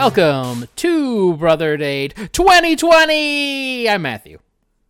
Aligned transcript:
Welcome 0.00 0.66
to 0.76 1.36
Brother 1.36 1.76
Date 1.76 2.14
2020. 2.32 3.86
I'm 3.86 4.00
Matthew. 4.00 4.38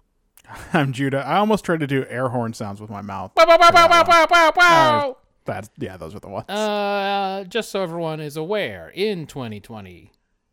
I'm 0.73 0.93
Judah. 0.93 1.27
I 1.27 1.39
almost 1.39 1.65
tried 1.65 1.81
to 1.81 1.89
do 1.89 2.07
air 2.09 2.29
horn 2.29 2.53
sounds 2.53 2.81
with 2.81 2.91
my 2.91 3.03
mouth. 3.03 3.33
Wow, 3.37 3.45
wow, 3.49 4.05
wow, 4.07 4.53
wow. 4.57 5.17
That's 5.47 5.69
yeah, 5.79 5.97
those 5.97 6.15
are 6.15 6.21
the 6.21 6.29
ones. 6.29 6.49
Uh, 6.49 7.43
just 7.49 7.73
so 7.73 7.83
everyone 7.83 8.21
is 8.21 8.37
aware, 8.37 8.89
in 8.95 9.27
2020, 9.27 10.13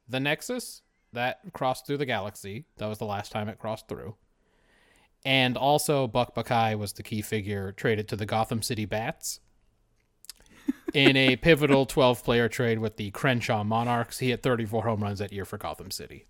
the 0.09 0.20
Nexus 0.20 0.81
that 1.13 1.39
crossed 1.53 1.85
through 1.85 1.98
the 1.98 2.07
galaxy, 2.07 2.65
that 2.77 2.87
was 2.87 2.98
the 2.98 3.05
last 3.05 3.31
time 3.31 3.49
it 3.49 3.59
crossed 3.59 3.87
through. 3.87 4.15
And 5.23 5.55
also, 5.55 6.07
Buck 6.07 6.34
Bokai 6.34 6.76
was 6.79 6.93
the 6.93 7.03
key 7.03 7.21
figure 7.21 7.73
traded 7.73 8.07
to 8.07 8.15
the 8.15 8.26
Gotham 8.26 8.63
City 8.63 8.85
Bats. 8.85 9.39
In 10.93 11.15
a 11.18 11.35
pivotal 11.37 11.85
12 11.85 12.23
player 12.23 12.48
trade 12.49 12.79
with 12.79 12.98
the 12.98 13.12
Crenshaw 13.12 13.63
Monarchs, 13.63 14.20
he 14.20 14.29
hit 14.29 14.43
34 14.43 14.84
home 14.84 15.01
runs 15.04 15.20
that 15.20 15.32
year 15.34 15.46
for 15.46 15.57
Gotham 15.57 15.91
City. 15.91 16.26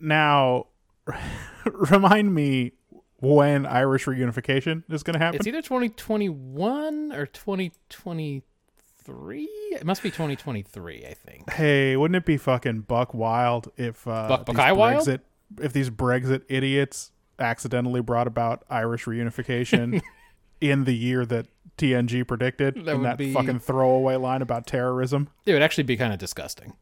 now, 0.00 0.66
remind 1.64 2.34
me 2.34 2.72
when 3.20 3.66
Irish 3.66 4.04
reunification 4.06 4.84
is 4.88 5.02
going 5.02 5.14
to 5.14 5.18
happen. 5.18 5.38
It's 5.38 5.46
either 5.46 5.62
2021 5.62 7.12
or 7.12 7.26
2023. 7.26 9.48
It 9.72 9.84
must 9.84 10.02
be 10.02 10.10
2023, 10.10 11.06
I 11.06 11.14
think. 11.14 11.50
hey, 11.50 11.96
wouldn't 11.96 12.16
it 12.16 12.24
be 12.24 12.36
fucking 12.36 12.82
buck 12.82 13.14
wild 13.14 13.70
if 13.76 14.06
uh, 14.06 14.28
Buck 14.28 14.46
these 14.46 14.56
Buckeye 14.56 14.72
wild? 14.72 15.06
Brexit, 15.06 15.20
if 15.60 15.72
these 15.72 15.90
Brexit 15.90 16.42
idiots 16.48 17.10
accidentally 17.38 18.00
brought 18.00 18.26
about 18.26 18.64
Irish 18.68 19.04
reunification 19.06 20.00
in 20.60 20.84
the 20.84 20.94
year 20.94 21.24
that 21.26 21.46
TNG 21.76 22.26
predicted 22.26 22.74
That 22.84 22.94
in 22.96 23.02
that 23.02 23.18
be- 23.18 23.32
fucking 23.32 23.60
throwaway 23.60 24.16
line 24.16 24.42
about 24.42 24.66
terrorism? 24.66 25.28
It 25.46 25.52
would 25.52 25.62
actually 25.62 25.84
be 25.84 25.96
kind 25.96 26.12
of 26.12 26.18
disgusting. 26.18 26.74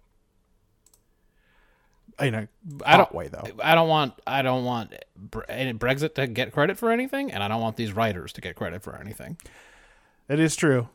In 2.18 2.34
a 2.34 2.48
I 2.86 2.96
don't 2.96 3.14
way 3.14 3.28
though. 3.28 3.44
I 3.62 3.74
don't 3.74 3.88
want 3.90 4.14
I 4.26 4.40
don't 4.40 4.64
want 4.64 4.94
Brexit 5.30 6.14
to 6.14 6.26
get 6.26 6.50
credit 6.50 6.78
for 6.78 6.90
anything, 6.90 7.30
and 7.30 7.42
I 7.42 7.48
don't 7.48 7.60
want 7.60 7.76
these 7.76 7.92
writers 7.92 8.32
to 8.34 8.40
get 8.40 8.56
credit 8.56 8.82
for 8.82 8.96
anything. 8.96 9.36
It 10.26 10.40
is 10.40 10.56
true. 10.56 10.88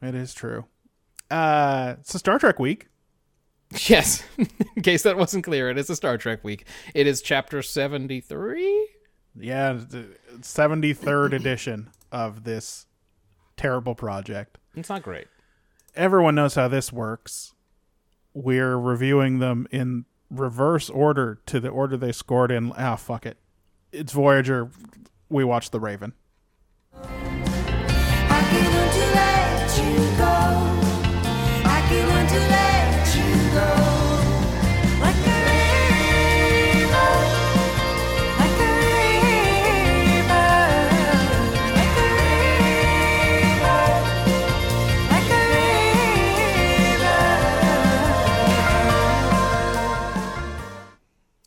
It 0.00 0.14
is 0.14 0.32
true. 0.32 0.66
Uh, 1.28 1.96
it's 1.98 2.14
a 2.14 2.18
Star 2.20 2.38
Trek 2.38 2.58
week. 2.58 2.86
Yes, 3.86 4.24
in 4.76 4.82
case 4.82 5.04
that 5.04 5.16
wasn't 5.16 5.44
clear, 5.44 5.70
it 5.70 5.78
is 5.78 5.88
a 5.90 5.94
Star 5.94 6.18
Trek 6.18 6.42
week. 6.42 6.66
It 6.92 7.06
is 7.06 7.22
chapter 7.22 7.62
seventy 7.62 8.20
three. 8.20 8.88
Yeah, 9.36 9.74
the 9.74 10.08
73rd 10.40 11.32
edition 11.34 11.90
of 12.12 12.44
this 12.44 12.86
terrible 13.56 13.94
project. 13.94 14.58
It's 14.74 14.88
not 14.88 15.02
great. 15.02 15.26
Everyone 15.94 16.34
knows 16.34 16.54
how 16.54 16.68
this 16.68 16.92
works. 16.92 17.54
We're 18.32 18.76
reviewing 18.76 19.38
them 19.38 19.66
in 19.70 20.04
reverse 20.30 20.88
order 20.88 21.40
to 21.46 21.58
the 21.58 21.68
order 21.68 21.96
they 21.96 22.12
scored 22.12 22.50
in. 22.50 22.72
Ah, 22.76 22.96
fuck 22.96 23.26
it. 23.26 23.38
It's 23.92 24.12
Voyager. 24.12 24.70
We 25.28 25.44
watch 25.44 25.70
The 25.70 25.80
Raven. 25.80 26.14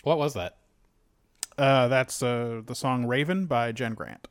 What 0.03 0.18
was 0.18 0.34
that? 0.36 0.58
Uh, 1.58 1.88
that's 1.88 2.22
uh, 2.24 2.62
the 2.66 2.75
song 2.75 3.06
Raven 3.06 3.46
by 3.46 3.72
Jen 3.72 3.94
Grant. 3.94 4.28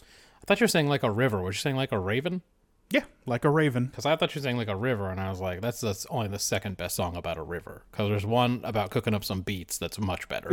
I 0.00 0.46
thought 0.46 0.60
you 0.60 0.64
were 0.64 0.68
saying 0.68 0.88
like 0.88 1.02
a 1.02 1.10
river. 1.10 1.40
Was 1.42 1.56
you 1.56 1.60
saying 1.60 1.76
like 1.76 1.92
a 1.92 1.98
raven? 1.98 2.42
Yeah, 2.90 3.04
like 3.26 3.44
a 3.44 3.50
raven. 3.50 3.86
Because 3.86 4.04
I 4.06 4.14
thought 4.16 4.34
you 4.34 4.40
were 4.40 4.44
saying 4.44 4.56
like 4.58 4.68
a 4.68 4.76
river, 4.76 5.10
and 5.10 5.18
I 5.20 5.30
was 5.30 5.40
like, 5.40 5.60
that's, 5.60 5.80
that's 5.80 6.04
only 6.10 6.28
the 6.28 6.38
second 6.38 6.76
best 6.76 6.96
song 6.96 7.16
about 7.16 7.38
a 7.38 7.42
river. 7.42 7.82
Because 7.90 8.08
there's 8.10 8.26
one 8.26 8.60
about 8.64 8.90
cooking 8.90 9.14
up 9.14 9.24
some 9.24 9.40
beets 9.40 9.78
that's 9.78 9.98
much 9.98 10.28
better. 10.28 10.50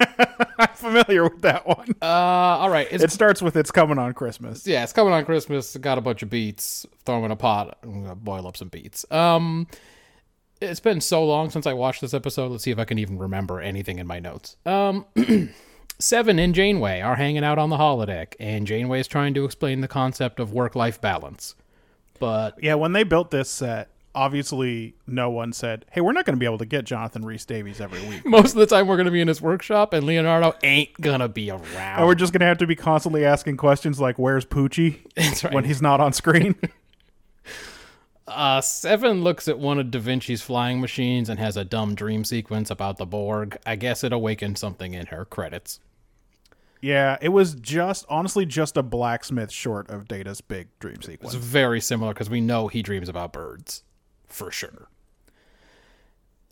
I'm 0.58 0.68
familiar 0.74 1.24
with 1.24 1.42
that 1.42 1.66
one. 1.66 1.88
uh, 2.00 2.04
all 2.06 2.70
right, 2.70 2.86
It 2.90 3.10
starts 3.10 3.42
with 3.42 3.56
It's 3.56 3.72
Coming 3.72 3.98
on 3.98 4.12
Christmas. 4.14 4.66
yeah, 4.66 4.84
it's 4.84 4.92
coming 4.92 5.12
on 5.12 5.24
Christmas. 5.24 5.76
Got 5.76 5.98
a 5.98 6.00
bunch 6.00 6.22
of 6.22 6.30
beets. 6.30 6.86
Throw 7.04 7.16
them 7.16 7.24
in 7.24 7.30
a 7.32 7.36
pot. 7.36 7.76
I'm 7.82 8.02
gonna 8.04 8.14
boil 8.14 8.46
up 8.46 8.56
some 8.56 8.68
beets. 8.68 9.04
Um, 9.10 9.66
it's 10.60 10.80
been 10.80 11.00
so 11.00 11.24
long 11.24 11.50
since 11.50 11.66
I 11.66 11.72
watched 11.72 12.00
this 12.00 12.14
episode. 12.14 12.50
Let's 12.50 12.64
see 12.64 12.70
if 12.70 12.78
I 12.78 12.84
can 12.84 12.98
even 12.98 13.18
remember 13.18 13.60
anything 13.60 13.98
in 13.98 14.06
my 14.06 14.18
notes. 14.18 14.56
Um, 14.66 15.04
Seven 16.00 16.38
and 16.38 16.54
Janeway 16.54 17.00
are 17.00 17.16
hanging 17.16 17.42
out 17.44 17.58
on 17.58 17.70
the 17.70 17.76
holodeck, 17.76 18.34
and 18.38 18.66
Janeway 18.66 19.00
is 19.00 19.08
trying 19.08 19.34
to 19.34 19.44
explain 19.44 19.80
the 19.80 19.88
concept 19.88 20.38
of 20.38 20.52
work-life 20.52 21.00
balance. 21.00 21.54
But 22.20 22.62
Yeah, 22.62 22.74
when 22.74 22.92
they 22.92 23.02
built 23.02 23.30
this 23.32 23.50
set, 23.50 23.88
obviously 24.14 24.94
no 25.08 25.28
one 25.30 25.52
said, 25.52 25.84
"Hey, 25.90 26.00
we're 26.00 26.12
not 26.12 26.24
going 26.24 26.34
to 26.36 26.40
be 26.40 26.46
able 26.46 26.58
to 26.58 26.66
get 26.66 26.84
Jonathan 26.84 27.24
Rhys 27.24 27.44
Davies 27.44 27.80
every 27.80 28.00
week, 28.08 28.24
most 28.26 28.52
of 28.52 28.58
the 28.58 28.66
time, 28.66 28.86
we're 28.86 28.96
gonna 28.96 29.10
be 29.10 29.20
in 29.20 29.28
his 29.28 29.40
workshop, 29.42 29.92
and 29.92 30.04
Leonardo 30.06 30.54
ain't 30.62 30.92
gonna 31.00 31.28
be 31.28 31.50
around. 31.50 31.64
and 31.98 32.06
we're 32.06 32.14
just 32.14 32.32
going 32.32 32.40
to 32.40 32.46
have 32.46 32.58
to 32.58 32.66
be 32.66 32.74
constantly 32.76 33.24
asking 33.24 33.56
questions 33.56 34.00
like, 34.00 34.18
"Where's 34.18 34.44
Poochie?" 34.46 34.98
Right. 35.44 35.52
when 35.54 35.64
he's 35.64 35.82
not 35.82 36.00
on 36.00 36.12
screen." 36.12 36.54
Uh, 38.28 38.60
Seven 38.60 39.22
looks 39.24 39.48
at 39.48 39.58
one 39.58 39.78
of 39.78 39.90
Da 39.90 39.98
Vinci's 39.98 40.42
flying 40.42 40.80
machines 40.80 41.28
and 41.28 41.38
has 41.38 41.56
a 41.56 41.64
dumb 41.64 41.94
dream 41.94 42.24
sequence 42.24 42.70
about 42.70 42.98
the 42.98 43.06
Borg. 43.06 43.56
I 43.64 43.76
guess 43.76 44.04
it 44.04 44.12
awakened 44.12 44.58
something 44.58 44.94
in 44.94 45.06
her 45.06 45.24
credits. 45.24 45.80
yeah, 46.80 47.16
it 47.20 47.30
was 47.30 47.54
just 47.54 48.04
honestly 48.08 48.44
just 48.46 48.76
a 48.76 48.82
blacksmith 48.82 49.50
short 49.50 49.88
of 49.90 50.06
Data's 50.06 50.40
big 50.40 50.68
dream 50.78 51.00
sequence. 51.02 51.34
It's 51.34 51.44
very 51.44 51.80
similar 51.80 52.12
because 52.12 52.30
we 52.30 52.40
know 52.40 52.68
he 52.68 52.82
dreams 52.82 53.08
about 53.08 53.32
birds, 53.32 53.82
for 54.26 54.50
sure. 54.50 54.88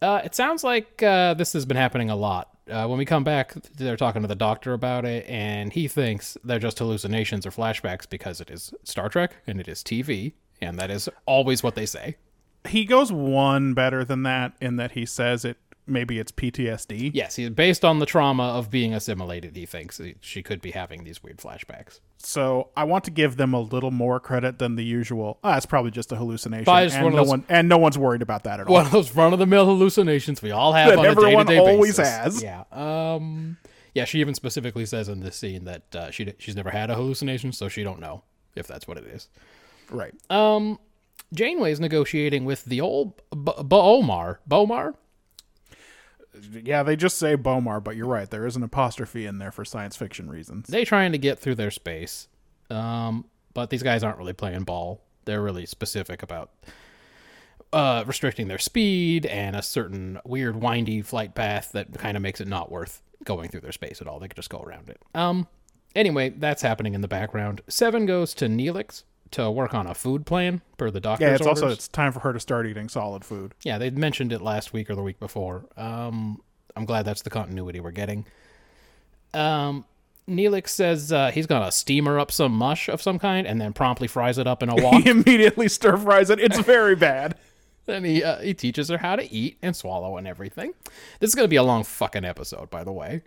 Uh, 0.03 0.21
it 0.25 0.35
sounds 0.35 0.65
like 0.65 1.03
uh, 1.03 1.35
this 1.35 1.53
has 1.53 1.65
been 1.65 1.77
happening 1.77 2.11
a 2.11 2.17
lot. 2.17 2.51
Uh, 2.71 2.87
when 2.87 2.99
we 2.99 3.05
come 3.05 3.23
back, 3.23 3.55
they're 3.77 3.97
talking 3.97 4.23
to 4.23 4.29
the 4.29 4.35
doctor 4.35 4.73
about 4.73 5.05
it, 5.05 5.25
and 5.29 5.73
he 5.73 5.87
thinks 5.89 6.37
they're 6.43 6.59
just 6.59 6.79
hallucinations 6.79 7.47
or 7.47 7.51
flashbacks 7.51 8.09
because 8.09 8.41
it 8.41 8.51
is 8.51 8.75
Star 8.83 9.09
Trek 9.09 9.37
and 9.47 9.61
it 9.61 9.69
is 9.69 9.83
TV, 9.85 10.33
and 10.61 10.79
that 10.79 10.91
is 10.91 11.09
always 11.27 11.63
what 11.63 11.75
they 11.75 11.87
say. 11.87 12.17
He 12.69 12.85
goes 12.85 13.13
one 13.13 13.75
better 13.75 14.05
than 14.05 14.23
that 14.25 14.55
in 14.61 14.77
that 14.77 14.93
he 14.93 15.07
says 15.07 15.45
it 15.45 15.57
maybe 15.89 16.19
it's 16.19 16.33
PTSD. 16.33 17.13
Yes, 17.15 17.37
he's 17.37 17.51
based 17.51 17.85
on 17.85 18.01
the 18.01 18.07
trauma 18.07 18.43
of 18.43 18.71
being 18.73 18.93
assimilated. 18.93 19.55
He 19.55 19.67
thinks 19.67 20.01
she 20.21 20.43
could 20.43 20.61
be 20.61 20.73
having 20.73 21.05
these 21.05 21.23
weird 21.23 21.37
flashbacks. 21.39 22.01
So 22.19 22.71
I 22.77 22.83
want 22.83 23.05
to 23.05 23.13
give 23.13 23.37
them 23.37 23.55
a 23.55 23.61
little 23.61 23.93
more 23.93 24.19
credit 24.19 24.59
than 24.59 24.75
the 24.75 24.83
usual. 24.85 25.39
Ah, 25.45 25.57
it's 25.57 25.65
probably 25.67 25.93
just 25.93 26.11
a 26.11 26.17
hallucination, 26.17 26.69
and 26.69 26.93
no 27.11 27.11
those- 27.19 27.29
one 27.29 27.45
and 27.49 27.69
no 27.69 27.79
one's 27.79 27.97
worried 27.97 28.23
about 28.23 28.43
that 28.45 28.59
at 28.59 28.67
all. 28.67 28.73
One 28.73 28.87
of 28.87 28.91
those 28.91 29.15
run 29.15 29.33
of 29.33 29.39
the 29.39 29.47
mill 29.47 29.65
hallucinations 29.67 30.43
we 30.43 30.51
all 30.51 30.73
have 30.73 30.89
That 30.91 30.99
on 30.99 31.07
everyone 31.07 31.47
a 31.47 31.51
day-to-day 31.51 31.71
always 31.73 31.99
basis. 31.99 32.17
has. 32.17 32.43
Yeah. 32.43 32.65
Um. 32.73 33.57
Yeah. 33.95 34.07
She 34.07 34.19
even 34.19 34.35
specifically 34.35 34.87
says 34.87 35.09
in 35.09 35.21
this 35.21 35.37
scene 35.37 35.67
that 35.67 35.95
uh, 35.95 36.11
she 36.11 36.33
she's 36.39 36.57
never 36.57 36.71
had 36.71 36.91
a 36.91 36.97
hallucination, 36.97 37.53
so 37.53 37.69
she 37.69 37.85
don't 37.85 38.01
know 38.01 38.25
if 38.57 38.67
that's 38.67 38.89
what 38.89 38.99
it 38.99 39.05
is. 39.05 39.29
Right. 39.91 40.15
Um. 40.31 40.79
Janeway's 41.35 41.81
negotiating 41.81 42.45
with 42.45 42.65
the 42.65 42.81
old 42.81 43.17
B- 43.31 43.53
B'omar. 43.59 44.39
Bomar. 44.49 44.95
Yeah, 46.63 46.83
they 46.83 46.95
just 46.97 47.19
say 47.19 47.37
Bomar, 47.37 47.83
but 47.83 47.97
you're 47.97 48.07
right. 48.07 48.31
There 48.31 48.47
is 48.47 48.57
an 48.57 48.63
apostrophe 48.63 49.27
in 49.27 49.39
there 49.39 49.51
for 49.51 49.65
science 49.65 49.97
fiction 49.97 50.31
reasons. 50.31 50.69
They 50.69 50.85
trying 50.85 51.13
to 51.13 51.19
get 51.19 51.39
through 51.39 51.57
their 51.57 51.71
space. 51.71 52.29
Um. 52.71 53.25
But 53.55 53.71
these 53.71 53.83
guys 53.83 54.05
aren't 54.05 54.19
really 54.19 54.35
playing 54.35 54.65
ball. 54.65 55.01
They're 55.25 55.43
really 55.43 55.65
specific 55.65 56.23
about 56.23 56.51
uh, 57.73 58.05
restricting 58.07 58.49
their 58.49 58.59
speed 58.59 59.25
and 59.27 59.57
a 59.57 59.63
certain 59.63 60.21
weird 60.27 60.57
windy 60.57 61.01
flight 61.01 61.35
path 61.35 61.73
that 61.73 61.95
kind 61.95 62.17
of 62.19 62.23
makes 62.23 62.41
it 62.41 62.49
not 62.49 62.71
worth 62.71 63.01
going 63.25 63.49
through 63.49 63.63
their 63.63 63.73
space 63.73 64.01
at 64.03 64.07
all. 64.07 64.19
They 64.21 64.29
could 64.29 64.37
just 64.37 64.51
go 64.51 64.61
around 64.61 64.91
it. 64.91 65.01
Um. 65.15 65.49
Anyway, 65.95 66.29
that's 66.29 66.61
happening 66.61 66.95
in 66.95 67.01
the 67.01 67.09
background. 67.09 67.63
Seven 67.69 68.05
goes 68.05 68.35
to 68.35 68.47
Neelix 68.47 69.05
to 69.33 69.51
work 69.51 69.75
on 69.75 69.87
a 69.87 69.95
food 69.95 70.27
plan 70.27 70.61
per 70.77 70.91
the 70.91 71.01
doctor's 71.01 71.29
Yeah, 71.29 71.35
it's 71.35 71.47
also 71.47 71.69
it's 71.69 71.89
time 71.89 72.13
for 72.13 72.21
her 72.21 72.33
to 72.33 72.41
start 72.41 72.67
eating 72.67 72.89
solid 72.89 73.25
food. 73.25 73.55
Yeah, 73.63 73.79
they 73.79 73.91
mentioned 73.91 74.33
it 74.33 74.41
last 74.41 74.73
week 74.73 74.91
or 74.91 74.95
the 74.95 75.03
week 75.03 75.19
before. 75.19 75.67
Um, 75.77 76.41
I'm 76.75 76.85
glad 76.85 77.05
that's 77.05 77.23
the 77.23 77.31
continuity 77.31 77.81
we're 77.81 77.91
getting. 77.91 78.27
Um, 79.35 79.85
Neelix 80.29 80.69
says 80.69 81.13
uh, 81.13 81.31
he's 81.31 81.47
gonna 81.47 81.71
steamer 81.71 82.19
up 82.19 82.33
some 82.33 82.53
mush 82.53 82.89
of 82.89 83.01
some 83.01 83.19
kind 83.19 83.47
and 83.47 83.61
then 83.61 83.73
promptly 83.73 84.09
fries 84.09 84.39
it 84.39 84.47
up 84.47 84.63
in 84.63 84.69
a 84.69 84.75
wok. 84.83 85.03
He 85.03 85.11
immediately 85.11 85.69
stir 85.69 85.97
fries 85.97 86.31
it. 86.31 86.41
It's 86.41 86.59
very 86.59 86.97
bad. 86.97 87.37
then 87.87 88.05
he 88.05 88.23
uh, 88.23 88.41
he 88.41 88.55
teaches 88.55 88.89
her 88.89 88.99
how 88.99 89.17
to 89.17 89.33
eat 89.33 89.59
and 89.63 89.75
swallow 89.75 90.17
and 90.17 90.27
everything. 90.27 90.73
This 91.21 91.29
is 91.29 91.35
gonna 91.35 91.49
be 91.49 91.57
a 91.57 91.63
long 91.63 91.85
fucking 91.85 92.25
episode, 92.25 92.71
by 92.71 92.85
the 92.85 92.93
way. 92.93 93.23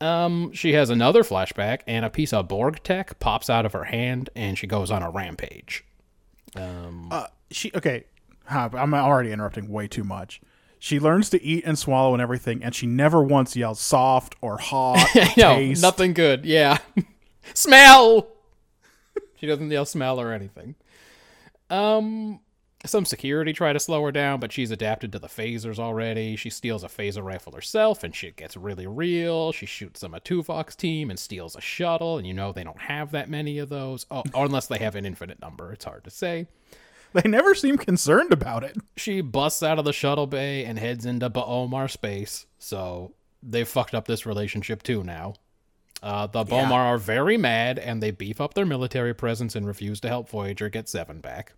Um, 0.00 0.52
she 0.52 0.74
has 0.74 0.90
another 0.90 1.22
flashback, 1.24 1.80
and 1.86 2.04
a 2.04 2.10
piece 2.10 2.32
of 2.32 2.46
Borg 2.48 2.82
tech 2.84 3.18
pops 3.18 3.50
out 3.50 3.66
of 3.66 3.72
her 3.72 3.84
hand, 3.84 4.30
and 4.36 4.56
she 4.56 4.66
goes 4.66 4.90
on 4.90 5.02
a 5.02 5.10
rampage. 5.10 5.84
Um, 6.54 7.08
uh, 7.10 7.26
she 7.50 7.70
okay. 7.74 8.04
I'm 8.50 8.94
already 8.94 9.30
interrupting 9.30 9.68
way 9.68 9.88
too 9.88 10.04
much. 10.04 10.40
She 10.78 10.98
learns 11.00 11.28
to 11.30 11.42
eat 11.42 11.64
and 11.66 11.78
swallow 11.78 12.14
and 12.14 12.22
everything, 12.22 12.62
and 12.62 12.74
she 12.74 12.86
never 12.86 13.22
once 13.22 13.56
yells 13.56 13.80
soft 13.80 14.36
or 14.40 14.58
hot. 14.58 15.04
Or 15.16 15.24
no, 15.36 15.54
taste. 15.56 15.82
nothing 15.82 16.14
good. 16.14 16.44
Yeah. 16.46 16.78
smell. 17.54 18.28
she 19.36 19.46
doesn't 19.46 19.70
yell 19.70 19.84
smell 19.84 20.20
or 20.20 20.32
anything. 20.32 20.76
Um 21.68 22.40
some 22.86 23.04
security 23.04 23.52
try 23.52 23.72
to 23.72 23.80
slow 23.80 24.04
her 24.04 24.12
down, 24.12 24.38
but 24.38 24.52
she's 24.52 24.70
adapted 24.70 25.10
to 25.12 25.18
the 25.18 25.26
phasers 25.26 25.78
already. 25.78 26.36
She 26.36 26.48
steals 26.48 26.84
a 26.84 26.88
phaser 26.88 27.24
rifle 27.24 27.52
herself, 27.52 28.04
and 28.04 28.14
shit 28.14 28.36
gets 28.36 28.56
really 28.56 28.86
real. 28.86 29.50
She 29.50 29.66
shoots 29.66 30.00
some 30.00 30.14
of 30.14 30.22
Tuvok's 30.22 30.76
team 30.76 31.10
and 31.10 31.18
steals 31.18 31.56
a 31.56 31.60
shuttle, 31.60 32.18
and 32.18 32.26
you 32.26 32.34
know 32.34 32.52
they 32.52 32.62
don't 32.62 32.80
have 32.80 33.10
that 33.10 33.28
many 33.28 33.58
of 33.58 33.68
those. 33.68 34.06
Oh, 34.10 34.22
or 34.32 34.44
unless 34.46 34.68
they 34.68 34.78
have 34.78 34.94
an 34.94 35.06
infinite 35.06 35.40
number. 35.40 35.72
It's 35.72 35.84
hard 35.84 36.04
to 36.04 36.10
say. 36.10 36.46
They 37.14 37.28
never 37.28 37.54
seem 37.54 37.78
concerned 37.78 38.32
about 38.32 38.62
it. 38.64 38.76
She 38.96 39.22
busts 39.22 39.62
out 39.62 39.78
of 39.78 39.84
the 39.84 39.92
shuttle 39.92 40.26
bay 40.26 40.64
and 40.64 40.78
heads 40.78 41.06
into 41.06 41.30
B'omar 41.30 41.90
space. 41.90 42.46
So 42.58 43.12
they 43.42 43.64
fucked 43.64 43.94
up 43.94 44.06
this 44.06 44.26
relationship 44.26 44.82
too 44.82 45.02
now. 45.02 45.34
Uh, 46.02 46.26
the 46.28 46.44
Bomar 46.44 46.72
are 46.72 46.98
very 46.98 47.36
mad 47.36 47.78
and 47.78 48.00
they 48.00 48.12
beef 48.12 48.40
up 48.40 48.54
their 48.54 48.66
military 48.66 49.14
presence 49.14 49.56
and 49.56 49.66
refuse 49.66 50.00
to 50.00 50.08
help 50.08 50.28
Voyager 50.28 50.68
get 50.68 50.88
Seven 50.88 51.20
back. 51.20 51.54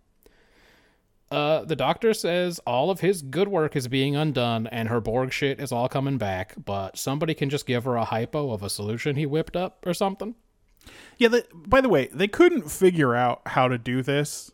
Uh, 1.31 1.63
the 1.63 1.77
doctor 1.77 2.13
says 2.13 2.59
all 2.67 2.89
of 2.89 2.99
his 2.99 3.21
good 3.21 3.47
work 3.47 3.75
is 3.75 3.87
being 3.87 4.17
undone 4.17 4.67
and 4.67 4.89
her 4.89 4.99
Borg 4.99 5.31
shit 5.31 5.61
is 5.61 5.71
all 5.71 5.87
coming 5.87 6.17
back, 6.17 6.53
but 6.63 6.97
somebody 6.97 7.33
can 7.33 7.49
just 7.49 7.65
give 7.65 7.85
her 7.85 7.95
a 7.95 8.03
hypo 8.03 8.51
of 8.51 8.61
a 8.61 8.69
solution 8.69 9.15
he 9.15 9.25
whipped 9.25 9.55
up 9.55 9.85
or 9.85 9.93
something. 9.93 10.35
Yeah. 11.17 11.29
They, 11.29 11.43
by 11.53 11.79
the 11.79 11.89
way, 11.89 12.09
they 12.11 12.27
couldn't 12.27 12.69
figure 12.69 13.15
out 13.15 13.41
how 13.45 13.69
to 13.69 13.77
do 13.77 14.01
this, 14.01 14.51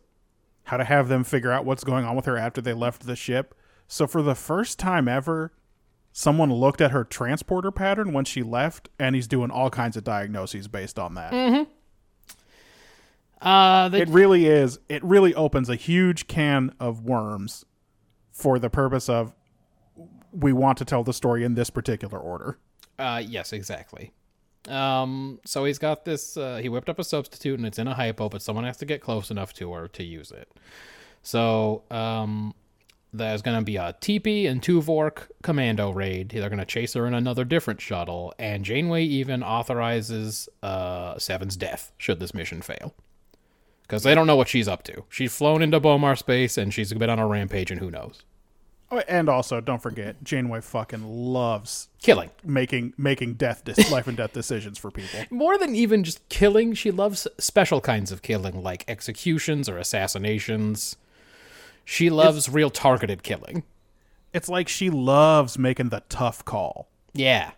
how 0.64 0.76
to 0.76 0.84
have 0.84 1.08
them 1.08 1.24
figure 1.24 1.50
out 1.50 1.64
what's 1.64 1.82
going 1.82 2.04
on 2.04 2.14
with 2.14 2.26
her 2.26 2.36
after 2.36 2.60
they 2.60 2.74
left 2.74 3.06
the 3.06 3.16
ship. 3.16 3.56
So 3.88 4.06
for 4.06 4.22
the 4.22 4.34
first 4.36 4.78
time 4.78 5.08
ever, 5.08 5.52
someone 6.12 6.52
looked 6.52 6.80
at 6.80 6.90
her 6.92 7.04
transporter 7.04 7.70
pattern 7.72 8.12
when 8.12 8.24
she 8.24 8.42
left, 8.42 8.88
and 8.98 9.14
he's 9.14 9.26
doing 9.26 9.50
all 9.50 9.70
kinds 9.70 9.96
of 9.96 10.04
diagnoses 10.04 10.68
based 10.68 10.98
on 10.98 11.14
that. 11.14 11.32
Uh, 13.40 13.88
they, 13.88 14.02
It 14.02 14.08
really 14.08 14.46
is. 14.46 14.78
It 14.88 15.02
really 15.04 15.34
opens 15.34 15.68
a 15.68 15.76
huge 15.76 16.26
can 16.26 16.74
of 16.80 17.04
worms 17.04 17.64
for 18.32 18.58
the 18.58 18.70
purpose 18.70 19.08
of 19.08 19.32
we 20.32 20.52
want 20.52 20.78
to 20.78 20.84
tell 20.84 21.04
the 21.04 21.12
story 21.12 21.44
in 21.44 21.54
this 21.54 21.70
particular 21.70 22.18
order. 22.18 22.58
Uh, 22.98 23.22
yes, 23.24 23.52
exactly. 23.52 24.12
Um, 24.68 25.40
so 25.44 25.64
he's 25.64 25.78
got 25.78 26.04
this. 26.04 26.36
Uh, 26.36 26.56
he 26.56 26.68
whipped 26.68 26.88
up 26.88 26.98
a 26.98 27.04
substitute, 27.04 27.58
and 27.58 27.66
it's 27.66 27.78
in 27.78 27.86
a 27.86 27.94
hypo, 27.94 28.28
but 28.28 28.42
someone 28.42 28.64
has 28.64 28.76
to 28.78 28.84
get 28.84 29.00
close 29.00 29.30
enough 29.30 29.52
to 29.54 29.72
her 29.72 29.88
to 29.88 30.04
use 30.04 30.30
it. 30.30 30.50
So, 31.22 31.84
um, 31.90 32.54
there's 33.12 33.40
gonna 33.40 33.62
be 33.62 33.76
a 33.76 33.94
TP 34.00 34.46
and 34.46 34.60
Tuvok 34.60 35.28
commando 35.42 35.90
raid. 35.90 36.28
They're 36.28 36.50
gonna 36.50 36.66
chase 36.66 36.92
her 36.92 37.06
in 37.06 37.14
another 37.14 37.44
different 37.44 37.80
shuttle, 37.80 38.34
and 38.38 38.64
Janeway 38.64 39.04
even 39.04 39.42
authorizes 39.42 40.48
uh 40.62 41.18
Seven's 41.18 41.56
death 41.56 41.92
should 41.96 42.20
this 42.20 42.34
mission 42.34 42.60
fail. 42.60 42.94
Because 43.88 44.02
they 44.02 44.14
don't 44.14 44.26
know 44.26 44.36
what 44.36 44.48
she's 44.48 44.68
up 44.68 44.82
to. 44.84 45.04
She's 45.08 45.34
flown 45.34 45.62
into 45.62 45.80
Bomar 45.80 46.16
space, 46.16 46.56
and 46.58 46.72
she's 46.74 46.92
been 46.92 47.08
on 47.08 47.18
a 47.18 47.26
rampage, 47.26 47.70
and 47.70 47.80
who 47.80 47.90
knows? 47.90 48.22
Oh, 48.90 48.98
and 49.08 49.28
also, 49.30 49.60
don't 49.62 49.82
forget, 49.82 50.22
Janeway 50.22 50.60
fucking 50.60 51.04
loves 51.04 51.88
Killing. 52.02 52.30
making 52.44 52.94
making 52.96 53.34
death 53.34 53.64
dis- 53.64 53.90
life 53.92 54.06
and 54.06 54.16
death 54.16 54.32
decisions 54.32 54.78
for 54.78 54.90
people. 54.90 55.20
more 55.30 55.58
than 55.58 55.74
even 55.74 56.04
just 56.04 56.26
killing, 56.28 56.74
she 56.74 56.90
loves 56.90 57.26
special 57.38 57.80
kinds 57.80 58.12
of 58.12 58.22
killing, 58.22 58.62
like 58.62 58.84
executions 58.88 59.68
or 59.68 59.78
assassinations. 59.78 60.96
She 61.84 62.10
loves 62.10 62.48
real 62.48 62.70
targeted 62.70 63.22
killing. 63.22 63.62
It's 64.34 64.48
like 64.50 64.68
she 64.68 64.90
loves 64.90 65.58
making 65.58 65.88
the 65.88 66.02
tough 66.10 66.44
call. 66.44 66.88
Yeah. 67.14 67.52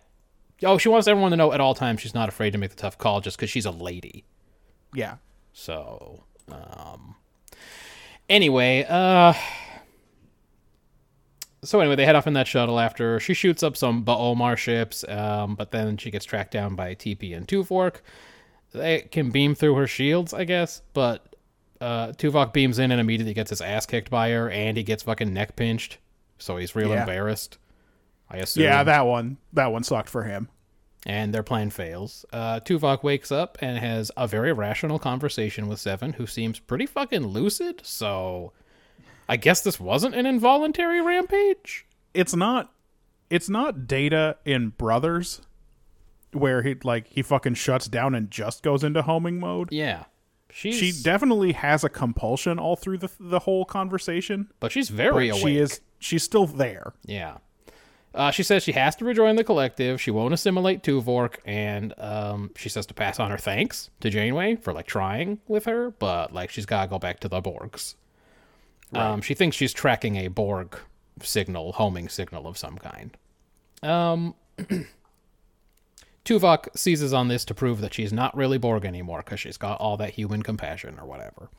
Oh, 0.63 0.77
she 0.77 0.87
wants 0.89 1.07
everyone 1.07 1.31
to 1.31 1.37
know 1.37 1.51
at 1.51 1.59
all 1.59 1.75
times 1.75 1.99
she's 2.01 2.13
not 2.13 2.29
afraid 2.29 2.51
to 2.51 2.57
make 2.57 2.69
the 2.69 2.75
tough 2.77 2.97
call 2.97 3.19
just 3.19 3.35
because 3.37 3.49
she's 3.49 3.65
a 3.65 3.71
lady. 3.71 4.23
Yeah. 4.93 5.15
So, 5.53 6.23
um. 6.51 7.15
Anyway, 8.29 8.85
uh. 8.87 9.33
So 11.63 11.79
anyway, 11.79 11.95
they 11.95 12.05
head 12.05 12.15
off 12.15 12.25
in 12.25 12.33
that 12.33 12.47
shuttle 12.47 12.79
after 12.79 13.19
she 13.19 13.33
shoots 13.35 13.61
up 13.61 13.77
some 13.77 14.03
B'omar 14.03 14.57
ships, 14.57 15.07
um, 15.07 15.53
but 15.55 15.71
then 15.71 15.95
she 15.97 16.09
gets 16.09 16.25
tracked 16.25 16.51
down 16.51 16.75
by 16.75 16.95
TP 16.95 17.35
and 17.37 17.47
Tuvok. 17.47 17.97
They 18.73 19.01
can 19.01 19.29
beam 19.29 19.53
through 19.53 19.75
her 19.75 19.85
shields, 19.85 20.33
I 20.33 20.43
guess, 20.45 20.81
but 20.93 21.35
uh, 21.79 22.13
Tuvok 22.13 22.51
beams 22.53 22.79
in 22.79 22.91
and 22.91 22.99
immediately 22.99 23.35
gets 23.35 23.51
his 23.51 23.61
ass 23.61 23.85
kicked 23.85 24.09
by 24.09 24.31
her, 24.31 24.49
and 24.49 24.75
he 24.75 24.81
gets 24.81 25.03
fucking 25.03 25.31
neck 25.33 25.55
pinched, 25.55 25.99
so 26.39 26.57
he's 26.57 26.75
real 26.75 26.89
Yeah. 26.89 27.01
embarrassed. 27.01 27.59
I 28.27 28.37
assume. 28.37 28.63
Yeah, 28.63 28.83
that 28.83 29.05
one 29.05 29.37
that 29.53 29.71
one 29.71 29.83
sucked 29.83 30.09
for 30.09 30.23
him. 30.23 30.47
And 31.05 31.33
their 31.33 31.43
plan 31.43 31.69
fails. 31.69 32.25
Uh, 32.31 32.59
Tuvok 32.59 33.03
wakes 33.03 33.31
up 33.31 33.57
and 33.61 33.77
has 33.79 34.11
a 34.17 34.27
very 34.27 34.53
rational 34.53 34.99
conversation 34.99 35.67
with 35.67 35.79
Seven, 35.79 36.13
who 36.13 36.27
seems 36.27 36.59
pretty 36.59 36.85
fucking 36.85 37.25
lucid. 37.27 37.81
So, 37.83 38.53
I 39.27 39.37
guess 39.37 39.61
this 39.61 39.79
wasn't 39.79 40.15
an 40.15 40.25
involuntary 40.25 41.01
rampage. 41.01 41.85
It's 42.13 42.35
not 42.35 42.71
it's 43.29 43.49
not 43.49 43.87
data 43.87 44.37
in 44.45 44.69
Brothers 44.69 45.41
where 46.33 46.61
he 46.61 46.75
like 46.83 47.07
he 47.07 47.21
fucking 47.21 47.53
shuts 47.55 47.87
down 47.87 48.13
and 48.15 48.29
just 48.29 48.61
goes 48.63 48.83
into 48.83 49.01
homing 49.01 49.39
mode. 49.39 49.69
Yeah, 49.71 50.03
she's 50.49 50.75
She 50.75 50.91
definitely 51.03 51.53
has 51.53 51.83
a 51.83 51.89
compulsion 51.89 52.59
all 52.59 52.75
through 52.75 52.97
the 52.99 53.09
the 53.19 53.39
whole 53.39 53.65
conversation. 53.65 54.49
but 54.59 54.71
she's 54.71 54.89
very 54.89 55.29
But 55.29 55.39
awake. 55.41 55.53
she 55.53 55.57
is 55.57 55.81
she's 55.99 56.23
still 56.23 56.45
there. 56.45 56.93
Yeah. 57.05 57.37
Uh, 58.13 58.29
she 58.29 58.43
says 58.43 58.61
she 58.61 58.73
has 58.73 58.95
to 58.97 59.05
rejoin 59.05 59.37
the 59.37 59.43
collective. 59.43 60.01
She 60.01 60.11
won't 60.11 60.33
assimilate 60.33 60.83
Tuvok, 60.83 61.37
and 61.45 61.93
um, 61.97 62.51
she 62.57 62.67
says 62.67 62.85
to 62.87 62.93
pass 62.93 63.19
on 63.19 63.31
her 63.31 63.37
thanks 63.37 63.89
to 64.01 64.09
Janeway 64.09 64.57
for 64.57 64.73
like 64.73 64.85
trying 64.85 65.39
with 65.47 65.65
her, 65.65 65.91
but 65.91 66.33
like 66.33 66.49
she's 66.49 66.65
gotta 66.65 66.89
go 66.89 66.99
back 66.99 67.21
to 67.21 67.29
the 67.29 67.41
Borgs. 67.41 67.95
Um, 68.93 69.21
she 69.21 69.33
thinks 69.33 69.55
she's 69.55 69.71
tracking 69.71 70.17
a 70.17 70.27
Borg 70.27 70.77
signal, 71.21 71.71
homing 71.73 72.09
signal 72.09 72.45
of 72.47 72.57
some 72.57 72.77
kind. 72.77 73.15
Um, 73.81 74.35
Tuvok 76.25 76.77
seizes 76.77 77.13
on 77.13 77.29
this 77.29 77.45
to 77.45 77.53
prove 77.53 77.79
that 77.81 77.93
she's 77.93 78.11
not 78.11 78.35
really 78.35 78.57
Borg 78.57 78.85
anymore 78.85 79.21
because 79.23 79.39
she's 79.39 79.57
got 79.57 79.79
all 79.79 79.95
that 79.97 80.11
human 80.11 80.43
compassion 80.43 80.99
or 80.99 81.05
whatever. 81.05 81.49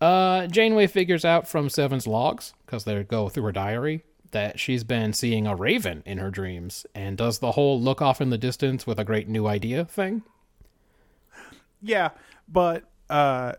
Uh, 0.00 0.46
Janeway 0.46 0.86
figures 0.86 1.24
out 1.24 1.48
from 1.48 1.68
Seven's 1.68 2.06
logs, 2.06 2.54
because 2.64 2.84
they 2.84 3.02
go 3.02 3.28
through 3.28 3.44
her 3.44 3.52
diary, 3.52 4.02
that 4.32 4.58
she's 4.60 4.84
been 4.84 5.12
seeing 5.12 5.46
a 5.46 5.54
raven 5.56 6.02
in 6.06 6.18
her 6.18 6.30
dreams 6.30 6.86
and 6.94 7.16
does 7.16 7.38
the 7.40 7.52
whole 7.52 7.80
look 7.80 8.00
off 8.02 8.20
in 8.20 8.30
the 8.30 8.38
distance 8.38 8.86
with 8.86 8.98
a 8.98 9.04
great 9.04 9.28
new 9.28 9.46
idea 9.46 9.84
thing. 9.84 10.22
Yeah, 11.82 12.10
but 12.48 12.84
uh 13.08 13.54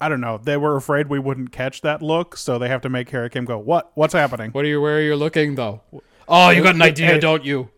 I 0.00 0.08
don't 0.08 0.20
know. 0.20 0.38
They 0.38 0.56
were 0.56 0.76
afraid 0.76 1.08
we 1.08 1.18
wouldn't 1.18 1.50
catch 1.50 1.80
that 1.80 2.02
look, 2.02 2.36
so 2.36 2.56
they 2.58 2.68
have 2.68 2.82
to 2.82 2.88
make 2.88 3.10
Harry 3.10 3.28
Kim 3.30 3.44
go, 3.44 3.58
"What? 3.58 3.90
What's 3.94 4.14
happening?" 4.14 4.52
What 4.52 4.64
are 4.64 4.68
you, 4.68 4.80
where 4.80 4.96
are 4.98 5.02
you 5.02 5.16
looking 5.16 5.56
though? 5.56 5.80
Oh, 6.28 6.50
you 6.50 6.62
got 6.62 6.76
an 6.76 6.82
idea, 6.82 7.06
Hey. 7.06 7.18
don't 7.18 7.44
you? 7.44 7.70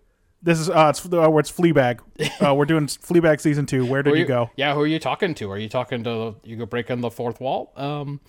This 0.42 0.59
is 0.59 0.69
uh 0.71 0.88
it's 0.90 1.04
uh, 1.12 1.37
it's 1.38 1.50
Fleabag. 1.52 2.00
Uh, 2.47 2.54
we're 2.54 2.64
doing 2.64 2.87
Fleabag 2.87 3.40
season 3.40 3.66
2. 3.66 3.85
Where 3.85 4.02
did 4.02 4.14
are 4.14 4.16
you 4.16 4.25
go? 4.25 4.50
Yeah, 4.57 4.73
who 4.75 4.80
are 4.80 4.87
you 4.87 4.99
talking 4.99 5.35
to? 5.35 5.50
Are 5.50 5.59
you 5.59 5.69
talking 5.69 6.04
to 6.04 6.37
you 6.42 6.57
go 6.57 6.64
breaking 6.66 7.00
the 7.02 7.11
fourth 7.11 7.38
wall? 7.40 7.73
Um, 7.76 8.21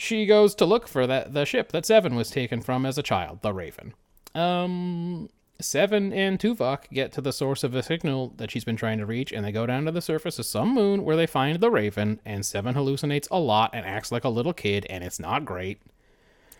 she 0.00 0.24
goes 0.24 0.54
to 0.54 0.64
look 0.64 0.88
for 0.88 1.06
that 1.06 1.34
the 1.34 1.44
ship 1.44 1.72
that 1.72 1.84
Seven 1.84 2.14
was 2.14 2.30
taken 2.30 2.62
from 2.62 2.86
as 2.86 2.96
a 2.96 3.02
child, 3.02 3.42
the 3.42 3.52
Raven. 3.52 3.92
Um, 4.34 5.28
Seven 5.60 6.10
and 6.10 6.38
Tuvok 6.38 6.88
get 6.90 7.12
to 7.12 7.20
the 7.20 7.34
source 7.34 7.62
of 7.62 7.72
the 7.72 7.82
signal 7.82 8.32
that 8.38 8.50
she's 8.50 8.64
been 8.64 8.76
trying 8.76 8.96
to 8.96 9.04
reach, 9.04 9.30
and 9.30 9.44
they 9.44 9.52
go 9.52 9.66
down 9.66 9.84
to 9.84 9.92
the 9.92 10.00
surface 10.00 10.38
of 10.38 10.46
some 10.46 10.72
moon 10.72 11.04
where 11.04 11.16
they 11.16 11.26
find 11.26 11.60
the 11.60 11.70
Raven. 11.70 12.18
And 12.24 12.46
Seven 12.46 12.74
hallucinates 12.74 13.28
a 13.30 13.38
lot 13.38 13.72
and 13.74 13.84
acts 13.84 14.10
like 14.10 14.24
a 14.24 14.30
little 14.30 14.54
kid, 14.54 14.86
and 14.88 15.04
it's 15.04 15.20
not 15.20 15.44
great. 15.44 15.82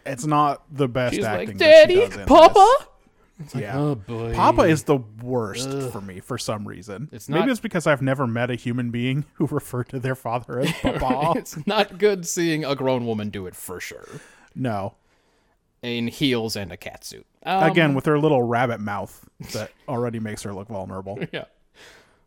It's 0.04 0.26
not 0.26 0.62
the 0.70 0.88
best 0.88 1.14
She's 1.14 1.24
acting 1.24 1.48
like, 1.48 1.56
"Daddy, 1.56 1.94
does 1.94 2.18
Papa." 3.44 3.52
this. 3.52 3.62
yeah. 3.62 3.78
Oh 3.78 3.94
boy. 3.94 4.34
Papa 4.34 4.62
is 4.62 4.84
the 4.84 4.98
worst 5.22 5.70
for 5.90 6.00
me 6.00 6.20
for 6.20 6.38
some 6.38 6.66
reason. 6.68 7.08
It's 7.12 7.28
Maybe 7.28 7.50
it's 7.50 7.60
because 7.60 7.86
I've 7.86 8.02
never 8.02 8.26
met 8.26 8.50
a 8.50 8.54
human 8.54 8.90
being 8.90 9.24
who 9.34 9.46
referred 9.50 9.88
to 9.90 9.98
their 9.98 10.14
father 10.14 10.60
as 10.60 10.72
Papa. 10.82 11.38
it's 11.38 11.66
not 11.66 11.98
good 11.98 12.26
seeing 12.26 12.64
a 12.64 12.74
grown 12.74 13.06
woman 13.06 13.30
do 13.30 13.46
it 13.46 13.54
for 13.56 13.80
sure. 13.80 14.06
no. 14.54 14.94
In 15.82 16.08
heels 16.08 16.56
and 16.56 16.70
a 16.72 16.76
cat 16.76 17.04
suit. 17.04 17.26
Um, 17.42 17.62
Again, 17.70 17.94
with 17.94 18.04
her 18.04 18.18
little 18.18 18.42
rabbit 18.42 18.80
mouth 18.80 19.26
that 19.54 19.70
already 19.88 20.20
makes 20.20 20.42
her 20.42 20.52
look 20.52 20.68
vulnerable. 20.68 21.18
Yeah. 21.32 21.44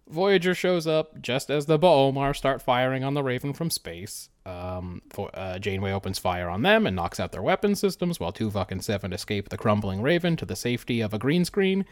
Voyager 0.10 0.53
shows 0.53 0.86
up 0.86 1.22
just 1.22 1.50
as 1.50 1.65
the 1.65 1.79
B'omar 1.79 2.36
start 2.36 2.62
firing 2.62 3.03
on 3.03 3.13
the 3.13 3.24
Raven 3.24 3.53
from 3.53 3.69
space. 3.69 4.29
Um, 4.45 5.01
uh, 5.33 5.60
Janeway 5.60 5.91
opens 5.91 6.19
fire 6.19 6.50
on 6.50 6.62
them 6.62 6.86
and 6.86 6.95
knocks 6.95 7.19
out 7.19 7.31
their 7.31 7.41
weapon 7.41 7.75
systems, 7.75 8.19
while 8.19 8.33
Tuvok 8.33 8.72
and 8.72 8.83
Seven 8.83 9.13
escape 9.13 9.50
the 9.50 9.57
crumbling 9.57 10.01
Raven 10.01 10.36
to 10.38 10.45
the 10.45 10.55
safety 10.55 11.00
of 11.01 11.13
a 11.13 11.19
green 11.19 11.45
screen. 11.45 11.86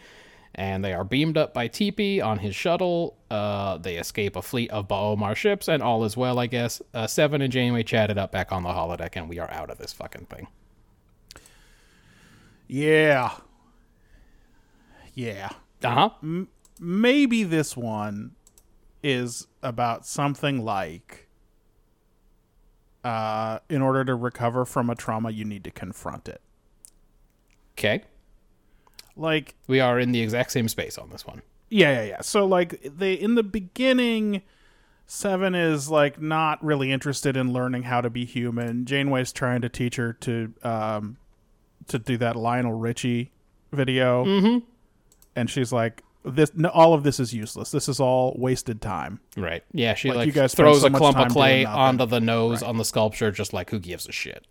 And 0.54 0.84
they 0.84 0.94
are 0.94 1.06
beamed 1.06 1.38
up 1.38 1.54
by 1.54 1.70
TP 1.70 2.22
on 2.22 2.40
his 2.40 2.54
shuttle. 2.54 3.18
Uh, 3.30 3.78
they 3.78 3.96
escape 3.96 4.36
a 4.36 4.42
fleet 4.42 4.70
of 4.72 4.90
B'omar 4.90 5.34
ships, 5.34 5.70
and 5.70 5.82
all 5.82 6.04
is 6.04 6.18
well, 6.18 6.38
I 6.40 6.48
guess. 6.48 6.82
Uh, 6.94 7.08
Seven 7.08 7.42
and 7.42 7.54
Janeway 7.54 7.84
chatted 7.84 8.18
up 8.18 8.34
back 8.34 8.52
on 8.52 8.64
the 8.64 8.70
holodeck, 8.70 9.16
and 9.16 9.30
we 9.30 9.40
are 9.40 9.50
out 9.50 9.70
of 9.70 9.78
this 9.78 9.94
fucking 9.94 10.26
thing. 10.26 10.48
Yeah. 12.68 13.32
Yeah. 15.14 15.50
Uh 15.82 16.10
huh. 16.10 16.10
Maybe 16.82 17.44
this 17.44 17.78
one 17.78 18.36
is 19.04 19.48
about 19.62 20.06
something 20.06 20.66
like 20.66 21.28
uh, 23.04 23.60
in 23.70 23.82
order 23.82 24.04
to 24.04 24.16
recover 24.16 24.66
from 24.66 24.90
a 24.90 24.96
trauma, 24.96 25.32
you 25.32 25.46
need 25.46 25.64
to 25.64 25.72
confront 25.72 26.28
it. 26.28 26.42
Okay. 27.74 28.04
Like, 29.16 29.56
We 29.68 29.80
are 29.80 30.00
in 30.00 30.12
the 30.12 30.22
exact 30.22 30.52
same 30.52 30.68
space 30.68 30.98
on 30.98 31.10
this 31.10 31.26
one. 31.26 31.42
Yeah, 31.70 32.02
yeah, 32.02 32.04
yeah. 32.04 32.22
So 32.22 32.46
like 32.46 32.82
they 32.84 33.14
in 33.14 33.36
the 33.36 33.44
beginning 33.44 34.42
Seven 35.14 35.56
is 35.56 35.90
like 35.90 36.22
not 36.22 36.64
really 36.64 36.90
interested 36.90 37.36
in 37.36 37.52
learning 37.52 37.84
how 37.84 38.00
to 38.00 38.10
be 38.10 38.24
human. 38.24 38.86
Janeway's 38.86 39.34
trying 39.34 39.60
to 39.60 39.68
teach 39.68 39.98
her 39.98 40.14
to 40.14 40.54
um 40.64 41.18
to 41.88 42.00
do 42.00 42.16
that 42.20 42.38
Lionel 42.38 42.72
Richie 42.72 43.34
video. 43.74 44.24
Mm-hmm. 44.24 44.66
And 45.36 45.50
she's 45.50 45.74
like 45.74 46.02
this 46.24 46.52
no, 46.56 46.70
all 46.70 46.94
of 46.94 47.04
this 47.04 47.20
is 47.20 47.34
useless. 47.34 47.72
This 47.72 47.90
is 47.90 48.00
all 48.00 48.36
wasted 48.38 48.82
time. 48.82 49.20
Right. 49.36 49.64
Yeah, 49.72 49.94
she 49.94 50.10
Like, 50.10 50.18
like, 50.18 50.26
you 50.28 50.32
guys 50.32 50.54
throws 50.54 50.82
so 50.82 50.88
a 50.88 50.92
clump 50.92 51.18
of 51.18 51.30
clay 51.30 51.66
onto 51.66 52.06
the 52.06 52.20
nose 52.20 52.62
on 52.62 52.78
the 52.78 52.86
sculpture, 52.86 53.32
just 53.32 53.54
like 53.54 53.70
who 53.70 53.80
gives 53.80 54.08
a 54.08 54.12
shit. 54.12 54.46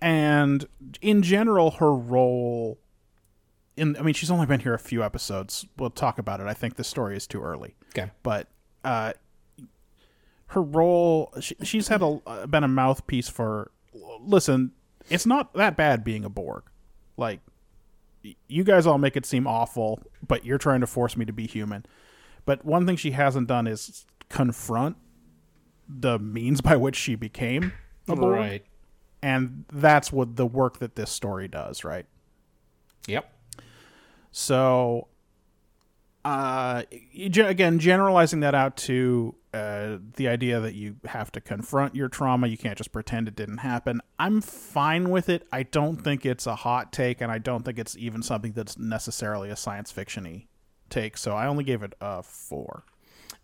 And 0.00 0.66
in 1.00 1.22
general 1.22 1.72
her 1.72 1.94
role 1.94 2.78
in 3.76 3.96
I 3.96 4.02
mean 4.02 4.14
she's 4.14 4.30
only 4.30 4.46
been 4.46 4.60
here 4.60 4.74
a 4.74 4.78
few 4.78 5.02
episodes. 5.02 5.66
We'll 5.78 5.90
talk 5.90 6.18
about 6.18 6.40
it. 6.40 6.46
I 6.46 6.54
think 6.54 6.76
the 6.76 6.84
story 6.84 7.16
is 7.16 7.26
too 7.26 7.42
early. 7.42 7.74
Okay. 7.96 8.10
but 8.22 8.48
uh, 8.84 9.12
her 10.48 10.62
role 10.62 11.32
she, 11.40 11.56
she's 11.62 11.88
had 11.88 12.02
a 12.02 12.46
been 12.46 12.64
a 12.64 12.68
mouthpiece 12.68 13.28
for 13.28 13.70
listen 14.20 14.72
it's 15.08 15.26
not 15.26 15.52
that 15.54 15.76
bad 15.76 16.04
being 16.04 16.24
a 16.24 16.28
borg 16.28 16.64
like 17.16 17.40
you 18.48 18.64
guys 18.64 18.86
all 18.86 18.98
make 18.98 19.16
it 19.16 19.26
seem 19.26 19.46
awful 19.46 20.00
but 20.26 20.44
you're 20.44 20.58
trying 20.58 20.80
to 20.80 20.86
force 20.86 21.16
me 21.16 21.24
to 21.24 21.32
be 21.32 21.46
human 21.46 21.84
but 22.46 22.64
one 22.64 22.86
thing 22.86 22.96
she 22.96 23.10
hasn't 23.12 23.46
done 23.48 23.66
is 23.66 24.06
confront 24.28 24.96
the 25.88 26.18
means 26.18 26.60
by 26.60 26.76
which 26.76 26.96
she 26.96 27.14
became 27.14 27.72
a 28.08 28.16
boy. 28.16 28.30
Right. 28.30 28.64
and 29.22 29.64
that's 29.72 30.10
what 30.12 30.36
the 30.36 30.46
work 30.46 30.78
that 30.78 30.96
this 30.96 31.10
story 31.10 31.48
does 31.48 31.84
right 31.84 32.06
Yep. 33.06 33.30
so, 34.32 35.08
uh, 36.24 36.82
again, 37.14 37.78
generalizing 37.78 38.40
that 38.40 38.54
out 38.54 38.76
to 38.78 39.34
uh, 39.52 39.98
the 40.16 40.26
idea 40.26 40.58
that 40.60 40.74
you 40.74 40.96
have 41.04 41.30
to 41.32 41.40
confront 41.40 41.94
your 41.94 42.08
trauma, 42.08 42.46
you 42.46 42.56
can't 42.56 42.78
just 42.78 42.92
pretend 42.92 43.28
it 43.28 43.36
didn't 43.36 43.58
happen. 43.58 44.00
I'm 44.18 44.40
fine 44.40 45.10
with 45.10 45.28
it. 45.28 45.46
I 45.52 45.64
don't 45.64 45.96
think 45.96 46.24
it's 46.24 46.46
a 46.46 46.56
hot 46.56 46.92
take, 46.92 47.20
and 47.20 47.30
I 47.30 47.38
don't 47.38 47.64
think 47.64 47.78
it's 47.78 47.96
even 47.96 48.22
something 48.22 48.52
that's 48.52 48.78
necessarily 48.78 49.50
a 49.50 49.56
science 49.56 49.92
fiction-y 49.92 50.46
take. 50.88 51.16
So 51.16 51.36
I 51.36 51.46
only 51.46 51.64
gave 51.64 51.82
it 51.82 51.94
a 52.00 52.22
four. 52.22 52.84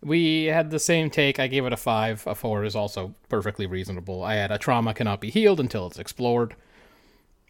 We 0.03 0.45
had 0.45 0.71
the 0.71 0.79
same 0.79 1.11
take. 1.11 1.39
I 1.39 1.45
gave 1.47 1.65
it 1.65 1.73
a 1.73 1.77
five. 1.77 2.25
A 2.25 2.33
four 2.33 2.63
is 2.63 2.75
also 2.75 3.13
perfectly 3.29 3.67
reasonable. 3.67 4.23
I 4.23 4.35
had 4.35 4.51
a 4.51 4.57
trauma 4.57 4.95
cannot 4.95 5.21
be 5.21 5.29
healed 5.29 5.59
until 5.59 5.85
it's 5.85 5.99
explored. 5.99 6.55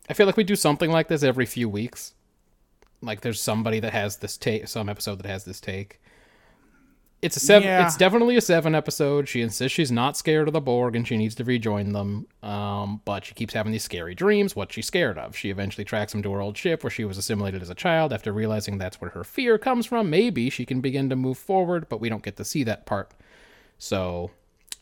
I 0.10 0.14
feel 0.14 0.26
like 0.26 0.36
we 0.36 0.44
do 0.44 0.58
something 0.58 0.92
like 0.92 1.08
this 1.08 1.24
every 1.24 1.46
few 1.46 1.70
weeks. 1.70 2.14
Like 3.02 3.22
there's 3.22 3.42
somebody 3.42 3.80
that 3.80 3.94
has 3.94 4.18
this 4.18 4.38
take, 4.38 4.68
some 4.68 4.90
episode 4.90 5.20
that 5.20 5.28
has 5.28 5.44
this 5.44 5.60
take. 5.60 6.02
It's 7.22 7.38
a 7.38 7.40
seven. 7.40 7.68
Yeah. 7.68 7.86
It's 7.86 7.98
definitely 7.98 8.36
a 8.36 8.42
seven 8.42 8.74
episode. 8.74 9.30
She 9.30 9.42
insists 9.42 9.76
she's 9.76 9.92
not 9.92 10.18
scared 10.18 10.48
of 10.48 10.54
the 10.54 10.62
Borg 10.62 10.96
and 10.96 11.08
she 11.08 11.18
needs 11.18 11.36
to 11.36 11.44
rejoin 11.44 11.94
them. 11.94 12.26
Um, 12.42 13.02
but 13.06 13.26
she 13.26 13.36
keeps 13.36 13.54
having 13.54 13.72
these 13.72 13.84
scary 13.84 14.16
dreams. 14.16 14.56
What's 14.56 14.74
she 14.74 14.82
scared 14.82 15.20
of? 15.20 15.38
She 15.38 15.52
eventually 15.52 15.86
tracks 15.86 16.16
him 16.16 16.24
to 16.24 16.32
her 16.32 16.42
old 16.42 16.58
ship 16.58 16.84
where 16.84 16.90
she 16.90 17.06
was 17.06 17.20
assimilated 17.20 17.62
as 17.62 17.70
a 17.70 17.76
child. 17.76 18.12
After 18.12 18.34
realizing 18.34 18.78
that's 18.78 19.00
where 19.00 19.12
her 19.12 19.24
fear 19.24 19.60
comes 19.60 19.86
from, 19.86 20.10
maybe 20.10 20.50
she 20.50 20.66
can 20.66 20.82
begin 20.82 21.10
to 21.10 21.16
move 21.16 21.38
forward. 21.38 21.90
But 21.90 22.02
we 22.02 22.10
don't 22.10 22.24
get 22.24 22.38
to 22.38 22.46
see 22.46 22.64
that 22.64 22.88
part. 22.88 23.12
So 23.78 24.32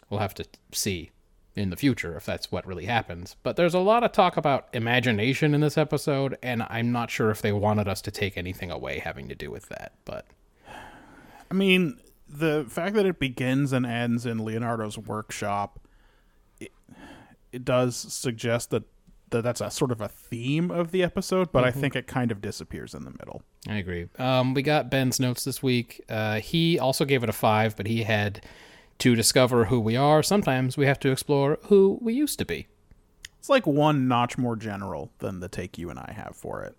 we'll 0.09 0.21
have 0.21 0.35
to 0.35 0.45
see 0.71 1.11
in 1.55 1.69
the 1.69 1.75
future 1.75 2.15
if 2.15 2.25
that's 2.25 2.51
what 2.51 2.65
really 2.65 2.85
happens. 2.85 3.35
But 3.43 3.55
there's 3.55 3.73
a 3.73 3.79
lot 3.79 4.03
of 4.03 4.11
talk 4.11 4.37
about 4.37 4.67
imagination 4.73 5.53
in 5.53 5.61
this 5.61 5.77
episode, 5.77 6.37
and 6.41 6.63
I'm 6.69 6.91
not 6.91 7.09
sure 7.09 7.31
if 7.31 7.41
they 7.41 7.51
wanted 7.51 7.87
us 7.87 8.01
to 8.03 8.11
take 8.11 8.37
anything 8.37 8.71
away 8.71 8.99
having 8.99 9.27
to 9.29 9.35
do 9.35 9.51
with 9.51 9.67
that. 9.69 9.93
But 10.05 10.25
I 11.49 11.53
mean, 11.53 11.99
the 12.27 12.65
fact 12.69 12.95
that 12.95 13.05
it 13.05 13.19
begins 13.19 13.73
and 13.73 13.85
ends 13.85 14.25
in 14.25 14.45
Leonardo's 14.45 14.97
workshop, 14.97 15.79
it, 16.59 16.71
it 17.51 17.65
does 17.65 17.95
suggest 17.95 18.69
that, 18.69 18.83
that 19.31 19.41
that's 19.41 19.61
a 19.61 19.71
sort 19.71 19.91
of 19.91 20.01
a 20.01 20.07
theme 20.07 20.69
of 20.71 20.91
the 20.91 21.03
episode, 21.03 21.51
but 21.51 21.63
I 21.63 21.71
think 21.71 21.95
it 21.95 22.07
kind 22.07 22.31
of 22.31 22.41
disappears 22.41 22.93
in 22.93 23.03
the 23.03 23.11
middle. 23.11 23.41
I 23.67 23.77
agree. 23.77 24.07
Um, 24.17 24.53
we 24.53 24.61
got 24.61 24.89
Ben's 24.89 25.19
notes 25.19 25.43
this 25.43 25.61
week. 25.61 26.03
Uh, 26.07 26.39
he 26.39 26.79
also 26.79 27.05
gave 27.05 27.23
it 27.23 27.29
a 27.29 27.33
five, 27.33 27.75
but 27.75 27.87
he 27.87 28.03
had 28.03 28.45
to 28.99 29.15
discover 29.15 29.65
who 29.65 29.79
we 29.79 29.95
are. 29.95 30.21
Sometimes 30.21 30.77
we 30.77 30.85
have 30.85 30.99
to 30.99 31.11
explore 31.11 31.57
who 31.63 31.97
we 32.01 32.13
used 32.13 32.37
to 32.39 32.45
be. 32.45 32.67
It's 33.39 33.49
like 33.49 33.65
one 33.65 34.07
notch 34.07 34.37
more 34.37 34.55
general 34.55 35.11
than 35.19 35.39
the 35.39 35.47
take 35.47 35.77
you 35.77 35.89
and 35.89 35.97
I 35.97 36.13
have 36.15 36.35
for 36.35 36.61
it. 36.63 36.75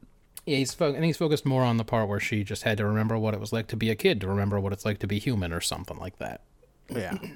Yeah, 0.47 0.59
he's 0.59 0.75
fo- 0.75 0.95
and 0.95 1.05
he's 1.05 1.17
focused 1.17 1.47
more 1.47 1.63
on 1.63 1.77
the 1.77 1.85
part 1.85 2.09
where 2.09 2.21
she 2.21 2.45
just 2.45 2.63
had 2.63 2.79
to 2.79 2.87
remember 2.87 3.19
what 3.19 3.35
it 3.35 3.41
was 3.41 3.53
like 3.53 3.67
to 3.69 3.77
be 3.77 3.91
a 3.91 3.95
kid, 3.95 4.21
to 4.21 4.29
remember 4.29 4.59
what 4.61 4.73
it's 4.73 4.85
like 4.85 4.99
to 4.99 5.07
be 5.07 5.19
human, 5.19 5.53
or 5.53 5.61
something 5.61 5.99
like 5.99 6.19
that. 6.19 6.43
Yeah. 6.89 7.17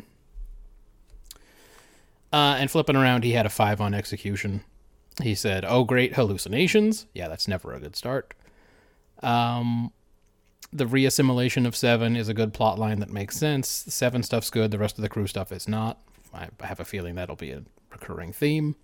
Uh, 2.33 2.57
and 2.59 2.69
flipping 2.69 2.97
around, 2.97 3.23
he 3.23 3.31
had 3.31 3.47
a 3.47 3.49
five 3.49 3.81
on 3.81 3.95
execution. 3.95 4.65
He 5.23 5.37
said, 5.37 5.65
"Oh, 5.65 5.85
great 5.85 6.15
hallucinations." 6.17 7.07
Yeah, 7.15 7.29
that's 7.29 7.47
never 7.47 7.73
a 7.73 7.79
good 7.79 7.95
start. 7.95 8.35
Um, 9.23 9.93
the 10.75 10.85
reassimilation 10.85 11.67
of 11.67 11.77
Seven 11.77 12.17
is 12.17 12.29
a 12.29 12.35
good 12.35 12.53
plot 12.53 12.79
line 12.79 12.99
that 12.99 13.11
makes 13.11 13.37
sense. 13.37 13.85
The 13.85 13.93
Seven 13.93 14.25
stuff's 14.25 14.51
good. 14.51 14.73
The 14.73 14.79
rest 14.79 14.99
of 14.99 15.03
the 15.03 15.09
crew 15.09 15.29
stuff 15.29 15.53
is 15.53 15.69
not. 15.69 16.01
I 16.35 16.49
have 16.61 16.81
a 16.81 16.85
feeling 16.85 17.15
that'll 17.15 17.37
be 17.37 17.53
a 17.53 17.63
recurring 17.93 18.33
theme. 18.33 18.75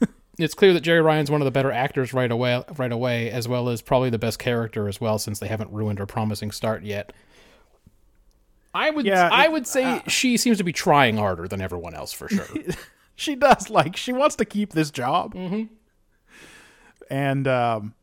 it's 0.38 0.54
clear 0.54 0.72
that 0.72 0.84
Jeri 0.84 1.04
Ryan's 1.04 1.28
one 1.28 1.40
of 1.40 1.46
the 1.46 1.50
better 1.50 1.72
actors 1.72 2.14
right 2.14 2.30
away, 2.30 2.62
right 2.76 2.92
away, 2.92 3.28
as 3.28 3.48
well 3.48 3.68
as 3.68 3.82
probably 3.82 4.08
the 4.08 4.18
best 4.18 4.38
character 4.38 4.86
as 4.86 5.00
well, 5.00 5.18
since 5.18 5.40
they 5.40 5.48
haven't 5.48 5.72
ruined 5.72 5.98
her 5.98 6.06
promising 6.06 6.52
start 6.52 6.84
yet. 6.84 7.12
I 8.72 8.90
would, 8.90 9.04
Yeah, 9.04 9.28
I 9.32 9.48
would 9.48 9.66
say 9.66 10.02
she 10.06 10.36
seems 10.36 10.58
to 10.58 10.64
be 10.64 10.72
trying 10.72 11.16
harder 11.16 11.48
than 11.48 11.60
everyone 11.60 11.94
else 11.94 12.12
for 12.12 12.28
sure. 12.28 12.46
she 13.16 13.34
does 13.34 13.68
like 13.68 13.96
she 13.96 14.12
wants 14.12 14.36
to 14.36 14.44
keep 14.44 14.74
this 14.74 14.92
job. 14.92 15.34
Mm-hmm. 15.34 15.74
And 17.10 17.48
um 17.48 17.94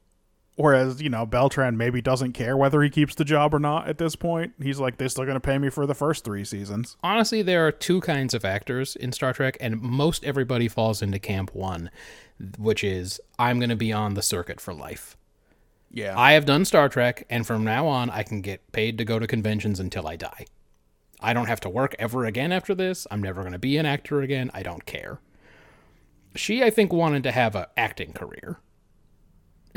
whereas, 0.58 1.02
you 1.02 1.10
know, 1.10 1.26
Beltran 1.26 1.78
maybe 1.78 2.02
doesn't 2.02 2.34
care 2.34 2.58
whether 2.58 2.82
he 2.82 2.90
keeps 2.90 3.16
the 3.16 3.24
job 3.24 3.54
or 3.54 3.60
not 3.60 3.88
at 3.88 3.98
this 3.98 4.16
point. 4.16 4.54
He's 4.62 4.80
like 4.80 4.98
they're 4.98 5.08
still 5.08 5.24
going 5.24 5.36
to 5.36 5.40
pay 5.40 5.58
me 5.58 5.70
for 5.70 5.86
the 5.86 5.96
first 5.96 6.26
3 6.26 6.44
seasons. 6.44 6.98
honestly, 7.02 7.42
there 7.42 7.66
are 7.66 7.72
two 7.72 8.02
kinds 8.02 8.34
of 8.34 8.44
actors 8.44 8.96
in 8.98 9.14
Star 9.14 9.32
Trek, 9.32 9.56
and 9.62 9.82
most 9.82 10.26
everybody 10.26 10.68
falls 10.68 11.02
into 11.02 11.20
camp 11.20 11.56
one, 11.56 11.90
which 12.58 12.84
is 12.84 13.22
I'm 13.40 13.60
going 13.60 13.70
to 13.70 13.76
be 13.76 13.94
on 13.94 14.16
the 14.16 14.22
circuit 14.22 14.60
for 14.60 14.74
life. 14.74 15.16
Yeah. 15.90 16.20
I 16.20 16.34
have 16.34 16.46
done 16.46 16.66
Star 16.66 16.90
Trek, 16.90 17.26
and 17.30 17.48
from 17.48 17.64
now 17.64 17.88
on, 17.88 18.10
I 18.10 18.24
can 18.24 18.42
get 18.42 18.72
paid 18.72 18.98
to 18.98 19.06
go 19.06 19.20
to 19.20 19.28
conventions 19.28 19.80
until 19.80 20.08
I 20.08 20.18
die. 20.18 20.46
I 21.20 21.34
don't 21.34 21.48
have 21.48 21.62
to 21.62 21.70
work 21.70 21.96
ever 21.98 22.26
again 22.26 22.52
after 22.52 22.76
this. 22.76 23.08
I'm 23.10 23.22
never 23.22 23.42
going 23.42 23.54
to 23.54 23.60
be 23.60 23.78
an 23.78 23.86
actor 23.86 24.22
again. 24.22 24.52
I 24.54 24.64
don't 24.64 24.86
care. 24.86 25.20
She, 26.36 26.62
I 26.62 26.70
think, 26.70 26.92
wanted 26.92 27.24
to 27.24 27.32
have 27.32 27.56
an 27.56 27.66
acting 27.76 28.14
career. 28.14 28.60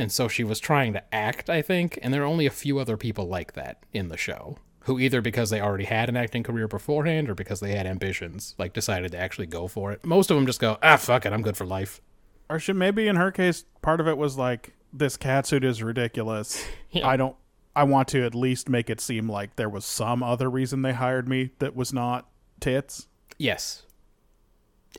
And 0.01 0.11
so 0.11 0.29
she 0.29 0.45
was 0.45 0.59
trying 0.61 0.93
to 0.95 1.15
act, 1.15 1.51
I 1.51 1.63
think, 1.63 1.99
and 2.03 2.13
there 2.13 2.23
are 2.23 2.27
only 2.27 2.47
a 2.47 2.51
few 2.51 2.79
other 2.79 2.97
people 2.97 3.27
like 3.27 3.53
that 3.53 3.83
in 3.93 4.09
the 4.09 4.17
show 4.17 4.57
who 4.85 4.99
either 4.99 5.21
because 5.21 5.51
they 5.51 5.61
already 5.61 5.85
had 5.85 6.09
an 6.09 6.17
acting 6.17 6.43
career 6.43 6.67
beforehand 6.67 7.29
or 7.29 7.35
because 7.35 7.61
they 7.61 7.75
had 7.77 7.87
ambitions, 7.87 8.55
like 8.59 8.73
decided 8.73 9.13
to 9.13 9.19
actually 9.19 9.47
go 9.47 9.69
for 9.69 9.93
it. 9.93 10.05
Most 10.07 10.31
of 10.31 10.37
them 10.37 10.47
just 10.47 10.59
go, 10.61 10.79
ah, 10.83 10.97
fuck 10.97 11.27
it, 11.27 11.33
I'm 11.35 11.43
good 11.43 11.57
for 11.57 11.67
life. 11.67 12.01
or 12.49 12.59
should 12.59 12.77
maybe 12.77 13.07
in 13.07 13.17
her 13.17 13.31
case 13.31 13.65
part 13.83 14.01
of 14.01 14.09
it 14.09 14.17
was 14.17 14.39
like 14.39 14.73
this 14.93 15.17
catsuit 15.19 15.65
is 15.65 15.83
ridiculous. 15.83 16.65
Yeah. 16.93 17.07
I 17.07 17.17
don't. 17.17 17.37
I 17.77 17.85
want 17.85 18.09
to 18.09 18.25
at 18.27 18.35
least 18.35 18.69
make 18.69 18.91
it 18.91 19.01
seem 19.01 19.29
like 19.31 19.55
there 19.55 19.69
was 19.69 19.85
some 19.85 20.25
other 20.25 20.51
reason 20.51 20.83
they 20.83 20.93
hired 20.93 21.29
me 21.29 21.51
that 21.61 21.77
was 21.77 21.93
not 21.93 22.29
tits. 22.59 23.07
Yes. 23.39 23.85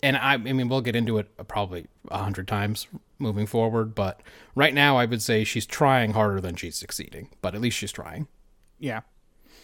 And 0.02 0.18
I, 0.18 0.34
I 0.34 0.38
mean, 0.38 0.70
we'll 0.70 0.82
get 0.82 0.96
into 0.96 1.18
it 1.18 1.48
probably 1.48 1.88
a 2.10 2.20
hundred 2.20 2.48
times 2.48 2.88
moving 3.20 3.46
forward, 3.46 3.94
but 3.94 4.22
right 4.56 4.74
now 4.74 4.98
I 4.98 5.06
would 5.06 5.22
say 5.22 5.44
she's 5.44 5.66
trying 5.66 6.14
harder 6.14 6.42
than 6.42 6.56
she's 6.56 6.76
succeeding, 6.76 7.30
but 7.42 7.54
at 7.54 7.62
least 7.62 7.78
she's 7.78 7.92
trying. 7.92 8.28
Yeah. 8.80 9.02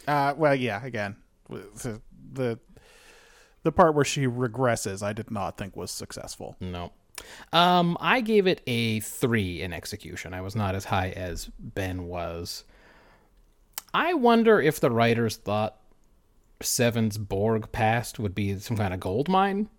Uh, 0.08 0.34
well, 0.38 0.54
yeah. 0.54 0.86
Again, 0.86 1.16
the, 1.50 2.02
the 2.34 2.60
the 3.64 3.72
part 3.72 3.96
where 3.96 4.06
she 4.06 4.28
regresses, 4.28 5.02
I 5.02 5.14
did 5.14 5.32
not 5.32 5.58
think 5.58 5.76
was 5.76 5.92
successful. 5.92 6.56
No. 6.60 6.92
Um, 7.52 7.98
I 8.00 8.22
gave 8.22 8.48
it 8.48 8.62
a 8.68 9.00
three 9.00 9.62
in 9.62 9.74
execution. 9.74 10.34
I 10.34 10.42
was 10.42 10.56
not 10.56 10.76
as 10.76 10.86
high 10.86 11.10
as 11.10 11.50
Ben 11.58 12.06
was. 12.06 12.64
I 13.94 14.14
wonder 14.14 14.62
if 14.62 14.80
the 14.80 14.92
writers 14.92 15.38
thought 15.38 15.78
Seven's 16.62 17.18
Borg 17.18 17.72
past 17.72 18.20
would 18.20 18.36
be 18.36 18.58
some 18.60 18.78
kind 18.78 18.94
of 18.94 19.00
gold 19.00 19.28
mine, 19.28 19.70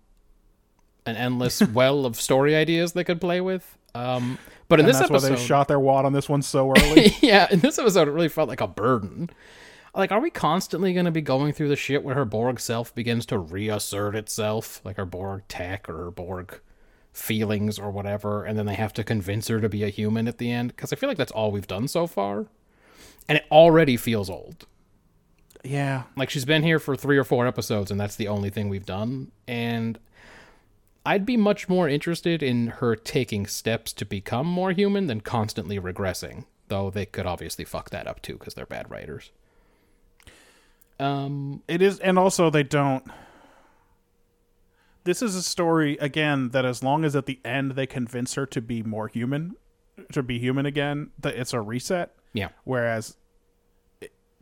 an 1.09 1.17
endless 1.17 1.61
well 1.73 2.05
of 2.05 2.15
story 2.15 2.55
ideas 2.55 2.93
they 2.93 3.03
could 3.03 3.19
play 3.19 3.41
with. 3.41 3.77
Um, 3.95 4.37
but 4.67 4.79
in 4.79 4.85
And 4.85 4.89
this 4.93 4.99
that's 4.99 5.09
episode, 5.11 5.29
why 5.31 5.35
they 5.35 5.41
shot 5.45 5.67
their 5.67 5.79
wad 5.79 6.05
on 6.05 6.13
this 6.13 6.29
one 6.29 6.41
so 6.41 6.71
early. 6.77 7.15
yeah, 7.21 7.47
in 7.51 7.59
this 7.59 7.77
episode, 7.79 8.07
it 8.07 8.11
really 8.11 8.29
felt 8.29 8.47
like 8.49 8.61
a 8.61 8.67
burden. 8.67 9.29
Like, 9.95 10.11
are 10.11 10.19
we 10.21 10.29
constantly 10.29 10.93
going 10.93 11.05
to 11.05 11.11
be 11.11 11.21
going 11.21 11.51
through 11.53 11.69
the 11.69 11.75
shit 11.75 12.03
where 12.03 12.13
her 12.15 12.23
Borg 12.25 12.59
self 12.59 12.93
begins 12.93 13.25
to 13.27 13.39
reassert 13.39 14.15
itself, 14.15 14.79
like 14.85 14.97
her 14.97 15.05
Borg 15.05 15.41
tech 15.47 15.89
or 15.89 15.97
her 16.05 16.11
Borg 16.11 16.61
feelings 17.11 17.79
or 17.79 17.89
whatever, 17.89 18.43
and 18.45 18.57
then 18.57 18.67
they 18.67 18.75
have 18.75 18.93
to 18.93 19.03
convince 19.03 19.47
her 19.47 19.59
to 19.59 19.67
be 19.67 19.83
a 19.83 19.89
human 19.89 20.27
at 20.27 20.37
the 20.37 20.51
end? 20.51 20.75
Because 20.75 20.93
I 20.93 20.95
feel 20.95 21.09
like 21.09 21.17
that's 21.17 21.31
all 21.31 21.51
we've 21.51 21.65
done 21.67 21.87
so 21.87 22.05
far, 22.05 22.45
and 23.27 23.39
it 23.39 23.45
already 23.51 23.97
feels 23.97 24.29
old. 24.29 24.67
yeah. 25.63 26.03
Like 26.15 26.29
she's 26.29 26.45
been 26.45 26.61
here 26.63 26.77
for 26.79 26.95
three 26.95 27.17
or 27.17 27.23
four 27.23 27.47
episodes, 27.47 27.89
and 27.89 27.99
that's 27.99 28.15
the 28.15 28.27
only 28.27 28.51
thing 28.51 28.69
we've 28.69 28.85
done. 28.85 29.31
And 29.47 29.97
I'd 31.05 31.25
be 31.25 31.37
much 31.37 31.69
more 31.69 31.87
interested 31.89 32.43
in 32.43 32.67
her 32.67 32.95
taking 32.95 33.47
steps 33.47 33.93
to 33.93 34.05
become 34.05 34.45
more 34.45 34.71
human 34.71 35.07
than 35.07 35.21
constantly 35.21 35.79
regressing. 35.79 36.45
Though 36.67 36.89
they 36.89 37.05
could 37.05 37.25
obviously 37.25 37.65
fuck 37.65 37.89
that 37.89 38.07
up 38.07 38.21
too 38.21 38.33
because 38.33 38.53
they're 38.53 38.65
bad 38.65 38.91
writers. 38.91 39.31
Um, 40.99 41.63
It 41.67 41.81
is, 41.81 41.99
and 41.99 42.19
also 42.19 42.49
they 42.49 42.63
don't. 42.63 43.03
This 45.05 45.21
is 45.21 45.35
a 45.35 45.41
story 45.41 45.97
again 45.97 46.49
that 46.49 46.65
as 46.65 46.83
long 46.83 47.05
as 47.05 47.15
at 47.15 47.25
the 47.25 47.39
end 47.43 47.71
they 47.71 47.87
convince 47.87 48.35
her 48.35 48.45
to 48.47 48.61
be 48.61 48.83
more 48.83 49.07
human, 49.07 49.55
to 50.11 50.21
be 50.21 50.37
human 50.37 50.65
again, 50.65 51.11
that 51.17 51.35
it's 51.35 51.53
a 51.53 51.61
reset. 51.61 52.13
yeah, 52.33 52.49
Whereas 52.65 53.15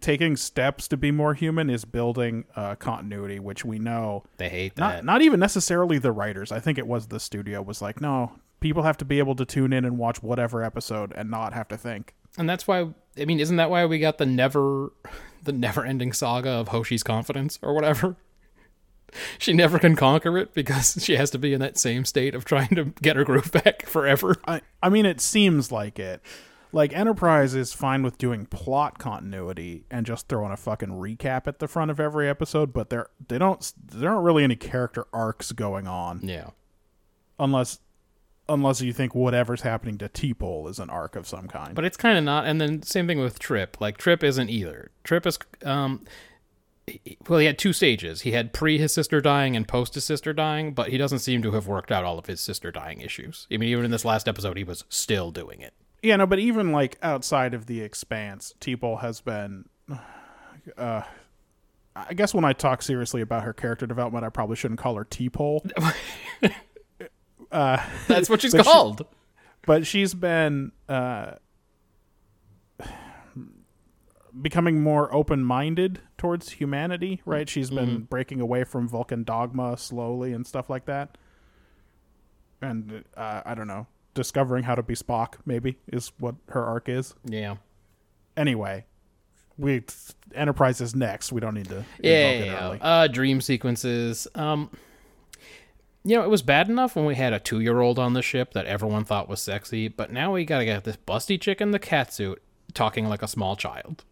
taking 0.02 0.36
steps 0.36 0.88
to 0.90 0.98
be 0.98 1.12
more 1.12 1.34
human 1.34 1.70
is 1.70 1.86
building 1.86 2.46
uh, 2.56 2.76
continuity, 2.76 3.40
which 3.40 3.66
we 3.66 3.80
know 3.80 4.24
they 4.38 4.50
hate 4.50 4.78
not 4.78 4.96
that. 4.98 5.06
not 5.06 5.22
even 5.22 5.40
necessarily 5.40 5.98
the 5.98 6.12
writers. 6.12 6.52
I 6.52 6.60
think 6.60 6.78
it 6.78 6.88
was 6.88 7.08
the 7.08 7.20
studio 7.20 7.62
was 7.62 7.82
like, 7.82 8.00
no, 8.02 8.34
people 8.60 8.84
have 8.84 8.98
to 8.98 9.06
be 9.06 9.20
able 9.20 9.36
to 9.36 9.46
tune 9.46 9.74
in 9.74 9.86
and 9.86 9.98
watch 9.98 10.22
whatever 10.22 10.64
episode 10.64 11.14
and 11.16 11.30
not 11.32 11.54
have 11.54 11.68
to 11.70 11.78
think. 11.78 12.14
and 12.38 12.50
that's 12.50 12.68
why 12.68 12.90
I 13.20 13.26
mean, 13.26 13.40
isn't 13.40 13.56
that 13.58 13.70
why 13.72 13.86
we 13.88 13.98
got 13.98 14.20
the 14.20 14.26
never, 14.28 14.92
the 15.44 15.52
never-ending 15.52 16.14
saga 16.14 16.50
of 16.52 16.68
Hoshi's 16.68 17.04
confidence 17.04 17.58
or 17.62 17.74
whatever? 17.74 18.16
She 19.40 19.54
never 19.54 19.80
can 19.80 19.96
conquer 19.96 20.38
it 20.38 20.54
because 20.54 20.98
she 21.02 21.16
has 21.16 21.30
to 21.32 21.38
be 21.40 21.54
in 21.54 21.62
that 21.62 21.78
same 21.78 22.04
state 22.04 22.36
of 22.36 22.44
trying 22.44 22.76
to 22.76 22.86
get 23.02 23.16
her 23.16 23.24
groove 23.24 23.54
back 23.54 23.86
forever. 23.86 24.36
I 24.46 24.60
I 24.84 24.90
mean, 24.90 25.06
it 25.06 25.22
seems 25.22 25.72
like 25.72 25.98
it. 25.98 26.22
Like 26.74 26.94
Enterprise 26.94 27.56
is 27.56 27.74
fine 27.74 28.04
with 28.04 28.18
doing 28.18 28.46
plot 28.46 29.00
continuity 29.00 29.86
and 29.90 30.06
just 30.06 30.28
throwing 30.28 30.52
a 30.52 30.58
fucking 30.58 30.90
recap 30.90 31.48
at 31.48 31.60
the 31.60 31.68
front 31.68 31.92
of 31.92 32.00
every 32.00 32.28
episode, 32.30 32.74
but 32.74 32.90
there 32.90 33.08
they 33.28 33.38
don't 33.38 33.72
there 33.92 34.10
aren't 34.12 34.24
really 34.26 34.44
any 34.44 34.56
character 34.56 35.06
arcs 35.14 35.52
going 35.54 35.88
on 35.88 36.20
Yeah. 36.24 36.50
unless 37.40 37.80
unless 38.50 38.82
you 38.82 38.94
think 38.94 39.14
whatever's 39.14 39.62
happening 39.62 39.98
to 39.98 40.08
T-Pole 40.08 40.68
is 40.70 40.80
an 40.80 40.90
arc 40.90 41.16
of 41.18 41.28
some 41.28 41.48
kind. 41.50 41.76
But 41.76 41.84
it's 41.84 41.98
kind 41.98 42.18
of 42.18 42.24
not. 42.24 42.46
And 42.46 42.62
then 42.62 42.82
same 42.82 43.06
thing 43.08 43.20
with 43.20 43.40
Trip. 43.40 43.76
Like 43.82 43.98
Trip 43.98 44.24
isn't 44.24 44.50
either. 44.50 44.92
Trip 45.04 45.26
is 45.26 45.38
um. 45.64 46.06
Well, 47.28 47.40
he 47.40 47.46
had 47.46 47.60
two 47.60 47.74
stages. 47.74 48.22
He 48.22 48.32
had 48.32 48.54
pre 48.54 48.78
his 48.78 48.94
sister 48.94 49.20
dying 49.20 49.58
and 49.58 49.68
post 49.68 49.96
his 49.96 50.06
sister 50.06 50.32
dying, 50.32 50.74
but 50.74 50.88
he 50.90 50.98
doesn't 50.98 51.20
seem 51.20 51.42
to 51.42 51.52
have 51.52 51.68
worked 51.68 51.92
out 51.92 52.06
all 52.06 52.18
of 52.18 52.28
his 52.28 52.40
sister 52.40 52.72
dying 52.72 53.02
issues. 53.02 53.46
I 53.52 53.58
mean, 53.58 53.68
even 53.70 53.84
in 53.84 53.92
this 53.92 54.06
last 54.06 54.28
episode, 54.30 54.56
he 54.56 54.64
was 54.64 54.86
still 54.88 55.32
doing 55.32 55.60
it. 55.60 55.74
Yeah, 56.02 56.16
no, 56.18 56.26
but 56.28 56.40
even 56.40 56.72
like 56.72 56.98
outside 57.02 57.54
of 57.54 57.66
the 57.66 57.82
expanse, 57.82 58.54
T-Pole 58.60 58.98
has 58.98 59.22
been 59.22 59.66
uh 60.78 61.02
I 61.96 62.14
guess 62.14 62.32
when 62.34 62.46
I 62.46 62.54
talk 62.54 62.84
seriously 62.84 63.22
about 63.22 63.44
her 63.44 63.54
character 63.54 63.88
development, 63.88 64.24
I 64.24 64.30
probably 64.30 64.56
shouldn't 64.56 64.80
call 64.80 64.96
her 64.96 65.04
T-Pole. 65.04 65.66
That's 67.52 68.30
what 68.30 68.42
she's 68.42 68.52
But 68.54 68.66
she- 68.66 68.72
called. 68.72 69.06
but 69.66 69.88
she's 69.88 70.14
been 70.14 70.72
uh, 70.88 71.32
becoming 74.40 74.82
more 74.82 75.12
open-minded 75.14 76.00
towards 76.18 76.52
humanity 76.52 77.22
right 77.26 77.50
she's 77.50 77.70
been 77.72 78.02
breaking 78.02 78.40
away 78.40 78.64
from 78.64 78.88
vulcan 78.88 79.24
dogma 79.24 79.76
slowly 79.78 80.32
and 80.34 80.46
stuff 80.46 80.70
like 80.70 80.86
that 80.86 81.18
and 82.62 83.04
uh, 83.16 83.42
i 83.46 83.56
don't 83.56 83.68
know 83.68 83.88
discovering 84.18 84.66
how 84.66 84.76
to 84.76 84.84
be 84.84 84.96
spock 84.96 85.36
maybe 85.46 85.78
is 85.88 86.12
what 86.20 86.36
her 86.50 86.66
arc 86.66 86.90
is 86.90 87.16
yeah. 87.24 87.56
anyway 88.36 88.84
we 89.58 89.84
enterprise 90.36 90.82
is 90.82 90.96
next 90.96 91.32
we 91.32 91.42
don't 91.42 91.54
need 91.56 91.70
to 91.70 91.84
Yeah, 92.00 92.32
yeah, 92.32 92.74
yeah. 92.74 92.78
Uh, 92.82 93.08
dream 93.08 93.42
sequences. 93.42 94.28
Um, 94.36 94.70
you 96.04 96.16
know, 96.16 96.24
it 96.24 96.30
was 96.30 96.42
bad 96.42 96.70
enough 96.70 96.96
when 96.96 97.06
we 97.06 97.16
had 97.16 97.34
a 97.34 97.40
two-year-old 97.40 98.00
on 98.00 98.14
the 98.14 98.22
ship 98.22 98.54
that 98.54 98.66
everyone 98.66 99.04
thought 99.04 99.28
was 99.28 99.42
sexy, 99.42 99.88
but 99.88 100.12
now 100.12 100.32
we 100.32 100.46
gotta 100.46 100.64
get 100.64 100.84
this 100.84 100.98
busty 100.98 101.40
chick 101.40 101.60
in 101.60 101.72
the 101.72 101.80
cat 101.80 102.14
suit 102.14 102.42
talking 102.74 103.10
like 103.10 103.22
a 103.22 103.28
small 103.28 103.56
child. 103.56 104.04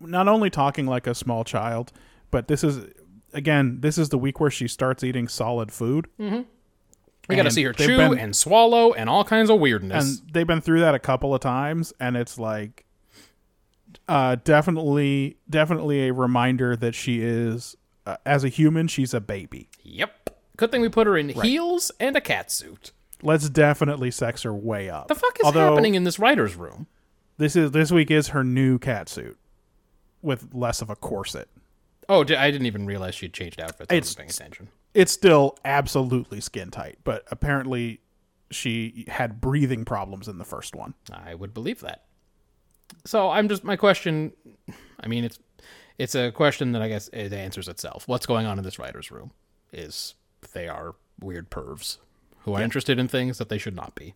not 0.00 0.28
only 0.28 0.50
talking 0.50 0.86
like 0.86 1.06
a 1.06 1.14
small 1.14 1.44
child, 1.44 1.92
but 2.30 2.48
this 2.48 2.64
is 2.64 2.86
again, 3.32 3.80
this 3.80 3.96
is 3.96 4.08
the 4.08 4.18
week 4.18 4.40
where 4.40 4.50
she 4.50 4.66
starts 4.66 5.04
eating 5.04 5.28
solid 5.28 5.70
food. 5.72 6.08
We 7.28 7.36
gotta 7.36 7.50
see 7.50 7.62
her 7.64 7.72
chew 7.72 7.96
been- 7.96 8.18
and 8.18 8.34
swallow 8.34 8.92
and 8.92 9.08
all 9.08 9.24
kinds 9.24 9.50
of 9.50 9.60
weirdness. 9.60 10.20
And 10.22 10.32
they've 10.32 10.46
been 10.46 10.60
through 10.60 10.80
that 10.80 10.94
a 10.94 10.98
couple 10.98 11.32
of 11.34 11.40
times, 11.40 11.92
and 12.00 12.16
it's 12.16 12.38
like, 12.38 12.84
uh, 14.08 14.36
definitely, 14.44 15.36
definitely 15.48 16.08
a 16.08 16.12
reminder 16.12 16.74
that 16.76 16.94
she 16.94 17.20
is, 17.22 17.76
uh, 18.06 18.16
as 18.26 18.42
a 18.44 18.48
human, 18.48 18.88
she's 18.88 19.14
a 19.14 19.20
baby. 19.20 19.68
yep. 19.82 20.16
Good 20.56 20.70
thing 20.72 20.82
we 20.82 20.90
put 20.90 21.06
her 21.06 21.16
in 21.16 21.30
heels 21.30 21.90
and 21.98 22.14
a 22.16 22.20
cat 22.20 22.50
suit. 22.52 22.92
Let's 23.22 23.48
definitely 23.48 24.10
sex 24.10 24.42
her 24.42 24.52
way 24.52 24.90
up. 24.90 25.08
The 25.08 25.14
fuck 25.14 25.38
is 25.40 25.44
Although, 25.46 25.70
happening 25.70 25.94
in 25.94 26.04
this 26.04 26.18
writer's 26.18 26.54
room? 26.54 26.86
This 27.38 27.56
is 27.56 27.70
this 27.70 27.90
week 27.90 28.10
is 28.10 28.28
her 28.28 28.44
new 28.44 28.78
cat 28.78 29.08
suit 29.08 29.38
with 30.20 30.48
less 30.52 30.82
of 30.82 30.90
a 30.90 30.96
corset. 30.96 31.48
Oh, 32.10 32.20
I 32.20 32.50
didn't 32.50 32.66
even 32.66 32.84
realize 32.84 33.14
she'd 33.14 33.32
changed 33.32 33.58
outfits. 33.58 33.90
I 33.90 33.94
It's- 33.96 34.08
wasn't 34.10 34.18
paying 34.18 34.30
attention. 34.30 34.68
It's 34.94 35.12
still 35.12 35.56
absolutely 35.64 36.40
skin 36.40 36.70
tight, 36.70 36.98
but 37.04 37.24
apparently 37.30 38.00
she 38.50 39.04
had 39.08 39.40
breathing 39.40 39.84
problems 39.84 40.28
in 40.28 40.38
the 40.38 40.44
first 40.44 40.74
one. 40.74 40.94
I 41.12 41.34
would 41.34 41.54
believe 41.54 41.80
that. 41.80 42.04
So 43.04 43.30
I'm 43.30 43.48
just 43.48 43.62
my 43.62 43.76
question. 43.76 44.32
I 45.00 45.06
mean, 45.06 45.24
it's 45.24 45.38
it's 45.98 46.14
a 46.14 46.32
question 46.32 46.72
that 46.72 46.82
I 46.82 46.88
guess 46.88 47.08
it 47.12 47.32
answers 47.32 47.68
itself. 47.68 48.08
What's 48.08 48.26
going 48.26 48.46
on 48.46 48.58
in 48.58 48.64
this 48.64 48.78
writer's 48.78 49.10
room 49.10 49.32
is 49.72 50.14
they 50.52 50.66
are 50.66 50.94
weird 51.20 51.50
pervs 51.50 51.98
who 52.40 52.54
are 52.54 52.62
interested 52.62 52.98
in 52.98 53.06
things 53.06 53.38
that 53.38 53.48
they 53.48 53.58
should 53.58 53.76
not 53.76 53.94
be. 53.94 54.14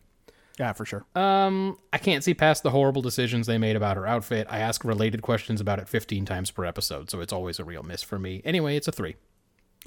Yeah, 0.59 0.73
for 0.73 0.85
sure. 0.85 1.05
Um, 1.15 1.77
I 1.91 1.97
can't 1.97 2.23
see 2.23 2.33
past 2.33 2.63
the 2.63 2.71
horrible 2.71 3.01
decisions 3.01 3.45
they 3.45 3.57
made 3.57 3.75
about 3.75 3.97
her 3.97 4.07
outfit. 4.07 4.47
I 4.49 4.59
ask 4.59 4.83
related 4.85 5.21
questions 5.21 5.59
about 5.59 5.79
it 5.79 5.89
15 5.89 6.25
times 6.25 6.49
per 6.49 6.65
episode, 6.65 7.09
so 7.09 7.19
it's 7.19 7.33
always 7.33 7.59
a 7.59 7.65
real 7.65 7.83
miss 7.83 8.01
for 8.01 8.17
me. 8.17 8.41
Anyway, 8.45 8.77
it's 8.77 8.87
a 8.87 8.91
three. 8.91 9.15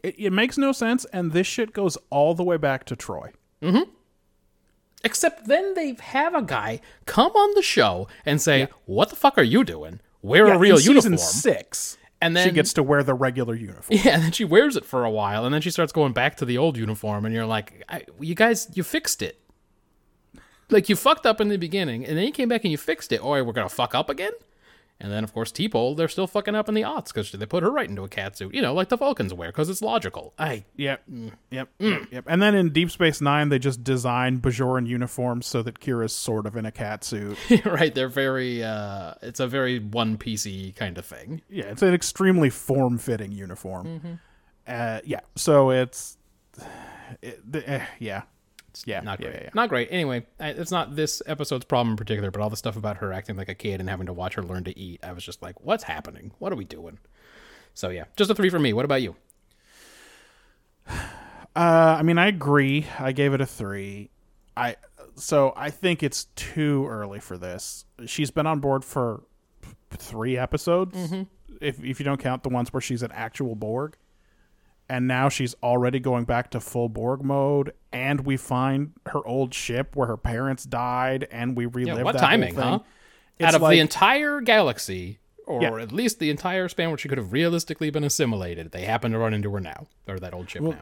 It, 0.02 0.14
it 0.18 0.32
makes 0.32 0.56
no 0.58 0.72
sense, 0.72 1.04
and 1.12 1.32
this 1.32 1.46
shit 1.46 1.72
goes 1.72 1.98
all 2.10 2.34
the 2.34 2.44
way 2.44 2.56
back 2.56 2.84
to 2.86 2.96
Troi. 2.96 3.32
Mm-hmm. 3.62 3.90
Except 5.04 5.46
then 5.46 5.74
they 5.74 5.96
have 6.00 6.34
a 6.34 6.42
guy 6.42 6.80
come 7.06 7.32
on 7.32 7.54
the 7.54 7.62
show 7.62 8.08
and 8.24 8.40
say, 8.40 8.68
"What 8.86 9.10
the 9.10 9.16
fuck 9.16 9.38
are 9.38 9.44
you 9.44 9.64
doing? 9.64 10.00
Wear 10.22 10.46
a 10.46 10.54
in 10.54 10.60
real 10.60 10.76
season 10.76 10.94
uniform." 10.94 11.18
six, 11.18 11.98
And 12.20 12.36
then 12.36 12.48
she 12.48 12.52
gets 12.52 12.72
to 12.74 12.82
wear 12.82 13.02
the 13.02 13.14
regular 13.14 13.54
uniform. 13.54 13.84
Yeah, 14.04 14.14
and 14.14 14.24
then 14.24 14.32
she 14.32 14.44
wears 14.44 14.76
it 14.76 14.84
for 14.84 15.04
a 15.04 15.10
while, 15.10 15.44
and 15.44 15.54
then 15.54 15.60
she 15.60 15.70
starts 15.70 15.92
going 15.92 16.12
back 16.12 16.36
to 16.38 16.44
the 16.44 16.58
old 16.58 16.76
uniform, 16.76 17.24
and 17.24 17.34
you're 17.34 17.46
like, 17.46 17.84
I, 17.88 18.02
"You 18.18 18.34
guys, 18.34 18.68
you 18.74 18.82
fixed 18.82 19.22
it. 19.22 19.40
Like 20.70 20.88
you 20.88 20.96
fucked 20.96 21.26
up 21.26 21.40
in 21.40 21.48
the 21.48 21.56
beginning, 21.56 22.04
and 22.04 22.18
then 22.18 22.26
you 22.26 22.32
came 22.32 22.48
back 22.48 22.64
and 22.64 22.72
you 22.72 22.78
fixed 22.78 23.12
it. 23.12 23.20
Oh, 23.22 23.42
we're 23.42 23.52
gonna 23.52 23.68
fuck 23.68 23.94
up 23.94 24.10
again." 24.10 24.32
And 25.00 25.12
then, 25.12 25.22
of 25.22 25.32
course, 25.32 25.52
T-Pole, 25.52 25.94
they're 25.94 26.08
still 26.08 26.26
fucking 26.26 26.56
up 26.56 26.68
in 26.68 26.74
the 26.74 26.82
aughts 26.82 27.14
because 27.14 27.30
they 27.30 27.46
put 27.46 27.62
her 27.62 27.70
right 27.70 27.88
into 27.88 28.02
a 28.02 28.08
cat 28.08 28.36
suit, 28.36 28.52
you 28.52 28.60
know, 28.60 28.74
like 28.74 28.88
the 28.88 28.96
Vulcans 28.96 29.32
wear, 29.32 29.50
because 29.50 29.68
it's 29.68 29.80
logical. 29.80 30.34
I 30.36 30.64
Yep. 30.74 31.02
Yep. 31.52 31.68
Yep. 31.78 32.02
Yep. 32.10 32.24
And 32.26 32.42
then 32.42 32.56
in 32.56 32.70
Deep 32.72 32.90
Space 32.90 33.20
Nine, 33.20 33.48
they 33.48 33.60
just 33.60 33.84
designed 33.84 34.42
Bajoran 34.42 34.88
uniforms 34.88 35.46
so 35.46 35.62
that 35.62 35.78
Kira's 35.78 36.12
sort 36.12 36.46
of 36.46 36.56
in 36.56 36.66
a 36.66 36.72
cat 36.72 37.04
suit. 37.04 37.38
right, 37.64 37.94
they're 37.94 38.08
very. 38.08 38.64
uh 38.64 39.14
It's 39.22 39.38
a 39.38 39.46
very 39.46 39.78
one 39.78 40.18
piecey 40.18 40.74
kind 40.74 40.98
of 40.98 41.06
thing. 41.06 41.42
yeah, 41.48 41.66
it's 41.66 41.82
an 41.82 41.94
extremely 41.94 42.50
form 42.50 42.98
fitting 42.98 43.30
uniform. 43.30 43.86
Mm-hmm. 43.86 44.12
Uh, 44.66 45.00
yeah. 45.04 45.20
So 45.36 45.70
it's. 45.70 46.18
It, 47.22 47.40
the- 47.50 47.66
eh, 47.70 47.86
yeah. 48.00 48.22
Yeah. 48.86 49.00
Not 49.00 49.20
yeah, 49.20 49.26
great. 49.26 49.34
yeah, 49.36 49.44
yeah. 49.44 49.50
Not 49.54 49.68
great. 49.68 49.88
Anyway, 49.90 50.26
it's 50.40 50.70
not 50.70 50.96
this 50.96 51.22
episode's 51.26 51.64
problem 51.64 51.92
in 51.92 51.96
particular, 51.96 52.30
but 52.30 52.40
all 52.40 52.50
the 52.50 52.56
stuff 52.56 52.76
about 52.76 52.98
her 52.98 53.12
acting 53.12 53.36
like 53.36 53.48
a 53.48 53.54
kid 53.54 53.80
and 53.80 53.88
having 53.88 54.06
to 54.06 54.12
watch 54.12 54.34
her 54.34 54.42
learn 54.42 54.64
to 54.64 54.78
eat. 54.78 55.00
I 55.02 55.12
was 55.12 55.24
just 55.24 55.42
like, 55.42 55.60
what's 55.60 55.84
happening? 55.84 56.32
What 56.38 56.52
are 56.52 56.56
we 56.56 56.64
doing? 56.64 56.98
So 57.74 57.90
yeah, 57.90 58.04
just 58.16 58.30
a 58.30 58.34
three 58.34 58.50
for 58.50 58.58
me. 58.58 58.72
What 58.72 58.84
about 58.84 59.02
you? 59.02 59.16
Uh, 61.56 61.96
I 61.98 62.02
mean, 62.02 62.18
I 62.18 62.28
agree. 62.28 62.86
I 63.00 63.10
gave 63.10 63.34
it 63.34 63.40
a 63.40 63.46
three. 63.46 64.10
I 64.56 64.76
so 65.16 65.52
I 65.56 65.70
think 65.70 66.04
it's 66.04 66.24
too 66.36 66.86
early 66.88 67.18
for 67.18 67.36
this. 67.36 67.84
She's 68.06 68.30
been 68.30 68.46
on 68.46 68.60
board 68.60 68.84
for 68.84 69.24
three 69.90 70.36
episodes, 70.36 70.96
if 71.60 71.82
if 71.82 71.98
you 71.98 72.04
don't 72.04 72.20
count 72.20 72.42
the 72.42 72.48
ones 72.48 72.72
where 72.72 72.80
she's 72.80 73.02
an 73.02 73.10
actual 73.12 73.54
Borg, 73.54 73.96
and 74.88 75.06
now 75.06 75.28
she's 75.28 75.54
already 75.62 76.00
going 76.00 76.24
back 76.24 76.50
to 76.52 76.60
full 76.60 76.88
Borg 76.88 77.22
mode. 77.22 77.72
And 77.92 78.20
we 78.26 78.36
find 78.36 78.92
her 79.06 79.26
old 79.26 79.54
ship 79.54 79.96
where 79.96 80.06
her 80.08 80.16
parents 80.16 80.64
died, 80.64 81.26
and 81.30 81.56
we 81.56 81.66
relive 81.66 81.96
Yeah, 81.98 82.02
what 82.02 82.16
timing, 82.18 82.54
thing. 82.54 82.62
huh? 82.64 82.78
It's 83.38 83.48
Out 83.48 83.54
of 83.54 83.62
like- 83.62 83.76
the 83.76 83.80
entire 83.80 84.40
galaxy, 84.40 85.20
or 85.46 85.62
Yeah. 85.62 85.76
at 85.76 85.92
least 85.92 86.18
the 86.18 86.28
entire 86.30 86.68
span 86.68 86.88
where 86.90 86.98
she 86.98 87.08
could 87.08 87.18
have 87.18 87.32
realistically 87.32 87.88
been 87.90 88.04
assimilated, 88.04 88.72
they 88.72 88.84
happen 88.84 89.12
to 89.12 89.18
run 89.18 89.32
into 89.32 89.50
her 89.52 89.60
now, 89.60 89.86
or 90.06 90.18
that 90.18 90.34
old 90.34 90.50
ship 90.50 90.62
now. 90.62 90.76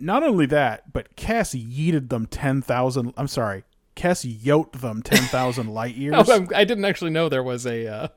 not 0.00 0.22
only 0.22 0.46
that, 0.46 0.92
but 0.92 1.14
Kes 1.16 1.54
yeeted 1.54 2.08
them 2.08 2.26
ten 2.26 2.60
thousand. 2.62 3.12
I'm 3.16 3.28
sorry, 3.28 3.62
Kes 3.94 4.24
yoked 4.42 4.80
them 4.80 5.02
ten 5.02 5.22
thousand 5.24 5.68
light 5.74 5.94
years. 5.94 6.14
Oh, 6.28 6.32
I'm- 6.32 6.46
didn't 6.66 6.84
actually 6.84 7.10
know 7.10 7.28
there 7.28 7.42
was 7.44 7.66
a. 7.66 7.86
Uh, 7.86 8.08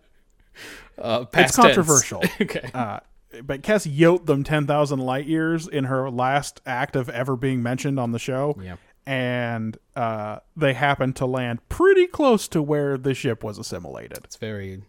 uh, 0.97 1.25
past 1.25 1.49
it's 1.49 1.55
controversial. 1.57 2.21
okay. 2.41 2.69
uh, 2.73 2.99
but 3.43 3.61
Kes 3.61 3.87
yoked 3.89 4.25
them 4.25 4.43
10,000 4.43 4.99
light 4.99 5.25
years 5.25 5.67
in 5.67 5.85
her 5.85 6.09
last 6.09 6.61
act 6.65 6.95
of 6.95 7.09
ever 7.09 7.35
being 7.35 7.63
mentioned 7.63 7.99
on 7.99 8.11
the 8.11 8.19
show. 8.19 8.57
Yeah. 8.61 8.75
And 9.05 9.77
uh, 9.95 10.39
they 10.55 10.73
happened 10.73 11.15
to 11.17 11.25
land 11.25 11.67
pretty 11.69 12.07
close 12.07 12.47
to 12.49 12.61
where 12.61 12.97
the 12.97 13.13
ship 13.13 13.43
was 13.43 13.57
assimilated. 13.57 14.19
It's 14.23 14.35
very, 14.35 14.83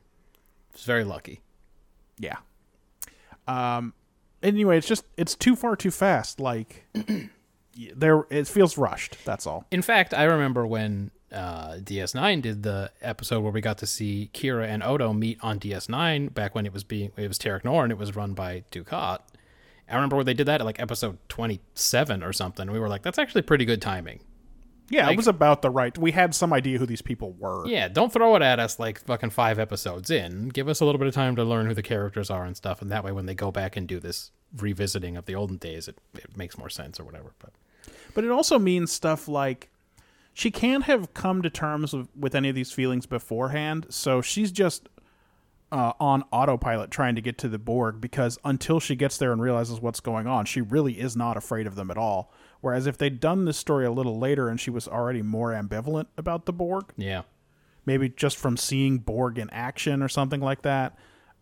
it's 0.72 0.84
very 0.84 1.04
lucky. 1.04 1.40
Yeah. 2.18 2.36
Um. 3.48 3.94
Anyway, 4.42 4.76
it's 4.76 4.86
just 4.86 5.04
it's 5.16 5.34
too 5.34 5.56
far 5.56 5.76
too 5.76 5.90
fast. 5.90 6.40
Like 6.40 6.86
there, 7.96 8.24
it 8.30 8.46
feels 8.46 8.76
rushed. 8.76 9.16
That's 9.24 9.46
all. 9.46 9.64
In 9.70 9.82
fact, 9.82 10.14
I 10.14 10.24
remember 10.24 10.66
when 10.66 11.10
uh, 11.32 11.78
DS9 11.78 12.42
did 12.42 12.62
the 12.62 12.90
episode 13.00 13.40
where 13.40 13.52
we 13.52 13.60
got 13.60 13.78
to 13.78 13.86
see 13.86 14.30
Kira 14.34 14.66
and 14.66 14.82
Odo 14.82 15.12
meet 15.12 15.38
on 15.42 15.58
DS9 15.58 16.34
back 16.34 16.54
when 16.54 16.66
it 16.66 16.72
was 16.72 16.84
being 16.84 17.10
it 17.16 17.28
was 17.28 17.38
Terok 17.38 17.64
Nor 17.64 17.84
and 17.84 17.92
it 17.92 17.98
was 17.98 18.14
run 18.14 18.34
by 18.34 18.64
Dukat. 18.70 19.20
I 19.90 19.94
remember 19.96 20.16
when 20.16 20.26
they 20.26 20.34
did 20.34 20.46
that 20.46 20.60
at 20.60 20.64
like 20.64 20.80
episode 20.80 21.18
27 21.28 22.22
or 22.22 22.32
something. 22.32 22.70
We 22.70 22.78
were 22.78 22.88
like, 22.88 23.02
that's 23.02 23.18
actually 23.18 23.42
pretty 23.42 23.64
good 23.64 23.82
timing. 23.82 24.20
Yeah, 24.88 25.06
Like- 25.06 25.14
it 25.14 25.16
was 25.16 25.28
about 25.28 25.62
the 25.62 25.70
right. 25.70 25.96
We 25.96 26.12
had 26.12 26.34
some 26.34 26.52
idea 26.52 26.78
who 26.78 26.86
these 26.86 27.02
people 27.02 27.32
were. 27.38 27.66
Yeah, 27.66 27.88
don't 27.88 28.12
throw 28.12 28.34
it 28.36 28.42
at 28.42 28.58
us 28.60 28.78
like 28.78 29.00
fucking 29.04 29.30
five 29.30 29.58
episodes 29.58 30.10
in. 30.10 30.48
Give 30.48 30.68
us 30.68 30.80
a 30.80 30.84
little 30.84 30.98
bit 30.98 31.08
of 31.08 31.14
time 31.14 31.34
to 31.36 31.44
learn 31.44 31.66
who 31.66 31.74
the 31.74 31.82
characters 31.82 32.30
are 32.30 32.44
and 32.44 32.56
stuff, 32.56 32.82
and 32.82 32.90
that 32.90 33.04
way 33.04 33.12
when 33.12 33.24
they 33.26 33.34
go 33.34 33.50
back 33.50 33.76
and 33.76 33.86
do 33.88 33.98
this 34.00 34.30
revisiting 34.56 35.16
of 35.16 35.24
the 35.24 35.34
olden 35.34 35.56
days, 35.56 35.88
it, 35.88 35.96
it 36.14 36.36
makes 36.36 36.58
more 36.58 36.68
sense 36.68 37.00
or 37.00 37.04
whatever. 37.04 37.32
But 37.38 37.52
But 38.14 38.24
it 38.24 38.30
also 38.30 38.58
means 38.58 38.92
stuff 38.92 39.28
like 39.28 39.70
she 40.34 40.50
can't 40.50 40.84
have 40.84 41.14
come 41.14 41.42
to 41.42 41.50
terms 41.50 41.92
with, 41.92 42.08
with 42.18 42.34
any 42.34 42.48
of 42.48 42.54
these 42.54 42.72
feelings 42.72 43.06
beforehand, 43.06 43.86
so 43.90 44.20
she's 44.20 44.50
just 44.50 44.88
uh, 45.72 45.92
on 45.98 46.22
autopilot 46.30 46.90
trying 46.90 47.14
to 47.14 47.20
get 47.22 47.38
to 47.38 47.48
the 47.48 47.58
Borg 47.58 48.00
because 48.00 48.38
until 48.44 48.78
she 48.78 48.94
gets 48.94 49.16
there 49.16 49.32
and 49.32 49.40
realizes 49.40 49.80
what's 49.80 50.00
going 50.00 50.26
on, 50.26 50.44
she 50.44 50.60
really 50.60 51.00
is 51.00 51.16
not 51.16 51.36
afraid 51.36 51.66
of 51.66 51.76
them 51.76 51.90
at 51.90 51.96
all. 51.96 52.30
Whereas 52.60 52.86
if 52.86 52.98
they'd 52.98 53.18
done 53.18 53.46
this 53.46 53.56
story 53.56 53.86
a 53.86 53.90
little 53.90 54.18
later 54.18 54.48
and 54.48 54.60
she 54.60 54.70
was 54.70 54.86
already 54.86 55.22
more 55.22 55.50
ambivalent 55.52 56.06
about 56.16 56.44
the 56.44 56.52
Borg, 56.52 56.92
yeah, 56.96 57.22
maybe 57.86 58.10
just 58.10 58.36
from 58.36 58.56
seeing 58.56 58.98
Borg 58.98 59.38
in 59.38 59.48
action 59.50 60.02
or 60.02 60.08
something 60.08 60.40
like 60.40 60.62
that, 60.62 60.96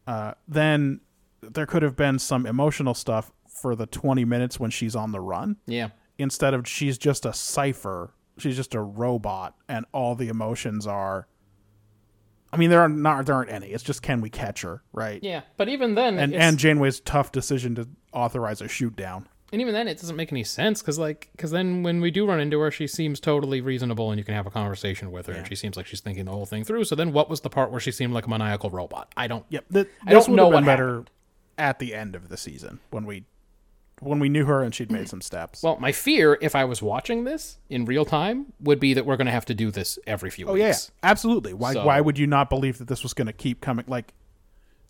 uh, 0.06 0.34
then 0.46 1.00
there 1.42 1.66
could 1.66 1.82
have 1.82 1.96
been 1.96 2.18
some 2.18 2.46
emotional 2.46 2.94
stuff 2.94 3.32
for 3.48 3.74
the 3.74 3.86
20 3.86 4.24
minutes 4.24 4.58
when 4.60 4.70
she's 4.70 4.94
on 4.94 5.10
the 5.12 5.20
run. 5.20 5.56
Yeah, 5.66 5.90
instead 6.18 6.54
of 6.54 6.68
she's 6.68 6.98
just 6.98 7.26
a 7.26 7.32
cipher 7.32 8.14
she's 8.38 8.56
just 8.56 8.74
a 8.74 8.80
robot 8.80 9.54
and 9.68 9.84
all 9.92 10.14
the 10.14 10.28
emotions 10.28 10.86
are 10.86 11.26
i 12.52 12.56
mean 12.56 12.70
there 12.70 12.80
are 12.80 12.88
not 12.88 13.26
there 13.26 13.34
aren't 13.34 13.50
any 13.50 13.68
it's 13.68 13.82
just 13.82 14.02
can 14.02 14.20
we 14.20 14.30
catch 14.30 14.62
her 14.62 14.82
right 14.92 15.22
yeah. 15.22 15.42
But 15.56 15.68
even 15.68 15.94
then, 15.94 16.18
and 16.18 16.32
it's- 16.32 16.48
and 16.48 16.58
janeway's 16.58 17.00
tough 17.00 17.32
decision 17.32 17.74
to 17.76 17.88
authorize 18.12 18.60
a 18.60 18.68
shoot 18.68 18.96
down 18.96 19.28
And 19.52 19.60
even 19.60 19.74
then, 19.74 19.88
it 19.88 19.98
doesn't 20.00 20.14
make 20.16 20.30
any 20.32 20.44
sense 20.44 20.80
because, 20.80 20.96
like, 20.96 21.28
because 21.32 21.50
then 21.50 21.82
when 21.82 22.00
we 22.00 22.10
do 22.12 22.24
run 22.24 22.38
into 22.38 22.60
her, 22.60 22.70
she 22.70 22.86
seems 22.86 23.18
totally 23.18 23.60
reasonable, 23.60 24.10
and 24.12 24.18
you 24.18 24.24
can 24.24 24.34
have 24.36 24.46
a 24.46 24.50
conversation 24.50 25.10
with 25.10 25.26
her, 25.26 25.32
and 25.32 25.44
she 25.48 25.56
seems 25.56 25.76
like 25.76 25.86
she's 25.86 26.00
thinking 26.00 26.24
the 26.26 26.30
whole 26.30 26.46
thing 26.46 26.62
through. 26.62 26.84
So 26.84 26.94
then, 26.94 27.12
what 27.12 27.28
was 27.28 27.40
the 27.40 27.50
part 27.50 27.72
where 27.72 27.80
she 27.80 27.90
seemed 27.90 28.12
like 28.14 28.26
a 28.26 28.30
maniacal 28.30 28.70
robot? 28.70 29.12
I 29.16 29.26
don't. 29.26 29.44
yep 29.48 29.64
th- 29.72 29.88
I 30.06 30.12
don't 30.12 30.28
know 30.36 30.46
what 30.48 30.64
better 30.64 31.04
at 31.58 31.80
the 31.80 31.94
end 31.96 32.14
of 32.14 32.28
the 32.28 32.36
season 32.36 32.78
when 32.90 33.04
we 33.06 33.24
when 34.00 34.18
we 34.18 34.28
knew 34.28 34.44
her 34.46 34.62
and 34.62 34.74
she'd 34.74 34.90
made 34.90 35.04
mm. 35.06 35.08
some 35.08 35.20
steps 35.20 35.62
Well, 35.62 35.78
my 35.78 35.92
fear, 35.92 36.38
if 36.40 36.54
I 36.54 36.64
was 36.64 36.82
watching 36.82 37.24
this 37.24 37.58
in 37.68 37.84
real 37.84 38.04
time, 38.04 38.52
would 38.60 38.80
be 38.80 38.94
that 38.94 39.06
we're 39.06 39.16
going 39.16 39.26
to 39.26 39.32
have 39.32 39.44
to 39.46 39.54
do 39.54 39.70
this 39.70 39.98
every 40.06 40.30
few 40.30 40.46
oh 40.46 40.54
yeah, 40.54 40.68
weeks. 40.68 40.90
yeah 41.02 41.10
absolutely 41.10 41.54
why 41.54 41.74
So- 41.74 41.84
why 41.84 42.00
would 42.00 42.18
you 42.18 42.26
not 42.26 42.50
believe 42.50 42.78
that 42.78 42.88
this 42.88 43.02
was 43.02 43.14
going 43.14 43.26
to 43.26 43.32
keep 43.32 43.60
coming 43.60 43.84
like 43.88 44.12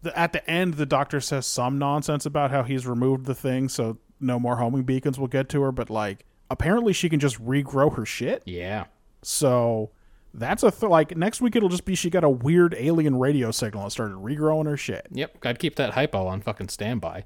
the, 0.02 0.16
at 0.18 0.32
the 0.32 0.48
end 0.50 0.74
the 0.74 0.86
doctor 0.86 1.20
says 1.20 1.46
some 1.46 1.78
nonsense 1.78 2.24
about 2.24 2.50
how 2.50 2.62
he's 2.62 2.86
removed 2.86 3.26
the 3.26 3.34
thing 3.34 3.68
so 3.68 3.98
no 4.20 4.38
more 4.38 4.56
homing 4.56 4.82
beacons 4.84 5.18
will 5.18 5.26
get 5.28 5.48
to 5.50 5.60
her 5.62 5.72
but 5.72 5.90
like 5.90 6.24
apparently 6.50 6.92
she 6.92 7.08
can 7.08 7.20
just 7.20 7.42
regrow 7.44 7.94
her 7.96 8.06
shit 8.06 8.42
Yeah. 8.46 8.84
so 9.22 9.90
that's 10.32 10.62
a 10.62 10.70
th- 10.70 10.88
like 10.88 11.16
next 11.16 11.40
week 11.40 11.56
it'll 11.56 11.68
just 11.68 11.84
be 11.84 11.94
she 11.94 12.08
got 12.08 12.22
a 12.24 12.28
weird 12.30 12.74
alien 12.78 13.16
radio 13.16 13.50
signal 13.50 13.82
and 13.82 13.92
started 13.92 14.14
regrowing 14.16 14.66
her 14.66 14.76
shit 14.76 15.06
Yep. 15.10 15.40
Got 15.40 15.52
to 15.52 15.58
keep 15.58 15.76
that 15.76 15.94
hypo 15.94 16.26
on 16.26 16.40
fucking 16.40 16.68
standby. 16.68 17.24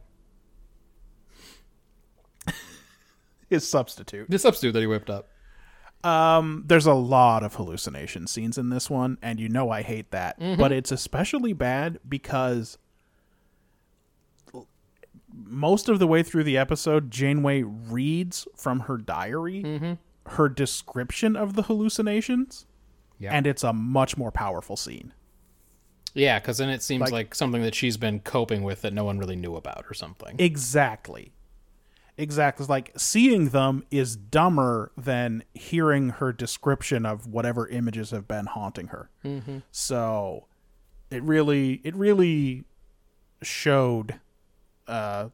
His 3.54 3.66
substitute 3.68 4.28
The 4.30 4.38
substitute 4.38 4.72
that 4.72 4.80
he 4.80 4.86
whipped 4.86 5.10
up. 5.10 5.28
um 6.04 6.64
there's 6.66 6.86
a 6.86 6.94
lot 6.94 7.42
of 7.42 7.54
hallucination 7.54 8.26
scenes 8.26 8.58
in 8.58 8.68
this 8.70 8.90
one 8.90 9.16
and 9.22 9.40
you 9.40 9.48
know 9.48 9.70
i 9.70 9.82
hate 9.82 10.10
that 10.10 10.38
Mm-hmm. 10.38 10.60
but 10.60 10.70
it's 10.72 10.92
especially 10.92 11.52
bad 11.54 11.98
because 12.08 12.76
most 15.32 15.88
of 15.88 15.98
the 15.98 16.06
way 16.06 16.22
through 16.22 16.44
the 16.44 16.56
episode 16.56 17.10
janeway 17.10 17.62
reads 17.62 18.46
from 18.56 18.80
her 18.80 18.96
diary 18.96 19.62
Mm-hmm. 19.62 19.92
her 20.36 20.48
description 20.48 21.36
of 21.36 21.54
the 21.54 21.62
hallucinations 21.62 22.66
Yeah. 23.18 23.32
and 23.32 23.46
it's 23.46 23.64
a 23.64 23.72
much 23.72 24.16
more 24.16 24.30
powerful 24.30 24.76
scene 24.76 25.12
Yeah, 26.14 26.38
because 26.38 26.58
then 26.58 26.68
it 26.70 26.82
seems 26.82 27.00
Like- 27.02 27.12
like, 27.12 27.34
something 27.34 27.62
that 27.62 27.74
she's 27.74 27.96
been 27.96 28.20
coping 28.20 28.62
with 28.62 28.82
that 28.82 28.92
no 28.92 29.04
one 29.04 29.18
really 29.18 29.34
knew 29.36 29.56
about 29.56 29.84
or 29.90 29.94
something. 29.94 30.36
Exactly. 30.38 31.32
Exactly. 32.16 32.66
Like 32.66 32.92
seeing 32.96 33.48
them 33.48 33.84
is 33.90 34.14
dumber 34.14 34.92
than 34.96 35.42
hearing 35.52 36.10
her 36.10 36.32
description 36.32 37.04
of 37.04 37.26
whatever 37.26 37.66
images 37.68 38.10
have 38.10 38.28
been 38.28 38.46
haunting 38.46 38.88
her. 38.88 39.10
Mm-hmm. 39.24 39.58
So 39.72 40.44
it 41.10 41.22
really, 41.24 41.80
it 41.82 41.96
really 41.96 42.64
showed 43.42 44.20
uh, 44.86 45.30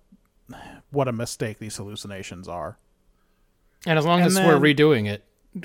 what 0.91 1.07
a 1.07 1.13
mistake 1.13 1.59
these 1.59 1.77
hallucinations 1.77 2.49
are. 2.49 2.79
And 3.87 3.99
as 3.99 4.07
long 4.07 4.21
And 4.21 4.29
as 4.29 4.35
then- 4.37 4.47
we're 4.47 4.59
redoing 4.75 5.07
it, 5.07 5.25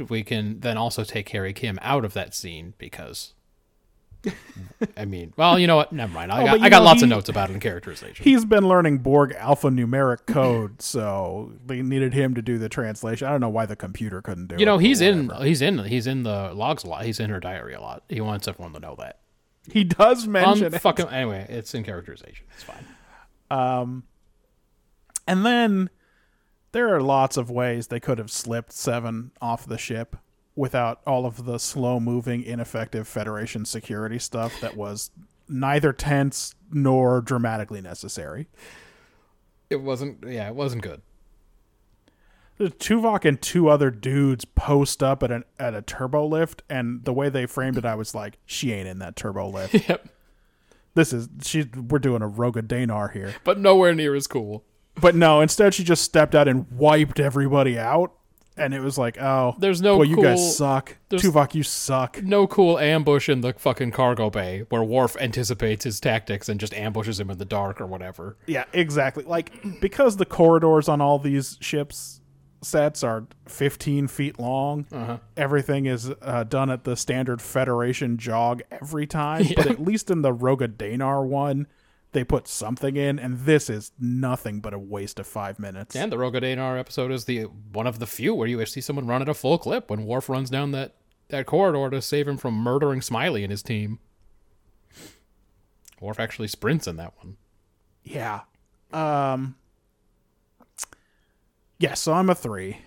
we 0.10 0.24
can 0.24 0.62
then 0.62 0.78
also 0.78 1.04
take 1.04 1.30
Harry 1.30 1.54
Kim 1.54 1.78
out 1.82 2.04
of 2.04 2.14
that 2.14 2.34
scene 2.34 2.74
because. 2.80 3.35
I 4.98 5.06
mean, 5.06 5.34
well, 5.38 5.58
you 5.58 5.68
know 5.68 5.76
what? 5.78 5.94
Never 5.94 6.14
mind. 6.14 6.32
I 6.32 6.42
Oh, 6.42 6.46
got, 6.46 6.62
I 6.62 6.70
got 6.70 6.80
know, 6.80 6.86
lots 6.86 7.02
of 7.02 7.10
notes 7.10 7.30
about 7.30 7.50
it 7.50 7.54
in 7.54 7.60
characterization. 7.60 8.24
He's 8.24 8.44
been 8.46 8.68
learning 8.68 9.00
Borg 9.00 9.34
alphanumeric 9.34 10.26
code, 10.26 10.82
so 10.82 11.54
they 11.66 11.82
needed 11.82 12.14
him 12.14 12.34
to 12.36 12.42
do 12.42 12.58
the 12.58 12.68
translation. 12.70 13.28
I 13.28 13.32
don't 13.32 13.42
know 13.42 13.50
why 13.50 13.66
the 13.66 13.76
computer 13.76 14.22
couldn't 14.22 14.48
do 14.48 14.56
it. 14.56 14.60
you 14.60 14.66
know, 14.66 14.78
he's 14.78 15.02
in, 15.02 15.30
he's 15.42 15.62
in, 15.62 15.80
he's 15.80 16.08
in 16.08 16.24
the 16.24 16.54
logs 16.54 16.84
a 16.84 16.88
lot. 16.88 17.06
He's 17.06 17.20
in 17.20 17.30
her 17.30 17.40
diary 17.40 17.74
a 17.74 17.82
lot. 17.82 18.04
He 18.10 18.20
wants 18.22 18.48
everyone 18.48 18.74
to 18.74 18.80
know 18.80 18.96
that. 19.00 19.20
He 19.72 19.84
does 19.84 20.28
mention 20.28 20.66
it. 20.68 20.74
Unfucking 20.74 21.12
anyway, 21.12 21.46
it's 21.50 21.74
in 21.74 21.84
characterization. 21.84 22.46
It's 22.54 22.64
fine. 22.64 22.86
Um 23.50 24.04
And 25.28 25.46
then 25.46 25.90
there 26.72 26.94
are 26.94 27.02
lots 27.02 27.38
of 27.38 27.50
ways 27.50 27.88
they 27.88 28.00
could 28.00 28.18
have 28.18 28.30
slipped 28.30 28.74
Seven 28.74 29.32
off 29.42 29.66
the 29.66 29.78
ship 29.78 30.18
without 30.56 31.02
all 31.06 31.26
of 31.26 31.46
the 31.46 31.58
slow 31.60 32.00
moving, 32.00 32.44
ineffective 32.44 33.08
Federation 33.08 33.66
security 33.66 34.20
stuff 34.20 34.60
that 34.62 34.76
was 34.76 35.12
neither 35.48 35.94
tense 35.94 36.56
nor 36.72 37.22
dramatically 37.22 37.82
necessary. 37.82 38.48
It 39.70 39.78
wasn't. 39.78 40.24
Yeah, 40.28 40.48
it 40.48 40.56
wasn't 40.56 40.84
good. 40.84 41.02
Tuvok 42.60 43.26
and 43.26 43.42
two 43.42 43.68
other 43.68 43.92
dudes 43.92 44.46
post 44.46 45.04
up 45.04 45.22
at 45.24 45.32
an 45.32 45.44
at 45.60 45.74
a 45.74 45.82
turbo 45.82 46.26
lift, 46.26 46.64
and 46.70 47.04
the 47.04 47.12
way 47.12 47.28
they 47.30 47.46
framed 47.46 47.78
it, 47.78 47.84
I 47.86 47.96
was 47.96 48.16
like, 48.16 48.38
"She 48.46 48.72
ain't 48.72 48.88
in 48.88 49.00
that 49.00 49.16
turbo 49.16 49.50
lift. 49.50 49.74
Yep. 49.90 50.08
this 50.94 51.12
is 51.12 51.28
she. 51.42 51.66
We're 51.76 52.00
doing 52.00 52.22
a 52.22 52.30
Roga 52.30 52.62
Danar 52.62 53.12
here." 53.12 53.36
But 53.44 53.60
nowhere 53.60 53.94
near 53.94 54.16
as 54.16 54.28
cool. 54.28 54.64
But 55.02 55.16
no, 55.16 55.42
instead 55.42 55.74
she 55.74 55.84
just 55.84 56.04
stepped 56.04 56.34
out 56.34 56.48
and 56.48 56.72
wiped 56.72 57.20
everybody 57.20 57.78
out, 57.78 58.14
and 58.58 58.74
it 58.74 58.82
was 58.82 58.98
like, 58.98 59.22
"Oh, 59.22 59.56
There's 59.60 59.82
no 59.82 59.98
boy, 59.98 60.04
you 60.04 60.22
guys 60.22 60.58
suck. 60.58 60.98
Tuvok, 61.10 61.54
you 61.56 61.64
suck." 61.64 62.22
No 62.24 62.48
cool 62.48 62.80
ambush 62.80 63.30
in 63.30 63.42
the 63.42 63.54
fucking 63.54 63.92
cargo 63.92 64.30
bay 64.30 64.66
where 64.70 64.84
Worf 64.84 65.16
anticipates 65.18 65.84
his 65.84 66.00
tactics 66.00 66.50
and 66.50 66.60
just 66.60 66.74
ambushes 66.74 67.20
him 67.20 67.30
in 67.30 67.38
the 67.38 67.46
dark 67.46 67.82
or 67.82 67.86
whatever. 67.86 68.38
Yeah, 68.46 68.66
exactly. 68.74 69.24
Like 69.24 69.52
because 69.82 70.18
the 70.18 70.26
corridors 70.26 70.88
on 70.88 71.02
all 71.02 71.20
these 71.20 71.58
ships 71.62 72.22
sets 72.66 73.04
are 73.04 73.28
15 73.48 74.08
feet 74.08 74.40
long. 74.40 74.86
Uh-huh. 74.92 75.18
Everything 75.38 75.86
is 75.86 76.12
uh, 76.22 76.44
done 76.44 76.70
at 76.70 76.84
the 76.84 76.96
standard 76.96 77.42
Federation 77.42 78.18
jog 78.18 78.62
every 78.72 79.08
time. 79.08 79.46
But 79.56 79.68
at 79.68 79.82
least 79.82 80.10
in 80.10 80.22
the 80.22 80.34
Roga 80.34 80.68
Danar 80.68 81.26
one, 81.26 81.68
they 82.16 82.24
put 82.24 82.48
something 82.48 82.96
in, 82.96 83.20
and 83.20 83.42
this 83.42 83.70
is 83.70 83.92
nothing 84.00 84.62
but 84.62 84.74
a 84.74 84.80
waste 84.80 85.20
of 85.20 85.28
five 85.28 85.60
minutes. 85.60 85.96
And 85.96 86.12
the 86.12 86.16
Roga 86.16 86.42
Danar 86.42 86.80
episode 86.80 87.12
is 87.12 87.26
the 87.26 87.44
one 87.44 87.86
of 87.86 88.00
the 88.00 88.08
few 88.08 88.34
where 88.34 88.48
you 88.48 88.66
see 88.66 88.82
someone 88.82 89.06
run 89.06 89.22
at 89.22 89.30
a 89.30 89.34
full 89.36 89.58
clip 89.58 89.90
when 89.90 90.06
Worf 90.06 90.30
runs 90.30 90.50
down 90.50 90.72
that, 90.72 90.96
that 91.28 91.46
corridor 91.46 91.90
to 91.92 92.02
save 92.02 92.28
him 92.28 92.38
from 92.38 92.56
murdering 92.56 93.02
Smiley 93.02 93.44
and 93.44 93.52
his 93.52 93.62
team. 93.62 94.00
Worf 96.00 96.20
actually 96.20 96.48
sprints 96.48 96.88
in 96.88 96.96
that 96.96 97.14
one. 97.18 97.38
Yeah. 98.04 98.42
Um. 98.92 99.56
Yeah, 101.78 101.96
so 101.96 102.14
I'm 102.14 102.30
a 102.30 102.36
three. 102.36 102.78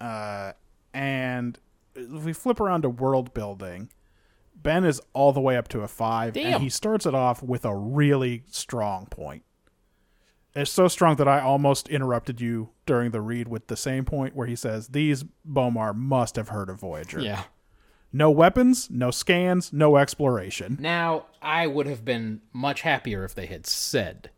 Uh, 0.00 0.52
and 0.94 1.58
if 1.94 2.24
we 2.24 2.32
flip 2.32 2.58
around 2.58 2.82
to 2.82 2.88
world 2.88 3.34
building, 3.34 3.90
Ben 4.62 4.84
is 4.84 5.00
all 5.12 5.32
the 5.32 5.40
way 5.40 5.56
up 5.56 5.68
to 5.68 5.80
a 5.80 5.88
five, 5.88 6.34
Damn. 6.34 6.54
and 6.54 6.62
he 6.62 6.68
starts 6.68 7.06
it 7.06 7.14
off 7.14 7.42
with 7.42 7.64
a 7.64 7.74
really 7.74 8.44
strong 8.50 9.06
point. 9.06 9.42
It's 10.54 10.70
so 10.70 10.86
strong 10.88 11.16
that 11.16 11.28
I 11.28 11.40
almost 11.40 11.88
interrupted 11.88 12.40
you 12.40 12.70
during 12.84 13.10
the 13.10 13.22
read 13.22 13.48
with 13.48 13.68
the 13.68 13.76
same 13.76 14.04
point 14.04 14.36
where 14.36 14.46
he 14.46 14.56
says, 14.56 14.88
These 14.88 15.24
Bomar 15.48 15.94
must 15.94 16.36
have 16.36 16.50
heard 16.50 16.68
of 16.68 16.80
Voyager. 16.80 17.20
Yeah. 17.20 17.44
No 18.12 18.30
weapons, 18.30 18.90
no 18.90 19.10
scans, 19.10 19.72
no 19.72 19.96
exploration. 19.96 20.76
Now, 20.78 21.26
I 21.40 21.66
would 21.66 21.86
have 21.86 22.04
been 22.04 22.42
much 22.52 22.82
happier 22.82 23.24
if 23.24 23.34
they 23.34 23.46
had 23.46 23.66
said, 23.66 24.30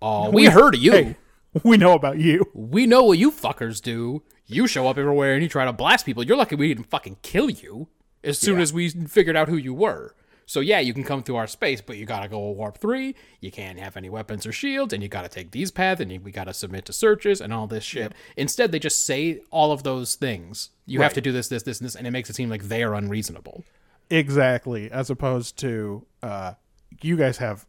Oh, 0.00 0.30
we, 0.30 0.46
heard 0.46 0.76
of 0.76 0.80
you. 0.80 0.92
Hey, 0.92 1.16
we 1.64 1.76
know 1.76 1.94
about 1.94 2.18
you. 2.18 2.48
We 2.54 2.86
know 2.86 3.02
what 3.04 3.18
you 3.18 3.32
fuckers 3.32 3.82
do. 3.82 4.22
You 4.46 4.68
show 4.68 4.86
up 4.86 4.98
everywhere 4.98 5.34
and 5.34 5.42
you 5.42 5.48
try 5.48 5.64
to 5.64 5.72
blast 5.72 6.06
people. 6.06 6.22
You're 6.22 6.36
lucky 6.36 6.54
we 6.54 6.68
didn't 6.68 6.90
fucking 6.90 7.16
kill 7.22 7.50
you 7.50 7.88
as 8.24 8.38
soon 8.38 8.60
as 8.60 8.72
we 8.72 8.88
figured 8.88 9.36
out 9.36 9.48
who 9.48 9.56
you 9.56 9.74
were. 9.74 10.14
So 10.46 10.60
yeah, 10.60 10.80
you 10.80 10.92
can 10.92 11.04
come 11.04 11.22
through 11.22 11.36
our 11.36 11.46
space, 11.46 11.80
but 11.80 11.96
you 11.96 12.06
gotta 12.06 12.28
go 12.28 12.50
warp 12.50 12.78
three. 12.78 13.14
You 13.40 13.50
can't 13.50 13.78
have 13.78 13.96
any 13.96 14.10
weapons 14.10 14.46
or 14.46 14.52
shields, 14.52 14.92
and 14.92 15.02
you 15.02 15.08
gotta 15.08 15.28
take 15.28 15.52
these 15.52 15.70
paths, 15.70 16.00
and 16.00 16.12
you, 16.12 16.20
we 16.20 16.32
gotta 16.32 16.52
submit 16.52 16.84
to 16.86 16.92
searches 16.92 17.40
and 17.40 17.52
all 17.52 17.66
this 17.66 17.84
shit. 17.84 18.12
Instead, 18.36 18.72
they 18.72 18.78
just 18.78 19.06
say 19.06 19.40
all 19.50 19.72
of 19.72 19.82
those 19.82 20.16
things. 20.16 20.70
You 20.86 21.00
have 21.00 21.14
to 21.14 21.20
do 21.20 21.32
this, 21.32 21.48
this, 21.48 21.62
this, 21.62 21.80
and 21.80 21.86
this, 21.86 21.94
and 21.94 22.06
it 22.06 22.10
makes 22.10 22.28
it 22.28 22.36
seem 22.36 22.50
like 22.50 22.64
they 22.64 22.82
are 22.82 22.94
unreasonable. 22.94 23.64
Exactly, 24.10 24.90
as 24.90 25.08
opposed 25.08 25.56
to 25.58 26.06
uh, 26.22 26.54
you 27.00 27.16
guys 27.16 27.38
have. 27.38 27.66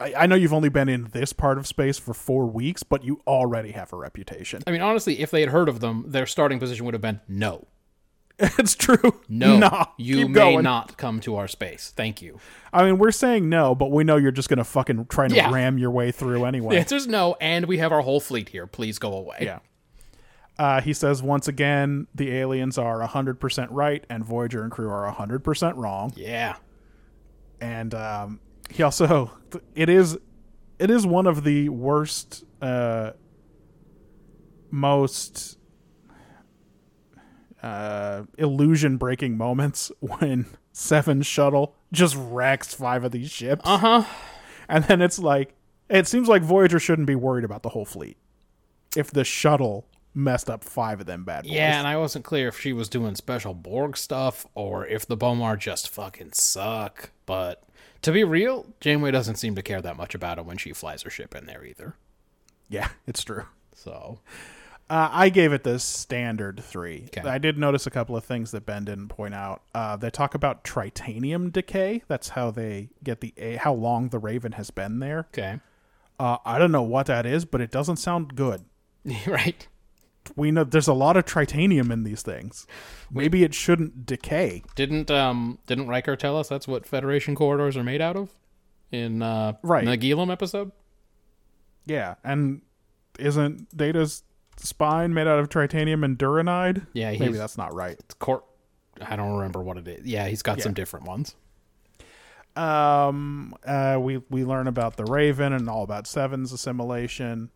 I, 0.00 0.14
I 0.16 0.26
know 0.26 0.34
you've 0.34 0.54
only 0.54 0.70
been 0.70 0.88
in 0.88 1.08
this 1.12 1.34
part 1.34 1.58
of 1.58 1.66
space 1.66 1.98
for 1.98 2.14
four 2.14 2.46
weeks, 2.46 2.82
but 2.82 3.04
you 3.04 3.20
already 3.26 3.72
have 3.72 3.92
a 3.92 3.96
reputation. 3.96 4.62
I 4.66 4.70
mean, 4.70 4.80
honestly, 4.80 5.20
if 5.20 5.30
they 5.30 5.40
had 5.40 5.50
heard 5.50 5.68
of 5.68 5.80
them, 5.80 6.04
their 6.08 6.26
starting 6.26 6.58
position 6.58 6.86
would 6.86 6.94
have 6.94 7.02
been 7.02 7.20
no. 7.28 7.66
it's 8.58 8.74
true. 8.74 9.20
No, 9.28 9.56
no 9.58 9.86
you 9.96 10.28
may 10.28 10.34
going. 10.34 10.64
not 10.64 10.96
come 10.96 11.20
to 11.20 11.36
our 11.36 11.46
space. 11.48 11.92
Thank 11.96 12.20
you. 12.22 12.38
I 12.72 12.84
mean, 12.84 12.98
we're 12.98 13.10
saying 13.12 13.48
no, 13.48 13.74
but 13.74 13.90
we 13.90 14.04
know 14.04 14.16
you're 14.16 14.32
just 14.32 14.48
gonna 14.48 14.64
fucking 14.64 15.06
try 15.06 15.28
to 15.28 15.34
Yeah. 15.34 15.50
ram 15.52 15.78
your 15.78 15.90
way 15.90 16.10
through 16.10 16.38
The 16.40 16.44
anyway. 16.46 16.76
answer 16.78 16.96
is 16.96 17.06
no, 17.06 17.36
and 17.40 17.66
we 17.66 17.78
have 17.78 17.92
our 17.92 18.00
whole 18.02 18.20
fleet 18.20 18.48
here. 18.50 18.66
Please 18.66 18.98
go 18.98 19.12
away. 19.12 19.38
Yeah. 19.42 19.58
Uh, 20.58 20.80
he 20.80 20.92
says 20.92 21.22
once 21.22 21.48
again, 21.48 22.06
the 22.14 22.30
aliens 22.32 22.76
are 22.78 23.00
100% 23.00 23.68
right, 23.70 24.04
and 24.10 24.24
Voyager 24.24 24.62
and 24.62 24.70
crew 24.70 24.88
are 24.90 25.10
100% 25.12 25.76
wrong. 25.76 26.12
Yeah. 26.16 26.56
and 27.60 27.94
um, 27.94 28.40
he 28.70 28.82
also 28.82 29.30
it 29.74 29.88
is 29.88 30.18
it 30.78 30.90
is 30.90 31.06
one 31.06 31.26
of 31.26 31.44
the 31.44 31.68
worst 31.68 32.44
uh, 32.60 33.12
most 34.70 35.58
uh, 37.62 38.22
illusion 38.38 38.96
breaking 38.96 39.36
moments 39.36 39.90
when 40.00 40.46
seven 40.72 41.22
shuttle 41.22 41.74
just 41.92 42.16
wrecks 42.18 42.74
five 42.74 43.04
of 43.04 43.12
these 43.12 43.30
ships 43.30 43.62
Uh 43.64 43.78
huh. 43.78 44.04
and 44.68 44.84
then 44.84 45.00
it's 45.02 45.18
like 45.18 45.54
it 45.88 46.06
seems 46.06 46.28
like 46.28 46.42
voyager 46.42 46.78
shouldn't 46.78 47.06
be 47.06 47.14
worried 47.14 47.44
about 47.44 47.62
the 47.62 47.68
whole 47.70 47.84
fleet 47.84 48.16
if 48.96 49.10
the 49.10 49.24
shuttle 49.24 49.86
messed 50.14 50.50
up 50.50 50.62
five 50.64 51.00
of 51.00 51.06
them 51.06 51.24
bad 51.24 51.44
boys 51.44 51.52
Yeah, 51.52 51.78
and 51.78 51.86
I 51.86 51.96
wasn't 51.96 52.24
clear 52.24 52.48
if 52.48 52.58
she 52.60 52.72
was 52.74 52.88
doing 52.90 53.14
special 53.14 53.54
Borg 53.54 53.96
stuff 53.96 54.46
or 54.54 54.86
if 54.86 55.06
the 55.06 55.16
Bomar 55.16 55.58
just 55.58 55.88
fucking 55.88 56.32
suck. 56.32 57.08
But 57.24 57.62
to 58.02 58.12
be 58.12 58.22
real, 58.22 58.66
Janeway 58.80 59.10
doesn't 59.10 59.36
seem 59.36 59.54
to 59.54 59.62
care 59.62 59.80
that 59.80 59.96
much 59.96 60.14
about 60.14 60.36
it 60.38 60.44
when 60.44 60.58
she 60.58 60.74
flies 60.74 61.00
her 61.02 61.10
ship 61.10 61.34
in 61.34 61.46
there 61.46 61.64
either. 61.64 61.94
yeah 62.68 62.88
it's 63.06 63.24
true 63.24 63.44
So 63.74 64.18
Uh, 64.92 65.08
I 65.10 65.30
gave 65.30 65.54
it 65.54 65.64
the 65.64 65.78
standard 65.78 66.60
three. 66.62 67.04
Okay. 67.16 67.26
I 67.26 67.38
did 67.38 67.56
notice 67.56 67.86
a 67.86 67.90
couple 67.90 68.14
of 68.14 68.24
things 68.24 68.50
that 68.50 68.66
Ben 68.66 68.84
didn't 68.84 69.08
point 69.08 69.32
out. 69.32 69.62
Uh, 69.74 69.96
they 69.96 70.10
talk 70.10 70.34
about 70.34 70.64
tritanium 70.64 71.50
decay. 71.50 72.02
That's 72.08 72.28
how 72.30 72.50
they 72.50 72.90
get 73.02 73.20
the 73.22 73.32
a- 73.38 73.56
how 73.56 73.72
long 73.72 74.10
the 74.10 74.18
Raven 74.18 74.52
has 74.52 74.70
been 74.70 74.98
there. 74.98 75.28
okay, 75.32 75.60
Uh, 76.20 76.36
I 76.44 76.58
don't 76.58 76.72
know 76.72 76.82
what 76.82 77.06
that 77.06 77.24
is, 77.24 77.46
but 77.46 77.62
it 77.62 77.70
doesn't 77.70 77.96
sound 77.96 78.36
good. 78.36 78.64
right? 79.26 79.66
We 80.36 80.50
know 80.50 80.62
there's 80.62 80.88
a 80.88 80.92
lot 80.92 81.16
of 81.16 81.24
tritanium 81.24 81.90
in 81.90 82.04
these 82.04 82.20
things. 82.22 82.66
Maybe 83.10 83.44
it 83.44 83.54
shouldn't 83.54 84.04
decay. 84.04 84.62
Didn't 84.76 85.10
um 85.10 85.58
didn't 85.66 85.88
Riker 85.88 86.16
tell 86.16 86.36
us 86.38 86.48
that's 86.48 86.68
what 86.68 86.84
Federation 86.86 87.34
corridors 87.34 87.78
are 87.78 87.82
made 87.82 88.02
out 88.02 88.14
of 88.16 88.30
in 88.92 89.22
uh 89.22 89.54
Right. 89.62 89.86
the 89.86 89.96
Gilum 89.96 90.30
episode? 90.30 90.70
Yeah, 91.86 92.16
and 92.22 92.60
isn't 93.18 93.74
Data's 93.76 94.22
spine 94.62 95.12
made 95.14 95.26
out 95.26 95.38
of 95.38 95.48
tritanium 95.48 96.04
and 96.04 96.16
duranide? 96.18 96.86
Yeah, 96.92 97.10
maybe 97.18 97.36
that's 97.38 97.58
not 97.58 97.74
right. 97.74 97.96
It's 97.98 98.14
cor- 98.14 98.44
I 99.00 99.16
don't 99.16 99.32
remember 99.36 99.62
what 99.62 99.76
it 99.78 99.88
is. 99.88 100.06
Yeah, 100.06 100.26
he's 100.28 100.42
got 100.42 100.60
some 100.60 100.74
different 100.74 101.06
ones. 101.06 101.34
um 102.56 103.54
uh 103.66 103.96
we 104.00 104.18
we 104.28 104.44
learn 104.44 104.66
about 104.66 104.96
the 104.96 105.04
raven 105.04 105.52
and 105.54 105.70
all 105.70 105.82
about 105.82 106.06
seven's 106.06 106.52
assimilation 106.52 107.50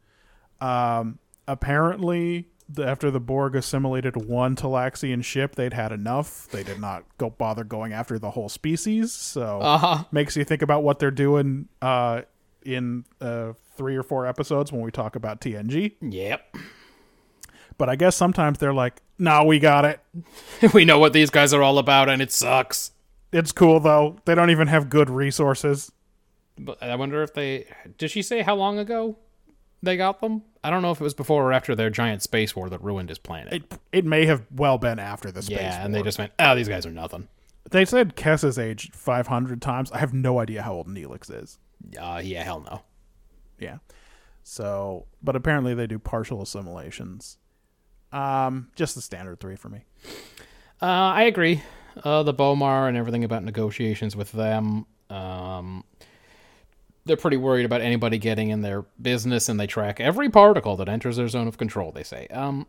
um 0.63 1.19
apparently 1.47 2.49
the, 2.69 2.83
after 2.85 3.11
the 3.11 3.21
borg 3.21 3.55
assimilated 3.55 4.17
one 4.17 4.57
talaxian 4.57 5.23
ship 5.23 5.55
they'd 5.55 5.75
had 5.75 5.93
enough 5.93 6.49
they 6.51 6.63
did 6.63 6.81
not 6.81 7.05
go 7.19 7.29
bother 7.29 7.63
going 7.63 7.93
after 7.93 8.19
the 8.19 8.31
whole 8.31 8.49
species 8.49 9.13
so 9.13 9.61
Uh 9.61 9.77
huh. 9.79 10.05
makes 10.13 10.35
you 10.35 10.45
think 10.45 10.63
about 10.63 10.83
what 10.83 10.99
they're 10.99 11.11
doing 11.11 11.69
uh 11.83 12.23
in 12.63 13.05
uh 13.21 13.53
three 13.77 13.97
or 13.97 14.03
four 14.03 14.27
episodes 14.27 14.73
when 14.73 14.81
we 14.81 14.91
talk 14.91 15.15
about 15.15 15.43
tng 15.43 15.93
Yep. 16.01 16.57
But 17.79 17.89
i 17.89 17.97
guess 17.97 18.17
sometimes 18.17 18.59
they're 18.59 18.75
like 18.75 19.01
no 19.19 19.45
we 19.45 19.59
got 19.59 19.85
it 19.85 20.01
we 20.75 20.85
know 20.85 20.99
what 20.99 21.13
these 21.13 21.31
guys 21.31 21.53
are 21.53 21.63
all 21.63 21.79
about, 21.79 22.09
and 22.09 22.21
it 22.23 22.33
sucks. 22.33 22.93
it's 23.33 23.53
cool 23.53 23.81
though 23.81 24.17
they 24.25 24.35
don't 24.35 24.51
even 24.51 24.69
have 24.69 24.89
good 24.89 25.11
resources 25.11 25.93
But 26.59 26.83
I 26.83 26.95
wonder 26.97 27.23
if 27.23 27.35
they 27.35 27.67
did 27.99 28.11
she 28.11 28.23
say 28.23 28.43
how 28.43 28.55
long 28.55 28.79
ago 28.79 29.17
they 29.83 29.97
got 29.97 30.21
them? 30.21 30.43
I 30.65 30.71
don't 30.71 30.81
know 30.83 30.91
if 30.91 31.01
it 31.01 31.05
was 31.05 31.15
before 31.15 31.45
or 31.45 31.53
after 31.53 31.75
their 31.77 31.91
giant 31.91 32.23
space 32.23 32.57
war 32.57 32.69
that 32.71 32.83
ruined 32.83 33.09
his 33.11 33.19
planet. 33.19 33.53
it, 33.53 33.79
it 33.93 34.05
may 34.05 34.25
have 34.27 34.43
well 34.51 34.79
been 34.79 34.99
after 34.99 35.31
the 35.31 35.43
space 35.43 35.59
war. 35.59 35.67
yeah, 35.69 35.85
and 35.85 35.95
they 35.95 36.03
just 36.03 36.19
went, 36.19 36.33
"Oh, 36.41 36.57
these 36.57 36.67
guys 36.67 36.87
are 36.87 36.91
nothing." 36.91 37.29
They 37.71 37.85
said 37.85 38.17
Kes 38.17 38.43
is 38.43 38.59
aged 38.59 38.95
500 38.97 39.61
times. 39.63 39.93
I 39.93 39.99
have 39.99 40.15
no 40.15 40.41
idea 40.41 40.63
how 40.63 40.73
old 40.73 40.89
Neelix 40.89 41.31
is. 41.31 41.59
Uh, 42.01 42.21
yeah, 42.25 42.43
hell 42.43 42.61
no. 42.69 42.83
Yeah. 43.61 43.79
So, 44.43 45.07
but 45.23 45.37
apparently 45.37 45.75
they 45.75 45.87
do 45.87 45.99
partial 45.99 46.41
assimilations. 46.43 47.39
Um, 48.13 48.69
just 48.77 48.95
the 48.95 49.01
standard 49.01 49.41
three 49.41 49.57
for 49.57 49.69
me. 49.69 49.85
Uh, 50.81 50.87
I 50.87 51.23
agree. 51.23 51.63
Uh, 52.03 52.23
the 52.23 52.35
Bomar 52.35 52.89
and 52.89 52.97
everything 52.97 53.25
about 53.25 53.43
negotiations 53.45 54.15
with 54.15 54.33
them. 54.33 54.87
Um, 55.09 55.85
they're 57.05 57.17
pretty 57.17 57.37
worried 57.37 57.65
about 57.65 57.81
anybody 57.81 58.19
getting 58.19 58.51
in 58.51 58.63
their 58.63 58.83
business, 59.01 59.49
and 59.49 59.59
they 59.59 59.67
track 59.67 60.01
every 60.01 60.29
particle 60.29 60.77
that 60.77 60.89
enters 60.89 61.17
their 61.17 61.29
zone 61.29 61.49
of 61.49 61.57
control. 61.57 61.93
They 61.93 62.03
say. 62.03 62.27
Um, 62.29 62.67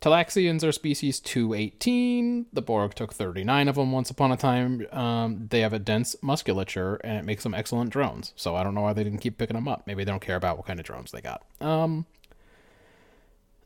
Talaxians 0.00 0.64
are 0.66 0.72
species 0.72 1.20
218. 1.20 2.46
The 2.54 2.62
Borg 2.62 2.94
took 2.94 3.12
39 3.12 3.68
of 3.68 3.74
them 3.74 3.92
once 3.92 4.08
upon 4.08 4.32
a 4.32 4.36
time. 4.36 4.86
Um, 4.92 5.46
they 5.50 5.60
have 5.60 5.74
a 5.74 5.78
dense 5.78 6.16
musculature, 6.22 6.96
and 7.04 7.18
it 7.18 7.24
makes 7.26 7.42
them 7.42 7.52
excellent 7.52 7.90
drones. 7.90 8.32
So 8.34 8.56
I 8.56 8.62
don't 8.62 8.74
know 8.74 8.80
why 8.80 8.94
they 8.94 9.04
didn't 9.04 9.18
keep 9.18 9.36
picking 9.36 9.56
them 9.56 9.68
up. 9.68 9.86
Maybe 9.86 10.02
they 10.02 10.10
don't 10.10 10.22
care 10.22 10.36
about 10.36 10.56
what 10.56 10.66
kind 10.66 10.80
of 10.80 10.86
drones 10.86 11.10
they 11.10 11.20
got. 11.20 11.42
Um, 11.60 12.06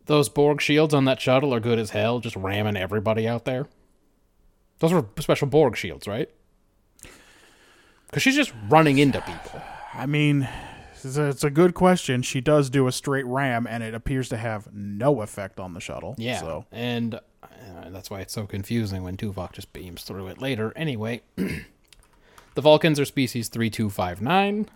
those 0.06 0.28
Borg 0.28 0.60
shields 0.60 0.94
on 0.94 1.04
that 1.06 1.20
shuttle 1.20 1.54
are 1.54 1.60
good 1.60 1.78
as 1.78 1.90
hell, 1.90 2.20
just 2.20 2.36
ramming 2.36 2.76
everybody 2.76 3.26
out 3.26 3.44
there. 3.44 3.66
Those 4.80 4.92
were 4.92 5.06
special 5.20 5.46
Borg 5.46 5.76
shields, 5.76 6.06
right? 6.06 6.28
Because 8.06 8.22
she's 8.22 8.36
just 8.36 8.52
running 8.68 8.98
into 8.98 9.20
people. 9.22 9.62
I 9.94 10.06
mean, 10.06 10.48
it's 11.02 11.16
a, 11.16 11.26
it's 11.26 11.44
a 11.44 11.50
good 11.50 11.74
question. 11.74 12.22
She 12.22 12.40
does 12.40 12.70
do 12.70 12.86
a 12.86 12.92
straight 12.92 13.26
ram, 13.26 13.66
and 13.66 13.82
it 13.82 13.94
appears 13.94 14.28
to 14.30 14.36
have 14.36 14.72
no 14.72 15.22
effect 15.22 15.60
on 15.60 15.74
the 15.74 15.80
shuttle. 15.80 16.14
Yeah, 16.18 16.40
So 16.40 16.66
and 16.72 17.14
uh, 17.14 17.90
that's 17.90 18.10
why 18.10 18.20
it's 18.20 18.32
so 18.32 18.46
confusing 18.46 19.02
when 19.02 19.16
Tuvok 19.16 19.52
just 19.52 19.72
beams 19.72 20.02
through 20.02 20.28
it 20.28 20.40
later. 20.40 20.72
Anyway, 20.76 21.22
the 21.36 22.60
Vulcans 22.60 22.98
are 23.00 23.04
species 23.04 23.48
3259. 23.48 24.68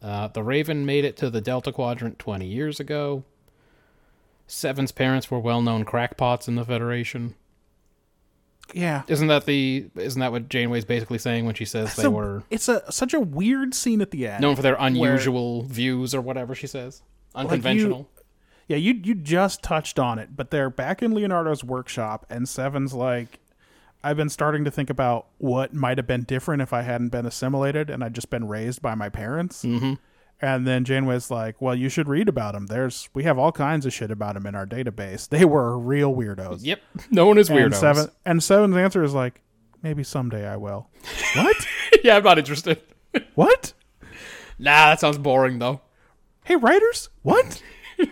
Uh, 0.00 0.28
the 0.28 0.42
Raven 0.42 0.86
made 0.86 1.04
it 1.04 1.16
to 1.16 1.30
the 1.30 1.40
Delta 1.40 1.72
Quadrant 1.72 2.18
20 2.18 2.46
years 2.46 2.78
ago. 2.78 3.24
Seven's 4.48 4.90
parents 4.90 5.30
were 5.30 5.38
well-known 5.38 5.84
crackpots 5.84 6.48
in 6.48 6.56
the 6.56 6.64
Federation. 6.64 7.34
yeah, 8.74 9.02
Isn't 9.06 9.28
that 9.28 9.46
the? 9.46 9.86
Isn't 9.94 10.20
that 10.20 10.32
what 10.32 10.48
Janeway's 10.48 10.84
basically 10.84 11.18
saying 11.18 11.46
when 11.46 11.54
she 11.54 11.64
says 11.64 11.94
they 11.96 12.02
So, 12.02 12.10
were 12.10 12.42
It's 12.50 12.68
a 12.68 12.90
such 12.90 13.14
a 13.14 13.20
weird 13.20 13.74
scene 13.74 14.00
at 14.00 14.10
the 14.10 14.26
end. 14.26 14.42
known 14.42 14.56
for 14.56 14.62
their 14.62 14.76
unusual 14.78 15.62
views 15.62 16.14
or 16.14 16.20
whatever 16.20 16.54
she 16.54 16.66
says? 16.66 17.02
Unconventional. 17.34 18.08
Yeah, 18.66 18.76
you 18.76 18.94
you 19.02 19.14
just 19.14 19.62
touched 19.62 19.98
on 19.98 20.18
it, 20.18 20.36
but 20.36 20.50
they're 20.50 20.68
back 20.70 21.02
in 21.02 21.14
Leonardo's 21.14 21.64
workshop, 21.64 22.26
and 22.28 22.46
Seven's 22.48 22.92
like, 22.92 23.38
I've 24.04 24.16
been 24.18 24.28
starting 24.28 24.64
to 24.64 24.70
think 24.70 24.90
about 24.90 25.26
what 25.38 25.72
might 25.72 25.96
have 25.98 26.06
been 26.06 26.22
different 26.24 26.60
if 26.62 26.72
I 26.74 26.82
hadn't 26.82 27.08
been 27.08 27.24
assimilated 27.26 27.88
and 27.90 28.04
I'd 28.04 28.14
just 28.14 28.30
been 28.30 28.46
raised 28.46 28.80
by 28.82 28.94
my 28.94 29.08
parents. 29.08 29.64
Mm-hmm. 29.64 29.94
And 30.40 30.66
then 30.66 30.84
Janeway's 30.84 31.30
like, 31.30 31.60
"Well, 31.60 31.74
you 31.74 31.88
should 31.88 32.08
read 32.08 32.28
about 32.28 32.54
them. 32.54 32.66
There's 32.66 33.08
we 33.12 33.24
have 33.24 33.38
all 33.38 33.50
kinds 33.50 33.86
of 33.86 33.92
shit 33.92 34.10
about 34.10 34.34
them 34.34 34.46
in 34.46 34.54
our 34.54 34.66
database. 34.66 35.28
They 35.28 35.44
were 35.44 35.76
real 35.78 36.14
weirdos." 36.14 36.60
Yep. 36.62 36.80
No 37.10 37.26
one 37.26 37.38
is 37.38 37.50
And 37.50 37.58
weirdos. 37.58 37.74
Seven 37.80 38.08
and 38.24 38.42
Seven's 38.42 38.76
answer 38.76 39.02
is 39.02 39.14
like, 39.14 39.40
"Maybe 39.82 40.04
someday 40.04 40.46
I 40.46 40.56
will." 40.56 40.88
what? 41.34 41.56
yeah, 42.04 42.16
I'm 42.16 42.22
not 42.24 42.38
interested. 42.38 42.80
What? 43.34 43.72
nah, 44.58 44.90
that 44.90 45.00
sounds 45.00 45.16
boring 45.18 45.58
though. 45.58 45.80
Hey, 46.44 46.56
writers, 46.56 47.08
what? 47.22 47.62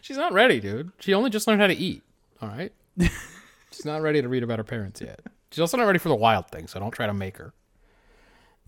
She's 0.00 0.16
not 0.16 0.32
ready, 0.32 0.60
dude. 0.60 0.92
She 1.00 1.12
only 1.12 1.28
just 1.28 1.46
learned 1.46 1.60
how 1.60 1.66
to 1.66 1.74
eat. 1.76 2.02
All 2.40 2.48
right. 2.48 2.72
She's 3.72 3.84
not 3.84 4.00
ready 4.00 4.22
to 4.22 4.28
read 4.28 4.42
about 4.42 4.58
her 4.58 4.64
parents 4.64 5.00
yet. 5.00 5.20
She's 5.50 5.60
also 5.60 5.76
not 5.76 5.84
ready 5.84 5.98
for 5.98 6.08
the 6.08 6.14
wild 6.14 6.48
thing, 6.50 6.66
so 6.66 6.78
don't 6.78 6.92
try 6.92 7.06
to 7.06 7.12
make 7.14 7.36
her. 7.38 7.52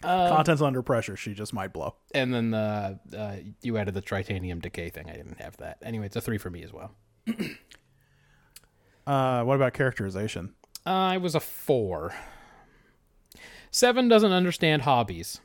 Content's 0.03 0.63
under 0.63 0.83
pressure. 0.83 1.17
She 1.17 1.35
just 1.35 1.53
might 1.53 1.73
blow. 1.73 1.95
And 2.15 2.33
then 2.33 2.55
uh, 2.55 2.97
uh, 3.17 3.37
you 3.63 3.77
added 3.77 3.95
the 3.95 4.03
tritanium 4.03 4.61
decay 4.63 4.91
thing. 4.91 5.11
I 5.11 5.15
didn't 5.15 5.41
have 5.41 5.57
that. 5.59 5.79
Anyway, 5.83 6.07
it's 6.07 6.17
a 6.17 6.21
three 6.21 6.39
for 6.39 6.51
me 6.51 6.63
as 6.63 6.73
well. 6.73 6.93
Uh, 9.07 9.43
what 9.43 9.57
about 9.57 9.73
characterization? 9.73 10.55
I 10.87 11.17
was 11.17 11.35
a 11.35 11.41
four. 11.41 12.15
Seven 13.73 14.07
doesn't 14.09 14.31
understand 14.31 14.83
hobbies. 14.83 15.41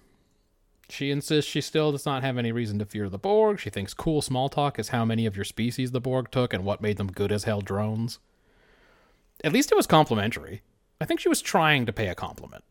She 0.89 1.09
insists 1.09 1.49
she 1.49 1.61
still 1.61 1.91
does 1.91 2.05
not 2.05 2.21
have 2.21 2.37
any 2.37 2.51
reason 2.51 2.77
to 2.79 2.85
fear 2.85 3.09
the 3.09 3.17
Borg. 3.17 3.59
She 3.59 3.71
thinks 3.71 3.93
cool 3.93 4.21
small 4.21 4.49
talk 4.49 4.77
is 4.77 4.89
how 4.89 5.03
many 5.03 5.25
of 5.25 5.35
your 5.35 5.45
species 5.45 5.91
the 5.91 6.01
Borg 6.01 6.29
took 6.29 6.53
and 6.53 6.63
what 6.63 6.81
made 6.81 6.97
them 6.97 7.11
good 7.11 7.31
as 7.31 7.45
hell 7.45 7.61
drones. 7.61 8.19
At 9.43 9.53
least 9.53 9.71
it 9.71 9.75
was 9.75 9.87
complimentary. 9.87 10.61
I 11.01 11.05
think 11.05 11.19
she 11.19 11.29
was 11.29 11.41
trying 11.41 11.85
to 11.87 11.93
pay 11.93 12.07
a 12.07 12.15
compliment 12.15 12.63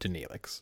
to 0.00 0.08
Neelix. 0.08 0.60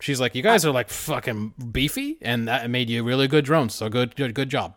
She's 0.00 0.20
like, 0.20 0.34
"You 0.34 0.42
guys 0.42 0.64
are 0.64 0.72
like 0.72 0.90
fucking 0.90 1.54
beefy, 1.72 2.18
and 2.20 2.48
that 2.48 2.68
made 2.70 2.90
you 2.90 3.02
really 3.04 3.28
good 3.28 3.44
drones. 3.44 3.74
So 3.74 3.88
good, 3.88 4.16
good, 4.16 4.34
good 4.34 4.48
job." 4.48 4.76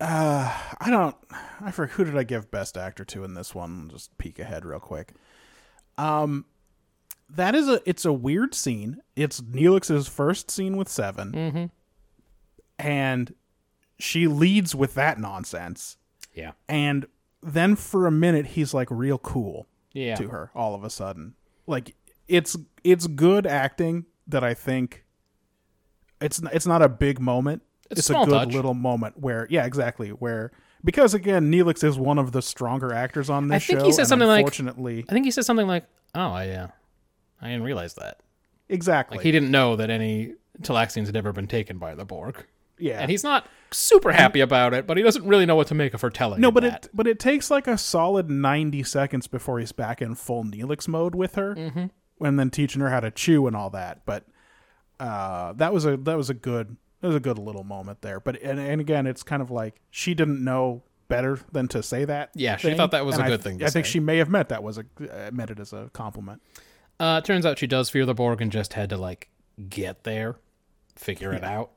Uh, 0.00 0.56
I 0.80 0.90
don't. 0.90 1.16
I 1.60 1.70
forget 1.70 1.94
who 1.94 2.04
did 2.04 2.16
I 2.16 2.22
give 2.22 2.50
best 2.50 2.76
actor 2.76 3.04
to 3.06 3.24
in 3.24 3.34
this 3.34 3.54
one. 3.54 3.90
Just 3.90 4.16
peek 4.18 4.38
ahead 4.38 4.64
real 4.64 4.80
quick. 4.80 5.14
Um, 5.96 6.44
that 7.28 7.54
is 7.54 7.68
a. 7.68 7.80
It's 7.84 8.04
a 8.04 8.12
weird 8.12 8.54
scene. 8.54 8.98
It's 9.16 9.40
Neelix's 9.40 10.06
first 10.08 10.50
scene 10.50 10.76
with 10.76 10.88
7 10.88 11.32
mm-hmm. 11.32 11.64
and 12.78 13.34
she 13.98 14.28
leads 14.28 14.74
with 14.74 14.94
that 14.94 15.18
nonsense. 15.18 15.96
Yeah, 16.34 16.52
And 16.68 17.06
then 17.42 17.74
for 17.74 18.06
a 18.06 18.12
minute, 18.12 18.46
he's 18.46 18.72
like 18.72 18.88
real 18.90 19.18
cool 19.18 19.66
yeah. 19.92 20.14
to 20.14 20.28
her. 20.28 20.50
All 20.54 20.74
of 20.74 20.84
a 20.84 20.90
sudden, 20.90 21.34
like 21.66 21.96
it's 22.28 22.56
it's 22.84 23.06
good 23.08 23.46
acting 23.46 24.06
that 24.28 24.44
I 24.44 24.54
think. 24.54 25.04
It's 26.20 26.40
it's 26.52 26.66
not 26.66 26.82
a 26.82 26.88
big 26.88 27.20
moment. 27.20 27.62
It's 27.90 28.00
a 28.00 28.00
It's, 28.00 28.10
a 28.10 28.24
good 28.24 28.28
touch. 28.30 28.52
little 28.54 28.74
moment 28.74 29.18
where 29.18 29.46
yeah, 29.50 29.64
exactly 29.64 30.10
where 30.10 30.50
because 30.84 31.14
again, 31.14 31.50
Neelix 31.50 31.82
is 31.84 31.98
one 31.98 32.18
of 32.18 32.32
the 32.32 32.42
stronger 32.42 32.92
actors 32.92 33.30
on 33.30 33.48
this 33.48 33.64
I 33.64 33.66
think 33.66 33.80
show. 33.80 33.86
he 33.86 33.92
said 33.92 34.06
something 34.06 34.28
like- 34.28 34.40
unfortunately, 34.40 35.04
I 35.08 35.12
think 35.12 35.24
he 35.24 35.30
said 35.30 35.44
something 35.44 35.66
like, 35.66 35.84
"Oh, 36.14 36.20
I, 36.32 36.48
uh, 36.50 36.68
I 37.40 37.48
didn't 37.48 37.62
realize 37.64 37.94
that." 37.94 38.20
exactly. 38.68 39.16
Like 39.18 39.24
he 39.24 39.32
didn't 39.32 39.50
know 39.50 39.76
that 39.76 39.90
any 39.90 40.34
Talaxians 40.62 41.06
had 41.06 41.16
ever 41.16 41.32
been 41.32 41.46
taken 41.46 41.78
by 41.78 41.94
the 41.94 42.04
Borg, 42.04 42.44
yeah, 42.78 43.00
and 43.00 43.10
he's 43.10 43.22
not 43.24 43.46
super 43.70 44.10
happy 44.12 44.40
about 44.40 44.74
it. 44.74 44.86
But 44.86 44.96
he 44.96 45.02
doesn't 45.04 45.24
really 45.24 45.46
know 45.46 45.56
what 45.56 45.68
to 45.68 45.74
make 45.74 45.94
of 45.94 46.00
her 46.00 46.10
telling. 46.10 46.40
no, 46.40 46.48
him 46.48 46.54
but 46.54 46.62
that. 46.64 46.84
it 46.86 46.90
but 46.92 47.06
it 47.06 47.18
takes 47.20 47.48
like 47.50 47.66
a 47.68 47.78
solid 47.78 48.28
ninety 48.28 48.82
seconds 48.82 49.26
before 49.28 49.60
he's 49.60 49.72
back 49.72 50.02
in 50.02 50.14
full 50.16 50.44
Neelix 50.44 50.86
mode 50.88 51.14
with 51.14 51.36
her, 51.36 51.54
mm-hmm. 51.54 51.86
And 52.20 52.38
then 52.38 52.50
teaching 52.50 52.80
her 52.80 52.90
how 52.90 53.00
to 53.00 53.10
chew 53.10 53.46
and 53.46 53.56
all 53.56 53.70
that. 53.70 54.04
But 54.06 54.24
uh, 55.00 55.52
that 55.54 55.72
was 55.72 55.84
a 55.84 55.96
that 55.98 56.16
was 56.16 56.30
a 56.30 56.34
good 56.34 56.76
that 57.00 57.06
was 57.08 57.16
a 57.16 57.20
good 57.20 57.38
little 57.38 57.64
moment 57.64 58.02
there. 58.02 58.20
But 58.20 58.40
and, 58.42 58.58
and 58.58 58.80
again, 58.80 59.06
it's 59.06 59.22
kind 59.22 59.42
of 59.42 59.50
like 59.50 59.80
she 59.90 60.14
didn't 60.14 60.42
know 60.42 60.82
better 61.08 61.40
than 61.52 61.68
to 61.68 61.82
say 61.82 62.04
that. 62.04 62.30
Yeah, 62.34 62.56
she 62.56 62.74
thought 62.74 62.90
that 62.90 63.06
was 63.06 63.16
and 63.16 63.24
a 63.24 63.26
I- 63.26 63.28
good 63.30 63.42
thing 63.42 63.58
to 63.60 63.66
I 63.66 63.70
think 63.70 63.86
she 63.86 64.00
may 64.00 64.18
have 64.18 64.28
meant 64.28 64.48
that 64.50 64.62
was 64.62 64.78
a 64.78 64.84
uh, 65.00 65.30
meant 65.32 65.50
it 65.50 65.60
as 65.60 65.72
a 65.72 65.90
compliment. 65.92 66.42
Uh, 67.00 67.20
turns 67.20 67.46
out 67.46 67.58
she 67.58 67.66
does 67.68 67.90
fear 67.90 68.04
the 68.04 68.14
Borg 68.14 68.42
and 68.42 68.50
just 68.50 68.72
had 68.72 68.90
to 68.90 68.96
like 68.96 69.28
get 69.68 70.02
there, 70.04 70.36
figure 70.96 71.32
it 71.32 71.44
out. 71.44 71.70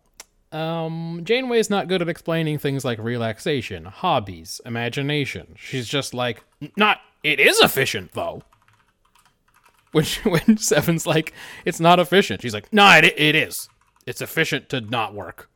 Um, 0.51 1.21
Janeway's 1.23 1.69
not 1.69 1.88
good 1.88 2.01
at 2.01 2.10
explaining 2.10 2.58
things 2.58 2.84
like 2.84 2.99
relaxation, 2.99 3.86
hobbies, 3.86 4.60
imagination. 4.65 5.56
She's 5.58 5.88
just 5.88 6.13
like, 6.13 6.43
not. 6.75 6.99
It 7.23 7.39
is 7.39 7.60
efficient 7.60 8.13
though. 8.13 8.41
When 9.93 10.06
she, 10.06 10.21
when 10.21 10.56
Seven's 10.56 11.06
like, 11.06 11.34
it's 11.65 11.82
not 11.82 11.99
efficient. 11.99 12.41
She's 12.41 12.54
like, 12.54 12.71
no, 12.71 12.89
it 12.97 13.04
it 13.04 13.36
is. 13.36 13.67
It's 14.06 14.21
efficient 14.21 14.69
to 14.69 14.80
not 14.80 15.13
work. 15.13 15.49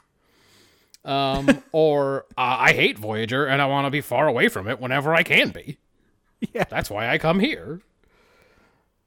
Um, 1.05 1.63
or 1.71 2.25
uh, 2.37 2.57
I 2.59 2.73
hate 2.73 2.99
Voyager 2.99 3.45
and 3.45 3.61
I 3.61 3.65
want 3.67 3.85
to 3.85 3.91
be 3.91 4.01
far 4.01 4.27
away 4.27 4.49
from 4.49 4.67
it 4.67 4.81
whenever 4.81 5.15
I 5.15 5.23
can 5.23 5.51
be. 5.51 5.77
Yeah. 6.53 6.65
That's 6.69 6.89
why 6.89 7.07
I 7.07 7.17
come 7.17 7.39
here. 7.39 7.81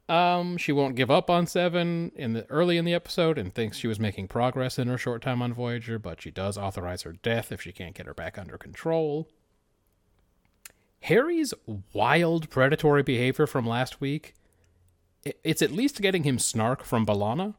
Um, 0.09 0.57
she 0.57 0.73
won't 0.73 0.97
give 0.97 1.11
up 1.11 1.29
on 1.29 1.47
Seven 1.47 2.11
in 2.17 2.33
the 2.33 2.49
early 2.49 2.79
in 2.79 2.87
the 2.87 2.95
episode 2.95 3.37
and 3.37 3.55
thinks 3.55 3.77
she 3.77 3.87
was 3.87 4.01
making 4.01 4.29
progress 4.29 4.79
in 4.79 4.89
her 4.89 4.97
short 4.97 5.21
time 5.21 5.43
on 5.43 5.53
Voyager, 5.53 5.99
but 5.99 6.23
she 6.23 6.31
does 6.31 6.57
authorize 6.57 7.03
her 7.03 7.13
death 7.13 7.53
if 7.53 7.61
she 7.61 7.73
can't 7.73 7.95
get 7.95 8.07
her 8.07 8.15
back 8.15 8.39
under 8.39 8.57
control. 8.57 9.29
Harry's 11.03 11.53
wild 11.93 12.49
predatory 12.49 13.03
behavior 13.03 13.47
from 13.47 13.67
last 13.67 14.01
week, 14.01 14.35
it's 15.45 15.63
at 15.63 15.73
least 15.73 16.01
getting 16.01 16.23
him 16.25 16.39
snark 16.39 16.85
from 16.85 17.05
B'Elanna. 17.07 17.55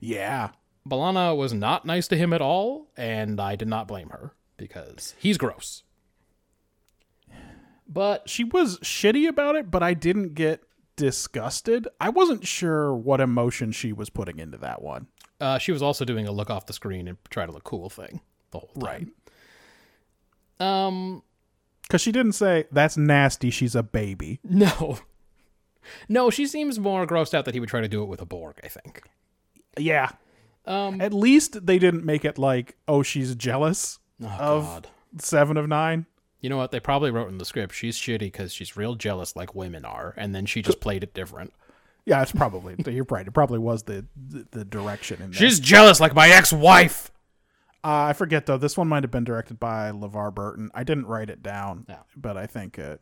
Yeah, 0.00 0.50
B'Elanna 0.88 1.36
was 1.36 1.52
not 1.52 1.84
nice 1.84 2.08
to 2.08 2.16
him 2.16 2.32
at 2.32 2.40
all, 2.40 2.88
and 2.96 3.40
I 3.40 3.54
did 3.56 3.68
not 3.68 3.86
blame 3.88 4.08
her 4.10 4.32
because 4.56 5.14
he's 5.18 5.38
gross. 5.38 5.82
But 7.86 8.28
she 8.28 8.44
was 8.44 8.78
shitty 8.78 9.28
about 9.28 9.56
it, 9.56 9.70
but 9.70 9.82
I 9.82 9.94
didn't 9.94 10.34
get 10.34 10.62
disgusted. 10.96 11.88
I 12.00 12.08
wasn't 12.08 12.46
sure 12.46 12.94
what 12.94 13.20
emotion 13.20 13.72
she 13.72 13.92
was 13.92 14.10
putting 14.10 14.38
into 14.38 14.58
that 14.58 14.80
one. 14.82 15.08
uh, 15.40 15.58
she 15.58 15.72
was 15.72 15.82
also 15.82 16.04
doing 16.04 16.26
a 16.28 16.32
look 16.32 16.50
off 16.50 16.66
the 16.66 16.72
screen 16.72 17.08
and 17.08 17.18
try 17.30 17.46
to 17.46 17.52
look 17.52 17.64
cool 17.64 17.88
thing 17.90 18.20
the 18.52 18.58
whole 18.58 18.74
time. 18.78 19.10
Right. 20.60 20.86
Um, 20.86 21.22
Because 21.82 22.00
she 22.02 22.12
didn't 22.12 22.32
say, 22.32 22.66
that's 22.70 22.96
nasty, 22.96 23.50
she's 23.50 23.74
a 23.74 23.82
baby. 23.82 24.38
no. 24.44 24.98
No, 26.08 26.30
she 26.30 26.46
seems 26.46 26.78
more 26.78 27.06
grossed 27.06 27.34
out 27.34 27.44
that 27.44 27.54
he 27.54 27.60
would 27.60 27.68
try 27.68 27.80
to 27.80 27.88
do 27.88 28.02
it 28.02 28.06
with 28.06 28.20
a 28.20 28.26
Borg, 28.26 28.58
I 28.64 28.68
think. 28.68 29.02
Yeah. 29.78 30.10
Um, 30.66 31.00
At 31.00 31.12
least 31.12 31.66
they 31.66 31.78
didn't 31.78 32.04
make 32.04 32.24
it 32.24 32.38
like, 32.38 32.76
oh, 32.86 33.02
she's 33.02 33.34
jealous 33.34 33.98
oh, 34.22 34.26
of 34.26 34.64
God. 34.64 34.88
seven 35.18 35.56
of 35.56 35.68
nine. 35.68 36.06
You 36.40 36.48
know 36.48 36.56
what? 36.56 36.70
They 36.70 36.80
probably 36.80 37.10
wrote 37.10 37.28
in 37.28 37.38
the 37.38 37.44
script, 37.44 37.74
she's 37.74 37.98
shitty 37.98 38.18
because 38.20 38.52
she's 38.52 38.76
real 38.76 38.94
jealous 38.94 39.36
like 39.36 39.54
women 39.54 39.84
are, 39.84 40.14
and 40.16 40.34
then 40.34 40.46
she 40.46 40.62
just 40.62 40.80
played 40.80 41.02
it 41.02 41.12
different. 41.14 41.52
Yeah, 42.06 42.22
it's 42.22 42.32
probably, 42.32 42.76
you're 42.92 43.06
right. 43.10 43.26
It 43.26 43.32
probably 43.32 43.58
was 43.58 43.82
the, 43.82 44.06
the, 44.16 44.46
the 44.50 44.64
direction 44.64 45.20
in. 45.22 45.32
She's 45.32 45.60
jealous 45.60 46.00
like 46.00 46.14
my 46.14 46.28
ex 46.28 46.52
wife. 46.52 47.10
Uh, 47.82 48.08
I 48.08 48.12
forget 48.14 48.46
though. 48.46 48.58
This 48.58 48.76
one 48.76 48.88
might 48.88 49.04
have 49.04 49.10
been 49.10 49.24
directed 49.24 49.58
by 49.60 49.90
LeVar 49.90 50.34
Burton. 50.34 50.70
I 50.74 50.84
didn't 50.84 51.06
write 51.06 51.30
it 51.30 51.42
down, 51.42 51.86
No. 51.88 51.98
but 52.16 52.36
I 52.36 52.46
think 52.46 52.78
it. 52.78 53.00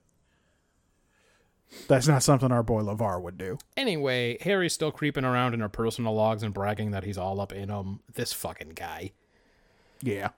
That's 1.87 2.09
not 2.09 2.23
something 2.23 2.51
our 2.51 2.63
boy 2.63 2.83
LeVar 2.83 3.21
would 3.21 3.39
do. 3.39 3.59
Anyway, 3.77 4.39
Harry's 4.41 4.73
still 4.73 4.91
creeping 4.91 5.25
around 5.25 5.55
in 5.55 5.61
her 5.61 5.69
personal 5.69 6.15
logs 6.15 6.43
and 6.43 6.55
bragging 6.55 6.91
that 6.93 7.05
he's 7.05 7.19
all 7.19 7.41
up 7.41 7.53
in 7.53 7.69
them. 7.69 8.01
This 8.15 8.33
fucking 8.33 8.71
guy. 8.71 9.13
Yeah. 10.03 10.31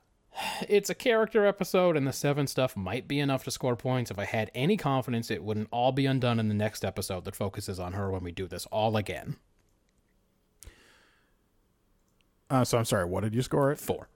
It's 0.68 0.90
a 0.90 0.94
character 0.94 1.44
episode, 1.46 1.96
and 1.96 2.06
the 2.06 2.12
seven 2.12 2.46
stuff 2.46 2.76
might 2.76 3.08
be 3.08 3.18
enough 3.20 3.44
to 3.44 3.50
score 3.50 3.76
points. 3.76 4.10
If 4.10 4.18
I 4.18 4.24
had 4.24 4.50
any 4.54 4.76
confidence, 4.76 5.30
it 5.30 5.42
wouldn't 5.42 5.68
all 5.70 5.92
be 5.92 6.06
undone 6.06 6.38
in 6.38 6.48
the 6.48 6.54
next 6.54 6.84
episode 6.84 7.24
that 7.24 7.36
focuses 7.36 7.80
on 7.80 7.94
her 7.94 8.10
when 8.10 8.22
we 8.22 8.32
do 8.32 8.46
this 8.46 8.66
all 8.66 8.96
again. 8.96 9.36
Uh, 12.48 12.64
so 12.64 12.78
I'm 12.78 12.84
sorry. 12.84 13.04
What 13.04 13.22
did 13.22 13.34
you 13.34 13.42
score 13.42 13.70
it? 13.70 13.78
Four. 13.78 14.08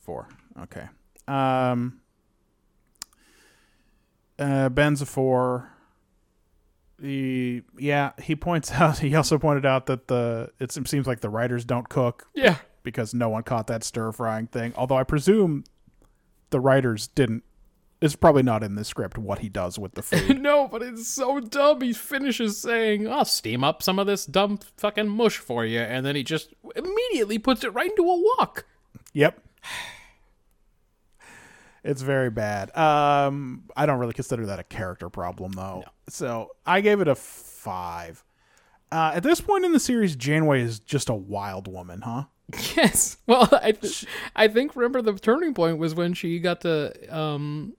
Four. 0.00 0.28
Okay. 0.62 0.88
Um. 1.28 2.00
Uh, 4.38 4.68
Ben's 4.68 5.00
a 5.00 5.06
four. 5.06 5.71
He 7.02 7.62
yeah. 7.78 8.12
He 8.22 8.36
points 8.36 8.70
out. 8.80 8.98
He 8.98 9.14
also 9.14 9.38
pointed 9.38 9.66
out 9.66 9.86
that 9.86 10.08
the 10.08 10.50
it 10.58 10.72
seems 10.72 11.06
like 11.06 11.20
the 11.20 11.28
writers 11.30 11.64
don't 11.64 11.88
cook 11.88 12.28
Yeah. 12.34 12.56
because 12.82 13.12
no 13.12 13.28
one 13.28 13.42
caught 13.42 13.66
that 13.66 13.84
stir 13.84 14.12
frying 14.12 14.46
thing. 14.46 14.72
Although 14.76 14.96
I 14.96 15.04
presume 15.04 15.64
the 16.50 16.60
writers 16.60 17.08
didn't. 17.08 17.42
It's 18.00 18.16
probably 18.16 18.42
not 18.42 18.64
in 18.64 18.74
the 18.74 18.84
script 18.84 19.16
what 19.16 19.38
he 19.38 19.48
does 19.48 19.78
with 19.78 19.94
the 19.94 20.02
food. 20.02 20.40
no, 20.40 20.66
but 20.66 20.82
it's 20.82 21.06
so 21.06 21.38
dumb. 21.38 21.80
He 21.82 21.92
finishes 21.92 22.58
saying, 22.60 23.06
I'll 23.08 23.24
steam 23.24 23.62
up 23.62 23.80
some 23.80 24.00
of 24.00 24.08
this 24.08 24.26
dumb 24.26 24.58
fucking 24.76 25.08
mush 25.08 25.38
for 25.38 25.64
you, 25.64 25.78
and 25.78 26.04
then 26.04 26.16
he 26.16 26.24
just 26.24 26.52
immediately 26.74 27.38
puts 27.38 27.62
it 27.62 27.72
right 27.74 27.90
into 27.90 28.02
a 28.02 28.20
wok. 28.38 28.64
Yep. 29.12 29.40
It's 31.84 32.02
very 32.02 32.30
bad. 32.30 32.74
Um, 32.76 33.64
I 33.76 33.86
don't 33.86 33.98
really 33.98 34.12
consider 34.12 34.46
that 34.46 34.58
a 34.58 34.64
character 34.64 35.08
problem 35.08 35.52
though. 35.52 35.84
So 36.08 36.50
I 36.64 36.80
gave 36.80 37.00
it 37.00 37.08
a 37.08 37.14
five. 37.14 38.24
Uh, 38.90 39.12
at 39.14 39.22
this 39.22 39.40
point 39.40 39.64
in 39.64 39.72
the 39.72 39.80
series, 39.80 40.14
Janeway 40.16 40.60
is 40.60 40.78
just 40.78 41.08
a 41.08 41.14
wild 41.14 41.66
woman, 41.66 42.02
huh? 42.02 42.24
Yes. 42.76 43.16
Well, 43.26 43.48
I 43.50 43.72
th- 43.72 44.04
I 44.36 44.48
think 44.48 44.76
remember 44.76 45.00
the 45.02 45.14
turning 45.18 45.54
point 45.54 45.78
was 45.78 45.94
when 45.94 46.12
she 46.14 46.38
got 46.38 46.60
to 46.62 46.92
um 47.14 47.74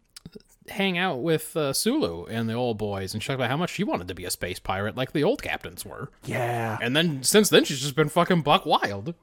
hang 0.70 0.98
out 0.98 1.22
with 1.22 1.56
uh, 1.58 1.74
Sulu 1.74 2.26
and 2.26 2.50
the 2.50 2.54
old 2.54 2.78
boys 2.78 3.14
and 3.14 3.22
check 3.22 3.36
about 3.36 3.50
how 3.50 3.58
much 3.58 3.70
she 3.72 3.84
wanted 3.84 4.08
to 4.08 4.16
be 4.16 4.24
a 4.24 4.32
space 4.32 4.60
pirate 4.60 4.96
like 4.96 5.12
the 5.12 5.24
old 5.24 5.44
captains 5.44 5.86
were. 5.86 6.10
Yeah. 6.26 6.78
And 6.82 6.96
then 6.96 7.22
since 7.24 7.50
then 7.50 7.66
she's 7.66 7.82
just 7.82 7.96
been 7.96 8.10
fucking 8.10 8.42
buck 8.42 8.66
wild. 8.66 9.14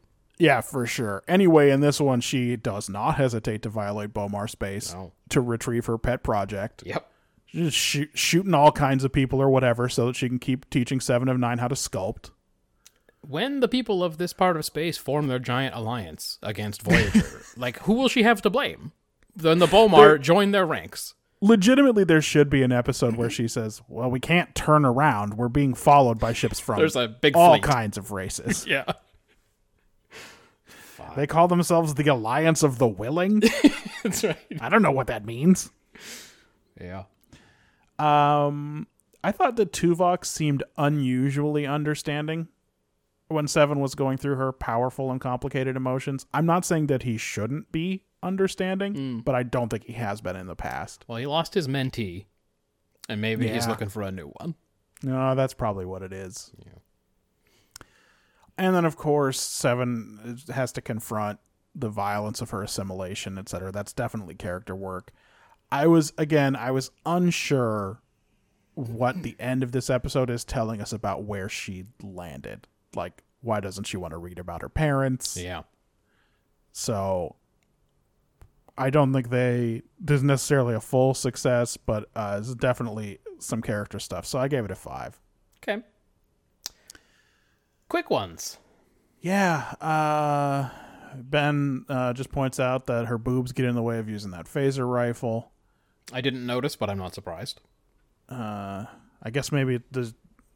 Yeah, 0.41 0.61
for 0.62 0.86
sure. 0.86 1.22
Anyway, 1.28 1.70
in 1.70 1.80
this 1.80 2.01
one, 2.01 2.20
she 2.20 2.57
does 2.57 2.88
not 2.88 3.16
hesitate 3.16 3.62
to 3.62 3.68
violate 3.68 4.12
B'omar 4.12 4.49
space 4.51 4.93
No. 4.95 5.12
to 5.28 5.41
retrieve 5.41 5.86
her 5.86 5.99
pet 5.99 6.22
project. 6.22 6.82
Yep. 6.86 7.07
She's 7.47 7.64
just 7.66 7.76
shoot, 7.76 8.11
shooting 8.14 8.55
all 8.55 8.72
kinds 8.72 9.05
of 9.05 9.12
people 9.12 9.41
or 9.41 9.51
whatever 9.51 9.88
so 9.88 10.07
that 10.07 10.16
she 10.16 10.28
can 10.28 10.38
keep 10.38 10.68
teaching 10.70 10.99
Seven 11.01 11.28
of 11.28 11.38
Nine 11.38 11.59
how 11.59 11.68
to 11.68 11.74
sculpt. 11.74 12.30
When 13.20 13.61
the 13.61 13.68
people 13.68 14.03
of 14.03 14.16
this 14.18 14.32
part 14.32 14.57
of 14.57 14.64
space 14.64 14.97
form 14.97 15.26
their 15.26 15.38
giant 15.38 15.74
alliance 15.74 16.38
against 16.43 16.80
Voyager, 16.82 17.43
like 17.57 17.80
who 17.80 17.93
will 17.93 18.09
she 18.09 18.22
have 18.22 18.41
to 18.43 18.51
blame? 18.51 18.93
Then 19.36 19.59
the 19.59 19.66
B'omar 19.66 20.20
join 20.20 20.53
their 20.53 20.64
ranks. 20.66 21.14
legitimately 21.43 22.05
there 22.05 22.22
should 22.22 22.49
be 22.51 22.62
an 22.62 22.72
episode 22.72 23.16
where 23.16 23.30
she 23.30 23.47
says, 23.47 23.82
"Well, 23.88 24.11
we 24.11 24.20
can't 24.20 24.55
turn 24.55 24.84
around. 24.84 25.34
We're 25.34 25.49
being 25.49 25.74
followed 25.74 26.18
by 26.18 26.32
ships 26.32 26.61
from 26.61 26.78
There's 26.78 26.97
a 26.97 27.09
big 27.09 27.36
all 27.36 27.53
fleet. 27.55 27.62
kinds 27.62 27.99
of 27.99 28.11
races." 28.11 28.66
Yeah. 28.70 28.84
They 31.17 31.27
call 31.27 31.49
themselves 31.49 31.95
the 31.95 32.07
Alliance 32.09 32.63
of 32.63 32.79
the 32.79 32.89
Willing. 32.89 33.43
That's 34.03 34.25
right. 34.25 34.37
I 34.61 34.69
don't 34.69 34.83
know 34.83 34.93
what 34.93 35.09
that 35.09 35.25
means. 35.25 35.71
Yeah. 36.81 37.05
Um, 37.99 38.87
I 39.23 39.33
thought 39.33 39.57
that 39.57 39.73
Tuvok 39.73 40.25
seemed 40.25 40.63
unusually 40.79 41.67
understanding 41.67 42.49
when 43.29 43.47
Seven 43.47 43.81
was 43.81 43.95
going 43.95 44.17
through 44.19 44.37
her 44.37 44.53
powerful 44.53 45.11
and 45.11 45.21
complicated 45.21 45.77
emotions. 45.77 46.27
I'm 46.33 46.47
not 46.47 46.65
saying 46.65 46.87
that 46.87 47.03
he 47.03 47.17
shouldn't 47.19 47.71
be 47.71 48.05
understanding, 48.23 49.23
but 49.25 49.35
I 49.35 49.43
don't 49.43 49.69
think 49.69 49.85
he 49.85 49.93
has 49.95 50.21
been 50.21 50.37
in 50.37 50.47
the 50.47 50.57
past. 50.57 51.05
Well, 51.07 51.19
he 51.19 51.27
lost 51.27 51.55
his 51.55 51.69
mentee, 51.69 52.25
and 53.09 53.21
maybe 53.21 53.49
he's 53.49 53.69
looking 53.69 53.89
for 53.89 54.03
a 54.03 54.11
new 54.11 54.29
one. 54.41 54.55
No, 55.03 55.35
that's 55.35 55.55
probably 55.55 55.85
what 55.85 56.03
it 56.03 56.13
is. 56.13 56.53
And 58.61 58.77
then, 58.77 58.85
of 58.85 58.95
course, 58.95 59.41
Seven 59.41 60.39
has 60.53 60.71
to 60.73 60.83
confront 60.83 61.41
the 61.75 61.89
violence 61.89 62.43
of 62.43 62.51
her 62.51 62.63
assimilation, 62.63 63.39
etc. 63.39 63.73
That's 63.73 63.95
definitely 63.95 64.35
character 64.35 64.77
work. 64.77 65.13
I 65.73 65.87
was, 65.87 66.13
again, 66.19 66.55
I 66.55 66.71
was 66.71 66.91
unsure 67.07 68.03
what 68.75 69.23
the 69.23 69.35
end 69.41 69.63
of 69.63 69.73
this 69.73 69.89
episode 69.89 70.29
is 70.29 70.45
telling 70.45 70.83
us 70.83 70.93
about 70.93 71.25
where 71.25 71.49
she 71.49 71.87
landed. 72.03 72.69
Like, 72.95 73.23
why 73.41 73.61
doesn't 73.61 73.85
she 73.85 73.97
want 73.97 74.13
to 74.13 74.19
read 74.19 74.39
about 74.39 74.61
her 74.61 74.69
parents? 74.69 75.39
Yeah. 75.39 75.63
So 76.73 77.37
I 78.77 78.91
don't 78.91 79.15
think 79.15 79.31
they 79.31 79.81
there's 79.99 80.23
necessarily 80.23 80.75
a 80.75 80.81
full 80.81 81.15
success, 81.15 81.79
but 81.79 82.11
uh, 82.15 82.37
it's 82.41 82.55
definitely 82.57 83.21
some 83.39 83.63
character 83.63 83.99
stuff. 83.99 84.27
So 84.27 84.39
I 84.39 84.49
gave 84.49 84.67
it 84.67 84.71
a 84.71 84.77
five. 84.77 85.19
Okay. 85.63 85.83
Quick 87.91 88.09
ones. 88.09 88.59
Yeah. 89.20 89.74
Uh, 89.80 90.70
ben 91.16 91.84
uh, 91.88 92.12
just 92.12 92.30
points 92.30 92.61
out 92.61 92.86
that 92.86 93.07
her 93.07 93.18
boobs 93.18 93.51
get 93.51 93.64
in 93.64 93.74
the 93.74 93.82
way 93.82 93.99
of 93.99 94.09
using 94.09 94.30
that 94.30 94.47
phaser 94.47 94.88
rifle. 94.88 95.51
I 96.12 96.20
didn't 96.20 96.47
notice, 96.47 96.76
but 96.76 96.88
I'm 96.88 96.99
not 96.99 97.14
surprised. 97.16 97.61
Uh, 98.28 98.84
I 99.20 99.30
guess 99.30 99.51
maybe 99.51 99.80
there's 99.91 100.14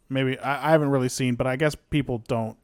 maybe 0.09 0.39
I, 0.39 0.68
I 0.68 0.70
haven't 0.70 0.91
really 0.91 1.09
seen, 1.09 1.35
but 1.35 1.49
I 1.49 1.57
guess 1.57 1.74
people 1.74 2.18
don't 2.18 2.57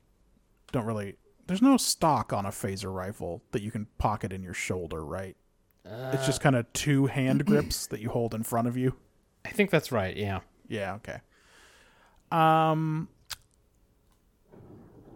don't 0.71 0.87
really. 0.87 1.17
There's 1.49 1.63
no 1.63 1.77
stock 1.77 2.33
on 2.33 2.47
a 2.47 2.51
phaser 2.51 2.95
rifle 2.95 3.43
that 3.51 3.63
you 3.63 3.73
can 3.73 3.89
pocket 3.99 4.33
in 4.33 4.41
your 4.41 4.55
shoulder, 4.55 5.05
right? 5.05 5.37
it's 5.85 6.27
just 6.27 6.41
kind 6.41 6.55
of 6.55 6.73
two 6.73 7.07
hand 7.07 7.45
grips 7.45 7.89
that 7.89 7.99
you 8.01 8.11
hold 8.11 8.35
in 8.35 8.45
front 8.45 8.69
of 8.69 8.77
you. 8.77 8.95
I 9.45 9.49
think 9.49 9.71
that's 9.71 9.91
right. 9.91 10.17
Yeah. 10.17 10.41
Yeah, 10.69 10.95
okay. 10.95 11.19
Um 12.31 13.09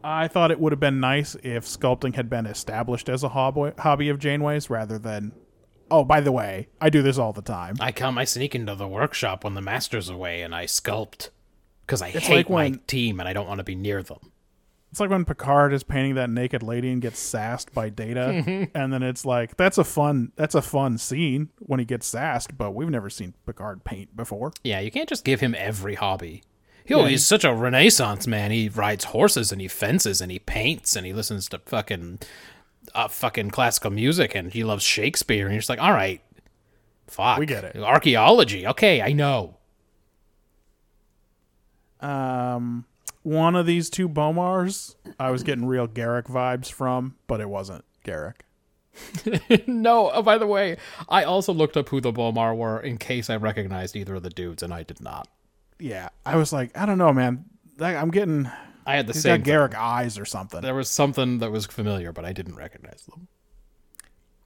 I 0.05 0.28
thought 0.28 0.50
it 0.50 0.61
would 0.61 0.72
have 0.72 0.80
been 0.80 1.00
nice 1.00 1.34
if 1.42 1.64
sculpting 1.64 2.14
had 2.14 2.28
been 2.28 2.44
established 2.44 3.09
as 3.09 3.22
a 3.22 3.30
hobby, 3.30 3.72
hobby 3.78 4.11
of 4.11 4.18
Janeway's 4.18 4.68
rather 4.68 4.98
than 4.98 5.32
Oh, 5.90 6.05
by 6.05 6.20
the 6.20 6.32
way, 6.32 6.68
I 6.80 6.90
do 6.90 7.02
this 7.02 7.18
all 7.18 7.32
the 7.32 7.42
time. 7.42 7.76
I 7.78 7.92
come, 7.92 8.16
I 8.18 8.24
sneak 8.24 8.55
into 8.55 8.74
the 8.74 8.88
workshop 8.88 9.44
when 9.44 9.55
the 9.55 9.61
master's 9.61 10.09
away, 10.09 10.42
and 10.42 10.55
I 10.55 10.64
sculpt 10.64 11.30
because 11.86 12.02
I 12.02 12.09
It's 12.09 12.26
hate 12.26 12.50
like 12.50 12.50
my 12.50 12.80
team 12.86 13.20
and 13.20 13.28
I 13.28 13.32
don't 13.32 13.46
want 13.46 13.59
to 13.59 13.64
be 13.64 13.74
near 13.74 14.02
them. 14.02 14.32
It's 14.90 15.00
like 15.00 15.11
when 15.11 15.24
Picard 15.24 15.72
is 15.72 15.82
painting 15.82 16.14
that 16.14 16.30
naked 16.30 16.62
lady 16.62 16.90
and 16.90 17.02
gets 17.02 17.18
sassed 17.18 17.74
by 17.74 17.88
Data, 17.88 18.68
and 18.74 18.92
then 18.92 19.02
it's 19.02 19.24
like 19.24 19.57
that's 19.57 19.76
a 19.76 19.84
fun 19.84 20.32
that's 20.36 20.55
a 20.55 20.62
fun 20.62 20.98
scene 20.98 21.50
when 21.59 21.80
he 21.80 21.84
gets 21.84 22.07
sassed, 22.07 22.57
but 22.57 22.72
we've 22.72 22.88
never 22.90 23.11
seen 23.11 23.34
Picard 23.44 23.84
paint 23.84 24.16
before. 24.16 24.52
Yeah, 24.62 24.80
you 24.80 24.90
can't 24.90 25.09
just 25.09 25.24
give 25.24 25.40
him 25.40 25.55
every 25.57 25.96
hobby. 25.96 26.42
Yo, 26.87 27.07
he's 27.07 27.24
such 27.24 27.45
a 27.45 27.55
renaissance 27.55 28.26
man. 28.26 28.51
He 28.51 28.68
rides 28.68 29.05
horses 29.05 29.51
and 29.51 29.61
he 29.61 29.68
fences 29.68 30.20
and 30.20 30.30
he 30.30 30.39
paints 30.39 30.95
and 30.97 31.07
he 31.07 31.12
listens 31.12 31.49
to 31.49 31.59
fucking 31.61 32.18
uh, 32.95 33.09
fucking 33.09 33.51
classical 33.51 33.91
music 33.91 34.35
and 34.35 34.53
he 34.53 34.64
loves 34.64 34.85
Shakespeare. 34.85 35.47
And 35.47 35.55
you're 35.55 35.61
just 35.61 35.70
like, 35.70 35.80
all 35.80 35.93
right, 35.93 36.20
fuck. 37.07 37.39
We 37.39 37.47
get 37.47 37.64
it. 37.64 37.76
Archaeology. 37.76 38.66
Okay, 38.66 39.01
I 39.01 39.12
know. 39.12 39.57
Um, 42.01 42.85
one 43.22 43.57
of 43.57 43.64
these 43.64 43.89
two 43.89 44.07
B'omars, 44.07 44.95
I 45.18 45.30
was 45.30 45.43
getting 45.43 45.64
real 45.64 45.89
Garak 45.89 46.24
vibes 46.24 46.70
from, 46.70 47.16
but 47.26 47.41
it 47.41 47.49
wasn't 47.49 47.85
Garak. 48.05 48.41
no, 49.66 50.11
oh, 50.12 50.22
by 50.22 50.37
the 50.37 50.47
way, 50.47 50.76
I 51.09 51.24
also 51.24 51.53
looked 51.53 51.78
up 51.78 51.89
who 51.89 52.03
the 52.03 52.12
B'omar 52.12 52.55
were 52.55 52.78
in 52.78 52.99
case 52.99 53.30
I 53.30 53.37
recognized 53.37 53.97
either 53.97 54.16
of 54.16 54.22
the 54.22 54.30
dudes, 54.30 54.62
and 54.62 54.72
I 54.72 54.82
did 54.82 55.01
not. 55.01 55.28
Yeah, 55.79 56.09
I 56.25 56.37
was 56.37 56.53
like, 56.53 56.77
I 56.77 56.87
don't 56.87 56.99
know, 56.99 57.12
man. 57.12 57.45
That, 57.79 57.97
I'm 57.97 58.11
getting 58.11 58.49
I 58.87 58.97
had 58.97 59.07
the 59.07 59.12
he's 59.12 59.22
same. 59.22 59.43
got 59.43 59.51
Garak 59.70 59.75
eyes 59.75 60.18
or 60.18 60.25
something. 60.25 60.61
There 60.61 60.75
was 60.75 60.91
something 60.91 61.39
that 61.39 61.51
was 61.51 61.66
familiar, 61.66 62.12
but 62.12 62.25
I 62.25 62.33
didn't 62.33 62.55
recognize 62.57 63.03
them. 63.07 63.29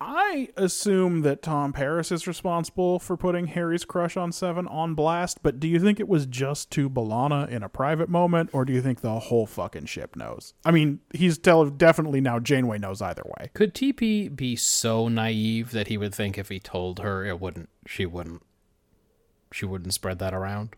I 0.00 0.48
assume 0.56 1.22
that 1.22 1.42
Tom 1.42 1.72
Paris 1.72 2.12
is 2.12 2.28
responsible 2.28 3.00
for 3.00 3.16
putting 3.16 3.48
Harry's 3.48 3.84
crush 3.84 4.16
on 4.16 4.30
Seven 4.30 4.68
on 4.68 4.94
blast, 4.94 5.42
but 5.42 5.58
do 5.58 5.66
you 5.66 5.80
think 5.80 5.98
it 5.98 6.06
was 6.06 6.24
just 6.24 6.70
to 6.70 6.88
B'Elanna 6.88 7.48
in 7.48 7.64
a 7.64 7.68
private 7.68 8.08
moment, 8.08 8.50
or 8.52 8.64
do 8.64 8.72
you 8.72 8.80
think 8.80 9.00
the 9.00 9.18
whole 9.18 9.44
fucking 9.44 9.86
ship 9.86 10.14
knows? 10.14 10.54
I 10.64 10.70
mean, 10.70 11.00
he's 11.12 11.36
tell- 11.36 11.66
definitely 11.68 12.20
now 12.20 12.38
Janeway 12.38 12.78
knows 12.78 13.02
either 13.02 13.24
way. 13.24 13.50
Could 13.54 13.74
TP 13.74 14.34
be 14.34 14.54
so 14.54 15.08
naive 15.08 15.72
that 15.72 15.88
he 15.88 15.98
would 15.98 16.14
think 16.14 16.38
if 16.38 16.48
he 16.48 16.60
told 16.60 17.00
her 17.00 17.24
it 17.24 17.40
wouldn't 17.40 17.68
she 17.84 18.06
wouldn't 18.06 18.42
she 19.50 19.66
wouldn't 19.66 19.94
spread 19.94 20.20
that 20.20 20.32
around? 20.32 20.76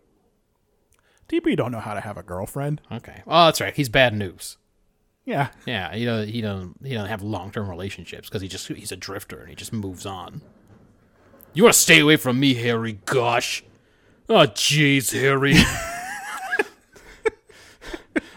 TP 1.30 1.56
don't 1.56 1.70
know 1.70 1.80
how 1.80 1.94
to 1.94 2.00
have 2.00 2.16
a 2.16 2.22
girlfriend. 2.22 2.80
Okay. 2.90 3.22
Oh, 3.26 3.46
that's 3.46 3.60
right. 3.60 3.74
He's 3.74 3.88
bad 3.88 4.14
news. 4.14 4.56
Yeah. 5.24 5.48
Yeah, 5.64 5.94
he 5.94 6.04
doesn't. 6.04 6.28
He 6.28 6.40
doesn't. 6.40 6.76
He 6.82 6.94
doesn't 6.94 7.08
have 7.08 7.22
long 7.22 7.52
term 7.52 7.68
relationships 7.68 8.28
because 8.28 8.42
he 8.42 8.48
just 8.48 8.66
he's 8.68 8.90
a 8.90 8.96
drifter 8.96 9.40
and 9.40 9.48
he 9.48 9.54
just 9.54 9.72
moves 9.72 10.04
on. 10.04 10.42
You 11.52 11.62
want 11.64 11.74
to 11.74 11.80
stay 11.80 12.00
away 12.00 12.16
from 12.16 12.40
me, 12.40 12.54
Harry? 12.54 13.00
Gosh. 13.04 13.62
Oh, 14.28 14.46
jeez, 14.46 15.12
Harry. 15.12 15.54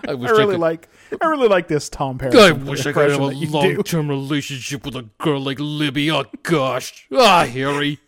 I 0.05 0.11
I 0.11 0.11
really 0.11 0.55
could, 0.55 0.59
like 0.59 0.89
I 1.21 1.27
really 1.27 1.47
like 1.47 1.67
this 1.67 1.89
Tom 1.89 2.17
Paris. 2.17 2.35
I 2.35 2.51
wish 2.51 2.85
I 2.85 2.91
could 2.91 3.09
have 3.11 3.21
a 3.21 3.27
that 3.27 3.35
you 3.35 3.47
do. 3.47 3.53
long 3.53 3.83
term 3.83 4.09
relationship 4.09 4.85
with 4.85 4.95
a 4.95 5.09
girl 5.19 5.41
like 5.41 5.59
Libby. 5.59 6.11
Oh 6.11 6.25
gosh. 6.43 7.07
Ah, 7.11 7.45
Harry. 7.45 7.99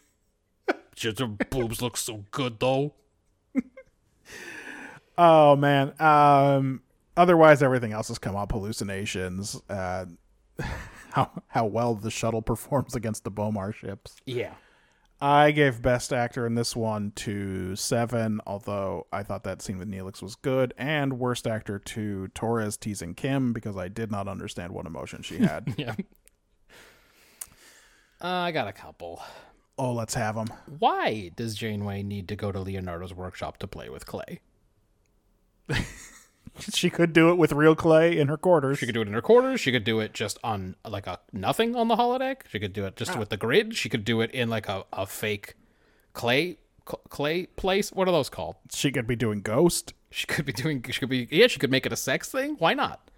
Just 0.96 1.20
her 1.20 1.28
boobs 1.28 1.82
look 1.82 1.98
so 1.98 2.26
good 2.32 2.60
though. 2.60 2.94
Oh 5.18 5.56
man. 5.56 5.94
Um 6.02 6.82
otherwise 7.18 7.62
everything 7.64 7.94
else 7.94 8.08
has 8.10 8.20
come 8.20 8.36
up 8.36 8.52
hallucinations. 8.52 9.60
Uh 9.70 10.06
how 11.12 11.32
how 11.48 11.66
well 11.66 11.96
the 11.96 12.12
shuttle 12.12 12.42
performs 12.42 12.96
against 12.96 13.24
the 13.24 13.32
B'omar 13.32 13.74
ships. 13.74 14.16
Yeah. 14.26 14.54
I 15.22 15.52
gave 15.52 15.82
best 15.82 16.12
actor 16.12 16.46
in 16.46 16.56
this 16.56 16.76
one 16.76 17.12
to 17.16 17.74
Seven, 17.78 18.42
although 18.46 19.08
I 19.14 19.24
thought 19.24 19.46
that 19.46 19.62
scene 19.62 19.78
with 19.78 19.90
Neelix 19.90 20.22
was 20.22 20.36
good, 20.36 20.74
and 20.78 21.18
worst 21.18 21.48
actor 21.48 21.80
to 21.80 22.28
Torres 22.30 22.76
teasing 22.76 23.16
Kim 23.16 23.54
because 23.54 23.78
I 23.78 23.88
did 23.88 24.12
not 24.12 24.28
understand 24.28 24.74
what 24.74 24.86
emotion 24.86 25.22
she 25.22 25.38
had. 25.38 25.74
Yeah. 25.78 25.96
Uh, 28.22 28.28
I 28.28 28.52
got 28.52 28.68
a 28.68 28.74
couple. 28.74 29.22
oh, 29.78 29.94
let's 29.94 30.14
have 30.14 30.36
them. 30.36 30.48
Why 30.80 31.32
does 31.36 31.56
Janeway 31.56 32.04
need 32.04 32.28
to 32.30 32.36
go 32.36 32.52
to 32.52 32.60
Leonardo's 32.60 33.14
workshop 33.14 33.58
to 33.60 33.68
play 33.68 33.90
with 33.90 34.06
clay? 34.06 34.40
She 36.60 36.90
could 36.90 37.12
do 37.12 37.30
it 37.30 37.36
with 37.36 37.52
real 37.52 37.76
clay 37.76 38.18
in 38.18 38.28
her 38.30 38.38
quarters. 38.38 38.80
She 38.80 38.86
could 38.86 38.94
do 38.94 39.02
it 39.02 39.08
in 39.08 39.14
her 39.14 39.22
quarters. 39.22 39.60
She 39.60 39.72
could 39.72 39.84
do 39.84 40.00
it 40.00 40.14
just 40.14 40.38
on 40.44 40.76
like 40.88 41.06
a 41.06 41.20
nothing 41.34 41.76
on 41.76 41.90
the 41.90 41.98
holodeck. 41.98 42.42
She 42.50 42.60
could 42.60 42.72
do 42.72 42.86
it 42.86 42.96
just 42.96 43.18
with 43.18 43.30
the 43.30 43.38
grid. 43.38 43.76
She 43.76 43.90
could 43.90 44.06
do 44.06 44.22
it 44.22 44.32
in 44.32 44.50
like 44.50 44.70
a, 44.70 44.86
a 44.94 45.06
fake 45.06 45.56
clay 46.14 46.58
clay 47.10 47.48
place. 47.48 47.92
What 47.92 48.08
are 48.08 48.12
those 48.12 48.30
called? 48.30 48.56
She 48.72 48.92
could 48.92 49.06
be 49.06 49.16
doing 49.16 49.42
Ghost. 49.42 49.94
She 50.12 50.26
could 50.28 50.46
be 50.46 50.54
doing. 50.54 50.84
She 50.90 51.00
could 51.00 51.10
be. 51.10 51.28
Yeah, 51.30 51.48
she 51.48 51.60
could 51.60 51.72
make 51.72 51.86
it 51.86 51.92
a 51.92 51.98
sex 51.98 52.32
thing. 52.32 52.56
Why 52.58 52.74
not? 52.74 53.12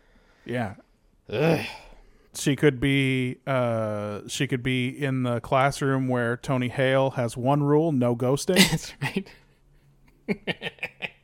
Yeah. 0.43 0.75
Ugh. 1.29 1.65
She 2.33 2.55
could 2.55 2.79
be 2.79 3.37
uh 3.45 4.21
she 4.27 4.47
could 4.47 4.63
be 4.63 4.89
in 4.89 5.23
the 5.23 5.41
classroom 5.41 6.07
where 6.07 6.37
Tony 6.37 6.69
Hale 6.69 7.11
has 7.11 7.37
one 7.37 7.61
rule, 7.61 7.91
no 7.91 8.15
ghosting. 8.15 8.67
That's 8.71 8.93
right. 8.99 9.27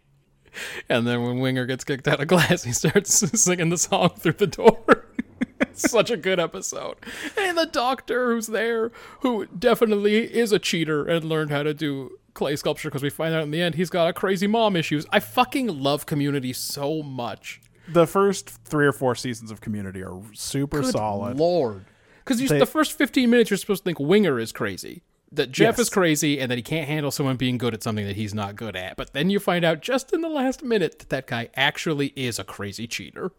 and 0.89 1.05
then 1.07 1.23
when 1.23 1.39
Winger 1.39 1.65
gets 1.65 1.83
kicked 1.83 2.07
out 2.07 2.21
of 2.21 2.27
class, 2.27 2.63
he 2.63 2.71
starts 2.71 3.13
singing 3.41 3.69
the 3.69 3.77
song 3.77 4.09
through 4.17 4.33
the 4.33 4.47
door. 4.47 5.07
Such 5.73 6.11
a 6.11 6.17
good 6.17 6.39
episode. 6.39 6.97
And 7.37 7.57
the 7.57 7.65
doctor 7.65 8.33
who's 8.33 8.47
there, 8.47 8.91
who 9.21 9.45
definitely 9.47 10.33
is 10.33 10.51
a 10.51 10.59
cheater 10.59 11.05
and 11.05 11.25
learned 11.25 11.51
how 11.51 11.63
to 11.63 11.73
do 11.73 12.17
clay 12.33 12.55
sculpture 12.55 12.89
because 12.89 13.03
we 13.03 13.09
find 13.09 13.33
out 13.33 13.43
in 13.43 13.51
the 13.51 13.61
end 13.61 13.75
he's 13.75 13.89
got 13.91 14.07
a 14.07 14.13
crazy 14.13 14.47
mom 14.47 14.75
issues. 14.75 15.05
I 15.11 15.19
fucking 15.19 15.67
love 15.67 16.05
community 16.05 16.53
so 16.53 17.01
much. 17.03 17.61
the 17.87 18.07
first 18.07 18.49
3 18.49 18.87
or 18.87 18.91
4 18.91 19.15
seasons 19.15 19.51
of 19.51 19.61
Community 19.61 20.03
are 20.03 20.21
super 20.33 20.81
Good 20.81 20.91
solid. 20.93 21.37
Lord. 21.37 21.85
Because 22.25 22.39
the 22.47 22.65
first 22.65 22.93
15 22.97 23.29
minutes, 23.29 23.49
you're 23.49 23.57
supposed 23.57 23.83
to 23.83 23.85
think 23.85 23.99
Winger 23.99 24.39
is 24.39 24.51
crazy. 24.51 25.03
That 25.33 25.51
Jeff 25.51 25.73
Yes. 25.73 25.87
is 25.87 25.89
crazy 25.89 26.39
and 26.39 26.51
that 26.51 26.57
he 26.57 26.61
can't 26.61 26.87
handle 26.87 27.09
someone 27.09 27.37
being 27.37 27.57
good 27.57 27.73
at 27.73 27.81
something 27.81 28.05
that 28.05 28.15
he's 28.15 28.33
not 28.35 28.55
good 28.55 28.75
at. 28.75 28.95
But 28.95 29.13
then 29.13 29.29
you 29.31 29.39
find 29.39 29.65
out 29.65 29.81
just 29.81 30.13
in 30.13 30.21
the 30.21 30.29
last 30.29 30.61
minute 30.63 30.99
that 30.99 31.09
that 31.09 31.25
guy 31.27 31.49
actually 31.55 32.13
is 32.15 32.37
a 32.37 32.43
crazy 32.43 32.85
cheater. 32.85 33.31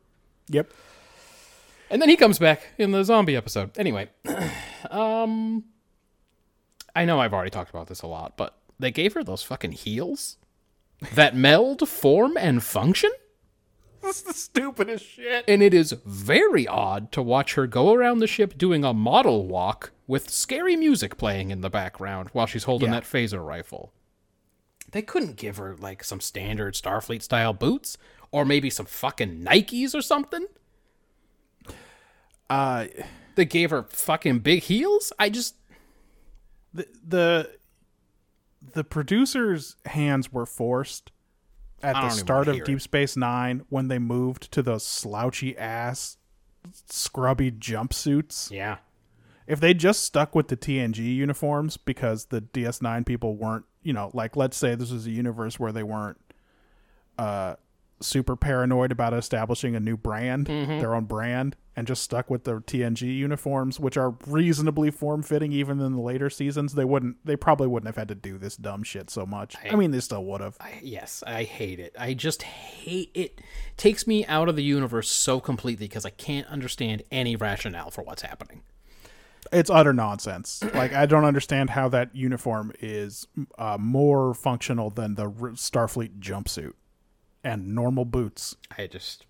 Yep. 0.48 0.70
And 1.90 2.02
then 2.02 2.08
he 2.08 2.16
comes 2.16 2.38
back 2.40 2.62
in 2.78 2.90
the 2.90 3.04
zombie 3.04 3.36
episode. 3.36 3.70
Anyway, 3.78 4.08
um, 4.90 5.64
I 6.96 7.04
know 7.04 7.20
I've 7.20 7.32
already 7.32 7.50
talked 7.50 7.70
about 7.70 7.86
this 7.86 8.02
a 8.02 8.06
lot, 8.06 8.36
but 8.36 8.56
they 8.78 8.90
gave 8.90 9.12
her 9.14 9.22
those 9.22 9.42
fucking 9.44 9.72
heels 9.72 10.36
that 11.14 11.36
meld 11.36 11.88
form 11.88 12.36
and 12.36 12.62
function. 12.62 13.10
That's 14.02 14.22
the 14.22 14.32
stupidest 14.34 15.04
shit. 15.06 15.44
And 15.48 15.62
it 15.62 15.72
is 15.72 15.92
very 16.04 16.66
odd 16.66 17.12
to 17.12 17.22
watch 17.22 17.54
her 17.54 17.66
go 17.66 17.92
around 17.94 18.18
the 18.18 18.26
ship 18.26 18.58
doing 18.58 18.84
a 18.84 18.92
model 18.92 19.46
walk 19.46 19.92
with 20.06 20.30
scary 20.30 20.76
music 20.76 21.16
playing 21.16 21.50
in 21.50 21.60
the 21.62 21.70
background 21.70 22.28
while 22.32 22.46
she's 22.46 22.64
holding 22.64 22.88
Yeah. 22.92 23.00
that 23.00 23.04
phaser 23.04 23.44
rifle. 23.44 23.92
They 24.92 25.02
couldn't 25.02 25.36
give 25.36 25.56
her 25.56 25.76
like 25.76 26.04
some 26.04 26.20
standard 26.20 26.74
Starfleet 26.74 27.22
style 27.22 27.52
boots 27.52 27.96
or 28.30 28.44
maybe 28.44 28.68
some 28.70 28.86
fucking 28.86 29.42
Nikes 29.42 29.94
or 29.94 30.02
something. 30.02 30.46
Uh 32.50 32.86
They 33.34 33.44
gave 33.44 33.70
her 33.70 33.84
fucking 33.90 34.40
big 34.40 34.62
heels. 34.62 35.12
I 35.18 35.30
just 35.30 35.56
the 36.72 36.86
the 37.06 37.50
the 38.74 38.84
producers' 38.84 39.76
hands 39.86 40.32
were 40.32 40.46
forced 40.46 41.10
at 41.82 41.94
the 41.94 42.10
start 42.10 42.48
of 42.48 42.64
Deep 42.64 42.78
it. 42.78 42.82
Space 42.82 43.16
Nine 43.16 43.64
when 43.68 43.88
they 43.88 43.98
moved 43.98 44.50
to 44.52 44.62
those 44.62 44.86
slouchy 44.86 45.56
ass 45.58 46.16
scrubby 46.86 47.50
jumpsuits. 47.50 48.50
yeah. 48.50 48.78
If 49.46 49.60
they 49.60 49.74
just 49.74 50.04
stuck 50.04 50.34
with 50.34 50.48
the 50.48 50.56
TNG 50.56 50.98
uniforms 51.16 51.76
because 51.76 52.26
the 52.26 52.40
DS9 52.40 53.04
people 53.04 53.36
weren't, 53.36 53.64
you 53.82 53.92
know, 53.92 54.10
like 54.14 54.36
let's 54.36 54.56
say 54.56 54.74
this 54.74 54.90
was 54.90 55.06
a 55.06 55.10
universe 55.10 55.58
where 55.60 55.72
they 55.72 55.82
weren't 55.82 56.18
uh 57.18 57.54
super 58.00 58.36
paranoid 58.36 58.90
about 58.92 59.14
establishing 59.14 59.76
a 59.76 59.80
new 59.80 59.96
brand, 59.96 60.46
Mm-hmm. 60.46 60.78
their 60.80 60.94
own 60.94 61.04
brand, 61.04 61.56
and 61.76 61.86
just 61.86 62.02
stuck 62.02 62.28
with 62.28 62.44
the 62.44 62.54
TNG 62.60 63.02
uniforms, 63.16 63.78
which 63.80 63.96
are 63.96 64.14
reasonably 64.26 64.90
form 64.90 65.22
fitting 65.22 65.52
even 65.52 65.80
in 65.80 65.92
the 65.92 66.00
later 66.00 66.28
seasons, 66.28 66.74
they 66.74 66.84
wouldn't 66.84 67.16
they 67.24 67.36
probably 67.36 67.66
wouldn't 67.68 67.86
have 67.86 67.96
had 67.96 68.08
to 68.08 68.14
do 68.14 68.36
this 68.36 68.56
dumb 68.56 68.82
shit 68.82 69.10
so 69.10 69.24
much. 69.24 69.56
I, 69.70 69.76
mean 69.76 69.90
they 69.92 70.00
still 70.00 70.24
would 70.24 70.40
have. 70.40 70.56
I, 70.60 70.80
yes, 70.82 71.22
I 71.26 71.44
hate 71.44 71.78
it. 71.80 71.94
I 71.98 72.14
just 72.14 72.42
hate 72.42 73.10
it. 73.14 73.40
Takes 73.76 74.06
me 74.06 74.26
out 74.26 74.48
of 74.48 74.56
the 74.56 74.64
universe 74.64 75.08
so 75.08 75.38
completely 75.40 75.86
because 75.86 76.04
I 76.04 76.10
can't 76.10 76.48
understand 76.48 77.02
any 77.10 77.36
rationale 77.36 77.90
for 77.90 78.02
what's 78.02 78.22
happening. 78.22 78.62
It's 79.52 79.70
utter 79.70 79.92
nonsense. 79.92 80.62
like 80.74 80.92
I 80.92 81.06
don't 81.06 81.24
understand 81.24 81.70
how 81.70 81.88
that 81.90 82.14
uniform 82.14 82.72
is 82.80 83.26
uh, 83.58 83.76
more 83.78 84.34
functional 84.34 84.90
than 84.90 85.14
the 85.14 85.26
Starfleet 85.26 86.18
jumpsuit 86.18 86.72
and 87.42 87.74
normal 87.74 88.04
boots. 88.04 88.56
I 88.76 88.86
just. 88.86 89.26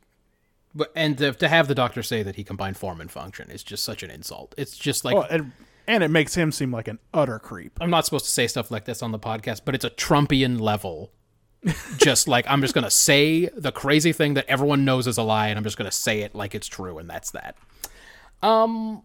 But 0.74 0.92
and 0.96 1.16
to, 1.18 1.32
to 1.32 1.48
have 1.48 1.68
the 1.68 1.74
doctor 1.74 2.02
say 2.02 2.22
that 2.22 2.36
he 2.36 2.44
combined 2.44 2.76
form 2.76 3.00
and 3.00 3.10
function 3.10 3.50
is 3.50 3.62
just 3.62 3.84
such 3.84 4.02
an 4.02 4.10
insult. 4.10 4.54
It's 4.58 4.76
just 4.76 5.04
like 5.04 5.16
Oh, 5.16 5.22
and, 5.22 5.52
and 5.86 6.02
it 6.02 6.08
makes 6.08 6.34
him 6.34 6.50
seem 6.50 6.72
like 6.72 6.88
an 6.88 6.98
utter 7.12 7.38
creep. 7.38 7.78
I'm 7.80 7.90
not 7.90 8.04
supposed 8.04 8.24
to 8.24 8.30
say 8.30 8.46
stuff 8.46 8.70
like 8.70 8.84
this 8.84 9.02
on 9.02 9.12
the 9.12 9.18
podcast, 9.18 9.62
but 9.64 9.74
it's 9.74 9.84
a 9.84 9.90
Trumpian 9.90 10.60
level. 10.60 11.12
just 11.96 12.28
like 12.28 12.44
I'm 12.46 12.60
just 12.60 12.74
gonna 12.74 12.90
say 12.90 13.48
the 13.56 13.72
crazy 13.72 14.12
thing 14.12 14.34
that 14.34 14.44
everyone 14.48 14.84
knows 14.84 15.06
is 15.06 15.16
a 15.16 15.22
lie, 15.22 15.48
and 15.48 15.56
I'm 15.56 15.64
just 15.64 15.78
gonna 15.78 15.90
say 15.90 16.20
it 16.20 16.34
like 16.34 16.54
it's 16.54 16.66
true, 16.66 16.98
and 16.98 17.08
that's 17.08 17.30
that. 17.30 17.56
Um. 18.42 19.02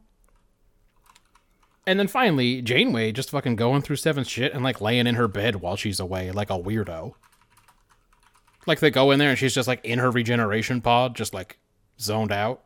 And 1.88 2.00
then 2.00 2.08
finally, 2.08 2.62
Janeway 2.62 3.12
just 3.12 3.32
fucking 3.32 3.56
going 3.56 3.82
through 3.82 3.96
Seven's 3.96 4.30
shit 4.30 4.54
and 4.54 4.64
like 4.64 4.82
laying 4.82 5.08
in 5.08 5.16
her 5.16 5.28
bed 5.28 5.58
while 5.58 5.76
she's 5.76 6.00
away, 6.00 6.32
like 6.32 6.50
a 6.50 6.60
weirdo. 6.60 7.14
Like 8.68 8.80
they 8.80 8.92
go 8.92 9.12
in 9.12 9.20
there 9.20 9.30
and 9.30 9.40
she's 9.40 9.56
just 9.56 9.68
like 9.68 9.84
in 9.84 10.00
her 10.00 10.12
regeneration 10.12 10.82
pod, 10.82 11.16
just 11.16 11.34
like 11.34 11.58
zoned 12.00 12.32
out. 12.32 12.64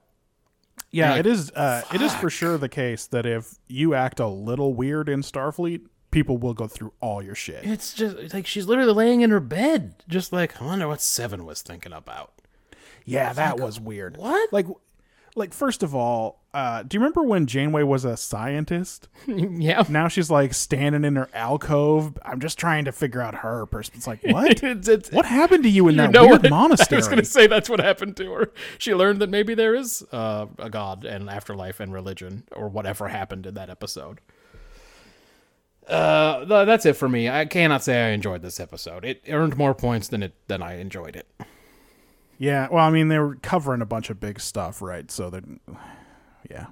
Yeah, 0.91 1.11
Like, 1.11 1.21
it 1.21 1.25
is. 1.27 1.51
Uh, 1.51 1.83
it 1.93 2.01
is 2.01 2.13
for 2.15 2.29
sure 2.29 2.57
the 2.57 2.69
case 2.69 3.07
that 3.07 3.25
if 3.25 3.55
you 3.67 3.93
act 3.95 4.19
a 4.19 4.27
little 4.27 4.73
weird 4.73 5.09
in 5.09 5.21
Starfleet, 5.21 5.81
people 6.11 6.37
will 6.37 6.53
go 6.53 6.67
through 6.67 6.93
all 6.99 7.21
your 7.21 7.35
shit. 7.35 7.63
It's 7.65 7.93
just 7.93 8.33
like 8.33 8.45
she's 8.45 8.67
literally 8.67 8.93
laying 8.93 9.21
in 9.21 9.31
her 9.31 9.39
bed, 9.39 9.95
just 10.07 10.31
like 10.31 10.61
I 10.61 10.65
wonder 10.65 10.87
what 10.87 11.01
Seven 11.01 11.45
was 11.45 11.61
thinking 11.61 11.93
about. 11.93 12.33
Yeah, 13.05 13.33
that 13.33 13.59
was 13.59 13.79
weird. 13.79 14.17
What? 14.17 14.53
Like, 14.53 14.67
like 15.35 15.53
first 15.53 15.81
of 15.83 15.95
all, 15.95 16.41
uh, 16.53 16.83
do 16.83 16.95
you 16.95 16.99
remember 16.99 17.23
when 17.23 17.47
Janeway 17.47 17.83
was 17.83 18.05
a 18.05 18.15
scientist? 18.15 19.07
yeah. 19.27 19.83
Now 19.89 20.07
she's 20.07 20.29
like 20.29 20.53
standing 20.53 21.03
in 21.03 21.15
her 21.15 21.27
alcove. 21.33 22.17
I'm 22.23 22.39
just 22.39 22.59
trying 22.59 22.85
to 22.85 22.91
figure 22.91 23.21
out 23.21 23.35
her 23.35 23.65
person. 23.65 23.93
It's 23.97 24.05
like 24.07 24.21
what? 24.23 24.51
It's- 24.63 24.87
it's- 24.87 25.11
what 25.11 25.25
happened 25.25 25.63
to 25.63 25.69
you 25.69 25.87
in 25.87 25.95
you 25.95 26.01
that 26.07 26.11
weird 26.13 26.43
what? 26.43 26.49
monastery? 26.49 26.97
I 26.97 26.99
was 26.99 27.07
going 27.07 27.19
to 27.19 27.25
say 27.25 27.47
that's 27.47 27.69
what 27.69 27.79
happened 27.79 28.15
to 28.17 28.31
her. 28.33 28.51
She 28.77 28.93
learned 28.93 29.19
that 29.21 29.29
maybe 29.29 29.55
there 29.55 29.73
is 29.75 30.03
uh, 30.11 30.45
a 30.59 30.69
god 30.69 31.05
and 31.05 31.29
afterlife 31.29 31.79
and 31.79 31.91
religion 31.91 32.43
or 32.55 32.67
whatever 32.69 33.07
happened 33.07 33.45
in 33.47 33.55
that 33.55 33.69
episode. 33.69 34.19
Uh, 35.87 36.45
th- 36.45 36.65
that's 36.65 36.85
it 36.85 36.93
for 36.95 37.09
me. 37.09 37.27
I 37.29 37.45
cannot 37.45 37.83
say 37.83 38.05
I 38.05 38.09
enjoyed 38.11 38.41
this 38.41 38.59
episode. 38.59 39.03
It 39.03 39.23
earned 39.27 39.57
more 39.57 39.73
points 39.73 40.07
than 40.07 40.23
it 40.23 40.33
than 40.47 40.61
I 40.61 40.79
enjoyed 40.79 41.15
it. 41.15 41.27
Yeah, 42.37 42.67
well, 42.71 42.85
I 42.85 42.89
mean, 42.89 43.07
they 43.07 43.19
were 43.19 43.35
covering 43.35 43.81
a 43.81 43.85
bunch 43.85 44.09
of 44.09 44.19
big 44.19 44.39
stuff, 44.39 44.81
right? 44.81 45.09
So 45.09 45.29
that, 45.29 45.43
yeah. 46.49 46.67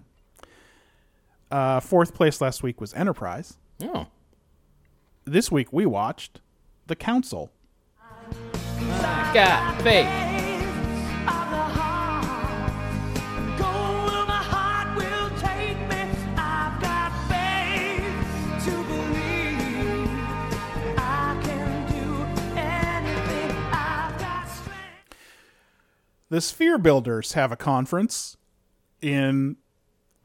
Uh, 1.49 1.79
fourth 1.79 2.13
place 2.13 2.41
last 2.41 2.63
week 2.63 2.79
was 2.81 2.93
Enterprise. 2.93 3.57
Oh, 3.83 4.07
This 5.25 5.51
week 5.51 5.71
we 5.71 5.85
watched 5.85 6.39
The 6.87 6.95
Council. 6.95 7.51
got 9.33 9.81
faith. 9.81 10.30
The 26.31 26.39
Sphere 26.39 26.77
Builders 26.77 27.33
have 27.33 27.51
a 27.51 27.57
conference 27.57 28.37
in 29.01 29.57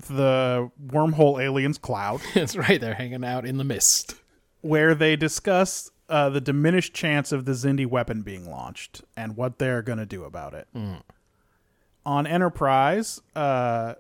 the 0.09 0.71
wormhole 0.87 1.43
aliens 1.43 1.79
cloud 1.79 2.21
That's 2.35 2.55
right. 2.55 2.81
They're 2.81 2.95
hanging 2.95 3.25
out 3.25 3.45
in 3.45 3.57
the 3.57 3.65
mist. 3.65 4.15
where 4.61 4.95
they 4.95 5.17
discuss 5.17 5.91
uh, 6.09 6.31
the 6.31 6.41
diminished 6.41 6.95
chance 6.95 7.33
of 7.33 7.45
the 7.45 7.53
Xindi 7.53 7.87
weapon 7.87 8.23
being 8.23 8.49
launched 8.49 9.03
and 9.17 9.37
what 9.37 9.59
they're 9.59 9.83
going 9.83 9.99
to 9.99 10.07
do 10.07 10.23
about 10.23 10.55
it. 10.55 10.69
On 12.07 12.25
Enterprise, 12.25 13.21
uh, 13.35 13.95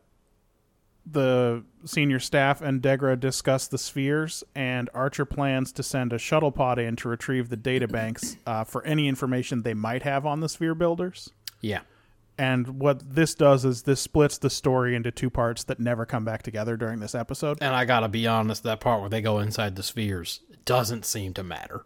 the 1.05 1.65
senior 1.85 2.21
staff 2.21 2.63
and 2.63 2.81
Degra 2.81 3.19
discuss 3.19 3.67
the 3.67 3.79
spheres, 3.79 4.45
and 4.55 4.89
Archer 4.95 5.25
plans 5.25 5.73
to 5.73 5.83
send 5.83 6.13
a 6.13 6.19
shuttle 6.19 6.53
pod 6.53 6.79
in 6.79 6.95
to 6.97 7.09
retrieve 7.09 7.49
the 7.49 7.57
data 7.57 7.89
banks 7.89 8.37
uh, 8.47 8.63
for 8.63 8.85
any 8.85 9.09
information 9.09 9.63
they 9.63 9.75
might 9.75 10.05
have 10.05 10.25
on 10.25 10.39
the 10.39 10.49
sphere 10.49 10.77
builders. 10.77 11.31
Yeah. 11.61 11.81
And 12.39 12.81
what 12.81 13.15
this 13.15 13.35
does 13.35 13.65
is 13.65 13.83
this 13.83 14.01
splits 14.01 14.39
the 14.39 14.51
story 14.51 14.95
into 14.95 15.11
two 15.11 15.31
parts 15.31 15.65
that 15.65 15.81
never 15.81 16.05
come 16.05 16.25
back 16.25 16.43
together 16.43 16.77
during 16.77 17.01
this 17.01 17.15
episode. 17.15 17.59
And 17.61 17.75
I 17.75 17.85
gotta 17.85 18.09
be 18.09 18.27
honest, 18.27 18.63
that 18.65 18.81
part 18.81 19.01
where 19.01 19.11
they 19.11 19.23
go 19.23 19.39
inside 19.39 19.77
the 19.77 19.83
spheres 19.83 20.41
doesn't 20.65 21.07
seem 21.07 21.33
to 21.35 21.43
matter. 21.43 21.85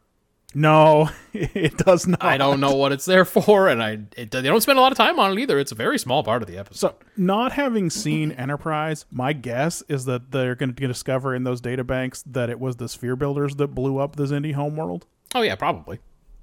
No, 0.53 1.11
it 1.33 1.77
does 1.79 2.09
not. 2.09 2.25
I 2.25 2.37
don't 2.37 2.59
know 2.59 2.75
what 2.75 2.91
it's 2.91 3.05
there 3.05 3.25
for, 3.25 3.69
and 3.69 3.81
I 3.81 3.99
it, 4.17 4.33
they 4.33 4.43
don't 4.43 4.61
spend 4.61 4.79
a 4.79 4.83
lot 4.83 4.91
of 4.91 4.99
time 4.99 5.21
on 5.21 5.33
it 5.33 5.41
either. 5.41 5.61
It's 5.61 5.71
a 5.71 5.77
very 5.77 5.99
small 5.99 6.25
part 6.25 6.43
of 6.43 6.49
the 6.49 6.59
episode. 6.59 6.79
So, 6.79 6.95
not 7.17 7.53
having 7.53 7.89
seen 7.89 8.33
Enterprise, 8.33 9.05
my 9.13 9.33
guess 9.33 9.83
is 9.89 10.07
that 10.07 10.33
they're 10.33 10.57
going 10.57 10.75
to 10.75 10.87
discover 10.89 11.35
in 11.37 11.45
those 11.45 11.61
data 11.61 11.85
banks 11.85 12.25
that 12.27 12.51
it 12.51 12.59
was 12.59 12.77
the 12.77 12.89
sphere 12.89 13.15
builders 13.15 13.55
that 13.57 13.69
blew 13.69 13.99
up 13.99 14.17
the 14.17 14.25
Xindi 14.25 14.55
homeworld, 14.55 15.07
Oh 15.35 15.43
yeah, 15.43 15.55
probably. 15.55 16.01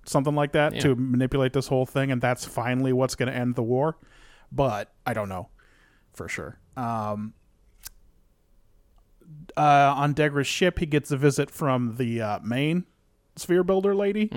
Something 0.07 0.33
like 0.35 0.53
that, 0.53 0.73
Yeah. 0.75 0.79
to 0.81 0.95
manipulate 0.95 1.53
this 1.53 1.67
whole 1.67 1.85
thing, 1.85 2.11
and 2.11 2.21
that's 2.21 2.45
finally 2.45 2.91
what's 2.93 3.15
going 3.15 3.31
to 3.31 3.35
end 3.37 3.55
the 3.55 3.63
war. 3.63 3.97
But 4.51 4.91
I 5.05 5.13
don't 5.13 5.29
know 5.29 5.49
for 6.13 6.27
sure. 6.27 6.59
Um, 6.75 7.33
uh, 9.55 9.93
on 9.95 10.13
Degra's 10.13 10.47
ship, 10.47 10.79
he 10.79 10.85
gets 10.85 11.11
a 11.11 11.17
visit 11.17 11.51
from 11.51 11.95
the 11.97 12.21
uh, 12.21 12.39
main 12.39 12.85
sphere 13.35 13.63
builder 13.63 13.93
lady 13.95 14.29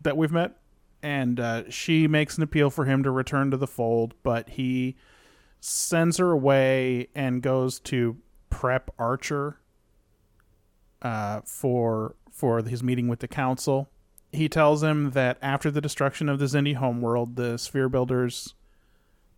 that 0.00 0.16
we've 0.16 0.32
met, 0.32 0.56
and 1.02 1.40
uh, 1.40 1.68
she 1.70 2.06
makes 2.06 2.36
an 2.36 2.42
appeal 2.42 2.70
for 2.70 2.84
him 2.84 3.02
to 3.02 3.10
return 3.10 3.50
to 3.50 3.56
the 3.56 3.66
fold, 3.66 4.14
but 4.22 4.50
he 4.50 4.96
sends 5.60 6.16
her 6.18 6.30
away 6.30 7.08
and 7.14 7.42
goes 7.42 7.78
to 7.80 8.16
prep 8.50 8.90
Archer 8.98 9.58
uh, 11.02 11.40
for 11.44 12.16
for 12.30 12.62
his 12.62 12.82
meeting 12.82 13.08
with 13.08 13.20
the 13.20 13.28
council. 13.28 13.90
He 14.32 14.48
tells 14.48 14.82
him 14.82 15.10
that 15.10 15.38
after 15.42 15.70
the 15.70 15.80
destruction 15.80 16.28
of 16.28 16.38
the 16.38 16.46
Xindi 16.46 16.74
homeworld, 16.74 17.36
the 17.36 17.58
sphere 17.58 17.88
builders 17.88 18.54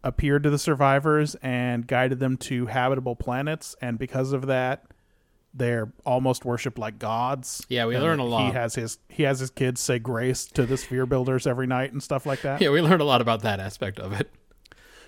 appeared 0.04 0.42
to 0.44 0.50
the 0.50 0.58
survivors 0.58 1.34
and 1.36 1.86
guided 1.86 2.20
them 2.20 2.36
to 2.36 2.66
habitable 2.66 3.16
planets, 3.16 3.74
and 3.80 3.98
because 3.98 4.32
of 4.32 4.46
that, 4.46 4.84
they're 5.52 5.92
almost 6.04 6.44
worshipped 6.44 6.78
like 6.78 6.98
gods. 6.98 7.64
Yeah, 7.68 7.86
we 7.86 7.94
And 7.94 8.04
learn 8.04 8.18
a 8.18 8.24
lot. 8.24 8.46
He 8.46 8.52
has 8.52 8.74
his 8.74 8.98
he 9.08 9.22
has 9.22 9.40
his 9.40 9.50
kids 9.50 9.80
say 9.80 9.98
grace 9.98 10.46
to 10.46 10.66
the 10.66 10.76
sphere 10.76 11.06
builders 11.06 11.46
every 11.46 11.66
night 11.66 11.92
and 11.92 12.02
stuff 12.02 12.26
like 12.26 12.42
that. 12.42 12.60
Yeah, 12.60 12.70
we 12.70 12.80
learn 12.80 13.00
a 13.00 13.04
lot 13.04 13.20
about 13.20 13.42
that 13.42 13.60
aspect 13.60 13.98
of 13.98 14.12
it. 14.12 14.30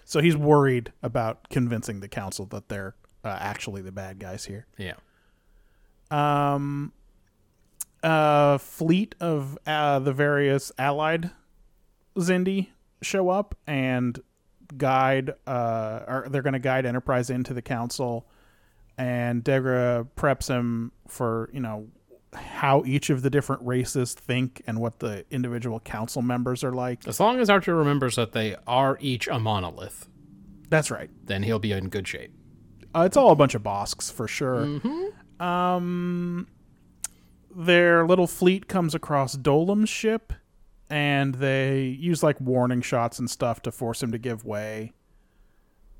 So 0.05 0.21
he's 0.21 0.37
worried 0.37 0.93
about 1.03 1.49
convincing 1.51 1.99
the 1.99 2.09
council 2.09 2.47
that 2.47 2.69
they're 2.69 2.95
uh, 3.25 3.37
actually 3.41 3.83
the 3.83 3.91
bad 3.91 4.21
guys 4.21 4.45
here. 4.45 4.67
Yeah. 4.79 4.95
Um, 6.13 6.93
a 8.03 8.59
fleet 8.59 9.15
of 9.21 9.59
uh, 9.67 9.99
the 9.99 10.13
various 10.13 10.73
allied 10.79 11.31
Xindi 12.17 12.69
show 13.03 13.29
up 13.29 13.55
and 13.67 14.19
guide. 14.77 15.35
Uh, 15.47 16.01
or 16.07 16.27
they're 16.31 16.43
going 16.43 16.53
to 16.55 16.59
guide 16.59 16.87
Enterprise 16.87 17.31
into 17.31 17.55
the 17.55 17.63
council, 17.63 18.27
and 18.99 19.45
Degra 19.45 20.07
preps 20.17 20.49
him 20.49 20.93
for 21.09 21.51
you 21.53 21.61
know 21.61 21.89
how 22.35 22.83
each 22.85 23.09
of 23.09 23.23
the 23.23 23.31
different 23.31 23.63
races 23.63 24.13
think 24.13 24.61
and 24.67 24.79
what 24.79 24.99
the 24.99 25.25
individual 25.31 25.81
council 25.81 26.21
members 26.21 26.63
are 26.63 26.73
like. 26.73 27.07
As 27.09 27.19
long 27.21 27.39
as 27.41 27.49
Archer 27.49 27.75
remembers 27.75 28.17
that 28.17 28.33
they 28.33 28.57
are 28.67 28.99
each 29.01 29.27
a 29.29 29.39
monolith, 29.39 30.09
That's 30.69 30.91
right. 30.91 31.09
then 31.25 31.43
he'll 31.45 31.59
be 31.61 31.73
in 31.73 31.89
good 31.89 32.07
shape. 32.07 32.33
Uh, 32.95 33.03
it's 33.07 33.17
all 33.17 33.31
a 33.31 33.37
bunch 33.37 33.55
of 33.55 33.63
Bosks 33.63 34.11
for 34.11 34.29
sure. 34.29 34.81
Um, 35.41 36.47
their 37.57 38.07
little 38.07 38.27
fleet 38.27 38.69
comes 38.69 38.95
across 38.95 39.35
Dolim's 39.35 39.89
ship, 39.89 40.33
and 40.91 41.37
they 41.37 41.85
use 41.85 42.23
like 42.23 42.41
warning 42.41 42.83
shots 42.83 43.19
and 43.19 43.31
stuff 43.31 43.63
to 43.63 43.73
force 43.73 44.03
him 44.03 44.13
to 44.13 44.19
give 44.19 44.45
way, 44.45 44.93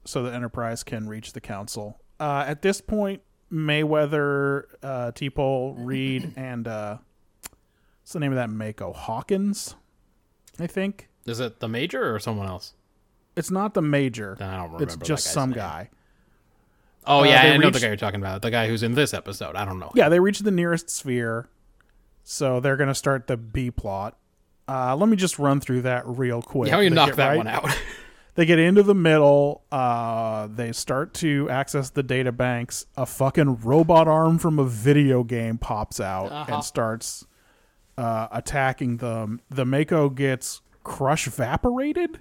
so 0.05 0.23
the 0.23 0.33
Enterprise 0.33 0.83
can 0.85 1.09
reach 1.09 1.33
the 1.33 1.41
Council. 1.41 1.99
Uh, 2.21 2.45
at 2.47 2.63
this 2.63 2.81
point, 2.81 3.23
Mayweather, 3.53 4.65
uh, 4.83 5.13
T'Pol, 5.13 5.75
Reed, 5.79 6.33
and 6.37 6.69
uh, 6.69 6.99
what's 8.03 8.13
the 8.13 8.21
name 8.21 8.33
of 8.33 8.37
that 8.37 8.51
MACO 8.51 8.93
Hawkins? 8.93 9.75
I 10.59 10.67
think 10.67 11.09
Is 11.27 11.41
it 11.41 11.61
the 11.61 11.69
major 11.69 12.15
or 12.15 12.19
someone 12.19 12.47
else? 12.47 12.75
it's 13.37 13.51
not 13.51 13.75
the 13.75 13.83
Major. 13.83 14.37
I 14.41 14.57
don't 14.57 14.73
remember. 14.73 14.83
It's 14.85 14.97
just 14.97 15.27
some 15.27 15.51
name. 15.51 15.59
guy. 15.59 15.91
Oh 17.07 17.21
Uh, 17.21 17.25
yeah, 17.25 17.43
I 17.43 17.57
know 17.57 17.71
the 17.71 17.81
guy 17.81 17.87
you're 17.89 17.97
talking 17.97 18.21
about. 18.21 18.43
The 18.43 18.51
guy 18.51 18.67
who's 18.69 18.83
in 18.83 18.95
this 18.95 19.15
episode. 19.15 19.55
I 19.57 19.65
don't 19.65 19.79
know. 19.79 19.93
Yeah, 19.95 20.09
they 20.09 20.21
reach 20.21 20.41
the 20.41 20.51
nearest 20.51 20.91
sphere, 20.91 21.49
so 22.25 22.61
they're 22.61 22.77
going 22.77 22.89
to 22.89 22.95
start 22.95 23.27
the 23.27 23.37
B 23.37 23.71
plot. 23.71 24.17
Uh, 24.69 24.97
let 24.97 25.09
me 25.09 25.17
just 25.17 25.39
run 25.39 25.61
through 25.61 25.83
that 25.83 26.03
real 26.07 26.43
quick. 26.43 26.71
How 26.71 26.81
you 26.81 26.91
They 26.91 26.97
knock 26.97 27.15
that 27.15 27.29
right- 27.29 27.37
one 27.39 27.47
out? 27.49 27.69
They 28.35 28.45
get 28.45 28.59
into 28.59 28.83
the 28.83 28.95
middle. 28.95 29.65
Uh, 29.73 30.47
they 30.49 30.71
start 30.73 31.15
to 31.15 31.49
access 31.49 31.89
the 31.89 32.03
data 32.03 32.33
banks. 32.33 32.85
A 32.95 33.07
fucking 33.07 33.61
robot 33.61 34.09
arm 34.09 34.37
from 34.39 34.59
a 34.59 34.65
video 34.67 35.25
game 35.25 35.57
pops 35.57 36.01
out 36.01 36.31
Uh-huh. 36.33 36.57
and 36.57 36.63
starts 36.63 37.25
uh, 37.97 38.29
attacking 38.31 38.99
them. 38.99 39.41
The 39.49 39.65
MACO 39.65 40.11
gets 40.11 40.61
crush 40.85 41.27
evaporated, 41.27 42.21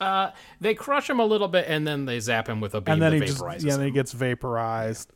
uh, 0.00 0.30
they 0.60 0.74
crush 0.74 1.08
him 1.08 1.20
a 1.20 1.24
little 1.24 1.48
bit, 1.48 1.66
and 1.68 1.86
then 1.86 2.04
they 2.04 2.20
zap 2.20 2.48
him 2.48 2.60
with 2.60 2.74
a 2.74 2.80
beam 2.80 2.94
and 2.94 3.02
then 3.02 3.12
that 3.12 3.20
he 3.20 3.26
just 3.32 3.42
yeah, 3.42 3.72
him. 3.72 3.78
then 3.78 3.86
he 3.86 3.90
gets 3.92 4.12
vaporized. 4.12 5.12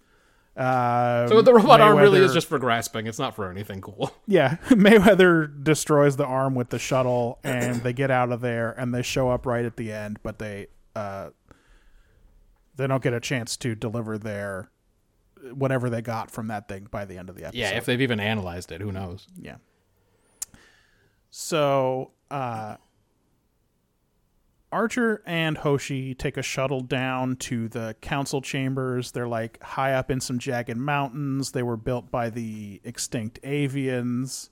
Uh, 0.56 1.28
So 1.28 1.42
the 1.42 1.54
robot 1.54 1.80
arm 1.80 1.96
really 1.98 2.20
is 2.20 2.32
just 2.32 2.48
for 2.48 2.58
grasping. 2.58 3.06
It's 3.06 3.18
not 3.18 3.34
for 3.36 3.50
anything 3.50 3.80
cool. 3.80 4.12
Yeah, 4.26 4.56
Mayweather 4.68 5.62
destroys 5.62 6.16
the 6.16 6.24
arm 6.26 6.54
with 6.54 6.70
the 6.70 6.78
shuttle, 6.78 7.38
and 7.44 7.76
they 7.82 7.92
get 7.92 8.10
out 8.10 8.32
of 8.32 8.40
there, 8.40 8.72
and 8.72 8.94
they 8.94 9.02
show 9.02 9.30
up 9.30 9.46
right 9.46 9.64
at 9.64 9.76
the 9.76 9.92
end, 9.92 10.18
but 10.22 10.38
they 10.38 10.66
uh, 10.96 11.30
they 12.76 12.86
don't 12.86 13.02
get 13.02 13.12
a 13.12 13.20
chance 13.20 13.56
to 13.58 13.74
deliver 13.74 14.18
their 14.18 14.70
whatever 15.52 15.88
they 15.88 16.02
got 16.02 16.30
from 16.30 16.48
that 16.48 16.68
thing 16.68 16.86
by 16.90 17.04
the 17.04 17.16
end 17.16 17.30
of 17.30 17.36
the 17.36 17.44
episode. 17.44 17.58
Yeah, 17.58 17.70
if 17.70 17.86
they've 17.86 18.00
even 18.00 18.20
analyzed 18.20 18.72
it, 18.72 18.80
who 18.80 18.92
knows? 18.92 19.26
yeah. 19.40 19.56
So 21.30 22.10
uh, 22.30 22.76
Archer 24.72 25.22
and 25.26 25.58
Hoshi 25.58 26.14
take 26.14 26.36
a 26.36 26.42
shuttle 26.42 26.80
down 26.80 27.36
to 27.36 27.68
the 27.68 27.96
council 28.00 28.40
chambers. 28.40 29.12
They're 29.12 29.28
like 29.28 29.62
high 29.62 29.94
up 29.94 30.10
in 30.10 30.20
some 30.20 30.38
jagged 30.38 30.76
mountains. 30.76 31.52
They 31.52 31.62
were 31.62 31.76
built 31.76 32.10
by 32.10 32.30
the 32.30 32.80
extinct 32.84 33.40
avians. 33.42 34.50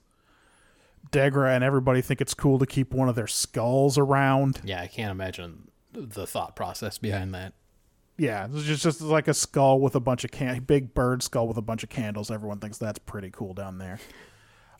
Degra 1.11 1.55
and 1.55 1.63
everybody 1.63 2.01
think 2.01 2.21
it's 2.21 2.33
cool 2.33 2.59
to 2.59 2.65
keep 2.65 2.93
one 2.93 3.07
of 3.07 3.15
their 3.15 3.27
skulls 3.27 3.97
around. 3.97 4.61
Yeah, 4.63 4.81
I 4.81 4.87
can't 4.87 5.11
imagine 5.11 5.69
the 5.93 6.27
thought 6.27 6.55
process 6.55 6.97
behind 6.97 7.33
that. 7.33 7.53
Yeah, 8.17 8.47
it's 8.51 8.65
just, 8.65 8.83
just 8.83 9.01
like 9.01 9.29
a 9.29 9.33
skull 9.33 9.79
with 9.79 9.95
a 9.95 10.01
bunch 10.01 10.25
of 10.25 10.31
can 10.31 10.59
big 10.63 10.93
bird 10.93 11.23
skull 11.23 11.47
with 11.47 11.55
a 11.55 11.61
bunch 11.61 11.83
of 11.83 11.89
candles. 11.89 12.29
Everyone 12.29 12.59
thinks 12.59 12.77
that's 12.77 12.99
pretty 12.99 13.29
cool 13.31 13.53
down 13.53 13.77
there. 13.77 13.99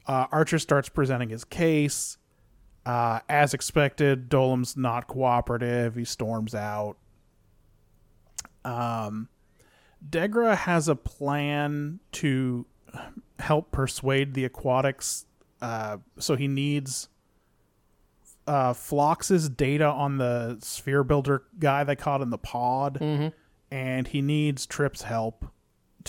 Uh, 0.05 0.25
Archer 0.31 0.59
starts 0.59 0.89
presenting 0.89 1.29
his 1.29 1.45
case. 1.45 2.17
Uh, 2.89 3.19
as 3.29 3.53
expected, 3.53 4.29
Dolim's 4.29 4.75
not 4.75 5.05
cooperative. 5.05 5.93
He 5.93 6.05
storms 6.05 6.55
out. 6.55 6.97
Um, 8.65 9.29
Degra 10.09 10.55
has 10.57 10.87
a 10.87 10.95
plan 10.95 11.99
to 12.13 12.65
help 13.37 13.71
persuade 13.71 14.33
the 14.33 14.43
aquatics. 14.43 15.27
Uh, 15.61 15.97
so 16.17 16.35
he 16.35 16.47
needs 16.47 17.09
uh, 18.47 18.73
Phlox's 18.73 19.49
data 19.49 19.85
on 19.85 20.17
the 20.17 20.57
sphere 20.59 21.03
builder 21.03 21.43
guy 21.59 21.83
they 21.83 21.95
caught 21.95 22.21
in 22.21 22.31
the 22.31 22.39
pod, 22.39 22.97
and 23.69 24.07
he 24.07 24.23
needs 24.23 24.65
Trip's 24.65 25.03
help 25.03 25.45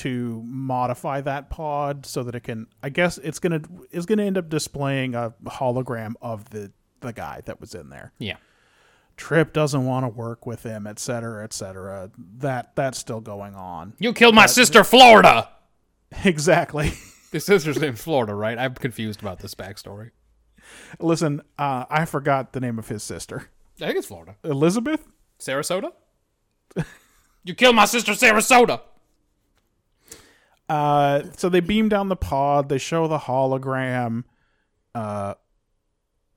to 0.00 0.42
modify 0.46 1.20
that 1.20 1.50
pod 1.50 2.06
so 2.06 2.22
that 2.22 2.34
it 2.34 2.40
can. 2.40 2.66
I 2.82 2.88
guess 2.88 3.18
it's 3.18 3.38
gonna 3.38 3.62
it's 3.90 4.06
gonna 4.06 4.24
end 4.24 4.38
up 4.38 4.48
displaying 4.48 5.14
a 5.14 5.34
hologram 5.44 6.14
of 6.20 6.50
the 6.50 6.72
the 7.00 7.12
guy 7.12 7.42
that 7.44 7.60
was 7.60 7.74
in 7.74 7.90
there. 7.90 8.12
Yeah. 8.18 8.36
Trip 9.16 9.52
doesn't 9.52 9.84
want 9.84 10.04
to 10.04 10.08
work 10.08 10.46
with 10.46 10.62
him, 10.62 10.86
et 10.86 10.98
cetera, 10.98 11.44
et 11.44 11.52
cetera. 11.52 12.10
That 12.38 12.74
that's 12.74 12.98
still 12.98 13.20
going 13.20 13.54
on. 13.54 13.94
You 13.98 14.12
killed 14.12 14.34
my 14.34 14.46
sister, 14.46 14.84
Florida. 14.84 15.50
exactly. 16.24 16.92
His 17.32 17.44
sister's 17.44 17.76
in 17.80 17.96
Florida, 17.96 18.34
right? 18.34 18.58
I'm 18.58 18.74
confused 18.74 19.20
about 19.20 19.38
this 19.38 19.54
backstory. 19.54 20.10
Listen, 20.98 21.42
uh, 21.58 21.84
I 21.88 22.04
forgot 22.04 22.52
the 22.52 22.60
name 22.60 22.78
of 22.78 22.88
his 22.88 23.02
sister. 23.02 23.50
I 23.80 23.86
think 23.86 23.98
it's 23.98 24.08
Florida. 24.08 24.36
Elizabeth. 24.42 25.06
Sarasota? 25.38 25.92
you 27.44 27.54
killed 27.54 27.76
my 27.76 27.84
sister, 27.84 28.12
Sarasota! 28.12 28.80
Uh, 30.70 31.24
so 31.36 31.48
they 31.48 31.58
beam 31.58 31.88
down 31.88 32.08
the 32.08 32.16
pod. 32.16 32.68
They 32.68 32.78
show 32.78 33.08
the 33.08 33.18
hologram. 33.18 34.22
Uh, 34.94 35.34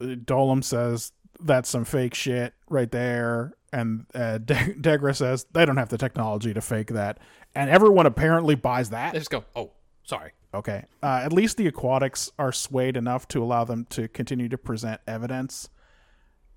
Dolim 0.02 0.64
says 0.64 1.12
that's 1.40 1.70
some 1.70 1.86
fake 1.86 2.16
shit 2.16 2.56
right 2.68 2.90
there, 2.90 3.54
and 3.72 4.08
uh, 4.16 4.40
De- 4.40 4.56
Degra 4.82 5.16
says 5.16 5.46
they 5.54 5.66
don't 5.66 5.78
have 5.78 5.90
the 5.90 6.00
technology 6.00 6.52
to 6.52 6.62
fake 6.62 6.88
that, 6.88 7.20
and 7.54 7.70
everyone 7.70 8.08
apparently 8.08 8.56
buys 8.56 8.90
that. 8.90 9.14
They 9.14 9.20
just 9.20 9.30
go, 9.30 9.46
oh, 9.56 9.70
sorry. 10.02 10.32
Okay, 10.52 10.84
uh, 11.04 11.22
at 11.24 11.32
least 11.32 11.58
the 11.58 11.68
aquatics 11.68 12.32
are 12.40 12.52
swayed 12.52 12.98
enough 12.98 13.28
to 13.30 13.44
allow 13.44 13.64
them 13.66 13.86
to 13.92 14.08
continue 14.08 14.50
to 14.50 14.58
present 14.58 15.00
evidence. 15.06 15.70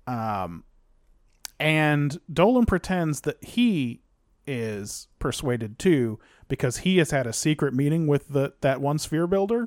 Um, 0.07 0.63
and 1.59 2.17
Dolim 2.31 2.65
pretends 2.67 3.21
that 3.21 3.43
he 3.43 4.01
is 4.47 5.07
persuaded 5.19 5.77
too 5.77 6.19
because 6.47 6.77
he 6.77 6.97
has 6.97 7.11
had 7.11 7.27
a 7.27 7.33
secret 7.33 7.73
meeting 7.73 8.07
with 8.07 8.29
the 8.29 8.53
that 8.61 8.81
one 8.81 8.97
sphere 8.97 9.27
builder 9.27 9.65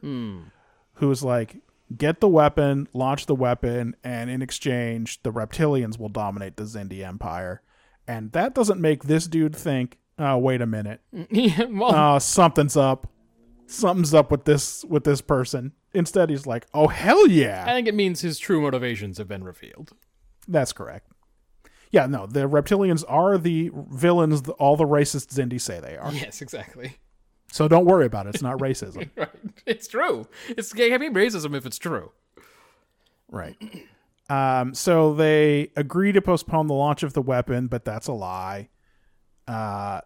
who's 0.95 1.23
like 1.23 1.57
get 1.97 2.21
the 2.21 2.29
weapon 2.29 2.89
launch 2.93 3.27
the 3.27 3.35
weapon 3.35 3.97
and 4.05 4.31
in 4.31 4.43
exchange 4.43 5.23
the 5.23 5.33
reptilians 5.33 5.99
will 5.99 6.09
dominate 6.09 6.57
the 6.57 6.63
Xindi 6.65 7.07
empire. 7.07 7.63
And 8.07 8.33
that 8.33 8.55
doesn't 8.55 8.81
make 8.81 9.05
this 9.05 9.27
dude 9.27 9.55
think 9.57 9.99
oh 10.19 10.39
wait 10.39 10.61
a 10.61 10.67
minute. 10.67 11.01
Yeah, 11.31 11.65
well, 11.65 11.95
uh, 12.17 12.19
something's 12.19 12.77
up. 12.77 13.07
Something's 13.67 14.15
up 14.15 14.31
with 14.31 14.45
this 14.45 14.85
with 14.85 15.05
this 15.05 15.21
person. 15.21 15.73
Instead 15.95 16.31
he's 16.31 16.47
like 16.47 16.67
oh 16.75 16.89
hell 16.89 17.27
yeah. 17.29 17.65
I 17.67 17.73
think 17.73 17.89
it 17.89 17.95
means 17.95 18.21
his 18.21 18.39
true 18.39 18.61
motivations 18.61 19.19
have 19.19 19.29
been 19.29 19.45
revealed. 19.45 19.93
that's 20.49 20.73
correct 20.73 21.07
yeah 21.91 22.07
no 22.07 22.27
the 22.27 22.49
reptilians 22.49 23.05
are 23.09 23.37
the 23.39 23.71
villains 23.91 24.49
all 24.59 24.77
the 24.77 24.85
racist 24.85 25.29
Xindi 25.35 25.61
say 25.61 25.81
they 25.81 25.97
are 25.97 26.13
Yes, 26.13 26.41
exactly. 26.43 26.97
so 27.53 27.69
don't 27.69 27.85
worry 27.85 28.07
about 28.07 28.27
it 28.27 28.35
it's 28.35 28.43
not 28.43 28.59
racism 28.59 29.09
Right. 29.17 29.29
It's 29.67 29.89
true. 29.89 30.27
It's 30.49 30.73
can't 30.73 31.01
be 31.01 31.11
racism 31.11 31.55
if 31.57 31.67
it's 31.67 31.79
true. 31.79 32.13
Right. 33.29 33.57
Um, 34.29 34.75
so 34.75 35.15
they 35.15 35.71
agree 35.77 36.13
to 36.13 36.23
postpone 36.23 36.67
the 36.69 36.75
launch 36.75 37.03
of 37.03 37.13
the 37.13 37.23
weapon, 37.23 37.67
but 37.67 37.85
that's 37.85 38.07
a 38.07 38.13
lie. 38.13 38.69
Uh, 39.47 40.01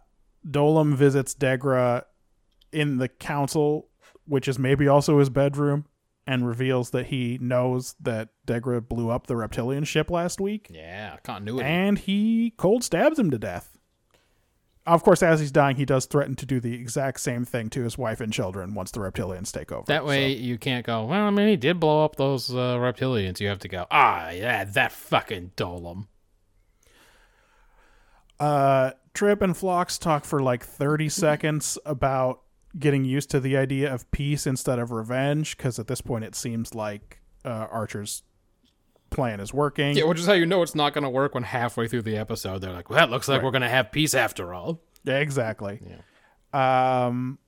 Dolim 0.49 0.95
visits 0.95 1.35
Degra 1.35 2.05
in 2.73 2.99
the 2.99 3.09
council, 3.09 3.89
which 4.27 4.49
is 4.49 4.59
maybe 4.59 4.89
also 4.89 5.19
his 5.19 5.31
bedroom, 5.31 5.87
and 6.27 6.47
reveals 6.47 6.91
that 6.91 7.07
he 7.07 7.39
knows 7.41 7.95
that 8.01 8.31
Degra 8.47 8.87
blew 8.87 9.11
up 9.11 9.27
the 9.27 9.37
reptilian 9.37 9.85
ship 9.85 10.11
last 10.11 10.41
week, 10.41 10.69
Yeah, 10.71 11.17
continuity. 11.23 11.69
and 11.69 11.99
he 11.99 12.55
cold 12.57 12.83
stabs 12.85 13.19
him 13.19 13.31
to 13.31 13.39
death. 13.39 13.71
Of 14.87 15.03
course, 15.03 15.23
as 15.23 15.41
he's 15.41 15.51
dying, 15.51 15.77
he 15.77 15.87
does 15.87 16.05
threaten 16.05 16.35
to 16.37 16.45
do 16.45 16.61
the 16.61 16.75
exact 16.75 17.21
same 17.21 17.47
thing 17.47 17.71
to 17.71 17.83
his 17.85 17.97
wife 17.97 18.21
and 18.21 18.31
children 18.31 18.75
once 18.75 18.91
the 18.91 19.01
reptilians 19.01 19.51
take 19.51 19.73
over. 19.73 19.85
that 19.87 20.05
way 20.05 20.33
you 20.33 20.59
can't 20.59 20.85
go, 20.85 21.07
well, 21.07 21.27
I 21.27 21.31
mean, 21.31 21.49
he 21.49 21.57
did 21.57 21.81
blow 21.81 22.05
up 22.05 22.17
those 22.17 22.51
uh, 22.51 22.77
reptilians. 22.77 23.41
You 23.41 23.49
have 23.49 23.61
to 23.61 23.69
go, 23.69 23.87
ah, 23.91 24.29
yeah, 24.31 24.65
that 24.65 24.93
fucking 24.93 25.53
Dolim. 25.57 26.07
Uh, 28.39 28.91
Trip 29.15 29.41
and 29.43 29.57
Phlox 29.57 29.97
talk 29.97 30.25
for 30.25 30.41
like 30.43 30.65
30 30.65 31.09
seconds 31.09 31.79
about 31.87 32.43
getting 32.79 33.05
used 33.05 33.31
to 33.31 33.41
the 33.41 33.57
idea 33.57 33.93
of 33.93 34.11
peace 34.11 34.47
instead 34.47 34.79
of 34.79 34.91
revenge, 34.91 35.57
because 35.57 35.79
at 35.79 35.87
this 35.87 36.01
point 36.01 36.25
it 36.25 36.35
seems 36.35 36.75
like 36.75 37.21
uh, 37.45 37.67
Archer's 37.71 38.23
plan 39.11 39.41
is 39.41 39.55
working. 39.55 39.97
Yeah, 39.97 40.05
which 40.05 40.19
is 40.19 40.27
how 40.27 40.33
you 40.33 40.47
know 40.47 40.63
it's 40.63 40.75
not 40.75 40.93
going 40.93 41.05
to 41.05 41.11
work 41.11 41.35
when 41.35 41.45
halfway 41.45 41.89
through 41.89 42.03
the 42.03 42.17
episode 42.17 42.61
they're 42.61 42.73
like, 42.73 42.91
well, 42.91 43.05
it 43.05 43.11
looks 43.11 43.29
like 43.29 43.43
we're 43.43 43.51
going 43.51 43.63
to 43.63 43.69
have 43.69 43.93
peace 43.93 44.15
after 44.15 44.53
all. 44.53 44.81
Yeah, 45.05 45.19
exactly. 45.19 45.81
Yeah. 45.87 47.07
Um, 47.07 47.39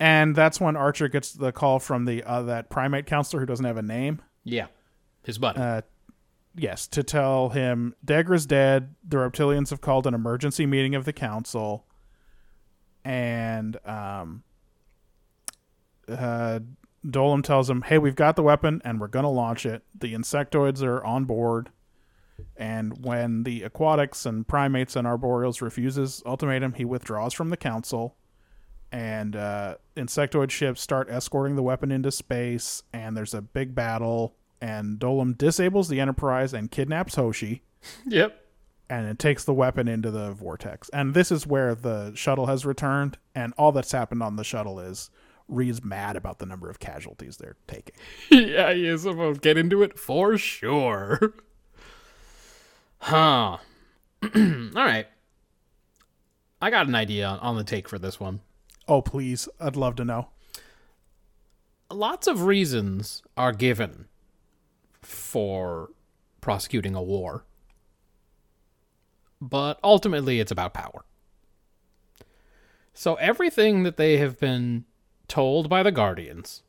and 0.00 0.34
that's 0.34 0.60
when 0.60 0.76
Archer 0.76 1.08
gets 1.08 1.32
the 1.32 1.52
call 1.52 1.78
from 1.78 2.04
the 2.04 2.22
uh, 2.24 2.42
that 2.42 2.68
primate 2.68 3.06
counselor 3.06 3.40
who 3.40 3.46
doesn't 3.46 3.64
have 3.64 3.76
a 3.76 3.82
name. 3.82 4.20
Yeah. 4.42 4.66
His 5.22 5.38
buddy. 5.38 5.60
Uh, 5.60 5.82
yes, 6.54 6.86
to 6.88 7.02
tell 7.02 7.50
him 7.50 7.94
Degra's 8.04 8.46
dead. 8.46 8.94
The 9.06 9.16
reptilians 9.16 9.70
have 9.70 9.80
called 9.80 10.06
an 10.06 10.14
emergency 10.14 10.66
meeting 10.66 10.94
of 10.94 11.04
the 11.04 11.12
council, 11.12 11.86
and 13.04 13.78
um, 13.86 14.42
uh, 16.08 16.60
tells 17.42 17.70
him, 17.70 17.82
"Hey, 17.82 17.98
we've 17.98 18.16
got 18.16 18.36
the 18.36 18.42
weapon, 18.42 18.80
and 18.84 19.00
we're 19.00 19.08
gonna 19.08 19.30
launch 19.30 19.66
it. 19.66 19.82
The 19.98 20.14
insectoids 20.14 20.82
are 20.82 21.04
on 21.04 21.24
board." 21.24 21.70
And 22.56 23.04
when 23.04 23.44
the 23.44 23.62
aquatics 23.62 24.26
and 24.26 24.46
primates 24.46 24.96
and 24.96 25.06
arboreals 25.06 25.60
refuses 25.60 26.22
ultimatum, 26.26 26.74
he 26.74 26.84
withdraws 26.84 27.32
from 27.32 27.50
the 27.50 27.56
council. 27.56 28.16
And 28.92 29.34
uh, 29.34 29.76
insectoid 29.96 30.50
ships 30.50 30.80
start 30.80 31.10
escorting 31.10 31.56
the 31.56 31.62
weapon 31.62 31.90
into 31.90 32.12
space, 32.12 32.84
and 32.92 33.16
there's 33.16 33.34
a 33.34 33.42
big 33.42 33.74
battle. 33.74 34.36
And 34.60 34.98
Dolim 34.98 35.36
disables 35.36 35.88
the 35.88 36.00
Enterprise 36.00 36.54
and 36.54 36.70
kidnaps 36.70 37.16
Hoshi, 37.16 37.62
yep. 38.06 38.46
and 38.88 39.06
it 39.06 39.18
takes 39.18 39.44
the 39.44 39.52
weapon 39.52 39.88
into 39.88 40.12
the 40.12 40.32
vortex. 40.32 40.88
And 40.90 41.12
this 41.12 41.32
is 41.32 41.46
where 41.46 41.74
the 41.74 42.12
shuttle 42.14 42.46
has 42.46 42.64
returned, 42.64 43.18
and 43.34 43.52
all 43.58 43.72
that's 43.72 43.92
happened 43.92 44.22
on 44.22 44.36
the 44.36 44.44
shuttle 44.44 44.78
is 44.78 45.10
Reed's 45.48 45.84
mad 45.84 46.16
about 46.16 46.38
the 46.38 46.46
number 46.46 46.70
of 46.70 46.78
casualties 46.78 47.36
they're 47.36 47.56
taking. 47.66 47.94
yeah, 48.30 48.72
he 48.72 48.86
is 48.86 49.02
supposed 49.02 49.42
to 49.42 49.48
get 49.48 49.58
into 49.58 49.82
it 49.82 49.98
for 49.98 50.38
sure. 50.38 51.34
Huh. 52.98 53.58
All 54.22 54.30
right. 54.34 55.06
I 56.62 56.70
got 56.70 56.86
an 56.86 56.94
idea 56.94 57.26
on, 57.26 57.38
on 57.40 57.56
the 57.56 57.64
take 57.64 57.88
for 57.88 57.98
this 57.98 58.18
one. 58.18 58.40
Oh, 58.88 59.02
please, 59.02 59.48
I'd 59.60 59.76
love 59.76 59.96
to 59.96 60.04
know. 60.04 60.28
Lots 61.90 62.26
of 62.26 62.44
reasons 62.44 63.22
are 63.36 63.52
given 63.52 64.08
for 65.02 65.90
prosecuting 66.40 66.94
a 66.94 67.02
war, 67.02 67.44
but 69.40 69.78
ultimately 69.84 70.40
it's 70.40 70.50
about 70.50 70.72
power. 70.74 71.04
So 72.94 73.16
everything 73.16 73.82
that 73.82 73.96
they 73.96 74.16
have 74.16 74.38
been 74.38 74.84
told 75.28 75.68
by 75.68 75.82
the 75.82 75.92
Guardians 75.92 76.62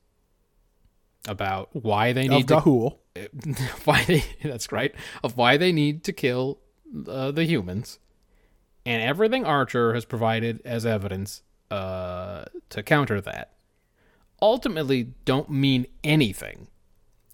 about 1.28 1.70
why 1.74 2.14
they 2.14 2.26
Of 2.26 2.32
need 2.32 2.48
to 2.50 2.56
Gahul. 2.56 2.98
why 3.86 4.04
they 4.04 4.24
that's 4.44 4.72
right 4.72 4.94
of 5.24 5.38
why 5.38 5.56
they 5.58 5.72
need 5.72 6.04
to 6.04 6.12
kill 6.14 6.60
uh, 7.08 7.32
the 7.32 7.46
humans 7.46 7.98
and 8.86 9.02
everything 9.02 9.46
archer 9.46 9.94
has 9.94 10.04
provided 10.06 10.62
as 10.66 10.86
evidence 10.86 11.42
uh, 11.72 12.44
to 12.70 12.84
counter 12.84 13.22
that 13.22 13.54
ultimately 14.42 15.14
don't 15.24 15.50
mean 15.50 15.86
anything 16.04 16.68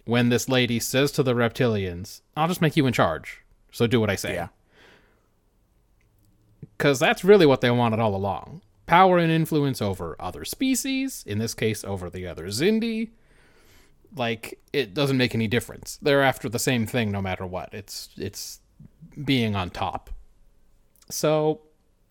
when 0.05 0.29
this 0.29 0.47
lady 0.47 0.79
says 0.79 1.11
to 1.11 1.23
the 1.23 1.33
reptilians 1.33 2.21
i'll 2.37 2.47
just 2.47 2.61
make 2.61 2.77
you 2.77 2.85
in 2.85 2.93
charge 2.93 3.41
so 3.71 3.87
do 3.87 3.99
what 3.99 4.09
i 4.09 4.15
say 4.15 4.35
Yeah. 4.35 4.49
because 6.77 6.99
that's 6.99 7.23
really 7.23 7.45
what 7.45 7.61
they 7.61 7.71
wanted 7.71 7.99
all 7.99 8.15
along 8.15 8.61
power 8.91 9.17
and 9.17 9.31
influence 9.31 9.81
over 9.81 10.17
other 10.19 10.43
species 10.43 11.23
in 11.25 11.37
this 11.39 11.53
case 11.53 11.85
over 11.85 12.09
the 12.09 12.27
other 12.27 12.47
Xindi 12.47 13.11
like 14.17 14.59
it 14.73 14.93
doesn't 14.93 15.15
make 15.15 15.33
any 15.33 15.47
difference. 15.47 15.97
They're 16.01 16.21
after 16.21 16.49
the 16.49 16.59
same 16.59 16.85
thing 16.85 17.09
no 17.09 17.21
matter 17.21 17.45
what. 17.45 17.73
It's 17.73 18.09
it's 18.17 18.59
being 19.23 19.55
on 19.55 19.69
top. 19.69 20.09
So 21.09 21.61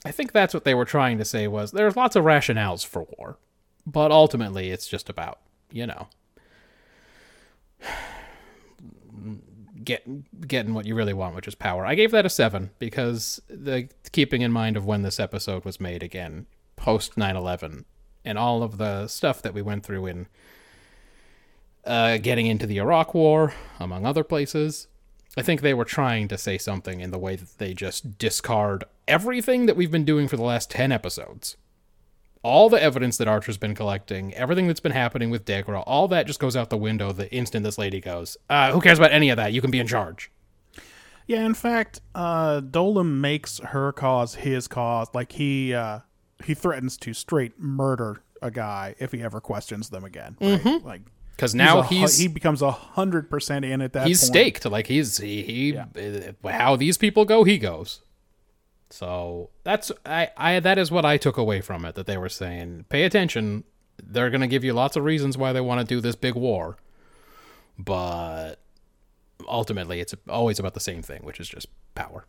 I 0.07 0.11
think 0.11 0.33
that's 0.33 0.55
what 0.55 0.65
they 0.65 0.73
were 0.75 0.87
trying 0.87 1.19
to 1.19 1.25
say 1.27 1.47
was 1.49 1.73
there's 1.73 1.97
lots 1.97 2.17
of 2.17 2.25
rationales 2.25 2.87
for 2.87 3.07
war, 3.19 3.37
but 3.85 4.11
ultimately 4.11 4.71
it's 4.71 4.89
just 4.89 5.11
about, 5.11 5.41
you 5.71 5.87
know, 5.87 6.09
get 9.85 10.49
getting 10.49 10.73
what 10.73 10.87
you 10.87 10.95
really 10.95 11.13
want, 11.13 11.35
which 11.35 11.47
is 11.47 11.55
power. 11.55 11.85
I 11.85 11.95
gave 11.95 12.11
that 12.13 12.25
a 12.25 12.31
7 12.31 12.71
because 12.79 13.39
the 13.51 13.91
keeping 14.13 14.41
in 14.41 14.51
mind 14.51 14.79
of 14.79 14.87
when 14.87 15.03
this 15.03 15.21
episode 15.21 15.67
was 15.67 15.79
made 15.79 16.03
again, 16.03 16.47
post 16.81 17.17
9/11 17.17 17.85
and 18.25 18.39
all 18.39 18.63
of 18.63 18.79
the 18.79 19.07
stuff 19.07 19.41
that 19.43 19.55
we 19.55 19.63
went 19.63 19.85
through 19.85 20.07
in 20.07 20.27
uh, 21.85 22.19
getting 22.19 22.47
into 22.47 22.67
the 22.67 22.79
Iraq 22.79 23.15
War, 23.15 23.55
among 23.79 24.05
other 24.05 24.25
places. 24.25 24.89
I 25.37 25.43
think 25.43 25.61
they 25.61 25.75
were 25.75 25.85
trying 25.85 26.29
to 26.29 26.37
say 26.37 26.59
something 26.59 27.01
in 27.01 27.13
the 27.13 27.19
way 27.19 27.37
that 27.37 27.59
they 27.59 27.73
just 27.73 28.19
discard 28.19 28.85
everything 29.07 29.67
that 29.67 29.77
we've 29.77 29.91
been 29.91 30.05
doing 30.05 30.27
for 30.27 30.37
the 30.37 30.43
last 30.43 30.71
10 30.71 30.91
episodes. 30.91 31.57
All 32.43 32.69
the 32.69 32.83
evidence 32.83 33.17
that 33.19 33.29
Archer's 33.29 33.59
been 33.59 33.75
collecting, 33.75 34.35
everything 34.35 34.67
that's 34.67 34.81
been 34.81 34.93
happening 34.93 35.31
with 35.31 35.45
Degra, 35.45 35.85
all 35.87 36.09
that 36.09 36.27
just 36.27 36.41
goes 36.41 36.57
out 36.57 36.71
the 36.71 36.77
window 36.77 37.13
the 37.13 37.33
instant 37.33 37.65
this 37.65 37.79
lady 37.79 38.01
goes, 38.01 38.37
uh, 38.49 38.73
who 38.73 38.81
cares 38.81 38.99
about 38.99 39.13
any 39.13 39.31
of 39.31 39.37
that? 39.37 39.53
You 39.53 39.61
can 39.61 39.71
be 39.71 39.79
in 39.79 39.87
charge. 39.87 40.31
Yeah, 41.27 41.45
in 41.47 41.55
fact, 41.55 42.01
uh, 42.15 42.61
Dolim 42.61 43.21
makes 43.21 43.59
her 43.59 43.93
cause 43.93 44.35
his 44.37 44.67
cause. 44.67 45.09
Like 45.15 45.33
he 45.33 45.73
uh, 45.75 46.01
he 46.45 46.55
threatens 46.55 46.97
to 46.99 47.13
straight 47.15 47.59
murder 47.59 48.23
a 48.43 48.51
guy 48.51 48.95
if 48.99 49.13
he 49.13 49.23
ever 49.23 49.41
questions 49.41 49.91
them 49.91 50.05
again. 50.05 50.37
Right? 50.41 50.85
Like 50.85 51.03
because 51.37 51.55
now 51.55 51.79
a 51.81 51.85
he's 51.85 52.19
he 52.19 52.29
becomes 52.29 52.61
a 52.63 52.71
hundred 52.71 53.31
percent 53.31 53.65
in 53.65 53.81
at 53.81 53.93
that. 53.95 54.07
he's 54.07 54.21
point. 54.21 54.29
staked. 54.33 54.65
Like 54.67 54.87
he's 54.87 55.19
he, 55.19 55.43
he 55.43 55.73
Yeah. 55.73 55.87
uh, 56.45 56.49
how 56.49 56.77
these 56.77 56.99
people 56.99 57.25
go, 57.25 57.45
he 57.45 57.59
goes. 57.59 58.03
So 58.91 59.51
that's 59.65 59.93
I 60.05 60.31
I 60.37 60.61
that 60.61 60.77
is 60.79 60.91
what 60.91 61.05
I 61.05 61.17
took 61.17 61.37
away 61.37 61.61
from 61.61 61.85
it. 61.85 61.95
That 61.95 62.07
they 62.07 62.17
were 62.17 62.29
saying, 62.29 62.87
pay 62.89 63.05
attention. 63.05 63.65
They're 64.03 64.31
gonna 64.31 64.47
give 64.49 64.65
you 64.65 64.73
lots 64.73 64.97
of 64.97 65.05
reasons 65.05 65.39
why 65.39 65.53
they 65.53 65.61
want 65.61 65.81
to 65.81 65.87
do 65.95 66.01
this 66.01 66.17
big 66.17 66.35
war, 66.35 66.77
but 67.79 68.57
ultimately, 69.49 70.01
it's 70.01 70.15
always 70.29 70.59
about 70.59 70.75
the 70.75 70.81
same 70.81 71.03
thing, 71.03 71.21
which 71.23 71.39
is 71.41 71.49
just 71.49 71.67
power. 71.95 72.27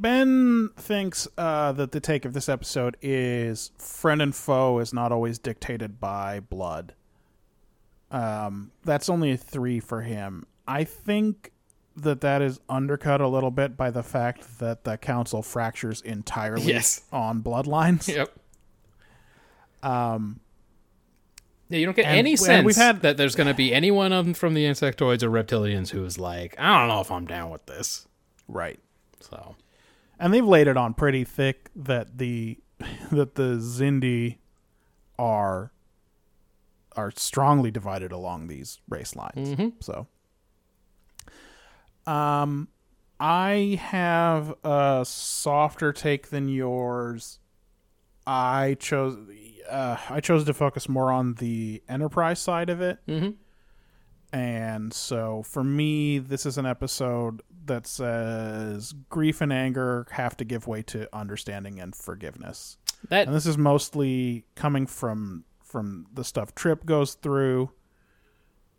Ben 0.00 0.70
thinks 0.76 1.26
uh, 1.36 1.72
that 1.72 1.90
the 1.92 1.98
take 2.00 2.24
of 2.24 2.32
this 2.32 2.48
episode 2.48 2.96
is 3.02 3.72
friend 3.78 4.22
and 4.22 4.34
foe 4.34 4.78
is 4.78 4.92
not 4.94 5.10
always 5.10 5.38
dictated 5.40 5.98
by 5.98 6.38
blood. 6.40 6.94
Um, 8.12 8.70
that's 8.84 9.08
only 9.08 9.32
a 9.32 9.36
three 9.36 9.80
for 9.80 10.02
him. 10.02 10.46
I 10.68 10.84
think 10.84 11.50
that 11.96 12.20
that 12.20 12.42
is 12.42 12.60
undercut 12.68 13.20
a 13.20 13.26
little 13.26 13.50
bit 13.50 13.76
by 13.76 13.90
the 13.90 14.04
fact 14.04 14.60
that 14.60 14.84
the 14.84 14.96
council 14.96 15.42
fractures 15.42 16.00
entirely 16.02 16.62
Yes. 16.72 17.02
on 17.12 17.42
bloodlines. 17.42 18.08
Yep. 18.14 18.32
Um. 19.82 20.40
Yeah, 21.70 21.78
you 21.80 21.86
don't 21.86 21.96
get 21.96 22.06
and- 22.06 22.16
any 22.16 22.36
sense 22.36 22.64
we've 22.64 22.76
had- 22.76 23.02
that 23.02 23.16
there's 23.16 23.34
going 23.34 23.46
to 23.48 23.54
be 23.54 23.74
anyone 23.74 24.12
of- 24.12 24.36
from 24.36 24.54
the 24.54 24.64
insectoids 24.64 25.22
or 25.24 25.28
reptilians 25.30 25.90
who's 25.90 26.18
like, 26.18 26.54
I 26.58 26.78
don't 26.78 26.88
know 26.88 27.00
if 27.00 27.10
I'm 27.10 27.26
down 27.26 27.50
with 27.50 27.66
this. 27.66 28.06
Right. 28.46 28.78
So 29.20 29.54
and 30.18 30.32
they've 30.34 30.44
laid 30.46 30.66
it 30.68 30.76
on 30.76 30.94
pretty 30.94 31.24
thick 31.24 31.70
that 31.76 32.18
the 32.18 32.58
that 33.10 33.34
the 33.34 33.56
Xindi 33.58 34.38
are 35.18 35.72
are 36.96 37.12
strongly 37.16 37.70
divided 37.70 38.10
along 38.12 38.48
these 38.48 38.80
race 38.88 39.14
lines. 39.14 39.72
So, 39.80 40.06
um, 42.06 42.68
I 43.20 43.78
have 43.82 44.54
a 44.64 45.04
softer 45.06 45.92
take 45.92 46.30
than 46.30 46.48
yours. 46.48 47.38
I 48.26 48.76
chose 48.78 49.16
uh, 49.68 49.96
I 50.08 50.20
chose 50.20 50.44
to 50.44 50.54
focus 50.54 50.88
more 50.88 51.10
on 51.12 51.34
the 51.34 51.82
enterprise 51.88 52.38
side 52.38 52.70
of 52.70 52.80
it. 52.80 52.98
Mhm. 53.06 53.34
And 54.32 54.92
so 54.92 55.42
for 55.42 55.64
me, 55.64 56.18
this 56.18 56.44
is 56.44 56.58
an 56.58 56.66
episode 56.66 57.42
that 57.66 57.86
says 57.86 58.94
grief 59.08 59.40
and 59.40 59.52
anger 59.52 60.06
have 60.10 60.36
to 60.38 60.44
give 60.44 60.66
way 60.66 60.82
to 60.82 61.08
understanding 61.16 61.80
and 61.80 61.94
forgiveness. 61.94 62.76
that 63.08 63.26
And 63.26 63.34
this 63.34 63.46
is 63.46 63.56
mostly 63.56 64.44
coming 64.54 64.86
from 64.86 65.44
from 65.62 66.06
the 66.12 66.24
stuff 66.24 66.54
Trip 66.54 66.86
goes 66.86 67.14
through 67.14 67.70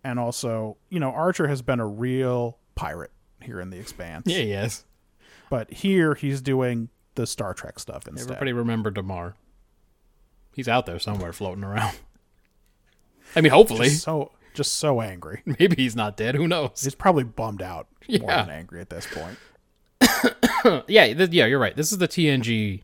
and 0.03 0.19
also, 0.19 0.77
you 0.89 0.99
know, 0.99 1.11
Archer 1.11 1.47
has 1.47 1.61
been 1.61 1.79
a 1.79 1.87
real 1.87 2.57
pirate 2.75 3.11
here 3.41 3.59
in 3.59 3.69
the 3.69 3.77
expanse. 3.77 4.25
yeah, 4.27 4.39
yes. 4.39 4.85
But 5.49 5.71
here 5.71 6.15
he's 6.15 6.41
doing 6.41 6.89
the 7.15 7.25
Star 7.25 7.53
Trek 7.53 7.79
stuff 7.79 8.07
instead. 8.07 8.31
Everybody 8.31 8.53
remember 8.53 8.91
Damar. 8.91 9.35
He's 10.53 10.67
out 10.67 10.85
there 10.85 10.99
somewhere 10.99 11.33
floating 11.33 11.63
around. 11.63 11.97
I 13.35 13.41
mean, 13.41 13.51
hopefully, 13.51 13.89
just 13.89 14.03
so 14.03 14.31
just 14.53 14.75
so 14.75 15.01
angry. 15.01 15.41
maybe 15.59 15.75
he's 15.77 15.95
not 15.95 16.17
dead. 16.17 16.35
Who 16.35 16.47
knows? 16.47 16.81
He's 16.83 16.95
probably 16.95 17.23
bummed 17.23 17.61
out 17.61 17.87
more 18.07 18.17
Yeah. 18.19 18.41
than 18.45 18.49
angry 18.55 18.81
at 18.81 18.89
this 18.89 19.07
point. 19.11 19.37
yeah, 20.87 21.13
th- 21.13 21.31
yeah, 21.31 21.45
you're 21.45 21.59
right. 21.59 21.75
This 21.75 21.91
is 21.91 21.97
the 21.97 22.07
TNG. 22.07 22.83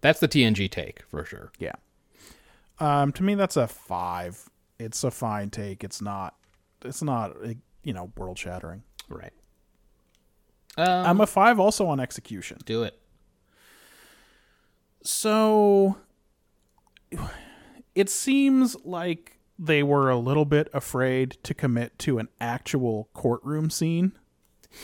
That's 0.00 0.20
the 0.20 0.28
TNG 0.28 0.70
take 0.70 1.02
for 1.08 1.24
sure. 1.24 1.50
Yeah. 1.58 1.72
Um, 2.78 3.12
to 3.12 3.22
me, 3.22 3.34
that's 3.34 3.56
a 3.56 3.66
five. 3.66 4.48
It's 4.78 5.02
a 5.04 5.10
fine 5.10 5.50
take. 5.50 5.82
It's 5.84 6.02
not. 6.02 6.34
It's 6.84 7.02
not. 7.02 7.30
uh, 7.44 7.54
You 7.84 7.92
know, 7.92 8.12
world 8.16 8.38
shattering. 8.38 8.82
Right. 9.08 9.32
Um, 10.76 10.86
I'm 11.06 11.20
a 11.20 11.26
five 11.26 11.60
also 11.60 11.86
on 11.86 12.00
execution. 12.00 12.58
do 12.64 12.82
it. 12.82 12.98
So, 15.02 15.96
it 17.94 18.08
seems 18.10 18.76
like 18.84 19.33
they 19.58 19.82
were 19.82 20.10
a 20.10 20.16
little 20.16 20.44
bit 20.44 20.68
afraid 20.72 21.36
to 21.44 21.54
commit 21.54 21.98
to 22.00 22.18
an 22.18 22.28
actual 22.40 23.08
courtroom 23.14 23.70
scene 23.70 24.12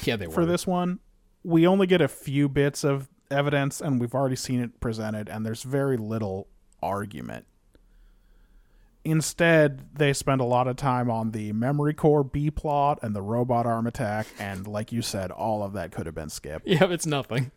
Yeah, 0.04 0.16
they 0.16 0.26
were. 0.26 0.32
for 0.32 0.46
this 0.46 0.66
one. 0.66 1.00
We 1.42 1.66
only 1.66 1.86
get 1.86 2.00
a 2.00 2.08
few 2.08 2.48
bits 2.48 2.84
of 2.84 3.08
evidence, 3.30 3.80
and 3.80 3.98
we've 4.00 4.14
already 4.14 4.36
seen 4.36 4.60
it 4.60 4.78
presented, 4.80 5.28
and 5.28 5.44
there's 5.44 5.62
very 5.62 5.96
little 5.96 6.48
argument. 6.82 7.46
Instead, 9.02 9.88
they 9.94 10.12
spend 10.12 10.42
a 10.42 10.44
lot 10.44 10.68
of 10.68 10.76
time 10.76 11.10
on 11.10 11.30
the 11.30 11.52
memory 11.52 11.94
core 11.94 12.22
B 12.22 12.50
plot 12.50 12.98
and 13.02 13.16
the 13.16 13.22
robot 13.22 13.64
arm 13.64 13.86
attack, 13.86 14.26
and 14.38 14.66
like 14.66 14.92
you 14.92 15.00
said, 15.00 15.30
all 15.30 15.62
of 15.62 15.72
that 15.72 15.90
could 15.90 16.04
have 16.04 16.14
been 16.14 16.28
skipped. 16.28 16.66
Yeah, 16.68 16.84
it's 16.90 17.06
nothing. 17.06 17.50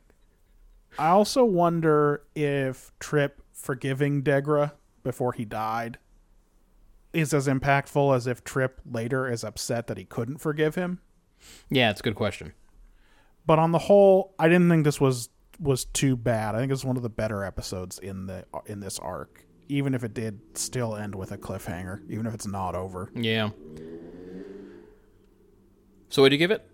I 0.97 1.09
also 1.09 1.43
wonder 1.43 2.24
if 2.34 2.91
Trip 2.99 3.41
forgiving 3.51 4.24
Degra 4.24 4.72
before 5.03 5.34
he 5.34 5.43
died 5.43 5.97
is 7.14 7.34
as 7.34 7.47
impactful 7.47 8.16
as 8.16 8.28
if 8.28 8.43
Trip 8.43 8.82
later 8.89 9.30
is 9.32 9.43
upset 9.43 9.88
that 9.88 9.97
he 9.97 10.05
couldn't 10.05 10.38
forgive 10.39 10.76
him. 10.76 10.99
Yeah, 11.70 11.89
it's 11.89 11.99
a 11.99 12.03
good 12.03 12.16
question. 12.16 12.53
But 13.45 13.59
on 13.59 13.72
the 13.72 13.80
whole, 13.80 14.34
I 14.39 14.47
didn't 14.47 14.70
think 14.70 14.84
this 14.84 14.99
was 14.99 15.30
was 15.59 15.86
too 15.86 16.16
bad. 16.16 16.55
I 16.55 16.59
think 16.59 16.72
it's 16.72 16.84
one 16.84 16.97
of 16.97 17.03
the 17.03 17.09
better 17.09 17.43
episodes 17.43 17.99
in 17.99 18.26
the 18.26 18.45
in 18.66 18.80
this 18.80 18.99
arc, 18.99 19.45
even 19.68 19.93
if 19.93 20.03
it 20.03 20.14
did 20.14 20.39
still 20.57 20.95
end 20.95 21.16
with 21.16 21.32
a 21.32 21.38
cliffhanger, 21.38 22.01
even 22.09 22.26
if 22.26 22.34
it's 22.34 22.47
not 22.47 22.76
over. 22.76 23.11
Yeah. 23.14 23.49
So, 26.09 26.22
what 26.22 26.30
do 26.30 26.36
you 26.36 26.39
give 26.39 26.51
it? 26.51 26.68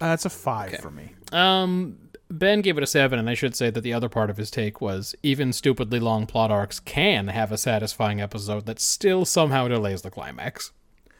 Uh, 0.00 0.08
it's 0.08 0.24
a 0.26 0.30
five 0.30 0.78
for 0.78 0.90
me. 0.90 1.14
Um, 1.32 1.98
Ben 2.28 2.60
gave 2.60 2.76
it 2.76 2.82
a 2.82 2.86
seven, 2.86 3.18
and 3.18 3.30
I 3.30 3.34
should 3.34 3.54
say 3.54 3.70
that 3.70 3.82
the 3.82 3.92
other 3.92 4.08
part 4.08 4.30
of 4.30 4.36
his 4.36 4.50
take 4.50 4.80
was 4.80 5.14
even 5.22 5.52
stupidly 5.52 6.00
long 6.00 6.26
plot 6.26 6.50
arcs 6.50 6.80
can 6.80 7.28
have 7.28 7.52
a 7.52 7.58
satisfying 7.58 8.20
episode 8.20 8.66
that 8.66 8.80
still 8.80 9.24
somehow 9.24 9.68
delays 9.68 10.02
the 10.02 10.10
climax. 10.10 10.72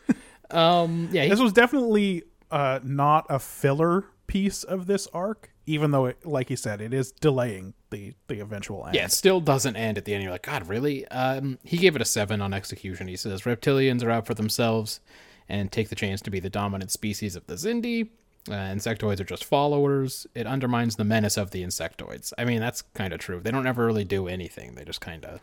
um, 0.50 1.08
yeah, 1.12 1.24
he, 1.24 1.30
This 1.30 1.40
was 1.40 1.52
definitely 1.52 2.24
uh, 2.50 2.80
not 2.82 3.26
a 3.28 3.38
filler 3.38 4.06
piece 4.26 4.64
of 4.64 4.86
this 4.86 5.06
arc, 5.14 5.52
even 5.64 5.92
though, 5.92 6.06
it, 6.06 6.26
like 6.26 6.50
you 6.50 6.56
said, 6.56 6.80
it 6.80 6.92
is 6.92 7.12
delaying 7.12 7.74
the 7.90 8.14
the 8.26 8.40
eventual 8.40 8.84
end. 8.86 8.96
yeah, 8.96 9.04
it 9.04 9.12
still 9.12 9.40
doesn't 9.40 9.76
end 9.76 9.98
at 9.98 10.04
the 10.04 10.14
end. 10.14 10.22
You're 10.24 10.32
like, 10.32 10.42
God, 10.42 10.68
really? 10.68 11.06
Um, 11.08 11.58
he 11.62 11.76
gave 11.76 11.94
it 11.94 12.02
a 12.02 12.06
seven 12.06 12.42
on 12.42 12.52
execution. 12.52 13.06
He 13.06 13.16
says 13.16 13.42
reptilians 13.42 14.02
are 14.02 14.10
out 14.10 14.26
for 14.26 14.34
themselves 14.34 15.00
and 15.48 15.70
take 15.70 15.88
the 15.88 15.94
chance 15.94 16.20
to 16.22 16.30
be 16.30 16.40
the 16.40 16.50
dominant 16.50 16.90
species 16.90 17.36
of 17.36 17.46
the 17.46 17.54
Xindi. 17.54 18.08
Uh, 18.48 18.52
insectoids 18.52 19.18
are 19.20 19.24
just 19.24 19.44
followers. 19.44 20.26
It 20.34 20.46
undermines 20.46 20.96
the 20.96 21.04
menace 21.04 21.36
of 21.36 21.50
the 21.50 21.62
insectoids. 21.64 22.32
I 22.38 22.44
mean, 22.44 22.60
that's 22.60 22.82
kind 22.94 23.12
of 23.12 23.18
true. 23.18 23.40
They 23.40 23.50
don't 23.50 23.66
ever 23.66 23.84
really 23.84 24.04
do 24.04 24.28
anything. 24.28 24.74
They 24.74 24.84
just 24.84 25.00
kind 25.00 25.24
of 25.24 25.40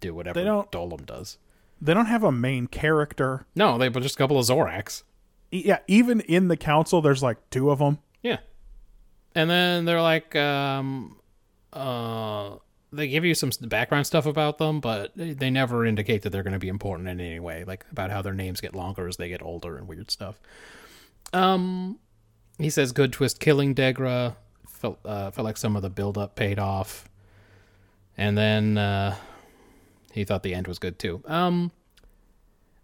do 0.00 0.14
whatever 0.14 0.38
They 0.40 0.44
don't- 0.44 0.70
Dolim 0.72 1.04
does. 1.06 1.38
They 1.80 1.92
don't 1.92 2.06
have 2.06 2.24
a 2.24 2.32
main 2.32 2.66
character. 2.68 3.44
No, 3.54 3.76
they 3.76 3.88
but 3.88 4.02
just 4.02 4.14
a 4.14 4.18
couple 4.18 4.38
of 4.38 4.46
Zorax. 4.46 5.02
E- 5.52 5.64
Yeah, 5.66 5.80
even 5.86 6.20
in 6.22 6.48
the 6.48 6.56
council, 6.56 7.02
there's 7.02 7.22
like 7.22 7.36
two 7.50 7.70
of 7.70 7.78
them. 7.80 7.98
Yeah. 8.22 8.38
And 9.34 9.50
then 9.50 9.84
they're 9.84 10.00
like, 10.00 10.34
um, 10.34 11.16
uh, 11.74 12.56
they 12.90 13.08
give 13.08 13.26
you 13.26 13.34
some 13.34 13.50
background 13.68 14.06
stuff 14.06 14.24
about 14.24 14.56
them, 14.56 14.80
but 14.80 15.12
they 15.14 15.50
never 15.50 15.84
indicate 15.84 16.22
that 16.22 16.30
they're 16.30 16.42
going 16.42 16.54
to 16.54 16.58
be 16.58 16.68
important 16.68 17.08
in 17.10 17.20
any 17.20 17.38
way, 17.40 17.64
like 17.64 17.84
about 17.92 18.10
how 18.10 18.22
their 18.22 18.32
names 18.32 18.62
get 18.62 18.74
longer 18.74 19.06
as 19.06 19.18
they 19.18 19.28
get 19.28 19.42
older 19.42 19.76
and 19.76 19.86
weird 19.86 20.10
stuff. 20.10 20.40
Um, 21.34 21.98
he 22.58 22.70
says 22.70 22.92
good 22.92 23.12
twist 23.12 23.40
killing 23.40 23.74
Degra. 23.74 24.36
Felt 24.68 24.98
uh, 25.04 25.30
felt 25.30 25.44
like 25.44 25.56
some 25.56 25.76
of 25.76 25.82
the 25.82 25.90
build 25.90 26.18
up 26.18 26.34
paid 26.34 26.58
off, 26.58 27.08
and 28.16 28.36
then 28.36 28.76
uh, 28.76 29.16
he 30.12 30.24
thought 30.24 30.42
the 30.42 30.54
end 30.54 30.66
was 30.66 30.78
good 30.78 30.98
too. 30.98 31.22
Um, 31.26 31.72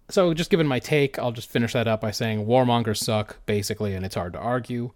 so 0.08 0.34
just 0.34 0.50
given 0.50 0.66
my 0.66 0.78
take, 0.78 1.18
I'll 1.18 1.32
just 1.32 1.50
finish 1.50 1.72
that 1.72 1.88
up 1.88 2.00
by 2.00 2.10
saying 2.10 2.46
warmongers 2.46 2.98
suck, 2.98 3.44
basically, 3.46 3.94
and 3.94 4.04
it's 4.04 4.14
hard 4.14 4.32
to 4.34 4.38
argue. 4.38 4.92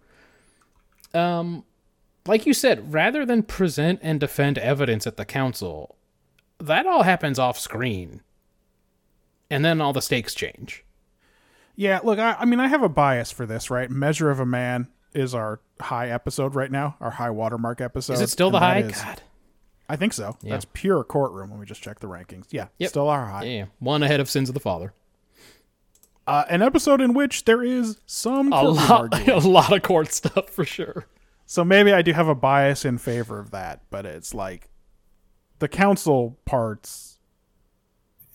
Um, 1.13 1.63
like 2.27 2.45
you 2.45 2.53
said, 2.53 2.93
rather 2.93 3.25
than 3.25 3.43
present 3.43 3.99
and 4.03 4.19
defend 4.19 4.57
evidence 4.57 5.07
at 5.07 5.17
the 5.17 5.25
council, 5.25 5.95
that 6.59 6.85
all 6.85 7.03
happens 7.03 7.39
off 7.39 7.57
screen, 7.57 8.21
and 9.49 9.63
then 9.63 9.81
all 9.81 9.93
the 9.93 10.01
stakes 10.01 10.35
change. 10.35 10.83
Yeah, 11.77 11.99
look, 12.03 12.17
I, 12.19 12.33
I 12.33 12.45
mean, 12.45 12.59
I 12.59 12.67
have 12.67 12.81
a 12.83 12.89
bias 12.89 13.31
for 13.31 13.45
this, 13.45 13.69
right? 13.69 13.89
Measure 13.89 14.29
of 14.31 14.39
a 14.39 14.45
Man 14.45 14.87
is 15.13 15.33
our 15.35 15.61
high 15.79 16.09
episode 16.09 16.55
right 16.55 16.71
now, 16.71 16.97
our 16.99 17.11
high 17.11 17.29
watermark 17.29 17.79
episode. 17.81 18.13
Is 18.13 18.21
it 18.21 18.29
still 18.29 18.49
the 18.51 18.59
high? 18.59 18.79
is- 18.79 18.99
God, 19.01 19.21
I 19.87 19.95
think 19.95 20.11
so. 20.13 20.35
Yeah. 20.41 20.51
That's 20.53 20.65
pure 20.73 21.03
courtroom 21.03 21.51
when 21.51 21.59
we 21.59 21.65
just 21.67 21.81
check 21.81 21.99
the 21.99 22.07
rankings. 22.07 22.47
Yeah, 22.49 22.67
Yep. 22.79 22.89
still 22.89 23.07
our 23.07 23.25
high. 23.27 23.43
yeah, 23.45 23.65
one 23.79 24.01
ahead 24.03 24.19
of 24.19 24.29
Sins 24.29 24.49
of 24.49 24.53
the 24.55 24.59
Father. 24.59 24.93
Uh, 26.25 26.43
an 26.49 26.61
episode 26.61 26.99
in 26.99 27.13
which 27.13 27.45
there 27.45 27.63
is 27.63 28.01
some 28.05 28.51
A 28.51 28.63
lot, 28.63 29.27
a 29.29 29.37
lot 29.37 29.71
of 29.71 29.81
court 29.83 30.11
stuff 30.11 30.49
for 30.49 30.65
sure. 30.65 31.05
So 31.45 31.63
maybe 31.63 31.93
I 31.93 32.01
do 32.01 32.11
have 32.11 32.27
a 32.27 32.35
bias 32.35 32.83
in 32.83 32.97
favor 32.97 33.39
of 33.39 33.51
that, 33.51 33.81
but 33.89 34.05
it's 34.05 34.33
like 34.33 34.67
the 35.59 35.69
council 35.69 36.37
parts. 36.43 37.19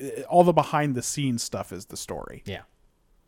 uh, 0.00 0.22
all 0.22 0.42
the 0.44 0.54
behind 0.54 0.94
the 0.94 1.02
scenes 1.02 1.42
stuff 1.42 1.70
is 1.72 1.86
the 1.86 1.96
story. 1.98 2.42
Yeah. 2.46 2.62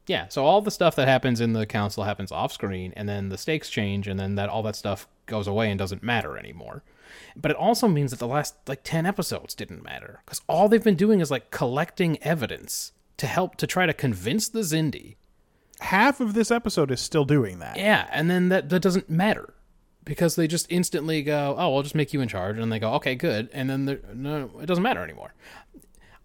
Yeah, 0.07 0.29
so 0.29 0.45
all 0.45 0.61
the 0.61 0.71
stuff 0.71 0.97
that 0.97 1.09
happens 1.09 1.41
in 1.41 1.55
the 1.55 1.67
council 1.67 2.05
happens 2.05 2.31
off 2.31 2.53
screen 2.53 2.93
and 2.97 3.09
then 3.09 3.31
the 3.31 3.39
stakes 3.39 3.71
change 3.71 4.07
and 4.07 4.21
then 4.21 4.35
that 4.35 4.49
all 4.51 4.63
that 4.65 4.77
stuff 4.77 5.09
goes 5.27 5.47
away 5.47 5.71
and 5.71 5.79
doesn't 5.79 6.03
matter 6.03 6.37
anymore. 6.37 6.83
But 7.37 7.51
it 7.51 7.57
also 7.57 7.89
means 7.89 8.11
that 8.11 8.21
the 8.21 8.27
last 8.27 8.55
like 8.67 8.83
10 8.83 9.07
episodes 9.07 9.55
didn't 9.55 9.83
matter 9.83 10.21
cuz 10.27 10.43
all 10.47 10.69
they've 10.69 10.85
been 10.85 10.95
doing 10.95 11.21
is 11.21 11.31
like 11.31 11.51
collecting 11.51 12.23
evidence 12.23 12.93
to 13.17 13.27
help 13.27 13.57
to 13.57 13.67
try 13.67 13.87
to 13.87 13.95
convince 13.95 14.49
the 14.49 14.61
Xindi. 14.61 15.17
Half 15.81 16.21
of 16.21 16.35
this 16.35 16.51
episode 16.51 16.91
is 16.91 17.01
still 17.01 17.25
doing 17.25 17.59
that. 17.61 17.79
Yeah, 17.79 18.07
and 18.13 18.31
then 18.31 18.49
that 18.51 18.69
that 18.69 18.81
doesn't 18.81 19.09
matter 19.09 19.55
because 20.05 20.37
they 20.37 20.47
just 20.47 20.67
instantly 20.71 21.23
go, 21.23 21.55
"Oh, 21.59 21.73
we'll 21.73 21.83
just 21.83 21.95
make 21.95 22.13
you 22.13 22.21
in 22.21 22.29
charge." 22.29 22.57
And 22.57 22.63
then 22.63 22.69
they 22.71 22.79
go, 22.79 22.93
"Okay, 22.95 23.15
good." 23.15 23.49
And 23.53 23.71
then 23.71 24.01
no, 24.13 24.51
it 24.61 24.67
doesn't 24.67 24.83
matter 24.83 25.03
anymore. 25.03 25.33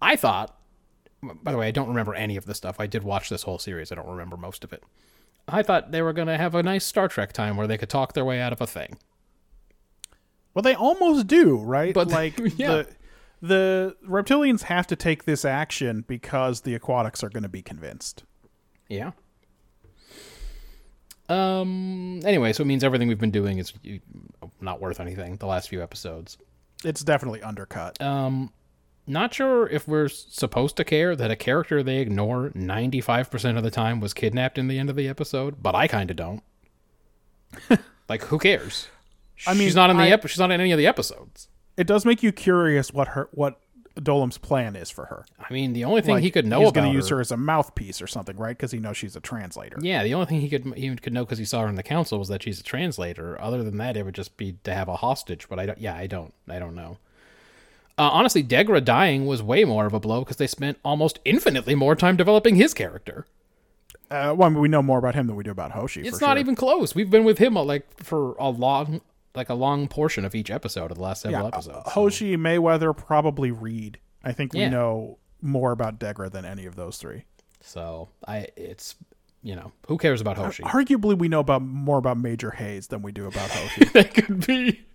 I 0.01 0.15
thought 0.15 0.58
by 1.21 1.51
the 1.51 1.57
way, 1.57 1.67
I 1.67 1.71
don't 1.71 1.87
remember 1.87 2.13
any 2.13 2.37
of 2.37 2.45
the 2.45 2.53
stuff. 2.53 2.79
I 2.79 2.87
did 2.87 3.03
watch 3.03 3.29
this 3.29 3.43
whole 3.43 3.59
series. 3.59 3.91
I 3.91 3.95
don't 3.95 4.07
remember 4.07 4.37
most 4.37 4.63
of 4.63 4.73
it. 4.73 4.83
I 5.47 5.63
thought 5.63 5.91
they 5.91 6.01
were 6.01 6.13
going 6.13 6.27
to 6.27 6.37
have 6.37 6.55
a 6.55 6.63
nice 6.63 6.85
Star 6.85 7.07
Trek 7.07 7.33
time 7.33 7.57
where 7.57 7.67
they 7.67 7.77
could 7.77 7.89
talk 7.89 8.13
their 8.13 8.25
way 8.25 8.39
out 8.39 8.53
of 8.53 8.61
a 8.61 8.67
thing. 8.67 8.97
Well, 10.53 10.63
they 10.63 10.75
almost 10.75 11.27
do, 11.27 11.57
right? 11.57 11.93
But- 11.93 12.09
like 12.09 12.37
yeah. 12.57 12.67
the 12.67 12.87
the 13.41 13.95
reptilians 14.05 14.63
have 14.63 14.85
to 14.87 14.97
take 14.97 15.23
this 15.23 15.45
action 15.45 16.03
because 16.07 16.61
the 16.61 16.75
aquatics 16.75 17.23
are 17.23 17.29
going 17.29 17.43
to 17.43 17.49
be 17.49 17.61
convinced. 17.61 18.23
Yeah. 18.89 19.11
Um. 21.29 22.19
Anyway, 22.25 22.53
so 22.53 22.63
it 22.63 22.65
means 22.65 22.83
everything 22.83 23.07
we've 23.07 23.19
been 23.19 23.31
doing 23.31 23.59
is 23.59 23.71
not 24.59 24.81
worth 24.81 24.99
anything. 24.99 25.37
The 25.37 25.45
last 25.45 25.69
few 25.69 25.81
episodes. 25.81 26.37
It's 26.83 27.03
definitely 27.03 27.41
undercut. 27.43 28.01
Um, 28.01 28.51
not 29.09 29.33
sure 29.33 29.67
if 29.67 29.87
we're 29.87 30.07
supposed 30.09 30.77
to 30.77 30.83
care 30.83 31.15
that 31.15 31.31
a 31.31 31.35
character 31.35 31.81
they 31.83 31.97
ignore 31.97 32.49
95% 32.51 33.57
of 33.57 33.63
the 33.63 33.71
time 33.71 33.99
was 33.99 34.13
kidnapped 34.13 34.57
in 34.57 34.67
the 34.67 34.79
end 34.79 34.89
of 34.89 34.95
the 34.95 35.07
episode, 35.07 35.61
but 35.61 35.75
I 35.75 35.87
kind 35.87 36.09
of 36.09 36.15
don't. 36.17 36.43
like, 38.09 38.23
who 38.23 38.37
cares? 38.39 38.87
I 39.47 39.53
mean, 39.53 39.63
she's 39.67 39.75
not 39.75 39.89
in 39.89 39.97
the 39.97 40.03
I- 40.03 40.09
ep- 40.09 40.27
she's 40.27 40.39
not 40.39 40.51
in 40.51 40.59
any 40.61 40.71
of 40.71 40.77
the 40.77 40.87
episodes. 40.87 41.47
it 41.77 41.87
does 41.87 42.05
make 42.05 42.21
you 42.23 42.31
curious 42.31 42.91
what 42.93 43.09
her 43.09 43.29
what 43.31 43.59
Dolim's 43.95 44.37
plan 44.37 44.75
is 44.75 44.89
for 44.89 45.05
her. 45.07 45.25
I 45.39 45.51
mean, 45.51 45.73
the 45.73 45.83
only 45.85 46.01
thing 46.01 46.15
Like, 46.15 46.23
he 46.23 46.31
could 46.31 46.45
know 46.45 46.59
he's 46.59 46.69
about 46.69 46.81
gonna 46.83 46.93
use 46.93 47.09
her, 47.09 47.15
her 47.17 47.21
as 47.21 47.31
a 47.31 47.37
mouthpiece 47.37 48.01
or 48.01 48.07
something, 48.07 48.37
right? 48.37 48.55
Because 48.55 48.71
he 48.71 48.79
knows 48.79 48.95
she's 48.97 49.15
a 49.15 49.19
translator. 49.21 49.77
yeah, 49.81 50.03
the 50.03 50.13
only 50.13 50.25
thing 50.25 50.41
he 50.41 50.49
could 50.49 50.73
he 50.75 50.93
could 50.95 51.13
know 51.13 51.25
because 51.25 51.37
he 51.37 51.45
saw 51.45 51.61
her 51.61 51.67
in 51.67 51.75
the 51.75 51.83
council 51.83 52.19
was 52.19 52.27
that 52.29 52.43
she's 52.43 52.59
a 52.59 52.63
translator. 52.63 53.39
Other 53.41 53.63
than 53.63 53.77
that, 53.77 53.97
it 53.97 54.03
would 54.05 54.15
just 54.15 54.37
be 54.37 54.55
to 54.63 54.73
have 54.73 54.87
a 54.87 54.97
hostage. 54.97 55.47
But 55.49 55.59
I 55.59 55.65
don't. 55.65 55.77
Yeah, 55.79 55.95
I 55.95 56.07
don't. 56.07 56.33
I 56.47 56.59
don't 56.59 56.75
know. 56.75 56.97
Uh, 57.99 58.09
honestly, 58.13 58.41
Degra 58.41 58.83
dying 58.83 59.25
was 59.25 59.43
way 59.43 59.65
more 59.65 59.85
of 59.85 59.93
a 59.93 59.99
blow 59.99 60.21
because 60.21 60.37
they 60.37 60.47
spent 60.47 60.77
almost 60.85 61.19
infinitely 61.25 61.75
more 61.75 61.95
time 61.95 62.15
developing 62.15 62.55
his 62.55 62.73
character. 62.73 63.27
Uh, 64.09 64.33
well, 64.35 64.43
I 64.47 64.49
mean, 64.49 64.59
we 64.61 64.69
know 64.69 64.81
more 64.81 64.97
about 64.97 65.15
him 65.15 65.27
than 65.27 65.35
we 65.35 65.43
do 65.43 65.51
about 65.51 65.71
Hoshi. 65.71 66.01
It's 66.07 66.21
not 66.21 66.35
sure. 66.35 66.39
even 66.39 66.55
close. 66.55 66.95
We've 66.95 67.09
been 67.09 67.25
with 67.25 67.37
him 67.37 67.57
uh, 67.57 67.63
like 67.63 68.01
for 68.01 68.35
a 68.39 68.49
long, 68.49 69.01
like 69.35 69.49
a 69.49 69.53
long 69.53 69.89
portion 69.89 70.23
of 70.23 70.33
each 70.33 70.49
episode 70.49 70.91
of 70.91 70.97
the 70.97 71.03
last 71.03 71.23
several 71.23 71.41
yeah, 71.43 71.47
episodes. 71.49 71.77
uh, 71.85 71.89
Hoshi, 71.89 72.37
Mayweather, 72.37 72.95
probably 72.95 73.51
Reed. 73.51 73.99
I 74.23 74.31
think 74.31 74.53
we 74.53 74.61
Yeah. 74.61 74.69
know 74.69 75.17
more 75.41 75.71
about 75.73 75.99
Degra 75.99 76.31
than 76.31 76.45
any 76.45 76.65
of 76.65 76.75
those 76.75 76.97
three. 76.97 77.25
So 77.61 78.07
I, 78.25 78.47
it's 78.55 78.95
you 79.43 79.55
know, 79.55 79.73
who 79.87 79.97
cares 79.97 80.21
about 80.21 80.37
Hoshi? 80.37 80.63
Arguably, 80.63 81.17
we 81.17 81.27
know 81.27 81.39
about 81.41 81.61
more 81.61 81.97
about 81.97 82.17
Major 82.17 82.51
Hayes 82.51 82.87
than 82.87 83.01
we 83.01 83.11
do 83.11 83.25
about 83.25 83.49
Hoshi, 83.49 83.85
that 83.93 84.13
could 84.13 84.45
be. 84.47 84.85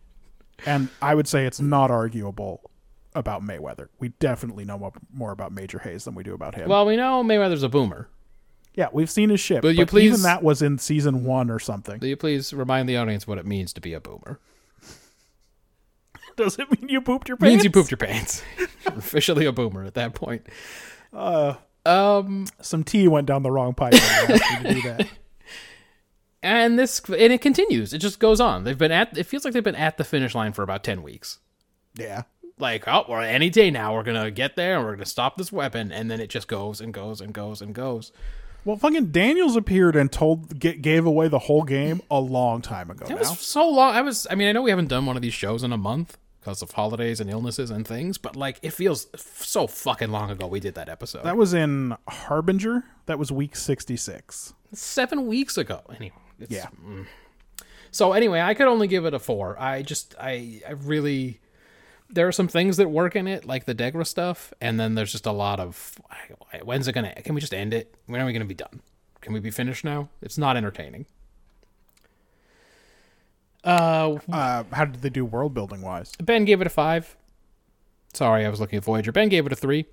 and 0.67 0.89
I 1.03 1.15
would 1.15 1.29
say 1.29 1.45
it's 1.47 1.61
not 1.61 1.91
arguable 1.91 2.71
about 3.15 3.43
Mayweather. 3.43 3.89
We 3.99 4.09
definitely 4.19 4.65
know 4.65 4.93
more 5.13 5.33
about 5.33 5.53
Major 5.53 5.79
Hayes 5.81 6.05
than 6.05 6.15
we 6.15 6.23
do 6.25 6.35
about 6.35 6.55
him. 6.55 6.69
Well, 6.69 6.85
we 6.87 6.97
know 6.97 7.23
Mayweather's 7.23 7.63
a 7.63 7.69
boomer. 7.69 8.09
yeah, 8.75 8.89
we've 8.93 9.11
seen 9.11 9.31
his 9.31 9.41
ship, 9.41 9.63
Will 9.63 9.71
but 9.71 9.77
you 9.79 9.87
please- 9.87 10.09
even 10.09 10.23
that 10.23 10.43
was 10.43 10.63
in 10.63 10.79
season 10.79 11.25
one 11.25 11.51
or 11.51 11.59
something. 11.59 12.01
Will 12.01 12.09
you 12.09 12.17
please 12.17 12.53
remind 12.53 12.89
the 12.89 12.97
audience 12.97 13.27
what 13.27 13.39
it 13.39 13.47
means 13.47 13.73
to 13.75 13.81
be 13.81 13.93
a 13.95 14.01
boomer? 14.01 14.41
Does 16.37 16.59
it 16.59 16.69
mean 16.81 16.89
you 16.89 17.01
pooped 17.01 17.29
your 17.29 17.37
It 17.37 17.41
pants? 17.41 17.53
means 17.53 17.65
you 17.65 17.71
pooped 17.71 17.91
your 17.91 17.99
pants. 17.99 18.43
You're 18.59 18.99
officially 18.99 19.47
a 19.47 19.53
boomer 19.53 19.85
at 19.85 19.95
that 19.95 20.15
point. 20.15 20.47
Uh, 21.13 21.55
Um, 21.87 22.47
some 22.61 22.83
tea 22.83 23.07
went 23.09 23.27
down 23.27 23.43
the 23.43 23.51
wrong 23.53 23.75
pipe. 23.75 23.93
when 23.93 24.03
you 24.03 24.35
asked 24.35 24.63
me 24.65 24.69
to 24.69 24.75
do 24.75 24.83
that. 24.89 25.09
and 26.43 26.79
this 26.79 26.99
and 27.09 27.33
it 27.33 27.41
continues. 27.41 27.93
It 27.93 27.99
just 27.99 28.19
goes 28.19 28.41
on. 28.41 28.65
They've 28.65 28.77
been 28.77 28.91
at. 28.91 29.17
It 29.17 29.25
feels 29.25 29.45
like 29.45 29.55
they've 29.55 29.63
been 29.63 29.75
at 29.77 29.97
the 29.99 30.05
finish 30.05 30.35
line 30.35 30.53
for 30.55 30.63
about 30.63 30.83
ten 30.83 31.03
weeks. 31.03 31.39
Yeah. 31.95 32.23
Like, 32.59 32.87
oh, 32.87 33.05
well, 33.09 33.21
any 33.21 33.51
day 33.51 33.71
now 33.71 33.95
we're 33.95 34.03
gonna 34.03 34.31
get 34.31 34.57
there 34.57 34.77
and 34.77 34.85
we're 34.85 34.93
gonna 34.95 35.05
stop 35.07 35.37
this 35.37 35.51
weapon, 35.53 35.91
and 35.93 36.11
then 36.11 36.21
it 36.21 36.29
just 36.31 36.49
goes 36.49 36.81
and 36.81 36.93
goes 36.95 37.21
and 37.21 37.33
goes 37.33 37.61
and 37.61 37.75
goes. 37.75 38.13
Well, 38.65 38.77
fucking 38.77 39.07
Daniels 39.11 39.57
appeared 39.57 39.95
and 39.95 40.11
told 40.11 40.59
g- 40.59 40.73
gave 40.77 41.05
away 41.05 41.29
the 41.29 41.41
whole 41.41 41.65
game 41.65 42.01
a 42.11 42.19
long 42.19 42.63
time 42.63 42.91
ago. 42.91 43.05
It 43.05 43.11
now. 43.11 43.17
was 43.19 43.39
so 43.39 43.69
long. 43.69 43.95
I 43.95 44.01
was, 44.01 44.27
I 44.31 44.35
mean, 44.37 44.49
I 44.49 44.53
know 44.53 44.63
we 44.63 44.71
haven't 44.71 44.89
done 44.89 45.05
one 45.05 45.17
of 45.17 45.23
these 45.23 45.35
shows 45.35 45.63
in 45.63 45.71
a 45.71 45.77
month 45.77 46.17
because 46.41 46.63
of 46.63 46.71
holidays 46.71 47.21
and 47.21 47.29
illnesses 47.29 47.71
and 47.71 47.87
things, 47.87 48.17
but 48.17 48.37
like, 48.37 48.59
it 48.63 48.73
feels 48.73 49.07
f- 49.13 49.43
so 49.45 49.67
fucking 49.67 50.11
long 50.11 50.31
ago 50.31 50.47
we 50.47 50.61
did 50.61 50.75
that 50.77 50.89
episode. 50.89 51.25
That 51.25 51.37
was 51.37 51.53
in 51.53 51.95
Harbinger. 52.09 52.85
That 53.07 53.19
was 53.19 53.31
week 53.31 53.55
sixty 53.55 53.97
six. 53.99 54.55
seven 54.73 55.27
weeks 55.27 55.59
ago. 55.59 55.83
Anyway, 55.95 56.15
it's, 56.41 56.51
Yeah. 56.51 56.69
Mm. 56.87 57.07
So 57.91 58.13
anyway, 58.13 58.41
I 58.41 58.55
could 58.55 58.67
only 58.67 58.87
give 58.89 59.05
it 59.05 59.13
a 59.15 59.19
four. 59.19 59.61
I 59.61 59.83
just, 59.83 60.15
I, 60.19 60.63
I 60.67 60.73
really, 60.73 61.39
there 62.15 62.29
are 62.29 62.33
some 62.33 62.49
things 62.49 62.77
that 62.79 62.89
work 62.91 63.17
in 63.17 63.27
it, 63.27 63.45
like 63.45 63.65
the 63.67 63.75
Degra 63.75 64.07
stuff, 64.07 64.53
and 64.61 64.79
then 64.79 64.95
there's 64.95 65.13
just 65.13 65.27
a 65.27 65.33
lot 65.33 65.61
of, 65.61 65.97
when's 66.63 66.89
it 66.89 66.93
gonna? 66.93 67.13
Can 67.23 67.35
we 67.35 67.41
just 67.41 67.53
end 67.55 67.75
it? 67.75 67.95
When 68.07 68.21
are 68.21 68.25
we 68.27 68.33
gonna 68.33 68.45
be 68.45 68.55
done? 68.55 68.81
Can 69.21 69.33
we 69.33 69.41
be 69.41 69.51
finished 69.51 69.85
now? 69.85 70.09
It's 70.23 70.39
not 70.39 70.57
entertaining. 70.57 71.07
Uh, 73.65 74.19
Uh, 74.31 74.65
how 74.73 74.85
did 74.85 75.01
they 75.03 75.09
do 75.11 75.25
world 75.25 75.55
building 75.55 75.81
wise? 75.83 76.13
Ben 76.23 76.45
gave 76.45 76.61
it 76.61 76.67
a 76.67 76.71
five. 76.71 77.17
Sorry, 78.13 78.45
I 78.45 78.49
was 78.49 78.61
looking 78.61 78.77
at 78.77 78.85
Voyager. 78.85 79.11
Ben 79.13 79.29
gave 79.29 79.47
it 79.47 79.53
a 79.53 79.57
three. 79.57 79.87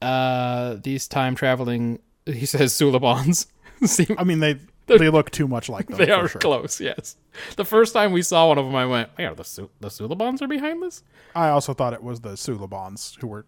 Uh, 0.00 0.76
these 0.82 1.06
time 1.06 1.34
traveling, 1.34 2.00
he 2.26 2.46
says 2.46 2.72
Sulibans 2.72 3.46
seem 3.84 4.16
I 4.18 4.24
mean, 4.24 4.40
they 4.40 4.58
they 4.98 5.08
look 5.10 5.30
too 5.30 5.48
much 5.48 5.68
like 5.68 5.86
them. 5.88 5.98
they 5.98 6.10
are 6.10 6.28
sure. 6.28 6.40
close. 6.40 6.80
Yes. 6.80 7.16
The 7.56 7.64
first 7.64 7.92
time 7.92 8.12
we 8.12 8.22
saw 8.22 8.48
one 8.48 8.58
of 8.58 8.66
them, 8.66 8.74
I 8.74 8.86
went, 8.86 9.10
"Yeah, 9.18 9.34
the 9.34 9.44
Su- 9.44 9.70
the 9.80 9.88
Sulibans 9.88 10.42
are 10.42 10.48
behind 10.48 10.82
this." 10.82 11.02
I 11.34 11.48
also 11.48 11.74
thought 11.74 11.92
it 11.92 12.02
was 12.02 12.20
the 12.20 12.36
Sulibans 12.36 13.16
who 13.20 13.26
were 13.26 13.46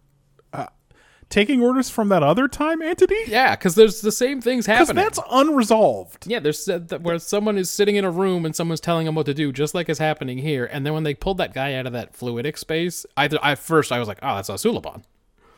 uh, 0.53 0.67
taking 1.29 1.63
orders 1.63 1.91
from 1.91 2.09
that 2.11 2.23
other 2.23 2.49
time 2.49 2.81
entity. 2.83 3.17
Yeah, 3.27 3.57
because 3.57 3.75
there's 3.75 4.01
the 4.01 4.13
same 4.13 4.41
things 4.41 4.67
happening. 4.67 4.97
that's 4.97 5.19
unresolved. 5.31 6.27
yeah, 6.27 6.39
there's 6.39 6.69
uh, 6.69 6.79
that 6.79 7.03
where 7.03 7.19
someone 7.19 7.59
is 7.59 7.71
sitting 7.71 7.97
in 7.97 8.05
a 8.05 8.11
room 8.11 8.45
and 8.45 8.55
someone's 8.55 8.81
telling 8.81 9.07
them 9.07 9.15
what 9.15 9.27
to 9.27 9.35
do, 9.35 9.53
just 9.53 9.75
like 9.75 9.89
is 9.89 9.99
happening 9.99 10.39
here. 10.39 10.65
And 10.65 10.85
then 10.87 10.93
when 10.95 11.03
they 11.03 11.15
pulled 11.15 11.39
that 11.39 11.53
guy 11.55 11.75
out 11.75 11.87
of 11.87 11.93
that 11.93 12.13
fluidic 12.13 12.59
space, 12.59 13.05
either 13.17 13.39
I 13.43 13.55
first 13.55 13.93
I 13.93 13.99
was 13.99 14.09
like, 14.09 14.19
"Oh, 14.23 14.37
that's 14.37 14.49
a 14.49 14.55
Suliban." 14.55 15.03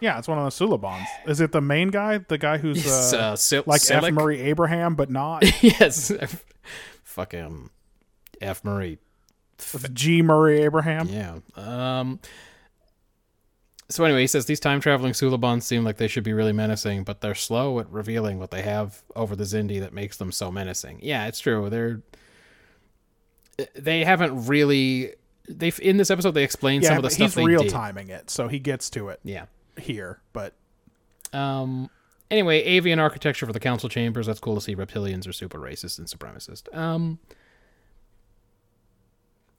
Yeah, 0.01 0.19
it's 0.19 0.29
one 0.29 0.39
of 0.39 0.45
the 0.45 0.51
Sulibans. 0.51 1.07
Is 1.27 1.41
it 1.41 1.53
the 1.53 1.61
main 1.61 1.89
guy? 1.89 2.19
The 2.19 2.39
guy 2.39 2.59
who's 2.59 2.87
uh, 3.15 3.17
uh, 3.17 3.37
Sil- 3.41 3.65
like 3.67 3.81
F. 3.91 4.03
Silik? 4.03 4.13
Murray 4.13 4.41
Abraham, 4.43 4.95
but 4.95 5.11
not 5.11 5.43
yes, 5.63 6.13
fucking 7.05 7.71
F 8.41 8.63
Murray 8.65 8.99
It's 9.59 9.89
G. 9.91 10.23
Murray 10.23 10.63
Abraham. 10.63 11.09
Yeah. 11.09 11.39
Um. 11.57 12.21
So 13.89 14.05
anyway, 14.05 14.23
he 14.23 14.27
says 14.27 14.47
these 14.47 14.59
time 14.61 14.81
traveling 14.81 15.13
Sulibans 15.13 15.63
seem 15.65 15.85
like 15.85 15.97
they 15.97 16.09
should 16.09 16.25
be 16.25 16.33
really 16.33 16.53
menacing, 16.53 17.05
but 17.05 17.21
they're 17.21 17.37
slow 17.37 17.79
at 17.79 17.89
revealing 17.89 18.39
what 18.41 18.51
they 18.51 18.63
have 18.63 19.03
over 19.15 19.37
the 19.37 19.45
Xindi 19.45 19.79
that 19.81 19.93
makes 19.93 20.17
them 20.17 20.33
so 20.33 20.51
menacing. 20.51 20.99
Yeah, 21.03 21.27
it's 21.29 21.39
true. 21.39 21.71
They're 21.71 22.03
they 23.77 24.05
haven't 24.05 24.47
really 24.47 25.15
they've 25.49 25.79
in 25.81 25.97
this 25.97 26.11
episode 26.11 26.33
they 26.33 26.43
explain 26.45 26.83
Yeah, 26.83 26.89
some 26.89 26.97
of 26.99 27.03
the 27.05 27.11
stuff 27.11 27.35
he's 27.37 27.47
real 27.47 27.65
timing 27.65 28.11
it, 28.11 28.29
so 28.29 28.49
he 28.49 28.59
gets 28.59 28.91
to 28.91 29.09
it 29.09 29.21
Yeah. 29.25 29.47
Here. 29.79 30.21
But 30.33 30.55
Um. 31.33 31.91
Anyway, 32.31 32.59
avian 32.63 32.99
architecture 32.99 33.47
for 33.47 33.53
the 33.53 33.61
council 33.61 33.89
chambers. 33.89 34.27
That's 34.27 34.41
cool 34.41 34.57
to 34.57 34.61
see. 34.61 34.75
Reptilians 34.75 35.29
are 35.29 35.33
super 35.33 35.59
racist 35.59 35.99
and 35.99 36.09
supremacist. 36.09 36.75
Um. 36.77 37.19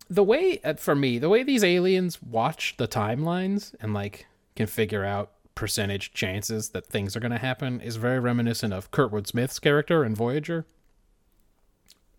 The 0.10 0.24
way, 0.24 0.60
uh, 0.64 0.76
for 0.76 0.96
me, 0.96 1.18
the 1.20 1.28
way 1.30 1.44
these 1.44 1.64
aliens 1.64 2.22
watch 2.22 2.76
the 2.78 2.88
timelines 2.88 3.76
and 3.82 3.94
like 3.94 4.26
can 4.56 4.68
figure 4.68 5.04
out 5.04 5.32
percentage 5.54 6.14
chances 6.14 6.70
that 6.70 6.86
things 6.86 7.16
are 7.16 7.20
going 7.20 7.32
to 7.32 7.38
happen 7.38 7.82
is 7.82 7.98
very 7.98 8.20
reminiscent 8.20 8.72
of 8.74 8.90
Kurtwood 8.92 9.28
Smith's 9.28 9.60
character 9.60 10.06
in 10.06 10.16
Voyager. 10.16 10.66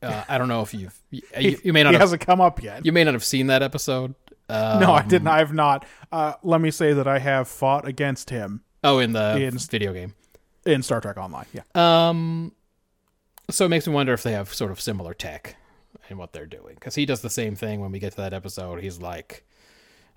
Uh, 0.03 0.23
I 0.29 0.39
don't 0.39 0.49
know 0.49 0.61
if 0.63 0.75
you've 0.75 1.01
you, 1.11 1.23
you, 1.39 1.59
you 1.65 1.73
may 1.73 1.83
not 1.83 1.91
he 1.91 1.95
have, 1.95 2.03
hasn't 2.03 2.21
come 2.21 2.41
up 2.41 2.63
yet. 2.63 2.85
you 2.85 2.93
may 2.93 3.05
not 3.05 3.15
have 3.15 3.25
seen 3.25 3.47
that 3.49 3.63
episode. 3.63 4.15
Uh, 4.49 4.79
no, 4.81 4.93
I 4.93 5.03
didn't. 5.03 5.29
I 5.29 5.39
have 5.39 5.53
not. 5.53 5.85
Uh, 6.11 6.35
let 6.43 6.61
me 6.61 6.71
say 6.71 6.93
that 6.93 7.07
I 7.07 7.19
have 7.19 7.49
fought 7.49 7.87
against 7.87 8.31
him 8.31 8.63
oh, 8.83 8.99
in 8.99 9.13
the 9.13 9.37
In- 9.37 9.59
video 9.59 9.93
game. 9.93 10.15
in 10.65 10.83
Star 10.83 11.01
Trek 11.01 11.17
Online. 11.19 11.47
Yeah. 11.53 11.63
Um, 11.75 12.53
so 13.51 13.65
it 13.67 13.69
makes 13.69 13.87
me 13.87 13.93
wonder 13.95 14.13
if 14.13 14.23
they 14.23 14.33
have 14.33 14.53
sort 14.53 14.71
of 14.71 14.81
similar 14.81 15.15
tech 15.15 15.57
in 16.11 16.17
what 16.19 16.33
they're 16.33 16.47
doing 16.47 16.75
because 16.75 16.95
he 16.95 17.05
does 17.07 17.21
the 17.23 17.31
same 17.31 17.55
thing 17.57 17.81
when 17.81 17.93
we 17.93 17.99
get 17.99 18.13
to 18.13 18.17
that 18.19 18.33
episode. 18.33 18.81
He's 18.83 19.01
like, 19.01 19.45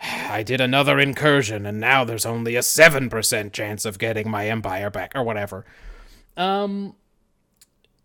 I 0.01 0.43
did 0.43 0.61
another 0.61 0.99
incursion, 0.99 1.65
and 1.65 1.79
now 1.79 2.03
there's 2.03 2.25
only 2.25 2.55
a 2.55 2.61
7% 2.61 3.51
chance 3.51 3.85
of 3.85 3.99
getting 3.99 4.29
my 4.29 4.47
empire 4.49 4.89
back, 4.89 5.11
or 5.13 5.23
whatever. 5.23 5.65
Um, 6.37 6.95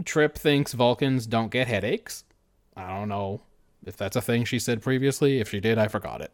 Trip 0.04 0.36
thinks 0.36 0.72
Vulcans 0.74 1.26
don't 1.26 1.50
get 1.50 1.68
headaches. 1.68 2.24
I 2.76 2.88
don't 2.98 3.08
know 3.08 3.40
if 3.86 3.96
that's 3.96 4.16
a 4.16 4.20
thing 4.20 4.44
she 4.44 4.58
said 4.58 4.82
previously. 4.82 5.40
If 5.40 5.48
she 5.50 5.60
did, 5.60 5.78
I 5.78 5.88
forgot 5.88 6.20
it. 6.20 6.32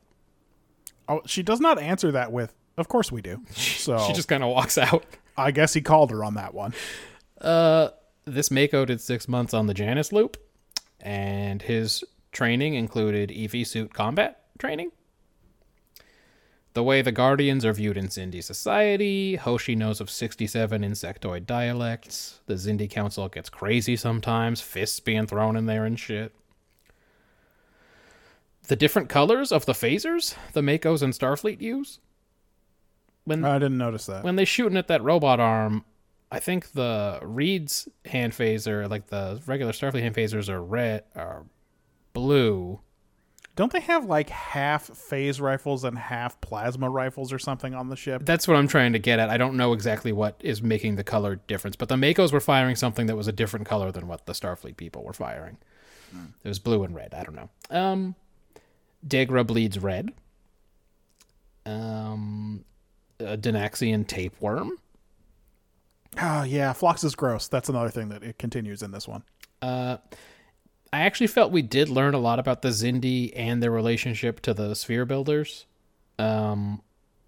Oh, 1.08 1.20
she 1.26 1.42
does 1.42 1.60
not 1.60 1.78
answer 1.78 2.12
that 2.12 2.32
with, 2.32 2.54
"Of 2.76 2.88
course 2.88 3.10
we 3.12 3.22
do." 3.22 3.42
So 3.52 3.98
She 4.06 4.12
just 4.12 4.28
kind 4.28 4.42
of 4.44 4.50
walks 4.50 4.78
out. 4.78 5.04
I 5.36 5.50
guess 5.50 5.74
he 5.74 5.80
called 5.80 6.10
her 6.12 6.22
on 6.22 6.34
that 6.34 6.54
one. 6.54 6.72
Uh, 7.40 7.88
this 8.24 8.50
MACO 8.50 8.84
did 8.84 9.00
six 9.00 9.26
months 9.28 9.52
on 9.54 9.66
the 9.66 9.74
Janus 9.74 10.12
loop, 10.12 10.36
and 11.00 11.60
his 11.62 12.04
training 12.30 12.74
included 12.74 13.32
EV 13.34 13.66
suit 13.66 13.92
combat 13.92 14.44
training. 14.58 14.92
The 16.74 16.82
way 16.82 17.02
the 17.02 17.12
Guardians 17.12 17.66
are 17.66 17.72
viewed 17.74 17.98
in 17.98 18.08
Xindi 18.08 18.42
society, 18.42 19.36
Hoshi 19.36 19.74
knows 19.76 20.00
of 20.00 20.08
67 20.08 20.80
insectoid 20.82 21.44
dialects. 21.44 22.40
The 22.46 22.54
Xindi 22.54 22.88
Council 22.88 23.28
gets 23.28 23.50
crazy 23.50 23.94
sometimes, 23.96 24.62
fists 24.62 24.98
being 25.00 25.26
thrown 25.26 25.56
in 25.56 25.66
there 25.66 25.84
and 25.84 25.98
shit. 26.00 26.32
The 28.68 28.76
different 28.76 29.08
colors 29.08 29.52
of 29.52 29.66
the 29.66 29.72
phasers 29.72 30.36
the 30.52 30.60
MACOs 30.60 31.02
and 31.02 31.12
Starfleet 31.12 31.60
use. 31.60 31.98
When 33.24 33.44
I 33.44 33.58
didn't 33.58 33.78
notice 33.78 34.06
that. 34.06 34.24
when 34.24 34.36
they're 34.36 34.46
shooting 34.46 34.76
at 34.76 34.88
that 34.88 35.02
robot 35.02 35.38
arm, 35.38 35.84
I 36.30 36.40
think 36.40 36.72
the 36.72 37.20
Reed's 37.22 37.88
hand 38.06 38.32
phaser, 38.32 38.88
like 38.88 39.08
the 39.08 39.40
regular 39.46 39.72
Starfleet 39.72 40.00
hand 40.00 40.14
phasers, 40.14 40.48
are 40.48 40.62
red, 40.62 41.04
are 41.14 41.44
blue. 42.14 42.80
Don't 43.54 43.70
they 43.70 43.80
have 43.80 44.06
like 44.06 44.30
half 44.30 44.84
phase 44.96 45.40
rifles 45.40 45.84
and 45.84 45.98
half 45.98 46.40
plasma 46.40 46.88
rifles 46.88 47.32
or 47.32 47.38
something 47.38 47.74
on 47.74 47.90
the 47.90 47.96
ship? 47.96 48.24
That's 48.24 48.48
what 48.48 48.56
I'm 48.56 48.66
trying 48.66 48.94
to 48.94 48.98
get 48.98 49.18
at. 49.18 49.28
I 49.28 49.36
don't 49.36 49.58
know 49.58 49.74
exactly 49.74 50.10
what 50.10 50.40
is 50.40 50.62
making 50.62 50.96
the 50.96 51.04
color 51.04 51.36
difference, 51.36 51.76
but 51.76 51.90
the 51.90 51.96
MACOs 51.96 52.32
were 52.32 52.40
firing 52.40 52.76
something 52.76 53.06
that 53.06 53.16
was 53.16 53.28
a 53.28 53.32
different 53.32 53.66
color 53.66 53.92
than 53.92 54.08
what 54.08 54.24
the 54.24 54.32
Starfleet 54.32 54.78
people 54.78 55.04
were 55.04 55.12
firing. 55.12 55.58
It 56.44 56.48
was 56.48 56.58
blue 56.58 56.82
and 56.82 56.94
red. 56.94 57.14
I 57.14 57.24
don't 57.24 57.34
know. 57.34 57.50
Um, 57.70 58.14
Degra 59.06 59.46
bleeds 59.46 59.78
red. 59.78 60.12
Um, 61.64 62.64
a 63.20 63.36
Denaxian 63.36 64.06
tapeworm. 64.06 64.78
Oh 66.20 66.42
yeah, 66.42 66.72
Phlox 66.72 67.04
is 67.04 67.14
gross. 67.14 67.48
That's 67.48 67.68
another 67.68 67.88
thing 67.88 68.08
that 68.10 68.22
it 68.22 68.38
continues 68.38 68.82
in 68.82 68.90
this 68.90 69.08
one. 69.08 69.22
Uh, 69.60 69.98
I 70.92 71.00
actually 71.00 71.28
felt 71.28 71.52
we 71.52 71.62
did 71.62 71.88
learn 71.88 72.14
a 72.14 72.18
lot 72.18 72.38
about 72.38 72.62
the 72.62 72.68
Xindi 72.68 73.32
and 73.34 73.62
their 73.62 73.70
relationship 73.70 74.40
to 74.42 74.52
the 74.52 74.74
Sphere 74.74 75.06
Builders. 75.06 75.66
Um, 76.18 76.82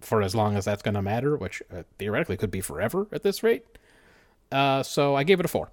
for 0.04 0.22
as 0.22 0.34
long 0.34 0.56
as 0.56 0.66
that's 0.66 0.82
going 0.82 0.94
to 0.94 1.02
matter, 1.02 1.36
which 1.36 1.62
uh, 1.72 1.82
theoretically 1.98 2.36
could 2.36 2.50
be 2.50 2.60
forever 2.60 3.06
at 3.10 3.22
this 3.22 3.42
rate. 3.42 3.64
Uh, 4.52 4.82
so 4.82 5.14
I 5.14 5.24
gave 5.24 5.40
it 5.40 5.46
a 5.46 5.48
four. 5.48 5.70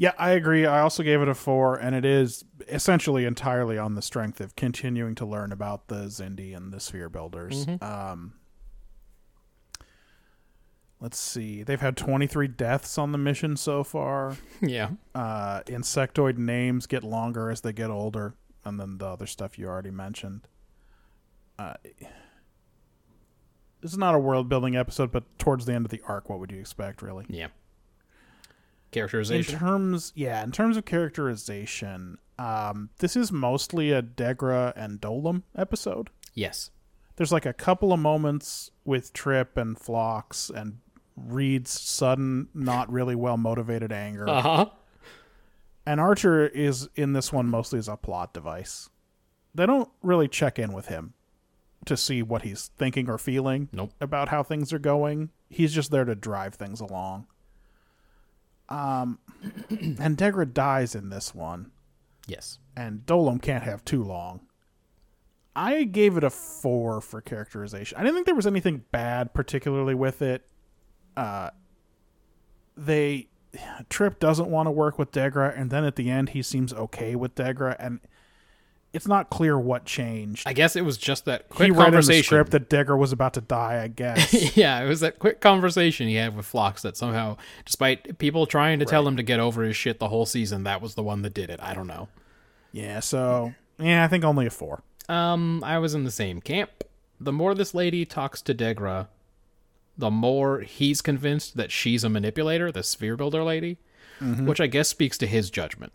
Yeah, 0.00 0.14
I 0.16 0.30
agree. 0.30 0.64
I 0.64 0.80
also 0.80 1.02
gave 1.02 1.20
it 1.20 1.28
a 1.28 1.34
four, 1.34 1.76
and 1.76 1.94
it 1.94 2.06
is 2.06 2.42
essentially 2.66 3.26
entirely 3.26 3.76
on 3.76 3.96
the 3.96 4.00
strength 4.00 4.40
of 4.40 4.56
continuing 4.56 5.14
to 5.16 5.26
learn 5.26 5.52
about 5.52 5.88
the 5.88 6.06
Xindi 6.06 6.56
and 6.56 6.72
the 6.72 6.80
Sphere 6.80 7.10
Builders. 7.10 7.66
Um, 7.82 8.32
let's 11.00 11.18
see. 11.18 11.62
They've 11.62 11.82
had 11.82 11.98
23 11.98 12.48
deaths 12.48 12.96
on 12.96 13.12
the 13.12 13.18
mission 13.18 13.58
so 13.58 13.84
far. 13.84 14.38
Yeah. 14.62 14.92
Uh, 15.14 15.60
insectoid 15.64 16.38
names 16.38 16.86
get 16.86 17.04
longer 17.04 17.50
as 17.50 17.60
they 17.60 17.74
get 17.74 17.90
older, 17.90 18.32
and 18.64 18.80
then 18.80 18.96
the 18.96 19.06
other 19.06 19.26
stuff 19.26 19.58
you 19.58 19.66
already 19.66 19.90
mentioned. 19.90 20.48
Uh, 21.58 21.74
this 23.82 23.92
is 23.92 23.98
not 23.98 24.14
a 24.14 24.18
world 24.18 24.48
building 24.48 24.76
episode, 24.76 25.12
but 25.12 25.24
towards 25.38 25.66
the 25.66 25.74
end 25.74 25.84
of 25.84 25.90
the 25.90 26.00
arc, 26.08 26.30
what 26.30 26.38
would 26.38 26.50
you 26.50 26.58
expect, 26.58 27.02
really? 27.02 27.26
Yeah. 27.28 27.48
In 28.92 29.00
Characterization. 29.00 29.58
terms 29.58 30.12
yeah 30.16 30.42
in 30.42 30.50
terms 30.50 30.76
of 30.76 30.84
characterization 30.84 32.18
um 32.38 32.90
this 32.98 33.14
is 33.16 33.30
mostly 33.30 33.92
a 33.92 34.02
degra 34.02 34.72
and 34.74 35.00
dolim 35.00 35.42
episode 35.56 36.10
yes. 36.34 36.70
there's 37.16 37.30
like 37.32 37.46
a 37.46 37.52
couple 37.52 37.92
of 37.92 38.00
moments 38.00 38.70
with 38.84 39.12
trip 39.12 39.56
and 39.56 39.78
phlox 39.78 40.50
and 40.50 40.78
reed's 41.16 41.70
sudden 41.70 42.48
not 42.54 42.90
really 42.90 43.14
well 43.14 43.36
motivated 43.36 43.92
anger 43.92 44.28
Uh 44.28 44.42
huh. 44.42 44.66
and 45.86 46.00
archer 46.00 46.46
is 46.48 46.88
in 46.96 47.12
this 47.12 47.32
one 47.32 47.46
mostly 47.46 47.78
as 47.78 47.88
a 47.88 47.96
plot 47.96 48.32
device 48.34 48.88
they 49.54 49.66
don't 49.66 49.90
really 50.02 50.26
check 50.28 50.58
in 50.58 50.72
with 50.72 50.86
him 50.86 51.14
to 51.84 51.96
see 51.96 52.22
what 52.22 52.42
he's 52.42 52.70
thinking 52.76 53.08
or 53.08 53.18
feeling 53.18 53.68
Nope. 53.72 53.92
about 54.00 54.28
how 54.30 54.42
things 54.42 54.72
are 54.72 54.78
going 54.80 55.30
he's 55.48 55.72
just 55.72 55.90
there 55.92 56.04
to 56.04 56.14
drive 56.14 56.54
things 56.54 56.80
along 56.80 57.26
um 58.70 59.18
and 59.70 60.16
degra 60.16 60.52
dies 60.52 60.94
in 60.94 61.10
this 61.10 61.34
one 61.34 61.70
Yes. 62.26 62.58
and 62.76 63.00
Dolim 63.06 63.42
can't 63.42 63.64
have 63.64 63.84
too 63.84 64.04
long. 64.04 64.42
I 65.56 65.82
gave 65.82 66.16
it 66.16 66.22
a 66.22 66.30
four 66.30 67.00
for 67.00 67.20
characterization. 67.20 67.98
I 67.98 68.02
didn't 68.02 68.14
think 68.14 68.26
there 68.26 68.36
was 68.36 68.46
anything 68.46 68.84
bad 68.92 69.34
particularly 69.34 69.94
with 69.96 70.22
it. 70.22 70.46
Uh, 71.16 71.50
they 72.76 73.28
Trip 73.88 74.20
doesn't 74.20 74.48
want 74.48 74.68
to 74.68 74.70
work 74.70 74.96
with 74.98 75.10
Degra, 75.10 75.58
and 75.58 75.70
then 75.70 75.84
at 75.84 75.96
the 75.96 76.08
end 76.08 76.30
he 76.30 76.42
seems 76.42 76.72
okay 76.72 77.16
with 77.16 77.34
Degra, 77.34 77.74
and 77.80 77.98
it's 78.92 79.06
not 79.06 79.30
clear 79.30 79.58
what 79.58 79.84
changed. 79.84 80.46
I 80.48 80.52
guess 80.52 80.74
it 80.74 80.84
was 80.84 80.96
just 80.98 81.24
that 81.26 81.48
quick 81.48 81.66
he 81.66 81.70
read 81.70 81.76
in 81.76 81.76
the 81.76 81.84
conversation. 81.84 82.24
script 82.24 82.50
that 82.50 82.68
Degra 82.68 82.98
was 82.98 83.12
about 83.12 83.34
to 83.34 83.40
die. 83.40 83.82
I 83.82 83.88
guess. 84.02 84.56
yeah, 84.56 84.80
it 84.82 84.88
was 84.88 85.00
that 85.00 85.18
quick 85.18 85.40
conversation 85.40 86.08
he 86.08 86.16
had 86.16 86.36
with 86.36 86.46
Phlox 86.46 86.82
that 86.82 86.96
somehow, 86.96 87.36
despite 87.64 88.18
people 88.18 88.46
trying 88.46 88.78
to 88.80 88.84
tell 88.84 89.06
him 89.06 89.16
to 89.16 89.22
get 89.22 89.38
over 89.40 89.62
his 89.62 89.76
shit 89.76 89.98
the 90.00 90.08
whole 90.08 90.26
season, 90.26 90.64
that 90.64 90.82
was 90.82 90.94
the 90.94 91.02
one 91.02 91.22
that 91.22 91.34
did 91.34 91.50
it. 91.50 91.60
I 91.62 91.74
don't 91.74 91.86
know. 91.86 92.08
yeah. 92.72 93.00
So 93.00 93.54
yeah, 93.78 94.04
I 94.04 94.08
think 94.08 94.24
only 94.24 94.46
a 94.46 94.50
four. 94.50 94.82
Um, 95.08 95.62
I 95.64 95.78
was 95.78 95.94
in 95.94 96.04
the 96.04 96.10
same 96.10 96.40
camp. 96.40 96.70
The 97.20 97.32
more 97.32 97.54
this 97.54 97.74
lady 97.74 98.04
talks 98.04 98.40
to 98.42 98.54
Degra, 98.54 99.08
the 99.98 100.10
more 100.10 100.60
he's 100.60 101.02
convinced 101.02 101.56
that 101.56 101.70
she's 101.70 102.02
a 102.04 102.08
manipulator, 102.08 102.72
the 102.72 102.82
sphere 102.82 103.16
builder 103.16 103.42
lady, 103.44 103.78
which 104.20 104.60
I 104.60 104.66
guess 104.66 104.88
speaks 104.88 105.18
to 105.18 105.26
his 105.26 105.50
judgment. 105.50 105.92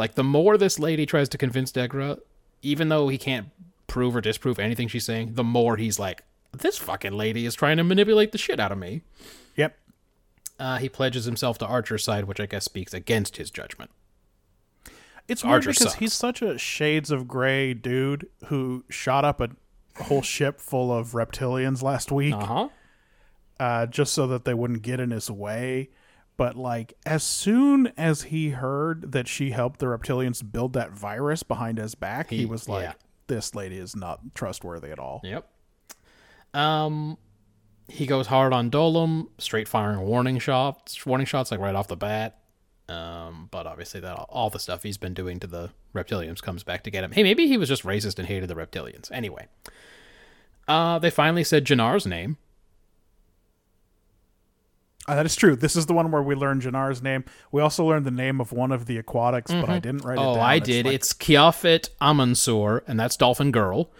Like 0.00 0.14
the 0.14 0.24
more 0.24 0.56
this 0.56 0.78
lady 0.78 1.04
tries 1.04 1.28
to 1.28 1.36
convince 1.36 1.70
Degra, 1.70 2.18
even 2.62 2.88
though 2.88 3.08
he 3.08 3.18
can't 3.18 3.48
prove 3.86 4.16
or 4.16 4.22
disprove 4.22 4.58
anything 4.58 4.88
she's 4.88 5.04
saying, 5.04 5.34
the 5.34 5.44
more 5.44 5.76
he's 5.76 5.98
like, 5.98 6.22
this 6.56 6.78
fucking 6.78 7.12
lady 7.12 7.44
is 7.44 7.54
trying 7.54 7.76
to 7.76 7.84
manipulate 7.84 8.32
the 8.32 8.38
shit 8.38 8.58
out 8.58 8.72
of 8.72 8.78
me. 8.78 9.02
Yep. 9.56 9.76
Uh, 10.58 10.78
he 10.78 10.88
pledges 10.88 11.26
himself 11.26 11.58
to 11.58 11.66
Archer's 11.66 12.02
side, 12.02 12.24
which 12.24 12.40
I 12.40 12.46
guess 12.46 12.64
speaks 12.64 12.94
against 12.94 13.36
his 13.36 13.50
judgment. 13.50 13.90
It's 15.28 15.44
weird 15.44 15.56
Archer 15.56 15.70
because 15.72 15.88
sucks. 15.88 15.96
he's 15.96 16.14
such 16.14 16.40
a 16.40 16.56
shades 16.56 17.10
of 17.10 17.28
gray 17.28 17.74
dude 17.74 18.26
who 18.46 18.84
shot 18.88 19.26
up 19.26 19.42
a 19.42 19.50
whole 20.04 20.22
ship 20.22 20.62
full 20.62 20.90
of 20.90 21.08
reptilians 21.08 21.82
last 21.82 22.10
week. 22.10 22.34
Uh 22.34 22.46
huh. 22.46 22.68
uh, 23.60 23.84
just 23.84 24.14
so 24.14 24.26
that 24.28 24.46
they 24.46 24.54
wouldn't 24.54 24.80
get 24.80 24.98
in 24.98 25.10
his 25.10 25.30
way. 25.30 25.90
But 26.40 26.56
like, 26.56 26.94
as 27.04 27.22
soon 27.22 27.92
as 27.98 28.22
he 28.22 28.48
heard 28.48 29.12
that 29.12 29.28
she 29.28 29.50
helped 29.50 29.78
the 29.78 29.84
reptilians 29.84 30.42
build 30.50 30.72
that 30.72 30.90
virus 30.90 31.42
behind 31.42 31.76
his 31.76 31.94
back, 31.94 32.30
he, 32.30 32.38
He- 32.38 32.46
was 32.46 32.66
like, 32.66 32.84
yeah. 32.84 32.92
"This 33.26 33.54
lady 33.54 33.76
is 33.76 33.94
not 33.94 34.20
trustworthy 34.34 34.90
at 34.90 34.98
all." 34.98 35.20
Yep. 35.22 35.46
Um, 36.54 37.18
he 37.88 38.06
goes 38.06 38.28
hard 38.28 38.54
on 38.54 38.70
Dolim, 38.70 39.28
straight 39.36 39.68
firing 39.68 40.00
warning 40.00 40.38
shots, 40.38 41.04
warning 41.04 41.26
shots 41.26 41.50
like 41.50 41.60
right 41.60 41.74
off 41.74 41.88
the 41.88 41.96
bat. 41.96 42.38
Um, 42.88 43.48
but 43.50 43.66
obviously 43.66 44.00
that 44.00 44.14
all 44.30 44.48
the 44.48 44.58
stuff 44.58 44.82
he's 44.82 44.96
been 44.96 45.12
doing 45.12 45.40
to 45.40 45.46
the 45.46 45.72
reptilians 45.94 46.40
comes 46.40 46.62
back 46.62 46.84
to 46.84 46.90
get 46.90 47.04
him. 47.04 47.12
Hey, 47.12 47.22
maybe 47.22 47.48
he 47.48 47.58
was 47.58 47.68
just 47.68 47.82
racist 47.84 48.18
and 48.18 48.26
hated 48.26 48.48
the 48.48 48.54
reptilians. 48.54 49.12
Anyway, 49.12 49.46
uh, 50.66 50.98
they 50.98 51.10
finally 51.10 51.44
said 51.44 51.66
Jannar's 51.66 52.06
name. 52.06 52.38
Uh, 55.10 55.14
that 55.16 55.26
is 55.26 55.34
true. 55.34 55.56
This 55.56 55.74
is 55.76 55.86
the 55.86 55.92
one 55.92 56.10
where 56.12 56.22
we 56.22 56.34
learned 56.34 56.62
Jannar's 56.62 57.02
name. 57.02 57.24
We 57.52 57.60
also 57.62 57.84
learned 57.84 58.04
the 58.06 58.10
name 58.10 58.40
of 58.40 58.52
one 58.52 58.70
of 58.72 58.86
the 58.86 58.96
aquatics, 58.98 59.50
but 59.50 59.68
I 59.68 59.78
didn't 59.78 60.04
write 60.04 60.14
it 60.18 60.22
down. 60.22 60.36
Oh. 60.38 60.40
I 60.40 60.58
did. 60.58 60.86
like- 60.86 60.94
it's 60.94 61.12
Kiafet 61.12 61.90
Amansur, 62.00 62.82
and 62.86 62.98
that's 63.00 63.16
Dolphin 63.16 63.50
Girl. 63.50 63.90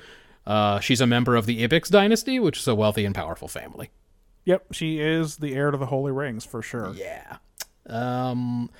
Uh, 0.46 0.80
she's 0.80 1.00
a 1.00 1.06
member 1.06 1.36
of 1.36 1.46
the 1.46 1.66
Ibix 1.66 1.90
dynasty, 1.90 2.38
which 2.38 2.58
is 2.58 2.68
a 2.68 2.74
wealthy 2.74 3.04
and 3.04 3.14
powerful 3.14 3.48
family. 3.48 3.90
yep, 4.44 4.66
she 4.72 5.00
is 5.00 5.36
the 5.36 5.54
heir 5.54 5.70
to 5.70 5.76
the 5.76 5.86
Holy 5.86 6.12
Rings 6.12 6.44
for 6.44 6.62
sure. 6.62 6.92
Yeah. 6.94 7.36
Um, 7.86 8.70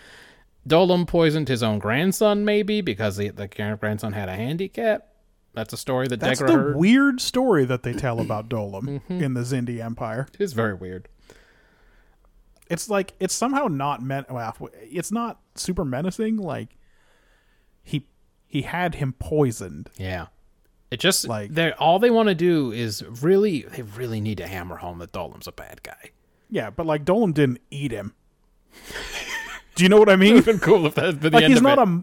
Dolim 0.69 1.07
poisoned 1.07 1.48
his 1.48 1.62
own 1.62 1.78
grandson, 1.78 2.44
maybe 2.44 2.81
because 2.81 3.16
the, 3.16 3.28
the 3.31 3.48
grandson 3.48 4.12
had 4.12 4.28
a 4.28 4.35
handicap. 4.36 5.07
That's 5.52 5.73
a 5.73 5.77
story 5.77 6.07
that 6.09 6.20
That's 6.20 6.40
Degra 6.40 6.47
the 6.47 6.52
heard. 6.52 6.77
weird 6.77 7.20
story 7.20 7.65
that 7.65 7.82
they 7.82 7.93
tell 7.93 8.20
about 8.20 8.48
Dolim 8.48 8.82
Mm-hmm. 9.01 9.23
in 9.23 9.35
the 9.35 9.40
Xindi 9.40 9.82
Empire. 9.85 10.28
it 10.32 10.40
is 10.43 10.52
very 10.52 10.74
weird. 10.74 11.09
It's 12.71 12.89
like 12.89 13.13
it's 13.21 13.35
somehow 13.35 13.67
not 13.67 14.01
meant 14.03 14.31
well 14.31 14.57
it's 14.81 15.11
not 15.13 15.41
super 15.57 15.85
menacing 15.85 16.37
like 16.39 16.77
he 17.83 18.07
he 18.47 18.63
had 18.63 18.95
him 18.97 19.13
poisoned 19.19 19.91
Yeah. 19.99 20.27
It 20.91 20.99
just 21.01 21.27
Like- 21.29 21.53
they 21.55 21.73
all 21.73 21.99
they 21.99 22.11
want 22.11 22.29
to 22.31 22.35
do 22.35 22.73
is 22.73 23.05
really 23.23 23.63
they 23.63 23.83
really 23.83 24.21
need 24.21 24.39
to 24.39 24.47
hammer 24.47 24.77
home 24.77 24.99
that 25.01 25.13
Dolim's 25.13 25.47
a 25.47 25.53
bad 25.53 25.83
guy. 25.83 26.11
Yeah, 26.49 26.71
but 26.71 26.87
like 26.87 27.05
Dolan 27.05 27.33
didn't 27.33 27.61
eat 27.71 27.93
him. 27.93 28.15
Do 29.77 29.85
you 29.85 29.89
know 29.89 29.99
what 29.99 30.09
I 30.09 30.17
mean? 30.17 30.41
been 30.43 30.59
cool 30.59 30.87
if 30.87 30.95
that's 30.95 31.17
been 31.17 31.31
the 31.33 31.37
like 31.37 31.45
end 31.45 31.53
he's 31.53 31.59
of 31.59 31.63
not 31.65 31.79
it. 31.79 31.89
a. 31.89 32.03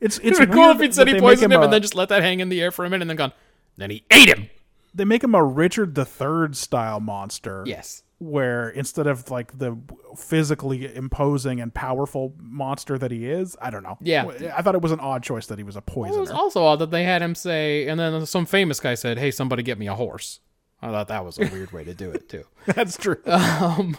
It's 0.00 0.18
it's 0.18 0.38
cool 0.38 0.70
if 0.72 0.80
he'd 0.80 0.94
said 0.94 1.08
he 1.08 1.18
poisoned 1.18 1.52
him, 1.52 1.60
a- 1.60 1.64
and 1.64 1.72
then 1.72 1.80
just 1.82 1.94
let 1.94 2.10
that 2.10 2.22
hang 2.22 2.40
in 2.40 2.48
the 2.50 2.60
air 2.60 2.70
for 2.70 2.84
a 2.84 2.90
minute 2.90 3.02
and 3.02 3.10
then 3.10 3.16
gone. 3.16 3.32
Then 3.78 3.90
he 3.90 4.04
ate 4.10 4.28
him. 4.28 4.50
they 4.94 5.04
make 5.06 5.24
him 5.24 5.34
a 5.34 5.42
Richard 5.42 5.96
III 5.96 6.52
style 6.54 7.00
monster. 7.00 7.62
Yes. 7.66 8.02
Where 8.18 8.70
instead 8.70 9.06
of 9.06 9.30
like 9.30 9.58
the 9.58 9.76
physically 10.16 10.94
imposing 10.94 11.60
and 11.60 11.74
powerful 11.74 12.34
monster 12.38 12.96
that 12.96 13.10
he 13.10 13.26
is, 13.28 13.56
I 13.60 13.68
don't 13.70 13.82
know. 13.82 13.98
Yeah. 14.00 14.26
I 14.56 14.62
thought 14.62 14.74
it 14.74 14.80
was 14.82 14.92
an 14.92 15.00
odd 15.00 15.22
choice 15.22 15.46
that 15.48 15.58
he 15.58 15.64
was 15.64 15.76
a 15.76 15.80
It 15.80 15.86
poisoner. 15.86 16.20
was 16.20 16.30
also 16.30 16.64
odd 16.64 16.78
that 16.78 16.90
they 16.90 17.04
had 17.04 17.20
him 17.20 17.34
say, 17.34 17.86
and 17.88 18.00
then 18.00 18.24
some 18.24 18.46
famous 18.46 18.80
guy 18.80 18.94
said, 18.94 19.18
"Hey, 19.18 19.30
somebody 19.30 19.62
get 19.62 19.78
me 19.78 19.86
a 19.86 19.94
horse." 19.94 20.40
I 20.80 20.90
thought 20.90 21.08
that 21.08 21.24
was 21.24 21.38
a 21.38 21.46
weird 21.46 21.72
way 21.72 21.84
to 21.84 21.94
do 21.94 22.10
it 22.10 22.28
too. 22.28 22.44
That's 22.66 22.96
true. 22.96 23.18
Um, 23.26 23.96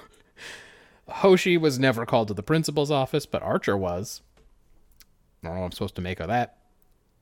Hoshi 1.10 1.58
was 1.58 1.80
never 1.80 2.06
called 2.06 2.28
to 2.30 2.34
the 2.34 2.44
principal's 2.44 2.92
office, 2.92 3.26
but 3.26 3.42
Archer 3.42 3.78
was. 3.78 4.22
I 5.44 5.48
don't 5.48 5.54
know 5.56 5.60
what 5.62 5.66
I'm 5.68 5.72
supposed 5.72 5.96
to 5.96 6.02
make 6.02 6.20
of 6.20 6.28
that. 6.28 6.58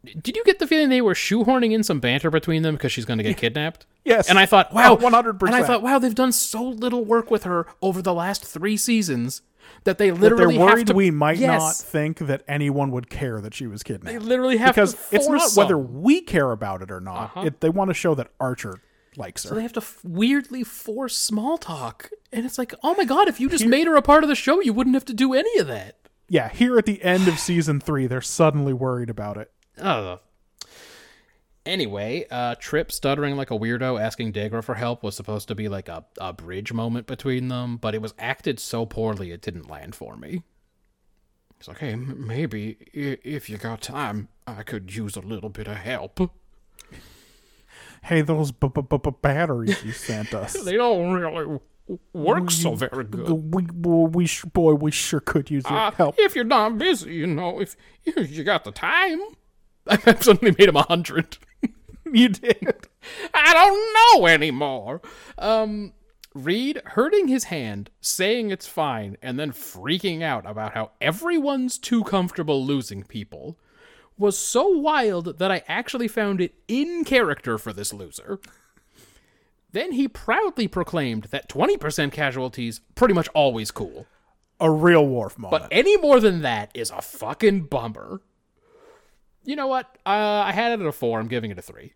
Did 0.05 0.35
you 0.35 0.43
get 0.43 0.59
the 0.59 0.67
feeling 0.67 0.89
they 0.89 1.01
were 1.01 1.13
shoehorning 1.13 1.71
in 1.73 1.83
some 1.83 1.99
banter 1.99 2.29
between 2.29 2.61
them 2.63 2.75
because 2.75 2.91
she's 2.91 3.05
going 3.05 3.17
to 3.17 3.23
get 3.23 3.37
kidnapped? 3.37 3.85
Yes. 4.03 4.29
And 4.29 4.37
I 4.39 4.45
thought, 4.45 4.69
oh, 4.71 4.75
wow, 4.75 4.93
Oh, 4.93 4.97
100%. 4.97 5.41
And 5.47 5.55
I 5.55 5.63
thought, 5.63 5.81
wow, 5.81 5.99
they've 5.99 6.13
done 6.15 6.31
so 6.31 6.63
little 6.63 7.03
work 7.05 7.31
with 7.31 7.43
her 7.43 7.67
over 7.81 8.01
the 8.01 8.13
last 8.13 8.45
three 8.45 8.77
seasons 8.77 9.41
that 9.83 9.97
they 9.97 10.09
they're 10.11 10.19
literally 10.19 10.57
have 10.57 10.63
worried 10.73 10.87
to. 10.87 10.93
we 10.93 11.09
might 11.11 11.39
not 11.39 11.75
think 11.75 12.19
that 12.19 12.43
anyone 12.47 12.91
would 12.91 13.09
care 13.09 13.41
that 13.41 13.53
she 13.53 13.65
was 13.67 13.81
kidnapped. 13.83 14.05
They 14.05 14.19
literally 14.19 14.57
have 14.57 14.75
because 14.75 14.93
to 14.93 15.15
it's 15.15 15.27
not 15.27 15.39
force 15.41 15.57
whether 15.57 15.77
we 15.77 16.21
care 16.21 16.51
about 16.51 16.81
it 16.83 16.91
or 16.91 16.99
not. 17.01 17.23
Uh-huh. 17.35 17.41
It, 17.47 17.61
they 17.61 17.69
want 17.69 17.89
to 17.89 17.93
show 17.95 18.13
that 18.15 18.29
Archer 18.39 18.79
likes 19.17 19.43
her. 19.43 19.49
So 19.49 19.55
they 19.55 19.61
have 19.63 19.73
to 19.73 19.79
f- 19.81 19.99
weirdly 20.03 20.63
force 20.63 21.17
small 21.17 21.57
talk, 21.57 22.11
and 22.31 22.45
it's 22.45 22.57
like, 22.59 22.75
oh 22.83 22.93
my 22.95 23.05
god, 23.05 23.27
if 23.27 23.39
you 23.39 23.49
just 23.49 23.65
made 23.65 23.87
her 23.87 23.95
a 23.95 24.01
part 24.03 24.23
of 24.23 24.27
the 24.29 24.35
show, 24.35 24.59
you 24.61 24.71
wouldn't 24.73 24.93
have 24.95 25.05
to 25.05 25.13
do 25.13 25.33
any 25.33 25.57
of 25.57 25.65
that. 25.67 25.95
yeah, 26.29 26.49
here 26.49 26.77
at 26.77 26.85
the 26.85 27.01
end 27.03 27.27
of 27.27 27.39
season 27.39 27.79
three, 27.79 28.05
they're 28.07 28.21
suddenly 28.21 28.73
worried 28.73 29.09
about 29.09 29.37
it. 29.37 29.51
Oh. 29.81 30.19
Anyway, 31.65 32.25
uh, 32.29 32.53
Trip 32.59 32.91
stuttering 32.91 33.35
like 33.35 33.49
a 33.49 33.57
weirdo 33.57 33.99
asking 33.99 34.33
Degra 34.33 34.63
for 34.63 34.75
help 34.75 35.01
was 35.01 35.15
supposed 35.15 35.47
to 35.47 35.55
be 35.55 35.67
like 35.67 35.89
a, 35.89 36.05
a 36.19 36.31
bridge 36.31 36.71
moment 36.71 37.07
between 37.07 37.47
them, 37.47 37.77
but 37.77 37.95
it 37.95 38.01
was 38.03 38.13
acted 38.19 38.59
so 38.59 38.85
poorly 38.85 39.31
it 39.31 39.41
didn't 39.41 39.67
land 39.69 39.95
for 39.95 40.15
me. 40.15 40.43
He's 41.57 41.67
like, 41.67 41.79
hey, 41.79 41.93
m- 41.93 42.27
maybe 42.27 42.77
i- 42.95 43.17
if 43.27 43.49
you 43.49 43.57
got 43.57 43.81
time, 43.81 44.27
I 44.45 44.61
could 44.61 44.95
use 44.95 45.15
a 45.15 45.21
little 45.21 45.49
bit 45.49 45.67
of 45.67 45.77
help. 45.77 46.19
Hey, 48.03 48.21
those 48.21 48.51
b- 48.51 48.67
b- 48.67 48.81
b- 48.83 49.09
batteries 49.23 49.83
you 49.83 49.91
sent 49.91 50.33
us. 50.35 50.53
They 50.63 50.77
don't 50.77 51.13
really 51.13 51.59
work 52.13 52.51
so 52.51 52.75
very 52.75 53.05
good. 53.05 53.27
we, 53.29 53.65
we, 54.05 54.37
boy, 54.53 54.73
we 54.73 54.91
sure 54.91 55.19
could 55.19 55.49
use 55.49 55.63
your 55.67 55.79
Uh, 55.79 55.89
help. 55.91 56.13
if 56.19 56.35
you're 56.35 56.43
not 56.43 56.77
busy, 56.77 57.15
you 57.15 57.25
know, 57.25 57.59
if 57.59 57.75
if 58.05 58.29
you 58.29 58.43
got 58.43 58.63
the 58.65 58.71
time. 58.71 59.19
I 59.87 60.15
suddenly 60.19 60.55
made 60.57 60.69
him 60.69 60.75
a 60.75 60.83
hundred. 60.83 61.37
You 62.11 62.29
did. 62.29 62.87
I 63.33 63.53
don't 63.53 64.21
know 64.21 64.27
anymore. 64.27 65.01
Um, 65.39 65.93
Reed 66.35 66.79
hurting 66.85 67.27
his 67.27 67.45
hand, 67.45 67.89
saying 67.99 68.51
it's 68.51 68.67
fine, 68.67 69.17
and 69.23 69.39
then 69.39 69.51
freaking 69.51 70.21
out 70.21 70.45
about 70.45 70.75
how 70.75 70.91
everyone's 71.01 71.79
too 71.79 72.03
comfortable 72.03 72.63
losing 72.63 73.03
people 73.03 73.57
was 74.17 74.37
so 74.37 74.67
wild 74.67 75.39
that 75.39 75.51
I 75.51 75.63
actually 75.67 76.07
found 76.07 76.41
it 76.41 76.53
in 76.67 77.05
character 77.05 77.57
for 77.57 77.73
this 77.73 77.91
loser. 77.91 78.39
Then 79.71 79.93
he 79.93 80.07
proudly 80.07 80.67
proclaimed 80.67 81.25
that 81.31 81.49
20% 81.49 82.11
casualties 82.11 82.81
pretty 82.95 83.13
much 83.13 83.27
always 83.29 83.71
cool. 83.71 84.05
A 84.59 84.71
real 84.71 85.05
Worf 85.05 85.37
moment. 85.37 85.63
But 85.63 85.67
any 85.69 85.97
more 85.97 86.21
than 86.21 86.43
that 86.43 86.71
is 86.73 86.91
a 86.91 87.01
fucking 87.01 87.63
bummer. 87.63 88.21
You 89.45 89.55
know 89.55 89.67
what? 89.67 89.85
Uh, 90.05 90.43
I 90.45 90.51
had 90.51 90.71
it 90.71 90.81
at 90.81 90.87
a 90.87 90.91
four. 90.91 91.19
I'm 91.19 91.27
giving 91.27 91.51
it 91.51 91.57
a 91.57 91.61
three. 91.61 91.93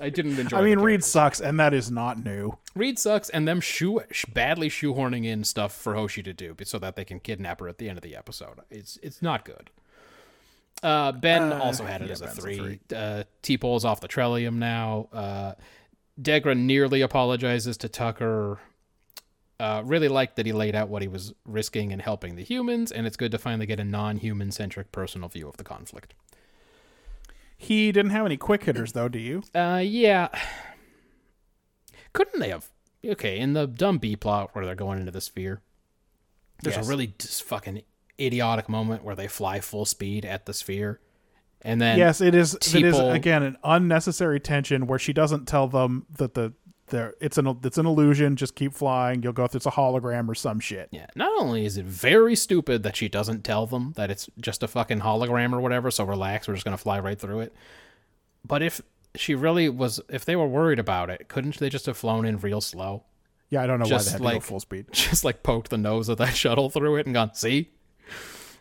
I 0.00 0.10
didn't 0.10 0.38
enjoy. 0.38 0.56
I 0.58 0.62
mean, 0.62 0.78
Reed 0.80 1.04
sucks, 1.04 1.40
and 1.40 1.58
that 1.60 1.74
is 1.74 1.90
not 1.90 2.22
new. 2.22 2.56
Reed 2.74 2.98
sucks, 2.98 3.28
and 3.30 3.46
them 3.46 3.60
shoe 3.60 4.00
sh- 4.10 4.24
badly 4.26 4.68
shoehorning 4.68 5.24
in 5.24 5.44
stuff 5.44 5.74
for 5.74 5.94
Hoshi 5.94 6.22
to 6.22 6.32
do 6.32 6.56
so 6.64 6.78
that 6.78 6.96
they 6.96 7.04
can 7.04 7.20
kidnap 7.20 7.60
her 7.60 7.68
at 7.68 7.78
the 7.78 7.88
end 7.88 7.98
of 7.98 8.02
the 8.02 8.16
episode. 8.16 8.60
It's 8.70 8.98
it's 9.02 9.22
not 9.22 9.44
good. 9.44 9.70
Uh, 10.82 11.12
ben 11.12 11.52
also 11.52 11.84
had 11.84 12.02
it 12.02 12.06
yeah, 12.06 12.12
as 12.12 12.20
a 12.22 12.24
Ben's 12.24 12.38
three. 12.38 12.56
three. 12.56 12.80
Uh, 12.94 13.22
T'Pol's 13.42 13.84
off 13.84 14.00
the 14.00 14.08
Trellium 14.08 14.54
now. 14.54 15.08
Uh, 15.12 15.54
Degra 16.20 16.56
nearly 16.56 17.00
apologizes 17.02 17.76
to 17.78 17.88
Tucker. 17.88 18.58
Uh, 19.62 19.80
really 19.84 20.08
liked 20.08 20.34
that 20.34 20.44
he 20.44 20.50
laid 20.52 20.74
out 20.74 20.88
what 20.88 21.02
he 21.02 21.06
was 21.08 21.32
risking 21.46 21.92
and 21.92 22.02
helping 22.02 22.34
the 22.34 22.42
humans, 22.42 22.90
and 22.90 23.06
it's 23.06 23.16
good 23.16 23.30
to 23.30 23.38
finally 23.38 23.64
get 23.64 23.78
a 23.78 23.84
non-human 23.84 24.50
centric 24.50 24.90
personal 24.90 25.28
view 25.28 25.46
of 25.48 25.56
the 25.56 25.62
conflict. 25.62 26.14
He 27.56 27.92
didn't 27.92 28.10
have 28.10 28.26
any 28.26 28.36
quick 28.36 28.64
hitters, 28.64 28.90
though, 28.92 29.08
do 29.08 29.20
you? 29.20 29.44
Uh, 29.54 29.80
yeah. 29.84 30.30
Couldn't 32.12 32.40
they 32.40 32.48
have? 32.48 32.70
Okay, 33.06 33.38
in 33.38 33.52
the 33.52 33.68
dumb 33.68 33.98
B 33.98 34.16
plot 34.16 34.50
where 34.52 34.66
they're 34.66 34.74
going 34.74 34.98
into 34.98 35.12
the 35.12 35.20
sphere, 35.20 35.62
there's 36.64 36.74
Yes. 36.74 36.84
a 36.84 36.88
really 36.88 37.14
just 37.18 37.44
fucking 37.44 37.82
idiotic 38.20 38.68
moment 38.68 39.04
where 39.04 39.14
they 39.14 39.28
fly 39.28 39.60
full 39.60 39.84
speed 39.84 40.24
at 40.24 40.46
the 40.46 40.52
sphere, 40.54 41.00
and 41.62 41.80
then 41.80 41.98
yes, 41.98 42.20
it 42.20 42.34
is. 42.34 42.54
It 42.74 42.82
is 42.84 42.98
again 42.98 43.44
an 43.44 43.56
unnecessary 43.62 44.40
tension 44.40 44.88
where 44.88 44.98
she 44.98 45.12
doesn't 45.12 45.46
tell 45.46 45.68
them 45.68 46.06
that 46.18 46.34
the 46.34 46.52
the 46.92 47.12
it's 47.20 47.36
an 47.38 47.58
it's 47.64 47.78
an 47.78 47.86
illusion. 47.86 48.36
Just 48.36 48.54
keep 48.54 48.72
flying. 48.72 49.22
You'll 49.24 49.32
go 49.32 49.48
through. 49.48 49.58
It's 49.58 49.66
a 49.66 49.70
hologram 49.72 50.28
or 50.28 50.36
some 50.36 50.60
shit. 50.60 50.88
Yeah, 50.92 51.06
not 51.16 51.32
only 51.40 51.66
is 51.66 51.76
it 51.76 51.84
very 51.84 52.36
stupid 52.36 52.84
that 52.84 52.94
she 52.94 53.08
doesn't 53.08 53.42
tell 53.42 53.66
them 53.66 53.92
that 53.96 54.10
it's 54.10 54.30
just 54.40 54.62
a 54.62 54.68
fucking 54.68 55.00
hologram 55.00 55.52
or 55.52 55.60
whatever, 55.60 55.90
so 55.90 56.04
relax, 56.04 56.46
we're 56.46 56.54
just 56.54 56.64
gonna 56.64 56.76
fly 56.78 57.00
right 57.00 57.18
through 57.18 57.40
it. 57.40 57.52
But 58.46 58.62
if 58.62 58.80
she 59.16 59.34
really 59.34 59.68
was, 59.68 60.00
if 60.08 60.24
they 60.24 60.36
were 60.36 60.46
worried 60.46 60.78
about 60.78 61.10
it, 61.10 61.28
couldn't 61.28 61.58
they 61.58 61.68
just 61.68 61.86
have 61.86 61.96
flown 61.96 62.24
in 62.24 62.38
real 62.38 62.60
slow? 62.60 63.02
Yeah, 63.50 63.62
I 63.62 63.66
don't 63.66 63.78
know 63.80 63.84
Just 63.84 64.06
why 64.06 64.08
they 64.08 64.12
had 64.12 64.18
to 64.18 64.24
like- 64.24 64.34
go 64.36 64.40
full 64.40 64.60
speed. 64.60 64.86
Just 64.92 65.24
like 65.24 65.42
poked 65.42 65.68
the 65.70 65.76
nose 65.76 66.08
of 66.08 66.16
that 66.18 66.34
shuttle 66.36 66.70
through 66.70 66.96
it 66.96 67.04
and 67.06 67.12
gone, 67.14 67.34
see? 67.34 67.70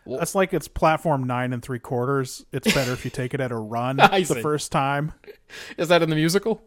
That's 0.05 0.33
like 0.35 0.53
it's 0.53 0.67
platform 0.67 1.23
nine 1.25 1.53
and 1.53 1.61
three 1.63 1.79
quarters. 1.79 2.43
It's 2.51 2.73
better 2.73 2.91
if 2.91 3.05
you 3.05 3.11
take 3.11 3.33
it 3.33 3.39
at 3.39 3.51
a 3.51 3.55
run 3.55 3.95
the 3.97 4.23
see. 4.25 4.41
first 4.41 4.71
time. 4.71 5.13
Is 5.77 5.87
that 5.89 6.01
in 6.01 6.09
the 6.09 6.15
musical? 6.15 6.61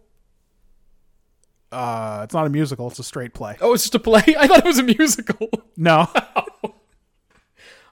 Uh, 1.75 2.21
it's 2.25 2.33
not 2.35 2.47
a 2.47 2.51
musical. 2.51 2.89
It's 2.89 2.99
a 2.99 3.05
straight 3.05 3.35
play. 3.35 3.57
Oh, 3.61 3.75
it's 3.75 3.83
just 3.85 3.95
a 3.95 3.99
play? 3.99 4.23
I 4.39 4.47
thought 4.47 4.59
it 4.61 4.65
was 4.65 4.79
a 4.79 4.83
musical. 4.85 5.49
No, 5.77 6.09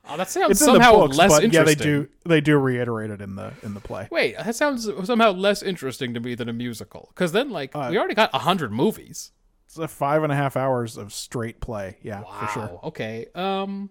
Oh, 0.04 0.16
that 0.16 0.28
sounds 0.28 0.50
it's 0.50 0.60
in 0.60 0.66
the 0.66 0.72
somehow 0.74 0.92
books, 0.96 1.16
less 1.16 1.30
but 1.30 1.44
interesting. 1.44 1.52
yeah, 1.52 1.64
they 1.64 1.74
do 1.84 2.09
they 2.26 2.40
do 2.40 2.59
reiterate 2.59 3.10
it 3.10 3.20
in 3.20 3.36
the 3.36 3.52
in 3.62 3.72
the 3.74 3.80
play. 3.80 4.09
Wait, 4.10 4.36
that 4.36 4.54
sounds 4.56 4.88
somehow 5.04 5.30
less 5.30 5.62
interesting 5.62 6.12
to 6.14 6.20
me 6.20 6.34
than 6.34 6.48
a 6.48 6.52
musical. 6.52 7.10
Because 7.14 7.30
then, 7.32 7.50
like, 7.50 7.74
Uh, 7.74 7.86
we 7.90 7.96
already 7.98 8.14
got 8.14 8.28
a 8.34 8.40
hundred 8.40 8.72
movies. 8.72 9.30
It's 9.66 9.78
a 9.78 9.86
five 9.88 10.22
and 10.24 10.32
a 10.32 10.36
half 10.36 10.56
hours 10.56 10.96
of 10.96 11.12
straight 11.14 11.60
play. 11.60 11.98
Yeah, 12.02 12.22
for 12.24 12.46
sure. 12.48 12.62
Wow. 12.66 12.80
Okay. 12.84 13.26
Um, 13.34 13.90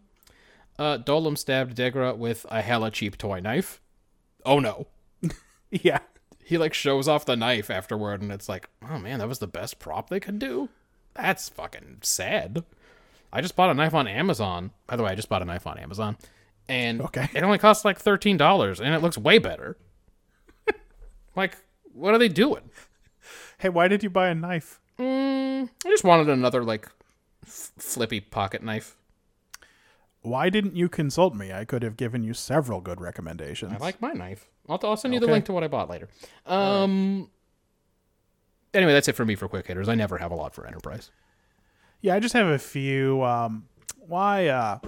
uh, 0.78 0.98
Dolim 0.98 1.38
stabbed 1.38 1.76
Degra 1.78 2.16
with 2.18 2.46
a 2.50 2.62
hella 2.62 2.92
cheap 2.92 3.18
toy 3.18 3.40
knife. 3.40 3.80
Oh 4.46 4.60
no. 4.60 4.88
Yeah, 5.72 6.00
He 6.52 6.58
like 6.58 6.74
shows 6.74 7.08
off 7.08 7.24
the 7.24 7.38
knife 7.38 7.70
afterward, 7.70 8.22
and 8.22 8.30
it's 8.30 8.50
like, 8.50 8.68
oh 8.90 9.00
man, 9.00 9.20
that 9.20 9.28
was 9.30 9.40
the 9.40 9.48
best 9.48 9.80
prop 9.80 10.10
they 10.10 10.20
could 10.20 10.38
do. 10.38 10.68
That's 11.14 11.48
fucking 11.48 12.00
sad. 12.02 12.66
I 13.32 13.40
just 13.40 13.56
bought 13.56 13.70
a 13.70 13.74
knife 13.74 13.94
on 13.94 14.06
Amazon. 14.06 14.72
By 14.86 14.98
the 14.98 15.04
way, 15.04 15.12
I 15.12 15.16
just 15.16 15.30
bought 15.30 15.42
a 15.42 15.46
knife 15.46 15.66
on 15.66 15.78
Amazon, 15.78 16.18
and 16.68 17.02
Okay. 17.04 17.30
it 17.34 17.42
only 17.44 17.58
costs 17.58 17.86
like 17.86 17.98
thirteen 18.00 18.36
dollars, 18.36 18.82
and 18.82 18.94
it 18.94 19.02
looks 19.02 19.18
way 19.18 19.38
better. 19.38 19.78
like, 21.38 21.56
what 21.94 22.14
are 22.14 22.18
they 22.18 22.28
doing? 22.28 22.70
Hey, 23.60 23.70
why 23.70 23.88
did 23.88 24.04
you 24.04 24.10
buy 24.10 24.28
a 24.28 24.36
knife? 24.36 24.82
Mm, 25.00 25.70
I 25.86 25.90
just 25.90 26.04
wanted 26.04 26.28
another 26.28 26.66
like 26.66 26.90
f- 27.46 27.72
flippy 27.78 28.20
pocket 28.20 28.62
knife. 28.62 28.98
Why 30.22 30.50
didn't 30.50 30.76
you 30.76 30.90
consult 30.90 31.34
me? 31.34 31.54
I 31.54 31.64
could 31.64 31.82
have 31.82 31.96
given 31.96 32.26
you 32.26 32.34
several 32.34 32.82
good 32.82 33.00
recommendations. 33.00 33.72
I 33.74 33.78
like 33.78 34.02
my 34.02 34.12
knife. 34.12 34.50
I'll, 34.72 34.80
I'll 34.84 34.98
send 34.98 35.14
you 35.14 35.20
the 35.20 35.28
link 35.28 35.46
to 35.46 35.54
what 35.54 35.64
I 35.64 35.68
bought 35.68 35.90
later. 35.90 36.10
Um. 36.46 37.30
Anyway, 38.74 38.94
that's 38.94 39.08
it 39.10 39.16
for 39.18 39.26
me 39.26 39.36
for 39.36 39.48
quick 39.50 39.68
hitters. 39.68 39.90
I 39.90 39.96
never 39.96 40.18
have 40.18 40.32
a 40.32 40.36
lot 40.36 40.56
for 40.56 40.66
Enterprise. 40.66 41.12
Yeah, 42.00 42.16
I 42.16 42.20
just 42.22 42.34
have 42.34 42.48
a 42.48 42.58
few. 42.58 43.22
Um, 43.24 43.66
why? 43.98 44.48
Uh, 44.48 44.80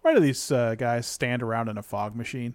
why 0.00 0.14
do 0.14 0.20
these 0.20 0.50
uh, 0.50 0.74
guys 0.76 1.06
stand 1.06 1.42
around 1.42 1.68
in 1.68 1.76
a 1.78 1.82
fog 1.82 2.16
machine? 2.16 2.54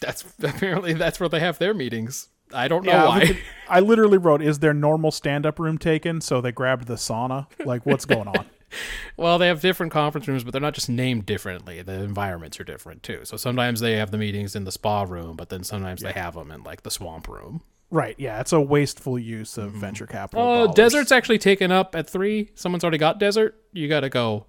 That's 0.00 0.24
apparently 0.42 0.92
that's 0.92 1.18
where 1.18 1.28
they 1.28 1.40
have 1.40 1.58
their 1.58 1.74
meetings. 1.74 2.28
I 2.52 2.68
don't 2.68 2.84
know 2.84 2.92
Yeah, 2.92 3.04
why. 3.08 3.18
look 3.24 3.36
I 3.68 3.80
literally 3.80 4.18
wrote, 4.18 4.42
"Is 4.42 4.58
their 4.60 4.74
normal 4.74 5.10
stand-up 5.10 5.58
room 5.58 5.78
taken?" 5.78 6.20
So 6.20 6.40
they 6.40 6.52
grabbed 6.52 6.86
the 6.86 6.94
sauna. 6.94 7.46
Like, 7.64 7.84
what's 7.86 8.04
going 8.04 8.28
on? 8.28 8.46
Well, 9.16 9.38
they 9.38 9.46
have 9.46 9.60
different 9.60 9.92
conference 9.92 10.26
rooms, 10.26 10.42
but 10.42 10.50
they're 10.50 10.60
not 10.60 10.74
just 10.74 10.88
named 10.88 11.24
differently. 11.24 11.80
The 11.82 12.02
environments 12.02 12.58
are 12.58 12.64
different 12.64 13.04
too. 13.04 13.20
So 13.24 13.36
sometimes 13.36 13.78
they 13.78 13.92
have 13.92 14.10
the 14.10 14.18
meetings 14.18 14.56
in 14.56 14.64
the 14.64 14.72
spa 14.72 15.04
room, 15.04 15.36
but 15.36 15.50
then 15.50 15.62
sometimes 15.62 16.02
they 16.02 16.12
have 16.12 16.34
them 16.34 16.50
in 16.50 16.64
like 16.64 16.82
the 16.82 16.90
swamp 16.90 17.28
room. 17.28 17.62
Right. 17.90 18.16
Yeah. 18.18 18.40
It's 18.40 18.52
a 18.52 18.60
wasteful 18.60 19.18
use 19.18 19.56
of 19.56 19.70
venture 19.70 20.06
capital. 20.06 20.44
Oh, 20.44 20.54
dollars. 20.64 20.74
desert's 20.74 21.12
actually 21.12 21.38
taken 21.38 21.70
up 21.70 21.94
at 21.94 22.10
three. 22.10 22.50
Someone's 22.56 22.82
already 22.82 22.98
got 22.98 23.20
desert. 23.20 23.54
You 23.72 23.86
got 23.88 24.00
to 24.00 24.08
go. 24.08 24.46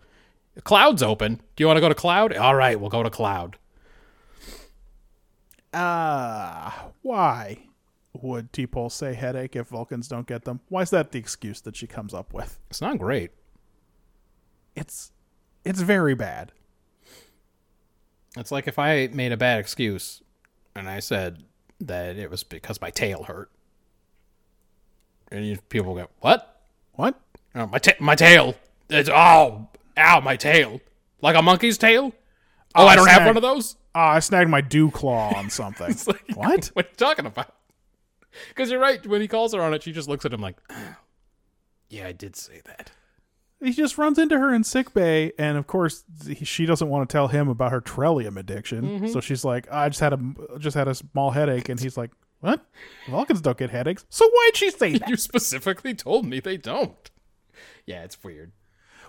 Cloud's 0.63 1.03
open. 1.03 1.41
Do 1.55 1.63
you 1.63 1.67
want 1.67 1.77
to 1.77 1.81
go 1.81 1.89
to 1.89 1.95
cloud? 1.95 2.35
All 2.35 2.55
right, 2.55 2.79
we'll 2.79 2.89
go 2.89 3.03
to 3.03 3.09
cloud. 3.11 3.57
Ah, 5.73 6.87
why 7.01 7.59
would 8.13 8.51
T'Pol 8.53 8.91
say 8.91 9.13
headache 9.13 9.55
if 9.55 9.67
Vulcans 9.67 10.07
don't 10.07 10.25
get 10.25 10.45
them? 10.45 10.61
Why 10.69 10.81
is 10.81 10.89
that 10.91 11.11
the 11.11 11.19
excuse 11.19 11.59
that 11.61 11.75
she 11.75 11.85
comes 11.85 12.13
up 12.13 12.33
with? 12.33 12.57
It's 12.69 12.81
not 12.81 12.97
great. 12.97 13.31
It's 14.75 15.11
it's 15.63 15.81
very 15.81 16.15
bad. 16.15 16.51
It's 18.37 18.51
like 18.51 18.67
if 18.67 18.77
I 18.77 19.07
made 19.07 19.31
a 19.31 19.37
bad 19.37 19.59
excuse 19.59 20.21
and 20.75 20.89
I 20.89 20.99
said 20.99 21.43
that 21.79 22.17
it 22.17 22.29
was 22.29 22.43
because 22.43 22.81
my 22.81 22.89
tail 22.89 23.23
hurt. 23.23 23.49
And 25.31 25.69
people 25.69 25.95
go, 25.95 26.07
"What? 26.19 26.61
What? 26.93 27.19
Oh, 27.55 27.65
my 27.67 27.79
ta- 27.79 27.93
my 27.99 28.15
tail. 28.15 28.55
It's 28.89 29.09
oh, 29.09 29.69
ow, 29.97 30.19
my 30.19 30.35
tail. 30.35 30.81
Like 31.21 31.35
a 31.35 31.41
monkey's 31.41 31.77
tail? 31.77 32.13
Oh, 32.75 32.85
I 32.85 32.95
don't 32.95 33.09
have 33.09 33.25
one 33.25 33.37
of 33.37 33.41
those." 33.41 33.75
Ah, 33.95 34.11
I 34.11 34.19
snagged 34.19 34.49
my 34.49 34.61
dew 34.61 34.91
claw 34.91 35.33
on 35.35 35.49
something. 35.49 35.89
It's 35.89 36.07
like, 36.07 36.23
What? 36.35 36.65
What 36.73 36.85
are 36.85 36.89
you 36.89 36.95
talking 36.97 37.25
about? 37.25 37.55
Because 38.49 38.69
you're 38.69 38.79
right. 38.79 39.05
When 39.07 39.21
he 39.21 39.27
calls 39.27 39.53
her 39.53 39.61
on 39.61 39.73
it, 39.73 39.83
she 39.83 39.93
just 39.93 40.09
looks 40.09 40.25
at 40.25 40.33
him 40.33 40.41
like, 40.41 40.57
"Oh, 40.69 40.95
"Yeah, 41.89 42.07
I 42.07 42.11
did 42.11 42.35
say 42.35 42.61
that." 42.65 42.91
He 43.63 43.71
just 43.71 43.97
runs 43.97 44.17
into 44.19 44.37
her 44.37 44.53
in 44.53 44.63
sick 44.63 44.93
bay, 44.93 45.31
and 45.39 45.57
of 45.57 45.67
course 45.67 46.03
he- 46.27 46.45
she 46.45 46.65
doesn't 46.65 46.89
want 46.89 47.07
to 47.09 47.11
tell 47.13 47.27
him 47.29 47.47
about 47.47 47.71
her 47.71 47.81
Trellium 47.81 48.37
addiction. 48.37 48.81
Mm-hmm. 48.83 49.07
So 49.07 49.19
she's 49.21 49.43
like, 49.45 49.67
"I 49.71 49.89
just 49.89 50.01
had 50.01 50.13
a 50.13 50.19
just 50.59 50.75
had 50.75 50.87
a 50.87 50.95
small 50.95 51.31
headache," 51.31 51.69
and 51.69 51.79
he's 51.79 51.97
like, 51.97 52.11
"What? 52.41 52.65
Vulcans 53.09 53.41
don't 53.41 53.57
get 53.57 53.69
headaches." 53.69 54.05
So 54.09 54.29
why'd 54.29 54.55
she 54.57 54.71
say 54.71 54.91
that? 54.97 55.09
You 55.09 55.15
specifically 55.17 55.93
told 55.93 56.25
me 56.25 56.39
they 56.39 56.57
don't. 56.57 57.09
Yeah, 57.85 58.03
it's 58.03 58.23
weird. 58.23 58.51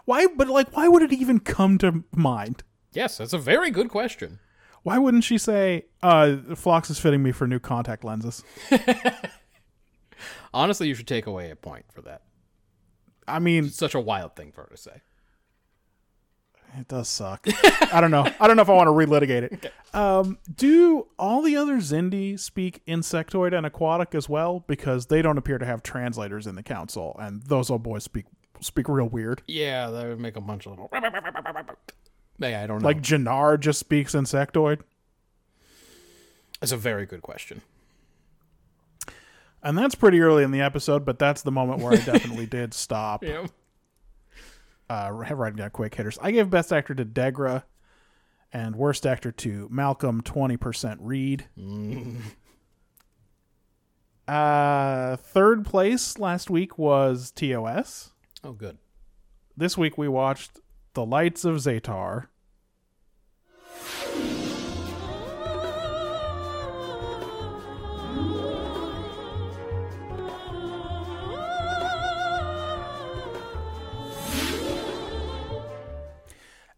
Why? 0.04 0.26
But 0.28 0.48
like, 0.48 0.74
why 0.76 0.88
would 0.88 1.02
it 1.02 1.12
even 1.12 1.40
come 1.40 1.78
to 1.78 2.04
mind? 2.14 2.62
Yes, 2.92 3.18
that's 3.18 3.32
a 3.32 3.38
very 3.38 3.70
good 3.70 3.88
question. 3.88 4.38
Why 4.84 4.98
wouldn't 4.98 5.24
she 5.24 5.36
say, 5.36 5.86
uh, 6.00 6.36
Phlox 6.54 6.88
is 6.90 7.00
fitting 7.00 7.20
me 7.20 7.32
for 7.32 7.48
new 7.48 7.58
contact 7.58 8.04
lenses? 8.04 8.44
Honestly, 10.54 10.88
you 10.88 10.94
should 10.94 11.08
take 11.08 11.26
away 11.26 11.50
a 11.50 11.56
point 11.56 11.84
for 11.92 12.02
that. 12.02 12.22
I 13.28 13.38
mean, 13.38 13.68
such 13.70 13.94
a 13.94 14.00
wild 14.00 14.36
thing 14.36 14.52
for 14.52 14.62
her 14.62 14.68
to 14.68 14.76
say. 14.76 15.00
it 16.78 16.88
does 16.88 17.08
suck. 17.08 17.46
I 17.92 18.00
don't 18.00 18.10
know. 18.10 18.30
I 18.40 18.46
don't 18.46 18.56
know 18.56 18.62
if 18.62 18.68
I 18.68 18.74
want 18.74 18.88
to 18.88 18.92
relitigate 18.92 19.42
it. 19.44 19.72
Um, 19.94 20.38
do 20.54 21.06
all 21.18 21.42
the 21.42 21.56
other 21.56 21.76
Xindi 21.76 22.38
speak 22.38 22.84
insectoid 22.86 23.56
and 23.56 23.64
aquatic 23.66 24.14
as 24.14 24.28
well? 24.28 24.64
Because 24.66 25.06
they 25.06 25.22
don't 25.22 25.38
appear 25.38 25.58
to 25.58 25.64
have 25.66 25.82
translators 25.82 26.46
in 26.46 26.54
the 26.54 26.62
council, 26.62 27.16
and 27.18 27.42
those 27.44 27.70
old 27.70 27.82
boys 27.82 28.04
speak 28.04 28.26
speak 28.60 28.88
real 28.88 29.08
weird. 29.08 29.42
Yeah, 29.46 29.90
that 29.90 30.06
would 30.06 30.20
make 30.20 30.36
a 30.36 30.40
bunch 30.40 30.66
of 30.66 30.72
little. 30.72 30.90
Yeah, 32.38 32.62
I 32.62 32.66
don't 32.66 32.82
know. 32.82 32.86
Like 32.86 33.00
Jannar 33.00 33.58
just 33.58 33.78
speaks 33.78 34.12
insectoid, 34.14 34.80
That's 36.60 36.70
a 36.72 36.76
very 36.76 37.06
good 37.06 37.22
question. 37.22 37.62
And 39.66 39.76
that's 39.76 39.96
pretty 39.96 40.20
early 40.20 40.44
in 40.44 40.52
the 40.52 40.60
episode. 40.60 41.04
But 41.04 41.18
that's 41.18 41.42
the 41.42 41.50
moment 41.50 41.82
where 41.82 41.92
I 41.92 41.96
definitely 42.04 42.46
did 42.46 42.72
stop. 42.72 43.24
Yeah. 43.24 43.46
uh, 44.88 45.10
writing 45.12 45.56
down 45.56 45.70
quick 45.70 45.94
hitters. 45.94 46.18
I 46.22 46.30
gave 46.30 46.48
best 46.48 46.72
actor 46.72 46.94
to 46.94 47.04
Degra, 47.04 47.64
and 48.52 48.76
worst 48.76 49.04
actor 49.04 49.32
to 49.32 49.68
Malcolm. 49.70 50.20
Twenty 50.20 50.56
percent 50.56 51.00
Reed. 51.02 51.46
Uh, 54.28 55.16
third 55.16 55.64
place 55.64 56.18
last 56.18 56.48
week 56.50 56.78
was 56.78 57.30
TOS. 57.30 58.12
Oh, 58.42 58.52
good. 58.52 58.78
This 59.56 59.76
week 59.78 59.96
we 59.96 60.08
watched 60.08 60.60
The 60.94 61.04
Lights 61.04 61.44
of 61.44 61.56
Zetar. 61.56 62.26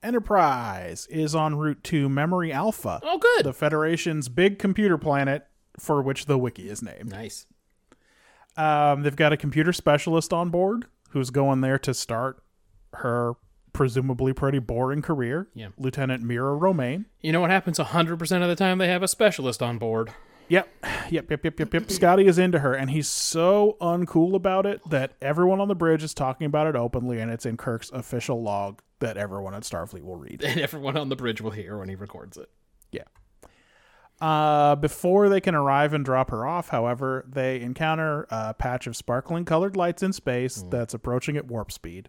Enterprise 0.03 1.07
is 1.11 1.35
en 1.35 1.57
route 1.57 1.83
to 1.85 2.09
Memory 2.09 2.53
Alpha, 2.53 3.01
Oh, 3.03 3.19
good. 3.19 3.45
the 3.45 3.53
Federation's 3.53 4.29
big 4.29 4.59
computer 4.59 4.97
planet 4.99 5.47
for 5.79 6.01
which 6.03 6.27
the 6.27 6.39
wiki 6.39 6.69
is 6.69 6.83
named. 6.83 7.11
nice. 7.11 7.47
Um, 8.57 9.03
they've 9.03 9.15
got 9.15 9.33
a 9.33 9.37
computer 9.37 9.73
specialist 9.73 10.33
on 10.33 10.51
board 10.51 10.87
who's 11.11 11.31
going 11.31 11.61
there 11.61 11.79
to 11.79 11.95
start 11.95 12.43
her 12.95 13.35
presumably 13.73 14.33
pretty 14.33 14.59
boring 14.59 15.03
career. 15.03 15.47
Yeah. 15.55 15.69
Lieutenant 15.79 16.25
Mira 16.25 16.55
Romaine. 16.55 17.07
You 17.21 17.31
know 17.33 17.41
what 17.41 17.51
happens 17.51 17.79
100% 17.79 18.43
of 18.43 18.49
the 18.49 18.57
time 18.57 18.79
they 18.79 18.89
have 18.89 19.03
a 19.05 19.09
specialist 19.09 19.63
on 19.63 19.79
board? 19.79 20.11
Yep. 20.49 20.69
Yep, 21.11 21.31
yep, 21.31 21.45
yep, 21.45 21.59
yep, 21.61 21.75
yep. 21.75 21.91
Scotty 21.91 22.27
is 22.27 22.39
into 22.39 22.59
her, 22.61 22.75
and 22.75 22.91
he's 22.91 23.07
so 23.07 23.77
uncool 23.81 24.35
about 24.35 24.67
it 24.67 24.81
that 24.91 25.13
everyone 25.23 25.61
on 25.61 25.69
the 25.69 25.75
bridge 25.75 26.03
is 26.03 26.13
talking 26.15 26.47
about 26.47 26.67
it 26.67 26.75
openly, 26.75 27.21
and 27.21 27.31
it's 27.31 27.47
in 27.47 27.57
Kirk's 27.57 27.91
official 27.91 28.43
log 28.43 28.81
that 29.01 29.17
everyone 29.17 29.55
at 29.55 29.63
Starfleet 29.63 30.03
will 30.03 30.17
read. 30.17 30.43
And 30.49 30.61
everyone 30.61 30.97
on 30.97 31.09
the 31.09 31.17
bridge 31.17 31.41
will 31.41 31.51
hear 31.51 31.79
when 31.79 31.89
he 31.89 31.95
records 31.95 32.37
it. 32.37 32.51
Yeah. 32.91 33.05
Uh, 34.21 34.75
before 34.75 35.29
they 35.29 35.41
can 35.41 35.55
arrive 35.55 35.93
and 35.93 36.05
drop 36.05 36.31
her 36.31 36.47
off, 36.47 36.71
however, 36.71 37.25
they 37.29 37.61
encounter 37.61 38.27
a 38.31 38.53
patch 38.55 38.87
of 38.87 38.97
sparkling 38.97 39.45
colored 39.45 39.77
lights 39.77 40.03
in 40.03 40.13
space 40.13 40.65
that's 40.71 40.95
approaching 40.95 41.37
at 41.37 41.47
warp 41.47 41.71
speed. 41.71 42.09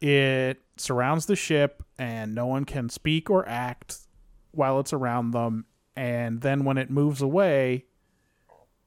It 0.00 0.62
surrounds 0.76 1.26
the 1.26 1.36
ship, 1.36 1.82
and 1.98 2.34
no 2.34 2.46
one 2.46 2.64
can 2.64 2.88
speak 2.88 3.28
or 3.28 3.46
act 3.48 3.98
while 4.52 4.78
it's 4.80 4.92
around 4.92 5.32
them. 5.32 5.66
And 5.96 6.40
then 6.40 6.64
when 6.64 6.78
it 6.78 6.88
moves 6.88 7.20
away, 7.20 7.84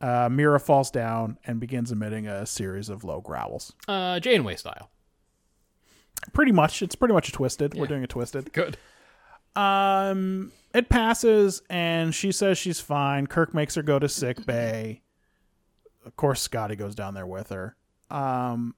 uh, 0.01 0.29
Mira 0.31 0.59
falls 0.59 0.89
down 0.89 1.37
and 1.45 1.59
begins 1.59 1.91
emitting 1.91 2.27
a 2.27 2.45
series 2.45 2.89
of 2.89 3.03
low 3.03 3.21
growls. 3.21 3.73
Uh, 3.87 4.19
Janeway 4.19 4.55
style. 4.55 4.89
Pretty 6.31 6.51
much, 6.51 6.81
it's 6.81 6.95
pretty 6.95 7.13
much 7.13 7.29
a 7.29 7.31
twisted. 7.31 7.73
We're 7.73 7.87
doing 7.87 8.03
a 8.03 8.07
twisted. 8.07 8.53
Good. 8.53 8.77
Um, 9.55 10.51
it 10.73 10.89
passes, 10.89 11.61
and 11.69 12.13
she 12.15 12.31
says 12.31 12.57
she's 12.57 12.79
fine. 12.79 13.27
Kirk 13.27 13.53
makes 13.53 13.75
her 13.75 13.83
go 13.83 13.99
to 13.99 14.09
sick 14.09 14.45
bay. 14.45 15.01
Of 16.05 16.15
course, 16.15 16.41
Scotty 16.41 16.75
goes 16.75 16.95
down 16.95 17.13
there 17.13 17.27
with 17.27 17.49
her. 17.49 17.75
Um, 18.09 18.75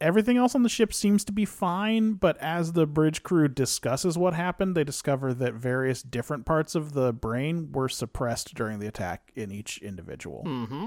everything 0.00 0.36
else 0.36 0.54
on 0.54 0.62
the 0.62 0.68
ship 0.68 0.92
seems 0.92 1.24
to 1.24 1.32
be 1.32 1.44
fine, 1.44 2.14
but 2.14 2.36
as 2.38 2.72
the 2.72 2.86
bridge 2.86 3.22
crew 3.22 3.48
discusses 3.48 4.18
what 4.18 4.34
happened, 4.34 4.74
they 4.74 4.84
discover 4.84 5.32
that 5.34 5.54
various 5.54 6.02
different 6.02 6.46
parts 6.46 6.74
of 6.74 6.92
the 6.92 7.12
brain 7.12 7.70
were 7.72 7.88
suppressed 7.88 8.54
during 8.54 8.78
the 8.78 8.86
attack 8.86 9.30
in 9.34 9.52
each 9.52 9.78
individual. 9.78 10.44
Mm-hmm. 10.46 10.86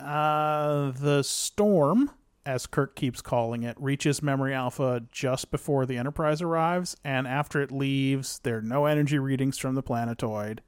Uh, 0.00 0.90
the 0.92 1.22
storm, 1.22 2.10
as 2.46 2.66
Kirk 2.66 2.94
keeps 2.94 3.22
calling 3.22 3.62
it, 3.62 3.76
reaches 3.80 4.22
Memory 4.22 4.54
Alpha 4.54 5.02
just 5.10 5.50
before 5.50 5.86
the 5.86 5.96
Enterprise 5.96 6.42
arrives, 6.42 6.96
and 7.04 7.26
after 7.26 7.62
it 7.62 7.72
leaves, 7.72 8.38
there 8.42 8.58
are 8.58 8.62
no 8.62 8.86
energy 8.86 9.18
readings 9.18 9.58
from 9.58 9.74
the 9.74 9.82
planetoid. 9.82 10.62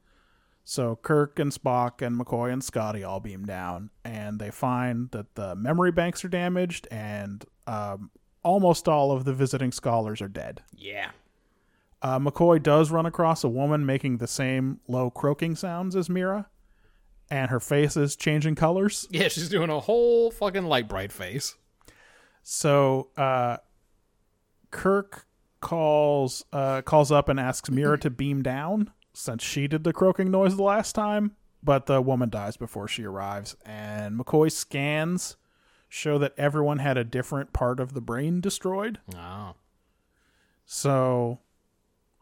So 0.65 0.97
Kirk 0.97 1.39
and 1.39 1.53
Spock 1.53 2.05
and 2.05 2.19
McCoy 2.19 2.53
and 2.53 2.65
Scotty 2.65 3.05
all 3.05 3.21
beam 3.21 3.45
down, 3.45 3.91
and 4.05 4.41
they 4.41 4.51
find 4.51 5.11
that 5.13 5.35
the 5.35 5.55
memory 5.55 5.93
banks 5.93 6.25
are 6.25 6.29
damaged, 6.29 6.89
and 6.91 7.45
um, 7.67 8.11
almost 8.43 8.89
all 8.89 9.13
of 9.13 9.25
the 9.25 9.35
visiting 9.35 9.71
scholars 9.71 10.21
are 10.21 10.29
dead. 10.29 10.63
Yeah. 10.75 11.11
Uh, 12.03 12.19
McCoy 12.19 12.63
does 12.63 12.91
run 12.91 13.07
across 13.07 13.45
a 13.45 13.49
woman 13.49 13.87
making 13.87 14.19
the 14.19 14.27
same 14.27 14.81
low 14.89 15.11
croaking 15.11 15.57
sounds 15.57 15.95
as 15.95 16.09
Mira, 16.09 16.49
and 17.31 17.51
her 17.51 17.61
face 17.61 17.97
is 17.97 18.17
changing 18.17 18.55
colors. 18.55 19.07
Yeah, 19.11 19.29
she's 19.29 19.49
doing 19.49 19.71
a 19.71 19.81
whole 19.81 20.31
fucking 20.31 20.65
Lite-Brite 20.65 21.13
face. 21.13 21.55
So 22.49 23.09
uh, 23.17 23.57
Kirk 24.71 25.27
calls 25.61 26.45
uh, 26.53 26.81
calls 26.83 27.11
up 27.11 27.29
and 27.29 27.41
asks 27.41 27.69
Mira 27.69 27.99
to 27.99 28.09
beam 28.09 28.41
down 28.41 28.93
since 29.13 29.43
she 29.43 29.67
did 29.67 29.83
the 29.83 29.93
croaking 29.93 30.31
noise 30.31 30.57
the 30.57 30.63
last 30.63 30.93
time, 30.93 31.33
but 31.61 31.87
the 31.87 32.01
woman 32.01 32.31
dies 32.31 32.57
before 32.57 32.87
she 32.87 33.03
arrives. 33.03 33.57
And 33.67 34.17
McCoy 34.17 34.53
scans 34.53 35.37
show 35.89 36.19
that 36.19 36.35
everyone 36.39 36.79
had 36.79 36.97
a 36.97 37.03
different 37.03 37.53
part 37.53 37.81
of 37.81 37.95
the 37.95 38.01
brain 38.01 38.41
destroyed. 38.41 39.01
Oh. 39.17 39.55
So 40.67 41.41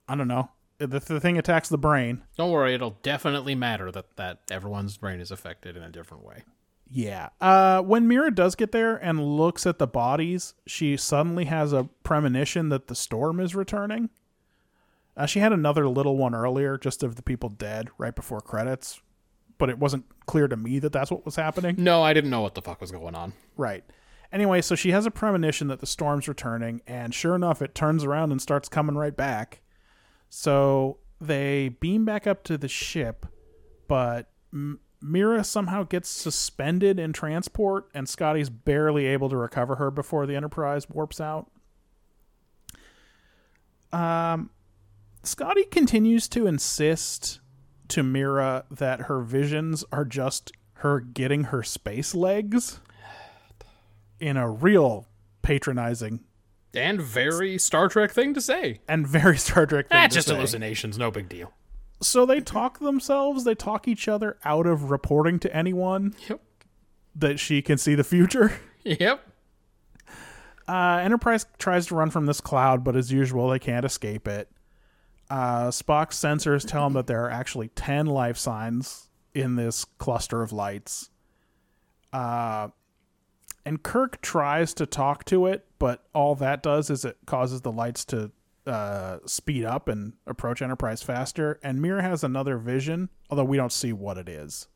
I 0.09 0.14
don't 0.14 0.28
know. 0.28 0.48
The, 0.78 1.01
the 1.01 1.20
thing 1.20 1.36
attacks 1.36 1.68
the 1.68 1.76
brain. 1.76 2.22
Don't 2.38 2.51
worry, 2.51 2.72
it'll 2.72 2.96
definitely 3.02 3.55
matter 3.55 3.92
that, 3.92 4.16
that 4.16 4.40
everyone's 4.51 4.96
brain 4.96 5.20
is 5.20 5.30
affected 5.30 5.76
in 5.76 5.82
a 5.82 5.90
different 5.90 6.24
way. 6.24 6.44
Yeah. 6.95 7.31
Uh, 7.41 7.83
when 7.83 8.07
Mira 8.07 8.33
does 8.33 8.55
get 8.55 8.71
there 8.71 8.95
and 8.97 9.37
looks 9.37 9.66
at 9.66 9.79
the 9.79 9.87
bodies, 9.87 10.55
she 10.65 10.97
suddenly 10.97 11.47
has 11.47 11.73
a 11.73 11.89
premonition 12.05 12.69
that 12.69 12.87
the 12.87 12.95
storm 12.95 13.41
is 13.41 13.53
returning. 13.53 14.11
Uh, 15.16 15.27
she 15.27 15.41
had 15.41 15.53
another 15.53 15.89
little 15.89 16.16
one 16.16 16.37
earlier, 16.37 16.79
just 16.79 17.03
of 17.03 17.16
the 17.16 17.23
people 17.23 17.49
dead 17.49 17.89
right 17.99 18.15
before 18.15 18.41
credits, 18.41 19.03
but 19.59 19.69
it 19.69 19.79
wasn't 19.81 20.05
clear 20.27 20.47
to 20.47 20.57
me 20.57 20.79
that 20.79 20.93
that's 20.93 21.11
what 21.11 21.25
was 21.25 21.35
happening. 21.35 21.75
No, 21.79 22.01
I 22.01 22.12
didn't 22.12 22.31
know 22.31 22.43
what 22.43 22.55
the 22.55 22.62
fuck 22.62 22.81
was 22.81 22.93
going 22.93 23.16
on. 23.16 23.33
Right. 23.57 23.83
Anyway, 24.33 24.62
so 24.62 24.77
she 24.77 24.93
has 24.93 25.05
a 25.05 25.11
premonition 25.11 25.66
that 25.69 25.81
the 25.81 25.87
storm's 25.87 26.29
returning, 26.29 26.81
and 26.87 27.12
sure 27.12 27.35
enough, 27.35 27.61
it 27.61 27.75
turns 27.75 28.05
around 28.05 28.31
and 28.31 28.41
starts 28.41 28.69
coming 28.69 28.95
right 28.95 29.16
back. 29.16 29.62
So 30.29 30.99
they 31.21 31.71
beam 31.71 32.05
back 32.05 32.29
up 32.29 32.45
to 32.45 32.57
the 32.57 32.69
ship, 32.69 33.27
but 33.89 34.31
M- 34.53 34.79
Mira 35.05 35.44
somehow 35.44 35.82
gets 35.82 36.09
suspended 36.09 36.98
in 36.98 37.12
transport, 37.12 37.89
and 37.94 38.09
Scotty's 38.09 38.48
barely 38.48 39.05
able 39.06 39.28
to 39.28 39.36
recover 39.36 39.76
her 39.76 39.90
before 39.90 40.26
the 40.26 40.35
Enterprise 40.35 40.89
warps 40.89 41.20
out. 41.20 41.51
Um, 43.93 44.51
Scotty 45.22 45.64
continues 45.64 46.28
to 46.28 46.47
insist 46.47 47.40
to 47.89 48.02
Mira 48.02 48.64
that 48.70 49.02
her 49.02 49.20
visions 49.20 49.85
are 49.93 50.05
just 50.05 50.52
her 50.78 51.01
getting 51.01 51.44
her 51.44 51.62
space 51.62 52.14
legs 52.14 52.81
in 54.18 54.36
a 54.36 54.51
real 54.51 55.06
patronizing 55.43 56.20
And 56.74 57.01
very 57.01 57.59
Star 57.59 57.89
Trek 57.89 58.10
thing 58.10 58.35
to 58.35 58.40
say. 58.40 58.81
and 58.89 59.06
very 59.06 59.36
Star 59.39 59.66
Trek 59.66 59.89
thing 59.89 59.98
Ah, 59.98 60.06
to 60.09 60.14
just 60.14 60.28
say. 60.28 60.35
hallucinations, 60.35 60.98
no 60.98 61.10
big 61.10 61.28
deal. 61.28 61.52
So 62.05 62.26
they 62.26 62.40
talk 62.40 62.78
themselves, 62.81 63.44
they 63.44 63.55
talk 63.55 63.89
each 63.89 64.09
other 64.09 64.36
out 64.44 64.66
of 64.66 64.90
reporting 64.90 65.39
to 65.40 65.56
anyone 65.56 66.14
Yep. 66.28 66.40
that 67.16 67.40
she 67.40 67.62
can 67.62 67.78
see 67.78 67.94
the 67.94 68.05
future. 68.05 68.52
Yep. 68.85 69.26
Uh, 70.68 71.01
Enterprise 71.02 71.47
tries 71.59 71.86
to 71.86 71.94
run 71.94 72.10
from 72.10 72.26
this 72.26 72.40
cloud, 72.43 72.85
but 72.85 72.97
as 72.97 73.10
usual, 73.10 73.48
they 73.48 73.59
can't 73.59 73.85
escape 73.86 74.28
it. 74.28 74.51
Uh, 75.31 75.68
Spock's 75.68 76.18
sensors 76.18 76.66
tell 76.68 76.86
him 76.86 76.93
that 76.93 77.06
there 77.06 77.24
are 77.24 77.31
actually 77.31 77.68
10 77.68 78.05
life 78.06 78.36
signs 78.36 79.09
in 79.32 79.56
this 79.56 79.86
cluster 79.97 80.43
of 80.43 80.52
lights. 80.52 81.09
Uh, 82.12 82.68
and 83.64 83.82
Kirk 83.82 84.20
tries 84.20 84.74
to 84.74 84.85
talk 84.85 85.24
to 85.24 85.47
it, 85.47 85.64
but 85.78 86.05
all 86.14 86.35
that 86.35 86.62
does 86.62 86.90
is 86.90 87.06
it 87.06 87.16
causes 87.26 87.62
the 87.62 87.72
lights 87.72 88.05
to 88.06 88.31
uh, 88.66 89.19
speed 89.27 89.65
up 89.65 89.89
and 89.89 90.15
approach 90.27 90.62
Enterprise 90.62 91.03
faster. 91.03 91.59
And 91.62 91.81
Mira 91.81 92.03
has 92.03 92.24
another 92.24 92.59
vision, 92.59 93.09
although 93.31 93.45
we 93.45 93.57
don't 93.57 93.73
see 93.73 93.93
what 93.93 94.19
it 94.19 94.28
is. 94.28 94.69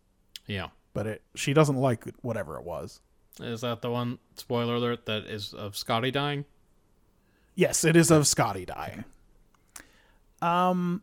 Yeah. 0.46 0.68
But 0.94 1.06
it 1.06 1.22
she 1.34 1.52
doesn't 1.52 1.76
like 1.76 2.04
whatever 2.22 2.56
it 2.56 2.64
was. 2.64 3.00
Is 3.40 3.60
that 3.60 3.82
the 3.82 3.90
one, 3.90 4.18
spoiler 4.34 4.74
alert, 4.74 5.06
that 5.06 5.24
is 5.26 5.54
of 5.54 5.76
Scotty 5.76 6.10
dying? 6.10 6.44
Yes, 7.54 7.84
it 7.84 7.96
is 7.96 8.10
of 8.10 8.26
Scotty 8.26 8.64
dying. 8.64 9.04
Um, 10.42 11.02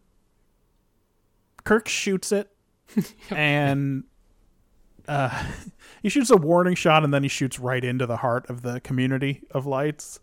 Kirk 1.64 1.88
shoots 1.88 2.32
it, 2.32 2.49
and 3.30 4.03
uh, 5.07 5.45
he 6.02 6.10
shoots 6.10 6.30
a 6.30 6.38
warning 6.38 6.76
shot, 6.76 7.03
and 7.03 7.14
then 7.14 7.24
he 7.24 7.30
shoots 7.30 7.60
right 7.60 7.84
into 7.84 8.06
the 8.06 8.18
heart 8.18 8.49
of 8.49 8.62
the 8.62 8.80
community 8.82 9.44
of 9.52 9.66
lights. 9.66 10.20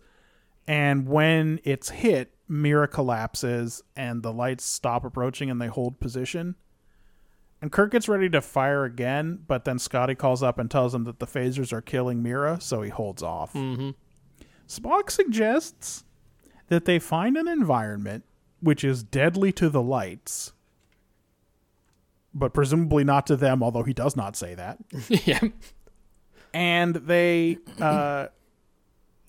And 0.66 1.09
when 1.09 1.60
it's 1.64 1.90
hit, 1.90 2.34
Mira 2.48 2.86
collapses, 2.86 3.82
and 3.97 4.22
the 4.22 4.32
lights 4.32 4.64
stop 4.64 5.05
approaching, 5.05 5.51
and 5.51 5.60
they 5.60 5.66
hold 5.66 6.01
position. 6.01 6.55
And 7.60 7.70
Kirk 7.70 7.93
gets 7.93 8.09
ready 8.09 8.28
to 8.30 8.40
fire 8.40 8.84
again, 8.84 9.39
but 9.47 9.64
then 9.64 9.78
Scotty 9.78 10.14
calls 10.14 10.43
up 10.43 10.59
and 10.59 10.70
tells 10.70 10.94
him 10.94 11.05
that 11.05 11.20
the 11.20 11.26
phasers 11.26 11.72
are 11.72 11.80
killing 11.80 12.22
Mira, 12.22 12.60
so 12.60 12.82
he 12.82 12.90
holds 12.90 13.22
off. 13.22 13.52
Mm-hmm. 13.52 13.90
Spock 14.68 15.10
suggests 15.10 16.05
that 16.68 16.84
they 16.84 16.98
find 16.98 17.36
an 17.36 17.47
environment 17.47 18.24
which 18.60 18.84
is 18.84 19.02
deadly 19.02 19.52
to 19.52 19.68
the 19.68 19.82
lights, 19.82 20.52
but 22.32 22.55
presumably 22.55 23.05
not 23.05 23.26
to 23.26 23.36
them, 23.36 23.62
although 23.62 23.82
he 23.82 23.93
does 23.93 24.16
not 24.16 24.36
say 24.36 24.55
that. 24.55 24.78
yeah. 25.09 25.40
And 26.55 26.94
they 26.94 27.59
uh, 27.80 28.28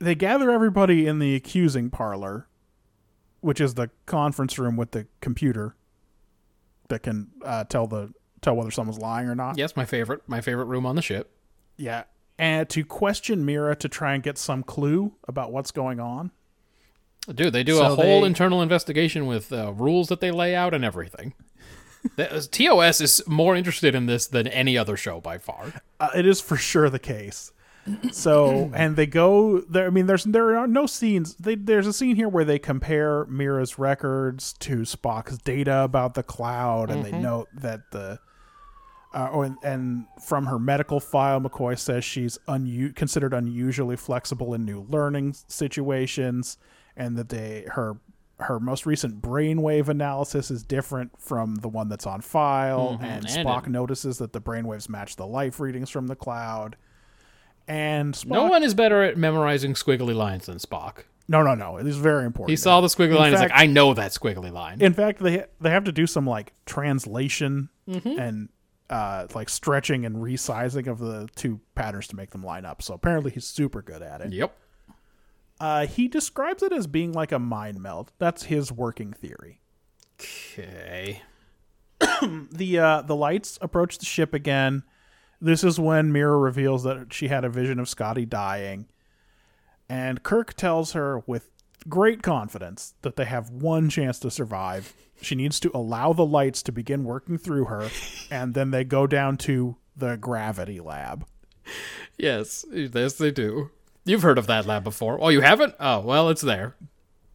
they 0.06 0.16
gather 0.16 0.52
everybody 0.52 1.08
in 1.08 1.20
the 1.20 1.36
accusing 1.36 1.90
parlor, 1.90 2.48
which 3.42 3.60
is 3.62 3.74
the 3.76 3.90
conference 4.06 4.58
room 4.60 4.76
with 4.76 4.92
the 4.92 5.08
computer 5.22 5.76
that 6.90 7.04
can 7.04 7.30
uh, 7.44 7.64
tell 7.66 7.88
the 7.88 8.14
tell 8.42 8.56
whether 8.56 8.72
someone's 8.72 9.00
lying 9.00 9.28
or 9.28 9.36
not. 9.36 9.58
Yes, 9.58 9.76
my 9.76 9.86
favorite. 9.86 10.22
My 10.28 10.42
favorite 10.42 10.66
room 10.66 10.86
on 10.86 10.96
the 10.96 11.02
ship. 11.02 11.32
Yeah. 11.78 12.04
And 12.38 12.68
to 12.70 12.84
question 12.84 13.46
Mira 13.46 13.76
to 13.78 13.88
try 13.88 14.14
and 14.14 14.24
get 14.24 14.38
some 14.38 14.64
clue 14.64 15.14
about 15.28 15.52
what's 15.52 15.72
going 15.72 16.00
on. 16.00 16.32
Dude, 17.34 17.54
they 17.54 17.64
do 17.64 17.76
So 17.76 17.86
a 17.94 17.96
whole 17.96 18.22
they- 18.22 18.28
internal 18.28 18.62
investigation 18.62 19.28
with 19.28 19.54
uh, 19.54 19.72
rules 19.74 20.10
that 20.10 20.20
they 20.20 20.30
lay 20.32 20.56
out 20.56 20.74
and 20.74 20.84
everything. 20.86 21.34
Uh, 22.20 22.42
TOS 22.52 23.00
is 23.00 23.24
more 23.28 23.56
interested 23.56 23.96
in 23.96 24.08
this 24.08 24.28
than 24.28 24.46
any 24.46 24.78
other 24.78 24.98
show 24.98 25.22
by 25.22 25.38
far. 25.38 25.72
Uh, 26.02 26.10
it 26.14 26.26
is 26.26 26.42
for 26.42 26.58
sure 26.58 26.90
the 26.90 27.00
case. 27.00 27.53
So, 28.12 28.72
and 28.74 28.96
they 28.96 29.06
go 29.06 29.60
there. 29.62 29.88
I 29.88 29.90
mean, 29.90 30.06
there's 30.06 30.24
there 30.24 30.56
are 30.58 30.68
no 30.68 30.86
scenes. 30.86 31.36
They, 31.36 31.56
there's 31.56 31.88
a 31.88 31.94
scene 31.94 32.16
here 32.16 32.30
where 32.30 32.46
they 32.46 32.60
compare 32.60 33.26
Mira's 33.26 33.78
records 33.78 34.54
to 34.60 34.78
Spock's 34.80 35.38
data 35.40 35.80
about 35.84 36.14
the 36.14 36.24
cloud, 36.24 36.90
and 36.90 37.04
they 37.04 37.12
note 37.22 37.50
that 37.54 37.92
the 37.92 38.20
uh, 39.14 39.28
or, 39.32 39.56
and 39.64 40.06
from 40.26 40.46
her 40.48 40.58
medical 40.58 41.00
file, 41.00 41.40
McCoy 41.42 41.78
says 41.78 42.04
she's 42.04 42.40
unu- 42.48 42.96
considered 42.96 43.34
unusually 43.34 43.96
flexible 43.98 44.54
in 44.54 44.66
new 44.66 44.82
learning 44.90 45.36
situations, 45.48 46.58
and 46.96 47.18
that 47.18 47.30
they 47.30 47.66
her 47.74 47.98
her 48.40 48.60
most 48.60 48.86
recent 48.86 49.22
brainwave 49.22 49.88
analysis 49.90 50.50
is 50.50 50.64
different 50.64 51.12
from 51.20 51.56
the 51.56 51.68
one 51.70 51.90
that's 51.90 52.08
on 52.08 52.22
file, 52.22 52.98
and 53.02 53.26
and 53.30 53.46
Spock 53.48 53.68
it- 53.68 53.72
notices 53.72 54.18
that 54.20 54.34
the 54.34 54.42
brainwaves 54.42 54.88
match 54.90 55.16
the 55.18 55.28
life 55.28 55.60
readings 55.60 55.90
from 55.90 56.08
the 56.08 56.16
cloud. 56.16 56.76
And 57.68 58.14
Spock, 58.14 58.26
No 58.28 58.46
one 58.48 58.64
is 58.64 58.74
better 58.74 59.04
at 59.04 59.18
memorizing 59.18 59.74
squiggly 59.74 60.14
lines 60.16 60.48
than 60.48 60.58
Spock. 60.58 61.04
no, 61.28 61.42
no, 61.44 61.56
no. 61.56 61.78
It 61.78 61.88
is 61.88 61.96
very 61.98 62.26
important. 62.26 62.50
He 62.52 62.56
saw 62.58 62.82
the 62.82 62.88
squiggly 62.88 63.12
In 63.12 63.16
line. 63.16 63.32
He's 63.32 63.40
like, 63.40 63.52
I 63.54 63.66
know 63.68 63.94
that 63.94 64.12
squiggly 64.12 64.52
line. 64.52 64.82
In 64.82 64.94
fact, 64.94 65.20
they 65.22 65.46
they 65.62 65.70
have 65.70 65.86
to 65.86 65.92
do 65.92 66.06
some 66.08 66.26
like 66.28 66.54
translation 66.66 67.70
Mm-hmm. 67.90 68.18
and 68.20 68.50
uh, 68.90 69.28
like 69.36 69.50
stretching 69.50 70.06
and 70.06 70.16
resizing 70.18 70.88
of 70.88 71.00
the 71.00 71.28
two 71.36 71.60
patterns 71.76 72.08
to 72.08 72.16
make 72.16 72.30
them 72.32 72.44
line 72.44 72.64
up. 72.66 72.82
So 72.82 72.94
apparently, 72.94 73.32
he's 73.32 73.46
super 73.46 73.82
good 73.82 74.02
at 74.02 74.22
it. 74.22 74.32
yep. 74.34 74.56
Uh, 75.60 75.86
he 75.88 76.08
describes 76.08 76.62
it 76.64 76.72
as 76.74 76.88
being 76.88 77.12
like 77.14 77.32
a 77.32 77.40
mind 77.40 77.82
meld. 77.82 78.12
That's 78.20 78.44
his 78.44 78.72
working 78.72 79.14
theory. 79.14 79.60
Okay. 80.20 81.22
The 82.52 82.80
uh, 82.80 83.02
the 83.02 83.16
lights 83.16 83.58
approach 83.62 83.98
the 83.98 84.06
ship 84.06 84.34
again. 84.34 84.84
This 85.44 85.62
is 85.62 85.78
when 85.78 86.14
Mira 86.14 86.38
reveals 86.38 86.84
that 86.84 87.12
she 87.12 87.28
had 87.28 87.44
a 87.44 87.50
vision 87.50 87.78
of 87.78 87.90
Scotty 87.90 88.26
dying, 88.26 88.88
and 89.90 90.24
Kirk 90.24 90.54
tells 90.54 90.94
her 90.94 91.20
with 91.28 91.50
great 91.90 92.24
confidence 92.24 92.94
that 93.02 93.18
they 93.18 93.26
have 93.26 93.50
one 93.50 93.90
chance 93.90 94.20
to 94.20 94.32
survive. 94.32 94.94
She 95.22 95.36
needs 95.36 95.60
to 95.60 95.72
allow 95.74 96.14
the 96.14 96.26
lights 96.26 96.64
to 96.64 96.72
begin 96.72 97.04
working 97.04 97.38
through 97.38 97.66
her, 97.66 97.90
and 98.32 98.54
then 98.54 98.72
they 98.72 98.86
go 98.86 99.06
down 99.06 99.36
to 99.40 99.76
the 99.98 100.16
gravity 100.16 100.80
lab. 100.80 101.26
Yes. 102.18 102.64
Yes, 102.72 103.16
they 103.16 103.32
do. 103.32 103.70
You've 104.06 104.22
heard 104.22 104.38
of 104.38 104.48
that 104.48 104.66
lab 104.66 104.86
before. 104.86 105.18
Oh, 105.22 105.28
you 105.28 105.42
haven't? 105.42 105.76
Oh, 105.78 106.00
well, 106.00 106.30
it's 106.30 106.42
there. 106.42 106.78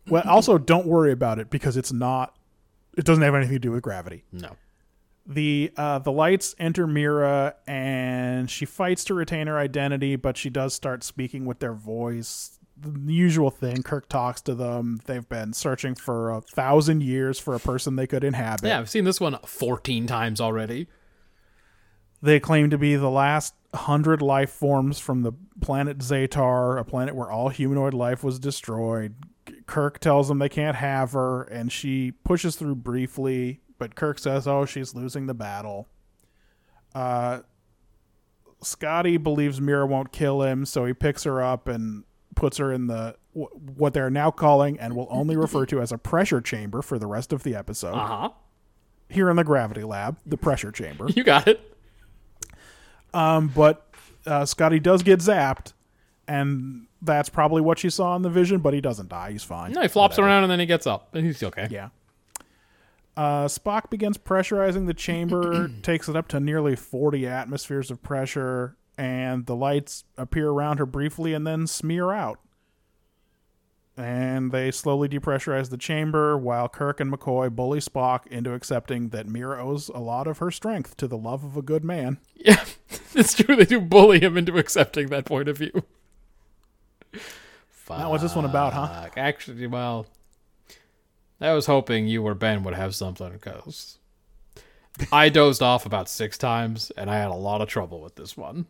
Well, 0.06 0.22
also 0.26 0.56
don't 0.56 0.86
worry 0.86 1.12
about 1.12 1.38
it 1.38 1.50
because 1.50 1.76
it's 1.76 1.92
not. 1.92 2.34
It 2.96 3.04
doesn't 3.04 3.22
have 3.22 3.34
anything 3.34 3.56
to 3.56 3.58
do 3.58 3.72
with 3.72 3.82
gravity. 3.82 4.24
No. 4.32 4.56
The 5.30 5.72
uh, 5.76 5.98
the 5.98 6.10
lights 6.10 6.54
enter 6.58 6.86
Mira 6.86 7.54
and 7.66 8.50
she 8.50 8.64
fights 8.64 9.04
to 9.04 9.14
retain 9.14 9.46
her 9.46 9.58
identity, 9.58 10.16
but 10.16 10.38
she 10.38 10.48
does 10.48 10.72
start 10.72 11.04
speaking 11.04 11.44
with 11.44 11.58
their 11.58 11.74
voice. 11.74 12.58
The 12.80 13.12
usual 13.12 13.50
thing. 13.50 13.82
Kirk 13.82 14.08
talks 14.08 14.40
to 14.42 14.54
them. 14.54 15.00
They've 15.04 15.28
been 15.28 15.52
searching 15.52 15.94
for 15.96 16.30
a 16.30 16.40
thousand 16.40 17.02
years 17.02 17.38
for 17.38 17.54
a 17.54 17.60
person 17.60 17.96
they 17.96 18.06
could 18.06 18.24
inhabit. 18.24 18.68
Yeah, 18.68 18.78
I've 18.78 18.88
seen 18.88 19.04
this 19.04 19.20
one 19.20 19.36
14 19.44 20.06
times 20.06 20.40
already. 20.40 20.86
They 22.22 22.40
claim 22.40 22.70
to 22.70 22.78
be 22.78 22.96
the 22.96 23.10
last 23.10 23.54
hundred 23.74 24.22
life 24.22 24.50
forms 24.50 24.98
from 24.98 25.22
the 25.22 25.32
planet 25.60 25.98
Zetar, 25.98 26.80
a 26.80 26.84
planet 26.84 27.14
where 27.14 27.30
all 27.30 27.50
humanoid 27.50 27.94
life 27.94 28.24
was 28.24 28.38
destroyed. 28.38 29.14
Kirk 29.66 29.98
tells 29.98 30.28
them 30.28 30.38
they 30.38 30.48
can't 30.48 30.76
have 30.76 31.12
her, 31.12 31.42
and 31.42 31.70
she 31.70 32.12
pushes 32.24 32.56
through 32.56 32.76
briefly, 32.76 33.60
but 33.78 33.94
Kirk 33.94 34.18
says, 34.18 34.46
"Oh, 34.46 34.64
she's 34.64 34.94
losing 34.94 35.26
the 35.26 35.34
battle." 35.34 35.88
Uh, 36.94 37.40
Scotty 38.62 39.16
believes 39.16 39.60
Mira 39.60 39.86
won't 39.86 40.10
kill 40.12 40.42
him, 40.42 40.64
so 40.66 40.84
he 40.84 40.92
picks 40.92 41.24
her 41.24 41.40
up 41.42 41.68
and 41.68 42.04
puts 42.34 42.56
her 42.58 42.72
in 42.72 42.86
the 42.88 43.14
wh- 43.34 43.78
what 43.78 43.94
they're 43.94 44.10
now 44.10 44.30
calling 44.30 44.78
and 44.80 44.94
will 44.96 45.06
only 45.10 45.36
refer 45.36 45.64
to 45.66 45.80
as 45.80 45.92
a 45.92 45.98
pressure 45.98 46.40
chamber 46.40 46.82
for 46.82 46.98
the 46.98 47.06
rest 47.06 47.32
of 47.32 47.42
the 47.44 47.54
episode. 47.54 47.94
Uh 47.94 48.06
huh. 48.06 48.28
Here 49.10 49.30
in 49.30 49.36
the 49.36 49.44
gravity 49.44 49.84
lab, 49.84 50.18
the 50.26 50.36
pressure 50.36 50.72
chamber. 50.72 51.06
You 51.14 51.24
got 51.24 51.46
it. 51.48 51.60
Um, 53.14 53.48
but 53.54 53.88
uh, 54.26 54.44
Scotty 54.44 54.80
does 54.80 55.02
get 55.02 55.20
zapped, 55.20 55.72
and 56.26 56.86
that's 57.00 57.28
probably 57.28 57.62
what 57.62 57.78
she 57.78 57.88
saw 57.90 58.14
in 58.16 58.22
the 58.22 58.28
vision. 58.30 58.58
But 58.58 58.74
he 58.74 58.80
doesn't 58.80 59.08
die; 59.08 59.32
he's 59.32 59.44
fine. 59.44 59.72
No, 59.72 59.80
he 59.82 59.88
flops 59.88 60.12
Whatever. 60.18 60.28
around 60.28 60.42
and 60.44 60.52
then 60.52 60.60
he 60.60 60.66
gets 60.66 60.86
up, 60.86 61.14
and 61.14 61.24
he's 61.24 61.42
okay. 61.42 61.68
Yeah. 61.70 61.88
Uh, 63.18 63.48
Spock 63.48 63.90
begins 63.90 64.16
pressurizing 64.16 64.86
the 64.86 64.94
chamber, 64.94 65.68
takes 65.82 66.08
it 66.08 66.14
up 66.14 66.28
to 66.28 66.38
nearly 66.38 66.76
40 66.76 67.26
atmospheres 67.26 67.90
of 67.90 68.00
pressure, 68.00 68.76
and 68.96 69.44
the 69.46 69.56
lights 69.56 70.04
appear 70.16 70.50
around 70.50 70.78
her 70.78 70.86
briefly 70.86 71.34
and 71.34 71.44
then 71.44 71.66
smear 71.66 72.12
out. 72.12 72.38
And 73.96 74.52
they 74.52 74.70
slowly 74.70 75.08
depressurize 75.08 75.70
the 75.70 75.76
chamber 75.76 76.38
while 76.38 76.68
Kirk 76.68 77.00
and 77.00 77.12
McCoy 77.12 77.50
bully 77.50 77.80
Spock 77.80 78.24
into 78.28 78.54
accepting 78.54 79.08
that 79.08 79.26
Mira 79.26 79.66
owes 79.66 79.88
a 79.88 79.98
lot 79.98 80.28
of 80.28 80.38
her 80.38 80.52
strength 80.52 80.96
to 80.98 81.08
the 81.08 81.18
love 81.18 81.42
of 81.42 81.56
a 81.56 81.62
good 81.62 81.82
man. 81.82 82.18
Yeah, 82.36 82.64
it's 83.14 83.34
true. 83.34 83.56
They 83.56 83.64
do 83.64 83.80
bully 83.80 84.20
him 84.20 84.36
into 84.36 84.56
accepting 84.58 85.08
that 85.08 85.24
point 85.24 85.48
of 85.48 85.58
view. 85.58 85.82
Now, 87.90 88.10
what's 88.10 88.22
this 88.22 88.36
one 88.36 88.44
about, 88.44 88.74
huh? 88.74 89.08
Actually, 89.16 89.66
well, 89.66 90.06
I 91.40 91.52
was 91.52 91.66
hoping 91.66 92.06
you 92.08 92.22
or 92.26 92.34
Ben 92.34 92.64
would 92.64 92.74
have 92.74 92.94
something 92.94 93.32
because 93.32 93.98
I 95.12 95.28
dozed 95.28 95.62
off 95.62 95.86
about 95.86 96.08
six 96.08 96.36
times 96.36 96.90
and 96.96 97.08
I 97.10 97.18
had 97.18 97.30
a 97.30 97.34
lot 97.34 97.60
of 97.60 97.68
trouble 97.68 98.00
with 98.00 98.16
this 98.16 98.36
one. 98.36 98.66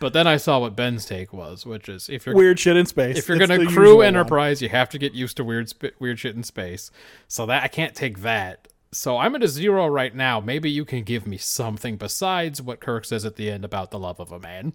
But 0.00 0.12
then 0.12 0.26
I 0.26 0.36
saw 0.36 0.58
what 0.58 0.74
Ben's 0.74 1.06
take 1.06 1.32
was, 1.32 1.64
which 1.64 1.88
is 1.88 2.08
if 2.08 2.26
you're 2.26 2.34
Weird 2.34 2.58
shit 2.58 2.76
in 2.76 2.86
space. 2.86 3.16
if 3.16 3.28
you're 3.28 3.40
It's 3.40 3.46
gonna 3.48 3.58
crew 3.64 3.68
usual 3.68 3.96
one. 3.98 4.06
Enterprise, 4.06 4.60
you 4.60 4.68
have 4.68 4.88
to 4.90 4.98
get 4.98 5.14
used 5.14 5.36
to 5.36 5.44
weird 5.44 5.68
sp- 5.70 5.94
weird 6.00 6.18
shit 6.18 6.34
in 6.34 6.42
space. 6.42 6.90
So 7.28 7.46
that 7.46 7.62
I 7.62 7.68
can't 7.68 7.94
take 7.94 8.20
that. 8.20 8.68
So 8.92 9.18
I'm 9.18 9.34
at 9.34 9.42
a 9.42 9.48
zero 9.48 9.86
right 9.86 10.14
now. 10.14 10.40
Maybe 10.40 10.70
you 10.70 10.84
can 10.84 11.02
give 11.02 11.26
me 11.26 11.36
something 11.36 11.96
besides 11.96 12.60
what 12.62 12.80
Kirk 12.80 13.04
says 13.04 13.24
at 13.24 13.36
the 13.36 13.50
end 13.50 13.64
about 13.64 13.90
the 13.90 13.98
love 13.98 14.20
of 14.20 14.30
a 14.32 14.38
man. 14.38 14.74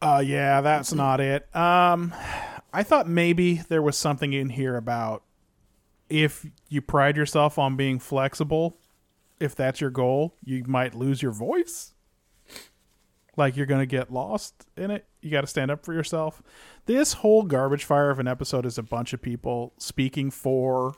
Uh, 0.00 0.22
yeah, 0.24 0.60
that's 0.60 0.92
not 0.92 1.20
it. 1.20 1.54
Um, 1.56 2.14
I 2.72 2.82
thought 2.82 3.08
maybe 3.08 3.62
there 3.68 3.82
was 3.82 3.96
something 3.96 4.32
in 4.34 4.50
here 4.50 4.76
about 4.76 5.22
if 6.08 6.46
you 6.68 6.80
pride 6.80 7.16
yourself 7.16 7.58
on 7.58 7.76
being 7.76 7.98
flexible, 7.98 8.78
if 9.40 9.54
that's 9.54 9.80
your 9.80 9.90
goal, 9.90 10.34
you 10.44 10.64
might 10.66 10.94
lose 10.94 11.22
your 11.22 11.32
voice. 11.32 11.92
Like 13.36 13.54
you're 13.56 13.66
going 13.66 13.80
to 13.82 13.86
get 13.86 14.10
lost 14.10 14.66
in 14.76 14.90
it. 14.90 15.04
You 15.20 15.30
got 15.30 15.42
to 15.42 15.46
stand 15.46 15.70
up 15.70 15.84
for 15.84 15.92
yourself. 15.92 16.42
This 16.86 17.14
whole 17.14 17.42
garbage 17.42 17.84
fire 17.84 18.08
of 18.10 18.18
an 18.18 18.26
episode 18.28 18.64
is 18.64 18.78
a 18.78 18.82
bunch 18.82 19.12
of 19.12 19.20
people 19.20 19.74
speaking 19.76 20.30
for 20.30 20.94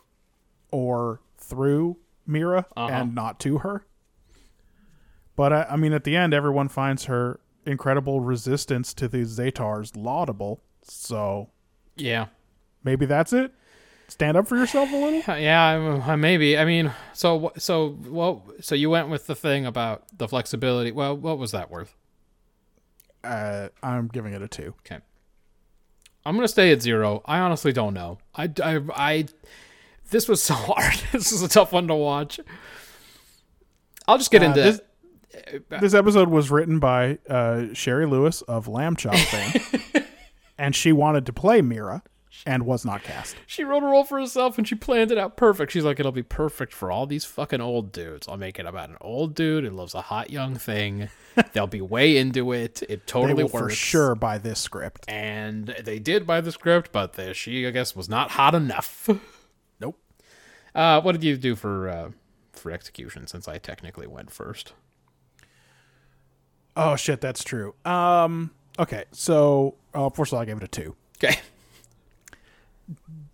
or 0.70 1.20
through 1.36 1.96
Mira 2.26 2.66
Uh-huh. 2.76 2.92
and 2.92 3.14
not 3.14 3.40
to 3.40 3.58
her. 3.58 3.86
But 5.34 5.52
I, 5.52 5.62
I 5.70 5.76
mean, 5.76 5.92
at 5.92 6.04
the 6.04 6.14
end, 6.16 6.32
everyone 6.34 6.68
finds 6.68 7.06
her 7.06 7.40
incredible 7.66 8.20
resistance 8.20 8.94
to 8.94 9.08
the 9.08 9.18
Zetars 9.22 9.96
laudable. 9.96 10.62
So 10.82 11.50
Yeah, 11.96 12.26
maybe 12.84 13.04
that's 13.06 13.32
it. 13.32 13.52
Stand 14.08 14.36
up 14.38 14.46
for 14.48 14.56
yourself 14.56 14.90
a 14.90 14.96
little. 14.96 15.36
Yeah, 15.38 16.16
maybe. 16.16 16.56
I 16.58 16.64
mean, 16.64 16.92
so 17.12 17.52
so 17.58 17.96
well, 18.06 18.42
so 18.60 18.74
you 18.74 18.88
went 18.90 19.08
with 19.10 19.26
the 19.26 19.34
thing 19.34 19.66
about 19.66 20.04
the 20.16 20.26
flexibility. 20.26 20.92
Well, 20.92 21.16
what 21.16 21.38
was 21.38 21.52
that 21.52 21.70
worth? 21.70 21.94
Uh, 23.22 23.68
I'm 23.82 24.08
giving 24.08 24.32
it 24.32 24.40
a 24.42 24.48
two. 24.48 24.74
Okay. 24.80 24.98
I'm 26.24 26.34
gonna 26.36 26.48
stay 26.48 26.72
at 26.72 26.80
zero. 26.82 27.22
I 27.26 27.38
honestly 27.40 27.72
don't 27.72 27.94
know. 27.94 28.18
I, 28.34 28.50
I, 28.62 28.80
I 28.94 29.26
this 30.10 30.26
was 30.28 30.42
so 30.50 30.54
hard. 30.54 30.94
this 31.12 31.30
is 31.32 31.42
a 31.42 31.48
tough 31.48 31.72
one 31.72 31.86
to 31.88 31.94
watch. 31.94 32.40
I'll 34.06 34.18
just 34.18 34.30
get 34.30 34.42
Uh, 34.42 34.46
into 34.46 34.60
this, 34.62 34.80
this 35.68 35.94
episode 35.94 36.28
was 36.30 36.50
written 36.50 36.78
by 36.78 37.18
uh, 37.28 37.66
Shari 37.74 38.06
Lewis 38.06 38.40
of 38.42 38.68
Lamb 38.68 38.96
Chop 38.96 39.14
fame, 39.16 40.04
and 40.58 40.74
she 40.74 40.92
wanted 40.92 41.26
to 41.26 41.32
play 41.34 41.60
Mira 41.60 42.02
and 42.46 42.64
was 42.64 42.84
not 42.84 43.02
cast. 43.02 43.36
She 43.46 43.64
wrote 43.64 43.82
a 43.82 43.86
role 43.86 44.04
for 44.04 44.18
herself 44.18 44.58
and 44.58 44.66
she 44.66 44.74
planned 44.74 45.10
it 45.10 45.18
out 45.18 45.36
perfect. 45.36 45.72
She's 45.72 45.84
like, 45.84 45.98
it'll 46.00 46.12
be 46.12 46.22
perfect 46.22 46.72
for 46.72 46.90
all 46.90 47.06
these 47.06 47.24
fucking 47.24 47.60
old 47.60 47.92
dudes. 47.92 48.28
I'll 48.28 48.36
make 48.36 48.58
it 48.58 48.66
about 48.66 48.90
an 48.90 48.96
old 49.00 49.34
dude 49.34 49.64
who 49.64 49.70
loves 49.70 49.94
a 49.94 50.02
hot 50.02 50.30
young 50.30 50.54
thing. 50.56 51.08
They'll 51.52 51.66
be 51.66 51.80
way 51.80 52.16
into 52.16 52.52
it. 52.52 52.82
It 52.88 53.06
totally 53.06 53.44
will 53.44 53.48
for 53.48 53.70
sure 53.70 54.14
buy 54.14 54.38
this 54.38 54.60
script. 54.60 55.04
And 55.08 55.74
they 55.82 55.98
did 55.98 56.26
buy 56.26 56.40
the 56.40 56.52
script, 56.52 56.92
but 56.92 57.14
the, 57.14 57.34
she, 57.34 57.66
I 57.66 57.70
guess, 57.70 57.94
was 57.94 58.08
not 58.08 58.32
hot 58.32 58.54
enough. 58.54 59.08
Nope. 59.80 59.96
Uh, 60.74 61.00
what 61.00 61.12
did 61.12 61.22
you 61.22 61.36
do 61.36 61.54
for 61.54 61.88
uh, 61.88 62.10
for 62.52 62.72
execution? 62.72 63.28
Since 63.28 63.46
I 63.46 63.58
technically 63.58 64.08
went 64.08 64.32
first. 64.32 64.72
Oh 66.76 66.96
shit, 66.96 67.20
that's 67.20 67.44
true. 67.44 67.74
Um. 67.84 68.50
Okay, 68.76 69.04
so 69.12 69.76
uh, 69.94 70.10
first 70.10 70.32
of 70.32 70.36
all, 70.36 70.42
I 70.42 70.46
gave 70.46 70.56
it 70.56 70.64
a 70.64 70.68
two. 70.68 70.96
Okay. 71.22 71.38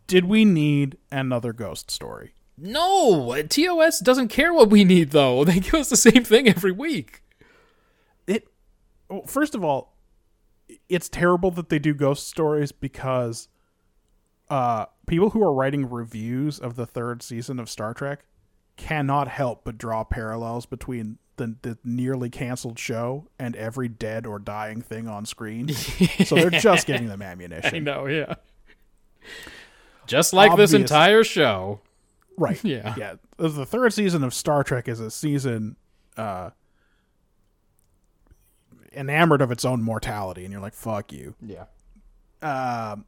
Did 0.06 0.26
we 0.26 0.44
need 0.44 0.98
another 1.10 1.52
ghost 1.52 1.90
story? 1.90 2.34
No, 2.56 3.42
TOS 3.42 3.98
doesn't 4.00 4.28
care 4.28 4.52
what 4.52 4.70
we 4.70 4.84
need 4.84 5.10
though. 5.10 5.44
They 5.44 5.60
give 5.60 5.74
us 5.74 5.90
the 5.90 5.96
same 5.96 6.24
thing 6.24 6.48
every 6.48 6.72
week. 6.72 7.22
it 8.26 8.46
well, 9.08 9.22
first 9.26 9.54
of 9.54 9.64
all 9.64 9.94
it's 10.88 11.08
terrible 11.08 11.50
that 11.52 11.68
they 11.68 11.78
do 11.78 11.92
ghost 11.94 12.26
stories 12.28 12.72
because 12.72 13.48
uh 14.48 14.86
people 15.06 15.30
who 15.30 15.42
are 15.42 15.52
writing 15.52 15.88
reviews 15.88 16.58
of 16.58 16.76
the 16.76 16.86
third 16.86 17.22
season 17.22 17.58
of 17.58 17.68
Star 17.68 17.92
Trek 17.92 18.24
cannot 18.76 19.28
help 19.28 19.64
but 19.64 19.76
draw 19.78 20.04
parallels 20.04 20.66
between 20.66 21.18
the, 21.36 21.56
the 21.62 21.78
nearly 21.84 22.30
canceled 22.30 22.78
show 22.78 23.28
and 23.38 23.56
every 23.56 23.88
dead 23.88 24.26
or 24.26 24.38
dying 24.38 24.80
thing 24.80 25.08
on 25.08 25.26
screen. 25.26 25.68
so 25.68 26.34
they're 26.36 26.50
just 26.50 26.86
giving 26.86 27.08
them 27.08 27.22
ammunition. 27.22 27.74
I 27.74 27.78
know, 27.80 28.06
yeah. 28.06 28.34
Just 30.06 30.32
like 30.32 30.56
this 30.56 30.72
entire 30.72 31.24
show. 31.24 31.80
Right. 32.36 32.58
Yeah. 32.64 32.94
Yeah. 32.96 33.14
The 33.36 33.64
third 33.66 33.92
season 33.92 34.24
of 34.24 34.34
Star 34.34 34.64
Trek 34.64 34.88
is 34.88 35.00
a 35.00 35.10
season 35.10 35.76
uh 36.16 36.50
enamored 38.92 39.42
of 39.42 39.50
its 39.50 39.64
own 39.64 39.82
mortality 39.82 40.44
and 40.44 40.52
you're 40.52 40.60
like 40.62 40.74
fuck 40.74 41.12
you. 41.12 41.34
Yeah. 41.44 41.64
um, 42.42 43.04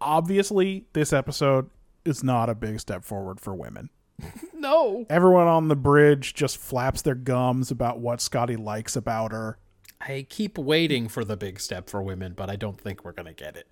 obviously 0.00 0.86
this 0.92 1.12
episode 1.12 1.70
is 2.04 2.24
not 2.24 2.48
a 2.50 2.54
big 2.54 2.80
step 2.80 3.04
forward 3.04 3.40
for 3.40 3.54
women. 3.54 3.90
No. 4.54 5.04
Everyone 5.10 5.46
on 5.46 5.68
the 5.68 5.76
bridge 5.76 6.32
just 6.32 6.56
flaps 6.56 7.02
their 7.02 7.14
gums 7.14 7.70
about 7.70 7.98
what 8.00 8.22
Scotty 8.22 8.56
likes 8.56 8.96
about 8.96 9.30
her. 9.32 9.58
I 10.00 10.26
keep 10.26 10.56
waiting 10.56 11.06
for 11.06 11.22
the 11.22 11.36
big 11.36 11.60
step 11.60 11.90
for 11.90 12.02
women, 12.02 12.32
but 12.34 12.48
I 12.48 12.56
don't 12.56 12.80
think 12.80 13.04
we're 13.04 13.12
going 13.12 13.26
to 13.26 13.34
get 13.34 13.56
it. 13.58 13.66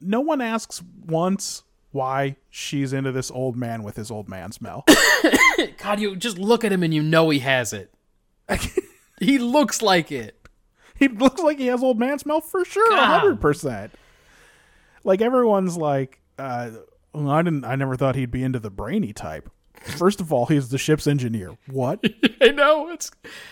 No 0.00 0.20
one 0.22 0.40
asks 0.40 0.82
once 1.04 1.64
why 1.92 2.36
she's 2.50 2.92
into 2.92 3.12
this 3.12 3.30
old 3.30 3.56
man 3.56 3.82
with 3.82 3.96
his 3.96 4.10
old 4.10 4.28
man 4.28 4.50
smell. 4.52 4.84
God, 5.78 6.00
you 6.00 6.16
just 6.16 6.38
look 6.38 6.64
at 6.64 6.72
him 6.72 6.82
and 6.82 6.92
you 6.92 7.02
know 7.02 7.30
he 7.30 7.38
has 7.40 7.72
it. 7.72 7.92
he 9.20 9.38
looks 9.38 9.80
like 9.82 10.10
it. 10.10 10.48
he 10.96 11.08
looks 11.08 11.40
like 11.40 11.58
he 11.58 11.66
has 11.66 11.82
old 11.82 11.98
man 11.98 12.18
smell 12.18 12.40
for 12.40 12.64
sure, 12.64 12.96
hundred 12.96 13.40
percent. 13.40 13.92
Like 15.04 15.20
everyone's 15.20 15.76
like, 15.76 16.20
uh, 16.38 16.70
well, 17.12 17.30
I 17.30 17.42
didn't. 17.42 17.64
I 17.64 17.76
never 17.76 17.96
thought 17.96 18.14
he'd 18.16 18.30
be 18.30 18.42
into 18.42 18.58
the 18.58 18.70
brainy 18.70 19.12
type. 19.12 19.50
First 19.82 20.20
of 20.20 20.32
all, 20.32 20.46
he's 20.46 20.68
the 20.68 20.78
ship's 20.78 21.06
engineer. 21.06 21.56
What? 21.66 22.04
I 22.40 22.48
know. 22.48 22.88
It's. 22.90 23.10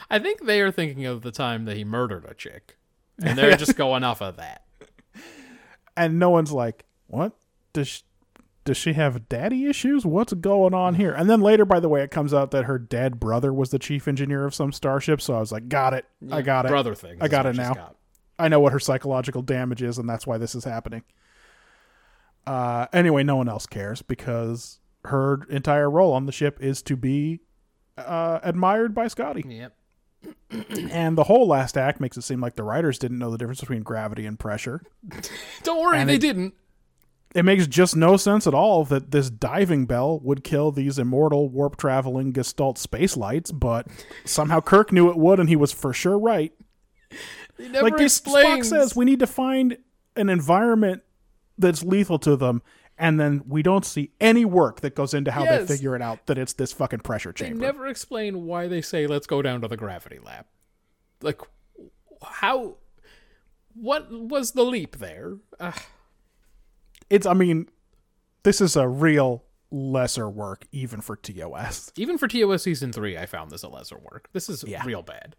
I 0.09 0.19
think 0.19 0.45
they 0.45 0.61
are 0.61 0.71
thinking 0.71 1.07
of 1.07 1.23
the 1.23 1.33
time 1.33 1.65
that 1.65 1.77
he 1.77 1.85
murdered 1.85 2.25
a 2.29 2.35
chick, 2.35 2.77
and 3.23 3.37
they're 3.37 3.57
just 3.57 3.77
going 3.77 4.05
off 4.05 4.23
of 4.23 4.37
that. 4.37 4.65
and 5.97 6.19
no 6.19 6.31
one's 6.31 6.53
like, 6.53 6.85
"What 7.07 7.33
does 7.73 7.89
she, 7.89 8.03
does 8.65 8.77
she 8.77 8.93
have 8.93 9.28
daddy 9.28 9.66
issues? 9.66 10.05
What's 10.05 10.32
going 10.35 10.74
on 10.74 10.95
here?" 10.97 11.12
And 11.12 11.28
then 11.31 11.41
later, 11.41 11.65
by 11.65 11.81
the 11.81 11.89
way, 11.89 12.03
it 12.03 12.11
comes 12.11 12.32
out 12.35 12.51
that 12.53 12.65
her 12.66 12.78
dead 12.78 13.19
brother 13.20 13.53
was 13.53 13.70
the 13.70 13.78
chief 13.78 14.07
engineer 14.09 14.45
of 14.45 14.55
some 14.55 14.73
starship. 14.73 15.20
So 15.20 15.35
I 15.35 15.41
was 15.41 15.53
like, 15.53 15.69
"Got 15.69 15.95
it, 15.95 16.05
I 16.31 16.43
got 16.43 16.66
it, 16.66 16.69
Brother 16.69 16.95
thing. 16.95 17.19
I 17.20 17.28
got 17.28 17.47
it 17.47 17.57
now. 17.57 17.74
got. 17.74 17.97
I 18.39 18.49
know 18.49 18.61
what 18.61 18.73
her 18.73 18.78
psychological 18.81 19.43
damage 19.43 19.82
is, 19.82 19.99
and 19.99 20.09
that's 20.09 20.27
why 20.27 20.39
this 20.39 20.55
is 20.55 20.65
happening." 20.65 21.03
Uh, 22.47 22.87
anyway, 22.93 23.23
no 23.23 23.37
one 23.37 23.49
else 23.49 23.66
cares 23.66 24.03
because 24.03 24.78
her 25.05 25.41
entire 25.51 25.91
role 25.91 26.12
on 26.12 26.27
the 26.27 26.32
ship 26.32 26.59
is 26.61 26.82
to 26.82 26.97
be 26.97 27.41
uh, 27.97 28.41
admired 28.43 28.95
by 28.95 29.09
Scotty. 29.09 29.45
Yep. 29.47 29.77
And 30.91 31.16
the 31.16 31.24
whole 31.24 31.47
last 31.47 31.77
act 31.78 32.01
makes 32.01 32.16
it 32.16 32.23
seem 32.23 32.41
like 32.41 32.57
the 32.57 32.65
writers 32.65 32.99
didn't 32.99 33.19
know 33.20 33.31
the 33.31 33.39
difference 33.39 33.61
between 33.61 33.82
gravity 33.82 34.27
and 34.27 34.39
pressure. 34.39 34.82
Don't 35.62 35.81
worry, 35.81 35.99
And 35.99 36.09
they 36.11 36.16
it- 36.16 36.20
didn't. 36.20 36.55
It 37.35 37.44
makes 37.44 37.66
just 37.66 37.94
no 37.97 38.16
sense 38.16 38.47
at 38.47 38.55
all 38.55 38.85
that 38.86 39.11
this 39.12 39.31
diving 39.31 39.86
bell 39.86 40.19
would 40.20 40.43
kill 40.43 40.73
these 40.73 40.98
immortal 40.98 41.48
warp 41.48 41.77
traveling 41.77 42.32
gestalt 42.32 42.77
space 42.78 43.16
lights, 43.16 43.52
but 43.52 43.86
somehow 44.24 44.61
Kirk 44.61 44.93
knew 44.93 45.09
it 45.11 45.16
would, 45.16 45.39
and 45.39 45.48
he 45.48 45.57
was 45.57 45.73
for 45.73 45.93
sure 45.93 46.19
right. 46.19 46.52
Never 47.59 47.82
like 47.82 47.97
this 47.97 48.20
Spock 48.20 48.65
says, 48.65 48.97
we 48.97 49.05
need 49.05 49.20
to 49.20 49.27
find 49.27 49.77
an 50.16 50.28
environment 50.28 51.02
that's 51.59 51.82
lethal 51.82 52.19
to 52.20 52.36
them, 52.36 52.62
and 52.98 53.20
then 53.20 53.43
we 53.47 53.62
don't 53.62 53.85
see 53.85 54.11
any 54.20 54.44
work 54.44 54.81
that 54.81 54.94
goes 54.94 55.15
into 55.15 55.31
how 55.31 55.44
Yes. 55.44 55.69
they 55.69 55.74
figure 55.77 55.94
it 55.94 56.02
out 56.02 56.27
that 56.27 56.39
it's 56.39 56.55
this 56.55 56.73
fucking 56.73 57.01
pressure 57.01 57.32
chamber. 57.32 57.57
They 57.61 57.61
never 57.66 57.86
explain 57.86 58.47
why 58.47 58.66
they 58.66 58.81
say 58.81 59.07
let's 59.07 59.27
go 59.27 59.40
down 59.43 59.61
to 59.61 59.69
the 59.69 59.77
gravity 59.77 60.19
lab. 60.24 60.47
Like, 61.23 61.40
how? 62.23 62.77
What 63.74 64.11
was 64.11 64.52
the 64.52 64.65
leap 64.65 64.97
there? 64.97 65.35
Uh, 65.59 65.73
It's 67.11 67.27
I 67.27 67.35
mean, 67.35 67.69
this 68.45 68.61
is 68.61 68.77
a 68.77 68.89
real 68.89 69.45
lesser 69.70 70.28
work 70.28 70.66
even 70.73 71.01
for 71.01 71.15
TOS. 71.16 71.93
even 71.97 72.16
for 72.19 72.27
TOS 72.28 72.62
season 72.62 72.93
three, 72.93 73.19
I 73.19 73.27
found 73.27 73.51
this 73.51 73.62
a 73.62 73.69
lesser 73.69 73.99
work. 73.99 74.28
This 74.32 74.49
is 74.49 74.65
Yeah. 74.66 74.82
real 74.85 75.03
bad. 75.03 75.37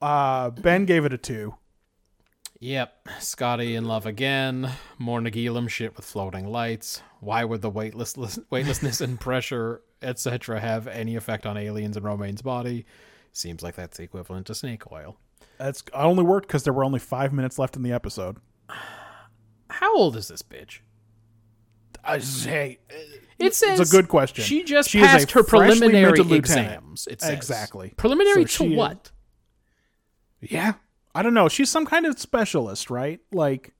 Uh 0.00 0.50
Ben 0.50 0.84
gave 0.84 1.04
it 1.04 1.12
a 1.12 1.18
2. 1.18 1.54
Yep, 2.60 3.08
Scotty 3.20 3.74
in 3.74 3.84
love 3.84 4.06
again. 4.06 4.70
More 4.98 5.20
Nagilum 5.20 5.68
shit 5.68 5.96
with 5.96 6.04
floating 6.06 6.46
lights. 6.46 7.02
Why 7.20 7.44
would 7.44 7.62
the 7.62 7.70
weightless 7.70 8.16
weightlessness 8.50 9.00
and 9.00 9.20
pressure, 9.20 9.82
etc., 10.02 10.60
have 10.60 10.86
any 10.86 11.16
effect 11.16 11.44
on 11.46 11.56
aliens 11.56 11.96
and 11.96 12.04
Romaine's 12.06 12.42
body? 12.42 12.86
Seems 13.32 13.62
like 13.62 13.74
that's 13.74 13.96
the 13.98 14.04
equivalent 14.04 14.46
to 14.46 14.54
snake 14.54 14.90
oil. 14.92 15.16
That's 15.58 15.82
only 15.92 16.22
worked 16.24 16.48
cuz 16.48 16.62
there 16.64 16.72
were 16.72 16.84
only 16.84 17.00
5 17.00 17.32
minutes 17.32 17.58
left 17.58 17.76
in 17.76 17.82
the 17.82 17.92
episode. 17.92 18.38
How 19.80 19.96
old 19.96 20.16
is 20.16 20.28
this 20.28 20.42
bitch? 20.42 20.80
Uh, 22.04 22.12
I 22.12 22.18
say 22.18 22.78
It 23.38 23.54
says 23.54 23.80
it's 23.80 23.90
a 23.90 23.92
good 23.96 24.08
question. 24.08 24.44
She 24.44 24.62
just 24.64 24.90
She 24.90 25.00
passed 25.00 25.32
her 25.32 25.42
preliminary 25.42 26.20
exams. 26.36 27.06
It 27.10 27.20
says. 27.20 27.30
Exactly. 27.30 27.92
Preliminary 27.96 28.42
So 28.42 28.44
to 28.44 28.48
she 28.48 28.72
is- 28.72 28.76
what? 28.76 29.10
Yeah. 30.40 30.74
I 31.14 31.22
don't 31.22 31.34
know. 31.34 31.48
She's 31.48 31.70
some 31.70 31.86
kind 31.86 32.06
of 32.06 32.18
specialist, 32.18 32.90
right? 32.90 33.20
Like 33.32 33.72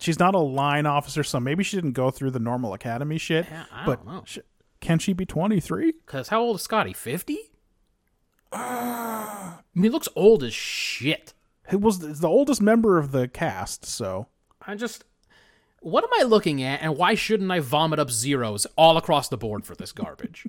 she's 0.00 0.18
not 0.18 0.34
a 0.34 0.38
line 0.40 0.86
officer, 0.86 1.22
so 1.22 1.38
maybe 1.40 1.62
she 1.64 1.76
didn't 1.76 1.92
go 1.92 2.10
through 2.10 2.32
the 2.32 2.40
normal 2.40 2.74
academy 2.74 3.16
shit. 3.18 3.46
Yeah, 3.50 3.64
I 3.72 3.86
but 3.86 4.04
don't 4.04 4.14
know. 4.14 4.22
sh- 4.26 4.38
can 4.80 4.98
she 4.98 5.12
be 5.12 5.24
23? 5.26 5.92
Because 6.04 6.28
how 6.28 6.40
old 6.40 6.56
is 6.56 6.62
Scotty? 6.62 6.92
Fifty? 6.92 7.38
Uh, 8.52 8.56
I 8.56 9.58
mean, 9.74 9.84
he 9.84 9.88
looks 9.90 10.08
old 10.16 10.42
as 10.42 10.52
shit. 10.54 11.34
He 11.68 11.76
was 11.76 11.98
the 12.20 12.28
oldest 12.28 12.60
member 12.60 12.98
of 12.98 13.12
the 13.12 13.28
cast, 13.28 13.84
so 13.86 14.26
I 14.66 14.74
just. 14.74 15.04
What 15.80 16.04
am 16.04 16.10
I 16.20 16.24
looking 16.24 16.62
at, 16.62 16.82
and 16.82 16.96
why 16.96 17.14
shouldn't 17.14 17.50
I 17.50 17.60
vomit 17.60 17.98
up 17.98 18.10
zeros 18.10 18.66
all 18.76 18.96
across 18.96 19.28
the 19.28 19.38
board 19.38 19.64
for 19.64 19.74
this 19.74 19.92
garbage? 19.92 20.46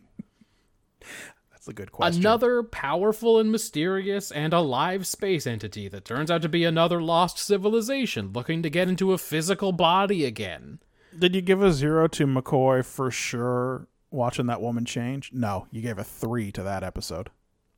that's 1.52 1.68
a 1.68 1.74
good 1.74 1.92
question. 1.92 2.22
another 2.22 2.64
powerful 2.64 3.40
and 3.40 3.52
mysterious 3.52 4.32
and 4.32 4.54
alive 4.54 5.08
space 5.08 5.48
entity 5.48 5.88
that 5.88 6.04
turns 6.06 6.30
out 6.30 6.42
to 6.42 6.50
be 6.50 6.64
another 6.66 7.02
lost 7.02 7.38
civilization 7.38 8.32
looking 8.34 8.62
to 8.64 8.70
get 8.70 8.90
into 8.90 9.14
a 9.14 9.18
physical 9.18 9.72
body 9.72 10.26
again. 10.26 10.80
Did 11.18 11.36
you 11.36 11.42
give 11.42 11.62
a 11.62 11.72
zero 11.72 12.08
to 12.10 12.26
McCoy 12.26 12.84
for 12.86 13.12
sure 13.12 13.88
watching 14.12 14.48
that 14.48 14.62
woman 14.62 14.86
change? 14.86 15.32
No, 15.34 15.68
you 15.72 15.82
gave 15.82 15.98
a 15.98 16.04
three 16.04 16.52
to 16.54 16.64
that 16.64 16.84
episode. 16.84 17.30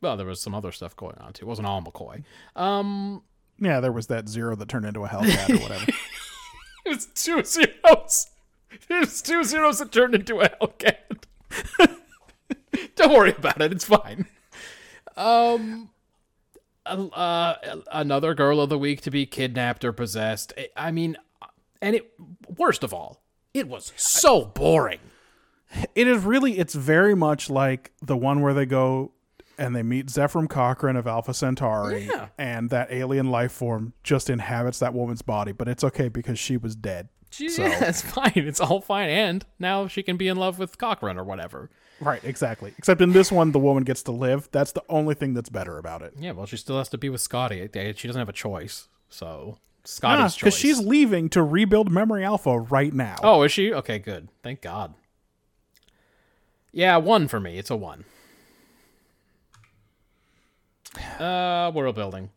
Well, 0.02 0.18
there 0.18 0.26
was 0.26 0.42
some 0.42 0.56
other 0.56 0.72
stuff 0.72 0.96
going 0.96 1.18
on 1.20 1.34
too. 1.34 1.46
It 1.46 1.50
wasn't 1.50 1.68
all 1.68 1.82
McCoy. 1.82 2.24
Um, 2.56 3.22
Yeah, 3.60 3.80
there 3.80 3.92
was 3.92 4.08
that 4.08 4.28
zero 4.28 4.56
that 4.56 4.68
turned 4.70 4.86
into 4.86 5.04
a 5.04 5.08
Hellcat 5.08 5.50
or 5.50 5.62
whatever. 5.62 5.86
it 6.86 6.90
was 6.90 7.06
two 7.08 7.44
zeros. 7.44 8.28
Was 8.90 9.22
two 9.22 9.44
zeros 9.44 9.80
that 9.80 9.92
turned 9.92 10.16
into 10.16 10.42
a 10.42 10.50
Hellcat. 10.50 11.26
Don't 12.96 13.14
worry 13.14 13.34
about 13.38 13.62
it. 13.62 13.72
It's 13.72 13.86
fine. 13.86 14.26
Um, 15.16 15.90
uh, 16.86 17.56
another 17.92 18.34
girl 18.34 18.60
of 18.60 18.70
the 18.70 18.78
week 18.80 19.02
to 19.02 19.12
be 19.12 19.26
kidnapped 19.26 19.86
or 19.86 19.94
possessed. 19.94 20.54
I 20.76 20.92
mean, 20.92 21.18
and 21.82 21.96
it. 21.96 22.12
Worst 22.58 22.84
of 22.84 22.94
all, 22.94 23.22
it 23.54 23.68
was 23.68 23.94
so 23.96 24.46
boring. 24.46 25.00
it 25.96 26.08
is 26.08 26.24
really, 26.24 26.58
it's 26.58 26.76
very 26.76 27.16
much 27.16 27.50
like 27.50 27.92
the 28.02 28.18
one 28.18 28.42
where 28.42 28.54
they 28.54 28.66
go 28.66 29.12
and 29.58 29.76
they 29.76 29.84
meet 29.84 30.08
Zefram 30.08 30.50
Cochrane 30.50 30.96
of 30.96 31.08
Alpha 31.08 31.34
Centauri, 31.34 32.06
Yeah. 32.06 32.30
and 32.38 32.70
that 32.70 32.92
alien 32.92 33.30
life 33.32 33.52
form 33.52 33.94
just 34.04 34.30
inhabits 34.30 34.80
that 34.80 34.94
woman's 34.94 35.22
body, 35.22 35.52
but 35.52 35.68
it's 35.68 35.84
okay 35.84 36.10
because 36.10 36.40
she 36.40 36.58
was 36.58 36.76
dead. 36.76 37.10
She's, 37.30 37.56
So- 37.56 37.64
yeah, 37.64 37.84
it's 37.90 38.02
fine. 38.02 38.32
It's 38.36 38.60
all 38.60 38.82
fine. 38.82 39.10
And 39.10 39.46
now 39.60 39.88
she 39.88 40.04
can 40.04 40.18
be 40.18 40.28
in 40.28 40.38
love 40.38 40.60
with 40.60 40.78
Cochrane 40.78 41.18
or 41.18 41.24
whatever. 41.24 41.70
Right, 42.00 42.24
exactly. 42.24 42.74
Except 42.78 43.02
in 43.02 43.14
this 43.14 43.32
one, 43.32 43.52
the 43.52 43.60
woman 43.60 43.84
gets 43.84 44.04
to 44.04 44.12
live. 44.12 44.50
That's 44.52 44.72
the 44.72 44.84
only 44.90 45.16
thing 45.16 45.34
that's 45.34 45.50
better 45.50 45.78
about 45.78 46.02
it. 46.02 46.14
Yeah, 46.20 46.32
well, 46.32 46.46
she 46.46 46.58
still 46.58 46.78
has 46.78 46.90
to 46.90 46.98
be 46.98 47.10
with 47.10 47.22
Scotty. 47.22 47.68
She 47.96 48.08
doesn't 48.08 48.20
have 48.20 48.30
a 48.30 48.34
choice. 48.34 48.88
So 49.10 49.58
Scotty's 49.84 50.36
choice. 50.36 50.40
Because 50.40 50.58
she's 50.58 50.80
leaving 50.80 51.30
to 51.30 51.42
rebuild 51.44 51.92
Memory 51.92 52.24
Alpha 52.26 52.60
right 52.60 52.94
now. 52.94 53.16
Oh, 53.24 53.44
is 53.44 53.52
she? 53.52 53.72
Okay, 53.74 54.00
good. 54.00 54.28
Thank 54.44 54.62
God. 54.62 54.96
Yeah, 56.72 56.98
one 56.98 57.28
for 57.28 57.40
me. 57.40 57.58
It's 57.58 57.70
a 57.70 57.76
one. 57.76 58.04
Uh, 61.20 61.72
world 61.74 61.96
building. 61.96 62.30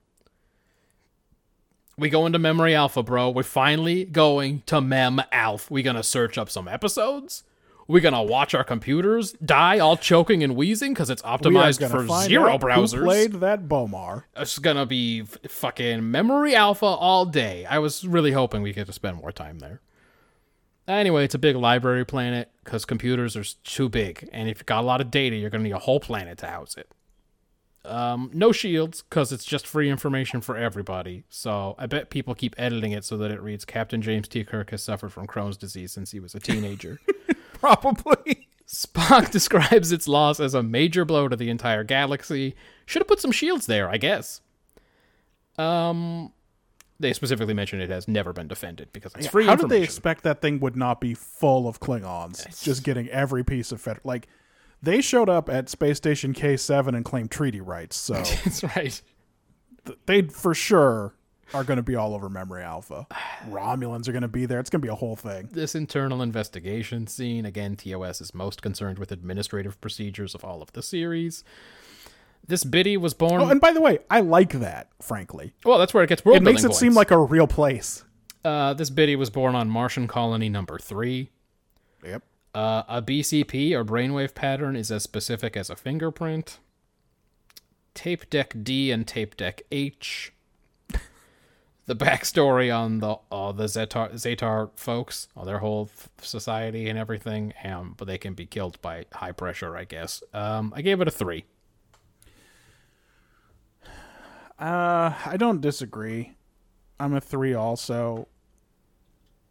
We 1.99 2.11
go 2.11 2.27
into 2.27 2.39
Memory 2.39 2.75
Alpha, 2.75 3.03
bro. 3.03 3.31
We're 3.31 3.43
finally 3.43 4.05
going 4.05 4.63
to 4.67 4.81
Mem 4.83 5.23
Alpha. 5.33 5.73
We 5.73 5.83
gonna 5.83 6.03
search 6.03 6.37
up 6.37 6.51
some 6.51 6.69
episodes. 6.69 7.43
We 7.89 8.01
gonna 8.01 8.23
watch 8.23 8.53
our 8.53 8.65
computers 8.65 9.33
die, 9.33 9.79
all 9.79 9.97
choking 9.97 10.43
and 10.43 10.57
wheezing 10.57 10.93
because 10.93 11.09
it's 11.09 11.23
optimized 11.23 11.89
for 11.89 12.05
zero 12.29 12.59
browsers. 12.59 12.99
Who 12.99 13.05
played 13.05 13.33
that 13.35 13.67
B'omar? 13.69 14.25
It's 14.37 14.59
gonna 14.59 14.85
be 14.85 15.21
f- 15.21 15.39
fucking 15.51 16.11
memory 16.11 16.55
alpha 16.55 16.85
all 16.85 17.25
day. 17.25 17.65
I 17.65 17.79
was 17.79 18.07
really 18.07 18.33
hoping 18.33 18.61
we 18.63 18.73
get 18.73 18.87
to 18.89 18.93
spend 18.93 19.17
more 19.19 19.33
time 19.33 19.61
there. 19.61 19.81
Anyway, 20.89 21.25
it's 21.25 21.35
a 21.35 21.39
big 21.39 21.57
library 21.57 22.05
planet 22.05 22.51
because 22.65 22.85
computers 22.85 23.37
are 23.37 23.45
too 23.65 23.89
big, 23.89 24.29
and 24.33 24.49
if 24.49 24.59
you've 24.59 24.67
got 24.67 24.83
a 24.83 24.87
lot 24.87 25.01
of 25.01 25.11
data, 25.11 25.35
you're 25.37 25.51
gonna 25.51 25.65
need 25.65 25.73
a 25.73 25.79
whole 25.79 26.01
planet 26.01 26.39
to 26.39 26.47
house 26.47 26.77
it. 26.77 26.91
Um, 27.87 28.31
no 28.33 28.53
shields 28.53 29.03
because 29.03 29.33
it's 29.33 29.45
just 29.45 29.67
free 29.67 29.89
information 29.91 30.41
for 30.41 30.57
everybody. 30.57 31.25
So 31.29 31.75
I 31.79 31.87
bet 31.87 32.11
people 32.11 32.35
keep 32.35 32.55
editing 32.59 32.93
it 32.93 33.05
so 33.05 33.17
that 33.19 33.31
it 33.31 33.41
reads 33.41 33.65
Captain 33.65 34.03
James 34.03 34.29
T. 34.29 34.45
Kirk 34.45 34.71
has 34.71 34.83
suffered 34.83 35.13
from 35.13 35.27
Crohn's 35.27 35.57
disease 35.57 35.93
since 35.93 36.11
he 36.11 36.21
was 36.21 36.35
a 36.35 36.41
teenager. 36.41 37.01
Probably. 37.55 38.49
Spock 38.67 39.31
describes 39.33 39.93
its 39.93 40.09
loss 40.09 40.41
as 40.41 40.55
a 40.55 40.63
major 40.63 41.05
blow 41.05 41.29
to 41.29 41.37
the 41.37 41.51
entire 41.51 41.85
galaxy. 41.85 42.55
Should 42.85 43.01
have 43.01 43.09
put 43.09 43.21
some 43.21 43.33
shields 43.33 43.67
there, 43.67 43.89
I 43.89 43.97
guess. 43.97 44.41
Um, 45.59 46.33
they 46.99 47.13
specifically 47.13 47.55
mention 47.55 47.81
it 47.81 47.91
has 47.91 48.09
never 48.09 48.33
been 48.33 48.49
defended 48.49 48.93
because 48.93 49.13
it's 49.15 49.27
free 49.27 49.47
How 49.47 49.55
did 49.57 49.69
they 49.69 49.83
expect 49.83 50.25
that 50.25 50.41
thing 50.41 50.61
would 50.61 50.77
not 50.77 51.01
be 51.01 51.15
full 51.15 51.69
of 51.69 51.81
Klingons? 51.81 52.63
Just 52.63 52.85
getting 52.85 53.09
every 53.09 53.45
piece 53.45 53.73
of 53.73 53.81
fed 53.81 54.01
like 54.05 54.29
they 54.87 55.01
showed 55.03 55.29
up 55.29 55.51
at 55.51 55.69
Space 55.69 55.99
Station 55.99 56.33
K7 56.33 56.89
and 56.97 57.05
claimed 57.05 57.31
treaty 57.31 57.61
rights, 57.61 57.97
so 57.97 58.15
That's 58.45 58.63
right. 58.63 59.03
th- 59.85 59.99
they 60.07 60.23
for 60.23 60.55
sure 60.55 61.15
are 61.55 61.63
going 61.63 61.77
to 61.77 61.83
be 61.83 61.95
all 61.95 62.15
over 62.15 62.29
Memory 62.29 62.63
Alpha. 62.63 63.07
Romulans 63.49 64.09
are 64.09 64.13
going 64.13 64.23
to 64.23 64.29
be 64.29 64.47
there. 64.47 64.59
It's 64.59 64.71
going 64.71 64.81
to 64.81 64.87
be 64.87 64.91
a 64.91 64.97
whole 64.97 65.15
thing. 65.17 65.49
This 65.53 65.75
internal 65.75 66.23
investigation 66.23 67.07
scene 67.07 67.45
again. 67.45 67.77
TOS 67.77 68.21
is 68.21 68.35
most 68.35 68.63
concerned 68.63 68.99
with 68.99 69.13
administrative 69.13 69.81
procedures 69.81 70.35
of 70.35 70.45
all 70.45 70.63
of 70.63 70.73
the 70.73 70.83
series. 70.83 71.45
This 72.49 72.63
biddy 72.65 72.97
was 72.97 73.13
born. 73.15 73.43
Oh, 73.43 73.49
and 73.49 73.61
by 73.61 73.73
the 73.73 73.81
way, 73.81 73.99
I 74.09 74.21
like 74.21 74.53
that. 74.55 74.89
Frankly, 75.03 75.53
well, 75.65 75.79
that's 75.79 75.93
where 75.93 76.05
it 76.05 76.09
gets 76.09 76.25
world 76.25 76.39
it 76.39 76.43
makes 76.43 76.63
it 76.63 76.69
building 76.69 76.79
seem 76.79 76.95
like 76.95 77.11
a 77.11 77.19
real 77.19 77.47
place. 77.49 78.05
uh, 78.45 78.73
this 78.75 78.89
biddy 78.91 79.17
was 79.17 79.31
born 79.31 79.55
on 79.57 79.69
Martian 79.69 80.07
colony 80.07 80.49
number 80.49 80.79
three. 80.79 81.31
Yep. 82.05 82.23
Uh, 82.57 82.85
a 82.89 83.03
BCP 83.03 83.73
or 83.73 83.85
brainwave 83.85 84.35
pattern 84.35 84.77
is 84.77 84.91
as 84.91 85.03
specific 85.03 85.59
as 85.59 85.69
a 85.69 85.77
fingerprint. 85.77 86.59
Tape 87.93 88.31
deck 88.31 88.55
D 88.63 88.91
and 88.91 89.07
tape 89.07 89.37
deck 89.37 89.61
H. 89.71 90.33
The 91.85 91.95
backstory 91.95 92.75
on 92.75 92.99
the 92.99 93.19
uh, 93.31 93.53
the 93.53 93.65
Zetar, 93.65 94.15
Zetar 94.15 94.71
folks, 94.75 95.29
uh, 95.37 95.45
their 95.45 95.59
whole 95.59 95.91
society 96.21 96.89
and 96.89 96.99
everything, 96.99 97.53
um, 97.63 97.95
but 97.97 98.09
they 98.09 98.17
can 98.17 98.33
be 98.33 98.47
killed 98.47 98.81
by 98.81 99.05
high 99.13 99.33
pressure, 99.33 99.77
I 99.77 99.85
guess. 99.85 100.23
Um, 100.33 100.73
I 100.75 100.81
gave 100.81 101.03
it 101.03 101.09
a 101.09 101.11
three. 101.11 101.45
Uh, 104.59 105.13
I 105.27 105.37
don't 105.37 105.61
disagree. 105.61 106.35
I'm 106.99 107.13
a 107.13 107.21
three 107.21 107.53
also. 107.53 108.29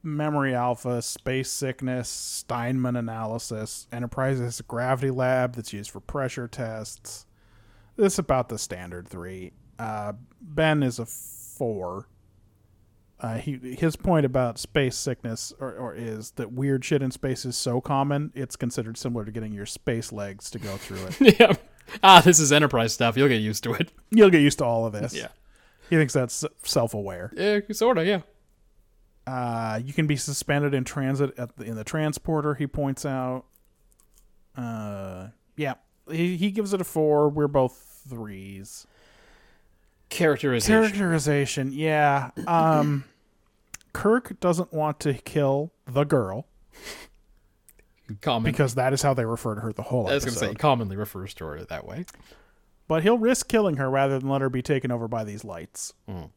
Memory 0.06 0.53
Alpha, 0.53 1.02
Space 1.02 1.49
Sickness, 1.49 2.07
Steinman 2.07 2.95
Analysis, 2.95 3.88
Enterprise 3.91 4.40
has 4.40 4.60
a 4.60 4.64
gravity 4.64 5.10
lab 5.10 5.56
that's 5.56 5.73
used 5.73 5.90
for 5.90 5.99
pressure 5.99 6.48
tests. 6.48 7.26
This 7.98 8.14
is 8.14 8.19
about 8.19 8.49
the 8.49 8.57
standard 8.57 9.07
three. 9.07 9.53
Uh, 9.80 10.14
ben 10.40 10.84
is 10.84 10.99
a 10.99 11.06
four. 11.06 12.07
Uh, 13.19 13.38
he 13.38 13.53
his 13.80 13.95
point 13.95 14.26
about 14.26 14.60
space 14.60 14.95
sickness 14.95 15.53
or, 15.60 15.72
or 15.72 15.95
is 15.95 16.32
that 16.32 16.52
weird 16.52 16.84
shit 16.84 17.02
in 17.02 17.10
space 17.11 17.45
is 17.45 17.56
so 17.56 17.80
common 17.80 18.30
it's 18.36 18.57
considered 18.57 18.98
similar 18.98 19.23
to 19.23 19.32
getting 19.32 19.53
your 19.53 19.65
space 19.65 20.11
legs 20.11 20.52
to 20.52 20.60
go 20.60 20.76
through 20.77 21.03
it. 21.06 21.40
yeah. 21.40 21.53
Ah, 22.03 22.22
this 22.22 22.40
is 22.40 22.52
Enterprise 22.52 22.94
stuff. 22.94 23.15
You'll 23.15 23.30
get 23.30 23.41
used 23.41 23.64
to 23.64 23.73
it. 23.73 23.91
You'll 24.11 24.30
get 24.30 24.41
used 24.41 24.57
to 24.60 24.65
all 24.65 24.86
of 24.86 24.94
this. 24.94 25.15
Yeah. 25.15 25.30
He 25.90 25.95
thinks 25.95 26.14
that's 26.14 26.44
self 26.64 26.94
aware. 26.94 27.32
Yeah, 27.36 27.60
sort 27.72 27.98
of. 27.98 28.06
Yeah. 28.06 28.22
Uh, 29.27 29.80
you 29.84 29.93
can 29.93 30.07
be 30.07 30.15
suspended 30.15 30.73
in 30.73 30.84
transit 30.84 31.38
at 31.38 31.56
the, 31.57 31.64
in 31.65 31.76
the 31.76 31.84
transporter. 31.84 32.53
He 32.56 32.68
points 32.68 33.06
out. 33.06 33.45
Uh, 34.56 35.30
yeah, 35.57 35.76
he 36.10 36.38
he 36.38 36.52
gives 36.52 36.73
it 36.73 36.81
a 36.81 36.84
four. 36.84 37.30
We're 37.30 37.47
both 37.47 38.03
threes. 38.07 38.85
Characterization. 40.10 40.81
Characterization, 40.81 41.72
yeah. 41.72 42.30
Um, 42.47 43.06
Kirk 43.93 44.39
doesn't 44.39 44.72
want 44.72 44.99
to 45.02 45.14
kill 45.15 45.72
the 45.85 46.03
girl 46.03 46.47
Common. 48.22 48.52
because 48.52 48.76
that 48.76 48.93
is 48.93 49.02
how 49.02 49.14
they 49.14 49.26
refer 49.26 49.56
to 49.56 49.61
her 49.61 49.73
the 49.73 49.81
whole 49.81 50.07
I 50.07 50.14
was 50.14 50.23
going 50.26 50.34
to 50.34 50.39
say, 50.39 50.53
commonly 50.53 50.95
refers 50.95 51.34
to 51.35 51.45
her 51.45 51.64
that 51.65 51.85
way. 51.88 52.06
but 52.88 53.03
he'll 53.03 53.18
risk 53.18 53.47
killing 53.47 53.77
her 53.77 53.89
rather 53.89 54.19
than 54.19 54.30
let 54.30 54.41
her 54.41 54.49
be 54.49 54.61
taken 54.61 54.91
over 54.91 55.07
by 55.07 55.23
these 55.23 55.43
lights. 55.43 55.93
Mm. 56.07 56.30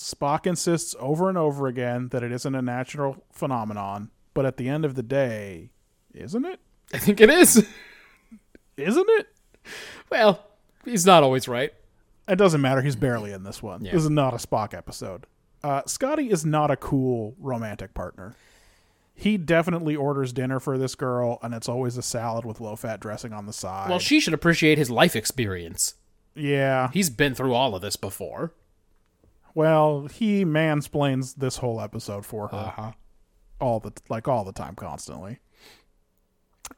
Spock 0.00 0.46
insists 0.46 0.94
over 0.98 1.28
and 1.28 1.36
over 1.36 1.66
again 1.66 2.08
that 2.08 2.22
it 2.22 2.32
isn't 2.32 2.54
a 2.54 2.62
natural 2.62 3.22
phenomenon, 3.32 4.10
but 4.32 4.46
at 4.46 4.56
the 4.56 4.68
end 4.68 4.84
of 4.86 4.94
the 4.94 5.02
day, 5.02 5.70
isn't 6.14 6.44
it? 6.46 6.58
I 6.92 6.98
think 6.98 7.20
it 7.20 7.28
is. 7.30 7.66
Isn't 8.76 9.06
it? 9.10 9.26
well, 10.10 10.46
he's 10.86 11.04
not 11.04 11.22
always 11.22 11.46
right. 11.46 11.74
It 12.26 12.36
doesn't 12.36 12.60
matter. 12.62 12.80
He's 12.80 12.96
barely 12.96 13.32
in 13.32 13.42
this 13.42 13.62
one. 13.62 13.84
Yeah. 13.84 13.92
This 13.92 14.04
is 14.04 14.10
not 14.10 14.32
a 14.32 14.38
Spock 14.38 14.72
episode. 14.72 15.26
Uh, 15.62 15.82
Scotty 15.86 16.30
is 16.30 16.46
not 16.46 16.70
a 16.70 16.76
cool 16.76 17.34
romantic 17.38 17.92
partner. 17.92 18.34
He 19.14 19.36
definitely 19.36 19.94
orders 19.96 20.32
dinner 20.32 20.60
for 20.60 20.78
this 20.78 20.94
girl, 20.94 21.38
and 21.42 21.52
it's 21.52 21.68
always 21.68 21.98
a 21.98 22.02
salad 22.02 22.46
with 22.46 22.58
low 22.60 22.74
fat 22.76 23.00
dressing 23.00 23.34
on 23.34 23.44
the 23.44 23.52
side. 23.52 23.90
Well, 23.90 23.98
she 23.98 24.18
should 24.18 24.32
appreciate 24.32 24.78
his 24.78 24.90
life 24.90 25.14
experience. 25.14 25.94
yeah. 26.34 26.88
He's 26.94 27.10
been 27.10 27.34
through 27.34 27.52
all 27.52 27.74
of 27.74 27.82
this 27.82 27.96
before. 27.96 28.54
Well, 29.54 30.06
he 30.06 30.44
mansplains 30.44 31.34
this 31.36 31.56
whole 31.58 31.80
episode 31.80 32.24
for 32.26 32.48
her. 32.48 32.56
Uh-huh. 32.56 32.92
all 33.60 33.80
the 33.80 33.92
like 34.08 34.26
all 34.28 34.44
the 34.44 34.52
time 34.52 34.74
constantly. 34.74 35.38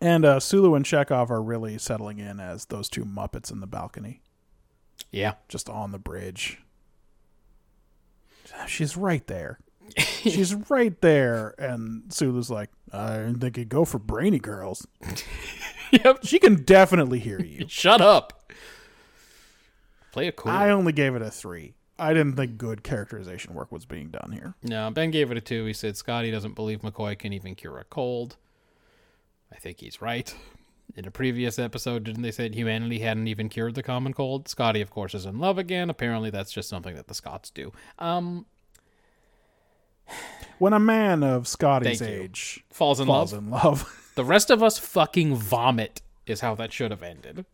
And 0.01 0.25
uh, 0.25 0.41
Sulu 0.41 0.75
and 0.75 0.85
Chekov 0.85 1.31
are 1.31 1.43
really 1.43 1.77
settling 1.79 2.19
in 2.19 2.41
as 2.41 2.65
those 2.67 2.89
two 2.89 3.05
Muppets 3.05 3.53
in 3.53 3.61
the 3.61 3.67
balcony, 3.67 4.23
Yeah. 5.11 5.35
just 5.49 5.69
on 5.69 5.93
the 5.93 5.99
bridge. 5.99 6.61
She's 8.67 8.97
right 8.97 9.27
there. 9.27 9.59
She's 9.99 10.55
right 10.71 10.99
there. 11.03 11.55
And 11.59 12.13
Sulu's 12.13 12.51
like, 12.51 12.71
I 12.93 13.17
didn't 13.19 13.41
think 13.41 13.59
you'd 13.59 13.69
go 13.69 13.85
for 13.85 13.99
brainy 13.99 14.39
girls. 14.39 14.87
Yep. 15.91 16.21
She 16.25 16.39
can 16.39 16.65
definitely 16.65 17.19
hear 17.19 17.41
you. 17.41 17.65
Shut 17.69 18.01
up. 18.01 18.51
Play 20.13 20.29
it 20.29 20.37
cool. 20.37 20.51
I 20.53 20.71
only 20.71 20.93
gave 20.93 21.15
it 21.15 21.23
a 21.23 21.31
three. 21.31 21.75
I 21.99 22.13
didn't 22.15 22.35
think 22.37 22.59
good 22.59 22.83
characterization 22.83 23.55
work 23.55 23.71
was 23.71 23.85
being 23.85 24.09
done 24.09 24.33
here. 24.33 24.55
No, 24.63 24.91
Ben 24.91 25.11
gave 25.11 25.31
it 25.31 25.37
a 25.37 25.41
two. 25.41 25.65
He 25.67 25.73
said 25.73 25.97
Scotty 25.97 26.31
doesn't 26.31 26.55
believe 26.55 26.81
McCoy 26.81 27.19
can 27.19 27.33
even 27.33 27.55
cure 27.55 27.79
a 27.79 27.85
cold. 27.85 28.37
I 29.53 29.57
think 29.57 29.81
he's 29.81 30.01
right. 30.03 30.35
In 30.97 31.07
a 31.07 31.11
previous 31.11 31.59
episode, 31.59 32.05
didn't 32.05 32.23
they 32.23 32.31
say 32.31 32.51
humanity 32.51 32.99
hadn't 32.99 33.29
even 33.29 33.49
cured 33.49 33.75
the 33.75 33.83
common 33.83 34.13
cold? 34.13 34.49
Scotty, 34.49 34.81
of 34.81 34.91
course, 34.91 35.15
is 35.15 35.27
in 35.27 35.39
love 35.39 35.59
again. 35.59 35.89
Apparently, 35.91 36.29
that's 36.31 36.53
just 36.53 36.69
something 36.69 36.95
that 36.97 37.07
the 37.09 37.15
Scots 37.15 37.51
do. 37.51 37.73
Um, 37.99 38.47
When 40.59 40.73
a 40.73 40.81
man 40.81 41.23
of 41.23 41.47
Scotty's 41.49 42.03
age 42.03 42.65
falls 42.71 43.01
in 43.01 43.07
falls 43.07 43.33
love. 43.33 43.43
in 43.43 43.51
love, 43.51 43.99
The 44.15 44.25
rest 44.25 44.51
of 44.51 44.63
us 44.63 44.79
fucking 44.79 45.37
vomit. 45.37 46.03
Is 46.27 46.41
how 46.41 46.55
that 46.57 46.73
should 46.73 46.91
have 46.91 47.03
ended. 47.03 47.45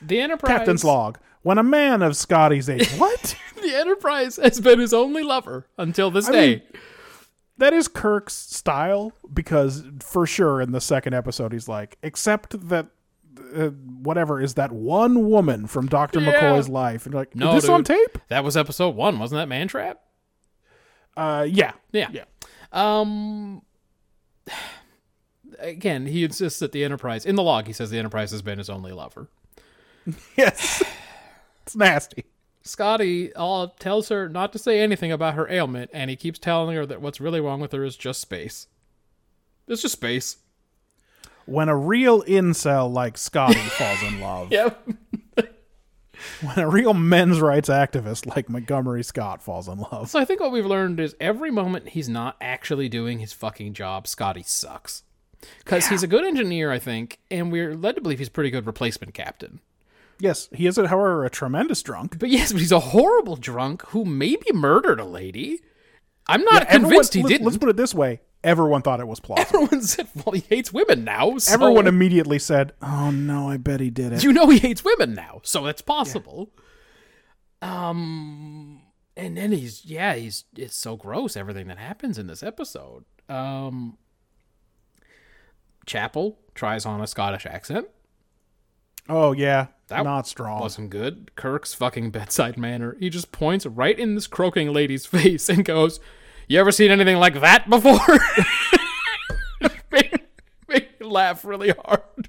The 0.00 0.20
Enterprise. 0.20 0.48
Captain's 0.58 0.84
log. 0.84 1.18
When 1.42 1.58
a 1.58 1.62
man 1.62 2.02
of 2.02 2.16
Scotty's 2.16 2.68
age, 2.68 2.90
what? 2.98 3.36
The 3.60 3.74
Enterprise 3.76 4.36
has 4.36 4.60
been 4.60 4.78
his 4.78 4.92
only 4.92 5.22
lover 5.22 5.66
until 5.78 6.10
this 6.10 6.28
I 6.28 6.32
day. 6.32 6.48
mean, 6.48 6.62
that 7.58 7.72
is 7.72 7.86
Kirk's 7.88 8.34
style 8.34 9.12
because 9.32 9.84
for 10.00 10.26
sure 10.26 10.60
in 10.60 10.72
the 10.72 10.80
second 10.80 11.14
episode 11.14 11.52
he's 11.52 11.68
like, 11.68 11.96
except 12.02 12.68
that 12.68 12.86
uh, 13.56 13.68
whatever 13.68 14.40
is 14.40 14.54
that 14.54 14.72
one 14.72 15.28
woman 15.28 15.66
from 15.66 15.86
Doctor 15.86 16.20
Yeah. 16.20 16.32
McCoy's 16.32 16.68
life, 16.68 17.06
and 17.06 17.14
like, 17.14 17.34
No, 17.36 17.54
is 17.56 17.62
this 17.62 17.70
on 17.70 17.84
tape? 17.84 18.18
that 18.28 18.42
was 18.44 18.56
episode 18.56 18.94
one, 18.96 19.18
wasn't 19.18 19.40
that 19.40 19.48
Man 19.48 19.68
Trap? 19.68 20.00
Uh, 21.16 21.46
yeah, 21.48 21.72
Yeah. 21.92 22.08
yeah. 22.12 22.24
Um. 22.72 23.62
Again, 25.58 26.06
he 26.06 26.24
insists 26.24 26.58
that 26.58 26.72
the 26.72 26.82
Enterprise, 26.82 27.24
in 27.24 27.36
the 27.36 27.42
log, 27.42 27.66
he 27.66 27.72
says 27.72 27.90
the 27.90 27.98
Enterprise 27.98 28.30
has 28.32 28.42
been 28.42 28.58
his 28.58 28.68
only 28.70 28.90
lover. 28.92 29.28
yes, 30.36 30.82
it's 31.72 31.76
nasty. 31.76 32.24
Scotty 32.62 33.34
all 33.34 33.68
tells 33.68 34.08
her 34.10 34.28
not 34.28 34.52
to 34.52 34.58
say 34.58 34.80
anything 34.80 35.10
about 35.10 35.34
her 35.34 35.50
ailment, 35.50 35.90
and 35.92 36.10
he 36.10 36.16
keeps 36.16 36.38
telling 36.38 36.76
her 36.76 36.86
that 36.86 37.00
what's 37.00 37.20
really 37.20 37.40
wrong 37.40 37.60
with 37.60 37.72
her 37.72 37.82
is 37.84 37.96
just 37.96 38.20
space. 38.20 38.66
It's 39.66 39.82
just 39.82 39.94
space. 39.94 40.36
When 41.46 41.68
a 41.68 41.76
real 41.76 42.22
incel 42.22 42.92
like 42.92 43.18
Scotty 43.18 43.54
falls 43.58 44.02
in 44.02 44.20
love, 44.20 44.52
Yep. 44.52 44.88
when 46.42 46.58
a 46.58 46.68
real 46.68 46.94
men's 46.94 47.40
rights 47.40 47.68
activist 47.68 48.26
like 48.36 48.48
Montgomery 48.48 49.02
Scott 49.02 49.42
falls 49.42 49.66
in 49.66 49.78
love, 49.78 50.08
So 50.10 50.20
I 50.20 50.24
think 50.24 50.40
what 50.40 50.52
we've 50.52 50.66
learned 50.66 51.00
is 51.00 51.16
every 51.20 51.50
moment 51.50 51.90
he's 51.90 52.08
not 52.08 52.36
actually 52.40 52.88
doing 52.88 53.18
his 53.18 53.32
fucking 53.32 53.74
job, 53.74 54.06
Scotty 54.06 54.42
sucks. 54.44 55.02
Because 55.64 55.88
he's 55.88 56.04
a 56.04 56.06
good 56.06 56.24
engineer, 56.24 56.70
I 56.70 56.78
think, 56.78 57.18
and 57.28 57.50
we're 57.50 57.74
led 57.74 57.96
to 57.96 58.00
believe 58.00 58.20
he's 58.20 58.28
a 58.28 58.32
pretty 58.32 58.50
good 58.50 58.66
replacement 58.66 59.14
captain. 59.14 59.58
Yes, 60.22 60.48
he 60.54 60.66
is, 60.66 60.76
however, 60.76 61.24
a 61.24 61.30
tremendous 61.30 61.82
drunk. 61.82 62.18
But 62.18 62.30
yes, 62.30 62.52
but 62.52 62.60
he's 62.62 62.72
a 62.72 62.80
horrible 62.80 63.36
drunk 63.36 63.82
who 63.88 64.04
maybe 64.06 64.46
murdered 64.54 65.00
a 65.00 65.04
lady. 65.04 65.60
I'm 66.28 66.42
not 66.44 66.62
Everyone- 66.64 66.82
convinced 66.90 67.14
he 67.14 67.22
let's- 67.22 67.30
didn't. 67.32 67.44
Let's 67.44 67.58
put 67.58 67.68
it 67.68 67.76
this 67.76 67.94
way: 67.94 68.20
everyone 68.44 68.80
thought 68.82 69.00
it 69.00 69.06
was 69.08 69.20
plausible. 69.20 69.64
Everyone 69.64 69.82
said, 69.82 70.08
well, 70.14 70.32
he 70.32 70.40
hates 70.48 70.72
women 70.72 71.04
now. 71.04 71.36
So 71.38 71.52
Everyone 71.52 71.86
immediately 71.86 72.38
said, 72.38 72.72
"Oh 72.80 73.10
no, 73.10 73.48
I 73.50 73.56
bet 73.56 73.80
he 73.80 73.90
did 73.90 74.12
it." 74.12 74.22
you 74.22 74.32
know 74.32 74.48
he 74.48 74.58
hates 74.58 74.84
women 74.84 75.14
now, 75.14 75.40
so 75.42 75.66
it's 75.66 75.82
possible. 75.82 76.50
Um, 77.60 78.82
and 79.16 79.36
then 79.36 79.52
he's 79.52 79.84
yeah, 79.84 80.14
he's 80.14 80.44
it's 80.56 80.76
so 80.76 80.96
gross 80.96 81.36
everything 81.36 81.66
that 81.68 81.78
happens 81.78 82.18
in 82.18 82.26
this 82.26 82.42
episode. 82.42 83.04
Um, 83.28 83.98
Chapel 85.86 86.38
tries 86.54 86.86
on 86.86 87.00
a 87.00 87.06
Scottish 87.06 87.46
accent. 87.46 87.88
Oh 89.08 89.32
yeah, 89.32 89.66
That 89.92 90.04
not 90.04 90.26
strong. 90.26 90.60
Wasn't 90.60 90.90
good. 90.90 91.30
Kirk's 91.36 91.74
fucking 91.74 92.10
bedside 92.10 92.56
manner. 92.56 92.96
He 92.98 93.10
just 93.10 93.30
points 93.30 93.66
right 93.66 93.98
in 93.98 94.14
this 94.14 94.26
croaking 94.26 94.72
lady's 94.72 95.06
face 95.18 95.48
and 95.48 95.64
goes, 95.64 96.00
"You 96.48 96.58
ever 96.58 96.72
seen 96.72 96.90
anything 96.90 97.18
like 97.18 97.40
that 97.40 97.68
before?" 97.68 97.98
make, 99.92 100.24
make 100.68 101.00
me 101.00 101.06
laugh 101.06 101.44
really 101.44 101.70
hard. 101.84 102.28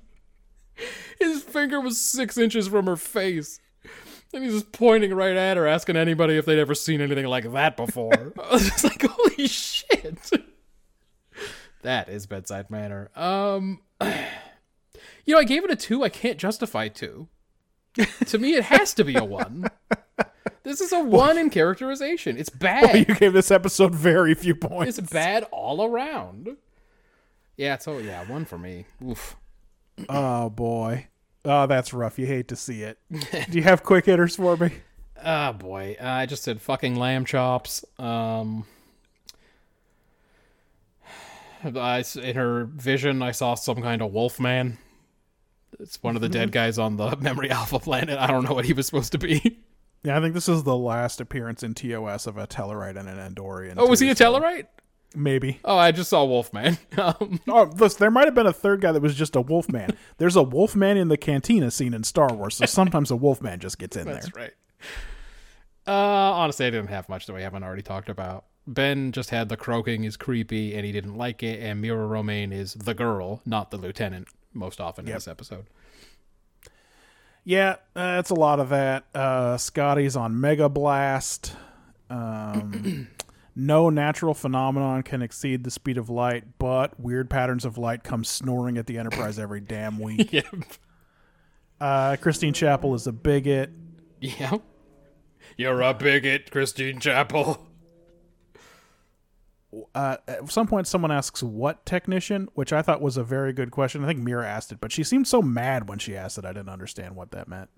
His 1.19 1.43
finger 1.43 1.79
was 1.79 1.99
six 1.99 2.37
inches 2.37 2.67
from 2.67 2.85
her 2.85 2.97
face. 2.97 3.59
And 4.33 4.43
he's 4.43 4.53
just 4.53 4.71
pointing 4.71 5.13
right 5.13 5.35
at 5.35 5.57
her, 5.57 5.67
asking 5.67 5.95
anybody 5.95 6.37
if 6.37 6.45
they'd 6.45 6.59
ever 6.59 6.73
seen 6.73 7.01
anything 7.01 7.27
like 7.27 7.51
that 7.53 7.77
before. 7.77 8.33
I 8.43 8.51
was 8.51 8.67
just 8.67 8.83
like, 8.83 9.03
holy 9.07 9.47
shit. 9.47 10.31
that 11.83 12.09
is 12.09 12.25
bedside 12.25 12.69
manner. 12.69 13.09
Um 13.15 13.81
You 15.25 15.35
know, 15.35 15.39
I 15.39 15.45
gave 15.45 15.63
it 15.63 15.71
a 15.71 15.75
two. 15.75 16.03
I 16.03 16.09
can't 16.09 16.37
justify 16.37 16.89
two. 16.89 17.29
To 18.25 18.37
me, 18.37 18.55
it 18.55 18.65
has 18.65 18.93
to 18.95 19.03
be 19.03 19.15
a 19.15 19.23
one. 19.23 19.69
This 20.63 20.79
is 20.79 20.93
a 20.93 21.03
one 21.03 21.37
in 21.37 21.49
characterization. 21.49 22.37
It's 22.37 22.49
bad. 22.49 23.07
you 23.07 23.15
gave 23.15 23.33
this 23.33 23.51
episode 23.51 23.93
very 23.93 24.33
few 24.33 24.55
points. 24.55 24.97
It's 24.97 25.11
bad 25.11 25.43
all 25.51 25.83
around. 25.83 26.57
Yeah, 27.57 27.77
so 27.77 27.97
yeah, 27.97 28.25
one 28.27 28.45
for 28.45 28.57
me. 28.57 28.85
Oof. 29.05 29.35
Oh 30.09 30.49
boy. 30.49 31.07
Oh, 31.45 31.67
that's 31.67 31.93
rough. 31.93 32.17
You 32.17 32.25
hate 32.25 32.47
to 32.47 32.55
see 32.55 32.83
it. 32.83 32.97
Do 33.11 33.57
you 33.57 33.63
have 33.63 33.83
quick 33.83 34.05
hitters 34.05 34.35
for 34.35 34.57
me? 34.57 34.71
Oh 35.25 35.53
boy, 35.53 35.95
uh, 36.01 36.05
I 36.05 36.25
just 36.25 36.43
said 36.43 36.61
fucking 36.61 36.97
lamb 36.97 37.23
chops. 37.23 37.85
Um, 37.97 38.65
I 41.63 42.03
in 42.21 42.35
her 42.35 42.65
vision, 42.65 43.21
I 43.21 43.31
saw 43.31 43.55
some 43.55 43.81
kind 43.81 44.01
of 44.01 44.11
wolf 44.11 44.37
man. 44.37 44.79
It's 45.79 46.01
one 46.01 46.15
of 46.15 46.21
the 46.21 46.29
dead 46.29 46.51
guys 46.51 46.77
on 46.77 46.97
the 46.97 47.15
Memory 47.21 47.49
Alpha 47.49 47.79
planet. 47.79 48.17
I 48.19 48.27
don't 48.27 48.43
know 48.43 48.53
what 48.53 48.65
he 48.65 48.73
was 48.73 48.85
supposed 48.85 49.11
to 49.13 49.17
be. 49.17 49.59
Yeah, 50.05 50.17
I 50.17 50.19
think 50.19 50.33
this 50.33 50.49
is 50.49 50.63
the 50.63 50.75
last 50.75 51.21
appearance 51.21 51.63
in 51.63 51.73
TOS 51.75 52.27
of 52.27 52.35
a 52.37 52.45
Tellarite 52.45 52.97
and 52.97 53.07
an 53.07 53.17
Andorian. 53.17 53.75
Oh, 53.77 53.87
was 53.87 54.01
he 54.01 54.09
a 54.09 54.13
Tellarite? 54.15 54.65
Maybe. 55.15 55.61
Oh, 55.63 55.77
I 55.77 55.93
just 55.93 56.09
saw 56.09 56.25
Wolfman. 56.25 56.77
Um, 56.97 57.39
Oh, 57.47 57.71
listen, 57.77 57.99
there 58.01 58.11
might 58.11 58.25
have 58.25 58.35
been 58.35 58.45
a 58.45 58.51
third 58.51 58.81
guy 58.81 58.91
that 58.91 59.01
was 59.01 59.15
just 59.15 59.33
a 59.37 59.39
wolfman. 59.39 59.95
There's 60.17 60.35
a 60.35 60.43
wolfman 60.43 60.97
in 60.97 61.07
the 61.07 61.15
cantina 61.15 61.71
scene 61.71 61.93
in 61.93 62.03
Star 62.03 62.33
Wars, 62.33 62.57
so 62.57 62.65
sometimes 62.65 63.11
a 63.11 63.15
wolfman 63.15 63.61
just 63.61 63.79
gets 63.79 63.95
in 63.95 64.03
there. 64.03 64.15
That's 64.15 64.35
right. 64.35 64.51
Uh, 65.87 65.91
honestly, 65.91 66.65
I 66.65 66.69
didn't 66.69 66.87
have 66.89 67.07
much 67.07 67.25
that 67.25 67.33
we 67.33 67.41
haven't 67.41 67.63
already 67.63 67.81
talked 67.81 68.09
about. 68.09 68.43
Ben 68.67 69.13
just 69.13 69.29
had 69.29 69.47
the 69.47 69.55
croaking 69.57 70.03
is 70.05 70.15
creepy 70.17 70.75
and 70.75 70.85
he 70.85 70.91
didn't 70.91 71.15
like 71.15 71.43
it, 71.43 71.61
and 71.61 71.81
Mira 71.81 72.05
Romaine 72.07 72.51
is 72.51 72.73
the 72.73 72.93
girl, 72.93 73.41
not 73.45 73.71
the 73.71 73.77
lieutenant, 73.77 74.27
most 74.53 74.79
often 74.79 75.07
in 75.07 75.13
this 75.13 75.27
episode. 75.27 75.65
Yeah, 77.45 77.75
uh, 77.95 78.17
it's 78.19 78.29
a 78.29 78.35
lot 78.35 78.59
of 78.59 78.69
that. 78.69 79.05
Uh, 79.13 79.57
Scotty's 79.57 80.15
on 80.15 80.39
Mega 80.39 80.69
Blast. 80.69 81.53
Um, 82.09 83.07
no 83.55 83.89
natural 83.89 84.33
phenomenon 84.33 85.03
can 85.03 85.21
exceed 85.21 85.63
the 85.63 85.71
speed 85.71 85.97
of 85.97 86.09
light, 86.09 86.45
but 86.57 86.97
weird 86.99 87.29
patterns 87.29 87.65
of 87.65 87.77
light 87.77 88.03
come 88.03 88.23
snoring 88.23 88.77
at 88.77 88.87
the 88.87 88.97
Enterprise 88.97 89.39
every 89.39 89.59
damn 89.59 89.99
week. 90.01 90.31
Yeah. 90.31 90.41
Uh, 91.81 92.15
Christine 92.15 92.53
Chapel 92.53 92.93
is 92.95 93.07
a 93.07 93.11
bigot. 93.11 93.71
Yeah. 94.21 94.57
You're 95.57 95.81
a 95.81 95.93
bigot, 95.93 96.49
Christine 96.49 96.99
Chapel. 96.99 97.67
Uh, 99.95 100.17
at 100.27 100.51
some 100.51 100.67
point, 100.67 100.87
someone 100.87 101.11
asks 101.11 101.41
what 101.41 101.85
technician, 101.85 102.47
which 102.53 102.71
I 102.71 102.81
thought 102.81 103.01
was 103.01 103.17
a 103.17 103.23
very 103.23 103.53
good 103.53 103.71
question. 103.71 104.03
I 104.03 104.07
think 104.07 104.19
Mira 104.19 104.47
asked 104.47 104.71
it, 104.71 104.79
but 104.79 104.91
she 104.91 105.03
seemed 105.03 105.27
so 105.27 105.41
mad 105.41 105.89
when 105.89 105.99
she 105.99 106.15
asked 106.15 106.37
it. 106.37 106.45
I 106.45 106.53
didn't 106.53 106.69
understand 106.69 107.15
what 107.15 107.31
that 107.31 107.47
meant. 107.47 107.69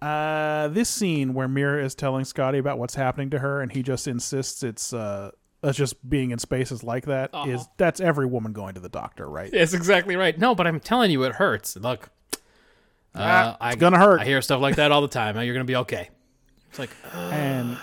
Uh, 0.00 0.66
this 0.68 0.88
scene 0.88 1.32
where 1.32 1.46
Mira 1.46 1.84
is 1.84 1.94
telling 1.94 2.24
Scotty 2.24 2.58
about 2.58 2.78
what's 2.78 2.94
happening 2.96 3.30
to 3.30 3.38
her, 3.38 3.60
and 3.60 3.70
he 3.70 3.82
just 3.82 4.08
insists 4.08 4.62
it's 4.64 4.92
uh, 4.92 5.30
us 5.62 5.76
just 5.76 6.08
being 6.08 6.32
in 6.32 6.38
spaces 6.40 6.82
like 6.82 7.04
that 7.06 7.30
is 7.46 7.68
that's 7.76 8.00
every 8.00 8.26
woman 8.26 8.52
going 8.52 8.74
to 8.74 8.80
the 8.80 8.88
doctor, 8.88 9.28
right? 9.28 9.52
That's 9.52 9.74
exactly 9.74 10.16
right. 10.16 10.36
No, 10.36 10.56
but 10.56 10.66
I'm 10.66 10.80
telling 10.80 11.12
you, 11.12 11.22
it 11.22 11.34
hurts. 11.34 11.76
Look, 11.76 12.10
uh, 13.14 13.18
Ah, 13.20 13.56
I, 13.60 13.68
it's 13.72 13.80
gonna 13.80 13.98
hurt. 13.98 14.20
I 14.20 14.24
hear 14.24 14.42
stuff 14.42 14.60
like 14.60 14.76
that 14.76 14.90
all 14.90 15.02
the 15.02 15.08
time. 15.08 15.40
You're 15.40 15.54
gonna 15.54 15.64
be 15.64 15.76
okay. 15.76 16.10
It's 16.70 16.78
like 16.80 16.90
and 17.14 17.78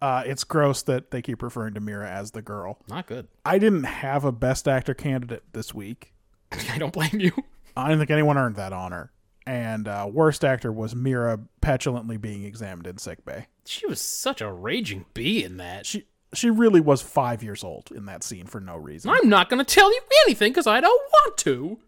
uh, 0.00 0.22
it's 0.26 0.44
gross 0.44 0.82
that 0.82 1.10
they 1.10 1.22
keep 1.22 1.42
referring 1.42 1.74
to 1.74 1.80
Mira 1.80 2.08
as 2.10 2.32
the 2.32 2.42
girl. 2.42 2.78
not 2.88 3.06
good. 3.06 3.28
I 3.44 3.58
didn't 3.58 3.84
have 3.84 4.24
a 4.24 4.32
best 4.32 4.68
actor 4.68 4.94
candidate 4.94 5.44
this 5.52 5.74
week. 5.74 6.12
I 6.70 6.78
don't 6.78 6.92
blame 6.92 7.18
you. 7.20 7.32
I 7.76 7.88
don't 7.88 7.98
think 7.98 8.10
anyone 8.10 8.38
earned 8.38 8.56
that 8.56 8.72
honor. 8.72 9.12
And 9.46 9.86
uh, 9.86 10.08
worst 10.10 10.44
actor 10.44 10.72
was 10.72 10.94
Mira 10.94 11.38
petulantly 11.60 12.16
being 12.16 12.44
examined 12.44 12.86
in 12.86 12.98
sickbay. 12.98 13.46
She 13.64 13.86
was 13.86 14.00
such 14.00 14.40
a 14.40 14.52
raging 14.52 15.06
bee 15.14 15.44
in 15.44 15.58
that. 15.58 15.86
She 15.86 16.06
she 16.34 16.50
really 16.50 16.80
was 16.80 17.00
five 17.00 17.42
years 17.42 17.62
old 17.62 17.90
in 17.94 18.06
that 18.06 18.24
scene 18.24 18.46
for 18.46 18.60
no 18.60 18.76
reason. 18.76 19.10
I'm 19.10 19.28
not 19.28 19.48
gonna 19.48 19.64
tell 19.64 19.92
you 19.92 20.00
anything 20.26 20.50
because 20.52 20.66
I 20.66 20.80
don't 20.80 21.02
want 21.12 21.36
to. 21.38 21.78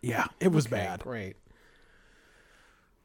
Yeah, 0.00 0.26
it 0.40 0.52
was 0.52 0.66
bad. 0.66 1.00
Great. 1.00 1.36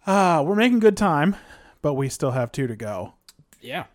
Uh, 0.06 0.42
we're 0.46 0.56
making 0.56 0.80
good 0.80 0.98
time, 0.98 1.36
but 1.82 1.94
we 1.96 2.08
still 2.10 2.32
have 2.32 2.52
two 2.52 2.68
to 2.68 2.76
go. 2.76 3.14
Yeah. 3.60 3.86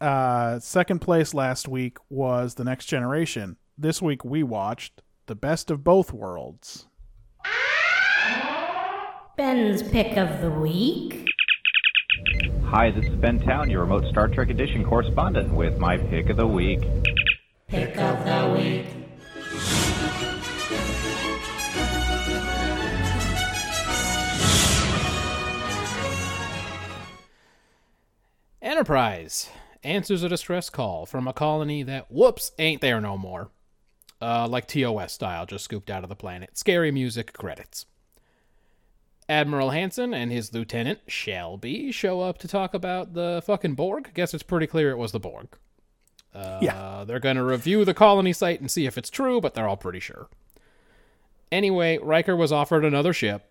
Uh, 0.00 0.58
second 0.60 1.00
place 1.00 1.34
last 1.34 1.68
week 1.68 1.98
was 2.08 2.54
The 2.54 2.64
Next 2.64 2.86
Generation. 2.86 3.56
This 3.76 4.00
week 4.00 4.24
we 4.24 4.42
watched 4.42 5.02
The 5.26 5.34
Best 5.34 5.70
of 5.70 5.84
Both 5.84 6.12
Worlds. 6.12 6.86
Ben's 9.36 9.82
pick 9.82 10.16
of 10.16 10.40
the 10.40 10.50
week. 10.50 11.28
Hi, 12.64 12.90
this 12.90 13.04
is 13.04 13.16
Ben 13.16 13.40
Town, 13.40 13.68
your 13.68 13.80
remote 13.80 14.06
Star 14.10 14.28
Trek 14.28 14.48
Edition 14.48 14.84
correspondent, 14.84 15.52
with 15.52 15.76
my 15.78 15.98
pick 15.98 16.30
of 16.30 16.38
the 16.38 16.46
week. 16.46 16.80
Pick 17.68 17.96
of 17.98 18.24
the 18.24 18.54
week. 18.56 18.86
Enterprise 28.62 29.50
answers 29.82 30.22
a 30.22 30.28
distress 30.28 30.70
call 30.70 31.06
from 31.06 31.26
a 31.28 31.32
colony 31.32 31.82
that, 31.82 32.10
whoops, 32.10 32.52
ain't 32.58 32.80
there 32.80 33.00
no 33.00 33.16
more. 33.16 33.50
Uh, 34.22 34.46
like 34.46 34.66
TOS 34.68 35.12
style, 35.12 35.46
just 35.46 35.64
scooped 35.64 35.88
out 35.90 36.02
of 36.02 36.08
the 36.10 36.16
planet. 36.16 36.58
Scary 36.58 36.90
music 36.90 37.32
credits. 37.32 37.86
Admiral 39.28 39.70
Hanson 39.70 40.12
and 40.12 40.30
his 40.32 40.52
lieutenant, 40.52 40.98
Shelby, 41.06 41.92
show 41.92 42.20
up 42.20 42.36
to 42.38 42.48
talk 42.48 42.74
about 42.74 43.14
the 43.14 43.42
fucking 43.46 43.74
Borg. 43.74 44.10
Guess 44.12 44.34
it's 44.34 44.42
pretty 44.42 44.66
clear 44.66 44.90
it 44.90 44.98
was 44.98 45.12
the 45.12 45.20
Borg. 45.20 45.48
Uh, 46.34 46.58
Yeah. 46.60 47.04
They're 47.06 47.20
going 47.20 47.36
to 47.36 47.44
review 47.44 47.84
the 47.84 47.94
colony 47.94 48.32
site 48.32 48.60
and 48.60 48.70
see 48.70 48.86
if 48.86 48.98
it's 48.98 49.08
true, 49.10 49.40
but 49.40 49.54
they're 49.54 49.68
all 49.68 49.76
pretty 49.76 50.00
sure. 50.00 50.28
Anyway, 51.52 51.98
Riker 51.98 52.36
was 52.36 52.52
offered 52.52 52.84
another 52.84 53.12
ship. 53.12 53.46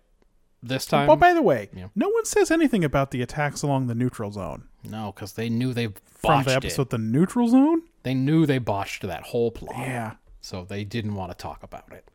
This 0.62 0.84
time. 0.84 1.08
Oh, 1.08 1.16
by 1.16 1.32
the 1.32 1.40
way, 1.42 1.70
Yeah. 1.74 1.88
no 1.94 2.10
one 2.10 2.26
says 2.26 2.50
anything 2.50 2.84
about 2.84 3.10
the 3.10 3.22
attacks 3.22 3.62
along 3.62 3.86
the 3.86 3.94
neutral 3.94 4.30
zone. 4.30 4.64
No, 4.84 5.12
because 5.14 5.32
they 5.34 5.48
knew 5.48 5.72
they 5.72 5.86
botched 5.86 6.00
From 6.20 6.42
the 6.44 6.52
it. 6.52 6.56
episode 6.56 6.90
The 6.90 6.98
Neutral 6.98 7.48
Zone? 7.48 7.82
They 8.02 8.14
knew 8.14 8.46
they 8.46 8.58
botched 8.58 9.02
that 9.02 9.22
whole 9.24 9.50
plot. 9.50 9.78
Yeah. 9.78 10.12
So 10.40 10.64
they 10.64 10.84
didn't 10.84 11.14
want 11.14 11.30
to 11.32 11.36
talk 11.36 11.62
about 11.62 11.92
it. 11.92 12.08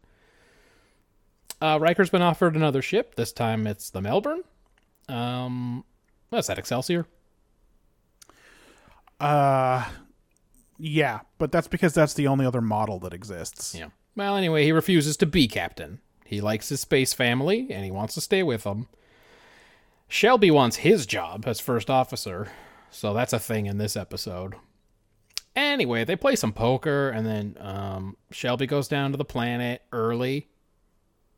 Uh, 1.62 1.78
Riker's 1.80 2.10
been 2.10 2.22
offered 2.22 2.56
another 2.56 2.82
ship. 2.82 3.16
This 3.16 3.32
time 3.32 3.68
it's 3.68 3.90
the 3.90 4.02
Melbourne. 4.02 4.42
Um, 5.08 5.84
what's 6.30 6.48
that, 6.48 6.58
Excelsior? 6.60 7.06
Uh, 9.20 9.86
yeah, 10.78 11.22
but 11.38 11.52
that's 11.52 11.68
because 11.68 11.94
that's 11.94 12.14
the 12.14 12.28
only 12.28 12.46
other 12.46 12.62
model 12.62 13.00
that 13.00 13.14
exists. 13.14 13.76
Yeah. 13.76 13.90
Well, 14.16 14.36
anyway, 14.36 14.64
he 14.64 14.72
refuses 14.72 15.18
to 15.18 15.26
be 15.26 15.48
captain. 15.48 16.00
He 16.26 16.42
likes 16.42 16.70
his 16.70 16.82
space 16.82 17.14
family 17.14 17.68
and 17.70 17.86
he 17.86 17.92
wants 17.92 18.16
to 18.16 18.22
stay 18.22 18.44
with 18.44 18.64
them. 18.64 18.88
Shelby 20.08 20.52
wants 20.52 20.78
his 20.78 21.06
job 21.06 21.46
as 21.48 21.60
first 21.60 21.90
officer, 21.90 22.50
so 22.90 23.14
that's 23.14 23.34
a 23.34 23.40
thing 23.40 23.66
in 23.66 23.78
this 23.78 23.96
episode. 23.96 24.56
Anyway, 25.56 26.04
they 26.04 26.16
play 26.16 26.36
some 26.36 26.52
poker 26.52 27.10
and 27.10 27.26
then 27.26 27.58
um, 27.60 28.18
Shelby 28.32 28.68
goes 28.68 28.88
down 28.88 29.12
to 29.12 29.18
the 29.18 29.26
planet 29.26 29.82
early, 29.92 30.48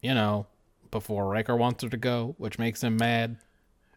you 0.01 0.13
know, 0.13 0.47
before 0.91 1.27
Riker 1.27 1.55
wants 1.55 1.83
her 1.83 1.89
to 1.89 1.97
go, 1.97 2.35
which 2.37 2.57
makes 2.57 2.81
him 2.83 2.97
mad. 2.97 3.37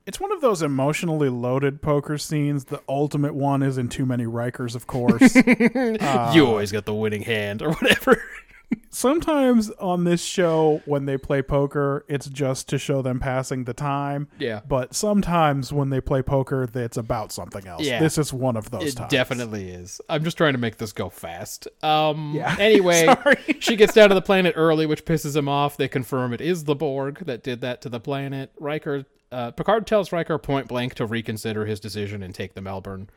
It's 0.06 0.20
one 0.20 0.32
of 0.32 0.40
those 0.40 0.62
emotionally 0.62 1.28
loaded 1.28 1.82
poker 1.82 2.18
scenes. 2.18 2.64
The 2.64 2.82
ultimate 2.88 3.34
one 3.34 3.62
is 3.62 3.78
in 3.78 3.88
Too 3.88 4.06
Many 4.06 4.24
Rikers, 4.24 4.74
of 4.74 4.86
course. 4.86 5.34
you 6.34 6.46
always 6.46 6.72
get 6.72 6.84
the 6.84 6.94
winning 6.94 7.22
hand 7.22 7.62
or 7.62 7.72
whatever. 7.72 8.22
Sometimes 8.92 9.70
on 9.78 10.02
this 10.02 10.22
show, 10.24 10.82
when 10.84 11.06
they 11.06 11.16
play 11.16 11.42
poker, 11.42 12.04
it's 12.08 12.26
just 12.28 12.68
to 12.70 12.78
show 12.78 13.02
them 13.02 13.20
passing 13.20 13.62
the 13.62 13.72
time. 13.72 14.26
Yeah. 14.38 14.62
But 14.68 14.96
sometimes 14.96 15.72
when 15.72 15.90
they 15.90 16.00
play 16.00 16.22
poker, 16.22 16.68
it's 16.74 16.96
about 16.96 17.30
something 17.30 17.68
else. 17.68 17.82
Yeah. 17.84 18.00
This 18.00 18.18
is 18.18 18.32
one 18.32 18.56
of 18.56 18.72
those 18.72 18.88
It 18.92 18.96
times. 18.96 19.10
definitely 19.12 19.70
is. 19.70 20.00
I'm 20.08 20.24
just 20.24 20.36
trying 20.36 20.54
to 20.54 20.58
make 20.58 20.78
this 20.78 20.92
go 20.92 21.08
fast. 21.08 21.68
Um 21.84 22.32
Yeah. 22.34 22.56
anyway, 22.60 23.06
she 23.60 23.76
gets 23.76 23.94
down 23.94 24.08
to 24.08 24.14
the 24.16 24.22
planet 24.22 24.54
early, 24.56 24.86
which 24.86 25.04
pisses 25.04 25.36
him 25.36 25.48
off. 25.48 25.76
They 25.76 25.86
confirm 25.88 26.32
it 26.32 26.40
is 26.40 26.64
the 26.64 26.74
Borg 26.74 27.24
that 27.26 27.44
did 27.44 27.60
that 27.60 27.80
to 27.82 27.88
the 27.88 28.00
planet. 28.00 28.50
Riker 28.58 29.04
uh, 29.30 29.52
Picard 29.52 29.86
tells 29.86 30.10
Riker 30.10 30.36
point 30.38 30.66
blank 30.66 30.94
to 30.94 31.06
reconsider 31.06 31.64
his 31.64 31.78
decision 31.78 32.24
and 32.24 32.34
take 32.34 32.54
the 32.54 32.60
Melbourne. 32.60 33.08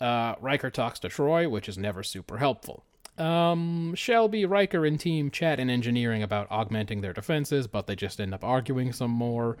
Uh, 0.00 0.34
Riker 0.40 0.70
talks 0.70 0.98
to 1.00 1.08
Troi, 1.08 1.48
which 1.48 1.68
is 1.68 1.78
never 1.78 2.02
super 2.02 2.38
helpful. 2.38 2.84
Um, 3.20 3.94
Shelby, 3.94 4.46
Riker, 4.46 4.86
and 4.86 4.98
team 4.98 5.30
chat 5.30 5.60
in 5.60 5.68
engineering 5.68 6.22
about 6.22 6.46
augmenting 6.50 7.02
their 7.02 7.12
defenses, 7.12 7.66
but 7.66 7.86
they 7.86 7.94
just 7.94 8.20
end 8.20 8.32
up 8.32 8.42
arguing 8.42 8.92
some 8.92 9.10
more. 9.10 9.58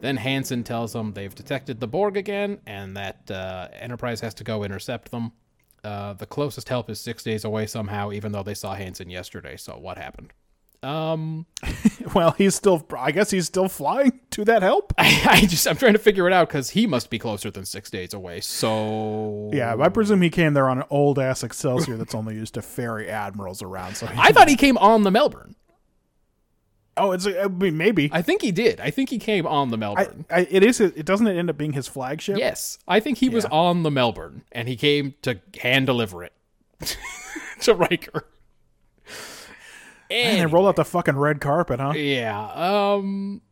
Then 0.00 0.16
Hanson 0.16 0.64
tells 0.64 0.94
them 0.94 1.12
they've 1.12 1.34
detected 1.34 1.80
the 1.80 1.86
Borg 1.86 2.16
again, 2.16 2.60
and 2.66 2.96
that 2.96 3.30
uh, 3.30 3.68
Enterprise 3.74 4.20
has 4.20 4.34
to 4.34 4.44
go 4.44 4.64
intercept 4.64 5.10
them. 5.10 5.32
Uh, 5.82 6.14
the 6.14 6.26
closest 6.26 6.70
help 6.70 6.88
is 6.88 6.98
six 6.98 7.22
days 7.22 7.44
away 7.44 7.66
somehow, 7.66 8.10
even 8.10 8.32
though 8.32 8.42
they 8.42 8.54
saw 8.54 8.74
Hanson 8.74 9.10
yesterday. 9.10 9.56
So 9.56 9.76
what 9.76 9.98
happened? 9.98 10.32
Um, 10.84 11.46
Well, 12.14 12.32
he's 12.32 12.54
still. 12.54 12.86
I 12.96 13.10
guess 13.10 13.30
he's 13.30 13.46
still 13.46 13.68
flying 13.68 14.20
to 14.30 14.44
that 14.44 14.62
help. 14.62 14.92
I, 14.98 15.22
I 15.28 15.40
just 15.40 15.66
I'm 15.66 15.76
trying 15.76 15.94
to 15.94 15.98
figure 15.98 16.26
it 16.28 16.32
out 16.32 16.48
because 16.48 16.70
he 16.70 16.86
must 16.86 17.10
be 17.10 17.18
closer 17.18 17.50
than 17.50 17.64
six 17.64 17.90
days 17.90 18.14
away. 18.14 18.40
So 18.40 19.50
Yeah, 19.52 19.76
I 19.78 19.88
presume 19.88 20.22
he 20.22 20.30
came 20.30 20.54
there 20.54 20.68
on 20.68 20.78
an 20.78 20.84
old 20.90 21.18
ass 21.18 21.42
Excelsior 21.42 21.96
that's 21.96 22.14
only 22.14 22.34
used 22.36 22.54
to 22.54 22.62
ferry 22.62 23.08
admirals 23.08 23.62
around. 23.62 23.96
So 23.96 24.08
I 24.16 24.32
thought 24.32 24.48
he 24.48 24.56
came 24.56 24.78
on 24.78 25.02
the 25.02 25.10
Melbourne. 25.10 25.56
oh, 26.96 27.12
it's 27.12 27.26
I 27.26 27.48
mean, 27.48 27.76
maybe. 27.76 28.10
I 28.12 28.22
think 28.22 28.42
he 28.42 28.52
did. 28.52 28.78
I 28.80 28.90
think 28.90 29.10
he 29.10 29.18
came 29.18 29.46
on 29.46 29.70
the 29.70 29.76
Melbourne. 29.76 30.26
I, 30.30 30.46
it 30.48 30.62
is. 30.62 30.80
It 30.80 31.04
doesn't 31.06 31.26
it 31.26 31.36
end 31.36 31.50
up 31.50 31.56
being 31.58 31.72
his 31.72 31.88
flagship? 31.88 32.38
yes, 32.38 32.78
I 32.86 33.00
think 33.00 33.18
he 33.18 33.28
was 33.28 33.44
on 33.46 33.82
the 33.82 33.90
Melbourne, 33.90 34.44
and 34.52 34.68
he 34.68 34.76
came 34.76 35.14
to 35.22 35.40
hand 35.60 35.86
deliver 35.86 36.22
it 36.22 36.32
to 37.62 37.74
Riker. 37.74 38.26
And 40.10 40.40
they 40.40 40.46
roll 40.46 40.68
out 40.68 40.76
the 40.76 40.84
fucking 40.84 41.16
red 41.16 41.40
carpet, 41.40 41.80
huh? 41.80 41.92
Yeah. 41.94 42.50
Um. 42.54 43.42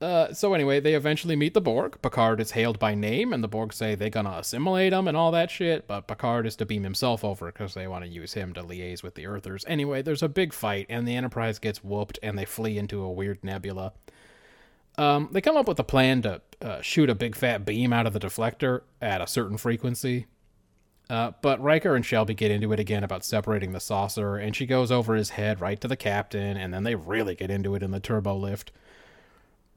Uh, 0.00 0.34
so 0.34 0.52
anyway, 0.52 0.80
they 0.80 0.94
eventually 0.94 1.36
meet 1.36 1.54
the 1.54 1.60
Borg. 1.60 1.96
Picard 2.02 2.40
is 2.40 2.50
hailed 2.50 2.80
by 2.80 2.92
name, 2.92 3.32
and 3.32 3.42
the 3.42 3.48
Borg 3.48 3.72
say 3.72 3.94
they're 3.94 4.10
gonna 4.10 4.36
assimilate 4.38 4.92
him 4.92 5.06
and 5.06 5.16
all 5.16 5.30
that 5.30 5.48
shit. 5.48 5.86
But 5.86 6.08
Picard 6.08 6.44
is 6.44 6.56
to 6.56 6.66
beam 6.66 6.82
himself 6.82 7.24
over 7.24 7.46
because 7.46 7.74
they 7.74 7.86
want 7.86 8.04
to 8.04 8.10
use 8.10 8.32
him 8.32 8.52
to 8.54 8.64
liaise 8.64 9.04
with 9.04 9.14
the 9.14 9.26
Earthers. 9.26 9.64
Anyway, 9.68 10.02
there's 10.02 10.22
a 10.22 10.28
big 10.28 10.52
fight, 10.52 10.86
and 10.88 11.06
the 11.06 11.14
Enterprise 11.14 11.60
gets 11.60 11.84
whooped, 11.84 12.18
and 12.20 12.36
they 12.36 12.44
flee 12.44 12.78
into 12.78 13.00
a 13.00 13.12
weird 13.12 13.44
nebula. 13.44 13.92
Um, 14.98 15.28
they 15.30 15.40
come 15.40 15.56
up 15.56 15.68
with 15.68 15.78
a 15.78 15.84
plan 15.84 16.22
to 16.22 16.42
uh, 16.60 16.80
shoot 16.82 17.08
a 17.08 17.14
big 17.14 17.36
fat 17.36 17.64
beam 17.64 17.92
out 17.92 18.06
of 18.06 18.12
the 18.12 18.20
deflector 18.20 18.82
at 19.00 19.20
a 19.20 19.26
certain 19.26 19.56
frequency. 19.56 20.26
Uh, 21.10 21.32
but 21.42 21.60
Riker 21.60 21.94
and 21.94 22.06
Shelby 22.06 22.34
get 22.34 22.50
into 22.50 22.72
it 22.72 22.80
again 22.80 23.04
about 23.04 23.24
separating 23.24 23.72
the 23.72 23.80
saucer, 23.80 24.36
and 24.36 24.56
she 24.56 24.66
goes 24.66 24.90
over 24.90 25.14
his 25.14 25.30
head 25.30 25.60
right 25.60 25.80
to 25.80 25.88
the 25.88 25.96
captain, 25.96 26.56
and 26.56 26.72
then 26.72 26.84
they 26.84 26.94
really 26.94 27.34
get 27.34 27.50
into 27.50 27.74
it 27.74 27.82
in 27.82 27.90
the 27.90 28.00
turbo 28.00 28.36
lift. 28.36 28.72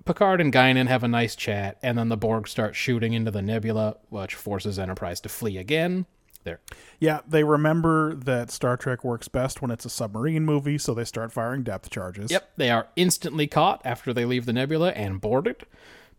Picard 0.06 0.40
and 0.40 0.54
Guinan 0.54 0.88
have 0.88 1.04
a 1.04 1.08
nice 1.08 1.36
chat, 1.36 1.78
and 1.82 1.98
then 1.98 2.10
the 2.10 2.18
Borg 2.18 2.48
start 2.48 2.76
shooting 2.76 3.14
into 3.14 3.32
the 3.32 3.42
nebula, 3.42 3.98
which 4.10 4.36
forces 4.36 4.78
Enterprise 4.78 5.20
to 5.22 5.30
flee 5.30 5.58
again. 5.58 6.06
There. 6.44 6.60
Yeah, 7.00 7.22
they 7.28 7.44
remember 7.44 8.14
that 8.14 8.52
Star 8.52 8.78
Trek 8.78 9.04
works 9.04 9.28
best 9.28 9.64
when 9.64 9.72
it's 9.72 9.84
a 9.84 9.90
submarine 9.90 10.46
movie, 10.46 10.78
so 10.78 10.94
they 10.94 11.04
start 11.04 11.32
firing 11.32 11.64
depth 11.64 11.90
charges. 11.90 12.30
Yep, 12.30 12.52
they 12.56 12.70
are 12.70 12.88
instantly 12.96 13.48
caught 13.48 13.82
after 13.84 14.14
they 14.14 14.26
leave 14.26 14.46
the 14.46 14.54
nebula 14.54 14.92
and 14.92 15.20
boarded. 15.20 15.66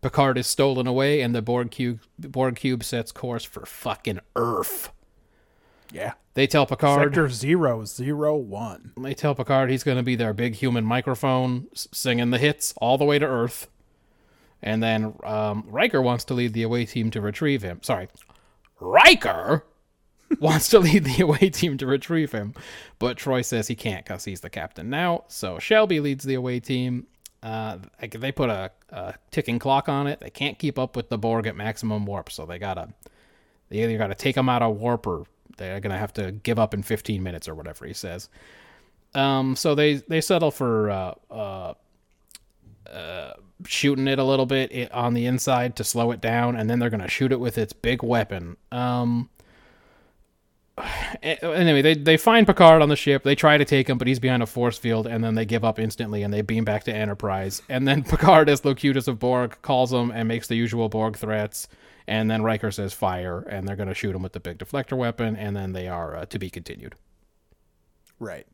Picard 0.01 0.37
is 0.37 0.45
stolen 0.45 0.85
away, 0.85 1.21
and 1.21 1.33
the 1.33 1.41
Borg 1.41 1.71
cube 1.71 2.01
Borg 2.19 2.57
cube 2.57 2.83
sets 2.83 3.13
course 3.13 3.45
for 3.45 3.65
fucking 3.65 4.19
Earth. 4.35 4.91
Yeah. 5.91 6.13
They 6.33 6.45
tell 6.47 6.65
Picard. 6.65 7.03
Sector 7.03 7.29
zero 7.29 7.83
zero 7.85 8.35
one. 8.35 8.91
They 8.97 9.13
tell 9.13 9.33
Picard 9.33 9.71
he's 9.71 9.83
going 9.83 9.97
to 9.97 10.03
be 10.03 10.15
their 10.15 10.33
big 10.33 10.55
human 10.55 10.85
microphone, 10.85 11.67
singing 11.73 12.29
the 12.29 12.37
hits 12.37 12.73
all 12.77 12.97
the 12.97 13.05
way 13.05 13.17
to 13.17 13.25
Earth. 13.25 13.67
And 14.61 14.81
then 14.81 15.13
um, 15.23 15.65
Riker 15.67 16.01
wants 16.01 16.25
to 16.25 16.33
lead 16.33 16.53
the 16.53 16.63
away 16.63 16.85
team 16.85 17.11
to 17.11 17.21
retrieve 17.21 17.61
him. 17.61 17.79
Sorry, 17.81 18.07
Riker 18.79 19.63
wants 20.39 20.69
to 20.69 20.79
lead 20.79 21.05
the 21.05 21.23
away 21.23 21.49
team 21.49 21.77
to 21.77 21.87
retrieve 21.87 22.31
him, 22.31 22.53
but 22.99 23.17
Troi 23.17 23.43
says 23.43 23.67
he 23.67 23.75
can't 23.75 24.05
because 24.05 24.25
he's 24.25 24.41
the 24.41 24.49
captain 24.49 24.89
now. 24.89 25.23
So 25.27 25.59
Shelby 25.59 25.99
leads 25.99 26.23
the 26.23 26.35
away 26.35 26.59
team. 26.59 27.07
Uh, 27.41 27.77
they 27.99 28.31
put 28.31 28.49
a, 28.49 28.71
a 28.89 29.13
ticking 29.31 29.59
clock 29.59 29.89
on 29.89 30.07
it. 30.07 30.19
They 30.19 30.31
can't 30.31 30.57
keep 30.57 30.77
up 30.79 30.95
with 30.95 31.09
the 31.09 31.17
Borg 31.17 31.47
at 31.47 31.55
maximum 31.55 32.05
warp, 32.05 32.31
so 32.31 32.45
they 32.45 32.59
gotta 32.59 32.89
they 33.69 33.83
either 33.83 33.97
gotta 33.97 34.15
take 34.15 34.35
them 34.35 34.49
out 34.49 34.61
of 34.61 34.77
warp 34.77 35.05
or 35.07 35.25
they're 35.57 35.79
gonna 35.79 35.97
have 35.97 36.13
to 36.13 36.31
give 36.31 36.59
up 36.59 36.73
in 36.73 36.83
15 36.83 37.21
minutes 37.21 37.47
or 37.47 37.55
whatever 37.55 37.85
he 37.85 37.93
says. 37.93 38.29
Um, 39.15 39.55
so 39.55 39.75
they 39.75 39.95
they 39.95 40.21
settle 40.21 40.51
for 40.51 40.89
uh, 40.89 41.13
uh, 41.31 41.73
uh, 42.89 43.33
shooting 43.65 44.07
it 44.07 44.19
a 44.19 44.23
little 44.23 44.45
bit 44.45 44.91
on 44.91 45.13
the 45.13 45.25
inside 45.25 45.75
to 45.77 45.83
slow 45.83 46.11
it 46.11 46.21
down, 46.21 46.55
and 46.55 46.69
then 46.69 46.79
they're 46.79 46.89
gonna 46.89 47.07
shoot 47.07 47.31
it 47.31 47.39
with 47.39 47.57
its 47.57 47.73
big 47.73 48.03
weapon. 48.03 48.57
Um, 48.71 49.29
anyway, 51.23 51.81
they 51.81 51.95
they 51.95 52.17
find 52.17 52.45
Picard 52.45 52.81
on 52.81 52.89
the 52.89 52.95
ship. 52.95 53.23
They 53.23 53.35
try 53.35 53.57
to 53.57 53.65
take 53.65 53.89
him, 53.89 53.97
but 53.97 54.07
he's 54.07 54.19
behind 54.19 54.43
a 54.43 54.45
force 54.45 54.77
field, 54.77 55.07
and 55.07 55.23
then 55.23 55.35
they 55.35 55.45
give 55.45 55.65
up 55.65 55.79
instantly, 55.79 56.23
and 56.23 56.33
they 56.33 56.41
beam 56.41 56.65
back 56.65 56.83
to 56.85 56.93
Enterprise. 56.93 57.61
And 57.69 57.87
then 57.87 58.03
Picard, 58.09 58.49
as 58.49 58.63
Locutus 58.63 59.07
of 59.07 59.19
Borg, 59.19 59.57
calls 59.61 59.91
them 59.91 60.11
and 60.11 60.27
makes 60.27 60.47
the 60.47 60.55
usual 60.55 60.89
Borg 60.89 61.17
threats. 61.17 61.67
And 62.07 62.31
then 62.31 62.41
Riker 62.41 62.71
says 62.71 62.93
fire, 62.93 63.41
and 63.49 63.67
they're 63.67 63.75
gonna 63.75 63.93
shoot 63.93 64.15
him 64.15 64.21
with 64.23 64.33
the 64.33 64.39
big 64.39 64.57
deflector 64.59 64.97
weapon, 64.97 65.35
and 65.35 65.55
then 65.55 65.73
they 65.73 65.87
are 65.87 66.15
uh, 66.15 66.25
to 66.25 66.39
be 66.39 66.49
continued. 66.49 66.95
Right. 68.19 68.47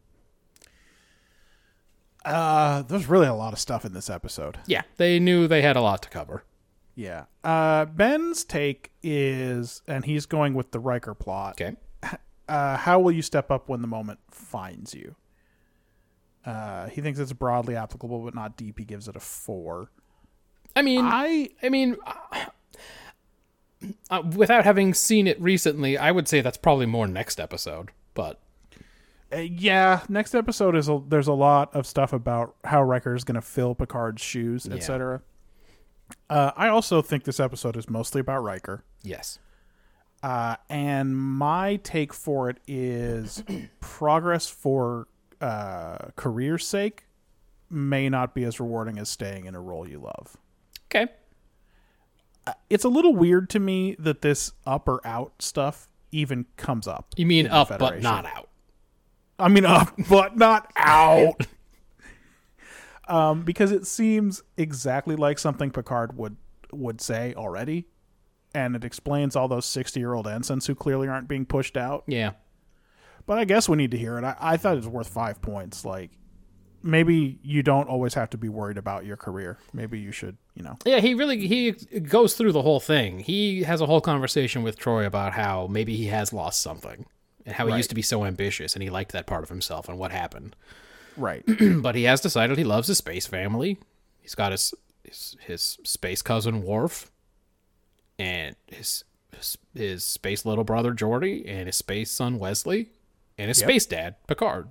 Uh, 2.26 2.82
there's 2.84 3.08
really 3.08 3.28
a 3.28 3.34
lot 3.34 3.54
of 3.54 3.60
stuff 3.60 3.86
in 3.86 3.94
this 3.94 4.10
episode. 4.10 4.58
Yeah, 4.66 4.84
they 4.98 5.20
knew 5.20 5.48
they 5.48 5.62
had 5.62 5.76
a 5.76 5.82
lot 5.82 6.02
to 6.04 6.10
cover. 6.10 6.44
Yeah. 6.96 7.26
Uh, 7.44 7.86
Ben's 7.86 8.44
take 8.44 8.92
is, 9.02 9.82
and 9.88 10.06
he's 10.06 10.26
going 10.26 10.54
with 10.54 10.72
the 10.72 10.80
Riker 10.80 11.14
plot. 11.14 11.60
Okay. 11.62 11.76
Uh, 12.48 12.78
how 12.78 13.00
will 13.00 13.12
you 13.12 13.22
step 13.22 13.50
up 13.50 13.70
when 13.70 13.82
the 13.82 13.88
moment 13.88 14.20
finds 14.30 14.94
you? 14.94 15.16
Uh, 16.46 16.88
he 16.88 17.02
thinks 17.02 17.20
it's 17.20 17.34
broadly 17.34 17.76
applicable, 17.76 18.20
but 18.20 18.36
not 18.36 18.58
deep. 18.58 18.78
He 18.78 18.86
gives 18.86 19.08
it 19.08 19.16
a 19.16 19.20
four. 19.20 19.90
I 20.76 20.82
mean, 20.82 21.06
I 21.06 21.50
I 21.62 21.70
mean, 21.70 21.96
uh, 24.10 24.22
without 24.36 24.64
having 24.64 24.94
seen 24.94 25.28
it 25.28 25.40
recently, 25.42 25.98
I 25.98 26.12
would 26.12 26.28
say 26.28 26.42
that's 26.42 26.58
probably 26.58 26.86
more 26.86 27.08
next 27.08 27.40
episode. 27.40 27.90
But 28.14 28.40
Uh, 29.32 29.38
yeah, 29.38 30.02
next 30.10 30.36
episode 30.36 30.76
is 30.76 30.88
a, 30.90 31.02
there's 31.08 31.28
a 31.28 31.34
lot 31.34 31.74
of 31.76 31.86
stuff 31.88 32.14
about 32.14 32.56
how 32.66 32.84
Riker 32.84 33.16
is 33.16 33.24
going 33.24 33.36
to 33.36 33.42
fill 33.42 33.74
Picard's 33.76 34.22
shoes, 34.22 34.66
Yeah. 34.70 34.76
etc. 34.76 35.22
Uh, 36.30 36.52
I 36.56 36.68
also 36.68 37.02
think 37.02 37.24
this 37.24 37.40
episode 37.40 37.76
is 37.76 37.90
mostly 37.90 38.22
about 38.22 38.44
Riker, 38.44 38.84
yes, 39.02 39.40
uh, 40.22 40.58
and 40.70 41.18
my 41.18 41.78
take 41.78 42.14
for 42.14 42.50
it 42.50 42.58
is 42.68 43.44
progress 43.80 44.48
for 44.48 45.08
uh, 45.42 45.98
career's 46.16 46.68
sake 46.68 47.06
may 47.70 48.10
not 48.10 48.36
be 48.36 48.44
as 48.44 48.60
rewarding 48.60 49.00
as 49.00 49.10
staying 49.10 49.46
in 49.46 49.56
a 49.56 49.60
role 49.62 49.88
you 49.90 50.00
love. 50.00 50.38
okay, 50.88 51.12
It's 52.70 52.84
a 52.84 52.90
little 52.90 53.16
weird 53.16 53.50
to 53.52 53.60
me 53.60 53.96
that 54.00 54.22
this 54.22 54.52
up 54.66 54.88
or 54.88 55.06
out 55.06 55.34
stuff 55.40 55.88
even 56.12 56.46
comes 56.58 56.88
up. 56.88 57.08
you 57.16 57.26
mean 57.26 57.48
up 57.48 57.70
but 57.70 58.02
not 58.02 58.26
out? 58.26 58.50
I 59.40 59.48
mean 59.48 59.66
up, 59.66 59.94
but 60.10 60.38
not 60.38 60.72
out. 60.76 61.48
um, 63.08 63.44
because 63.44 63.72
it 63.72 63.86
seems 63.88 64.44
exactly 64.58 65.16
like 65.16 65.40
something 65.40 65.72
Picard 65.72 66.18
would 66.18 66.38
would 66.72 67.02
say 67.02 67.34
already, 67.36 67.86
and 68.54 68.76
it 68.76 68.84
explains 68.84 69.36
all 69.36 69.48
those 69.48 69.66
sixty 69.66 70.00
year 70.00 70.14
old 70.14 70.28
ensigns 70.28 70.68
who 70.68 70.76
clearly 70.76 71.08
aren't 71.08 71.28
being 71.28 71.46
pushed 71.46 71.78
out. 71.78 72.04
Yeah, 72.08 72.32
But 73.26 73.38
I 73.38 73.46
guess 73.46 73.70
we 73.70 73.78
need 73.78 73.92
to 73.92 73.98
hear 73.98 74.18
it. 74.18 74.24
I, 74.24 74.36
I 74.40 74.58
thought 74.58 74.74
it 74.74 74.78
was 74.78 74.88
worth 74.88 75.08
five 75.08 75.42
points. 75.42 75.86
Like 75.86 76.12
maybe 76.84 77.40
you 77.44 77.64
don't 77.64 77.88
always 77.90 78.14
have 78.14 78.30
to 78.32 78.38
be 78.38 78.50
worried 78.50 78.78
about 78.78 79.06
your 79.06 79.18
career. 79.18 79.58
Maybe 79.74 80.00
you 80.00 80.12
should, 80.12 80.38
you 80.56 80.64
know. 80.64 80.78
yeah. 80.86 81.00
He 81.00 81.14
really 81.16 81.48
he 81.48 81.72
goes 81.72 82.36
through 82.36 82.52
the 82.52 82.62
whole 82.62 82.80
thing. 82.80 83.20
He 83.20 83.64
has 83.64 83.82
a 83.82 83.86
whole 83.86 84.02
conversation 84.02 84.62
with 84.64 84.78
Troi 84.78 85.06
about 85.06 85.34
how 85.34 85.68
maybe 85.68 85.96
he 85.96 86.06
has 86.08 86.32
lost 86.34 86.62
something 86.62 87.06
and 87.46 87.56
how 87.56 87.66
he 87.66 87.72
Right. 87.72 87.78
used 87.78 87.90
to 87.90 87.96
be 87.96 88.02
so 88.02 88.26
ambitious 88.26 88.76
and 88.76 88.84
he 88.84 88.90
liked 88.90 89.12
that 89.14 89.26
part 89.26 89.44
of 89.44 89.50
himself 89.50 89.88
and 89.90 89.98
what 89.98 90.12
happened. 90.12 90.56
Right. 91.18 91.44
but 91.82 91.96
he 91.96 92.04
has 92.04 92.22
decided 92.22 92.58
he 92.58 92.64
loves 92.64 92.88
his 92.88 92.98
space 93.00 93.26
family. 93.28 93.78
He's 94.22 94.36
got 94.36 94.52
his 94.52 94.74
his, 95.04 95.36
his 95.42 95.78
space 95.84 96.22
cousin 96.22 96.64
Worf, 96.64 97.12
and 98.20 98.56
his, 98.68 99.04
his 99.36 99.58
his 99.76 100.04
space 100.04 100.46
little 100.46 100.64
brother 100.64 100.94
Geordi, 100.94 101.44
and 101.48 101.68
his 101.68 101.76
space 101.76 102.10
son 102.12 102.40
Wesley, 102.40 102.90
and 103.38 103.48
his 103.50 103.60
Yep. 103.62 103.70
space 103.70 103.86
dad 103.86 104.16
Picard. 104.28 104.70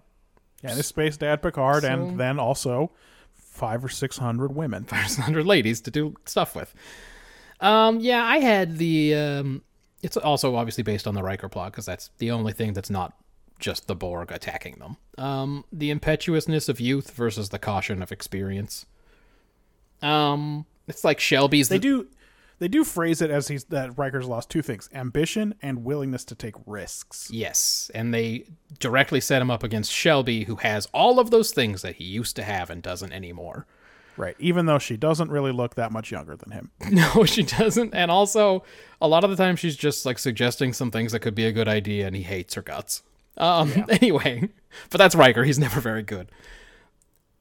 And 0.63 0.77
his 0.77 0.87
space 0.87 1.17
dad 1.17 1.43
Picard, 1.43 1.83
So- 1.83 1.89
and 1.89 2.19
then 2.19 2.39
also 2.39 2.91
five 3.35 3.85
or 3.85 3.89
six 3.89 4.19
hundred 4.19 4.55
women. 4.55 4.87
There's 4.91 5.19
a 5.19 5.23
hundred 5.23 5.47
ladies 5.47 5.81
to 5.83 5.91
do 5.91 6.15
stuff 6.27 6.55
with. 6.55 6.75
Um, 7.61 8.01
yeah, 8.01 8.25
I 8.25 8.39
had 8.39 8.79
the. 8.79 9.15
Um, 9.15 9.63
it's 10.03 10.17
also 10.17 10.57
obviously 10.57 10.83
based 10.83 11.07
on 11.07 11.15
the 11.15 11.23
Riker 11.23 11.49
plot 11.49 11.73
because 11.73 11.87
that's 11.87 12.11
the 12.19 12.31
only 12.33 12.53
thing 12.53 12.73
that's 12.73 12.91
not 12.91 13.15
just 13.61 13.87
the 13.87 13.95
Borg 13.95 14.33
attacking 14.33 14.77
them. 14.81 14.97
Um, 15.17 15.65
the 15.73 15.91
impetuousness 15.91 16.69
of 16.69 16.81
youth 16.81 17.13
versus 17.13 17.51
the 17.51 17.61
caution 17.61 18.03
of 18.03 18.11
experience. 18.11 18.87
Um, 20.03 20.67
it's 20.89 21.05
like 21.05 21.21
Shelby's. 21.21 21.69
They 21.69 21.77
the, 21.77 21.83
do 21.83 22.07
they 22.63 22.69
do 22.69 22.85
phrase 22.85 23.21
it 23.21 23.29
as 23.29 23.49
he's 23.49 23.65
that 23.65 23.99
Riker's 23.99 24.29
lost 24.29 24.49
two 24.49 24.63
things: 24.63 24.89
ambition 24.95 25.57
and 25.61 25.83
willingness 25.83 26.25
to 26.27 26.37
take 26.37 26.55
risks. 26.65 27.29
Yes, 27.29 27.91
and 27.93 28.15
they 28.15 28.45
directly 28.79 29.21
set 29.21 29.43
him 29.43 29.51
up 29.51 29.65
against 29.65 29.91
Shelby, 29.91 30.45
who 30.45 30.57
has 30.57 30.87
all 30.95 31.19
of 31.19 31.31
those 31.31 31.51
things 31.51 31.83
that 31.83 31.97
he 31.97 32.05
used 32.05 32.37
to 32.37 32.45
have 32.45 32.71
and 32.71 32.81
doesn't 32.81 33.13
anymore. 33.13 33.67
Right. 34.17 34.37
Even 34.39 34.67
though 34.67 34.79
she 34.79 34.97
doesn't 34.97 35.31
really 35.31 35.51
look 35.51 35.75
that 35.75 35.91
much 35.91 36.13
younger 36.13 36.37
than 36.37 36.53
him. 36.53 36.71
No, 36.93 37.25
she 37.25 37.43
doesn't. 37.43 37.95
And 37.95 38.11
also, 38.11 38.63
a 39.01 39.09
lot 39.09 39.25
of 39.25 39.31
the 39.31 39.37
time, 39.37 39.57
she's 39.57 39.75
just 39.75 40.07
like 40.07 40.21
suggesting 40.21 40.73
some 40.73 40.93
things 40.93 41.11
that 41.11 41.21
could 41.21 41.35
be 41.35 41.47
a 41.47 41.53
good 41.53 41.67
idea, 41.67 42.07
and 42.07 42.15
he 42.15 42.23
hates 42.23 42.55
her 42.55 42.63
guts. 42.63 43.03
Um. 43.37 43.73
Anyway, 43.89 44.51
but 44.91 44.99
that's 44.99 45.17
Riker. 45.17 45.43
He's 45.43 45.59
never 45.59 45.81
very 45.81 46.05
good. 46.05 46.31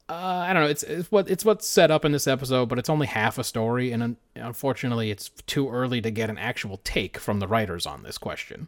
Uh, 0.10 0.14
I 0.14 0.52
don't 0.54 0.64
know. 0.64 0.70
It's 0.70 0.84
it's 0.84 1.10
what 1.12 1.30
it's 1.30 1.46
what's 1.46 1.66
set 1.68 1.90
up 1.90 2.04
in 2.04 2.12
this 2.12 2.28
episode, 2.28 2.68
but 2.68 2.78
it's 2.78 2.90
only 2.90 3.08
half 3.08 3.38
a 3.38 3.44
story, 3.44 3.92
and 3.92 4.04
un- 4.04 4.18
unfortunately, 4.36 5.10
it's 5.10 5.30
too 5.48 5.70
early 5.70 6.02
to 6.02 6.12
get 6.12 6.30
an 6.30 6.38
actual 6.38 6.82
take 6.84 7.18
from 7.18 7.40
the 7.40 7.48
writers 7.48 7.86
on 7.86 8.04
this 8.04 8.18
question. 8.18 8.68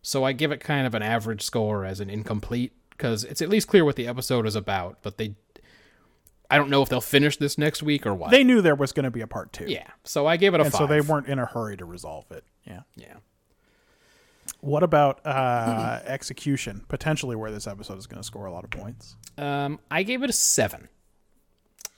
So 0.00 0.24
I 0.24 0.32
give 0.32 0.50
it 0.50 0.60
kind 0.60 0.86
of 0.86 0.94
an 0.94 1.02
average 1.02 1.42
score 1.42 1.84
as 1.84 2.00
an 2.00 2.08
incomplete 2.08 2.72
because 2.90 3.22
it's 3.24 3.42
at 3.42 3.48
least 3.50 3.68
clear 3.68 3.84
what 3.84 3.96
the 3.96 4.06
episode 4.08 4.46
is 4.46 4.56
about, 4.56 4.98
but 5.02 5.18
they. 5.18 5.34
I 6.50 6.58
don't 6.58 6.68
know 6.70 6.82
if 6.82 6.90
they'll 6.90 7.00
finish 7.00 7.38
this 7.38 7.56
next 7.56 7.82
week 7.82 8.06
or 8.06 8.14
what. 8.14 8.30
They 8.30 8.44
knew 8.44 8.60
there 8.60 8.74
was 8.74 8.92
going 8.92 9.04
to 9.04 9.10
be 9.10 9.22
a 9.22 9.26
part 9.26 9.52
two. 9.54 9.64
Yeah, 9.68 9.88
so 10.04 10.26
I 10.26 10.36
gave 10.36 10.52
it 10.54 10.60
a 10.60 10.64
And 10.64 10.72
five. 10.72 10.78
so 10.80 10.86
they 10.86 11.00
weren't 11.00 11.26
in 11.26 11.38
a 11.38 11.46
hurry 11.46 11.76
to 11.78 11.84
resolve 11.86 12.30
it. 12.30 12.44
Yeah. 12.66 12.80
Yeah. 12.94 13.14
What 14.62 14.84
about 14.84 15.26
uh, 15.26 15.98
execution? 16.06 16.84
Potentially 16.86 17.34
where 17.34 17.50
this 17.50 17.66
episode 17.66 17.98
is 17.98 18.06
going 18.06 18.22
to 18.22 18.26
score 18.26 18.46
a 18.46 18.52
lot 18.52 18.62
of 18.62 18.70
points. 18.70 19.16
Um, 19.36 19.80
I 19.90 20.04
gave 20.04 20.22
it 20.22 20.30
a 20.30 20.32
seven. 20.32 20.88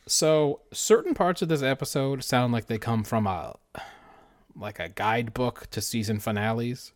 So 0.07 0.61
certain 0.73 1.15
parts 1.15 1.43
of 1.43 1.49
this 1.49 1.63
episode 1.63 2.25
sound 2.25 2.55
like 2.55 2.67
they 2.67 2.79
come 2.79 3.05
from 3.05 3.27
a 3.27 3.57
like 4.57 4.79
a 4.79 4.89
guidebook 4.89 5.69
to 5.73 5.83
season 5.83 6.19
finales. 6.21 6.93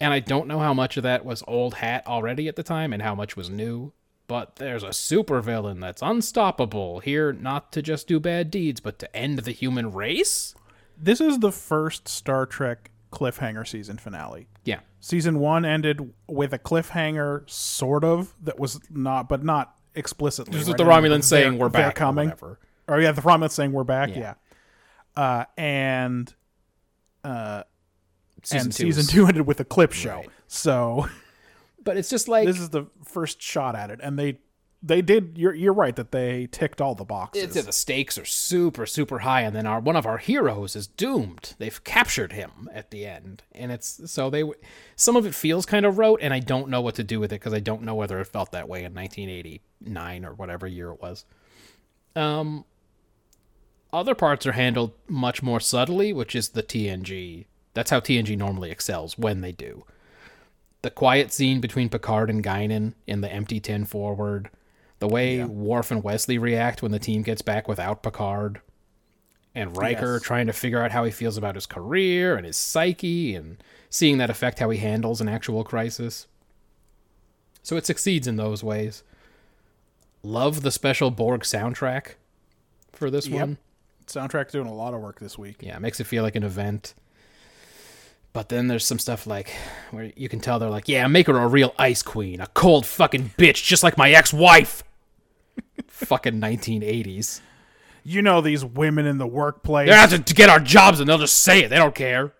And 0.00 0.12
I 0.12 0.18
don't 0.18 0.48
know 0.48 0.58
how 0.58 0.74
much 0.74 0.96
of 0.96 1.04
that 1.04 1.24
was 1.24 1.44
old 1.46 1.74
hat 1.74 2.04
already 2.06 2.48
at 2.48 2.56
the 2.56 2.62
time 2.64 2.92
and 2.92 3.02
how 3.02 3.14
much 3.14 3.36
was 3.36 3.48
new. 3.48 3.92
But 4.26 4.56
there's 4.56 4.82
a 4.82 4.88
supervillain 4.88 5.80
that's 5.80 6.02
unstoppable 6.02 6.98
here, 6.98 7.32
not 7.32 7.70
to 7.72 7.82
just 7.82 8.08
do 8.08 8.18
bad 8.18 8.50
deeds, 8.50 8.80
but 8.80 8.98
to 9.00 9.16
end 9.16 9.40
the 9.40 9.52
human 9.52 9.92
race? 9.92 10.54
This 10.96 11.20
is 11.20 11.38
the 11.38 11.52
first 11.52 12.08
Star 12.08 12.44
Trek 12.46 12.89
cliffhanger 13.12 13.66
season 13.66 13.98
finale. 13.98 14.46
Yeah. 14.64 14.80
Season 15.00 15.38
one 15.38 15.64
ended 15.64 16.12
with 16.28 16.52
a 16.52 16.58
cliffhanger, 16.58 17.48
sort 17.50 18.04
of, 18.04 18.34
that 18.42 18.58
was 18.58 18.80
not, 18.90 19.28
but 19.28 19.42
not 19.44 19.74
explicitly. 19.94 20.52
Just 20.58 20.68
right? 20.68 20.76
the 20.78 20.84
Romulans 20.84 21.24
saying 21.24 21.52
they're- 21.52 21.60
we're 21.60 21.68
they're 21.68 21.82
back 21.82 21.96
or 21.96 21.98
coming. 21.98 22.28
whatever. 22.28 22.58
Or 22.88 23.00
yeah, 23.00 23.12
the 23.12 23.22
Romulans 23.22 23.52
saying 23.52 23.72
we're 23.72 23.84
back. 23.84 24.10
Yeah. 24.10 24.18
Yeah. 24.18 24.34
Uh, 25.16 25.44
and 25.56 26.32
uh, 27.24 27.62
Season 28.42 28.66
and 28.68 28.72
two 28.72 28.84
season 28.92 29.00
is- 29.02 29.08
two 29.08 29.26
ended 29.26 29.46
with 29.46 29.60
a 29.60 29.64
clip 29.64 29.92
show. 29.92 30.16
Right. 30.16 30.28
So 30.46 31.08
But 31.82 31.96
it's 31.96 32.08
just 32.10 32.28
like 32.28 32.46
this 32.46 32.60
is 32.60 32.70
the 32.70 32.86
first 33.04 33.40
shot 33.42 33.74
at 33.74 33.90
it, 33.90 34.00
and 34.02 34.18
they 34.18 34.38
they 34.82 35.02
did. 35.02 35.32
You're 35.36 35.54
you're 35.54 35.74
right 35.74 35.94
that 35.96 36.10
they 36.10 36.48
ticked 36.50 36.80
all 36.80 36.94
the 36.94 37.04
boxes. 37.04 37.56
It's, 37.56 37.66
the 37.66 37.72
stakes 37.72 38.16
are 38.16 38.24
super 38.24 38.86
super 38.86 39.20
high, 39.20 39.42
and 39.42 39.54
then 39.54 39.66
our 39.66 39.80
one 39.80 39.96
of 39.96 40.06
our 40.06 40.18
heroes 40.18 40.74
is 40.74 40.86
doomed. 40.86 41.54
They've 41.58 41.82
captured 41.84 42.32
him 42.32 42.70
at 42.72 42.90
the 42.90 43.06
end, 43.06 43.42
and 43.52 43.70
it's 43.70 44.10
so 44.10 44.30
they. 44.30 44.44
Some 44.96 45.16
of 45.16 45.26
it 45.26 45.34
feels 45.34 45.66
kind 45.66 45.84
of 45.84 45.98
rote, 45.98 46.20
and 46.22 46.32
I 46.32 46.40
don't 46.40 46.68
know 46.68 46.80
what 46.80 46.94
to 46.94 47.04
do 47.04 47.20
with 47.20 47.32
it 47.32 47.40
because 47.40 47.52
I 47.52 47.60
don't 47.60 47.82
know 47.82 47.94
whether 47.94 48.18
it 48.20 48.26
felt 48.26 48.52
that 48.52 48.68
way 48.68 48.84
in 48.84 48.94
1989 48.94 50.24
or 50.24 50.32
whatever 50.32 50.66
year 50.66 50.90
it 50.92 51.02
was. 51.02 51.24
Um, 52.16 52.64
other 53.92 54.14
parts 54.14 54.46
are 54.46 54.52
handled 54.52 54.92
much 55.08 55.42
more 55.42 55.60
subtly, 55.60 56.12
which 56.12 56.34
is 56.34 56.50
the 56.50 56.62
TNG. 56.62 57.46
That's 57.74 57.90
how 57.90 58.00
TNG 58.00 58.36
normally 58.36 58.70
excels 58.70 59.18
when 59.18 59.42
they 59.42 59.52
do. 59.52 59.84
The 60.82 60.90
quiet 60.90 61.32
scene 61.32 61.60
between 61.60 61.90
Picard 61.90 62.30
and 62.30 62.42
Guinan 62.42 62.94
in 63.06 63.20
the 63.20 63.30
empty 63.30 63.60
Ten 63.60 63.84
Forward, 63.84 64.48
the 65.00 65.08
way 65.08 65.42
Worf 65.44 65.90
and 65.90 66.02
Wesley 66.04 66.38
react 66.38 66.82
when 66.82 66.92
the 66.92 66.98
team 66.98 67.22
gets 67.22 67.42
back 67.42 67.66
without 67.68 68.02
Picard, 68.02 68.60
and 69.54 69.76
Riker 69.76 70.14
Yes. 70.14 70.22
trying 70.22 70.46
to 70.46 70.52
figure 70.52 70.80
out 70.82 70.92
how 70.92 71.02
he 71.04 71.10
feels 71.10 71.36
about 71.36 71.56
his 71.56 71.66
career 71.66 72.36
and 72.36 72.46
his 72.46 72.56
psyche, 72.56 73.34
and 73.34 73.62
seeing 73.88 74.18
that 74.18 74.30
affect 74.30 74.60
how 74.60 74.70
he 74.70 74.78
handles 74.78 75.20
an 75.20 75.28
actual 75.28 75.64
crisis. 75.64 76.26
So 77.62 77.76
it 77.76 77.84
succeeds 77.86 78.26
in 78.28 78.36
those 78.36 78.62
ways. 78.62 79.02
Love 80.22 80.62
the 80.62 80.70
special 80.70 81.10
Borg 81.10 81.42
soundtrack 81.42 82.14
for 82.92 83.10
this 83.10 83.26
Yep. 83.26 83.40
one. 83.40 83.58
Soundtrack's 84.06 84.52
doing 84.52 84.66
a 84.66 84.74
lot 84.74 84.92
of 84.94 85.00
work 85.00 85.18
this 85.20 85.38
week. 85.38 85.56
Yeah, 85.60 85.76
it 85.76 85.80
makes 85.80 85.98
it 86.00 86.04
feel 86.04 86.22
like 86.22 86.36
an 86.36 86.42
event. 86.42 86.94
But 88.32 88.48
then 88.48 88.68
there's 88.68 88.84
some 88.86 88.98
stuff 88.98 89.26
like 89.26 89.50
where 89.90 90.12
you 90.16 90.28
can 90.28 90.40
tell 90.40 90.58
they're 90.58 90.70
like, 90.70 90.88
yeah, 90.88 91.06
make 91.08 91.26
her 91.26 91.36
a 91.38 91.48
real 91.48 91.74
ice 91.78 92.02
queen, 92.02 92.40
a 92.40 92.46
cold 92.48 92.86
fucking 92.86 93.32
bitch, 93.38 93.64
just 93.66 93.82
like 93.82 93.96
my 93.98 94.10
ex-wife. 94.12 94.84
Fucking 95.88 96.40
1980s. 96.40 97.40
You 98.04 98.22
know 98.22 98.40
these 98.40 98.64
women 98.64 99.06
in 99.06 99.18
the 99.18 99.26
workplace. 99.26 99.88
They 99.88 99.94
have 99.94 100.24
to, 100.24 100.34
get 100.34 100.48
our 100.48 100.60
jobs, 100.60 101.00
and 101.00 101.08
they'll 101.08 101.18
just 101.18 101.42
say 101.42 101.64
it. 101.64 101.68
They 101.68 101.76
don't 101.76 101.94
care. 101.94 102.32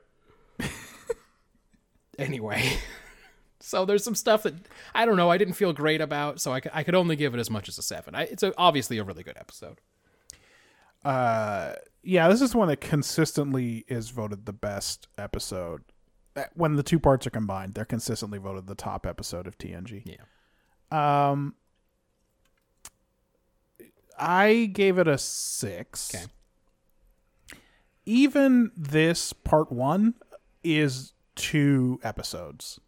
anyway, 2.19 2.79
so 3.61 3.85
there's 3.85 4.05
some 4.05 4.15
stuff 4.15 4.43
that 4.45 4.55
I 4.95 5.05
don't 5.05 5.17
know. 5.17 5.31
I 5.31 5.39
didn't 5.39 5.55
feel 5.55 5.73
great 5.73 6.01
about, 6.01 6.41
so 6.41 6.53
I 6.53 6.61
could 6.61 6.95
only 6.95 7.17
give 7.17 7.35
it 7.35 7.39
as 7.41 7.51
much 7.51 7.69
as 7.69 7.79
a 7.79 7.83
seven. 7.83 8.15
I, 8.15 8.23
it's 8.23 8.43
a, 8.43 8.53
obviously 8.57 8.99
a 8.99 9.05
really 9.05 9.23
good 9.23 9.37
episode. 9.39 9.79
uh 11.05 11.75
yeah 12.03 12.29
this 12.29 12.41
is 12.41 12.55
one 12.55 12.69
that 12.69 12.81
consistently 12.81 13.85
is 13.89 14.09
voted 14.11 14.47
the 14.47 14.53
best 14.55 15.07
episode 15.19 15.83
Uh, 16.37 16.45
when 16.55 16.77
the 16.77 16.83
two 16.83 16.99
parts 16.99 17.27
are 17.27 17.31
combined 17.31 17.75
they're 17.75 17.85
consistently 17.87 18.39
voted 18.39 18.67
the 18.67 18.75
top 18.75 19.07
episode 19.07 19.47
of 19.47 19.57
tng 19.59 20.03
Yeah. 20.07 21.31
um 21.31 21.55
i 24.21 24.67
gave 24.73 24.99
it 24.99 25.09
a 25.09 25.19
six 25.19 26.15
Okay. 26.15 26.25
even 28.07 28.71
this 28.77 29.33
part 29.33 29.71
one 29.73 30.15
is 30.63 31.13
two 31.35 31.99
episodes 32.03 32.81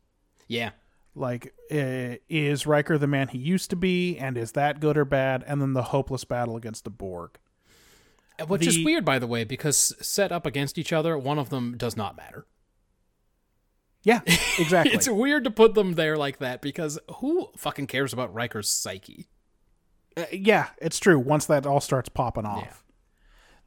Yeah. 0.48 0.70
like 1.14 1.54
uh, 1.70 2.16
is 2.28 2.66
Riker 2.66 2.98
the 2.98 3.06
man 3.06 3.28
he 3.28 3.38
used 3.38 3.70
to 3.70 3.76
be 3.76 4.18
and 4.18 4.36
is 4.36 4.52
that 4.52 4.80
good 4.80 4.96
or 4.98 5.04
bad 5.04 5.42
and 5.46 5.60
then 5.60 5.72
the 5.72 5.84
hopeless 5.84 6.24
battle 6.24 6.56
against 6.56 6.84
the 6.84 6.90
Borg 6.90 7.38
Which 8.46 8.66
is 8.66 8.84
weird, 8.84 9.04
by 9.04 9.18
the 9.18 9.26
way, 9.26 9.44
because 9.44 9.94
set 10.04 10.32
up 10.32 10.46
against 10.46 10.76
each 10.76 10.92
other, 10.92 11.16
one 11.16 11.38
of 11.38 11.48
them 11.50 11.76
does 11.76 11.96
not 11.96 12.16
matter. 12.16 12.44
yeah 14.02 14.20
exactly 14.59 14.92
It's 14.94 15.09
weird 15.09 15.44
to 15.44 15.50
put 15.50 15.74
them 15.74 15.92
there 15.94 16.16
like 16.16 16.38
that 16.38 16.60
because 16.60 16.98
who 17.16 17.48
fucking 17.56 17.86
cares 17.86 18.12
about 18.12 18.34
Riker's 18.34 18.68
psyche? 18.68 19.28
Uh, 20.16 20.24
yeah, 20.32 20.68
it's 20.78 20.98
true. 20.98 21.18
Once 21.18 21.47
that 21.47 21.66
all 21.66 21.80
starts 21.80 22.09
popping 22.09 22.44
off, 22.47 22.84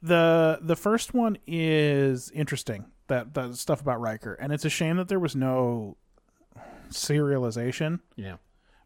the 0.02 0.58
the 0.62 0.76
first 0.76 1.14
one 1.14 1.38
is 1.46 2.30
interesting. 2.32 2.86
That 3.08 3.34
the 3.34 3.52
stuff 3.54 3.80
about 3.80 4.00
Riker, 4.00 4.34
and 4.34 4.52
it's 4.52 4.64
a 4.64 4.70
shame 4.70 4.96
that 4.96 5.08
there 5.08 5.20
was 5.20 5.36
no 5.36 5.96
serialization 6.90 8.00
Yeah. 8.16 8.36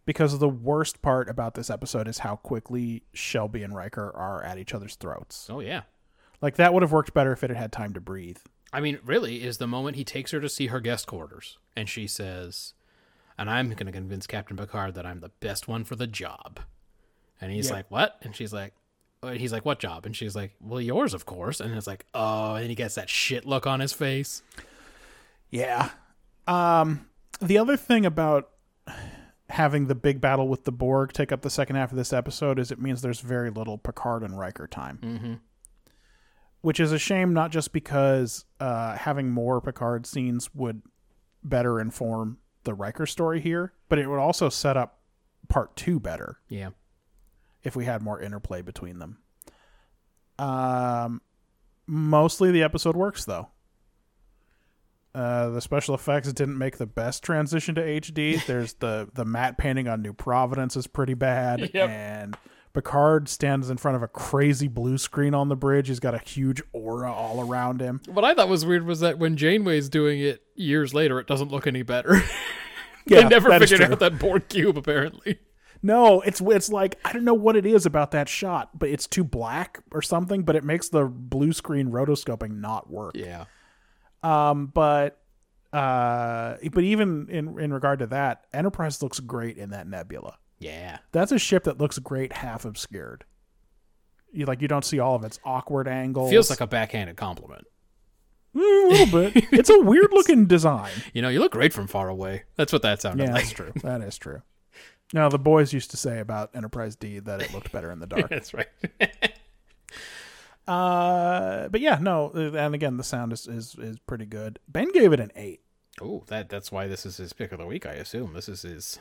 because 0.07 0.39
the 0.39 0.49
worst 0.49 1.03
part 1.03 1.29
about 1.29 1.55
this 1.55 1.71
episode 1.71 2.09
is 2.09 2.19
how 2.19 2.37
quickly 2.37 3.05
Shelby 3.13 3.63
and 3.63 3.75
Riker 3.75 4.11
are 4.15 4.43
at 4.43 4.59
each 4.59 4.75
other's 4.75 4.97
throats. 4.97 5.49
Oh 5.51 5.61
yeah. 5.61 5.83
Like 6.43 6.57
that 6.57 6.73
would 6.73 6.83
have 6.83 6.93
worked 6.93 7.13
better 7.15 7.33
if 7.33 7.43
it 7.45 7.51
had 7.51 7.57
had 7.57 7.73
time 7.73 7.93
to 7.95 8.01
breathe. 8.01 8.39
I 8.73 8.81
mean, 8.81 8.99
really, 9.05 9.43
is 9.43 9.59
the 9.59 9.67
moment 9.67 9.97
he 9.97 10.05
takes 10.05 10.31
her 10.31 10.41
to 10.41 10.49
see 10.49 10.69
her 10.69 10.81
guest 10.81 11.07
quarters, 11.07 11.59
and 11.77 11.89
she 11.89 12.07
says, 12.07 12.73
"And 13.37 13.51
I'm 13.51 13.69
going 13.71 13.87
to 13.87 13.93
convince 13.93 14.27
Captain 14.29 14.57
Picard 14.57 14.95
that 14.95 15.05
I'm 15.05 15.21
the 15.21 15.33
best 15.41 15.67
one 15.67 15.85
for 15.85 15.97
the 15.97 16.07
job." 16.07 16.61
And 17.41 17.51
he's 17.53 17.69
Yeah. 17.69 17.77
like, 17.77 17.91
"What?" 17.91 18.17
And 18.23 18.35
she's 18.37 18.53
like, 18.53 18.75
he's 19.35 19.53
like, 19.53 19.65
"What 19.65 19.79
job?" 19.79 20.07
And 20.07 20.15
she's 20.17 20.35
like, 20.37 20.55
"Well, 20.61 20.81
yours, 20.81 21.15
of 21.15 21.27
course." 21.27 21.61
And 21.61 21.75
it's 21.75 21.87
like, 21.87 22.07
"Oh," 22.15 22.55
and 22.55 22.69
he 22.69 22.75
gets 22.75 22.95
that 22.97 23.09
shit 23.09 23.47
look 23.47 23.67
on 23.67 23.81
his 23.81 23.93
face. 23.93 24.43
Yeah. 25.51 25.91
Um, 26.47 27.09
the 27.41 27.59
other 27.59 27.77
thing 27.77 28.05
about 28.07 28.51
having 29.49 29.87
the 29.89 29.95
big 29.95 30.21
battle 30.21 30.47
with 30.49 30.65
the 30.65 30.73
Borg 30.73 31.13
take 31.13 31.33
up 31.33 31.43
the 31.43 31.51
second 31.51 31.77
half 31.77 31.91
of 31.91 31.97
this 31.99 32.13
episode 32.13 32.59
is 32.59 32.71
it 32.71 32.81
means 32.81 33.03
there's 33.03 33.21
very 33.21 33.51
little 33.51 33.79
Picard 33.79 34.23
and 34.23 34.39
Riker 34.39 34.67
time. 34.67 34.99
Mm-hmm. 35.03 35.35
Which 36.61 36.79
is 36.79 36.93
a 36.93 36.99
shame, 36.99 37.33
not 37.33 37.51
just 37.51 37.73
because 37.73 38.45
uh, 38.61 38.95
having 38.97 39.31
more 39.31 39.61
Picard 39.61 40.07
scenes 40.07 40.55
would 40.55 40.83
better 41.43 41.81
inform 41.81 42.39
the 42.65 42.75
Riker 42.75 43.07
story 43.07 43.41
here, 43.41 43.73
but 43.89 43.99
it 43.99 44.07
would 44.09 44.19
also 44.19 44.49
set 44.51 44.77
up 44.77 44.99
part 45.49 45.75
two 45.75 45.99
better 45.99 46.39
Yeah. 46.49 46.71
If 47.63 47.77
we 47.77 47.85
had 47.85 48.03
more 48.03 48.21
interplay 48.21 48.63
between 48.63 48.99
them. 48.99 49.19
Um, 50.39 51.21
mostly 51.87 52.51
the 52.51 52.63
episode 52.63 52.97
works 52.97 53.25
though. 53.25 53.49
Uh, 55.15 55.49
the 55.51 55.61
special 55.61 55.95
effects 55.95 56.33
didn't 56.33 56.57
make 56.57 56.79
the 56.79 56.87
best 56.87 57.23
transition 57.25 57.75
to 57.75 57.81
HD. 57.83 58.45
There's 58.47 58.75
the 58.75 59.09
the 59.13 59.25
matte 59.25 59.59
painting 59.59 59.89
on 59.89 60.03
New 60.03 60.13
Providence 60.13 60.77
is 60.77 60.87
pretty 60.87 61.15
bad, 61.15 61.71
Yep. 61.75 61.91
and 61.91 62.37
Picard 62.73 63.29
stands 63.29 63.69
in 63.71 63.77
front 63.77 63.97
of 63.97 64.03
a 64.05 64.09
crazy 64.09 64.69
blue 64.69 64.97
screen 64.99 65.35
on 65.35 65.49
the 65.49 65.57
bridge. 65.57 65.89
He's 65.89 65.99
got 65.99 66.15
a 66.15 66.19
huge 66.19 66.63
aura 66.73 67.13
all 67.13 67.41
around 67.41 67.81
him. 67.81 68.01
What 68.07 68.25
I 68.25 68.33
thought 68.35 68.49
was 68.49 68.65
weird 68.65 68.87
was 68.87 69.01
that 69.01 69.19
when 69.19 69.37
Janeway's 69.37 69.89
doing 69.89 70.21
it 70.21 70.45
years 70.55 70.95
later, 70.95 71.19
it 71.19 71.27
doesn't 71.27 71.51
look 71.51 71.67
any 71.67 71.83
better. 71.83 72.23
Yeah, 73.07 73.23
they 73.23 73.29
never 73.29 73.59
figured 73.59 73.81
out 73.81 73.99
that 74.01 74.19
Borg 74.21 74.49
cube, 74.49 74.77
apparently. 74.77 75.39
No, 75.83 76.21
it's 76.21 76.41
it's 76.43 76.71
like 76.71 76.97
I 77.05 77.13
don't 77.13 77.25
know 77.25 77.35
what 77.35 77.57
it 77.57 77.65
is 77.65 77.87
about 77.87 78.11
that 78.11 78.29
shot, 78.29 78.79
but 78.79 78.89
it's 78.91 79.07
too 79.07 79.25
black 79.25 79.81
or 79.93 80.03
something. 80.03 80.43
But 80.43 80.57
it 80.57 80.65
makes 80.65 80.89
the 80.91 81.05
blue 81.07 81.53
screen 81.53 81.91
rotoscoping 81.91 82.61
not 82.61 82.91
work. 82.91 83.13
Yeah. 83.17 83.45
Um, 84.23 84.67
but 84.67 85.19
uh, 85.73 86.57
but 86.73 86.85
even 86.85 87.29
in 87.31 87.59
in 87.59 87.73
regard 87.73 88.01
to 88.01 88.07
that, 88.09 88.45
Enterprise 88.53 89.03
looks 89.03 89.21
great 89.21 89.57
in 89.57 89.71
that 89.71 89.87
nebula. 89.87 90.37
Yeah. 90.59 90.99
That's 91.13 91.33
a 91.33 91.39
ship 91.39 91.65
that 91.65 91.79
looks 91.79 91.99
great 91.99 92.33
half 92.35 92.65
obscured. 92.67 93.25
You 94.33 94.45
like 94.45 94.61
you 94.61 94.69
don't 94.69 94.85
see 94.85 94.99
all 94.99 95.15
of 95.15 95.25
its 95.25 95.41
awkward 95.45 95.89
angles. 95.89 96.31
Feels 96.31 96.51
like 96.51 96.61
a 96.61 96.67
backhanded 96.67 97.17
compliment. 97.17 97.65
Mm, 98.55 98.61
a 98.61 98.89
little 98.91 99.21
bit. 99.31 99.45
it's 99.53 99.71
a 99.71 99.81
weird 99.81 100.13
looking 100.13 100.47
design. 100.49 100.91
You 101.15 101.23
know, 101.23 101.29
you 101.31 101.39
look 101.39 101.53
great 101.53 101.73
from 101.73 101.87
far 101.87 102.09
away. 102.09 102.43
That's 102.57 102.73
what 102.73 102.83
that 102.83 103.01
sounded 103.01 103.25
Yeah, 103.25 103.33
like. 103.33 103.45
that's 103.45 103.53
true. 103.55 103.73
That 103.83 104.03
is 104.03 104.19
true. 104.19 104.43
Now 105.13 105.29
the 105.29 105.39
boys 105.39 105.73
used 105.73 105.91
to 105.91 105.97
say 105.97 106.21
about 106.21 106.51
Enterprise 106.55 106.97
D 106.97 107.19
that 107.21 107.43
it 107.43 107.53
looked 107.53 107.73
better 107.73 107.91
in 107.91 107.99
the 107.99 108.07
dark. 108.07 108.29
That's 108.31 108.55
right. 108.55 108.69
uh, 110.69 111.69
but 111.69 111.81
yeah, 111.81 111.99
no, 112.01 112.31
and 112.31 112.75
again 112.75 112.97
the 112.97 113.05
sound 113.05 113.33
is, 113.33 113.47
is 113.47 113.75
is 113.79 113.99
pretty 114.01 114.27
good. 114.27 114.59
Ben 114.69 114.91
gave 114.93 115.13
it 115.13 115.21
an 115.21 115.33
eight. 115.35 115.61
oh, 116.01 116.23
that 116.29 116.49
that's 116.49 116.71
why 116.71 116.87
this 116.87 117.05
is 117.05 117.17
his 117.17 117.33
pick 117.33 117.53
of 117.53 117.59
the 117.59 117.67
week. 117.67 117.87
I 117.87 117.93
assume 117.93 118.35
this 118.35 118.49
is 118.49 118.63
his. 118.63 118.99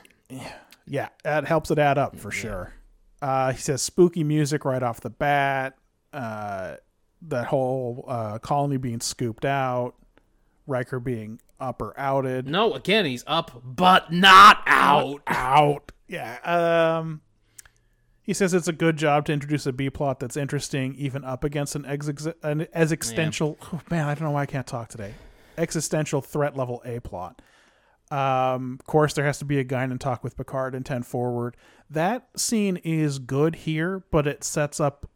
Yeah, 0.86 1.08
that 1.24 1.44
helps 1.46 1.70
it 1.70 1.78
add 1.78 1.98
up 1.98 2.16
for 2.18 2.30
sure. 2.30 2.72
Uh, 3.22 3.52
he 3.52 3.58
says 3.58 3.82
spooky 3.82 4.24
music 4.24 4.64
right 4.64 4.82
off 4.82 5.00
the 5.00 5.10
bat. 5.10 5.76
Uh, 6.12 6.76
that 7.22 7.46
whole 7.46 8.04
uh, 8.08 8.38
colony 8.38 8.78
being 8.78 9.00
scooped 9.00 9.44
out, 9.44 9.94
Riker 10.66 10.98
being 10.98 11.40
up 11.60 11.80
or 11.82 11.98
outed. 11.98 12.48
No, 12.48 12.74
again, 12.74 13.04
he's 13.04 13.24
up 13.26 13.62
but 13.64 14.12
not 14.12 14.62
out. 14.66 15.22
out. 15.26 15.92
Yeah. 16.08 16.38
Um, 16.42 17.20
he 18.22 18.34
says 18.34 18.54
it's 18.54 18.68
a 18.68 18.72
good 18.72 18.96
job 18.96 19.26
to 19.26 19.32
introduce 19.32 19.66
a 19.66 19.72
B 19.72 19.90
plot 19.90 20.20
that's 20.20 20.36
interesting, 20.36 20.94
even 20.96 21.24
up 21.24 21.44
against 21.44 21.74
an, 21.74 21.84
ex- 21.86 22.08
an 22.42 22.62
as 22.72 22.92
existential. 22.92 23.58
Oh, 23.72 23.80
man, 23.90 24.06
I 24.06 24.14
don't 24.14 24.24
know 24.24 24.30
why 24.30 24.42
I 24.42 24.46
can't 24.46 24.66
talk 24.66 24.88
today. 24.88 25.14
Existential 25.58 26.20
threat 26.20 26.56
level 26.56 26.82
A 26.84 27.00
plot. 27.00 27.42
Um, 28.10 28.76
of 28.80 28.86
course, 28.86 29.14
there 29.14 29.24
has 29.24 29.38
to 29.38 29.44
be 29.44 29.58
a 29.58 29.64
guy 29.64 29.86
Guinan 29.86 30.00
talk 30.00 30.24
with 30.24 30.36
Picard 30.36 30.74
and 30.74 30.84
Ten 30.84 31.02
Forward. 31.02 31.56
That 31.88 32.28
scene 32.36 32.76
is 32.78 33.18
good 33.18 33.54
here, 33.54 34.04
but 34.10 34.26
it 34.26 34.42
sets 34.42 34.80
up 34.80 35.08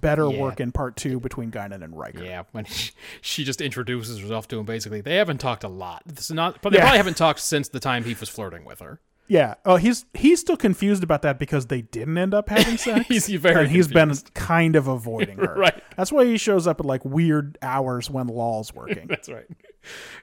better 0.00 0.28
Yeah. 0.30 0.40
work 0.40 0.60
in 0.60 0.72
part 0.72 0.96
two 0.96 1.20
between 1.20 1.50
Guinan 1.50 1.82
and 1.82 1.96
Riker. 1.98 2.24
Yeah, 2.24 2.44
when 2.52 2.64
she, 2.64 2.92
she 3.20 3.44
just 3.44 3.60
introduces 3.60 4.18
herself 4.20 4.48
to 4.48 4.58
him, 4.58 4.64
basically, 4.66 5.00
they 5.00 5.16
haven't 5.16 5.38
talked 5.38 5.64
a 5.64 5.68
lot. 5.68 6.02
This 6.06 6.24
is 6.26 6.32
not, 6.32 6.60
but 6.62 6.70
they 6.70 6.78
Yeah. 6.78 6.82
probably 6.84 6.96
haven't 6.98 7.16
talked 7.16 7.40
since 7.40 7.68
the 7.68 7.80
time 7.80 8.04
he 8.04 8.14
was 8.14 8.28
flirting 8.28 8.64
with 8.64 8.80
her. 8.80 9.00
Yeah. 9.28 9.54
Oh, 9.64 9.76
he's 9.76 10.04
he's 10.14 10.40
still 10.40 10.56
confused 10.56 11.02
about 11.02 11.22
that 11.22 11.38
because 11.38 11.66
they 11.66 11.80
didn't 11.82 12.18
end 12.18 12.34
up 12.34 12.48
having 12.50 12.76
sex. 12.78 13.06
He's 13.06 13.28
very 13.28 13.62
and 13.62 13.70
he's 13.70 13.88
been 13.88 14.12
kind 14.34 14.76
of 14.76 14.88
avoiding 14.88 15.38
her. 15.38 15.54
Right. 15.56 15.82
That's 15.96 16.12
why 16.12 16.24
he 16.26 16.36
shows 16.36 16.66
up 16.66 16.80
at 16.80 16.86
like 16.86 17.04
weird 17.04 17.56
hours 17.62 18.10
when 18.10 18.26
Law's 18.26 18.74
working. 18.74 19.06
That's 19.06 19.28
right. 19.30 19.46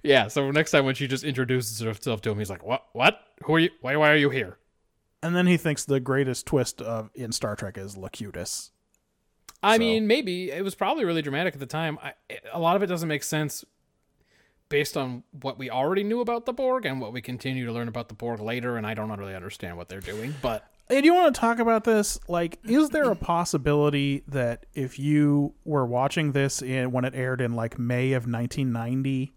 Yeah. 0.03 0.27
So 0.27 0.51
next 0.51 0.71
time 0.71 0.85
when 0.85 0.95
she 0.95 1.07
just 1.07 1.23
introduces 1.23 1.79
herself 1.79 2.21
to 2.21 2.29
him, 2.31 2.37
he's 2.37 2.49
like, 2.49 2.63
"What? 2.63 2.83
What? 2.93 3.19
Who 3.45 3.55
are 3.55 3.59
you? 3.59 3.69
Why? 3.81 3.95
Why 3.95 4.11
are 4.11 4.15
you 4.17 4.29
here?" 4.29 4.57
and 5.23 5.35
then 5.35 5.47
he 5.47 5.57
thinks 5.57 5.83
the 5.85 5.99
greatest 5.99 6.45
twist 6.45 6.81
of 6.81 7.09
in 7.15 7.31
Star 7.31 7.55
Trek 7.55 7.77
is 7.77 7.97
Locutus. 7.97 8.71
I 9.61 9.75
So- 9.75 9.79
mean, 9.79 10.07
maybe 10.07 10.51
it 10.51 10.63
was 10.63 10.75
probably 10.75 11.05
really 11.05 11.21
dramatic 11.21 11.53
at 11.53 11.59
the 11.59 11.65
time. 11.65 11.97
I, 12.01 12.13
a 12.53 12.59
lot 12.59 12.75
of 12.75 12.83
it 12.83 12.87
doesn't 12.87 13.07
make 13.09 13.23
sense 13.23 13.65
based 14.69 14.95
on 14.95 15.23
what 15.41 15.57
we 15.57 15.69
already 15.69 16.03
knew 16.03 16.21
about 16.21 16.45
the 16.45 16.53
Borg 16.53 16.85
and 16.85 17.01
what 17.01 17.11
we 17.11 17.21
continue 17.21 17.65
to 17.65 17.71
learn 17.71 17.87
about 17.87 18.07
the 18.07 18.13
Borg 18.13 18.39
later. 18.39 18.77
And 18.77 18.85
I 18.85 18.93
don't 18.93 19.09
really 19.17 19.35
understand 19.35 19.77
what 19.77 19.89
they're 19.89 19.99
doing. 19.99 20.35
But 20.41 20.63
do 20.89 21.01
you 21.01 21.13
want 21.13 21.33
to 21.33 21.39
talk 21.41 21.59
about 21.59 21.83
this? 21.83 22.19
Like, 22.27 22.59
is 22.63 22.89
there 22.91 23.09
a 23.11 23.15
possibility 23.15 24.23
that 24.27 24.65
if 24.75 24.97
you 24.99 25.53
were 25.65 25.85
watching 25.85 26.31
this 26.33 26.61
in 26.61 26.91
when 26.91 27.03
it 27.03 27.15
aired 27.15 27.41
in 27.41 27.53
like 27.53 27.77
May 27.79 28.13
of 28.13 28.27
1990, 28.27 29.33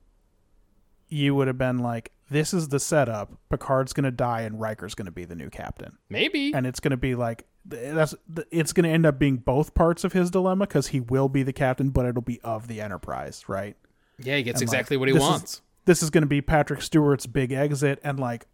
you 1.08 1.34
would 1.34 1.46
have 1.48 1.58
been 1.58 1.78
like, 1.78 2.12
"This 2.32 2.52
is 2.54 2.68
the 2.68 2.80
setup. 2.80 3.32
Picard's 3.50 3.92
going 3.92 4.04
to 4.04 4.10
die, 4.10 4.42
and 4.42 4.60
Riker's 4.60 4.94
going 4.94 5.06
to 5.06 5.12
be 5.12 5.24
the 5.24 5.34
new 5.36 5.50
captain." 5.50 5.98
maybe 6.08 6.52
and 6.54 6.66
it's 6.66 6.80
going 6.80 6.90
to 6.90 6.96
be 6.96 7.14
like 7.14 7.44
that's 7.64 8.14
it's 8.50 8.72
going 8.72 8.84
to 8.84 8.90
end 8.90 9.06
up 9.06 9.18
being 9.18 9.36
both 9.36 9.74
parts 9.74 10.02
of 10.04 10.12
his 10.12 10.30
dilemma 10.30 10.66
because 10.66 10.88
he 10.88 11.00
will 11.00 11.28
be 11.28 11.42
the 11.42 11.52
captain, 11.52 11.90
but 11.90 12.04
it'll 12.06 12.20
be 12.22 12.40
of 12.42 12.66
the 12.68 12.80
Enterprise, 12.80 13.44
right? 13.48 13.76
yeah, 14.18 14.36
he 14.36 14.42
gets 14.42 14.60
And, 14.60 14.68
like, 14.68 14.74
exactly 14.74 14.96
what 14.96 15.08
he 15.08 15.14
this 15.14 15.22
is- 15.22 15.28
wants. 15.28 15.60
this 15.84 16.02
is 16.02 16.10
going 16.10 16.22
to 16.22 16.28
be 16.28 16.40
Patrick 16.40 16.80
Stewart's 16.82 17.26
big 17.26 17.52
exit, 17.52 17.98
and 18.04 18.18
like, 18.20 18.46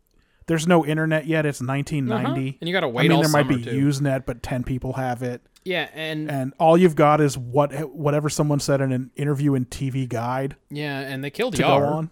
there's 0.46 0.66
no 0.66 0.84
internet 0.86 1.26
yet. 1.26 1.44
It's 1.46 1.60
1990, 1.60 2.48
Uh-huh. 2.50 2.56
And 2.60 2.68
you 2.68 2.72
gotta 2.72 2.88
wait 2.88 3.04
I 3.04 3.08
mean, 3.08 3.12
all 3.16 3.22
there 3.22 3.30
might 3.30 3.48
be 3.48 3.62
too. 3.62 3.70
Usenet, 3.88 4.24
but 4.26 4.42
ten 4.42 4.62
people 4.64 4.94
have 4.94 5.22
it, 5.22 5.42
yeah, 5.64 5.88
and 5.94 6.30
and 6.30 6.54
all 6.58 6.78
you've 6.78 6.94
got 6.96 7.20
is 7.20 7.36
what 7.36 7.72
whatever 7.94 8.28
someone 8.30 8.60
said 8.60 8.80
in 8.80 8.90
an 8.92 9.10
interview 9.16 9.54
in 9.54 9.66
TV 9.66 10.08
Guide 10.08 10.56
yeah, 10.70 11.00
and 11.00 11.22
they 11.22 11.28
killed 11.30 11.54
to 11.56 11.62
Yar. 11.62 12.08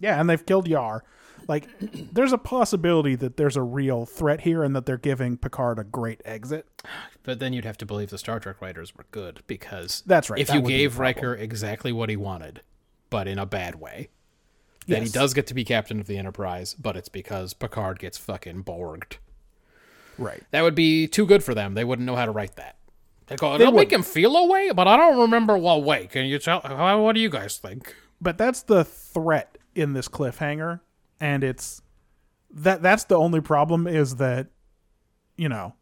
Yeah, 0.00 0.20
and 0.20 0.28
they've 0.28 0.44
killed 0.44 0.68
Yar. 0.68 1.04
Like, 1.46 1.66
there's 2.12 2.32
a 2.32 2.38
possibility 2.38 3.14
that 3.16 3.36
there's 3.36 3.56
a 3.56 3.62
real 3.62 4.06
threat 4.06 4.42
here, 4.42 4.62
and 4.62 4.74
that 4.76 4.86
they're 4.86 4.96
giving 4.96 5.36
Picard 5.36 5.78
a 5.78 5.84
great 5.84 6.20
exit. 6.24 6.66
But 7.22 7.38
then 7.40 7.52
you'd 7.52 7.64
have 7.64 7.78
to 7.78 7.86
believe 7.86 8.10
the 8.10 8.18
Star 8.18 8.40
Trek 8.40 8.60
writers 8.60 8.94
were 8.96 9.06
good 9.10 9.42
because 9.46 10.02
That's 10.06 10.30
right, 10.30 10.40
If 10.40 10.48
that 10.48 10.56
you 10.56 10.62
gave. 10.62 10.98
Riker 10.98 11.34
exactly 11.34 11.92
what 11.92 12.08
he 12.08 12.16
wanted, 12.16 12.62
but 13.10 13.28
in 13.28 13.38
a 13.38 13.46
bad 13.46 13.76
way, 13.76 14.08
then 14.86 15.02
he 15.02 15.08
does 15.10 15.34
get 15.34 15.46
to 15.48 15.54
be 15.54 15.64
captain 15.64 16.00
of 16.00 16.06
the 16.06 16.16
Enterprise. 16.16 16.74
But 16.74 16.96
it's 16.96 17.10
because 17.10 17.52
Picard 17.54 17.98
gets 17.98 18.16
fucking 18.16 18.64
borged. 18.64 19.18
Right. 20.16 20.42
That 20.50 20.62
would 20.62 20.74
be 20.74 21.06
too 21.06 21.26
good 21.26 21.44
for 21.44 21.54
them. 21.54 21.74
They 21.74 21.84
wouldn't 21.84 22.06
know 22.06 22.16
how 22.16 22.24
to 22.24 22.32
write 22.32 22.56
that. 22.56 22.76
They 23.26 23.36
go, 23.36 23.52
They 23.52 23.58
they'll 23.58 23.72
make 23.72 23.92
him 23.92 24.02
feel 24.02 24.34
a 24.36 24.46
way, 24.46 24.70
but 24.74 24.88
I 24.88 24.96
don't 24.96 25.20
remember 25.20 25.56
what 25.58 25.84
way. 25.84 26.06
Can 26.06 26.24
you 26.26 26.38
tell? 26.38 26.60
How, 26.62 27.02
what 27.02 27.14
do 27.14 27.20
you 27.20 27.28
guys 27.28 27.58
think? 27.58 27.94
but 28.20 28.36
that's 28.38 28.62
the 28.62 28.84
threat 28.84 29.57
in 29.78 29.92
this 29.92 30.08
cliffhanger 30.08 30.80
and 31.20 31.44
it's 31.44 31.80
that 32.50 32.82
that's 32.82 33.04
the 33.04 33.14
only 33.16 33.40
problem 33.40 33.86
is 33.86 34.16
that 34.16 34.48
you 35.36 35.48
know 35.48 35.72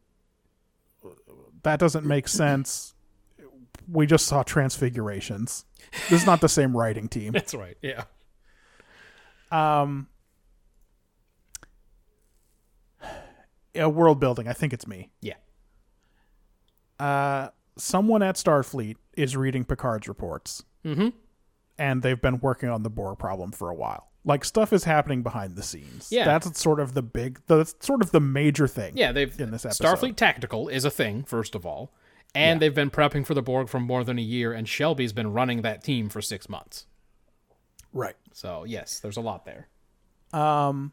that 1.62 1.78
doesn't 1.78 2.05
make 2.05 2.28
sense 2.28 2.94
we 3.90 4.06
just 4.06 4.27
saw 4.27 4.43
transfigurations 4.43 5.64
this 6.10 6.20
is 6.20 6.27
not 6.27 6.40
the 6.40 6.48
same 6.48 6.77
writing 6.77 7.09
team 7.09 7.32
That's 7.32 7.55
right. 7.55 7.77
Yeah. 7.82 8.05
um 9.51 10.09
yeah, 13.74 13.86
world 13.86 14.20
building 14.20 14.48
i 14.48 14.52
think 14.52 14.73
it's 14.73 14.86
me 14.86 15.10
Yeah. 15.20 15.35
uh 16.98 17.48
someone 17.78 18.23
at 18.23 18.36
starfleet 18.36 18.97
is 19.16 19.36
reading 19.36 19.64
picard's 19.64 20.09
reports 20.09 20.62
Mm-hmm. 20.85 21.09
And 21.78 22.03
they've 22.03 22.20
been 22.20 22.40
working 22.40 22.69
on 22.69 22.82
the 22.82 22.90
Borg 22.90 23.19
problem 23.19 23.53
for 23.53 23.69
a 23.70 23.74
while. 23.74 24.11
Like 24.24 24.44
stuff 24.44 24.73
is 24.73 24.85
happening 24.85 25.23
behind 25.23 25.55
the 25.57 25.62
scenes. 25.62 26.09
Yeah. 26.11 26.24
that's 26.24 26.61
sort 26.61 26.81
of 26.81 26.94
the 26.94 27.03
big, 27.03 27.40
that's 27.47 27.74
sort 27.81 28.03
of 28.03 28.11
the 28.11 28.20
major 28.20 28.66
thing. 28.66 28.97
Yeah, 28.97 29.12
they've 29.12 29.40
in 29.40 29.53
this 29.53 29.65
episode. 29.65 29.85
Starfleet 29.85 30.16
Tactical 30.16 30.69
is 30.69 30.85
a 30.85 30.90
thing, 30.90 31.23
first 31.23 31.55
of 31.55 31.65
all. 31.65 31.93
And 32.35 32.61
they've 32.61 32.74
been 32.74 32.90
prepping 32.90 33.24
for 33.24 33.32
the 33.35 33.40
Borg 33.40 33.69
for 33.69 33.81
more 33.81 34.05
than 34.05 34.19
a 34.19 34.23
year, 34.23 34.53
and 34.53 34.69
Shelby's 34.69 35.12
been 35.15 35.32
running 35.32 35.62
that 35.62 35.82
team 35.82 36.11
for 36.11 36.20
six 36.20 36.48
months. 36.48 36.86
right. 37.93 38.16
So 38.32 38.65
yes, 38.65 38.98
there's 39.01 39.16
a 39.16 39.23
lot 39.23 39.47
there. 39.47 39.69
Um, 40.39 40.93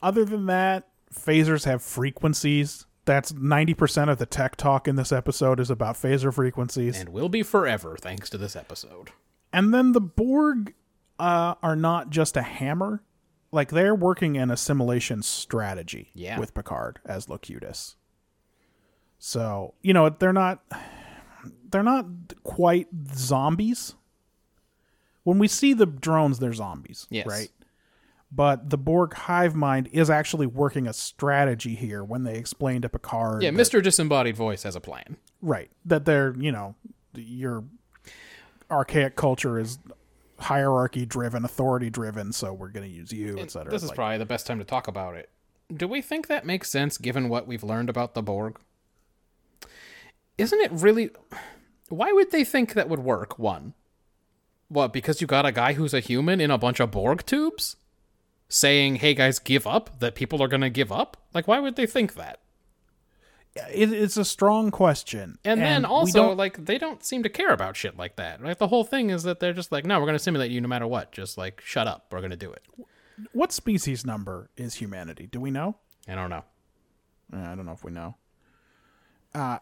other 0.00 0.24
than 0.24 0.46
that, 0.46 0.88
phasers 1.12 1.64
have 1.64 1.82
frequencies. 1.82 2.86
That's 3.04 3.32
ninety 3.34 3.74
percent 3.74 4.08
of 4.08 4.18
the 4.18 4.24
tech 4.24 4.56
talk 4.56 4.86
in 4.88 4.96
this 4.96 5.12
episode 5.12 5.60
is 5.60 5.68
about 5.70 5.96
phaser 5.96 6.32
frequencies. 6.32 6.98
And 6.98 7.10
will 7.10 7.28
be 7.28 7.42
forever 7.42 7.96
thanks 8.00 8.30
to 8.30 8.38
this 8.38 8.54
episode. 8.56 9.10
And 9.52 9.72
then 9.72 9.92
the 9.92 10.00
Borg 10.00 10.74
uh, 11.18 11.54
are 11.62 11.76
not 11.76 12.10
just 12.10 12.36
a 12.36 12.42
hammer; 12.42 13.02
like 13.50 13.70
they're 13.70 13.94
working 13.94 14.36
an 14.36 14.50
assimilation 14.50 15.22
strategy 15.22 16.10
Yeah. 16.14 16.38
with 16.38 16.54
Picard 16.54 17.00
as 17.04 17.28
Locutus. 17.28 17.96
So 19.18 19.74
you 19.82 19.92
know 19.92 20.08
they're 20.10 20.32
not 20.32 20.62
they're 21.70 21.82
not 21.82 22.06
quite 22.44 22.88
zombies. 23.14 23.94
When 25.24 25.38
we 25.38 25.48
see 25.48 25.74
the 25.74 25.86
drones, 25.86 26.38
they're 26.38 26.54
zombies, 26.54 27.06
Yes. 27.10 27.26
right? 27.26 27.50
But 28.30 28.70
the 28.70 28.78
Borg 28.78 29.14
hive 29.14 29.54
mind 29.54 29.88
is 29.92 30.08
actually 30.10 30.46
working 30.46 30.86
a 30.86 30.92
strategy 30.92 31.74
here 31.74 32.02
when 32.04 32.24
they 32.24 32.36
explain 32.36 32.82
to 32.82 32.88
Picard. 32.88 33.42
Yeah, 33.42 33.50
that- 33.50 33.58
Mr. 33.60 33.82
Disembodied 33.82 34.36
Voice 34.36 34.62
has 34.62 34.76
a 34.76 34.80
plan. 34.80 35.16
right 35.40 35.70
that 35.84 36.04
they're 36.04 36.34
you 36.38 36.50
know 36.52 36.74
your 37.14 37.64
archaic 38.70 39.16
culture 39.16 39.58
is 39.58 39.78
hierarchy 40.38 41.04
driven 41.04 41.44
authority 41.44 41.90
driven 41.90 42.32
so 42.32 42.52
we're 42.52 42.68
going 42.68 42.88
to 42.88 42.94
use 42.94 43.12
you 43.12 43.38
etc 43.38 43.70
This 43.70 43.82
is 43.82 43.88
Like, 43.88 43.96
probably 43.96 44.18
the 44.18 44.26
best 44.26 44.46
time 44.46 44.58
to 44.58 44.64
talk 44.64 44.86
about 44.86 45.16
it. 45.16 45.30
Do 45.74 45.88
we 45.88 46.00
think 46.00 46.28
that 46.28 46.46
makes 46.46 46.70
sense 46.70 46.96
given 46.96 47.28
what 47.28 47.46
we've 47.46 47.64
learned 47.64 47.90
about 47.90 48.14
the 48.14 48.22
Borg? 48.22 48.58
Isn't 50.38 50.60
it 50.60 50.70
really. 50.72 51.10
Why 51.88 52.12
would 52.12 52.30
they 52.30 52.44
think 52.44 52.74
that 52.74 52.88
would 52.88 53.00
work? 53.00 53.38
One. 53.38 53.74
What, 54.68 54.92
because 54.92 55.20
you 55.20 55.26
got 55.26 55.46
a 55.46 55.52
guy 55.52 55.72
who's 55.72 55.92
a 55.94 56.00
human 56.00 56.40
in 56.40 56.50
a 56.50 56.58
bunch 56.58 56.78
of 56.80 56.90
Borg 56.90 57.24
tubes? 57.26 57.76
Saying, 58.48 58.96
hey 58.96 59.14
guys, 59.14 59.38
give 59.38 59.66
up? 59.66 59.98
That 60.00 60.14
people 60.14 60.42
are 60.42 60.48
going 60.48 60.60
to 60.62 60.70
give 60.70 60.92
up? 60.92 61.16
Like, 61.34 61.48
why 61.48 61.58
would 61.58 61.76
they 61.76 61.86
think 61.86 62.14
that? 62.14 62.40
It, 63.56 63.92
it's 63.92 64.16
a 64.16 64.24
strong 64.24 64.70
question 64.70 65.38
And, 65.44 65.60
then 65.60 65.84
also, 65.84 66.32
like, 66.34 66.64
they 66.64 66.78
don't 66.78 67.04
seem 67.04 67.22
to 67.22 67.28
care 67.28 67.50
about 67.50 67.76
shit 67.76 67.96
like 67.96 68.16
that. 68.16 68.40
Right? 68.40 68.58
The 68.58 68.68
whole 68.68 68.84
thing 68.84 69.10
is 69.10 69.22
that 69.24 69.40
they're 69.40 69.52
just 69.52 69.72
like, 69.72 69.84
no, 69.84 69.98
we're 69.98 70.06
going 70.06 70.16
to 70.18 70.22
simulate 70.22 70.50
you 70.50 70.60
no 70.60 70.68
matter 70.68 70.86
what. 70.86 71.12
Just 71.12 71.36
like, 71.38 71.60
shut 71.64 71.86
up. 71.86 72.06
We're 72.10 72.20
going 72.20 72.30
to 72.30 72.36
do 72.36 72.52
it. 72.52 72.62
what 73.32 73.52
species 73.52 74.06
number 74.06 74.48
is 74.56 74.74
humanity 74.76 75.26
do 75.26 75.40
we 75.40 75.50
know 75.50 75.76
I 76.06 76.14
don't 76.14 76.30
know. 76.30 76.44
I 77.32 77.54
don't 77.54 77.66
know 77.66 77.72
if 77.72 77.82
we 77.84 77.90
know 77.90 78.16
uh 79.34 79.58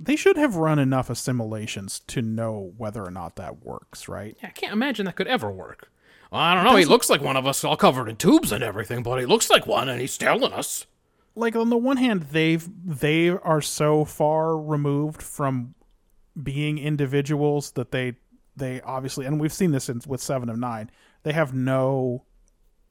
they 0.00 0.16
should 0.16 0.36
have 0.36 0.56
run 0.56 0.78
enough 0.78 1.10
assimilations 1.10 2.00
to 2.06 2.22
know 2.22 2.72
whether 2.76 3.04
or 3.04 3.10
not 3.10 3.36
that 3.36 3.64
works 3.64 4.08
right 4.08 4.36
Yeah, 4.40 4.48
I 4.48 4.52
can't 4.52 4.72
imagine 4.72 5.06
that 5.06 5.16
could 5.16 5.26
ever 5.26 5.50
work. 5.50 5.90
Well, 6.30 6.40
I 6.40 6.54
don't 6.54 6.64
know. 6.64 6.76
He 6.76 6.84
looks 6.84 7.08
like 7.08 7.20
one 7.22 7.36
of 7.36 7.46
us, 7.46 7.64
all 7.64 7.76
covered 7.76 8.08
in 8.08 8.16
tubes 8.16 8.52
and 8.52 8.62
everything, 8.62 9.02
but 9.02 9.18
he 9.18 9.24
looks 9.26 9.48
like 9.48 9.66
one, 9.66 9.88
and 9.88 9.98
he's 10.00 10.18
telling 10.18 10.52
us. 10.52 10.84
Like 11.38 11.56
on 11.56 11.70
the 11.70 11.76
one 11.76 11.96
hand 11.96 12.22
they've 12.32 12.68
they 12.84 13.28
are 13.28 13.60
so 13.60 14.04
far 14.04 14.56
removed 14.56 15.22
from 15.22 15.74
being 16.42 16.78
individuals 16.78 17.72
that 17.72 17.90
they 17.92 18.14
they 18.56 18.80
obviously 18.82 19.24
and 19.26 19.40
we've 19.40 19.52
seen 19.52 19.70
this 19.70 19.88
in, 19.88 20.00
with 20.06 20.20
7 20.20 20.48
of 20.48 20.58
9 20.58 20.90
they 21.22 21.32
have 21.32 21.54
no 21.54 22.24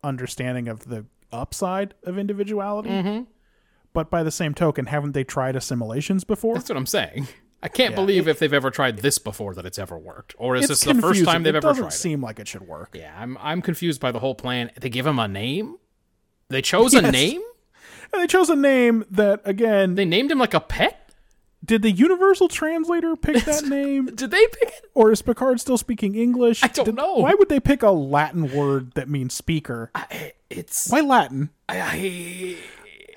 understanding 0.03 0.67
of 0.67 0.85
the 0.87 1.05
upside 1.31 1.93
of 2.03 2.17
individuality 2.17 2.89
Mm-hmm. 2.89 3.23
but 3.93 4.09
by 4.09 4.23
the 4.23 4.31
same 4.31 4.53
token 4.53 4.85
haven't 4.85 5.11
they 5.13 5.23
tried 5.23 5.55
assimilations 5.55 6.23
before 6.23 6.55
That's 6.55 6.69
what 6.69 6.77
I'm 6.77 6.85
saying. 6.85 7.27
I 7.61 7.69
can't 7.69 7.95
believe 7.95 8.27
if 8.27 8.37
they've 8.37 8.53
ever 8.53 8.69
tried 8.69 8.97
this 8.99 9.17
before 9.17 9.55
that 9.55 9.65
it's 9.65 9.79
ever 9.79 9.97
worked, 9.97 10.35
or 10.37 10.55
is 10.55 10.69
it's 10.69 10.83
this 10.85 10.93
the 10.95 11.01
first 11.01 11.25
time 11.25 11.41
they've 11.41 11.55
ever 11.55 11.61
tried? 11.61 11.69
it 11.71 11.71
ever 11.71 11.81
doesn't 11.81 11.83
tried 11.85 11.87
it? 11.87 11.91
seem 11.97 12.21
like 12.21 12.39
it 12.39 12.47
should 12.47 12.61
work 12.67 12.91
Yeah, 12.93 13.13
I'm 13.19 13.35
I'm 13.41 13.61
confused 13.63 13.99
by 13.99 14.11
the 14.11 14.19
whole 14.19 14.35
plan. 14.35 14.69
They 14.79 14.89
give 14.89 15.07
him 15.07 15.17
a 15.17 15.27
name. 15.27 15.77
They 16.49 16.61
chose 16.61 16.93
a 16.93 17.01
Yes. 17.01 17.11
name. 17.11 17.41
And 18.13 18.21
they 18.21 18.27
chose 18.27 18.49
a 18.49 18.55
name 18.55 19.05
that 19.11 19.41
again 19.45 19.95
They 19.95 20.05
named 20.05 20.31
him 20.31 20.39
like 20.39 20.53
a 20.53 20.59
pet. 20.59 21.11
did 21.63 21.81
the 21.81 21.91
universal 21.91 22.47
translator 22.47 23.15
pick 23.15 23.43
that 23.45 23.65
name 23.65 24.07
Did 24.07 24.31
they 24.31 24.45
pick 24.47 24.69
it? 24.69 24.85
or 24.93 25.11
is 25.11 25.21
Picard 25.21 25.59
still 25.59 25.77
speaking 25.77 26.15
English? 26.15 26.63
I 26.63 26.67
don't 26.67 26.95
know. 26.95 27.15
Why 27.15 27.33
would 27.33 27.49
they 27.49 27.59
pick 27.59 27.83
a 27.83 27.91
Latin 27.91 28.51
word 28.53 28.93
that 28.93 29.09
means 29.09 29.33
speaker? 29.33 29.91
I, 29.95 30.33
it's 30.49 30.89
Why 30.89 31.01
Latin? 31.01 31.49
I, 31.69 31.81
I, 31.81 32.57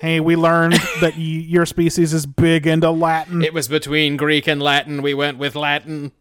Hey, 0.01 0.19
we 0.19 0.35
learned 0.35 0.73
that 0.99 1.13
y- 1.15 1.19
your 1.21 1.65
species 1.67 2.11
is 2.11 2.25
big 2.25 2.65
into 2.65 2.89
Latin. 2.89 3.43
it 3.43 3.53
was 3.53 3.67
between 3.67 4.17
Greek 4.17 4.47
and 4.47 4.59
Latin. 4.61 5.03
We 5.03 5.13
went 5.13 5.37
with 5.37 5.55
Latin. 5.55 6.11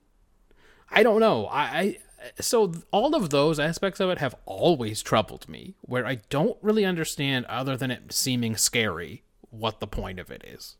I 0.90 1.02
don't 1.02 1.18
know. 1.20 1.48
I 1.50 1.98
so 2.40 2.72
all 2.90 3.14
of 3.14 3.30
those 3.30 3.58
aspects 3.58 4.00
of 4.00 4.10
it 4.10 4.18
have 4.18 4.34
always 4.46 5.02
troubled 5.02 5.48
me, 5.48 5.74
where 5.80 6.06
I 6.06 6.16
don't 6.28 6.58
really 6.62 6.84
understand, 6.84 7.46
other 7.46 7.76
than 7.76 7.90
it 7.90 8.12
seeming 8.12 8.56
scary, 8.56 9.22
what 9.50 9.80
the 9.80 9.86
point 9.86 10.20
of 10.20 10.30
it 10.30 10.44
is. 10.46 10.76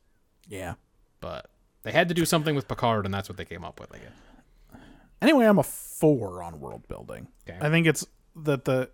Yeah. 0.49 0.75
But 1.21 1.51
they 1.83 1.93
had 1.93 2.09
to 2.09 2.15
do 2.15 2.25
something 2.25 2.55
with 2.55 2.69
Picard, 2.69 3.05
and 3.05 3.15
that's 3.15 3.29
what 3.29 3.39
they 3.39 3.45
came 3.45 3.65
up 3.65 3.81
with, 3.81 3.93
I 3.95 3.99
guess. 3.99 4.81
Anyway, 5.23 5.45
I'm 5.47 5.59
a 5.59 5.63
four 5.63 6.43
on 6.43 6.61
world 6.61 6.89
building. 6.89 7.29
Okay. 7.49 7.59
I 7.61 7.69
think 7.71 7.87
it's 7.87 8.07
that 8.37 8.65
the 8.65 8.91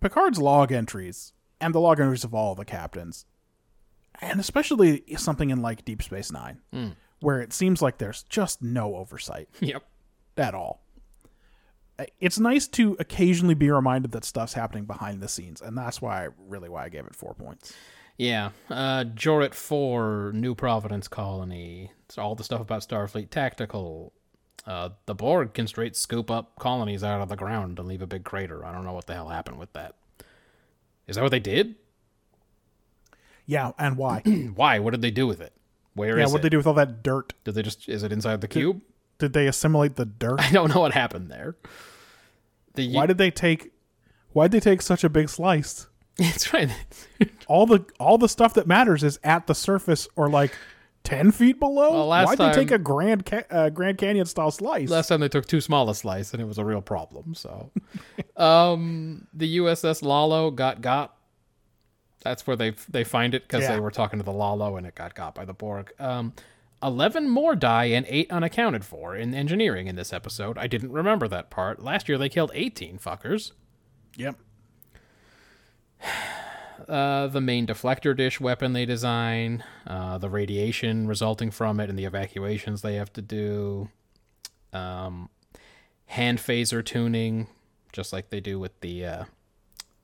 Picard's 0.00 0.38
log 0.38 0.72
entries 0.72 1.32
and 1.60 1.74
the 1.74 1.80
log 1.80 2.00
entries 2.00 2.24
of 2.24 2.34
all 2.34 2.54
the 2.54 2.64
captains, 2.64 3.26
and 4.20 4.40
especially 4.40 5.02
something 5.16 5.50
in 5.50 5.62
like 5.62 5.84
Deep 5.84 6.02
Space 6.02 6.30
Nine, 6.30 6.60
hmm. 6.72 6.88
Where 7.24 7.40
it 7.40 7.52
seems 7.54 7.80
like 7.80 7.96
there's 7.98 8.22
just 8.24 8.62
no 8.62 8.96
oversight 8.96 9.48
Yep. 9.60 9.82
at 10.36 10.54
all. 10.54 10.82
It's 12.20 12.38
nice 12.38 12.66
to 12.68 12.96
occasionally 12.98 13.54
be 13.54 13.70
reminded 13.70 14.12
that 14.12 14.24
stuff's 14.24 14.52
happening 14.52 14.84
behind 14.84 15.22
the 15.22 15.28
scenes, 15.28 15.62
and 15.62 15.78
that's 15.78 16.02
why 16.02 16.28
really 16.48 16.68
why 16.68 16.84
I 16.84 16.88
gave 16.88 17.06
it 17.06 17.14
four 17.14 17.34
points. 17.34 17.72
Yeah. 18.18 18.50
Uh, 18.68 19.04
Jouret 19.14 19.54
4, 19.54 20.32
New 20.34 20.54
Providence 20.54 21.08
Colony. 21.08 21.92
It's 22.06 22.18
all 22.18 22.34
the 22.34 22.44
stuff 22.44 22.60
about 22.60 22.82
Starfleet 22.82 23.30
Tactical. 23.30 24.12
Uh, 24.66 24.90
the 25.06 25.14
Borg 25.14 25.54
can 25.54 25.66
straight 25.66 25.96
scoop 25.96 26.30
up 26.30 26.58
colonies 26.58 27.02
out 27.04 27.20
of 27.20 27.28
the 27.28 27.36
ground 27.36 27.78
and 27.78 27.88
leave 27.88 28.02
a 28.02 28.06
big 28.06 28.24
crater. 28.24 28.64
I 28.64 28.72
don't 28.72 28.84
know 28.84 28.92
what 28.92 29.06
the 29.06 29.14
hell 29.14 29.28
happened 29.28 29.58
with 29.58 29.72
that. 29.72 29.94
Is 31.06 31.16
that 31.16 31.22
what 31.22 31.30
they 31.30 31.40
did? 31.40 31.76
Yeah, 33.46 33.72
and 33.78 33.96
why? 33.96 34.20
Why? 34.54 34.78
What 34.78 34.90
did 34.92 35.02
they 35.02 35.10
do 35.10 35.26
with 35.26 35.40
it? 35.40 35.52
Where 35.94 36.18
yeah, 36.18 36.24
is 36.24 36.32
what 36.32 36.42
they 36.42 36.48
do 36.48 36.56
with 36.56 36.66
all 36.66 36.74
that 36.74 37.02
dirt? 37.02 37.34
Did 37.44 37.54
they 37.54 37.62
just? 37.62 37.88
Is 37.88 38.02
it 38.02 38.12
inside 38.12 38.40
the 38.40 38.48
cube? 38.48 38.80
Did 39.18 39.32
they 39.32 39.46
assimilate 39.46 39.96
the 39.96 40.04
dirt? 40.04 40.36
I 40.40 40.50
don't 40.50 40.74
know 40.74 40.80
what 40.80 40.92
happened 40.92 41.30
there. 41.30 41.56
The 42.74 42.92
Why 42.92 43.06
did 43.06 43.18
they 43.18 43.30
take? 43.30 43.72
Why 44.32 44.48
did 44.48 44.60
they 44.60 44.70
take 44.70 44.82
such 44.82 45.04
a 45.04 45.08
big 45.08 45.28
slice? 45.28 45.86
it's 46.18 46.52
right. 46.52 46.70
all 47.46 47.66
the 47.66 47.84
all 47.98 48.18
the 48.18 48.28
stuff 48.28 48.54
that 48.54 48.66
matters 48.66 49.02
is 49.02 49.18
at 49.24 49.46
the 49.46 49.54
surface 49.54 50.08
or 50.16 50.28
like 50.28 50.52
ten 51.04 51.30
feet 51.30 51.60
below. 51.60 51.92
Well, 51.92 52.08
Why'd 52.08 52.38
they 52.38 52.52
take 52.52 52.70
a 52.70 52.78
Grand 52.78 53.26
Ca- 53.26 53.44
uh, 53.50 53.70
Grand 53.70 53.98
Canyon 53.98 54.26
style 54.26 54.50
slice? 54.50 54.90
Last 54.90 55.08
time 55.08 55.20
they 55.20 55.28
took 55.28 55.46
too 55.46 55.60
small 55.60 55.88
a 55.90 55.94
slice, 55.94 56.32
and 56.32 56.42
it 56.42 56.46
was 56.46 56.58
a 56.58 56.64
real 56.64 56.82
problem. 56.82 57.34
So, 57.34 57.70
um, 58.36 59.28
the 59.32 59.58
USS 59.58 60.02
Lalo 60.02 60.50
got 60.50 60.80
got. 60.80 61.13
That's 62.24 62.46
where 62.46 62.56
they 62.56 62.70
they 62.88 63.04
find 63.04 63.34
it 63.34 63.42
because 63.42 63.62
Yeah. 63.62 63.74
they 63.74 63.80
were 63.80 63.90
talking 63.92 64.18
to 64.18 64.24
the 64.24 64.32
Lalo, 64.32 64.76
and 64.76 64.86
it 64.86 64.94
got 64.96 65.14
got 65.14 65.34
by 65.34 65.44
the 65.44 65.52
Borg. 65.54 65.92
Um, 66.00 66.32
eleven 66.82 67.28
more 67.30 67.54
die 67.54 67.84
and 67.86 68.04
eight 68.08 68.30
unaccounted 68.30 68.84
for 68.84 69.14
in 69.14 69.34
engineering 69.34 69.86
in 69.86 69.94
this 69.96 70.12
episode. 70.12 70.58
I 70.58 70.66
didn't 70.66 70.90
remember 70.92 71.28
that 71.28 71.50
part. 71.50 71.82
Last 71.82 72.08
year 72.08 72.18
they 72.18 72.28
killed 72.28 72.50
eighteen 72.54 72.98
fuckers. 72.98 73.52
yep. 74.16 74.36
uh, 76.88 77.26
the 77.28 77.40
main 77.40 77.66
deflector 77.66 78.16
dish 78.16 78.40
weapon 78.40 78.72
they 78.72 78.84
design, 78.86 79.64
uh, 79.86 80.18
the 80.18 80.28
radiation 80.28 81.06
resulting 81.06 81.50
from 81.50 81.80
it, 81.80 81.88
and 81.88 81.98
the 81.98 82.04
evacuations 82.04 82.82
they 82.82 82.94
have 82.96 83.12
to 83.12 83.22
do, 83.22 83.88
um, 84.72 85.28
hand 86.06 86.38
phaser 86.38 86.84
tuning, 86.84 87.46
just 87.92 88.12
like 88.12 88.30
they 88.30 88.40
do 88.40 88.58
with 88.58 88.78
the 88.80 89.04
uh, 89.04 89.24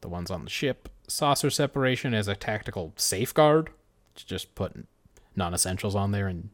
the 0.00 0.08
ones 0.08 0.30
on 0.30 0.44
the 0.44 0.50
ship. 0.50 0.88
Saucer 1.10 1.50
separation 1.50 2.14
as 2.14 2.28
a 2.28 2.34
tactical 2.34 2.92
safeguard, 2.96 3.70
to 4.14 4.26
just 4.26 4.54
put 4.54 4.86
non-essentials 5.36 5.94
on 5.94 6.12
there 6.12 6.26
and 6.28 6.50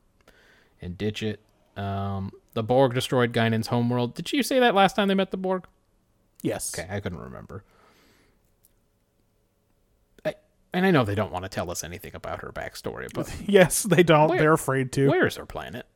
and 0.80 0.96
ditch 0.98 1.22
it. 1.22 1.40
Um, 1.76 2.32
the 2.54 2.62
Borg 2.62 2.94
destroyed 2.94 3.32
Guinan's 3.32 3.68
homeworld. 3.68 4.14
Did 4.14 4.32
you 4.32 4.42
say 4.42 4.58
that 4.60 4.74
last 4.74 4.96
time 4.96 5.08
they 5.08 5.14
met 5.14 5.30
the 5.30 5.36
Borg? 5.36 5.64
Yes. 6.42 6.78
Okay, 6.78 6.88
I 6.90 7.00
couldn't 7.00 7.18
remember. 7.20 7.64
I, 10.24 10.34
and 10.72 10.86
I 10.86 10.90
know 10.90 11.04
they 11.04 11.14
don't 11.14 11.32
want 11.32 11.44
to 11.44 11.48
tell 11.48 11.70
us 11.70 11.82
anything 11.84 12.14
about 12.14 12.40
her 12.42 12.52
backstory, 12.52 13.08
but 13.12 13.32
Yes, 13.46 13.82
they 13.82 14.02
don't. 14.02 14.28
Where- 14.30 14.38
They're 14.38 14.52
afraid 14.52 14.92
to. 14.92 15.08
where 15.08 15.26
is 15.26 15.36
her 15.36 15.46
planet? 15.46 15.86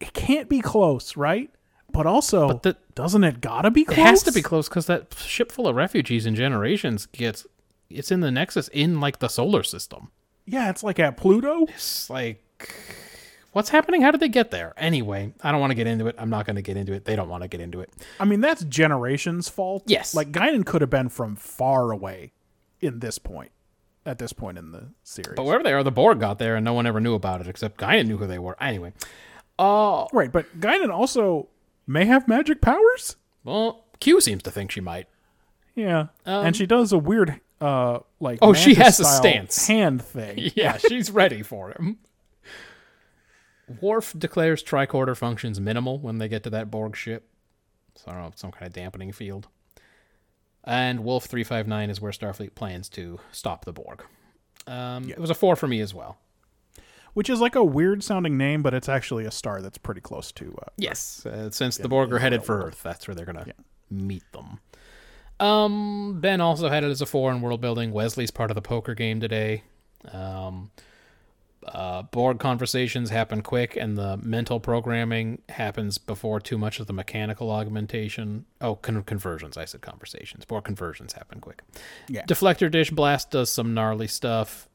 It 0.00 0.12
can't 0.12 0.48
be 0.48 0.60
close, 0.60 1.16
right? 1.16 1.50
But 1.92 2.06
also, 2.06 2.48
But 2.48 2.62
the- 2.62 2.76
doesn't 2.94 3.24
it 3.24 3.40
gotta 3.40 3.70
be 3.70 3.84
close? 3.84 3.98
It 3.98 4.00
has 4.00 4.22
to 4.24 4.32
be 4.32 4.42
close 4.42 4.68
because 4.68 4.86
that 4.86 5.14
ship 5.14 5.52
full 5.52 5.68
of 5.68 5.76
refugees 5.76 6.26
and 6.26 6.36
generations 6.36 7.06
gets 7.06 7.46
it's 7.90 8.10
in 8.10 8.20
the 8.20 8.30
Nexus 8.30 8.68
in 8.68 9.00
like 9.00 9.18
the 9.18 9.28
solar 9.28 9.62
system. 9.62 10.10
Yeah, 10.46 10.70
it's 10.70 10.82
like 10.82 10.98
at 10.98 11.16
Pluto. 11.16 11.66
It's 11.68 12.08
like 12.08 12.42
what's 13.52 13.68
happening? 13.68 14.02
How 14.02 14.10
did 14.10 14.20
they 14.20 14.28
get 14.28 14.50
there? 14.50 14.72
Anyway, 14.76 15.32
I 15.42 15.52
don't 15.52 15.60
want 15.60 15.70
to 15.70 15.74
get 15.74 15.86
into 15.86 16.06
it. 16.06 16.16
I'm 16.18 16.30
not 16.30 16.46
going 16.46 16.56
to 16.56 16.62
get 16.62 16.76
into 16.76 16.92
it. 16.94 17.04
They 17.04 17.16
don't 17.16 17.28
want 17.28 17.42
to 17.42 17.48
get 17.48 17.60
into 17.60 17.80
it. 17.80 17.90
I 18.18 18.24
mean, 18.24 18.40
that's 18.40 18.64
generations' 18.64 19.48
fault. 19.48 19.84
Yes. 19.86 20.14
Like 20.14 20.32
Guinan 20.32 20.64
could 20.64 20.80
have 20.80 20.90
been 20.90 21.08
from 21.08 21.36
far 21.36 21.92
away 21.92 22.32
in 22.80 22.98
this 23.00 23.18
point. 23.18 23.50
At 24.04 24.18
this 24.18 24.32
point 24.32 24.58
in 24.58 24.72
the 24.72 24.88
series. 25.04 25.36
But 25.36 25.44
wherever 25.44 25.62
they 25.62 25.72
are, 25.72 25.84
the 25.84 25.92
Borg 25.92 26.18
got 26.18 26.40
there, 26.40 26.56
and 26.56 26.64
no 26.64 26.72
one 26.72 26.86
ever 26.88 26.98
knew 26.98 27.14
about 27.14 27.40
it 27.40 27.46
except 27.46 27.78
Guinan 27.78 28.08
knew 28.08 28.16
who 28.16 28.26
they 28.26 28.38
were. 28.38 28.60
Anyway, 28.60 28.92
uh, 29.60 30.06
right, 30.12 30.32
but 30.32 30.58
Guinan 30.60 30.90
also 30.90 31.46
may 31.86 32.04
have 32.06 32.28
magic 32.28 32.60
powers. 32.60 33.16
well, 33.44 33.84
Q 34.00 34.20
seems 34.20 34.42
to 34.44 34.50
think 34.50 34.70
she 34.70 34.80
might. 34.80 35.06
Yeah, 35.74 36.08
and 36.26 36.54
she 36.56 36.66
does 36.66 36.92
a 36.92 36.98
weird, 36.98 37.40
uh, 37.60 38.00
like 38.20 38.42
Um, 38.42 38.50
Oh, 38.50 38.52
she 38.52 38.74
has 38.74 39.00
a 39.00 39.04
stance. 39.04 39.66
hand 39.68 40.02
thing. 40.02 40.50
Yeah, 40.54 40.76
she's 40.76 41.10
ready 41.10 41.42
for 41.42 41.70
him. 41.70 41.98
Worf 43.80 44.12
declares 44.18 44.62
tricorder 44.62 45.16
functions 45.16 45.60
minimal 45.60 45.98
when 45.98 46.18
they 46.18 46.28
get 46.28 46.42
to 46.44 46.50
that 46.50 46.70
Borg 46.70 46.96
ship. 46.96 47.28
So 47.94 48.10
I 48.10 48.14
don't 48.14 48.22
know, 48.22 48.32
some 48.34 48.50
kind 48.50 48.66
of 48.66 48.72
dampening 48.72 49.12
field. 49.12 49.48
And 50.64 51.04
Wolf 51.04 51.24
359 51.26 51.90
is 51.90 52.00
where 52.00 52.12
Starfleet 52.12 52.54
plans 52.54 52.88
to 52.90 53.18
stop 53.30 53.64
the 53.64 53.72
Borg. 53.72 54.04
Um, 54.66 55.08
It 55.10 55.18
was 55.18 55.30
a 55.30 55.34
four 55.34 55.56
for 55.56 55.66
me 55.68 55.80
as 55.80 55.94
well. 55.94 56.18
Which 57.14 57.28
is 57.30 57.40
like 57.40 57.54
a 57.54 57.64
weird 57.64 58.02
sounding 58.02 58.36
name, 58.36 58.62
but 58.62 58.74
it's 58.74 58.88
actually 58.88 59.24
a 59.24 59.30
star 59.30 59.60
that's 59.62 59.78
pretty 59.78 60.00
close 60.00 60.32
to. 60.32 60.56
Uh, 60.62 60.70
Yes, 60.76 61.24
uh, 61.26 61.50
since 61.50 61.76
the 61.76 61.88
Borg 61.88 62.12
are 62.12 62.18
headed 62.18 62.44
for 62.44 62.62
Earth, 62.66 62.82
that's 62.82 63.06
where 63.08 63.14
they're 63.14 63.26
gonna 63.26 63.46
meet 63.90 64.24
them. 64.32 64.60
Um, 65.40 66.20
Ben 66.20 66.40
also 66.40 66.68
had 66.68 66.84
it 66.84 66.90
as 66.90 67.00
a 67.00 67.06
four 67.06 67.32
in 67.32 67.40
world 67.40 67.60
building. 67.60 67.92
Wesley's 67.92 68.30
part 68.30 68.50
of 68.50 68.54
the 68.54 68.62
poker 68.62 68.94
game 68.94 69.18
today. 69.20 69.64
Um, 70.12 70.70
uh, 71.66 72.02
Borg 72.02 72.38
conversations 72.40 73.10
happen 73.10 73.40
quick, 73.42 73.76
and 73.76 73.96
the 73.96 74.16
mental 74.18 74.58
programming 74.60 75.42
happens 75.48 75.96
before 75.98 76.40
too 76.40 76.58
much 76.58 76.80
of 76.80 76.86
the 76.86 76.92
mechanical 76.92 77.50
augmentation. 77.50 78.46
Oh, 78.60 78.74
con- 78.76 79.02
conversions. 79.04 79.56
I 79.56 79.64
said 79.64 79.80
conversations. 79.80 80.44
Borg 80.44 80.64
conversions 80.64 81.12
happen 81.12 81.40
quick. 81.40 81.62
Yeah. 82.08 82.24
Deflector 82.26 82.70
dish 82.70 82.90
blast 82.90 83.30
does 83.30 83.50
some 83.50 83.74
gnarly 83.74 84.08
stuff. 84.08 84.68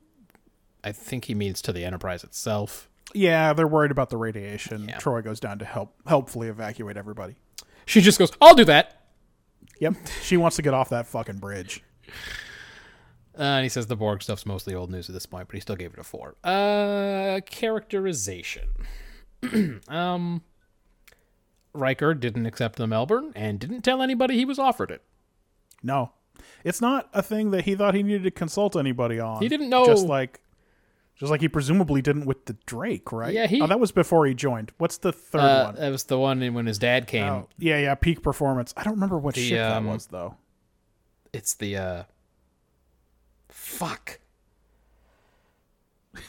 I 0.84 0.92
think 0.92 1.26
he 1.26 1.36
means 1.36 1.62
to 1.64 1.74
the 1.74 1.84
Enterprise 1.84 2.24
itself. 2.24 2.90
yeah, 3.14 3.54
they're 3.54 3.68
worried 3.68 3.92
about 3.92 4.10
the 4.10 4.18
radiation. 4.18 4.88
Yeah. 4.88 4.98
Troi 4.98 5.24
goes 5.24 5.40
down 5.40 5.60
to 5.60 5.66
help 5.66 5.94
helpfully 6.06 6.48
evacuate 6.50 6.98
everybody. 6.98 7.36
She 7.86 8.02
just 8.02 8.20
goes, 8.20 8.32
"I'll 8.42 8.56
do 8.56 8.66
that." 8.66 9.02
Yep, 9.80 9.94
she 10.24 10.38
wants 10.38 10.56
to 10.58 10.62
get 10.62 10.74
off 10.74 10.90
that 10.90 11.08
fucking 11.08 11.38
bridge. 11.38 11.84
Uh, 13.38 13.44
and 13.44 13.64
he 13.64 13.70
says 13.70 13.86
the 13.88 13.96
Borg 13.96 14.24
stuff's 14.24 14.46
mostly 14.46 14.74
old 14.74 14.90
news 14.90 15.08
at 15.10 15.14
this 15.14 15.28
point, 15.28 15.48
but 15.48 15.54
he 15.56 15.60
still 15.62 15.76
gave 15.76 15.94
it 15.94 16.00
a 16.00 16.04
four. 16.04 16.36
Uh, 16.44 17.40
characterization. 17.46 18.70
um, 19.88 20.42
Riker 21.74 22.14
didn't 22.16 22.48
accept 22.48 22.78
the 22.78 22.88
Melbourne 22.88 23.32
and 23.36 23.60
didn't 23.60 23.82
tell 23.84 24.02
anybody 24.02 24.36
he 24.36 24.46
was 24.46 24.58
offered 24.58 24.90
it. 24.90 25.04
No, 25.84 26.12
it's 26.64 26.82
not 26.82 27.10
a 27.14 27.22
thing 27.22 27.52
that 27.52 27.66
he 27.66 27.76
thought 27.76 27.94
he 27.94 28.02
needed 28.02 28.24
to 28.24 28.32
consult 28.32 28.76
anybody 28.76 29.20
on. 29.20 29.42
He 29.42 29.48
didn't 29.48 29.70
know- 29.70 29.86
Just 29.86 30.08
like, 30.08 30.40
just 31.20 31.30
like 31.32 31.42
he 31.42 31.50
presumably 31.50 32.02
didn't 32.02 32.26
with 32.26 32.46
the 32.46 32.54
Drake, 32.66 33.12
right? 33.12 33.34
Yeah, 33.34 33.48
he- 33.48 33.62
Oh, 33.62 33.68
that 33.68 33.80
was 33.80 33.92
before 33.92 34.26
he 34.28 34.34
joined. 34.34 34.72
What's 34.78 34.98
the 34.98 35.12
third 35.12 35.40
Uh, 35.42 35.64
one? 35.66 35.76
that 35.76 35.90
was 35.90 36.04
the 36.06 36.20
one 36.20 36.54
when 36.54 36.66
his 36.68 36.78
dad 36.78 37.08
came. 37.08 37.28
Oh, 37.28 37.48
yeah, 37.58 37.80
yeah, 37.80 37.96
peak 37.96 38.22
performance. 38.22 38.74
I 38.78 38.84
don't 38.84 38.94
remember 38.94 39.18
what 39.18 39.36
The, 39.36 39.50
ship 39.50 39.60
um, 39.72 39.86
that 39.86 39.92
was 39.94 40.06
though. 40.08 40.36
It's 41.34 41.56
the 41.56 41.78
uh, 41.78 42.04
fuck. 43.50 44.20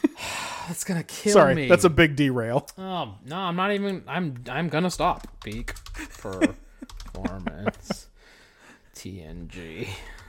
That's 0.67 0.83
gonna 0.83 1.03
kill 1.03 1.33
Sorry, 1.33 1.55
me. 1.55 1.67
that's 1.67 1.83
a 1.83 1.89
big 1.89 2.15
derail. 2.15 2.67
Oh 2.77 3.15
no, 3.25 3.35
I'm 3.37 3.55
not 3.55 3.71
even. 3.71 4.03
I'm 4.07 4.35
I'm 4.49 4.69
gonna 4.69 4.91
stop. 4.91 5.27
Peak 5.43 5.73
performance. 5.95 8.07
TNG. 8.95 9.87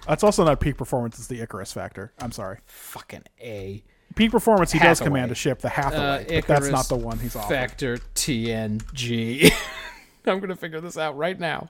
That's 0.09 0.25
also 0.25 0.45
not 0.45 0.61
peak 0.61 0.79
performance. 0.79 1.19
It's 1.19 1.27
the 1.27 1.43
Icarus 1.43 1.73
factor. 1.75 2.13
I'm 2.19 2.33
sorry. 2.33 2.59
Fucking 2.67 3.25
a. 3.41 3.85
Peak 4.17 4.31
performance. 4.31 4.73
He 4.73 4.79
does 4.79 5.01
command 5.01 5.31
a 5.31 5.35
ship, 5.35 5.61
the 5.61 5.69
Hathaway, 5.69 6.25
Uh, 6.39 6.41
but 6.41 6.47
that's 6.47 6.69
not 6.69 6.89
the 6.89 6.97
one 6.97 7.19
he's 7.19 7.37
offered. 7.37 7.55
Factor 7.55 7.99
TNG. 8.15 9.51
I'm 10.27 10.41
gonna 10.41 10.57
figure 10.57 10.81
this 10.81 10.99
out 10.99 11.17
right 11.17 11.39
now. 11.39 11.69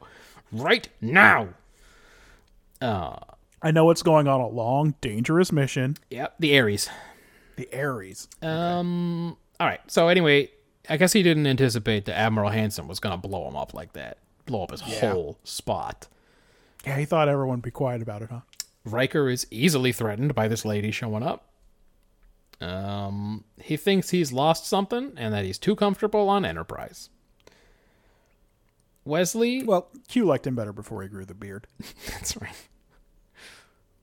Right 0.53 0.89
now. 1.01 1.49
Uh, 2.81 3.17
I 3.63 3.71
know 3.71 3.85
what's 3.85 4.03
going 4.03 4.27
on 4.27 4.41
a 4.41 4.49
long, 4.49 4.95
dangerous 5.01 5.53
mission. 5.53 5.97
yep. 6.11 6.35
The 6.39 6.59
Ares. 6.59 6.89
The 7.57 7.69
Ares. 7.79 8.27
Um. 8.43 9.37
All 9.61 9.67
right. 9.67 9.81
So 9.87 10.09
anyway, 10.09 10.51
I 10.89 10.97
guess 10.97 11.13
he 11.13 11.23
didn't 11.23 11.47
anticipate 11.47 12.07
that 12.07 12.17
Admiral 12.19 12.49
Hanson 12.51 12.89
was 12.89 12.99
going 13.01 13.13
to 13.21 13.29
blow 13.29 13.47
him 13.47 13.55
up 13.57 13.75
like 13.75 13.93
that, 13.93 14.17
blow 14.47 14.63
up 14.63 14.71
his 14.71 14.83
Yeah. 14.87 15.13
whole 15.13 15.39
spot. 15.45 16.09
Yeah, 16.87 16.97
he 16.97 17.05
thought 17.05 17.29
everyone 17.29 17.59
would 17.59 17.63
be 17.63 17.71
quiet 17.71 18.01
about 18.01 18.23
it, 18.23 18.31
huh? 18.31 18.41
Riker 18.87 19.29
is 19.29 19.47
easily 19.51 19.93
threatened 19.93 20.35
by 20.35 20.49
this 20.49 20.65
lady 20.65 20.91
showing 20.91 21.23
up. 21.23 21.45
Um, 22.61 23.45
he 23.61 23.77
thinks 23.77 24.11
he's 24.11 24.33
lost 24.33 24.67
something 24.67 25.13
and 25.17 25.33
that 25.33 25.45
he's 25.45 25.59
too 25.59 25.75
comfortable 25.75 26.29
on 26.29 26.45
Enterprise. 26.45 27.09
Wesley, 29.05 29.65
Well, 29.65 29.89
Q 30.09 30.25
liked 30.25 30.47
him 30.47 30.55
better 30.55 30.73
before 30.73 31.03
he 31.03 31.09
grew 31.09 31.25
the 31.25 31.35
beard. 31.35 31.67
that's 32.07 32.37
right. 32.41 32.55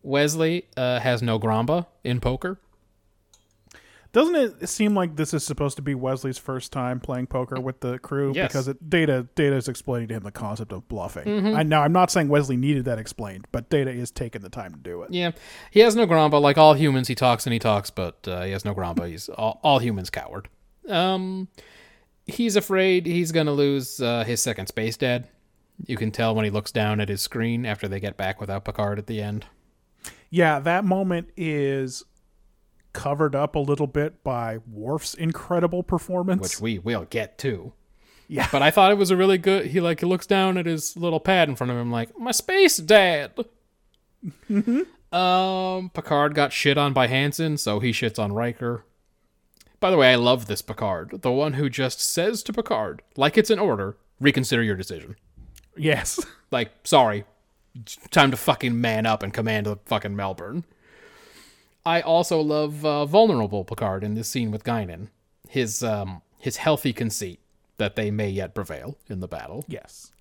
Wesley 0.01 0.65
uh, 0.75 0.99
has 0.99 1.21
no 1.21 1.39
Gramba 1.39 1.85
in 2.03 2.19
poker. 2.19 2.59
Doesn't 4.13 4.35
it 4.35 4.69
seem 4.69 4.95
like 4.95 5.15
this 5.15 5.33
is 5.33 5.43
supposed 5.43 5.75
to 5.75 5.81
be 5.81 5.95
Wesley's 5.95 6.37
first 6.37 6.71
time 6.71 6.99
playing 6.99 7.27
poker 7.27 7.59
with 7.59 7.81
the 7.81 7.99
crew? 7.99 8.31
Yes. 8.33 8.49
Because 8.49 8.67
it, 8.67 8.89
Data 8.89 9.27
Data 9.35 9.55
is 9.55 9.67
explaining 9.67 10.07
to 10.09 10.15
him 10.15 10.23
the 10.23 10.31
concept 10.31 10.71
of 10.71 10.87
bluffing. 10.87 11.25
Mm-hmm. 11.25 11.55
I 11.55 11.63
know 11.63 11.81
I'm 11.81 11.91
not 11.91 12.11
saying 12.11 12.29
Wesley 12.29 12.57
needed 12.57 12.85
that 12.85 12.99
explained, 12.99 13.47
but 13.51 13.69
Data 13.69 13.91
is 13.91 14.11
taking 14.11 14.41
the 14.41 14.49
time 14.49 14.73
to 14.73 14.79
do 14.79 15.01
it. 15.03 15.11
Yeah, 15.11 15.31
he 15.71 15.81
has 15.81 15.95
no 15.95 16.07
Gramba. 16.07 16.41
Like 16.41 16.57
all 16.57 16.73
humans, 16.73 17.07
he 17.07 17.15
talks 17.15 17.45
and 17.45 17.53
he 17.53 17.59
talks, 17.59 17.89
but 17.89 18.27
uh, 18.27 18.43
he 18.43 18.51
has 18.51 18.65
no 18.65 18.73
Gramba. 18.73 19.07
He's 19.07 19.29
all, 19.29 19.59
all 19.63 19.79
humans 19.79 20.09
coward. 20.09 20.47
Um, 20.87 21.47
he's 22.25 22.55
afraid 22.55 23.05
he's 23.05 23.31
gonna 23.31 23.53
lose 23.53 24.01
uh, 24.01 24.23
his 24.23 24.41
second 24.41 24.67
space 24.67 24.97
dad. 24.97 25.27
You 25.85 25.97
can 25.97 26.11
tell 26.11 26.33
when 26.33 26.45
he 26.45 26.51
looks 26.51 26.71
down 26.71 26.99
at 26.99 27.09
his 27.09 27.21
screen 27.21 27.65
after 27.65 27.87
they 27.87 27.99
get 27.99 28.17
back 28.17 28.41
without 28.41 28.65
Picard 28.65 28.97
at 28.97 29.07
the 29.07 29.21
end. 29.21 29.45
Yeah, 30.29 30.59
that 30.59 30.83
moment 30.83 31.29
is 31.37 32.03
covered 32.97 33.35
up 33.35 33.55
a 33.55 33.59
little 33.59 33.87
bit 33.87 34.23
by 34.23 34.57
Worf's 34.69 35.13
incredible 35.13 35.83
performance. 35.83 36.41
which 36.41 36.59
we 36.59 36.79
will 36.79 37.05
get 37.09 37.37
to. 37.39 37.73
Yeah. 38.27 38.47
But 38.51 38.61
I 38.61 38.71
thought 38.71 38.91
it 38.91 38.97
was 38.97 39.11
a 39.11 39.15
really 39.15 39.37
good. 39.37 39.67
He 39.67 39.79
like 39.79 40.01
he 40.01 40.05
looks 40.05 40.25
down 40.27 40.57
at 40.57 40.65
his 40.65 40.97
little 40.97 41.19
pad 41.19 41.47
in 41.47 41.55
front 41.55 41.71
of 41.71 41.77
him, 41.77 41.91
like 41.91 42.17
my 42.19 42.31
space 42.31 42.77
dad. 42.77 43.31
Um, 45.11 45.89
Picard 45.93 46.35
got 46.35 46.51
shit 46.51 46.77
on 46.77 46.91
by 46.93 47.07
Hanson, 47.07 47.57
so 47.57 47.79
he 47.79 47.91
shits 47.91 48.19
on 48.19 48.33
Riker. 48.33 48.83
By 49.79 49.91
the 49.91 49.97
way, 49.97 50.11
I 50.11 50.15
love 50.15 50.47
this 50.47 50.61
Picard, 50.61 51.21
the 51.21 51.31
one 51.31 51.53
who 51.53 51.69
just 51.69 52.01
says 52.01 52.43
to 52.43 52.51
Picard, 52.53 53.03
like 53.15 53.37
it's 53.37 53.49
an 53.51 53.59
order, 53.59 53.95
reconsider 54.19 54.63
your 54.63 54.75
decision. 54.75 55.15
yes. 55.75 56.19
Like, 56.49 56.71
sorry, 56.85 57.25
it's 57.75 57.97
time 58.09 58.31
to 58.31 58.37
fucking 58.37 58.79
man 58.79 59.05
up 59.05 59.21
and 59.21 59.33
command 59.33 59.65
the 59.65 59.75
fucking 59.85 60.15
Melbourne. 60.15 60.63
I 61.87 62.01
also 62.01 62.41
love 62.41 62.85
uh, 62.85 63.05
vulnerable 63.05 63.63
Picard 63.63 64.03
in 64.03 64.13
this 64.13 64.27
scene 64.27 64.51
with 64.51 64.65
Guinan. 64.65 65.07
His 65.47 65.81
um 65.83 66.21
his 66.37 66.57
healthy 66.57 66.91
conceit 66.91 67.39
that 67.77 67.95
they 67.95 68.11
may 68.11 68.29
yet 68.29 68.53
prevail 68.53 68.97
in 69.07 69.21
the 69.21 69.27
battle. 69.27 69.63
yes. 69.67 70.11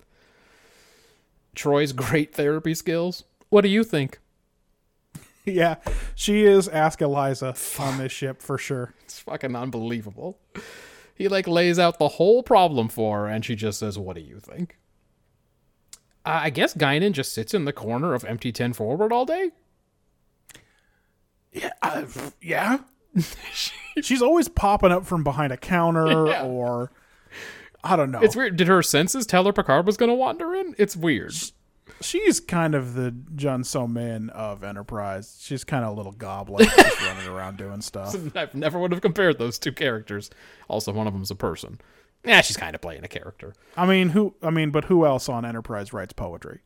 Troi's 1.55 1.91
great 1.91 2.33
therapy 2.33 2.73
skills. 2.73 3.23
What 3.49 3.61
do 3.61 3.69
you 3.69 3.83
think? 3.83 4.19
Yeah. 5.43 5.75
She 6.13 6.43
is 6.43 6.67
Ask 6.67 7.01
Eliza 7.01 7.55
on 7.79 7.97
this 7.97 8.11
ship 8.11 8.41
for 8.41 8.57
sure. 8.57 8.93
It's 9.05 9.19
fucking 9.19 9.55
unbelievable. 9.55 10.37
He 11.15 11.29
like 11.29 11.47
lays 11.47 11.79
out 11.79 11.99
the 11.99 12.09
whole 12.09 12.43
problem 12.43 12.89
for 12.89 13.19
her, 13.19 13.27
and 13.27 13.45
she 13.45 13.55
just 13.55 13.79
says, 13.79 13.97
"What 13.97 14.17
do 14.17 14.21
you 14.21 14.39
think?" 14.39 14.77
I 16.25 16.49
guess 16.49 16.73
Guinan 16.73 17.13
just 17.13 17.31
sits 17.31 17.53
in 17.53 17.63
the 17.63 17.71
corner 17.71 18.13
of 18.13 18.25
empty 18.25 18.51
ten 18.51 18.73
forward 18.73 19.13
all 19.13 19.25
day. 19.25 19.51
Yeah. 21.61 21.71
Uh, 21.81 22.03
yeah. 22.41 22.79
She's 24.01 24.21
always 24.21 24.47
popping 24.47 24.91
up 24.91 25.05
from 25.05 25.23
behind 25.23 25.51
a 25.51 25.57
counter 25.57 26.27
Yeah. 26.27 26.43
or 26.43 26.91
I 27.83 27.95
don't 27.95 28.11
know. 28.11 28.19
It's 28.21 28.35
weird. 28.35 28.55
Did 28.57 28.67
her 28.67 28.81
senses 28.83 29.25
tell 29.25 29.45
her 29.45 29.53
Picard 29.53 29.85
was 29.85 29.97
going 29.97 30.09
to 30.09 30.15
wander 30.15 30.53
in? 30.55 30.75
It's 30.77 30.95
weird. 30.95 31.33
She's 32.01 32.39
kind 32.39 32.75
of 32.75 32.93
the 32.95 33.11
Jun 33.35 33.63
So 33.63 33.87
Min 33.87 34.29
of 34.31 34.63
Enterprise. 34.63 35.39
She's 35.41 35.63
kind 35.63 35.83
of 35.85 35.93
a 35.93 35.95
little 35.95 36.11
goblin 36.11 36.67
just 36.75 37.01
running 37.01 37.27
around 37.27 37.57
doing 37.57 37.81
stuff. 37.81 38.15
I 38.35 38.49
never 38.53 38.77
would 38.77 38.91
have 38.91 39.01
compared 39.01 39.39
those 39.39 39.57
two 39.57 39.71
characters. 39.71 40.29
Also, 40.67 40.91
one 40.91 41.07
of 41.07 41.13
them's 41.13 41.31
a 41.31 41.35
person. 41.35 41.79
Yeah, 42.25 42.41
she's 42.41 42.57
kind 42.57 42.75
of 42.75 42.81
playing 42.81 43.03
a 43.03 43.07
character. 43.07 43.53
I 43.77 43.85
mean, 43.87 44.09
who? 44.09 44.35
I 44.43 44.49
mean, 44.49 44.69
but 44.69 44.85
who 44.85 45.05
else 45.05 45.29
on 45.29 45.45
Enterprise 45.45 45.93
writes 45.93 46.13
poetry? 46.13 46.59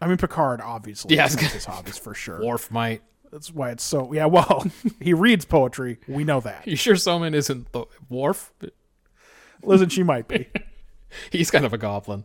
I 0.00 0.06
mean, 0.06 0.16
Picard 0.16 0.60
obviously. 0.60 1.16
Yeah, 1.16 1.22
I 1.22 1.24
was 1.26 1.32
That's 1.34 1.42
gonna- 1.42 1.54
his 1.54 1.64
hobbies 1.64 1.98
for 1.98 2.14
sure. 2.14 2.44
Worf 2.44 2.70
might. 2.70 3.02
That's 3.32 3.52
why 3.52 3.70
it's 3.70 3.82
so. 3.84 4.12
Yeah, 4.12 4.26
well, 4.26 4.66
he 5.00 5.12
reads 5.12 5.44
poetry. 5.44 5.98
We 6.08 6.24
know 6.24 6.40
that. 6.40 6.66
You 6.66 6.76
sure 6.76 6.94
Soman 6.94 7.34
isn't 7.34 7.72
the 7.72 7.84
Worf? 8.08 8.52
Listen, 9.62 9.88
she 9.90 10.02
might 10.02 10.28
be. 10.28 10.48
He's 11.32 11.50
kind 11.50 11.64
of 11.66 11.72
a 11.72 11.78
goblin. 11.78 12.24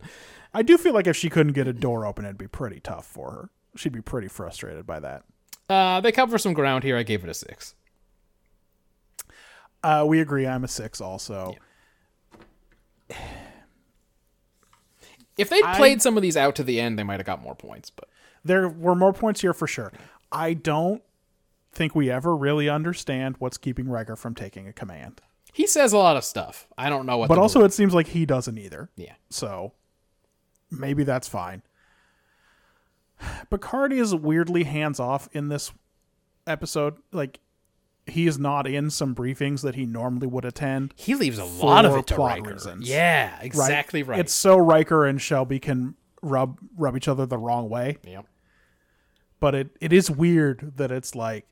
I 0.54 0.62
do 0.62 0.78
feel 0.78 0.94
like 0.94 1.06
if 1.06 1.16
she 1.16 1.28
couldn't 1.28 1.52
get 1.54 1.66
a 1.66 1.72
door 1.72 2.06
open, 2.06 2.24
it'd 2.24 2.38
be 2.38 2.46
pretty 2.48 2.80
tough 2.80 3.06
for 3.06 3.30
her. 3.32 3.50
She'd 3.76 3.92
be 3.92 4.00
pretty 4.00 4.28
frustrated 4.28 4.86
by 4.86 5.00
that. 5.00 5.24
Uh, 5.68 6.00
they 6.00 6.12
cover 6.12 6.38
some 6.38 6.52
ground 6.54 6.84
here. 6.84 6.96
I 6.96 7.02
gave 7.02 7.24
it 7.24 7.28
a 7.30 7.34
six. 7.34 7.74
Uh, 9.82 10.04
we 10.06 10.20
agree. 10.20 10.46
I'm 10.46 10.64
a 10.64 10.68
six, 10.68 11.00
also. 11.00 11.56
If 15.36 15.48
they'd 15.50 15.64
I- 15.64 15.76
played 15.76 16.00
some 16.02 16.16
of 16.16 16.22
these 16.22 16.36
out 16.36 16.54
to 16.56 16.62
the 16.64 16.80
end, 16.80 16.98
they 16.98 17.02
might 17.02 17.18
have 17.20 17.26
got 17.26 17.42
more 17.42 17.54
points. 17.54 17.90
But 17.90 18.08
There 18.44 18.68
were 18.68 18.94
more 18.94 19.12
points 19.12 19.40
here 19.40 19.52
for 19.54 19.66
sure. 19.66 19.92
I 20.30 20.54
don't 20.54 21.02
think 21.72 21.94
we 21.94 22.10
ever 22.10 22.36
really 22.36 22.68
understand 22.68 23.36
what's 23.38 23.56
keeping 23.58 23.88
Riker 23.88 24.14
from 24.16 24.34
taking 24.34 24.68
a 24.68 24.72
command. 24.72 25.20
he 25.52 25.66
says 25.66 25.92
a 25.92 25.98
lot 25.98 26.16
of 26.16 26.24
stuff. 26.24 26.66
I 26.78 26.88
don't 26.88 27.06
know 27.06 27.18
what. 27.18 27.28
But 27.28 27.38
also, 27.38 27.62
it 27.64 27.72
seems 27.72 27.94
like 27.94 28.08
he 28.08 28.26
doesn't 28.26 28.58
either. 28.58 28.90
yeah, 28.96 29.14
So 29.30 29.72
maybe 30.70 31.04
that's 31.04 31.28
fine. 31.28 31.62
Picard 33.50 33.92
is 33.92 34.14
weirdly 34.14 34.64
hands 34.64 34.98
off 35.00 35.28
in 35.32 35.48
this 35.48 35.72
episode. 36.46 36.96
Like 37.12 37.40
he 38.06 38.26
is 38.26 38.38
not 38.38 38.66
in 38.66 38.90
some 38.90 39.14
briefings 39.14 39.62
that 39.62 39.74
he 39.74 39.86
normally 39.86 40.26
would 40.26 40.44
attend. 40.44 40.92
he 40.96 41.14
leaves 41.14 41.38
a 41.38 41.44
lot 41.44 41.84
of 41.84 41.96
it 41.96 42.06
to 42.08 42.14
plot 42.14 42.38
Riker. 42.38 42.52
reasons. 42.52 42.88
Yeah, 42.88 43.34
right? 43.36 43.44
exactly 43.44 44.02
right. 44.02 44.20
It's 44.20 44.34
so 44.34 44.56
Riker 44.56 45.06
and 45.06 45.20
Shelby 45.20 45.58
can 45.58 45.94
rub 46.22 46.58
rub 46.76 46.96
each 46.96 47.08
other 47.08 47.26
the 47.26 47.38
wrong 47.38 47.68
way. 47.68 47.98
yep. 48.04 48.26
But 49.40 49.54
it, 49.54 49.76
it 49.80 49.92
is 49.92 50.10
weird 50.10 50.72
that 50.76 50.90
it's 50.90 51.14
like, 51.14 51.46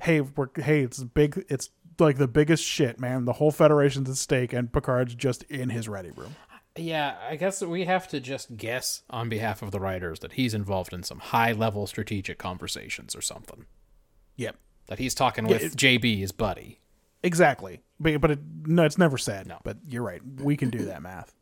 hey, 0.00 0.20
we're 0.20 0.48
hey, 0.56 0.82
it's 0.82 1.02
big. 1.02 1.44
It's 1.48 1.70
like 1.98 2.18
the 2.18 2.28
biggest 2.28 2.64
shit, 2.64 3.00
man. 3.00 3.24
The 3.24 3.34
whole 3.34 3.50
Federation's 3.50 4.10
at 4.10 4.16
stake, 4.16 4.52
and 4.52 4.72
Picard's 4.72 5.14
just 5.14 5.42
in 5.44 5.70
his 5.70 5.88
ready 5.88 6.10
room. 6.10 6.34
Yeah, 6.76 7.16
I 7.28 7.36
guess 7.36 7.62
we 7.62 7.84
have 7.84 8.08
to 8.08 8.20
just 8.20 8.56
guess 8.56 9.02
on 9.08 9.28
behalf 9.28 9.62
of 9.62 9.70
the 9.70 9.78
writers 9.78 10.18
that 10.20 10.32
he's 10.32 10.54
involved 10.54 10.92
in 10.92 11.02
some 11.04 11.20
high 11.20 11.52
level 11.52 11.86
strategic 11.86 12.36
conversations 12.36 13.14
or 13.14 13.22
something. 13.22 13.66
Yep. 14.36 14.56
That 14.86 14.98
he's 14.98 15.14
talking 15.14 15.46
with 15.46 15.62
it- 15.62 15.76
JP, 15.76 16.18
his 16.18 16.32
buddy. 16.32 16.80
Exactly, 17.22 17.80
but 17.98 18.20
but 18.20 18.32
it, 18.32 18.38
no, 18.66 18.84
it's 18.84 18.98
never 18.98 19.16
said. 19.16 19.46
No. 19.46 19.58
But 19.64 19.78
you're 19.88 20.02
right. 20.02 20.20
We 20.42 20.56
can 20.56 20.68
do 20.70 20.84
that 20.84 21.00
math. 21.02 21.34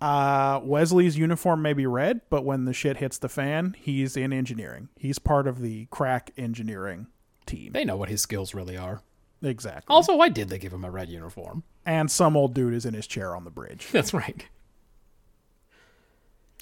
Uh, 0.00 0.58
Wesley's 0.64 1.16
uniform 1.16 1.62
may 1.62 1.74
be 1.74 1.86
red, 1.86 2.22
but 2.28 2.44
when 2.44 2.64
the 2.64 2.72
shit 2.72 2.96
hits 2.96 3.18
the 3.18 3.28
fan, 3.28 3.76
he's 3.78 4.16
in 4.16 4.32
engineering. 4.32 4.88
He's 4.96 5.20
part 5.20 5.46
of 5.46 5.60
the 5.60 5.86
crack 5.92 6.32
engineering 6.36 7.06
team. 7.46 7.70
They 7.72 7.84
know 7.84 7.96
what 7.96 8.08
his 8.08 8.20
skills 8.20 8.52
really 8.52 8.76
are. 8.76 9.00
Exactly. 9.42 9.94
Also, 9.94 10.16
why 10.16 10.28
did 10.28 10.48
they 10.48 10.58
give 10.58 10.72
him 10.72 10.84
a 10.84 10.90
red 10.90 11.08
uniform? 11.08 11.62
and 11.86 12.08
some 12.10 12.36
old 12.36 12.54
dude 12.54 12.74
is 12.74 12.84
in 12.86 12.94
his 12.94 13.06
chair 13.08 13.34
on 13.36 13.44
the 13.44 13.50
bridge. 13.50 13.88
That's 13.92 14.12
right. 14.14 14.44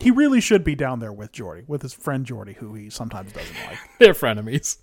He 0.01 0.11
really 0.11 0.41
should 0.41 0.65
be 0.65 0.75
down 0.75 0.99
there 1.01 1.13
with 1.13 1.33
Geordi, 1.33 1.69
with 1.69 1.83
his 1.83 1.93
friend 1.93 2.25
Geordi, 2.27 2.57
who 2.57 2.75
he 2.75 2.89
sometimes 2.89 3.33
doesn't 3.33 3.57
like. 3.67 3.79
They're 3.99 4.15
frenemies. 4.15 4.79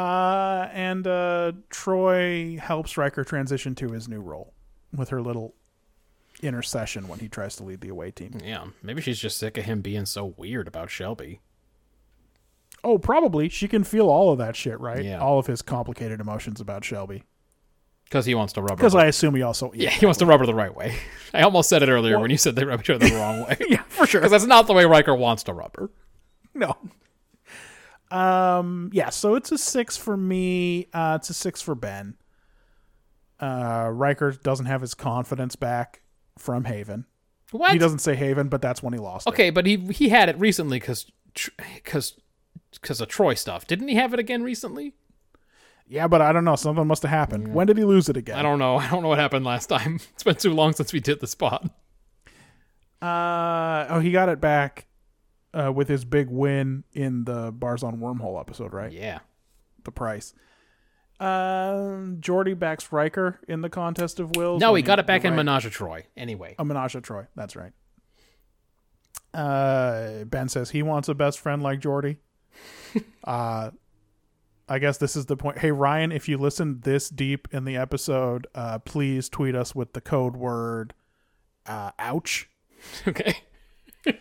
Uh, 0.00 0.68
and 0.72 1.06
uh, 1.06 1.52
Troi 1.70 2.58
helps 2.58 2.96
Riker 2.96 3.22
transition 3.22 3.74
to 3.76 3.88
his 3.90 4.08
new 4.08 4.20
role 4.20 4.54
with 4.96 5.10
her 5.10 5.20
little 5.20 5.54
intercession 6.42 7.06
when 7.06 7.18
he 7.18 7.28
tries 7.28 7.56
to 7.56 7.64
lead 7.64 7.82
the 7.82 7.90
away 7.90 8.10
team. 8.10 8.38
Yeah, 8.42 8.66
maybe 8.82 9.02
she's 9.02 9.18
just 9.18 9.36
sick 9.36 9.58
of 9.58 9.64
him 9.64 9.82
being 9.82 10.06
so 10.06 10.34
weird 10.38 10.66
about 10.68 10.88
Shelby. 10.90 11.40
Oh, 12.82 12.98
probably. 12.98 13.50
She 13.50 13.68
can 13.68 13.84
feel 13.84 14.08
all 14.08 14.32
of 14.32 14.38
that 14.38 14.56
shit, 14.56 14.80
right? 14.80 15.04
Yeah. 15.04 15.18
All 15.18 15.38
of 15.38 15.46
his 15.46 15.60
complicated 15.60 16.18
emotions 16.18 16.62
about 16.62 16.82
Shelby. 16.82 17.24
Because 18.04 18.24
he 18.24 18.34
wants 18.34 18.54
to 18.54 18.62
rub 18.62 18.70
her. 18.70 18.76
Because 18.76 18.94
I 18.94 19.04
assume 19.04 19.34
he 19.34 19.42
also. 19.42 19.70
yeah, 19.74 19.90
he 19.90 20.06
wants 20.06 20.18
to 20.20 20.26
rub 20.26 20.40
her 20.40 20.46
the 20.46 20.54
right 20.54 20.74
way. 20.74 20.96
I 21.34 21.42
almost 21.42 21.68
said 21.68 21.82
it 21.82 21.90
earlier 21.90 22.18
when 22.18 22.30
you 22.30 22.38
said 22.38 22.56
they 22.56 22.64
rub 22.64 22.80
each 22.80 22.88
other 22.88 23.06
the 23.06 23.14
wrong 23.16 23.42
way. 23.46 23.56
yeah, 23.68 23.82
for 23.88 24.06
sure. 24.06 24.20
Because 24.22 24.32
that's 24.32 24.46
not 24.46 24.66
the 24.66 24.72
way 24.72 24.86
Riker 24.86 25.14
wants 25.14 25.42
to 25.44 25.52
rub 25.52 25.76
her. 25.76 25.90
No. 26.54 26.74
Um. 28.10 28.90
Yeah. 28.92 29.10
So 29.10 29.34
it's 29.34 29.52
a 29.52 29.58
six 29.58 29.96
for 29.96 30.16
me. 30.16 30.88
Uh, 30.92 31.18
it's 31.20 31.30
a 31.30 31.34
six 31.34 31.62
for 31.62 31.74
Ben. 31.74 32.16
Uh, 33.38 33.88
Riker 33.92 34.32
doesn't 34.32 34.66
have 34.66 34.80
his 34.80 34.94
confidence 34.94 35.56
back 35.56 36.02
from 36.38 36.64
Haven. 36.64 37.06
What? 37.52 37.72
He 37.72 37.78
doesn't 37.78 38.00
say 38.00 38.14
Haven, 38.14 38.48
but 38.48 38.62
that's 38.62 38.82
when 38.82 38.92
he 38.92 38.98
lost 38.98 39.26
it. 39.26 39.30
Okay, 39.30 39.50
but 39.50 39.66
he 39.66 39.76
he 39.92 40.08
had 40.08 40.28
it 40.28 40.38
recently 40.38 40.78
because 40.78 41.10
because 41.74 42.14
because 42.72 43.00
of 43.00 43.08
Troi 43.08 43.36
stuff. 43.36 43.66
Didn't 43.66 43.88
he 43.88 43.94
have 43.94 44.12
it 44.12 44.20
again 44.20 44.42
recently? 44.42 44.94
Yeah, 45.86 46.06
but 46.06 46.22
I 46.22 46.32
don't 46.32 46.44
know. 46.44 46.54
Something 46.54 46.86
must 46.86 47.02
have 47.02 47.10
happened. 47.10 47.52
When 47.52 47.66
did 47.66 47.76
he 47.76 47.84
lose 47.84 48.08
it 48.08 48.16
again? 48.16 48.38
I 48.38 48.42
don't 48.42 48.60
know. 48.60 48.76
I 48.78 48.88
don't 48.90 49.02
know 49.02 49.08
what 49.08 49.18
happened 49.18 49.44
last 49.44 49.66
time. 49.66 49.98
It's 50.14 50.22
been 50.22 50.36
too 50.36 50.52
long 50.52 50.72
since 50.72 50.92
we 50.92 51.00
did 51.00 51.20
the 51.20 51.26
spot. 51.26 51.68
Uh 53.02 53.86
oh, 53.88 54.00
he 54.00 54.12
got 54.12 54.28
it 54.28 54.40
back 54.40 54.86
uh, 55.52 55.72
with 55.72 55.88
his 55.88 56.04
big 56.04 56.28
win 56.28 56.84
in 56.92 57.24
the 57.24 57.52
Barzan 57.52 57.98
Wormhole 57.98 58.40
episode, 58.40 58.72
right? 58.72 58.92
Yeah. 58.92 59.20
The 59.84 59.90
price. 59.90 60.34
Um, 61.18 62.18
Geordi 62.20 62.58
backs 62.58 62.92
Riker 62.92 63.40
in 63.46 63.60
the 63.60 63.68
contest 63.68 64.20
of 64.20 64.36
wills. 64.36 64.60
No, 64.60 64.74
he 64.74 64.82
got 64.82 64.98
it 64.98 65.06
back 65.06 65.24
in 65.24 65.32
right. 65.32 65.44
Menage 65.44 65.66
a 65.66 65.70
Troi. 65.70 66.04
Anyway. 66.16 66.54
A 66.58 66.64
Menage 66.64 66.94
a 66.94 67.00
Troi. 67.00 67.26
That's 67.36 67.56
right. 67.56 67.72
Uh, 69.34 70.24
Ben 70.24 70.48
says 70.48 70.70
he 70.70 70.82
wants 70.82 71.08
a 71.08 71.14
best 71.14 71.38
friend 71.38 71.62
like 71.62 71.80
Geordi. 71.80 72.16
uh, 73.24 73.70
I 74.68 74.78
guess 74.78 74.98
this 74.98 75.16
is 75.16 75.26
the 75.26 75.36
point. 75.36 75.58
Hey 75.58 75.72
Ryan, 75.72 76.12
if 76.12 76.28
you 76.28 76.38
listened 76.38 76.82
this 76.82 77.08
deep 77.08 77.48
in 77.52 77.64
the 77.64 77.76
episode, 77.76 78.46
uh, 78.54 78.78
please 78.78 79.28
tweet 79.28 79.54
us 79.54 79.74
with 79.74 79.92
the 79.92 80.00
code 80.00 80.36
word 80.36 80.94
uh, 81.66 81.90
"ouch." 81.98 82.48
Okay. 83.06 83.36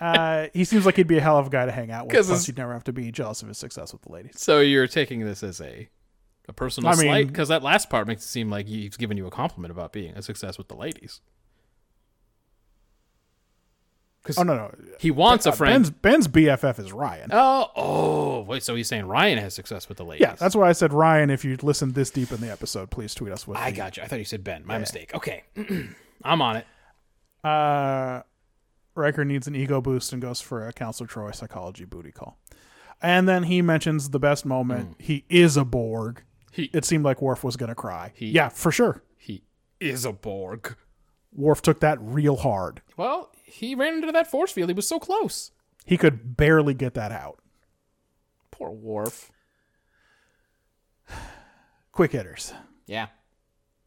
Uh, 0.00 0.48
he 0.52 0.64
seems 0.64 0.84
like 0.84 0.96
he'd 0.96 1.06
be 1.06 1.18
a 1.18 1.20
hell 1.20 1.38
of 1.38 1.46
a 1.46 1.50
guy 1.50 1.64
to 1.66 1.72
hang 1.72 1.90
out 1.90 2.06
with. 2.06 2.26
Plus, 2.26 2.46
you'd 2.48 2.58
never 2.58 2.72
have 2.72 2.84
to 2.84 2.92
be 2.92 3.10
jealous 3.10 3.42
of 3.42 3.48
his 3.48 3.58
success 3.58 3.92
with 3.92 4.02
the 4.02 4.12
ladies. 4.12 4.34
So 4.40 4.60
you're 4.60 4.86
taking 4.86 5.20
this 5.24 5.42
as 5.42 5.60
a 5.60 5.88
a 6.48 6.52
personal 6.52 6.90
I 6.90 6.92
mean- 6.92 7.00
slight 7.06 7.26
because 7.28 7.48
that 7.48 7.62
last 7.62 7.90
part 7.90 8.06
makes 8.06 8.22
it 8.24 8.28
seem 8.28 8.50
like 8.50 8.66
he's 8.66 8.96
giving 8.96 9.16
you 9.16 9.26
a 9.26 9.30
compliment 9.30 9.72
about 9.72 9.92
being 9.92 10.14
a 10.14 10.22
success 10.22 10.58
with 10.58 10.68
the 10.68 10.76
ladies. 10.76 11.20
Because 14.22 14.38
Oh 14.38 14.42
no, 14.42 14.56
no. 14.56 14.74
he 14.98 15.10
wants 15.12 15.46
a 15.46 15.50
Uh, 15.50 15.52
friend. 15.52 15.84
Ben's 16.02 16.26
Ben's 16.26 16.28
BFF 16.28 16.78
is 16.80 16.92
Ryan. 16.92 17.30
oh, 17.32 17.70
oh, 17.76 18.40
wait. 18.42 18.62
So 18.64 18.74
he's 18.74 18.88
saying 18.88 19.06
Ryan 19.06 19.38
has 19.38 19.54
success 19.54 19.88
with 19.88 19.98
the 19.98 20.04
ladies. 20.04 20.22
yeah, 20.26 20.34
that's 20.34 20.56
why 20.56 20.68
I 20.68 20.72
said 20.72 20.92
Ryan. 20.92 21.30
If 21.30 21.44
you 21.44 21.56
listened 21.62 21.94
this 21.94 22.10
deep 22.10 22.32
in 22.32 22.40
the 22.40 22.50
episode, 22.50 22.90
please 22.90 23.14
tweet 23.14 23.32
us 23.32 23.46
with. 23.46 23.56
I 23.58 23.70
the- 23.70 23.76
got 23.76 23.96
you. 23.96 24.02
I 24.02 24.06
thought 24.06 24.18
you 24.18 24.24
said 24.24 24.42
Ben. 24.42 24.66
My 24.66 24.78
mistake. 24.78 25.14
Okay, 25.14 25.44
I'm 26.24 26.42
on 26.42 26.56
it. 26.56 26.66
Uh, 27.44 28.22
Riker 28.96 29.24
needs 29.24 29.46
an 29.46 29.54
ego 29.54 29.80
boost 29.80 30.12
and 30.12 30.22
goes 30.22 30.40
for 30.40 30.66
a 30.66 30.72
Counselor 30.72 31.06
Troi 31.06 31.34
psychology 31.34 31.84
booty 31.84 32.12
call. 32.12 32.38
And 33.02 33.28
then 33.28 33.44
he 33.44 33.60
mentions 33.62 34.10
the 34.10 34.18
best 34.18 34.46
moment. 34.46 34.96
He 34.98 35.24
is 35.28 35.56
a 35.56 35.64
Borg. 35.64 36.22
He 36.50 36.70
It 36.72 36.84
seemed 36.84 37.04
like 37.04 37.20
Worf 37.20 37.44
was 37.44 37.56
going 37.56 37.68
to 37.68 37.74
cry. 37.74 38.12
He- 38.14 38.30
yeah, 38.30 38.48
for 38.48 38.72
sure. 38.72 39.02
he 39.18 39.42
is 39.80 40.04
a 40.06 40.12
Borg. 40.12 40.76
Worf 41.32 41.60
took 41.60 41.80
that 41.80 41.98
real 42.00 42.36
hard. 42.36 42.80
Well, 42.96 43.30
he 43.44 43.74
ran 43.74 43.94
into 43.96 44.12
that 44.12 44.30
force 44.30 44.50
field. 44.52 44.70
He 44.70 44.74
was 44.74 44.88
so 44.88 44.98
close. 44.98 45.50
He 45.84 45.98
could 45.98 46.36
barely 46.36 46.72
get 46.72 46.94
that 46.94 47.12
out. 47.12 47.40
Poor 48.50 48.70
Worf. 48.70 49.30
Quick 51.92 52.12
hitters. 52.12 52.52
Yeah. 52.86 53.08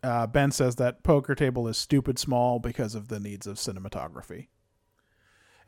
Uh, 0.02 0.26
ben 0.28 0.52
says 0.52 0.76
that 0.78 1.04
poker 1.04 1.36
table 1.36 1.68
is 1.68 1.78
stupid 1.78 2.18
small 2.18 2.60
because 2.60 2.96
of 2.96 3.08
the 3.10 3.20
needs 3.20 3.46
of 3.48 3.58
cinematography. 3.58 4.48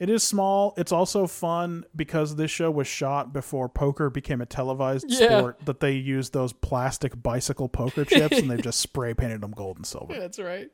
It 0.01 0.09
is 0.09 0.23
small. 0.23 0.73
It's 0.77 0.91
also 0.91 1.27
fun 1.27 1.85
because 1.95 2.35
this 2.35 2.49
show 2.49 2.71
was 2.71 2.87
shot 2.87 3.31
before 3.33 3.69
poker 3.69 4.09
became 4.09 4.41
a 4.41 4.47
televised 4.47 5.05
Yeah. 5.07 5.37
sport. 5.37 5.59
That 5.65 5.79
they 5.79 5.91
used 5.91 6.33
those 6.33 6.53
plastic 6.53 7.21
bicycle 7.21 7.69
poker 7.69 8.03
chips 8.03 8.39
and 8.39 8.49
they've 8.49 8.59
just 8.63 8.79
spray 8.79 9.13
painted 9.13 9.41
them 9.41 9.51
gold 9.51 9.77
and 9.77 9.85
silver. 9.85 10.17
That's 10.17 10.39
right. 10.39 10.71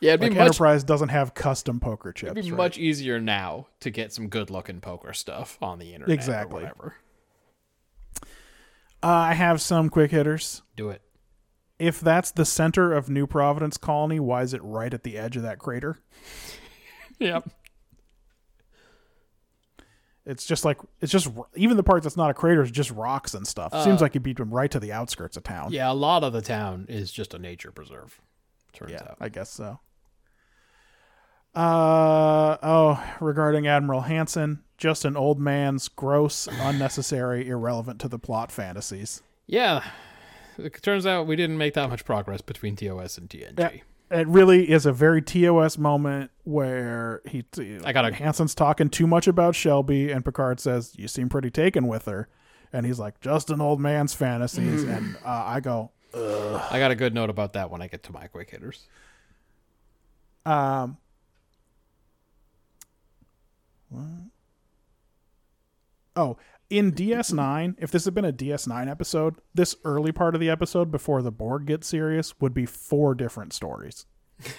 Yeah, 0.00 0.10
it'd 0.10 0.20
Like 0.20 0.32
be 0.32 0.36
much 0.36 0.46
Enterprise 0.48 0.84
doesn't 0.84 1.08
have 1.08 1.32
custom 1.32 1.80
poker 1.80 2.12
chips. 2.12 2.32
It'd 2.32 2.44
be 2.44 2.50
right? 2.50 2.56
much 2.58 2.76
easier 2.76 3.18
now 3.18 3.68
to 3.80 3.88
get 3.88 4.12
some 4.12 4.28
good 4.28 4.50
looking 4.50 4.82
poker 4.82 5.14
stuff 5.14 5.56
on 5.62 5.78
the 5.78 5.94
internet. 5.94 6.12
Exactly. 6.12 6.60
Or 6.64 6.66
whatever. 6.66 6.94
Uh, 9.02 9.06
I 9.08 9.32
have 9.32 9.62
some 9.62 9.88
quick 9.88 10.10
hitters. 10.10 10.60
Do 10.76 10.90
it. 10.90 11.00
If 11.78 11.98
that's 12.00 12.30
the 12.30 12.44
center 12.44 12.92
of 12.92 13.08
New 13.08 13.26
Providence 13.26 13.78
Colony, 13.78 14.20
why 14.20 14.42
is 14.42 14.52
it 14.52 14.62
right 14.62 14.92
at 14.92 15.02
the 15.02 15.16
edge 15.16 15.38
of 15.38 15.42
that 15.44 15.58
crater? 15.58 15.96
Yep. 17.22 17.50
It's 20.30 20.46
just 20.46 20.64
like 20.64 20.78
it's 21.00 21.10
just 21.10 21.28
even 21.56 21.76
the 21.76 21.82
part 21.82 22.02
that's 22.04 22.16
not 22.16 22.30
a 22.30 22.34
crater 22.34 22.62
is 22.62 22.70
just 22.70 22.90
rocks 22.92 23.34
and 23.34 23.46
stuff. 23.46 23.72
Seems 23.84 24.00
like 24.00 24.14
you 24.14 24.20
beat 24.20 24.36
them 24.36 24.50
right 24.54 24.70
to 24.70 24.78
the 24.78 24.92
outskirts 24.92 25.36
of 25.36 25.42
town. 25.42 25.72
Yeah, 25.72 25.90
a 25.90 25.92
lot 25.92 26.22
of 26.24 26.32
the 26.32 26.40
town 26.40 26.86
is 26.88 27.10
just 27.10 27.34
a 27.34 27.38
nature 27.38 27.72
preserve. 27.72 28.20
Turns 28.72 28.92
Yeah, 28.92 29.02
out. 29.02 29.16
I 29.20 29.28
guess 29.28 29.50
so. 29.50 29.80
Uh 31.54 32.56
oh, 32.62 33.02
regarding 33.20 33.66
Admiral 33.66 34.02
Hanson, 34.02 34.62
just 34.78 35.04
an 35.04 35.16
old 35.16 35.40
man's 35.40 35.88
gross, 35.88 36.46
unnecessary, 36.46 37.48
irrelevant 37.48 38.00
to 38.02 38.08
the 38.08 38.18
plot 38.20 38.52
fantasies. 38.52 39.22
Yeah. 39.48 39.82
It 40.58 40.80
turns 40.82 41.06
out 41.06 41.26
we 41.26 41.34
didn't 41.34 41.58
make 41.58 41.74
that 41.74 41.90
much 41.90 42.04
progress 42.04 42.40
between 42.40 42.76
TOS 42.76 43.18
and 43.18 43.28
TNG. 43.28 43.58
Yeah. 43.58 43.70
It 44.10 44.26
really 44.26 44.68
is 44.70 44.86
a 44.86 44.92
very 44.92 45.22
TOS 45.22 45.78
moment 45.78 46.32
where 46.44 47.22
he 47.26 47.44
I 47.84 47.92
gotta- 47.92 48.12
Hanson's 48.12 48.54
talking 48.56 48.88
too 48.88 49.06
much 49.06 49.28
about 49.28 49.54
Shelby, 49.54 50.10
and 50.10 50.24
Picard 50.24 50.58
says, 50.58 50.94
"You 50.96 51.06
seem 51.06 51.28
pretty 51.28 51.50
taken 51.50 51.86
with 51.86 52.06
her," 52.06 52.28
and 52.72 52.84
he's 52.84 52.98
like, 52.98 53.20
"Just 53.20 53.50
an 53.50 53.60
old 53.60 53.80
man's 53.80 54.12
fantasies," 54.12 54.82
and 54.82 55.16
uh, 55.24 55.44
I 55.46 55.60
go, 55.60 55.92
I 56.12 56.78
got 56.80 56.90
a 56.90 56.96
good 56.96 57.14
note 57.14 57.30
about 57.30 57.52
that 57.52 57.70
when 57.70 57.80
I 57.82 57.86
get 57.86 58.02
to 58.04 58.12
my 58.12 58.26
quick 58.26 58.50
hitters. 58.50 58.86
Um. 60.44 60.96
What? 63.90 64.04
Oh, 66.16 66.36
in 66.70 66.92
DS9, 66.92 67.74
if 67.78 67.90
this 67.90 68.04
had 68.04 68.14
been 68.14 68.24
a 68.24 68.32
DS9 68.32 68.88
episode, 68.90 69.36
this 69.54 69.74
early 69.84 70.12
part 70.12 70.34
of 70.34 70.40
the 70.40 70.48
episode 70.48 70.90
before 70.90 71.20
the 71.20 71.32
Borg 71.32 71.66
gets 71.66 71.88
serious 71.88 72.40
would 72.40 72.54
be 72.54 72.64
four 72.64 73.14
different 73.14 73.52
stories. 73.52 74.06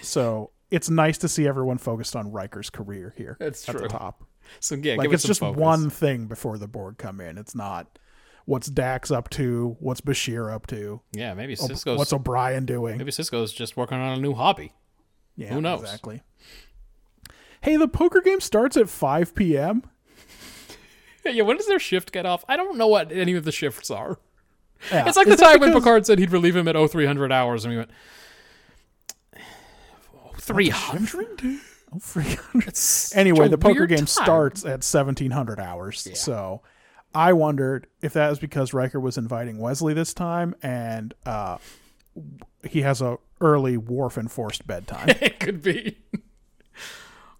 So 0.01 0.51
it's 0.69 0.89
nice 0.89 1.17
to 1.19 1.27
see 1.29 1.47
everyone 1.47 1.77
focused 1.77 2.15
on 2.15 2.31
Riker's 2.31 2.69
career 2.69 3.13
here 3.17 3.37
That's 3.39 3.67
at 3.67 3.73
true. 3.75 3.81
the 3.81 3.87
top. 3.87 4.23
So 4.59 4.75
yeah, 4.75 4.95
Like 4.95 5.11
it's 5.11 5.23
just 5.23 5.39
focus. 5.39 5.59
one 5.59 5.89
thing 5.89 6.27
before 6.27 6.57
the 6.57 6.67
Borg 6.67 6.97
come 6.97 7.19
in. 7.21 7.37
It's 7.37 7.55
not 7.55 7.97
what's 8.45 8.67
Dax 8.67 9.09
up 9.11 9.29
to, 9.31 9.77
what's 9.79 10.01
Bashir 10.01 10.53
up 10.53 10.67
to, 10.67 11.01
Yeah, 11.13 11.33
maybe 11.33 11.55
Sisko's 11.55 11.97
what's 11.97 12.11
O'Brien 12.13 12.65
doing. 12.65 12.97
maybe 12.97 13.11
Sisko's 13.11 13.53
just 13.53 13.77
working 13.77 13.97
on 13.97 14.17
a 14.17 14.21
new 14.21 14.33
hobby. 14.33 14.73
Yeah, 15.37 15.53
Who 15.53 15.61
knows? 15.61 15.81
Exactly. 15.81 16.21
Hey, 17.61 17.77
the 17.77 17.87
poker 17.87 18.21
game 18.21 18.39
starts 18.41 18.75
at 18.75 18.89
5 18.89 19.35
p.m. 19.35 19.83
Yeah, 21.25 21.43
when 21.43 21.57
does 21.57 21.67
their 21.67 21.79
shift 21.79 22.11
get 22.11 22.25
off? 22.25 22.43
I 22.49 22.57
don't 22.57 22.77
know 22.77 22.87
what 22.87 23.11
any 23.11 23.33
of 23.35 23.45
the 23.45 23.51
shifts 23.51 23.91
are. 23.91 24.17
Yeah. 24.91 25.07
It's 25.07 25.15
like 25.15 25.27
Is 25.27 25.37
the 25.37 25.45
it 25.45 25.47
time 25.51 25.59
when 25.59 25.73
Picard 25.73 26.05
said 26.07 26.17
he'd 26.17 26.31
relieve 26.31 26.55
him 26.55 26.67
at 26.67 26.75
0300 26.75 27.31
hours, 27.31 27.63
and 27.63 27.71
we 27.73 27.77
went, 27.77 27.91
300? 30.39 31.41
Oh, 31.93 31.99
300. 31.99 32.79
Anyway, 33.15 33.47
the 33.47 33.57
poker 33.57 33.85
game 33.85 33.99
time. 33.99 34.07
starts 34.07 34.63
at 34.63 34.83
1700 34.83 35.59
hours. 35.59 36.07
So 36.15 36.61
I 37.13 37.33
wondered 37.33 37.87
if 38.01 38.13
that 38.13 38.29
was 38.29 38.39
because 38.39 38.73
Riker 38.73 38.99
was 38.99 39.17
inviting 39.17 39.59
Wesley 39.59 39.93
this 39.93 40.13
time 40.13 40.55
and 40.63 41.13
uh, 41.25 41.57
he 42.67 42.81
has 42.81 43.01
a 43.01 43.17
early 43.39 43.77
Worf 43.77 44.17
enforced 44.17 44.65
bedtime. 44.65 45.09
it 45.21 45.39
could 45.39 45.61
be. 45.61 45.97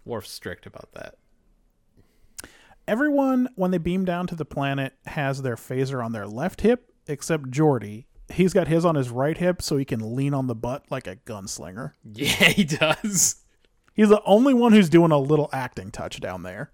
Worf's 0.04 0.30
strict 0.30 0.66
about 0.66 0.92
that. 0.92 1.16
Everyone, 2.88 3.48
when 3.54 3.70
they 3.70 3.78
beam 3.78 4.04
down 4.04 4.26
to 4.26 4.34
the 4.34 4.44
planet, 4.44 4.94
has 5.06 5.42
their 5.42 5.56
phaser 5.56 6.04
on 6.04 6.12
their 6.12 6.26
left 6.26 6.62
hip, 6.62 6.92
except 7.06 7.50
Geordi. 7.50 8.06
He's 8.32 8.52
got 8.52 8.68
his 8.68 8.84
on 8.84 8.94
his 8.94 9.10
right 9.10 9.36
hip 9.36 9.60
so 9.62 9.76
he 9.76 9.84
can 9.84 10.16
lean 10.16 10.34
on 10.34 10.46
the 10.46 10.54
butt 10.54 10.84
like 10.90 11.06
a 11.06 11.16
gunslinger. 11.16 11.92
Yeah, 12.04 12.48
he 12.48 12.64
does. 12.64 13.36
He's 13.94 14.08
the 14.08 14.22
only 14.24 14.54
one 14.54 14.72
who's 14.72 14.88
doing 14.88 15.10
a 15.12 15.18
little 15.18 15.50
acting 15.52 15.90
touch 15.90 16.18
down 16.20 16.42
there. 16.42 16.72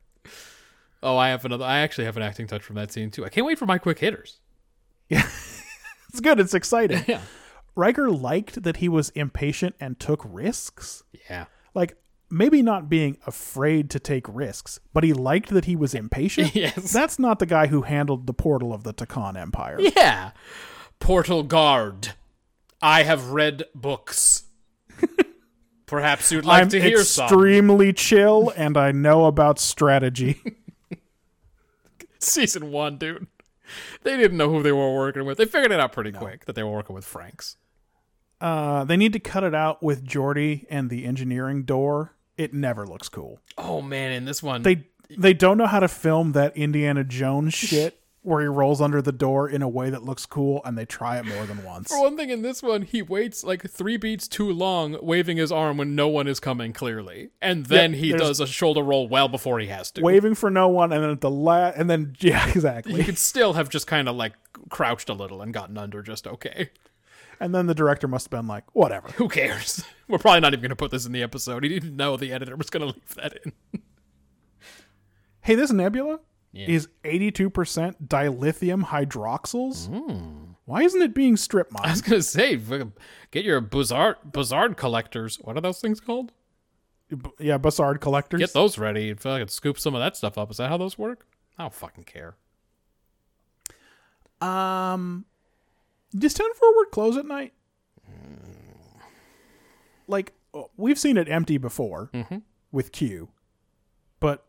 Oh, 1.03 1.17
I 1.17 1.29
have 1.29 1.45
another. 1.45 1.65
I 1.65 1.79
actually 1.81 2.05
have 2.05 2.17
an 2.17 2.23
acting 2.23 2.47
touch 2.47 2.63
from 2.63 2.77
that 2.77 2.93
scene 2.93 3.11
too. 3.11 3.25
I 3.25 3.29
can't 3.29 3.47
wait 3.47 3.59
for 3.59 3.67
my 3.67 3.79
quick 3.79 3.99
hitters. 3.99 4.39
Yeah, 5.09 5.23
it's 6.09 6.21
good. 6.21 6.41
It's 6.41 6.55
exciting. 6.55 7.05
Yeah. 7.09 7.21
Riker 7.75 8.11
liked 8.11 8.65
that 8.65 8.79
he 8.79 8.89
was 8.89 9.11
impatient 9.11 9.77
and 9.79 10.01
took 10.01 10.23
risks. 10.25 11.05
Yeah. 11.31 11.45
Like, 11.75 11.97
maybe 12.31 12.63
not 12.63 12.89
being 12.89 13.17
afraid 13.27 13.91
to 13.91 13.99
take 13.99 14.27
risks, 14.29 14.81
but 14.93 15.05
he 15.05 15.13
liked 15.13 15.51
that 15.51 15.65
he 15.67 15.77
was 15.77 15.95
impatient. 15.95 16.55
Yes. 16.55 16.93
That's 16.93 17.19
not 17.19 17.39
the 17.39 17.47
guy 17.47 17.69
who 17.69 17.83
handled 17.83 18.27
the 18.27 18.35
portal 18.35 18.73
of 18.73 18.83
the 18.85 18.93
Tkon 18.95 19.37
Empire. 19.37 19.79
Yeah. 19.81 20.33
Portal 20.99 21.43
guard. 21.43 22.15
I 22.83 23.03
have 23.05 23.31
read 23.31 23.65
books. 23.75 24.45
Perhaps 25.87 26.31
you'd 26.33 26.45
like 26.45 26.63
I'm 26.63 26.69
to 26.71 26.81
hear 26.81 27.03
some. 27.05 27.25
extremely 27.25 27.93
chill 27.93 28.53
and 28.57 28.77
I 28.77 28.93
know 28.93 29.25
about 29.27 29.59
strategy. 29.59 30.41
Season 32.19 32.71
one, 32.73 32.99
dude. 32.99 33.27
They 34.03 34.17
didn't 34.17 34.37
know 34.39 34.51
who 34.51 34.63
they 34.63 34.73
were 34.73 34.95
working 34.95 35.25
with. 35.25 35.39
They 35.39 35.45
figured 35.45 35.73
it 35.73 35.81
out 35.81 35.93
pretty 35.93 36.13
quick 36.13 36.47
that 36.47 36.55
they 36.55 36.63
were 36.63 36.71
working 36.73 36.95
with 36.95 37.07
Frakes. 37.07 37.57
Uh, 38.41 38.85
they 38.85 38.97
need 38.97 39.13
to 39.13 39.19
cut 39.21 39.45
it 39.45 39.55
out 39.55 39.83
with 39.83 40.05
Geordi 40.05 40.65
and 40.71 40.91
the 40.91 41.05
engineering 41.05 41.65
door. 41.65 42.15
It 42.39 42.55
never 42.55 42.87
looks 42.87 43.11
cool. 43.11 43.41
Oh 43.59 43.83
man, 43.83 44.13
in 44.13 44.25
this 44.25 44.43
one, 44.43 44.63
They 44.63 44.85
they 45.11 45.35
don't 45.35 45.59
know 45.59 45.67
how 45.67 45.81
to 45.81 45.89
film 45.89 46.33
that 46.33 46.57
Indiana 46.57 47.05
Jones 47.05 47.53
shit 47.53 48.01
where 48.23 48.43
he 48.43 48.47
rolls 48.47 48.81
under 48.81 49.01
the 49.01 49.13
door 49.13 49.49
in 49.49 49.63
a 49.63 49.69
way 49.69 49.89
that 49.89 50.03
looks 50.03 50.27
cool, 50.27 50.61
and 50.65 50.77
they 50.77 50.85
try 50.85 51.19
it 51.19 51.25
more 51.25 51.47
than 51.47 51.65
once. 51.65 51.89
For 51.89 52.01
one 52.03 52.17
thing, 52.17 52.29
in 52.31 52.43
this 52.43 52.63
one, 52.63 52.83
he 52.83 53.01
waits 53.01 53.43
like 53.43 53.69
three 53.71 53.97
beats 53.97 54.29
too 54.29 54.53
long, 54.53 54.99
waving 55.01 55.39
his 55.39 55.51
arm 55.51 55.79
when 55.79 55.95
no 55.95 56.09
one 56.09 56.27
is 56.27 56.39
coming 56.39 56.73
clearly, 56.73 57.31
and 57.41 57.67
then 57.67 57.95
he 57.95 58.13
does 58.13 58.39
a 58.39 58.47
shoulder 58.47 58.83
roll 58.83 59.09
well 59.09 59.29
before 59.29 59.59
he 59.61 59.69
has 59.69 59.91
to. 59.93 60.03
Waving 60.03 60.35
for 60.35 60.51
no 60.51 60.69
one, 60.69 60.93
and 60.93 61.03
then 61.03 61.11
at 61.11 61.21
the 61.21 61.31
la- 61.31 61.73
and 61.75 61.89
then 61.89 62.17
yeah, 62.21 62.47
exactly. 62.49 62.97
He 62.97 63.05
could 63.05 63.19
still 63.19 63.55
have 63.55 63.69
just 63.71 63.87
kind 63.87 64.09
of 64.09 64.17
like 64.17 64.35
crouched 64.69 65.09
a 65.09 65.15
little 65.15 65.41
and 65.41 65.55
gotten 65.55 65.79
under 65.79 66.03
just 66.03 66.27
okay. 66.27 66.71
And 67.41 67.55
then 67.55 67.67
the 67.67 67.75
director 67.75 68.09
must 68.09 68.27
have 68.27 68.31
been 68.31 68.47
like, 68.49 68.65
whatever. 68.75 69.09
Who 69.13 69.29
cares? 69.29 69.85
We're 70.09 70.19
probably 70.19 70.41
not 70.41 70.53
even 70.55 70.63
going 70.63 70.71
to 70.71 70.77
put 70.77 70.91
this 70.91 71.07
in 71.07 71.13
the 71.13 71.23
episode. 71.23 71.63
He 71.63 71.69
didn't 71.69 71.95
know 71.97 72.17
the 72.17 72.33
editor 72.33 72.57
was 72.57 72.69
going 72.71 72.81
to 72.81 72.87
leave 72.95 73.15
that 73.17 73.39
in. 73.45 73.53
Hey, 75.41 75.55
this 75.55 75.71
nebula 75.73 76.21
Yeah. 76.53 76.67
is 76.69 76.89
82% 77.05 77.51
dilithium 78.07 78.85
hydroxyls. 78.85 79.89
Why 80.67 80.83
isn't 80.83 81.01
it 81.01 81.15
being 81.15 81.39
strip 81.39 81.69
I 81.81 81.89
was 81.91 82.03
going 82.03 82.19
to 82.21 82.23
say, 82.23 82.57
get 83.31 83.45
your 83.47 83.63
Bussard, 83.63 84.17
Bussard 84.31 84.77
collectors. 84.77 85.37
What 85.41 85.57
are 85.57 85.63
those 85.63 85.81
things 85.81 86.01
called? 86.01 86.33
yeah, 87.39 87.57
Bussard 87.57 88.01
collectors. 88.01 88.41
Get 88.41 88.53
those 88.53 88.77
ready 88.77 89.09
and 89.09 89.19
fucking 89.19 89.49
scoop 89.49 89.79
some 89.79 89.95
of 89.95 90.01
that 90.03 90.17
stuff 90.19 90.37
up. 90.37 90.51
Is 90.51 90.59
that 90.59 90.69
how 90.69 90.77
those 90.77 90.99
work? 90.99 91.27
I 91.57 91.63
don't 91.63 91.73
fucking 91.73 92.05
care. 92.05 92.37
Um, 94.43 95.25
does 96.17 96.35
10 96.35 96.55
forward 96.55 96.87
close 96.93 97.17
at 97.17 97.27
night? 97.27 97.53
Like, 100.07 100.33
we've 100.77 100.99
seen 100.99 101.17
it 101.17 101.29
empty 101.29 101.59
before 101.59 102.11
with 102.73 102.93
Q, 102.93 103.29
but 104.21 104.45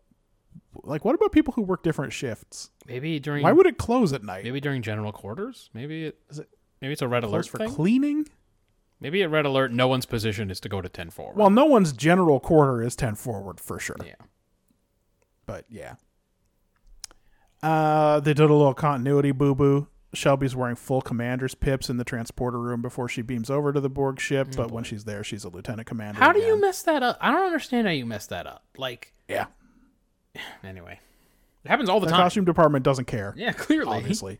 like, 0.84 1.04
what 1.04 1.16
about 1.16 1.32
people 1.34 1.54
who 1.54 1.62
work 1.64 1.84
different 1.84 2.14
shifts? 2.14 2.70
Maybe 2.88 3.20
during 3.20 3.44
Why 3.44 3.52
would 3.52 3.66
it 3.66 3.78
close 3.78 4.14
at 4.14 4.24
night? 4.24 4.44
maybe 4.46 4.62
during 4.62 4.82
general 4.82 5.12
quarters? 5.12 5.70
Maybe 5.74 6.06
it, 6.06 6.20
Is 6.30 6.40
it 6.40 6.50
maybe 6.82 6.94
it's 6.94 7.02
a 7.02 7.08
red 7.08 7.24
alert 7.24 7.48
for 7.48 7.58
thing. 7.58 7.70
cleaning? 7.70 8.28
maybe 9.02 9.22
at 9.24 9.30
red 9.32 9.46
alert, 9.46 9.72
no 9.74 9.88
one's 9.88 10.06
position 10.06 10.50
is 10.52 10.60
to 10.62 10.70
go 10.70 10.82
to 10.82 10.88
ten 10.90 11.10
forward. 11.10 11.36
Well, 11.38 11.50
no 11.50 11.66
one's 11.66 11.92
general 11.94 12.40
quarter 12.40 12.82
is 12.82 12.96
10 12.96 13.16
forward 13.16 13.60
for 13.60 13.80
sure. 13.80 13.96
yeah. 14.06 14.16
but 15.46 15.66
yeah. 15.70 15.96
Uh, 17.62 18.20
they 18.22 18.34
did 18.34 18.50
a 18.50 18.54
little 18.54 18.74
continuity 18.74 19.32
boo 19.32 19.54
boo. 19.56 19.88
Shelby's 20.14 20.56
wearing 20.56 20.76
full 20.76 21.02
commander's 21.02 21.54
pips 21.54 21.90
in 21.90 21.98
the 21.98 22.04
transporter 22.04 22.60
room 22.60 22.82
before 22.82 23.08
she 23.08 23.22
beams 23.22 23.50
over 23.50 23.72
to 23.72 23.80
the 23.80 23.90
Borg 23.90 24.20
ship, 24.20 24.50
but 24.58 24.72
when 24.72 24.84
she's 24.84 25.04
there, 25.04 25.24
she's 25.24 25.44
a 25.44 25.50
lieutenant 25.50 25.88
commander. 25.88 26.20
Mm, 26.20 26.24
How 26.24 26.34
do 26.34 26.40
you 26.40 26.60
mess 26.60 26.82
that 26.84 27.04
up? 27.04 27.18
I 27.22 27.30
don't 27.32 27.46
understand 27.46 27.86
how 27.86 27.94
you 27.94 28.06
mess 28.08 28.26
that 28.28 28.48
up. 28.48 28.64
Like, 28.78 29.14
Yeah, 29.28 29.46
anyway, 30.64 31.00
it 31.64 31.70
happens 31.70 31.90
all 31.90 32.00
the 32.00 32.08
the 32.08 32.12
time. 32.12 32.22
costume 32.22 32.46
department 32.46 32.84
doesn't 32.84 33.06
care. 33.06 33.34
Yeah, 33.38 33.52
clearly. 33.52 33.98
obviously. 33.98 34.40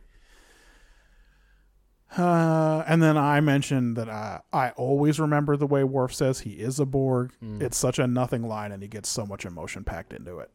Uh, 2.18 2.82
and 2.88 3.00
then 3.00 3.16
I 3.16 3.40
mentioned 3.40 3.96
that 3.96 4.08
uh, 4.08 4.40
I 4.52 4.70
always 4.70 5.20
remember 5.20 5.56
the 5.56 5.66
way 5.66 5.84
Worf 5.84 6.12
says 6.12 6.40
he 6.40 6.54
is 6.54 6.80
a 6.80 6.84
Borg. 6.86 7.32
Mm. 7.42 7.62
It's 7.62 7.76
such 7.76 8.00
a 8.00 8.06
nothing 8.08 8.42
line, 8.42 8.72
and 8.72 8.82
he 8.82 8.88
gets 8.88 9.08
so 9.08 9.24
much 9.24 9.44
emotion 9.44 9.84
packed 9.84 10.12
into 10.12 10.40
it. 10.40 10.50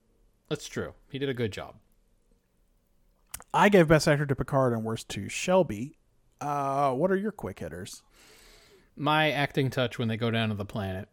That's 0.50 0.68
true. 0.68 0.94
He 1.10 1.18
did 1.18 1.30
a 1.30 1.34
good 1.34 1.54
job. 1.54 1.76
I 3.56 3.70
gave 3.70 3.88
best 3.88 4.08
actor 4.08 4.26
to 4.26 4.36
Picard 4.36 4.74
and 4.74 4.84
worst 4.84 5.08
to 5.10 5.30
Shelby. 5.30 5.98
Uh, 6.42 6.92
what 6.92 7.10
are 7.10 7.16
your 7.16 7.32
quick 7.32 7.60
hitters? 7.60 8.04
My 8.98 9.32
acting 9.32 9.70
touch 9.70 9.98
when 9.98 10.08
they 10.10 10.18
go 10.18 10.30
down 10.30 10.50
to 10.50 10.56
the 10.56 10.66
planet. 10.66 11.08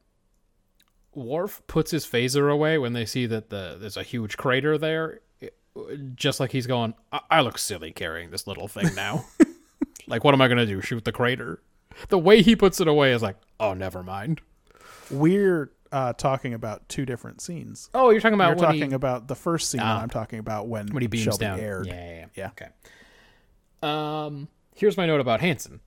Worf 1.14 1.62
puts 1.66 1.90
his 1.90 2.04
phaser 2.06 2.50
away 2.52 2.78
when 2.78 2.94
they 2.94 3.04
see 3.04 3.26
that 3.26 3.50
the 3.50 3.76
there's 3.78 3.96
a 3.96 4.02
huge 4.02 4.36
crater 4.36 4.76
there, 4.78 5.20
it- 5.40 5.56
just 6.16 6.40
like 6.40 6.52
he's 6.52 6.66
going. 6.66 6.94
I, 7.12 7.20
I 7.30 7.40
look 7.42 7.58
silly 7.58 7.92
carrying 7.92 8.30
this 8.30 8.46
little 8.46 8.66
thing 8.68 8.94
now. 8.94 9.24
like, 10.06 10.24
what 10.24 10.34
am 10.34 10.40
I 10.40 10.48
gonna 10.48 10.66
do? 10.66 10.80
Shoot 10.80 11.04
the 11.04 11.12
crater? 11.12 11.62
The 12.08 12.18
way 12.18 12.42
he 12.42 12.56
puts 12.56 12.80
it 12.80 12.88
away 12.88 13.12
is 13.12 13.22
like, 13.22 13.36
oh, 13.60 13.74
never 13.74 14.02
mind. 14.02 14.40
We're 15.10 15.70
uh, 15.92 16.12
talking 16.14 16.54
about 16.54 16.88
two 16.88 17.04
different 17.06 17.40
scenes. 17.40 17.90
Oh, 17.94 18.10
you're 18.10 18.20
talking 18.20 18.34
about 18.34 18.56
You're 18.58 18.66
talking 18.66 18.90
he, 18.90 18.94
about 18.96 19.28
the 19.28 19.34
first 19.36 19.70
scene, 19.70 19.80
Ah. 19.82 20.00
I'm 20.02 20.10
talking 20.10 20.38
about 20.38 20.66
when 20.66 20.88
when 20.88 21.02
he 21.02 21.06
beams 21.06 21.24
Shelby 21.24 21.44
down. 21.44 21.60
aired. 21.60 21.86
Yeah, 21.86 21.94
yeah, 21.94 22.16
yeah. 22.16 22.26
Yeah. 22.34 22.48
Okay. 22.48 22.68
Um, 23.82 24.48
here's 24.74 24.96
my 24.96 25.06
note 25.06 25.20
about 25.20 25.40
Hanson. 25.40 25.80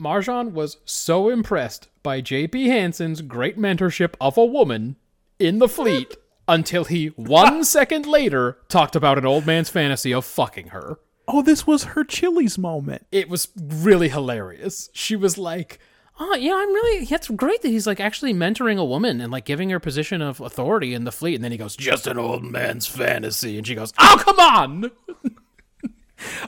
Marjan 0.00 0.52
was 0.52 0.78
so 0.84 1.28
impressed 1.28 1.88
by 2.02 2.20
J.P. 2.20 2.68
Hanson's 2.68 3.20
great 3.20 3.58
mentorship 3.58 4.14
of 4.20 4.36
a 4.38 4.44
woman 4.44 4.96
in 5.38 5.58
the 5.58 5.68
fleet 5.68 6.16
until 6.48 6.84
he 6.84 7.08
one 7.08 7.64
second 7.64 8.06
later 8.06 8.58
talked 8.68 8.94
about 8.94 9.18
an 9.18 9.26
old 9.26 9.44
man's 9.46 9.70
fantasy 9.70 10.12
of 10.14 10.24
fucking 10.24 10.68
her. 10.68 10.98
Oh, 11.26 11.42
this 11.42 11.66
was 11.66 11.84
her 11.84 12.04
Chili's 12.04 12.56
moment. 12.56 13.06
It 13.12 13.28
was 13.28 13.48
really 13.56 14.08
hilarious. 14.08 14.88
She 14.94 15.14
was 15.16 15.36
like, 15.36 15.78
"Oh, 16.20 16.34
yeah, 16.34 16.54
I'm 16.54 16.72
really. 16.72 17.04
That's 17.04 17.28
great 17.28 17.62
that 17.62 17.68
he's 17.68 17.86
like 17.86 18.00
actually 18.00 18.34
mentoring 18.34 18.78
a 18.78 18.84
woman 18.84 19.20
and 19.20 19.30
like 19.32 19.44
giving 19.44 19.70
her 19.70 19.80
position 19.80 20.20
of 20.22 20.40
authority 20.40 20.94
in 20.94 21.04
the 21.04 21.12
fleet." 21.12 21.34
And 21.36 21.44
then 21.44 21.52
he 21.52 21.58
goes, 21.58 21.76
"Just 21.76 22.06
an 22.06 22.18
old 22.18 22.44
man's 22.44 22.86
fantasy," 22.86 23.56
and 23.58 23.66
she 23.66 23.74
goes, 23.74 23.92
"Oh, 23.98 24.20
come 24.24 24.38
on!" 24.40 24.90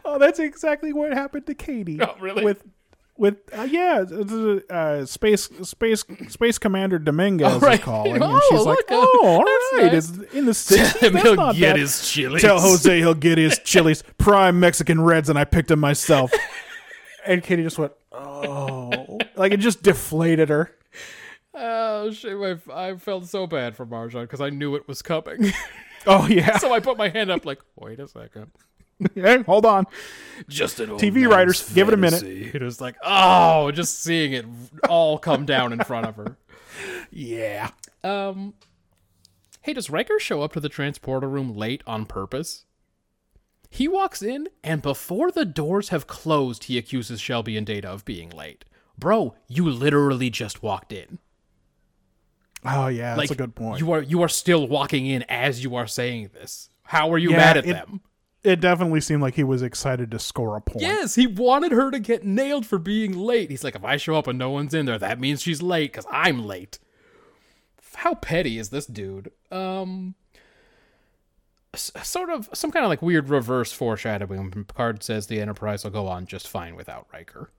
Oh, 0.05 0.18
that's 0.18 0.40
exactly 0.40 0.92
what 0.92 1.12
happened 1.12 1.47
to 1.47 1.55
Katie. 1.55 2.00
Oh, 2.02 2.16
really? 2.20 2.44
With 2.44 2.65
with 3.16 3.36
uh, 3.57 3.62
yeah, 3.70 4.02
uh, 4.70 5.05
space 5.05 5.49
space 5.62 6.05
space 6.28 6.58
commander 6.58 6.99
Dominguez 6.99 7.52
Oh, 7.55 7.58
right. 7.60 7.78
is 7.78 7.84
calling, 7.84 8.15
and 8.23 8.24
Oh, 8.24 8.40
she's 8.50 8.62
like, 8.62 8.78
uh, 8.90 8.94
"Oh, 8.97 9.20
all 9.24 9.44
right 9.44 9.92
nice." 9.92 10.10
it's 10.10 10.34
in 10.34 10.47
the 10.47 10.99
him 11.00 11.16
he'll 11.16 11.36
not 11.36 11.55
get 11.55 11.74
bad. 11.74 11.81
his 11.81 12.10
chilies. 12.10 12.42
Tell 12.42 12.58
Jose 12.60 12.99
he'll 12.99 13.15
get 13.15 13.39
his 13.39 13.58
chilies, 13.65 14.02
prime 14.18 14.58
Mexican 14.58 15.00
reds, 15.02 15.28
and 15.28 15.39
I 15.39 15.44
picked 15.44 15.68
them 15.68 15.78
myself." 15.81 16.32
and 17.24 17.40
Katie 17.40 17.62
just 17.62 17.78
went, 17.78 17.92
"Oh," 18.10 18.99
like 19.41 19.52
it 19.52 19.60
just 19.60 19.83
deflated 19.83 20.51
her. 20.51 20.70
Oh 21.55 22.10
shit! 22.12 22.39
My, 22.39 22.59
I 22.73 22.97
felt 22.97 23.27
so 23.27 23.47
bad 23.47 23.75
for 23.75 23.86
Marjan 23.86 24.23
because 24.23 24.41
I 24.41 24.51
knew 24.51 24.77
it 24.77 24.86
was 24.86 25.02
coming. 25.02 25.52
Oh 26.07 26.27
yeah, 26.28 26.57
so 26.57 26.73
I 26.73 26.81
put 26.81 26.97
my 26.97 27.10
hand 27.10 27.31
up, 27.31 27.44
like, 27.44 27.60
wait 27.77 28.01
a 28.01 28.09
second. 28.09 28.51
Hey, 29.15 29.43
hold 29.43 29.67
on. 29.67 29.86
Just 30.49 30.81
an 30.81 30.93
old 30.93 31.01
TV 31.01 31.17
man's 31.17 31.27
writers, 31.27 31.73
give 31.75 31.89
it 31.89 31.94
a 31.94 31.99
minute. 31.99 32.23
It 32.23 32.62
was 32.62 32.81
like, 32.81 32.97
oh, 33.05 33.70
just 33.70 34.02
seeing 34.02 34.33
it 34.33 34.47
all 34.89 35.19
come 35.19 35.44
down 35.44 35.75
in 35.75 35.85
front 35.85 36.07
of 36.07 36.17
her. 36.17 36.39
Yeah. 37.10 37.70
Um, 38.02 38.55
hey, 39.60 39.75
does 39.75 39.91
Riker 39.91 40.19
show 40.19 40.41
up 40.41 40.55
to 40.55 40.60
the 40.60 40.70
transporter 40.70 41.28
room 41.28 41.55
late 41.55 41.83
on 41.86 42.07
purpose? 42.07 42.65
He 43.70 43.89
walks 43.89 44.23
in, 44.23 44.49
and 44.65 44.83
before 44.83 45.31
the 45.31 45.44
doors 45.44 45.91
have 45.91 46.07
closed, 46.07 46.65
he 46.65 46.77
accuses 46.77 47.20
Shelby 47.20 47.59
and 47.59 47.67
Data 47.67 47.89
of 47.89 48.07
being 48.07 48.31
late. 48.31 48.65
Bro, 49.00 49.34
you 49.48 49.68
literally 49.68 50.30
just 50.30 50.62
walked 50.62 50.92
in. 50.92 51.18
Oh 52.64 52.88
yeah, 52.88 53.16
that's 53.16 53.18
like 53.18 53.30
a 53.30 53.34
good 53.34 53.54
point. 53.54 53.80
You 53.80 53.90
are 53.92 54.02
you 54.02 54.20
are 54.22 54.28
still 54.28 54.68
walking 54.68 55.06
in 55.06 55.24
as 55.28 55.64
you 55.64 55.74
are 55.76 55.86
saying 55.86 56.30
this. 56.34 56.68
How 56.84 57.10
are 57.12 57.18
you 57.18 57.30
Yeah, 57.30 57.36
mad 57.38 57.56
at 57.56 57.66
it- 57.66 57.72
them? 57.72 58.02
it 58.44 58.60
definitely 58.60 59.00
seemed 59.00 59.22
like 59.22 59.34
he 59.34 59.44
was 59.44 59.62
excited 59.62 60.10
to 60.10 60.18
score 60.18 60.56
a 60.56 60.60
point. 60.60 60.82
Yes, 60.82 61.14
he 61.14 61.26
wanted 61.26 61.72
her 61.72 61.90
to 61.90 61.98
get 61.98 62.24
nailed 62.24 62.66
for 62.66 62.78
being 62.78 63.12
late. 63.16 63.50
He's 63.50 63.64
like, 63.64 63.74
if 63.76 63.84
I 63.84 63.96
show 63.96 64.14
up 64.14 64.26
and 64.26 64.38
no 64.38 64.50
one's 64.50 64.74
in 64.74 64.86
there, 64.86 64.98
that 64.98 65.18
means 65.20 65.40
she's 65.42 65.62
late 65.62 65.92
because 65.92 66.06
I'm 66.10 66.46
late. 66.46 66.78
How 67.96 68.14
petty 68.14 68.58
is 68.58 68.70
this 68.70 68.86
dude? 68.86 69.30
Um, 69.50 70.14
sort 71.76 72.30
of 72.30 72.48
some 72.54 72.70
kind 72.70 72.84
of 72.84 72.88
like 72.88 73.02
weird 73.02 73.28
reverse 73.28 73.72
foreshadowing. 73.72 74.38
when 74.50 74.64
Picard 74.64 75.02
says 75.02 75.26
the 75.26 75.40
Enterprise 75.40 75.84
will 75.84 75.90
go 75.90 76.06
on 76.08 76.26
just 76.26 76.48
fine 76.48 76.74
without 76.76 77.06
Riker. 77.12 77.50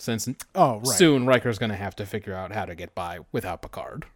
Since 0.00 0.30
Oh 0.54 0.78
right. 0.78 0.86
soon 0.86 1.26
Riker's 1.26 1.58
going 1.58 1.70
to 1.70 1.76
have 1.76 1.94
to 1.96 2.06
figure 2.06 2.34
out 2.34 2.52
how 2.52 2.64
to 2.64 2.74
get 2.74 2.94
by 2.94 3.18
without 3.32 3.60
Picard. 3.60 4.06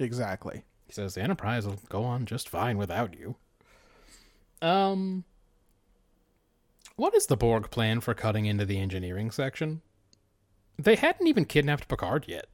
Exactly. 0.00 0.64
He 0.84 0.92
says 0.92 1.14
the 1.14 1.22
Enterprise 1.22 1.64
will 1.64 1.78
go 1.88 2.02
on 2.02 2.26
just 2.26 2.48
fine 2.48 2.76
without 2.76 3.16
you. 3.16 3.36
Um, 4.60 5.22
what 6.96 7.14
is 7.14 7.26
the 7.26 7.36
Borg 7.36 7.70
plan 7.70 8.00
for 8.00 8.14
cutting 8.14 8.46
into 8.46 8.64
the 8.66 8.80
engineering 8.80 9.30
section? 9.30 9.82
They 10.76 10.96
hadn't 10.96 11.28
even 11.28 11.44
kidnapped 11.44 11.86
Picard 11.86 12.24
yet. 12.26 12.46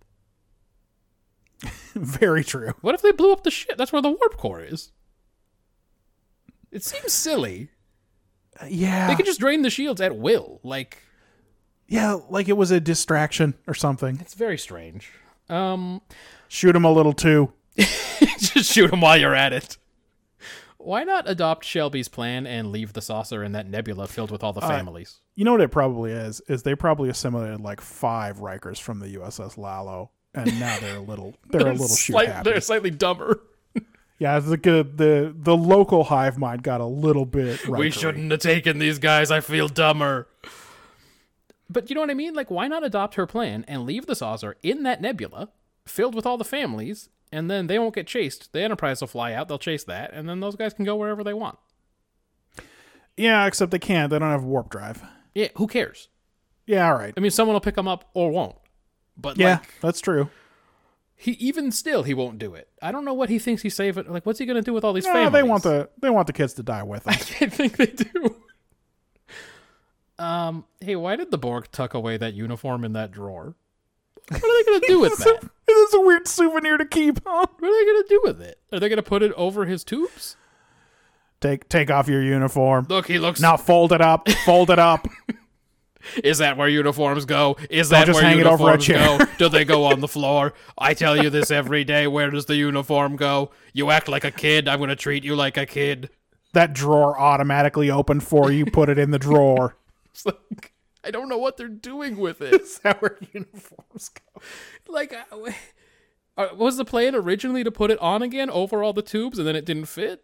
Very 1.95 2.45
true. 2.45 2.73
What 2.83 2.95
if 2.95 3.01
they 3.01 3.13
blew 3.13 3.33
up 3.33 3.45
the 3.45 3.51
ship? 3.51 3.79
That's 3.79 3.93
where 3.93 4.03
the 4.03 4.11
warp 4.11 4.37
core 4.37 4.61
is. 4.63 4.93
It 6.71 6.85
seems 6.85 7.15
silly. 7.15 7.71
Yeah. 8.69 9.09
They 9.09 9.15
could 9.15 9.25
just 9.27 9.41
drain 9.41 9.63
the 9.63 9.71
shields 9.71 10.03
at 10.03 10.17
will. 10.17 10.61
Like 10.63 10.99
yeah, 11.89 12.19
like 12.29 12.49
it 12.49 12.57
was 12.57 12.71
a 12.71 12.81
distraction 12.81 13.55
or 13.67 13.75
something. 13.75 14.19
it's 14.21 14.35
very 14.35 14.59
strange. 14.59 15.11
Um, 15.49 16.01
Shoot 16.49 16.75
him 16.77 16.85
a 16.85 16.93
little 16.93 17.13
too. 17.13 17.53
just 17.77 18.73
shoot 18.73 18.91
them 18.91 19.01
while 19.01 19.17
you're 19.17 19.35
at 19.35 19.53
it. 19.53 19.77
Why 20.79 21.03
not 21.03 21.29
adopt 21.29 21.65
Shelby's 21.65 22.09
plan 22.09 22.47
and 22.47 22.71
leave 22.71 22.93
the 22.93 23.01
saucer 23.01 23.43
in 23.43 23.53
that 23.53 23.67
nebula 23.67 24.07
filled 24.07 24.31
with 24.31 24.45
all 24.45 24.53
the 24.53 24.61
families? 24.61 25.21
You 25.35 25.45
know 25.45 25.53
what 25.53 25.63
it 25.63 25.71
probably 25.71 26.13
is? 26.13 26.41
Is 26.47 26.63
they 26.63 26.75
probably 26.75 27.09
assimilated 27.09 27.61
like 27.61 27.81
five 27.81 28.39
Rikers 28.39 28.81
from 28.81 29.01
the 29.01 29.17
USS 29.17 29.57
Lalo, 29.57 30.11
and 30.35 30.61
now 30.61 30.79
they're 30.81 30.99
a 30.99 31.01
little 31.01 31.35
they're, 31.49 31.63
a 31.63 31.73
little 31.73 31.89
shoot 31.89 32.13
Slight- 32.13 32.29
happy. 32.29 32.51
They're 32.51 32.61
slightly 32.61 32.91
dumber. 32.91 33.41
Yeah, 34.21 34.39
the 34.39 34.57
the 34.57 35.35
the 35.37 35.57
local 35.57 36.05
hive 36.05 36.39
mind 36.39 36.63
got 36.63 36.81
a 36.81 36.87
little 36.87 37.27
bit. 37.27 37.67
We 37.69 37.91
shouldn't 37.91 38.31
have 38.31 38.41
taken 38.41 38.79
these 38.79 39.01
guys. 39.01 39.33
I 39.33 39.41
feel 39.41 39.67
dumber. 39.67 40.29
But 41.71 41.89
you 41.89 41.95
know 41.95 42.01
what 42.03 42.11
I 42.11 42.15
mean? 42.15 42.35
Like, 42.35 42.51
why 42.51 42.69
not 42.69 42.85
adopt 42.85 43.15
her 43.15 43.27
plan 43.27 43.65
and 43.67 43.85
leave 43.85 44.07
the 44.07 44.15
saucer 44.15 44.57
in 44.63 44.83
that 44.83 45.01
nebula, 45.01 45.49
filled 45.87 46.15
with 46.15 46.27
all 46.27 46.37
the 46.37 46.45
families, 46.45 47.09
and 47.33 47.51
then 47.51 47.67
they 47.67 47.79
won't 47.79 47.95
get 47.95 48.07
chased. 48.07 48.53
The 48.53 48.61
Enterprise 48.63 49.01
will 49.01 49.09
fly 49.09 49.33
out, 49.33 49.49
they'll 49.49 49.59
chase 49.59 49.85
that, 49.85 50.13
and 50.13 50.29
then 50.29 50.41
those 50.41 50.57
guys 50.57 50.75
can 50.75 50.85
go 50.85 50.95
wherever 50.97 51.25
they 51.25 51.35
want. 51.35 51.59
Yeah, 53.17 53.47
except 53.47 53.71
they 53.71 53.79
can't. 53.79 54.11
They 54.11 54.19
don't 54.19 54.31
have 54.31 54.45
warp 54.45 54.71
drive. 54.71 55.03
Yeah, 55.35 55.49
who 55.57 55.67
cares? 55.67 56.09
Yeah, 56.67 56.87
all 56.89 56.95
right. 56.99 57.15
I 57.17 57.21
mean, 57.21 57.31
someone 57.31 57.55
will 57.55 57.61
pick 57.61 57.77
them 57.77 57.89
up 57.89 58.09
or 58.15 58.31
won't. 58.31 58.57
But 59.17 59.39
Yeah, 59.39 59.55
like, 59.59 59.75
that's 59.81 60.01
true. 60.01 60.29
he 61.15 61.33
even 61.33 61.71
still 61.71 62.03
he 62.03 62.15
won't 62.15 62.39
do 62.39 62.55
it. 62.55 62.69
I 62.83 62.91
don't 62.91 63.05
know 63.05 63.15
what 63.15 63.29
he 63.31 63.39
thinks 63.39 63.63
he's 63.63 63.77
saving. 63.77 64.07
Like, 64.09 64.27
what's 64.27 64.39
he 64.39 64.47
gonna 64.47 64.63
do 64.63 64.73
with 64.73 64.83
all 64.85 64.93
these 64.93 65.05
No, 65.07 65.13
families? 65.13 65.33
they 65.33 65.43
want 65.45 65.63
the 65.63 65.89
they 66.01 66.11
want 66.11 66.27
the 66.27 66.33
kids 66.33 66.55
to 66.55 66.63
die 66.63 66.83
with 66.83 67.05
them. 67.05 67.15
I 67.15 67.17
think 67.17 67.77
they 67.77 67.87
do. 67.87 68.37
Um, 70.25 70.65
hey, 70.81 70.97
why 70.97 71.17
did 71.17 71.31
the 71.31 71.39
Borg 71.39 71.69
tuck 71.71 71.93
away 71.93 72.17
that 72.17 72.33
uniform 72.35 72.85
in 72.85 72.95
that 72.95 73.11
drawer? 73.11 73.55
What 74.29 74.43
are 74.43 74.65
they 74.65 74.71
gonna 74.71 74.87
do 74.87 75.01
with 75.01 75.19
that? 75.19 75.51
it 75.69 75.73
is 75.73 75.95
a 75.95 76.01
weird 76.01 76.27
souvenir 76.27 76.79
to 76.79 76.87
keep. 76.87 77.21
Huh? 77.27 77.47
What 77.59 77.69
are 77.69 77.73
they 77.73 77.93
gonna 77.93 78.09
do 78.09 78.21
with 78.25 78.41
it? 78.41 78.59
Are 78.73 78.81
they 78.81 78.89
gonna 78.89 79.03
put 79.03 79.23
it 79.23 79.33
over 79.33 79.67
his 79.67 79.85
tubes? 79.85 80.37
Take 81.41 81.69
take 81.69 81.91
off 81.91 82.09
your 82.09 82.23
uniform. 82.23 82.87
Look, 82.89 83.07
he 83.07 83.19
looks. 83.19 83.41
Now 83.41 83.59
fold 83.59 83.93
it 83.93 84.01
up. 84.01 84.29
Fold 84.47 84.71
it 84.71 84.79
up. 84.79 85.07
Is 86.23 86.39
that 86.39 86.57
where 86.57 86.69
uniforms 86.69 87.25
go? 87.25 87.57
Is 87.71 87.89
that 87.89 88.09
where 88.09 88.23
hang 88.23 88.39
it 88.39 88.47
over 88.47 88.69
a 88.69 88.79
uniforms 88.79 89.19
go? 89.19 89.27
Do 89.39 89.49
they 89.49 89.65
go 89.65 89.85
on 89.85 90.01
the 90.01 90.09
floor? 90.09 90.53
I 90.77 90.93
tell 90.95 91.17
you 91.23 91.31
this 91.31 91.51
every 91.51 91.83
day. 91.85 92.07
Where 92.07 92.31
does 92.31 92.45
the 92.45 92.57
uniform 92.57 93.17
go? 93.17 93.51
You 93.73 93.91
act 93.91 94.09
like 94.09 94.25
a 94.25 94.31
kid. 94.31 94.69
I'm 94.69 94.81
gonna 94.81 94.97
treat 94.97 95.25
you 95.25 95.35
like 95.35 95.57
a 95.57 95.67
kid. 95.67 96.11
That 96.55 96.73
drawer 96.73 97.19
automatically 97.19 97.91
opened 97.91 98.23
for 98.23 98.51
you. 98.51 98.65
Put 98.65 98.89
it 98.89 98.99
in 98.99 99.11
the 99.11 99.19
drawer. 99.19 99.77
It's 100.17 100.27
like 100.27 100.73
I 101.03 101.11
don't 101.11 101.29
know 101.29 101.37
what 101.39 101.57
they're 101.57 101.69
doing 101.69 102.17
with 102.17 102.41
it. 102.41 102.63
Is 102.63 102.79
that 102.79 103.03
where 103.03 103.19
uniforms 103.33 104.09
go? 104.11 104.41
like 104.89 105.13
uh, 105.13 105.51
uh, 106.39 106.49
was 106.57 106.77
the 106.77 106.85
plan 106.85 107.15
originally 107.15 107.63
to 107.65 107.71
put 107.71 107.91
it 107.91 107.99
on 107.99 108.23
again 108.23 108.49
over 108.49 108.83
all 108.83 108.93
the 108.93 109.03
tubes 109.03 109.39
and 109.39 109.47
then 109.47 109.57
it 109.57 109.65
didn't 109.65 109.87
fit 109.87 110.23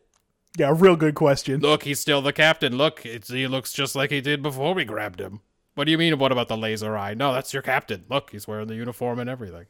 Yeah, 0.58 0.72
real 0.76 0.96
good 0.96 1.14
question. 1.14 1.60
look 1.60 1.82
he's 1.84 2.00
still 2.00 2.22
the 2.22 2.32
captain 2.32 2.76
look 2.76 3.04
it's, 3.04 3.28
he 3.30 3.46
looks 3.46 3.72
just 3.72 3.94
like 3.94 4.10
he 4.10 4.20
did 4.20 4.42
before 4.42 4.74
we 4.74 4.84
grabbed 4.84 5.20
him 5.20 5.40
what 5.74 5.84
do 5.84 5.90
you 5.92 5.98
mean 5.98 6.18
what 6.18 6.32
about 6.32 6.48
the 6.48 6.56
laser 6.56 6.96
eye 6.96 7.14
no 7.14 7.32
that's 7.32 7.52
your 7.52 7.62
captain 7.62 8.04
look 8.08 8.30
he's 8.30 8.46
wearing 8.48 8.66
the 8.68 8.74
uniform 8.74 9.18
and 9.18 9.28
everything 9.30 9.66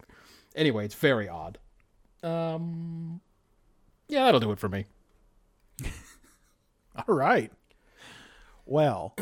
anyway 0.54 0.84
it's 0.84 0.94
very 0.94 1.28
odd 1.28 1.58
um 2.22 3.20
yeah 4.08 4.24
that'll 4.24 4.40
do 4.40 4.52
it 4.52 4.58
for 4.58 4.68
me 4.68 4.84
All 6.96 7.14
right. 7.14 7.52
Well, 8.66 9.14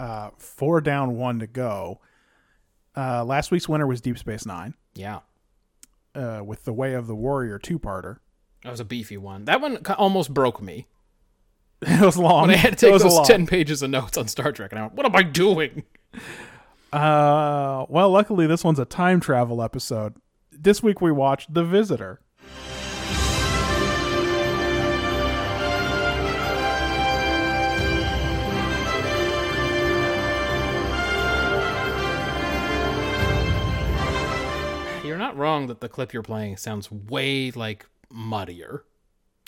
uh, 0.00 0.30
four 0.38 0.80
down, 0.80 1.16
one 1.16 1.38
to 1.40 1.46
go. 1.46 2.00
Uh, 2.96 3.24
last 3.24 3.50
week's 3.50 3.68
winner 3.68 3.86
was 3.86 4.00
Deep 4.00 4.18
Space 4.18 4.44
Nine 4.46 4.74
yeah 4.94 5.20
uh, 6.14 6.42
with 6.44 6.64
the 6.64 6.72
Way 6.72 6.94
of 6.94 7.06
the 7.06 7.14
Warrior 7.14 7.58
two 7.58 7.78
parter. 7.78 8.18
that 8.64 8.70
was 8.70 8.80
a 8.80 8.84
beefy 8.84 9.16
one 9.16 9.44
that 9.44 9.60
one 9.60 9.78
almost 9.98 10.34
broke 10.34 10.60
me 10.60 10.86
It 11.82 12.00
was 12.00 12.16
long. 12.16 12.48
when 12.48 12.50
i 12.50 12.56
had 12.56 12.76
to 12.76 12.86
take 12.90 12.90
those 13.00 13.04
lot. 13.04 13.26
10 13.26 13.46
pages 13.46 13.82
of 13.82 13.90
notes 13.90 14.16
on 14.18 14.26
star 14.26 14.50
trek 14.50 14.72
and 14.72 14.80
i 14.80 14.82
went 14.82 14.94
what 14.94 15.06
am 15.06 15.14
i 15.14 15.22
doing 15.22 15.84
Uh, 16.92 17.84
well, 17.88 18.10
luckily 18.10 18.46
this 18.46 18.64
one's 18.64 18.78
a 18.78 18.84
time 18.86 19.20
travel 19.20 19.62
episode. 19.62 20.14
This 20.50 20.82
week 20.82 21.00
we 21.02 21.12
watched 21.12 21.52
The 21.52 21.62
Visitor. 21.62 22.20
Wrong 35.38 35.66
that 35.68 35.80
the 35.80 35.88
clip 35.88 36.12
you're 36.12 36.22
playing 36.22 36.56
sounds 36.58 36.90
way 36.92 37.50
like 37.50 37.86
muddier 38.10 38.84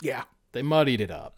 Yeah. 0.02 0.24
They 0.52 0.62
muddied 0.62 1.00
it 1.00 1.10
up. 1.10 1.36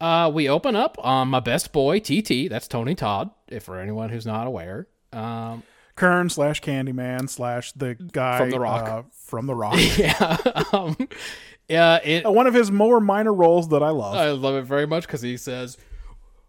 Uh, 0.00 0.30
we 0.32 0.48
open 0.48 0.76
up 0.76 0.96
on 1.00 1.28
my 1.28 1.40
best 1.40 1.72
boy 1.72 1.98
TT. 1.98 2.48
That's 2.48 2.68
Tony 2.68 2.94
Todd. 2.94 3.30
If 3.48 3.64
for 3.64 3.80
anyone 3.80 4.10
who's 4.10 4.26
not 4.26 4.46
aware, 4.46 4.86
um, 5.12 5.64
Kurn 5.96 6.28
slash 6.30 6.60
Candyman 6.60 7.28
slash 7.28 7.72
the 7.72 7.94
guy 7.94 8.38
From 8.38 8.50
The 8.50 8.60
Rock. 8.60 8.88
uh, 8.88 9.02
from 9.12 9.46
The 9.46 9.54
Rock. 9.56 9.74
yeah, 9.96 10.36
um, 10.72 10.96
yeah. 11.68 11.96
It, 12.04 12.24
Uh, 12.24 12.30
One 12.30 12.46
of 12.46 12.54
his 12.54 12.70
more 12.70 13.00
minor 13.00 13.34
roles 13.34 13.68
that 13.70 13.82
I 13.82 13.88
love. 13.90 14.14
I 14.14 14.30
love 14.30 14.54
it 14.54 14.62
very 14.62 14.86
much 14.86 15.04
because 15.06 15.22
he 15.22 15.36
says, 15.36 15.76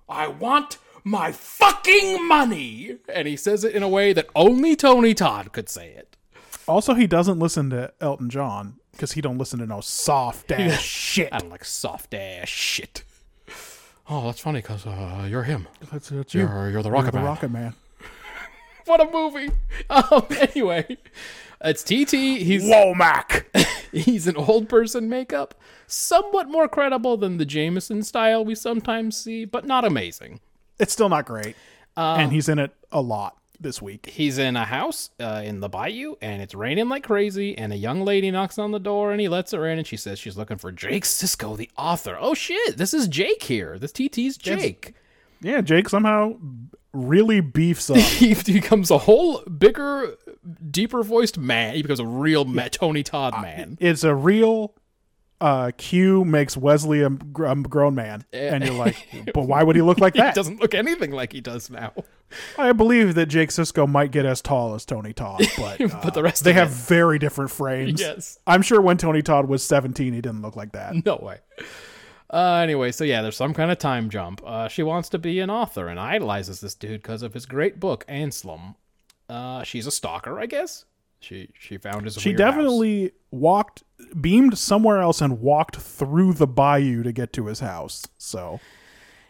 "I 0.07 0.27
want 0.27 0.77
my 1.03 1.31
fucking 1.31 2.27
money," 2.27 2.97
and 3.11 3.27
he 3.27 3.35
says 3.35 3.63
it 3.63 3.73
in 3.73 3.81
a 3.81 3.89
way 3.89 4.13
that 4.13 4.27
only 4.35 4.75
Tony 4.75 5.15
Todd 5.15 5.51
could 5.53 5.69
say 5.69 5.89
it. 5.93 6.08
Also, 6.69 6.93
he 6.93 7.07
doesn't 7.07 7.39
listen 7.39 7.69
to 7.71 7.91
Elton 7.99 8.29
John 8.29 8.75
because 8.91 9.13
he 9.13 9.21
don't 9.21 9.37
listen 9.37 9.59
to 9.59 9.65
no 9.65 9.81
soft 9.81 10.51
ass 10.51 10.79
shit. 10.81 11.29
I 11.31 11.39
don't 11.39 11.49
like 11.49 11.65
soft 11.65 12.13
ass 12.13 12.47
shit. 12.49 13.03
Oh, 14.09 14.25
that's 14.25 14.39
funny 14.39 14.59
because 14.61 14.85
uh, 14.87 15.27
you're 15.29 15.43
him. 15.43 15.67
That's, 15.91 16.09
that's 16.09 16.33
you. 16.33 16.41
You're 16.41 16.69
you're 16.71 16.81
the 16.83 16.89
You're 16.89 16.97
Rocket 16.97 17.11
the 17.11 17.17
Man. 17.17 17.25
Rocket 17.25 17.51
Man. 17.51 17.73
What 18.85 19.01
a 19.01 19.11
movie! 19.11 19.51
Um, 19.91 20.25
anyway, 20.31 20.97
it's 21.61 21.83
TT. 21.83 22.11
He's 22.41 22.67
Whoa, 22.67 22.93
Mac. 22.95 23.47
He's 23.91 24.25
an 24.27 24.35
old 24.35 24.67
person 24.69 25.09
makeup, 25.09 25.53
somewhat 25.87 26.47
more 26.49 26.67
credible 26.67 27.15
than 27.17 27.37
the 27.37 27.45
Jameson 27.45 28.01
style 28.03 28.43
we 28.43 28.55
sometimes 28.55 29.15
see, 29.17 29.45
but 29.45 29.65
not 29.65 29.85
amazing. 29.85 30.39
it's 30.79 30.91
still 30.93 31.09
not 31.09 31.25
great, 31.25 31.55
Um, 31.97 32.19
and 32.19 32.31
he's 32.31 32.49
in 32.49 32.57
it 32.59 32.71
a 32.91 33.01
lot 33.01 33.37
this 33.59 33.81
week. 33.81 34.07
He's 34.07 34.37
in 34.37 34.55
a 34.55 34.65
house 34.65 35.09
uh, 35.19 35.41
in 35.43 35.59
the 35.59 35.69
bayou, 35.69 36.15
and 36.21 36.41
it's 36.41 36.55
raining 36.55 36.89
like 36.89 37.03
crazy. 37.03 37.57
And 37.57 37.73
a 37.73 37.77
young 37.77 38.03
lady 38.03 38.31
knocks 38.31 38.57
on 38.57 38.71
the 38.71 38.79
door, 38.79 39.11
and 39.11 39.19
he 39.21 39.27
lets 39.27 39.51
her 39.51 39.67
in, 39.67 39.77
and 39.77 39.87
she 39.87 39.97
says 39.97 40.19
she's 40.19 40.37
looking 40.37 40.57
for 40.57 40.71
Jake 40.71 41.03
Sisko, 41.03 41.57
the 41.57 41.69
author. 41.77 42.17
Oh 42.19 42.33
shit, 42.33 42.77
this 42.77 42.93
is 42.93 43.07
Jake 43.07 43.43
here. 43.43 43.77
This 43.77 43.91
TT's 43.91 44.37
Jake. 44.37 44.93
Yeah, 45.41 45.61
Jake 45.61 45.89
somehow 45.89 46.37
really 46.93 47.41
beefs 47.41 47.89
up. 47.89 47.97
He 48.19 48.33
becomes 48.33 48.91
a 48.91 48.97
whole 48.97 49.41
bigger, 49.43 50.15
deeper 50.69 51.03
voiced 51.03 51.37
man. 51.37 51.75
He 51.75 51.81
becomes 51.81 51.99
a 51.99 52.05
real 52.05 52.45
Tony 52.71 53.03
Todd 53.03 53.41
man. 53.41 53.77
it's 53.79 54.03
a 54.03 54.13
real 54.13 54.73
uh, 55.41 55.71
Q 55.77 56.25
makes 56.25 56.57
Wesley 56.57 57.01
a, 57.01 57.07
a 57.07 57.55
grown 57.55 57.95
man, 57.95 58.25
and 58.33 58.63
you're 58.63 58.73
like, 58.73 59.07
but 59.33 59.43
why 59.43 59.63
would 59.63 59.75
he 59.75 59.81
look 59.81 59.99
like 59.99 60.13
that? 60.15 60.33
He 60.33 60.35
doesn't 60.35 60.59
look 60.61 60.73
anything 60.73 61.11
like 61.11 61.31
he 61.33 61.41
does 61.41 61.69
now. 61.69 61.93
I 62.57 62.73
believe 62.73 63.15
that 63.15 63.25
Jake 63.25 63.49
Sisko 63.49 63.89
might 63.89 64.11
get 64.11 64.25
as 64.25 64.41
tall 64.41 64.75
as 64.75 64.85
Tony 64.85 65.13
Todd, 65.13 65.41
but, 65.57 65.81
uh, 65.81 65.99
But 66.03 66.13
the 66.13 66.21
rest 66.21 66.43
they 66.43 66.53
have 66.53 66.69
it- 66.69 66.73
very 66.75 67.17
different 67.19 67.49
frames. 67.51 67.99
Yes. 67.99 68.37
I'm 68.45 68.61
sure 68.61 68.79
when 68.81 68.97
Tony 68.97 69.21
Todd 69.23 69.47
was 69.47 69.63
17, 69.63 70.13
he 70.13 70.21
didn't 70.21 70.41
look 70.43 70.55
like 70.55 70.73
that. 70.73 70.93
No 71.05 71.15
way. 71.17 71.39
Uh, 72.31 72.59
anyway, 72.61 72.91
so 72.91 73.03
yeah, 73.03 73.23
there's 73.23 73.35
some 73.35 73.55
kind 73.55 73.71
of 73.71 73.79
time 73.79 74.09
jump. 74.11 74.41
Uh, 74.45 74.67
she 74.67 74.83
wants 74.83 75.09
to 75.09 75.17
be 75.17 75.39
an 75.39 75.49
author 75.49 75.87
and 75.87 75.99
idolizes 75.99 76.59
this 76.61 76.75
dude 76.75 77.01
because 77.01 77.23
of 77.23 77.33
his 77.33 77.47
great 77.47 77.79
book, 77.79 78.05
Anslem. 78.07 78.75
Uh, 79.27 79.63
she's 79.63 79.87
a 79.87 79.91
stalker, 79.91 80.39
I 80.39 80.45
guess. 80.45 80.85
She 81.19 81.49
she 81.53 81.77
found 81.77 82.05
his. 82.05 82.15
She 82.15 82.29
weird 82.29 82.39
house. 82.39 82.49
definitely 82.49 83.11
walked, 83.31 83.83
beamed 84.19 84.57
somewhere 84.57 84.99
else, 84.99 85.21
and 85.21 85.41
walked 85.41 85.77
through 85.77 86.33
the 86.33 86.47
bayou 86.47 87.03
to 87.03 87.11
get 87.11 87.33
to 87.33 87.47
his 87.47 87.59
house. 87.59 88.07
So 88.17 88.59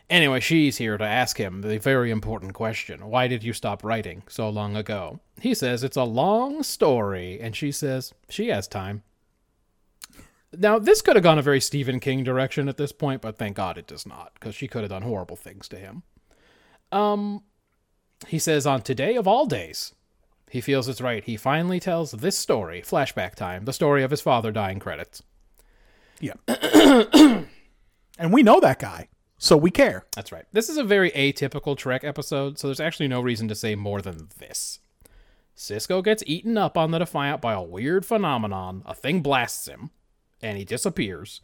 Anyway, 0.10 0.40
she's 0.40 0.78
here 0.78 0.98
to 0.98 1.04
ask 1.04 1.38
him 1.38 1.62
the 1.62 1.78
very 1.78 2.10
important 2.10 2.54
question: 2.54 3.10
Why 3.10 3.28
did 3.28 3.44
you 3.44 3.54
stop 3.54 3.84
writing 3.84 4.24
so 4.28 4.50
long 4.50 4.76
ago? 4.76 5.20
He 5.40 5.54
says 5.54 5.84
it's 5.84 5.98
a 5.98 6.04
long 6.04 6.64
story, 6.64 7.40
and 7.40 7.56
she 7.56 7.72
says 7.72 8.14
she 8.28 8.48
has 8.48 8.68
time. 8.68 9.04
Now, 10.58 10.80
this 10.80 11.04
could 11.04 11.16
have 11.16 11.24
gone 11.24 11.38
a 11.38 11.44
very 11.44 11.62
Stephen 11.62 12.00
King 12.00 12.24
direction 12.24 12.68
at 12.68 12.78
this 12.78 12.92
point, 12.92 13.22
but 13.22 13.38
thank 13.38 13.56
God 13.56 13.78
it 13.78 13.86
does 13.86 14.08
not, 14.08 14.34
because 14.34 14.56
she 14.56 14.68
could 14.68 14.82
have 14.82 14.90
done 14.90 15.04
horrible 15.04 15.36
things 15.36 15.68
to 15.68 15.78
him. 15.78 16.02
Um, 16.92 17.44
he 18.28 18.40
says 18.40 18.66
on 18.66 18.82
today 18.82 19.16
of 19.16 19.28
all 19.28 19.46
days, 19.46 19.94
he 20.50 20.62
feels 20.62 20.88
it's 20.88 21.02
right. 21.02 21.24
He 21.24 21.38
finally 21.38 21.80
tells 21.80 22.12
this 22.12 22.38
story, 22.38 22.82
flashback 22.82 23.36
time, 23.36 23.66
the 23.66 23.74
story 23.74 24.04
of 24.04 24.12
his 24.12 24.22
father 24.22 24.52
dying 24.52 24.80
credits. 24.80 25.24
yeah, 26.20 26.34
and 28.18 28.34
we 28.34 28.44
know 28.44 28.60
that 28.60 28.80
guy, 28.80 29.08
so 29.38 29.56
we 29.56 29.72
care. 29.72 30.06
That's 30.16 30.32
right. 30.32 30.46
This 30.52 30.70
is 30.70 30.78
a 30.78 30.84
very 30.84 31.12
atypical 31.12 31.78
Trek 31.78 32.04
episode, 32.04 32.60
so 32.60 32.68
there's 32.68 32.80
actually 32.80 33.08
no 33.08 33.22
reason 33.22 33.48
to 33.48 33.56
say 33.56 33.76
more 33.76 34.02
than 34.02 34.30
this. 34.38 34.80
Sisko 35.56 36.04
gets 36.04 36.24
eaten 36.26 36.58
up 36.58 36.78
on 36.78 36.92
the 36.92 37.00
Defiant 37.00 37.42
by 37.42 37.54
a 37.54 37.62
weird 37.62 38.06
phenomenon. 38.06 38.82
A 38.86 38.96
thing 38.96 39.22
blasts 39.22 39.68
him, 39.68 39.90
and 40.42 40.58
he 40.58 40.64
disappears. 40.64 41.42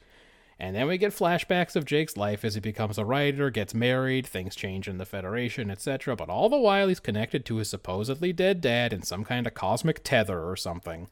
And 0.60 0.76
then 0.76 0.88
we 0.88 0.98
get 0.98 1.12
flashbacks 1.12 1.76
of 1.76 1.84
Jake's 1.84 2.16
life 2.16 2.46
as 2.46 2.54
he 2.54 2.62
becomes 2.62 2.98
a 2.98 3.04
writer, 3.04 3.50
gets 3.50 3.74
married, 3.74 4.26
things 4.26 4.56
change 4.56 4.88
in 4.88 4.98
the 4.98 5.06
Federation, 5.06 5.70
etc. 5.70 6.16
But 6.16 6.30
all 6.30 6.48
the 6.48 6.58
while, 6.58 6.88
he's 6.88 7.02
connected 7.02 7.46
to 7.46 7.58
his 7.58 7.70
supposedly 7.70 8.32
dead 8.32 8.62
dad 8.62 8.94
in 8.94 9.04
some 9.04 9.26
kind 9.26 9.46
of 9.46 9.54
cosmic 9.54 10.02
tether 10.04 10.50
or 10.50 10.56
something. 10.56 11.10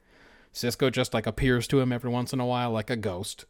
Sisko 0.54 0.92
just 0.92 1.14
like 1.14 1.28
appears 1.28 1.68
to 1.68 1.82
him 1.82 1.92
every 1.92 2.10
once 2.10 2.32
in 2.32 2.40
a 2.40 2.46
while 2.46 2.72
like 2.72 2.90
a 2.90 2.96
ghost. 2.96 3.46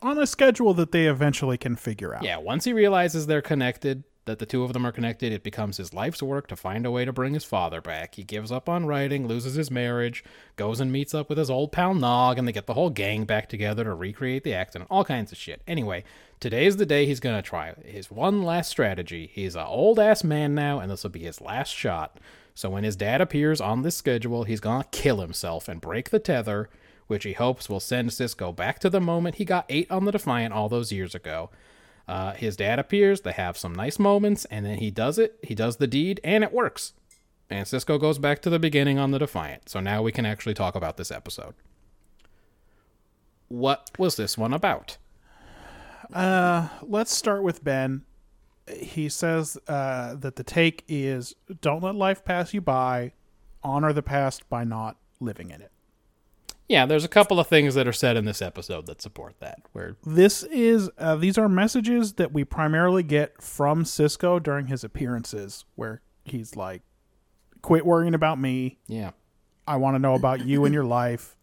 On 0.00 0.18
a 0.18 0.26
schedule 0.26 0.74
that 0.74 0.90
they 0.90 1.06
eventually 1.06 1.56
can 1.56 1.76
figure 1.76 2.14
out. 2.14 2.24
Yeah, 2.24 2.38
once 2.38 2.64
he 2.64 2.72
realizes 2.72 3.26
they're 3.26 3.42
connected, 3.42 4.02
that 4.24 4.38
the 4.38 4.46
two 4.46 4.62
of 4.62 4.72
them 4.72 4.86
are 4.86 4.92
connected, 4.92 5.32
it 5.32 5.42
becomes 5.42 5.78
his 5.78 5.92
life's 5.92 6.22
work 6.22 6.46
to 6.46 6.56
find 6.56 6.86
a 6.86 6.90
way 6.90 7.04
to 7.04 7.12
bring 7.12 7.34
his 7.34 7.44
father 7.44 7.80
back. 7.80 8.14
He 8.14 8.22
gives 8.22 8.52
up 8.52 8.68
on 8.68 8.86
writing, 8.86 9.26
loses 9.26 9.54
his 9.54 9.70
marriage, 9.70 10.22
goes 10.56 10.78
and 10.78 10.92
meets 10.92 11.12
up 11.12 11.28
with 11.28 11.38
his 11.38 11.50
old 11.50 11.72
pal 11.72 11.94
Nog, 11.94 12.38
and 12.38 12.46
they 12.46 12.52
get 12.52 12.66
the 12.66 12.74
whole 12.74 12.90
gang 12.90 13.24
back 13.24 13.48
together 13.48 13.82
to 13.84 13.94
recreate 13.94 14.44
the 14.44 14.54
accident. 14.54 14.88
All 14.90 15.04
kinds 15.04 15.32
of 15.32 15.38
shit. 15.38 15.62
Anyway, 15.66 16.04
today's 16.38 16.76
the 16.76 16.86
day 16.86 17.06
he's 17.06 17.20
gonna 17.20 17.42
try 17.42 17.74
his 17.84 18.10
one 18.10 18.42
last 18.42 18.70
strategy. 18.70 19.30
He's 19.32 19.56
an 19.56 19.66
old 19.66 19.98
ass 19.98 20.22
man 20.22 20.54
now, 20.54 20.78
and 20.78 20.90
this 20.90 21.02
will 21.02 21.10
be 21.10 21.20
his 21.20 21.40
last 21.40 21.70
shot. 21.70 22.18
So 22.54 22.70
when 22.70 22.84
his 22.84 22.96
dad 22.96 23.20
appears 23.20 23.60
on 23.60 23.82
this 23.82 23.96
schedule, 23.96 24.44
he's 24.44 24.60
gonna 24.60 24.84
kill 24.92 25.20
himself 25.20 25.68
and 25.68 25.80
break 25.80 26.10
the 26.10 26.20
tether, 26.20 26.68
which 27.08 27.24
he 27.24 27.32
hopes 27.32 27.68
will 27.68 27.80
send 27.80 28.10
Sisko 28.10 28.54
back 28.54 28.78
to 28.80 28.90
the 28.90 29.00
moment 29.00 29.36
he 29.36 29.44
got 29.44 29.66
eight 29.68 29.90
on 29.90 30.04
the 30.04 30.12
Defiant 30.12 30.54
all 30.54 30.68
those 30.68 30.92
years 30.92 31.14
ago. 31.14 31.50
Uh, 32.12 32.34
his 32.34 32.56
dad 32.56 32.78
appears, 32.78 33.22
they 33.22 33.32
have 33.32 33.56
some 33.56 33.74
nice 33.74 33.98
moments, 33.98 34.44
and 34.50 34.66
then 34.66 34.76
he 34.76 34.90
does 34.90 35.18
it, 35.18 35.38
he 35.42 35.54
does 35.54 35.78
the 35.78 35.86
deed, 35.86 36.20
and 36.22 36.44
it 36.44 36.52
works. 36.52 36.92
And 37.48 37.66
Sisko 37.66 37.98
goes 37.98 38.18
back 38.18 38.42
to 38.42 38.50
the 38.50 38.58
beginning 38.58 38.98
on 38.98 39.12
the 39.12 39.18
Defiant. 39.18 39.70
So 39.70 39.80
now 39.80 40.02
we 40.02 40.12
can 40.12 40.26
actually 40.26 40.52
talk 40.52 40.74
about 40.74 40.98
this 40.98 41.10
episode. 41.10 41.54
What 43.48 43.90
was 43.96 44.16
this 44.16 44.36
one 44.36 44.52
about? 44.52 44.98
Uh, 46.12 46.68
let's 46.82 47.14
start 47.14 47.42
with 47.42 47.64
Ben. 47.64 48.02
He 48.70 49.08
says 49.08 49.56
uh, 49.66 50.14
that 50.16 50.36
the 50.36 50.44
take 50.44 50.84
is 50.88 51.34
don't 51.62 51.82
let 51.82 51.94
life 51.94 52.26
pass 52.26 52.52
you 52.52 52.60
by, 52.60 53.12
honor 53.62 53.94
the 53.94 54.02
past 54.02 54.46
by 54.50 54.64
not 54.64 54.98
living 55.18 55.48
in 55.48 55.62
it. 55.62 55.71
Yeah, 56.72 56.86
there's 56.86 57.04
a 57.04 57.08
couple 57.08 57.38
of 57.38 57.48
things 57.48 57.74
that 57.74 57.86
are 57.86 57.92
said 57.92 58.16
in 58.16 58.24
this 58.24 58.40
episode 58.40 58.86
that 58.86 59.02
support 59.02 59.34
that. 59.40 59.60
Where 59.72 59.94
This 60.06 60.42
is 60.44 60.88
uh, 60.96 61.16
these 61.16 61.36
are 61.36 61.46
messages 61.46 62.14
that 62.14 62.32
we 62.32 62.44
primarily 62.44 63.02
get 63.02 63.42
from 63.42 63.84
Sisko 63.84 64.42
during 64.42 64.68
his 64.68 64.82
appearances, 64.82 65.66
where 65.74 66.00
he's 66.24 66.56
like, 66.56 66.80
"Quit 67.60 67.84
worrying 67.84 68.14
about 68.14 68.40
me. 68.40 68.78
yeah, 68.86 69.10
I 69.68 69.76
want 69.76 69.96
to 69.96 69.98
know 69.98 70.14
about 70.14 70.46
you 70.46 70.64
and 70.64 70.72
your 70.72 70.86
life. 70.86 71.36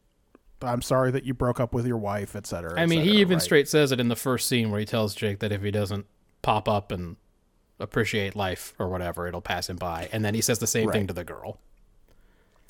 I'm 0.64 0.82
sorry 0.82 1.11
that 1.11 1.25
you 1.25 1.35
broke 1.35 1.59
up 1.59 1.75
with 1.75 1.85
your 1.85 1.99
wife, 1.99 2.35
etc." 2.35 2.74
I 2.75 2.88
mean, 2.88 3.03
he 3.03 3.19
even 3.19 3.35
right? 3.35 3.43
straight 3.43 3.67
says 3.67 3.91
it 3.91 3.99
in 3.99 4.08
the 4.08 4.16
first 4.16 4.48
scene 4.48 4.72
where 4.72 4.80
he 4.80 4.85
tells 4.88 5.14
Jake 5.14 5.41
that 5.41 5.51
if 5.51 5.61
he 5.61 5.69
doesn't 5.69 6.08
pop 6.41 6.67
up 6.67 6.91
and 6.91 7.17
appreciate 7.80 8.35
life 8.35 8.74
or 8.80 8.90
whatever, 8.90 9.27
it'll 9.27 9.41
pass 9.41 9.69
him 9.69 9.77
by. 9.77 10.09
And 10.11 10.25
then 10.25 10.33
he 10.33 10.41
says 10.41 10.58
the 10.58 10.66
same 10.66 10.90
thing 10.91 11.06
to 11.06 11.14
the 11.14 11.24
girl. 11.24 11.59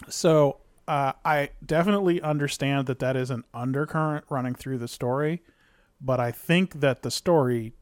So 0.10 0.58
uh, 0.90 1.14
I 1.24 1.52
definitely 1.66 2.20
understand 2.22 2.88
that 2.88 3.00
that 3.00 3.16
is 3.16 3.30
an 3.30 3.44
undercurrent 3.54 4.26
running 4.30 4.56
through 4.56 4.80
the 4.80 4.88
story, 4.88 5.42
but 6.02 6.20
I 6.20 6.32
think 6.32 6.80
that 6.82 7.04
the 7.04 7.12
story 7.12 7.74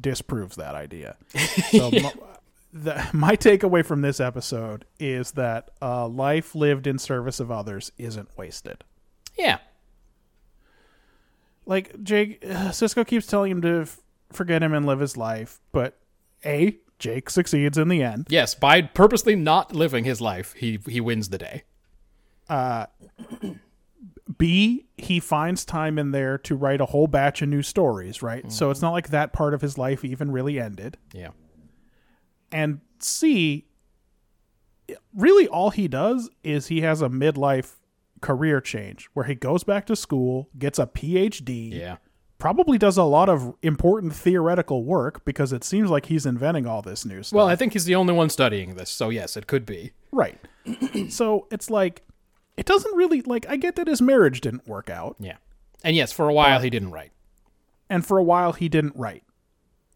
disproves 0.00 0.56
that 0.56 0.74
idea. 0.74 1.16
So 1.70 1.90
my, 1.90 2.12
the, 2.72 3.08
my 3.12 3.36
takeaway 3.36 3.84
from 3.86 4.02
this 4.02 4.18
episode 4.20 4.84
is 4.98 5.32
that 5.32 5.70
uh, 5.80 6.06
life 6.08 6.54
lived 6.54 6.86
in 6.88 6.98
service 6.98 7.38
of 7.40 7.50
others 7.50 7.92
isn't 7.98 8.28
wasted. 8.36 8.82
Yeah, 9.38 9.58
Like 11.66 12.02
Jake, 12.02 12.44
uh, 12.44 12.70
Sisko 12.70 13.06
keeps 13.06 13.26
telling 13.26 13.50
him 13.52 13.62
to 13.62 13.80
f- 13.82 14.00
forget 14.32 14.62
him 14.62 14.72
and 14.74 14.84
live 14.86 15.00
his 15.00 15.16
life, 15.16 15.60
but 15.72 15.96
a 16.44 16.76
Jake 16.98 17.28
succeeds 17.30 17.76
in 17.78 17.88
the 17.88 18.02
end. 18.02 18.26
yes. 18.30 18.54
By 18.54 18.82
purposely 18.82 19.34
not 19.36 19.74
living 19.74 20.04
his 20.04 20.20
life, 20.20 20.54
he 20.54 20.78
he 20.88 21.00
wins 21.00 21.28
the 21.28 21.38
day. 21.38 21.64
Uh, 22.48 22.86
B, 24.38 24.86
he 24.96 25.20
finds 25.20 25.64
time 25.64 25.98
in 25.98 26.10
there 26.12 26.38
to 26.38 26.56
write 26.56 26.80
a 26.80 26.86
whole 26.86 27.06
batch 27.06 27.42
of 27.42 27.48
new 27.48 27.62
stories, 27.62 28.22
right? 28.22 28.50
So 28.50 28.70
it's 28.70 28.80
not 28.80 28.92
like 28.92 29.08
that 29.10 29.32
part 29.32 29.52
of 29.54 29.60
his 29.60 29.76
life 29.76 30.04
even 30.04 30.30
really 30.30 30.58
ended. 30.58 30.96
Yeah, 31.12 31.30
And 32.50 32.80
C, 33.00 33.66
really 35.14 35.46
all 35.46 35.70
he 35.70 35.88
does 35.88 36.30
is 36.42 36.68
he 36.68 36.80
has 36.80 37.02
a 37.02 37.08
midlife 37.08 37.74
career 38.22 38.60
change 38.62 39.08
where 39.12 39.26
he 39.26 39.34
goes 39.34 39.62
back 39.62 39.84
to 39.86 39.96
school, 39.96 40.48
gets 40.58 40.78
a 40.78 40.86
PhD, 40.86 41.72
yeah. 41.72 41.96
Probably 42.38 42.78
does 42.78 42.96
a 42.96 43.04
lot 43.04 43.28
of 43.28 43.54
important 43.62 44.14
theoretical 44.14 44.84
work 44.84 45.24
because 45.24 45.52
it 45.52 45.64
seems 45.64 45.90
like 45.90 46.06
he's 46.06 46.26
inventing 46.26 46.66
all 46.66 46.82
this 46.82 47.04
new 47.04 47.22
stuff. 47.22 47.36
Well, 47.36 47.46
I 47.46 47.56
think 47.56 47.72
he's 47.72 47.84
the 47.84 47.94
only 47.94 48.12
one 48.12 48.28
studying 48.30 48.74
this, 48.74 48.90
so 48.90 49.08
yes, 49.10 49.36
it 49.36 49.46
could 49.46 49.64
be. 49.66 49.92
right. 50.12 50.38
so 51.10 51.46
it's 51.50 51.70
like, 51.70 52.02
it 52.56 52.66
doesn't 52.66 52.94
really, 52.96 53.20
like, 53.22 53.46
I 53.48 53.56
get 53.56 53.76
that 53.76 53.86
his 53.86 54.00
marriage 54.00 54.40
didn't 54.40 54.66
work 54.66 54.88
out. 54.90 55.16
Yeah, 55.18 55.36
and 55.82 55.94
yes, 55.96 56.12
for 56.12 56.28
a 56.28 56.32
while 56.32 56.60
he 56.60 56.70
didn't 56.70 56.90
write. 56.90 57.12
and 57.90 58.04
for 58.06 58.18
a 58.18 58.22
while 58.24 58.52
he 58.52 58.68
didn't 58.68 58.96
write. 58.96 59.24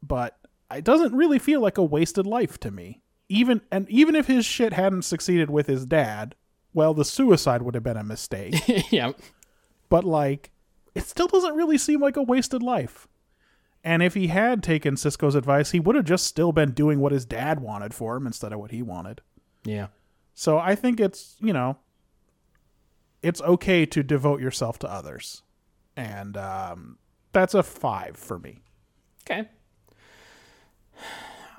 But 0.03 0.37
it 0.71 0.85
doesn't 0.85 1.15
really 1.15 1.39
feel 1.39 1.61
like 1.61 1.79
a 1.79 1.83
wasted 1.83 2.27
life 2.27 2.59
to 2.61 2.71
me. 2.71 3.01
Even 3.29 3.61
and 3.73 3.89
even 3.91 4.15
if 4.15 4.27
his 4.27 4.45
shit 4.47 4.73
hadn't 4.73 5.03
succeeded 5.03 5.51
with 5.51 5.67
his 5.67 5.87
dad, 5.87 6.35
well, 6.75 6.95
the 6.95 7.05
suicide 7.05 7.63
would 7.63 7.75
have 7.75 7.83
been 7.85 7.97
a 7.97 8.05
mistake. 8.05 8.55
yeah, 8.93 9.13
but 9.89 10.05
like, 10.05 10.51
it 10.99 11.05
still 11.05 11.29
doesn't 11.29 11.55
really 11.55 11.79
seem 11.79 12.01
like 12.01 12.17
a 12.17 12.23
wasted 12.23 12.63
life. 12.63 13.07
And 13.85 14.03
if 14.03 14.15
he 14.15 14.27
had 14.27 14.63
taken 14.65 14.97
Sisko's 14.97 15.37
advice, 15.37 15.71
he 15.71 15.79
would 15.79 15.95
have 15.95 16.05
just 16.05 16.27
still 16.27 16.51
been 16.51 16.73
doing 16.73 16.99
what 16.99 17.13
his 17.13 17.25
dad 17.25 17.61
wanted 17.61 17.95
for 17.95 18.17
him 18.17 18.27
instead 18.27 18.53
of 18.53 18.59
what 18.59 18.73
he 18.73 18.83
wanted. 18.83 19.21
yeah. 19.65 19.87
So 20.35 20.59
I 20.59 20.77
think 20.77 21.01
it's, 21.01 21.35
you 21.41 21.53
know, 21.53 21.79
it's 23.23 23.41
okay 23.41 23.85
to 23.87 24.05
devote 24.05 24.41
yourself 24.41 24.79
to 24.81 24.89
others. 24.89 25.43
And 25.97 26.37
um, 26.37 26.99
that's 27.33 27.55
a 27.55 27.65
five 27.65 28.17
for 28.17 28.39
me. 28.39 28.61
Okay. 29.23 29.49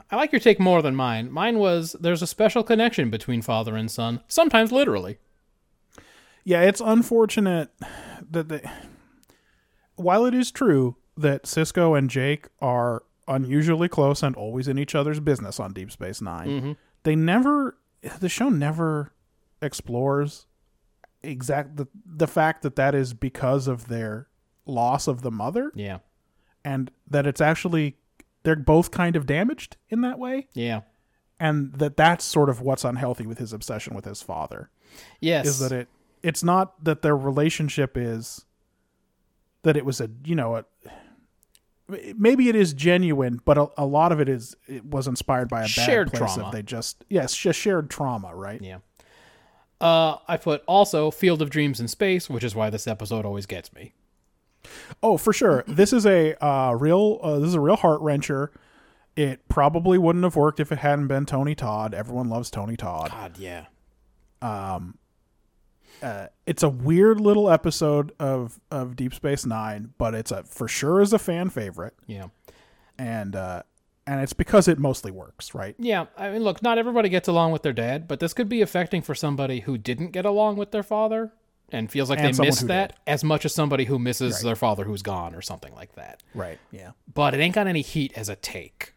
I 0.09 0.16
like 0.16 0.32
your 0.32 0.40
take 0.40 0.61
more 0.61 0.82
than 0.82 0.95
mine. 0.95 1.30
Mine 1.30 1.59
was 1.59 1.95
there's 2.00 2.22
a 2.22 2.27
special 2.27 2.64
connection 2.64 3.09
between 3.09 3.42
father 3.42 3.76
and 3.76 3.92
son, 3.92 4.22
sometimes 4.30 4.72
literally. 4.72 5.18
Yeah, 6.45 6.61
it's 6.61 6.82
unfortunate 6.82 7.72
that 8.32 8.48
they, 8.48 8.61
while 10.00 10.26
it 10.26 10.34
is 10.34 10.52
true 10.52 10.95
that 11.18 11.44
Sisko 11.44 11.98
and 11.98 12.10
Jake 12.10 12.48
are 12.61 13.03
unusually 13.28 13.88
close 13.90 14.24
and 14.24 14.36
always 14.36 14.68
in 14.68 14.80
each 14.80 14.95
other's 14.95 15.19
business 15.19 15.60
on 15.60 15.74
Deep 15.74 15.92
Space 15.92 16.22
9 16.22 16.48
mm-hmm. 16.48 16.72
they 17.03 17.16
never, 17.16 17.78
the 18.19 18.30
show 18.30 18.50
never 18.50 19.14
explores 19.61 20.48
exact 21.22 21.76
the, 21.78 21.88
the 22.06 22.28
fact 22.28 22.61
that 22.64 22.76
that 22.78 22.95
is 22.95 23.14
because 23.14 23.68
of 23.68 23.88
their 23.88 24.28
loss 24.66 25.08
of 25.08 25.22
the 25.22 25.30
mother 25.32 25.72
Yeah. 25.76 26.00
and 26.64 26.90
that 27.10 27.28
it's 27.28 27.42
actually 27.42 27.98
they're 28.44 28.56
both 28.56 28.90
kind 28.92 29.16
of 29.16 29.26
damaged 29.26 29.76
in 29.90 30.02
that 30.02 30.18
way 30.18 30.48
Yeah. 30.53 30.82
and 31.40 31.74
that 31.74 31.98
that's 31.98 32.24
sort 32.24 32.50
of 32.50 32.61
what's 32.61 32.86
unhealthy 32.86 33.28
with 33.28 33.38
his 33.38 33.52
obsession 33.53 33.94
with 33.95 34.06
his 34.06 34.22
father 34.22 34.69
Yes. 35.19 35.45
is 35.45 35.60
that 35.60 35.72
it 35.72 35.88
it's 36.24 36.44
not 36.44 36.84
that 36.84 37.02
their 37.02 37.16
relationship 37.18 37.95
is 37.98 38.45
that 39.63 39.75
it 39.77 39.85
was 39.85 39.99
a 40.01 40.09
you 40.23 40.35
know 40.35 40.55
a 40.57 40.65
maybe 42.17 42.49
it 42.49 42.55
is 42.55 42.73
genuine 42.73 43.41
but 43.45 43.57
a, 43.57 43.67
a 43.77 43.85
lot 43.85 44.11
of 44.11 44.19
it 44.19 44.29
is 44.29 44.55
it 44.67 44.85
was 44.85 45.07
inspired 45.07 45.49
by 45.49 45.59
a 45.61 45.63
bad 45.63 45.69
Shared 45.69 46.13
place 46.13 46.35
trauma. 46.35 46.51
they 46.51 46.61
just 46.61 47.03
yes 47.09 47.35
just 47.35 47.59
shared 47.59 47.89
trauma 47.89 48.35
right 48.35 48.61
Yeah. 48.61 48.79
Uh, 49.81 50.17
I 50.27 50.35
put 50.35 50.61
also 50.67 51.09
Field 51.09 51.41
of 51.41 51.49
Dreams 51.49 51.79
in 51.79 51.88
space, 51.88 52.29
which 52.29 52.43
is 52.43 52.53
why 52.53 52.69
this 52.69 52.85
episode 52.85 53.25
always 53.25 53.45
gets 53.45 53.71
me. 53.71 53.93
oh 55.01 55.17
for 55.17 55.31
sure 55.31 55.63
this 55.67 55.93
is 55.93 56.05
a 56.05 56.35
uh 56.45 56.73
real 56.73 57.19
uh, 57.23 57.39
this 57.39 57.47
is 57.47 57.55
a 57.55 57.59
real 57.61 57.77
heart 57.77 58.01
wrencher 58.01 58.49
it 59.15 59.47
probably 59.47 59.97
wouldn't 59.97 60.23
have 60.25 60.35
worked 60.35 60.59
if 60.59 60.71
it 60.71 60.79
hadn't 60.79 61.07
been 61.07 61.25
tony 61.25 61.55
todd 61.55 61.93
everyone 61.93 62.27
loves 62.29 62.51
tony 62.51 62.75
todd 62.75 63.09
God, 63.09 63.38
yeah. 63.39 63.65
It's 66.48 66.64
a 66.64 66.69
weird 66.69 67.19
little 67.19 67.50
episode 67.50 68.11
of 68.19 68.60
of 68.72 68.95
deep 68.95 69.14
space 69.14 69.45
nine 69.45 69.94
but 69.98 70.14
it's 70.14 70.32
a 70.32 70.44
for 70.44 70.68
sure 70.68 71.02
is 71.02 71.14
a 71.14 71.19
fan 71.19 71.50
favorite 71.50 71.94
Yeah. 72.08 72.28
and 72.98 73.36
uh 73.36 73.64
and 74.08 74.22
it's 74.22 74.34
because 74.34 74.68
it 74.68 74.80
mostly 74.80 75.11
works 75.11 75.53
right 75.53 75.76
Yeah. 75.78 76.06
I 76.18 76.32
mean, 76.32 76.44
look, 76.44 76.64
not 76.64 76.78
everybody 76.80 77.10
gets 77.10 77.28
along 77.28 77.52
with 77.52 77.61
their 77.61 77.74
dad, 77.74 78.08
but 78.08 78.19
this 78.19 78.34
could 78.34 78.50
be 78.50 78.61
affecting 78.61 79.03
for 79.03 79.14
somebody 79.14 79.60
who 79.60 79.78
didn't 79.78 80.11
get 80.11 80.26
along 80.26 80.56
with 80.58 80.72
their 80.72 80.82
father 80.82 81.32
and 81.72 81.92
feels 81.92 82.10
like 82.10 82.18
And 82.18 82.34
they 82.34 82.45
missed 82.45 82.66
that 82.68 82.90
did. 82.90 82.98
as 83.06 83.24
much 83.24 83.45
as 83.45 83.53
somebody 83.53 83.86
who 83.86 84.00
misses 84.00 84.42
their 84.42 84.56
father 84.56 84.84
who's 84.86 85.03
gone 85.03 85.36
or 85.36 85.44
something 85.44 85.76
like 85.76 85.94
that. 85.94 86.24
right 86.34 86.58
yeah 86.72 86.92
But 87.14 87.36
it 87.36 87.40
ain't 87.40 87.53
got 87.53 87.68
any 87.68 87.82
heat 87.84 88.11
as 88.16 88.30
a 88.30 88.36
take. 88.36 88.95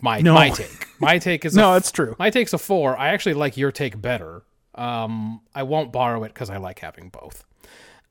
My 0.00 0.20
No. 0.22 0.32
my 0.32 0.48
take. 0.48 0.86
My 1.00 1.18
take 1.18 1.44
is 1.44 1.54
No, 1.62 1.74
a, 1.74 1.76
it's 1.76 1.92
true. 1.92 2.16
My 2.18 2.30
take's 2.30 2.54
a 2.54 2.58
four. 2.58 2.96
I 2.98 3.08
actually 3.08 3.34
like 3.34 3.58
your 3.58 3.70
take 3.72 4.00
better. 4.00 4.42
Um, 4.76 5.40
I 5.54 5.62
won't 5.62 5.90
borrow 5.92 6.22
it 6.24 6.28
because 6.34 6.50
I 6.50 6.58
like 6.58 6.78
having 6.80 7.08
both. 7.08 7.44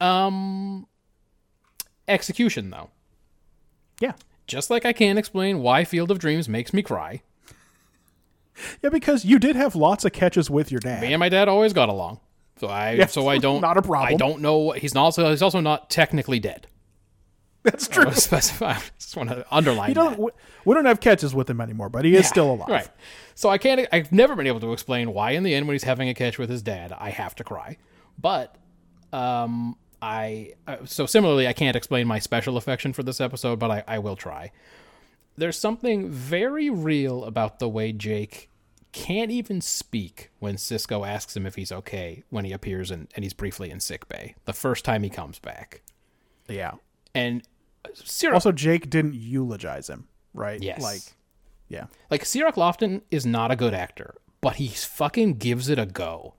Um, 0.01 0.87
execution 2.07 2.69
though. 2.69 2.89
yeah 3.99 4.13
Just 4.47 4.69
like 4.69 4.85
I 4.85 4.93
can't 4.93 5.17
explain 5.19 5.59
why 5.61 5.83
Field 5.85 6.11
of 6.11 6.19
Dreams 6.19 6.49
makes 6.49 6.73
me 6.73 6.81
cry. 6.81 7.21
yeah 8.83 8.89
because 8.89 9.25
you 9.25 9.39
did 9.39 9.55
have 9.55 9.75
lots 9.75 10.05
of 10.05 10.11
catches 10.13 10.49
with 10.49 10.71
your 10.71 10.79
dad 10.79 11.01
Me 11.01 11.13
and 11.13 11.19
my 11.19 11.29
dad 11.29 11.47
always 11.47 11.73
got 11.73 11.89
along. 11.89 12.19
So 12.59 12.67
I 12.67 12.91
Yeah, 12.93 13.05
so 13.07 13.27
I 13.27 13.37
don't 13.45 13.61
not 13.61 13.77
a 13.77 13.81
problem. 13.81 14.13
I 14.13 14.17
don't 14.17 14.41
know. 14.41 14.71
He's 14.71 14.95
also 14.95 15.29
he's 15.29 15.41
also 15.41 15.59
not 15.59 15.89
technically 15.89 16.39
dead. 16.39 16.67
That's 17.65 17.87
true. 17.87 18.11
specify. 18.11 18.73
I 18.73 18.81
just 18.99 19.17
want 19.17 19.29
to 19.29 19.45
underline 19.51 19.89
that. 19.89 19.95
don't. 19.95 20.19
We, 20.19 20.31
we 20.65 20.75
don't 20.75 20.85
have 20.85 20.99
catches 20.99 21.33
with 21.33 21.49
him 21.49 21.59
anymore, 21.59 21.89
but 21.89 22.05
he 22.05 22.13
is 22.15 22.21
Yeah, 22.23 22.27
still 22.27 22.51
alive. 22.53 22.69
Right. 22.69 22.87
So 23.33 23.49
I 23.49 23.57
can't. 23.57 23.87
I've 23.91 24.11
never 24.11 24.35
been 24.35 24.47
able 24.47 24.59
to 24.61 24.71
explain 24.71 25.13
why 25.13 25.31
in 25.31 25.43
the 25.43 25.53
end, 25.53 25.67
when 25.67 25.73
he's 25.73 25.83
having 25.83 26.07
a 26.07 26.13
catch 26.13 26.37
with 26.37 26.49
his 26.49 26.61
dad, 26.61 26.93
I 26.97 27.09
have 27.09 27.35
to 27.35 27.43
cry. 27.43 27.77
But 28.19 28.55
um, 29.11 29.75
I 30.01 30.53
uh, 30.67 30.77
so 30.85 31.05
similarly, 31.05 31.47
I 31.47 31.53
can't 31.53 31.75
explain 31.75 32.07
my 32.07 32.19
special 32.19 32.55
affection 32.55 32.93
for 32.93 33.03
this 33.03 33.19
episode, 33.19 33.57
but 33.59 33.71
I, 33.71 33.83
I 33.87 33.99
will 33.99 34.15
try. 34.15 34.51
There's 35.37 35.57
something 35.57 36.09
very 36.09 36.69
real 36.69 37.25
about 37.25 37.59
the 37.59 37.67
way 37.67 37.91
Jake 37.91 38.49
can't 38.93 39.31
even 39.31 39.59
speak 39.59 40.31
when 40.39 40.55
Sisko 40.55 41.05
asks 41.05 41.35
him 41.35 41.45
if 41.45 41.55
he's 41.55 41.69
okay 41.71 42.23
when 42.29 42.45
he 42.45 42.53
appears 42.53 42.91
in, 42.91 43.09
and 43.15 43.25
he's 43.25 43.33
briefly 43.33 43.69
in 43.69 43.81
sick 43.81 44.07
bay 44.07 44.35
the 44.45 44.53
first 44.53 44.85
time 44.85 45.03
he 45.03 45.09
comes 45.09 45.39
back. 45.39 45.81
Yeah. 46.47 46.75
And 47.13 47.43
Cirroc, 47.93 48.35
Also, 48.35 48.51
Jake 48.51 48.89
didn't 48.89 49.15
eulogize 49.15 49.89
him, 49.89 50.07
right? 50.33 50.61
Yes. 50.61 50.81
Like, 50.81 51.01
yeah. 51.67 51.85
like 52.09 52.25
Cirroc 52.25 52.55
Lofton 52.55 53.01
is 53.11 53.25
not 53.25 53.51
a 53.51 53.55
good 53.55 53.73
actor, 53.73 54.15
but 54.41 54.55
he 54.57 54.67
fucking 54.69 55.35
gives 55.35 55.69
it 55.69 55.79
a 55.79 55.85
go. 55.85 56.35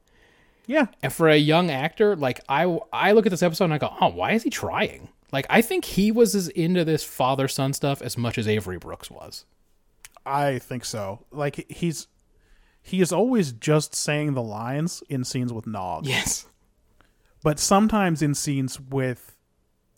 Yeah. 0.67 0.87
And 1.03 1.13
for 1.13 1.29
a 1.29 1.37
young 1.37 1.71
actor, 1.71 2.17
like 2.17 2.41
I, 2.49 2.79
I 2.93 3.13
look 3.13 3.27
at 3.27 3.31
this 3.31 3.43
episode 3.43 3.65
and 3.65 3.75
I 3.75 3.79
go, 3.79 3.93
oh, 4.01 4.09
why 4.09 4.33
is 4.33 4.43
he 4.43 4.51
trying? 4.51 5.09
Like 5.33 5.47
I 5.51 5.61
think 5.63 5.85
he 5.85 6.11
was 6.13 6.35
as 6.35 6.49
into 6.49 6.85
this 6.85 7.03
father 7.05 7.49
son 7.49 7.73
stuff 7.73 8.01
as 8.03 8.17
much 8.17 8.39
as 8.39 8.47
Avery 8.49 8.79
Brooks 8.79 9.11
was. 9.11 9.45
I 10.25 10.59
think 10.59 10.85
so. 10.85 11.25
Like 11.31 11.71
he's 11.71 12.07
he 12.83 13.01
is 13.01 13.13
always 13.13 13.53
just 13.53 13.95
saying 13.95 14.35
the 14.35 14.43
lines 14.43 15.03
in 15.09 15.25
scenes 15.25 15.53
with 15.53 15.67
Nog, 15.67 16.07
Yes. 16.07 16.47
but 17.43 17.59
sometimes 17.59 18.23
in 18.23 18.35
scenes 18.35 18.79
with 18.81 19.37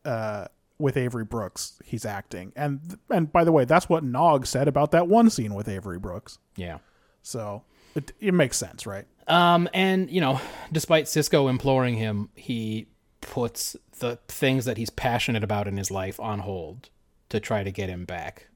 uh 0.04 0.46
with 0.78 0.96
Avery 0.96 1.24
Brooks, 1.24 1.80
he's 1.84 2.04
acting. 2.04 2.52
And 2.56 2.98
and 3.10 3.32
by 3.32 3.44
the 3.44 3.52
way, 3.52 3.64
that's 3.64 3.88
what 3.88 4.04
Nog 4.04 4.46
said 4.46 4.68
about 4.68 4.92
that 4.92 5.08
one 5.08 5.30
scene 5.30 5.54
with 5.54 5.68
Avery 5.68 5.98
Brooks. 5.98 6.38
Yeah. 6.56 6.78
So 7.22 7.64
it 7.94 8.12
it 8.20 8.34
makes 8.34 8.56
sense, 8.56 8.86
right? 8.86 9.06
Um, 9.26 9.68
and 9.74 10.10
you 10.10 10.20
know, 10.20 10.40
despite 10.72 11.04
Sisko 11.04 11.50
imploring 11.50 11.96
him, 11.96 12.30
he 12.34 12.88
puts 13.20 13.76
the 13.98 14.18
things 14.28 14.64
that 14.64 14.78
he's 14.78 14.90
passionate 14.90 15.44
about 15.44 15.68
in 15.68 15.76
his 15.76 15.90
life 15.90 16.18
on 16.20 16.40
hold 16.40 16.88
to 17.28 17.40
try 17.40 17.62
to 17.62 17.70
get 17.70 17.88
him 17.88 18.04
back. 18.04 18.47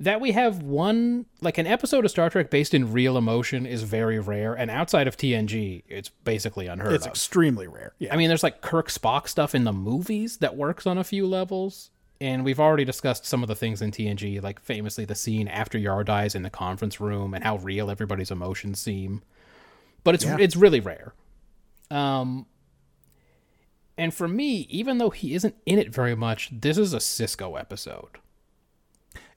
That 0.00 0.20
we 0.20 0.32
have 0.32 0.62
one 0.62 1.26
like 1.42 1.58
an 1.58 1.66
episode 1.66 2.06
of 2.06 2.10
Star 2.10 2.30
Trek 2.30 2.48
based 2.50 2.72
in 2.72 2.90
real 2.92 3.18
emotion 3.18 3.66
is 3.66 3.82
very 3.82 4.18
rare, 4.18 4.54
and 4.54 4.70
outside 4.70 5.06
of 5.06 5.16
TNG, 5.16 5.82
it's 5.88 6.08
basically 6.08 6.66
unheard 6.68 6.94
It's 6.94 7.04
of. 7.04 7.10
It's 7.12 7.18
extremely 7.20 7.66
rare. 7.68 7.92
Yeah. 7.98 8.14
I 8.14 8.16
mean, 8.16 8.28
there's 8.28 8.42
like 8.42 8.62
Kirk 8.62 8.88
Spock 8.88 9.28
stuff 9.28 9.54
in 9.54 9.64
the 9.64 9.72
movies 9.74 10.38
that 10.38 10.56
works 10.56 10.86
on 10.86 10.96
a 10.96 11.04
few 11.04 11.26
levels. 11.26 11.90
And 12.22 12.44
we've 12.44 12.60
already 12.60 12.84
discussed 12.84 13.24
some 13.24 13.42
of 13.42 13.48
the 13.48 13.54
things 13.54 13.80
in 13.80 13.90
TNG, 13.92 14.42
like 14.42 14.60
famously 14.60 15.06
the 15.06 15.14
scene 15.14 15.48
after 15.48 15.78
Yar 15.78 16.04
dies 16.04 16.34
in 16.34 16.42
the 16.42 16.50
conference 16.50 17.00
room 17.00 17.32
and 17.32 17.42
how 17.42 17.56
real 17.56 17.90
everybody's 17.90 18.30
emotions 18.30 18.78
seem. 18.78 19.22
But 20.04 20.14
it's 20.14 20.24
Yeah. 20.24 20.36
it's 20.38 20.56
really 20.56 20.80
rare. 20.80 21.14
Um 21.90 22.46
and 23.98 24.14
for 24.14 24.28
me, 24.28 24.66
even 24.70 24.96
though 24.98 25.10
he 25.10 25.34
isn't 25.34 25.56
in 25.66 25.78
it 25.78 25.92
very 25.94 26.14
much, 26.14 26.48
this 26.52 26.78
is 26.78 26.94
a 26.94 26.98
Sisko 26.98 27.58
episode. 27.60 28.19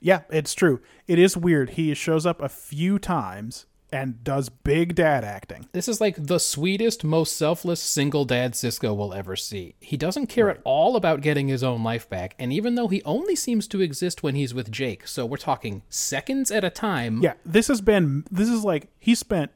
Yeah, 0.04 0.24
it's 0.30 0.54
true. 0.54 0.82
It 1.08 1.18
is 1.18 1.38
weird. 1.38 1.72
He 1.72 1.94
shows 1.94 2.26
up 2.26 2.42
a 2.42 2.50
few 2.50 3.00
times 3.00 3.66
and 3.90 4.22
does 4.22 4.50
big 4.50 4.96
dad 4.96 5.24
acting. 5.24 5.70
This 5.72 5.88
is 5.88 6.02
like 6.02 6.16
the 6.18 6.40
sweetest, 6.40 7.06
most 7.06 7.38
selfless 7.38 7.80
single 7.80 8.26
dad 8.26 8.54
Sisko 8.54 8.96
will 8.98 9.14
ever 9.14 9.38
see. 9.38 9.76
He 9.80 9.96
doesn't 9.96 10.28
care 10.28 10.50
at 10.50 10.60
all 10.66 10.98
about 10.98 11.22
getting 11.22 11.48
his 11.48 11.64
own 11.64 11.84
life 11.84 12.10
back, 12.10 12.36
and 12.38 12.52
even 12.52 12.76
though 12.76 12.90
he 12.90 13.02
only 13.04 13.36
seems 13.36 13.66
to 13.70 13.82
exist 13.82 14.24
when 14.24 14.36
he's 14.36 14.54
with 14.54 14.72
Jake, 14.72 15.08
so 15.08 15.26
we're 15.26 15.38
talking 15.38 15.84
seconds 15.90 16.52
at 16.52 16.66
a 16.66 16.70
time. 16.70 17.22
Yeah, 17.22 17.36
this 17.46 17.70
has 17.70 17.80
been 17.80 18.26
this 18.30 18.50
is 18.50 18.66
like 18.66 18.90
he 19.00 19.16
spent 19.16 19.52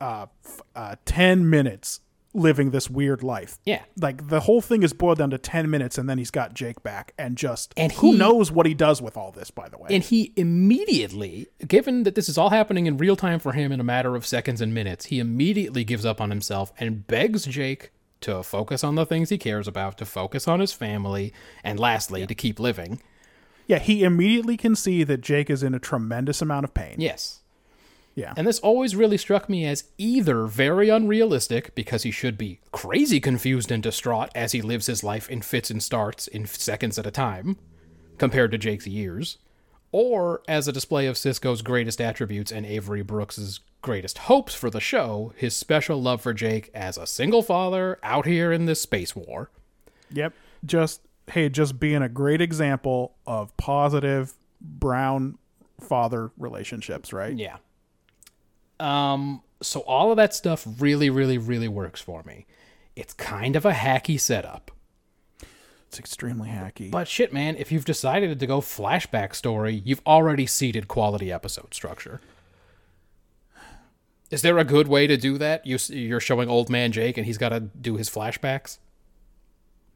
uh, 0.00 0.26
f- 0.44 0.60
uh 0.76 0.96
10 1.06 1.48
minutes 1.48 2.00
living 2.34 2.70
this 2.70 2.90
weird 2.90 3.22
life. 3.22 3.58
Yeah. 3.64 3.82
Like 4.00 4.28
the 4.28 4.40
whole 4.40 4.60
thing 4.60 4.82
is 4.82 4.92
boiled 4.92 5.18
down 5.18 5.30
to 5.30 5.38
10 5.38 5.68
minutes 5.70 5.96
and 5.98 6.08
then 6.08 6.18
he's 6.18 6.30
got 6.30 6.54
Jake 6.54 6.82
back 6.82 7.12
and 7.18 7.36
just 7.36 7.72
And 7.76 7.90
who 7.92 8.12
he- 8.12 8.18
knows 8.18 8.52
what 8.52 8.66
he 8.66 8.74
does 8.74 9.00
with 9.00 9.16
all 9.16 9.32
this 9.32 9.50
by 9.50 9.68
the 9.68 9.78
way. 9.78 9.88
And 9.90 10.04
he 10.04 10.32
immediately, 10.36 11.46
given 11.66 12.02
that 12.04 12.14
this 12.14 12.28
is 12.28 12.36
all 12.38 12.50
happening 12.50 12.86
in 12.86 12.96
real 12.98 13.16
time 13.16 13.38
for 13.40 13.52
him 13.52 13.72
in 13.72 13.80
a 13.80 13.84
matter 13.84 14.14
of 14.14 14.26
seconds 14.26 14.60
and 14.60 14.72
minutes, 14.74 15.06
he 15.06 15.18
immediately 15.18 15.84
gives 15.84 16.04
up 16.04 16.20
on 16.20 16.30
himself 16.30 16.72
and 16.78 17.06
begs 17.06 17.46
Jake 17.46 17.90
to 18.20 18.42
focus 18.42 18.84
on 18.84 18.94
the 18.96 19.06
things 19.06 19.30
he 19.30 19.38
cares 19.38 19.66
about, 19.66 19.96
to 19.98 20.04
focus 20.04 20.46
on 20.48 20.60
his 20.60 20.72
family, 20.72 21.32
and 21.62 21.78
lastly, 21.80 22.26
to 22.26 22.34
keep 22.34 22.58
living. 22.60 23.00
yeah, 23.68 23.78
he 23.78 24.02
immediately 24.02 24.56
can 24.56 24.74
see 24.74 25.04
that 25.04 25.20
Jake 25.20 25.48
is 25.48 25.62
in 25.62 25.72
a 25.74 25.78
tremendous 25.78 26.42
amount 26.42 26.64
of 26.64 26.74
pain. 26.74 26.96
Yes. 26.98 27.40
Yeah. 28.18 28.34
And 28.36 28.48
this 28.48 28.58
always 28.58 28.96
really 28.96 29.16
struck 29.16 29.48
me 29.48 29.64
as 29.64 29.84
either 29.96 30.46
very 30.46 30.88
unrealistic, 30.88 31.72
because 31.76 32.02
he 32.02 32.10
should 32.10 32.36
be 32.36 32.58
crazy 32.72 33.20
confused 33.20 33.70
and 33.70 33.80
distraught 33.80 34.30
as 34.34 34.50
he 34.50 34.60
lives 34.60 34.86
his 34.86 35.04
life 35.04 35.30
in 35.30 35.40
fits 35.40 35.70
and 35.70 35.80
starts 35.80 36.26
in 36.26 36.44
seconds 36.46 36.98
at 36.98 37.06
a 37.06 37.12
time, 37.12 37.56
compared 38.18 38.50
to 38.50 38.58
Jake's 38.58 38.88
years, 38.88 39.38
or 39.92 40.42
as 40.48 40.66
a 40.66 40.72
display 40.72 41.06
of 41.06 41.14
Sisko's 41.14 41.62
greatest 41.62 42.00
attributes 42.00 42.50
and 42.50 42.66
Avery 42.66 43.02
Brooks's 43.02 43.60
greatest 43.82 44.18
hopes 44.18 44.52
for 44.52 44.68
the 44.68 44.80
show, 44.80 45.32
his 45.36 45.54
special 45.54 46.02
love 46.02 46.20
for 46.20 46.34
Jake 46.34 46.70
as 46.74 46.98
a 46.98 47.06
single 47.06 47.42
father 47.42 48.00
out 48.02 48.26
here 48.26 48.50
in 48.50 48.66
this 48.66 48.82
space 48.82 49.14
war. 49.14 49.52
Yep. 50.10 50.32
Just 50.66 51.02
hey, 51.30 51.48
just 51.48 51.78
being 51.78 52.02
a 52.02 52.08
great 52.08 52.40
example 52.40 53.14
of 53.28 53.56
positive 53.56 54.34
brown 54.60 55.38
father 55.80 56.32
relationships, 56.36 57.12
right? 57.12 57.36
Yeah. 57.36 57.58
Um 58.80 59.42
so 59.60 59.80
all 59.80 60.10
of 60.10 60.16
that 60.16 60.34
stuff 60.34 60.66
really 60.78 61.10
really 61.10 61.38
really 61.38 61.68
works 61.68 62.00
for 62.00 62.22
me. 62.22 62.46
It's 62.96 63.14
kind 63.14 63.56
of 63.56 63.64
a 63.64 63.72
hacky 63.72 64.18
setup. 64.18 64.70
It's 65.88 65.98
extremely 65.98 66.50
hacky. 66.50 66.90
But 66.90 67.08
shit, 67.08 67.32
man, 67.32 67.56
if 67.56 67.72
you've 67.72 67.84
decided 67.84 68.38
to 68.38 68.46
go 68.46 68.60
flashback 68.60 69.34
story, 69.34 69.82
you've 69.84 70.02
already 70.06 70.46
seeded 70.46 70.86
quality 70.86 71.32
episode 71.32 71.72
structure. 71.72 72.20
Is 74.30 74.42
there 74.42 74.58
a 74.58 74.64
good 74.64 74.88
way 74.88 75.06
to 75.06 75.16
do 75.16 75.38
that? 75.38 75.66
You, 75.66 75.78
you're 75.88 76.20
showing 76.20 76.50
old 76.50 76.68
man 76.68 76.92
Jake 76.92 77.16
and 77.16 77.24
he's 77.24 77.38
got 77.38 77.48
to 77.50 77.60
do 77.60 77.96
his 77.96 78.10
flashbacks? 78.10 78.78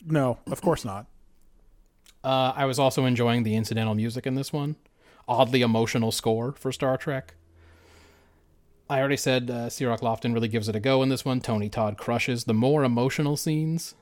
no, 0.04 0.38
of 0.50 0.60
course 0.60 0.84
not. 0.84 1.06
Uh, 2.24 2.52
I 2.54 2.64
was 2.64 2.78
also 2.78 3.04
enjoying 3.04 3.42
the 3.42 3.54
incidental 3.54 3.94
music 3.94 4.26
in 4.26 4.34
this 4.34 4.52
one. 4.52 4.76
Oddly 5.28 5.62
emotional 5.62 6.12
score 6.12 6.52
for 6.52 6.72
Star 6.72 6.96
Trek. 6.96 7.34
I 8.92 8.98
already 8.98 9.16
said 9.16 9.50
uh, 9.50 9.70
Cirroc 9.70 10.02
Lofton 10.02 10.34
really 10.34 10.48
gives 10.48 10.68
it 10.68 10.76
a 10.76 10.80
go 10.80 11.02
in 11.02 11.08
this 11.08 11.24
one. 11.24 11.40
Tony 11.40 11.70
Todd 11.70 11.96
crushes 11.96 12.44
the 12.44 12.52
more 12.52 12.84
emotional 12.84 13.38
scenes. 13.38 13.94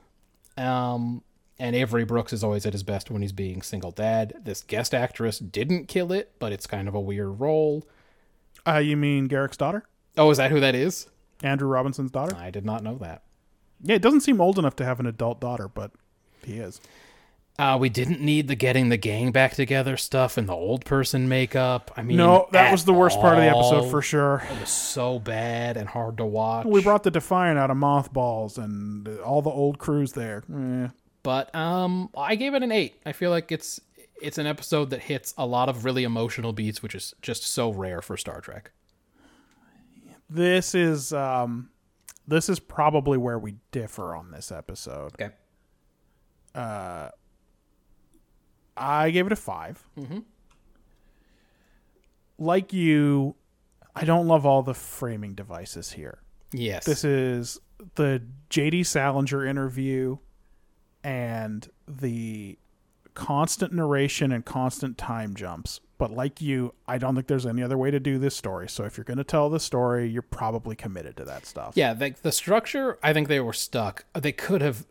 Um, 0.57 1.23
and 1.57 1.77
Avery 1.77 2.03
Brooks 2.03 2.33
is 2.33 2.43
always 2.43 2.65
at 2.65 2.73
his 2.73 2.83
best 2.83 3.09
when 3.09 3.21
he's 3.21 3.31
being 3.31 3.61
single 3.61 3.91
dad. 3.91 4.41
This 4.43 4.61
guest 4.63 4.93
actress 4.93 5.39
didn't 5.39 5.87
kill 5.87 6.11
it, 6.11 6.33
but 6.39 6.51
it's 6.51 6.67
kind 6.67 6.89
of 6.89 6.93
a 6.93 6.99
weird 6.99 7.39
role. 7.39 7.87
Uh 8.67 8.79
you 8.79 8.97
mean 8.97 9.29
Garak's 9.29 9.55
daughter? 9.55 9.85
Oh, 10.17 10.29
is 10.29 10.39
that 10.39 10.51
who 10.51 10.59
that 10.59 10.75
is? 10.75 11.07
Andrew 11.41 11.69
Robinson's 11.69 12.11
daughter? 12.11 12.35
I 12.35 12.51
did 12.51 12.65
not 12.65 12.83
know 12.83 12.97
that. 12.97 13.23
Yeah, 13.81 13.95
it 13.95 14.01
doesn't 14.01 14.21
seem 14.21 14.41
old 14.41 14.59
enough 14.59 14.75
to 14.75 14.83
have 14.83 14.99
an 14.99 15.07
adult 15.07 15.39
daughter, 15.39 15.69
but 15.69 15.91
he 16.43 16.57
is. 16.57 16.81
Uh, 17.61 17.77
we 17.77 17.89
didn't 17.89 18.19
need 18.19 18.47
the 18.47 18.55
getting 18.55 18.89
the 18.89 18.97
gang 18.97 19.31
back 19.31 19.53
together 19.53 19.95
stuff 19.95 20.35
and 20.35 20.49
the 20.49 20.53
old 20.53 20.83
person 20.83 21.29
makeup. 21.29 21.91
I 21.95 22.01
mean, 22.01 22.17
No, 22.17 22.47
that 22.53 22.71
was 22.71 22.85
the 22.85 22.93
worst 22.93 23.19
part 23.19 23.37
of 23.37 23.43
the 23.43 23.49
episode 23.51 23.91
for 23.91 24.01
sure. 24.01 24.41
It 24.51 24.59
was 24.61 24.69
so 24.71 25.19
bad 25.19 25.77
and 25.77 25.87
hard 25.87 26.17
to 26.17 26.25
watch. 26.25 26.65
We 26.65 26.81
brought 26.81 27.03
the 27.03 27.11
Defiant 27.11 27.59
out 27.59 27.69
of 27.69 27.77
mothballs 27.77 28.57
and 28.57 29.07
uh, 29.07 29.17
all 29.17 29.43
the 29.43 29.51
old 29.51 29.77
crews 29.77 30.13
there. 30.13 30.43
Eh. 30.51 30.87
but 31.21 31.53
um, 31.53 32.09
I 32.17 32.33
gave 32.33 32.55
it 32.55 32.63
an 32.63 32.71
eight. 32.71 32.99
I 33.05 33.11
feel 33.11 33.29
like 33.29 33.51
it's 33.51 33.79
it's 34.19 34.39
an 34.39 34.47
episode 34.47 34.89
that 34.89 35.01
hits 35.01 35.35
a 35.37 35.45
lot 35.45 35.69
of 35.69 35.85
really 35.85 36.03
emotional 36.03 36.53
beats, 36.53 36.81
which 36.81 36.95
is 36.95 37.13
just 37.21 37.43
so 37.43 37.69
rare 37.71 38.01
for 38.01 38.17
Star 38.17 38.41
Trek. 38.41 38.71
This 40.27 40.73
is 40.73 41.13
um, 41.13 41.69
this 42.27 42.49
is 42.49 42.59
probably 42.59 43.19
where 43.19 43.37
we 43.37 43.57
differ 43.71 44.15
on 44.15 44.31
this 44.31 44.51
episode. 44.51 45.13
Okay. 45.21 45.35
I 48.75 49.11
gave 49.11 49.25
it 49.25 49.31
a 49.31 49.37
5 49.37 49.83
mm-hmm. 49.97 50.19
Like 52.37 52.73
you, 52.73 53.35
I 53.95 54.03
don't 54.03 54.27
love 54.27 54.45
all 54.45 54.63
the 54.63 54.73
framing 54.73 55.35
devices 55.35 55.91
here. 55.91 56.19
Yes. 56.51 56.85
This 56.85 57.03
is 57.03 57.59
the 57.95 58.23
JD 58.49 58.85
Salinger 58.85 59.45
interview 59.45 60.17
and 61.03 61.69
the 61.87 62.57
constant 63.13 63.73
narration 63.73 64.31
and 64.31 64.43
constant 64.45 64.97
time 64.97 65.35
jumps. 65.35 65.79
But 65.97 66.11
like 66.11 66.41
you, 66.41 66.73
I 66.87 66.97
don't 66.97 67.13
think 67.13 67.27
there's 67.27 67.45
any 67.45 67.61
other 67.61 67.77
way 67.77 67.91
to 67.91 67.99
do 67.99 68.17
this 68.17 68.35
story. 68.35 68.67
So 68.67 68.85
if 68.85 68.97
you're 68.97 69.03
going 69.03 69.19
to 69.19 69.23
tell 69.23 69.49
the 69.49 69.59
story, 69.59 70.09
you're 70.09 70.23
probably 70.23 70.75
committed 70.75 71.15
to 71.17 71.25
that 71.25 71.45
stuff. 71.45 71.73
Yeah, 71.75 71.93
the, 71.93 72.15
the 72.21 72.31
structure, 72.31 72.97
I 73.03 73.13
think 73.13 73.27
they 73.27 73.39
were 73.39 73.53
stuck. 73.53 74.05
They 74.15 74.31
could 74.31 74.61
have 74.61 74.87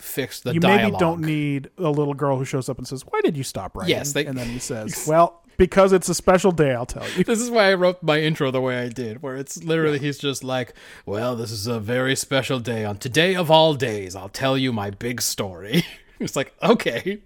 fixed 0.00 0.44
the 0.44 0.54
you 0.54 0.60
dialogue. 0.60 0.92
maybe 0.92 0.98
don't 0.98 1.20
need 1.20 1.70
a 1.78 1.90
little 1.90 2.14
girl 2.14 2.36
who 2.38 2.44
shows 2.44 2.68
up 2.68 2.78
and 2.78 2.86
says, 2.88 3.02
"Why 3.06 3.20
did 3.22 3.36
you 3.36 3.42
stop 3.44 3.76
writing?" 3.76 3.94
Yes, 3.94 4.12
they- 4.12 4.26
and 4.26 4.36
then 4.36 4.48
he 4.48 4.58
says, 4.70 5.04
"Well, 5.06 5.40
because 5.56 5.92
it's 5.92 6.08
a 6.08 6.14
special 6.14 6.50
day, 6.52 6.74
I'll 6.74 6.86
tell 6.86 7.08
you." 7.10 7.24
This 7.24 7.40
is 7.40 7.50
why 7.50 7.70
I 7.70 7.74
wrote 7.74 8.02
my 8.02 8.20
intro 8.20 8.50
the 8.50 8.60
way 8.60 8.78
I 8.82 8.88
did, 8.88 9.22
where 9.22 9.36
it's 9.36 9.62
literally 9.62 9.98
he's 9.98 10.18
just 10.18 10.42
like, 10.42 10.74
"Well, 11.06 11.36
this 11.36 11.50
is 11.50 11.66
a 11.66 11.78
very 11.78 12.16
special 12.16 12.58
day. 12.60 12.84
On 12.84 12.96
today 12.96 13.34
of 13.36 13.50
all 13.50 13.74
days, 13.74 14.16
I'll 14.16 14.28
tell 14.28 14.58
you 14.58 14.72
my 14.72 14.90
big 14.90 15.20
story." 15.22 15.84
it's 16.20 16.36
like, 16.36 16.52
okay, 16.62 17.22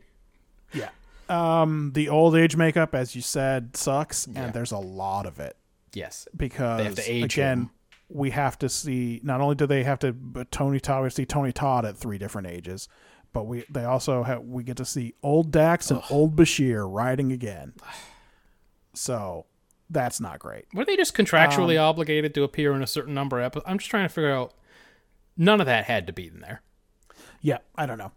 Yeah. 0.72 0.88
Um, 1.30 1.92
the 1.94 2.08
old 2.08 2.34
age 2.36 2.56
makeup, 2.56 2.94
as 2.94 3.14
you 3.14 3.20
said, 3.22 3.76
sucks, 3.76 4.26
Yeah. 4.30 4.44
and 4.44 4.54
there's 4.54 4.72
a 4.72 4.78
lot 4.78 5.26
of 5.26 5.38
it 5.40 5.56
yes, 5.94 6.26
because 6.36 6.78
They 6.78 6.84
have 6.84 6.94
to 6.94 7.10
age 7.12 7.34
again, 7.34 7.58
him. 7.58 7.70
We 8.08 8.30
have 8.30 8.58
to 8.60 8.68
see. 8.68 9.20
Not 9.22 9.40
only 9.40 9.54
do 9.54 9.66
they 9.66 9.84
have 9.84 9.98
to, 10.00 10.12
but 10.12 10.50
Tony 10.50 10.80
Todd, 10.80 11.02
we 11.04 11.10
see 11.10 11.26
Tony 11.26 11.52
Todd 11.52 11.84
at 11.84 11.96
three 11.96 12.18
different 12.18 12.46
ages, 12.48 12.88
but 13.32 13.44
we 13.44 13.64
they 13.70 13.84
also 13.84 14.22
have 14.22 14.42
we 14.42 14.62
get 14.64 14.76
to 14.78 14.84
see 14.84 15.14
old 15.22 15.50
Dax 15.50 15.90
and 15.90 16.02
old 16.10 16.34
Bashir 16.36 16.86
riding 16.90 17.32
again. 17.32 17.74
So 18.94 19.46
that's 19.90 20.20
not 20.20 20.38
great. 20.38 20.66
were 20.74 20.84
they 20.84 20.96
just 20.96 21.14
contractually 21.14 21.78
Um, 21.78 21.84
obligated 21.84 22.34
to 22.34 22.42
appear 22.42 22.72
in 22.72 22.82
a 22.82 22.86
certain 22.86 23.14
number 23.14 23.38
of 23.38 23.44
episodes? 23.46 23.66
I'm 23.68 23.78
just 23.78 23.90
trying 23.90 24.04
to 24.06 24.12
figure 24.12 24.32
out. 24.32 24.54
None 25.36 25.60
of 25.60 25.66
that 25.66 25.84
had 25.84 26.06
to 26.08 26.12
be 26.12 26.26
in 26.26 26.40
there. 26.40 26.62
Yeah, 27.40 27.58
I 27.76 27.86
don't 27.86 27.98
know. 27.98 28.10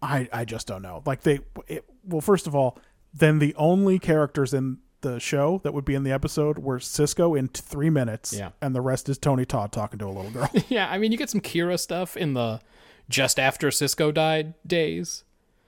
I 0.00 0.28
I 0.32 0.44
just 0.44 0.66
don't 0.66 0.82
know. 0.82 1.02
Like 1.04 1.20
they, 1.22 1.40
it, 1.68 1.84
well, 2.04 2.20
first 2.22 2.46
of 2.46 2.54
all, 2.54 2.78
then 3.12 3.38
the 3.40 3.54
only 3.56 3.98
characters 3.98 4.54
in 4.54 4.78
the 5.02 5.18
show 5.20 5.60
that 5.62 5.72
would 5.74 5.84
be 5.84 5.94
in 5.94 6.02
the 6.04 6.12
episode 6.12 6.58
were 6.58 6.78
Sisko 6.78 7.38
in 7.38 7.48
three 7.48 7.90
minutes, 7.90 8.32
Yeah. 8.32 8.50
and 8.62 8.74
the 8.74 8.80
rest 8.80 9.08
is 9.08 9.18
Tony 9.18 9.44
Todd 9.44 9.70
talking 9.72 9.98
to 10.00 10.06
a 10.06 10.08
little 10.10 10.30
girl. 10.30 10.50
yeah, 10.68 10.88
I 10.90 10.98
mean, 10.98 11.12
you 11.12 11.18
get 11.18 11.30
some 11.30 11.40
Kira 11.40 11.78
stuff 11.78 12.16
in 12.16 12.34
the 12.34 12.60
just 13.08 13.38
after 13.38 13.68
Sisko 13.68 14.12
died 14.12 14.54
days. 14.66 15.22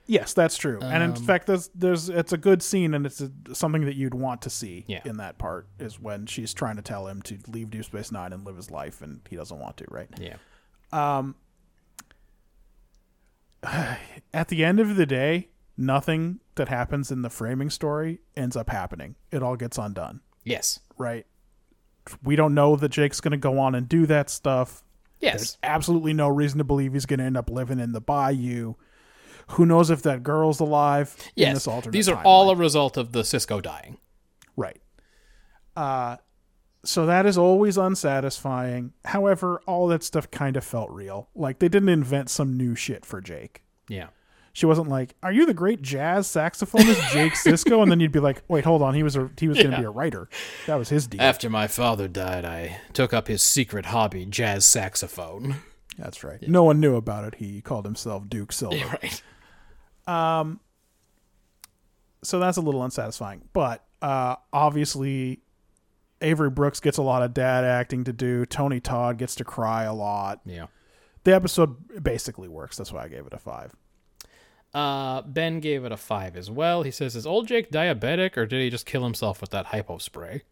yes, 0.07 0.33
that's 0.33 0.57
true. 0.57 0.79
and 0.81 1.03
Um, 1.03 1.11
in 1.11 1.15
fact, 1.15 1.45
there's 1.47 1.69
there's 1.75 2.09
it's 2.09 2.33
a 2.33 2.37
good 2.37 2.61
scene, 2.63 2.93
and 2.95 3.05
it's 3.05 3.21
a, 3.21 3.31
something 3.53 3.85
that 3.85 3.95
you'd 3.95 4.15
want 4.15 4.41
to 4.41 4.49
see 4.49 4.83
Yeah. 4.87 5.01
in 5.05 5.17
that 5.17 5.37
part 5.37 5.67
is 5.79 5.99
when 5.99 6.25
she's 6.25 6.53
trying 6.53 6.75
to 6.77 6.81
tell 6.81 7.07
him 7.07 7.21
to 7.23 7.37
leave 7.47 7.69
Deep 7.69 7.85
Space 7.85 8.11
Nine 8.11 8.33
and 8.33 8.43
live 8.43 8.55
his 8.57 8.71
life, 8.71 9.01
and 9.03 9.21
he 9.29 9.35
doesn't 9.35 9.59
want 9.59 9.77
to. 9.77 9.85
Right. 9.89 10.09
Yeah. 10.19 10.35
Um. 10.91 11.35
at 14.33 14.47
the 14.47 14.63
end 14.63 14.79
of 14.79 14.95
the 14.95 15.05
day, 15.05 15.49
nothing 15.79 16.39
that 16.55 16.67
happens 16.67 17.09
in 17.11 17.21
the 17.21 17.29
framing 17.29 17.69
story 17.69 18.19
ends 18.35 18.55
up 18.55 18.69
happening. 18.69 19.15
It 19.31 19.41
all 19.41 19.55
gets 19.55 19.77
undone. 19.77 20.19
Yes. 20.43 20.79
right? 20.97 21.25
We 22.23 22.35
don't 22.35 22.53
know 22.53 22.75
that 22.75 22.89
Jake's 22.89 23.21
going 23.21 23.31
to 23.31 23.37
go 23.37 23.59
on 23.59 23.75
and 23.75 23.87
do 23.87 24.05
that 24.07 24.29
stuff. 24.29 24.83
Yes. 25.19 25.35
There's 25.35 25.57
absolutely 25.63 26.13
no 26.13 26.27
reason 26.27 26.57
to 26.57 26.63
believe 26.63 26.93
he's 26.93 27.05
going 27.05 27.19
to 27.19 27.25
end 27.25 27.37
up 27.37 27.49
living 27.49 27.79
in 27.79 27.91
the 27.91 28.01
bayou. 28.01 28.75
Who 29.51 29.65
knows 29.65 29.89
if 29.89 30.01
that 30.03 30.23
girl's 30.23 30.59
alive 30.59 31.15
in 31.35 31.43
yes. 31.43 31.53
this 31.55 31.67
alternate 31.67 31.93
These 31.93 32.09
are 32.09 32.15
timeline. 32.15 32.25
all 32.25 32.49
a 32.51 32.55
result 32.55 32.97
of 32.97 33.11
the 33.11 33.21
Sisko 33.21 33.61
dying. 33.61 33.97
right. 34.55 34.81
Uh, 35.75 36.17
so 36.83 37.05
that 37.05 37.25
is 37.25 37.37
always 37.37 37.77
unsatisfying. 37.77 38.93
However, 39.05 39.61
all 39.67 39.87
that 39.87 40.03
stuff 40.03 40.29
kind 40.31 40.55
of 40.57 40.63
felt 40.63 40.89
real. 40.91 41.29
Like 41.35 41.59
they 41.59 41.67
didn't 41.69 41.89
invent 41.89 42.29
some 42.29 42.57
new 42.57 42.75
shit 42.75 43.05
for 43.05 43.21
Jake. 43.21 43.63
Yeah. 43.87 44.07
She 44.53 44.65
wasn't 44.65 44.87
like, 44.89 45.15
"Are 45.23 45.31
you 45.31 45.45
the 45.45 45.53
great 45.53 45.81
jazz 45.81 46.27
saxophonist 46.27 47.11
Jake 47.11 47.33
Sisko?" 47.33 47.81
And 47.81 47.91
then 47.91 47.99
you'd 47.99 48.11
be 48.11 48.19
like, 48.19 48.41
"Wait, 48.47 48.65
hold 48.65 48.81
on. 48.81 48.93
He 48.93 49.03
was 49.03 49.15
a, 49.15 49.29
he 49.39 49.47
was 49.47 49.57
going 49.57 49.69
to 49.71 49.75
Yeah. 49.77 49.81
be 49.81 49.85
a 49.85 49.89
writer. 49.91 50.27
That 50.67 50.75
was 50.75 50.89
his 50.89 51.07
deal." 51.07 51.21
After 51.21 51.49
my 51.49 51.67
father 51.67 52.07
died, 52.07 52.45
I 52.45 52.81
took 52.93 53.13
up 53.13 53.27
his 53.27 53.41
secret 53.43 53.87
hobby, 53.87 54.25
jazz 54.25 54.65
saxophone. 54.65 55.57
That's 55.97 56.23
right. 56.23 56.41
No 56.47 56.63
one 56.63 56.79
knew 56.79 56.95
about 56.95 57.25
it. 57.25 57.35
He 57.35 57.61
called 57.61 57.85
himself 57.85 58.29
Duke 58.29 58.51
Silver. 58.51 58.85
right. 59.01 59.21
Um. 60.07 60.59
So 62.23 62.39
that's 62.39 62.57
a 62.57 62.61
little 62.61 62.83
unsatisfying. 62.83 63.41
But 63.53 63.85
uh, 64.01 64.35
obviously, 64.51 65.39
Avery 66.21 66.49
Brooks 66.49 66.79
gets 66.79 66.97
a 66.97 67.01
lot 67.01 67.21
of 67.21 67.33
dad 67.33 67.63
acting 67.63 68.03
to 68.05 68.13
do. 68.13 68.45
Tony 68.45 68.79
Todd 68.79 69.17
gets 69.17 69.35
to 69.35 69.43
cry 69.45 69.83
a 69.83 69.93
lot. 69.93 70.41
Yeah. 70.45 70.67
The 71.23 71.33
episode 71.35 72.03
basically 72.03 72.47
works. 72.47 72.77
That's 72.77 72.91
why 72.91 73.03
I 73.03 73.07
gave 73.07 73.25
it 73.25 73.33
a 73.33 73.37
five. 73.37 73.73
Uh, 74.73 75.21
ben 75.23 75.59
gave 75.59 75.83
it 75.83 75.91
a 75.91 75.97
five 75.97 76.35
as 76.37 76.51
well. 76.51 76.83
He 76.83 76.91
says, 76.91 77.15
"Is 77.15 77.25
old 77.25 77.47
Jake 77.47 77.71
diabetic, 77.71 78.37
or 78.37 78.45
did 78.45 78.61
he 78.61 78.69
just 78.69 78.85
kill 78.85 79.03
himself 79.03 79.41
with 79.41 79.49
that 79.49 79.67
hypo 79.67 79.97
spray?" 79.97 80.43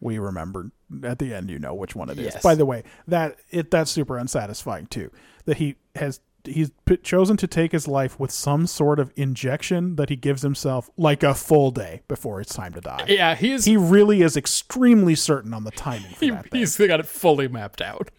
We 0.00 0.18
remembered 0.18 0.72
at 1.04 1.18
the 1.18 1.32
end. 1.32 1.48
You 1.48 1.58
know 1.58 1.74
which 1.74 1.94
one 1.96 2.10
it 2.10 2.18
is. 2.18 2.34
Yes. 2.34 2.42
By 2.42 2.54
the 2.54 2.66
way, 2.66 2.82
that 3.08 3.36
it 3.50 3.70
that's 3.70 3.90
super 3.90 4.18
unsatisfying 4.18 4.86
too. 4.86 5.10
That 5.46 5.56
he 5.56 5.76
has 5.96 6.20
he's 6.44 6.70
p- 6.84 6.96
chosen 6.98 7.36
to 7.36 7.46
take 7.46 7.72
his 7.72 7.86
life 7.86 8.18
with 8.18 8.30
some 8.30 8.66
sort 8.66 8.98
of 8.98 9.12
injection 9.16 9.96
that 9.96 10.08
he 10.08 10.16
gives 10.16 10.42
himself 10.42 10.90
like 10.96 11.22
a 11.22 11.34
full 11.34 11.70
day 11.70 12.02
before 12.08 12.40
it's 12.40 12.54
time 12.54 12.72
to 12.74 12.80
die. 12.80 13.04
Yeah, 13.08 13.34
he 13.34 13.52
is. 13.52 13.64
he 13.64 13.76
really 13.76 14.22
is 14.22 14.36
extremely 14.36 15.14
certain 15.14 15.54
on 15.54 15.64
the 15.64 15.70
timing 15.70 16.12
for 16.14 16.24
he, 16.24 16.58
he's 16.58 16.76
got 16.76 17.00
it 17.00 17.06
fully 17.06 17.48
mapped 17.48 17.80
out. 17.80 18.10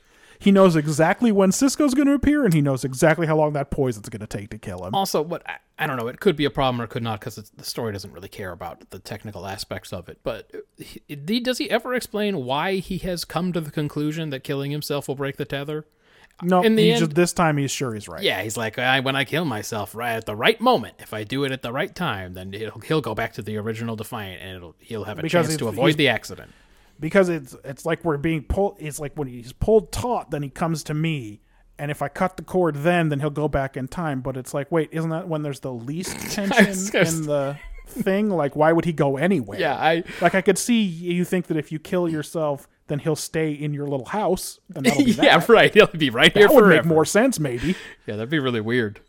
He 0.43 0.51
knows 0.51 0.75
exactly 0.75 1.31
when 1.31 1.51
Sisko's 1.51 1.93
going 1.93 2.07
to 2.07 2.13
appear, 2.13 2.43
and 2.43 2.53
he 2.53 2.61
knows 2.61 2.83
exactly 2.83 3.27
how 3.27 3.38
long 3.38 3.53
that 3.53 3.72
poison's 3.72 4.09
going 4.09 4.19
to 4.19 4.27
take 4.27 4.49
to 4.49 4.57
kill 4.57 4.85
him. 4.85 4.93
Also, 4.93 5.22
what 5.22 5.41
I, 5.47 5.59
I 5.80 5.88
don't 5.88 5.95
know, 5.95 6.09
it 6.09 6.19
could 6.19 6.35
be 6.35 6.43
a 6.43 6.49
problem 6.49 6.81
or 6.81 6.83
it 6.83 6.89
could 6.89 7.01
not 7.01 7.22
because 7.22 7.35
the 7.35 7.63
story 7.63 7.93
doesn't 7.93 8.11
really 8.11 8.27
care 8.27 8.51
about 8.51 8.89
the 8.89 8.99
technical 8.99 9.47
aspects 9.47 9.93
of 9.93 10.09
it. 10.09 10.19
But 10.22 10.51
he, 10.77 11.39
does 11.39 11.59
he 11.59 11.72
ever 11.72 11.93
explain 11.93 12.43
why 12.43 12.75
he 12.75 12.97
has 12.97 13.23
come 13.23 13.53
to 13.53 13.61
the 13.61 13.72
conclusion 13.72 14.31
that 14.31 14.43
killing 14.43 14.72
himself 14.72 15.07
will 15.07 15.15
break 15.15 15.38
the 15.38 15.45
tether? 15.45 15.85
No, 16.41 16.61
in 16.61 16.75
the 16.75 16.91
end- 16.91 16.99
just, 16.99 17.15
this 17.15 17.31
time 17.31 17.55
he's 17.55 17.72
sure 17.72 17.93
he's 17.93 18.09
right. 18.09 18.22
Yeah, 18.22 18.41
he's 18.41 18.57
like, 18.57 18.77
I, 18.77 18.99
when 18.99 19.15
I 19.15 19.23
kill 19.23 19.45
myself 19.45 19.95
right 19.95 20.15
at 20.15 20.25
the 20.25 20.35
right 20.35 20.59
moment, 20.59 20.95
if 20.99 21.13
I 21.13 21.23
do 21.23 21.45
it 21.45 21.53
at 21.53 21.61
the 21.61 21.72
right 21.72 21.95
time, 21.95 22.33
then 22.33 22.53
it'll, 22.53 22.81
he'll 22.81 23.01
go 23.01 23.15
back 23.15 23.31
to 23.33 23.41
the 23.41 23.55
original 23.55 23.95
Defiant 23.95 24.41
and 24.41 24.57
it'll 24.57 24.75
he'll 24.80 25.05
have 25.05 25.19
a 25.19 25.22
Because 25.22 25.47
chance 25.47 25.57
to 25.57 25.69
avoid 25.69 25.95
the 25.95 26.09
accident. 26.09 26.51
Because 26.99 27.30
it's 27.30 27.55
it's 27.63 27.85
like 27.85 28.03
we're 28.03 28.17
being 28.17 28.43
pulled. 28.43 28.77
It's 28.80 28.99
like 28.99 29.13
when 29.15 29.27
he's 29.27 29.53
pulled 29.53 29.91
taut, 29.91 30.31
then 30.31 30.43
he 30.43 30.49
comes 30.49 30.83
to 30.85 30.93
me, 30.93 31.41
and 31.80 31.89
if 31.91 32.01
I 32.01 32.07
cut 32.07 32.38
the 32.38 32.43
cord, 32.43 32.75
then 32.77 33.09
then 33.09 33.19
he'll 33.19 33.30
go 33.30 33.47
back 33.47 33.75
in 33.77 33.88
time. 33.88 34.22
But 34.22 34.38
it's 34.38 34.53
like, 34.53 34.72
wait, 34.72 34.89
isn't 34.91 35.09
that 35.09 35.27
when 35.27 35.41
there's 35.43 35.59
the 35.61 35.73
least 35.73 36.17
tension 36.31 36.65
in 36.95 37.25
the 37.25 37.57
thing? 37.88 38.30
Like, 38.30 38.55
why 38.55 38.72
would 38.72 38.85
he 38.85 38.93
go 38.93 39.17
anywhere? 39.17 39.59
Yeah, 39.59 39.75
I 39.75 40.03
like 40.22 40.35
I 40.35 40.41
could 40.41 40.57
see 40.57 40.81
you 40.81 41.25
think 41.25 41.47
that 41.47 41.57
if 41.57 41.72
you 41.72 41.80
kill 41.80 42.07
yourself, 42.09 42.67
then 42.88 42.99
he'll 42.99 43.15
stay 43.15 43.51
in 43.51 43.73
your 43.73 43.88
little 43.88 44.05
house, 44.07 44.59
and 44.75 44.83
be 44.83 44.91
yeah, 45.13 45.38
that. 45.38 45.49
right. 45.49 45.73
He'll 45.73 45.88
be 45.88 46.09
right 46.09 46.31
here 46.33 46.47
That 46.47 46.53
would 46.53 46.63
forever. 46.65 46.83
make 46.83 46.85
more 46.85 47.05
sense, 47.05 47.39
maybe. 47.39 47.75
Yeah, 48.05 48.15
that'd 48.17 48.30
be 48.30 48.39
really 48.39 48.61
weird. 48.61 48.99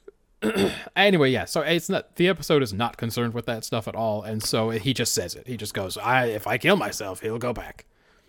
anyway, 0.97 1.31
yeah. 1.31 1.45
So 1.45 1.61
it's 1.63 1.89
not 1.89 2.17
the 2.17 2.29
episode 2.29 2.63
is 2.63 2.73
not 2.73 2.97
concerned 2.97 3.35
with 3.35 3.47
that 3.47 3.65
stuff 3.65 3.89
at 3.89 3.95
all, 3.95 4.23
and 4.23 4.43
so 4.43 4.71
he 4.71 4.93
just 4.95 5.13
says 5.15 5.35
it. 5.35 5.47
He 5.47 5.57
just 5.57 5.75
goes, 5.75 5.97
"I 5.97 6.27
if 6.27 6.47
I 6.47 6.59
kill 6.59 6.77
myself, 6.77 7.21
he'll 7.21 7.39
go 7.39 7.53
back." 7.53 7.87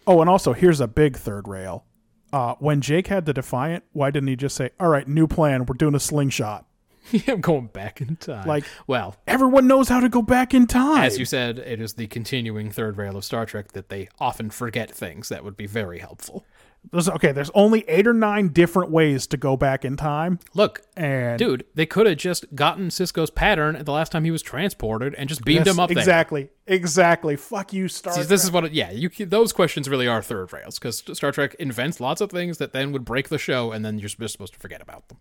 Oh, 0.07 0.21
and 0.21 0.29
also 0.29 0.53
here's 0.53 0.79
a 0.79 0.87
big 0.87 1.17
third 1.17 1.47
rail. 1.47 1.85
Uh, 2.33 2.55
when 2.59 2.81
Jake 2.81 3.07
had 3.07 3.25
the 3.25 3.33
Defiant, 3.33 3.83
why 3.93 4.11
didn't 4.11 4.27
he 4.29 4.35
just 4.35 4.55
say, 4.55 4.69
"All 4.79 4.89
right, 4.89 5.07
new 5.07 5.27
plan. 5.27 5.65
We're 5.65 5.75
doing 5.77 5.95
a 5.95 5.99
slingshot." 5.99 6.65
I'm 7.27 7.39
going 7.39 7.67
back 7.67 8.01
in 8.01 8.15
time. 8.15 8.47
Like- 8.47 8.65
well, 8.87 9.15
Everyone 9.27 9.67
knows 9.67 9.89
how 9.89 9.99
to 9.99 10.09
go 10.09 10.23
back 10.23 10.55
in 10.55 10.65
time. 10.65 11.03
as 11.03 11.19
you 11.19 11.25
said, 11.25 11.59
it 11.59 11.79
is 11.79 11.93
the 11.93 12.07
continuing 12.07 12.71
third 12.71 12.97
rail 12.97 13.15
of 13.15 13.23
Star 13.23 13.45
Trek 13.45 13.73
that 13.73 13.89
they 13.89 14.09
often 14.19 14.49
forget 14.49 14.89
things 14.89 15.29
that 15.29 15.43
would 15.43 15.55
be 15.55 15.67
very 15.67 15.99
helpful. 15.99 16.45
There's, 16.91 17.09
okay, 17.09 17.31
there's 17.31 17.49
only 17.53 17.83
eight 17.87 18.07
or 18.07 18.13
nine 18.13 18.49
different 18.49 18.91
ways 18.91 19.27
to 19.27 19.37
go 19.37 19.57
back 19.57 19.83
in 19.83 19.97
time, 19.97 20.39
Look, 20.53 20.81
and 20.95 21.37
dude, 21.39 21.65
they 21.75 21.85
could 21.85 22.05
have 22.07 22.17
just 22.17 22.53
gotten 22.55 22.87
Sisko's 22.89 23.29
pattern 23.29 23.83
the 23.83 23.91
last 23.91 24.11
time 24.11 24.23
he 24.23 24.31
was 24.31 24.41
transported 24.41 25.13
and 25.15 25.27
just 25.27 25.43
beamed 25.43 25.65
Yes, 25.65 25.75
him 25.75 25.79
up 25.79 25.89
there. 25.89 25.97
exactly, 25.97 26.49
exactly. 26.67 27.35
Fuck 27.35 27.73
you, 27.73 27.87
Star. 27.87 28.13
Trek. 28.13 28.27
This 28.27 28.43
is 28.43 28.51
what, 28.51 28.65
it, 28.65 28.71
yeah, 28.73 28.91
you 28.91 29.09
those 29.25 29.51
questions 29.51 29.89
really 29.89 30.07
are 30.07 30.21
third 30.21 30.53
rails 30.53 30.77
because 30.79 31.03
Star 31.13 31.31
Trek 31.31 31.55
invents 31.59 31.99
lots 31.99 32.21
of 32.21 32.29
things 32.31 32.57
that 32.59 32.71
then 32.71 32.91
would 32.91 33.03
break 33.05 33.29
the 33.29 33.37
show, 33.37 33.71
and 33.71 33.83
then 33.83 33.97
you're 33.99 34.09
just 34.09 34.31
supposed 34.33 34.53
to 34.53 34.59
forget 34.59 34.81
about 34.81 35.09
them. 35.09 35.17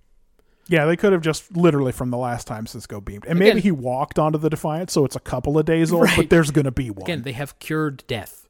yeah, 0.69 0.85
they 0.87 0.97
could 0.97 1.13
have 1.13 1.23
just 1.23 1.57
literally 1.57 1.93
from 1.93 2.11
the 2.11 2.19
last 2.19 2.47
time 2.47 2.67
Sisko 2.67 3.05
beamed, 3.05 3.25
and 3.27 3.39
maybe 3.39 3.51
Again- 3.51 3.63
he 3.63 3.71
walked 3.73 4.19
onto 4.19 4.39
the 4.39 4.51
Defiant, 4.51 4.91
so 4.91 5.05
it's 5.05 5.17
a 5.17 5.21
couple 5.21 5.59
of 5.59 5.65
days 5.65 5.93
old, 5.93 6.05
Right. 6.05 6.17
but 6.17 6.31
there's 6.31 6.51
gonna 6.51 6.71
be 6.73 6.91
one. 6.91 7.03
Again, 7.03 7.23
they 7.23 7.33
have 7.33 7.59
cured 7.59 8.05
death. 8.07 8.44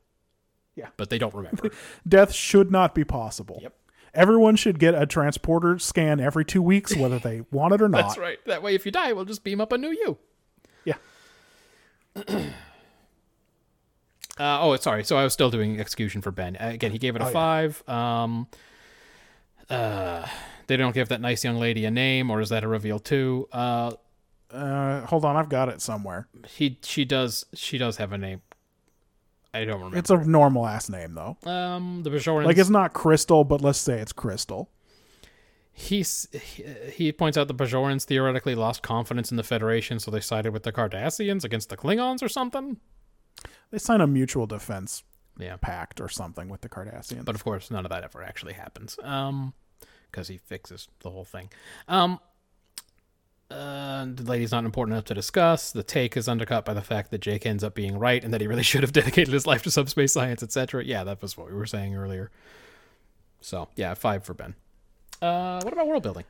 Yeah. 0.76 0.88
but 0.96 1.08
they 1.10 1.18
don't 1.18 1.34
remember. 1.34 1.70
Death 2.08 2.32
should 2.32 2.70
not 2.72 2.94
be 2.94 3.04
possible. 3.04 3.58
Yep. 3.62 3.74
Everyone 4.12 4.56
should 4.56 4.78
get 4.78 4.94
a 4.94 5.06
transporter 5.06 5.78
scan 5.78 6.20
every 6.20 6.44
two 6.44 6.62
weeks, 6.62 6.96
whether 6.96 7.18
they 7.18 7.42
want 7.50 7.74
it 7.74 7.82
or 7.82 7.88
not. 7.88 8.02
That's 8.02 8.18
right. 8.18 8.38
That 8.46 8.62
way, 8.62 8.74
if 8.74 8.84
you 8.86 8.92
die, 8.92 9.12
we'll 9.12 9.24
just 9.24 9.42
beam 9.44 9.60
up 9.60 9.72
a 9.72 9.78
new 9.78 9.90
you. 9.90 10.18
Yeah. 10.84 10.94
Uh, 14.38 14.58
oh, 14.62 14.74
sorry. 14.76 15.04
So 15.04 15.16
I 15.16 15.22
was 15.22 15.32
still 15.32 15.50
doing 15.50 15.78
execution 15.78 16.20
for 16.20 16.32
Ben. 16.32 16.56
Again, 16.56 16.90
he 16.90 16.98
gave 16.98 17.14
it 17.14 17.22
a 17.22 17.26
Oh, 17.26 17.28
yeah. 17.28 17.32
five. 17.32 17.88
Um, 17.88 18.48
uh, 19.70 20.26
they 20.66 20.76
don't 20.76 20.92
give 20.92 21.08
that 21.10 21.20
nice 21.20 21.44
young 21.44 21.56
lady 21.58 21.84
a 21.84 21.90
name, 21.90 22.30
or 22.30 22.40
is 22.40 22.48
that 22.48 22.64
a 22.64 22.68
reveal 22.68 22.98
too? 22.98 23.48
Uh, 23.52 23.92
Uh, 24.50 25.04
hold 25.06 25.24
on, 25.24 25.36
I've 25.36 25.48
got 25.48 25.68
it 25.68 25.80
somewhere. 25.80 26.28
He 26.48 26.78
she 26.82 27.04
does 27.04 27.44
she 27.54 27.76
does 27.78 27.96
have 27.98 28.12
a 28.12 28.18
name. 28.18 28.42
I 29.54 29.64
don't 29.64 29.76
remember. 29.78 29.96
It's 29.98 30.10
a 30.10 30.16
normal 30.18 30.66
ass 30.66 30.88
name 30.90 31.14
though. 31.14 31.36
um 31.48 32.02
the 32.02 32.10
Bajorans. 32.10 32.44
Like 32.46 32.58
it's 32.58 32.68
not 32.70 32.92
Crystal, 32.92 33.44
but 33.44 33.60
let's 33.62 33.78
say 33.78 33.98
it's 34.00 34.12
Crystal. 34.12 34.70
He's, 35.76 36.28
he 36.32 36.64
he 36.92 37.12
points 37.12 37.36
out 37.36 37.48
the 37.48 37.54
Bajorans 37.54 38.04
theoretically 38.04 38.54
lost 38.54 38.82
confidence 38.82 39.32
in 39.32 39.36
the 39.36 39.42
Federation, 39.42 39.98
so 39.98 40.10
they 40.10 40.20
sided 40.20 40.52
with 40.52 40.62
the 40.62 40.72
Cardassians 40.72 41.42
against 41.44 41.68
the 41.68 41.76
Klingons 41.76 42.22
or 42.22 42.28
something. 42.28 42.78
They 43.72 43.78
sign 43.78 44.00
a 44.00 44.06
mutual 44.06 44.46
defense 44.46 45.02
Yeah, 45.36 45.56
pact 45.56 46.00
or 46.00 46.08
something 46.08 46.48
with 46.48 46.60
the 46.60 46.68
Cardassians. 46.68 47.24
but 47.24 47.34
of 47.34 47.42
course 47.42 47.72
none 47.72 47.84
of 47.84 47.90
that 47.90 48.04
ever 48.04 48.22
actually 48.22 48.52
happens. 48.52 48.96
Um, 49.02 49.52
because 50.10 50.28
he 50.28 50.36
fixes 50.38 50.86
the 51.00 51.10
whole 51.10 51.24
thing. 51.24 51.50
Um, 51.88 52.20
uh, 53.54 54.04
the 54.12 54.24
lady's 54.24 54.50
not 54.50 54.64
important 54.64 54.94
enough 54.94 55.04
to 55.04 55.14
discuss. 55.14 55.70
The 55.70 55.84
take 55.84 56.16
is 56.16 56.28
undercut 56.28 56.64
by 56.64 56.74
the 56.74 56.82
fact 56.82 57.10
that 57.12 57.20
Jake 57.20 57.46
ends 57.46 57.62
up 57.62 57.74
being 57.74 57.98
right 57.98 58.22
and 58.22 58.34
that 58.34 58.40
he 58.40 58.46
really 58.48 58.62
should 58.70 58.82
have 58.82 58.92
dedicated 58.92 59.32
his 59.32 59.46
life 59.46 59.62
to 59.62 59.70
subspace 59.70 60.12
science, 60.12 60.42
etc. 60.42 60.84
Yeah, 60.84 61.04
that 61.04 61.22
was 61.22 61.36
what 61.36 61.48
we 61.48 61.54
were 61.54 61.66
saying 61.66 61.94
earlier. 61.94 62.30
So 63.40 63.68
yeah, 63.76 63.94
five 63.94 64.24
for 64.24 64.34
Ben. 64.34 64.54
Uh, 65.22 65.60
what 65.62 65.72
about 65.72 65.86
world 65.86 66.02
building? 66.02 66.24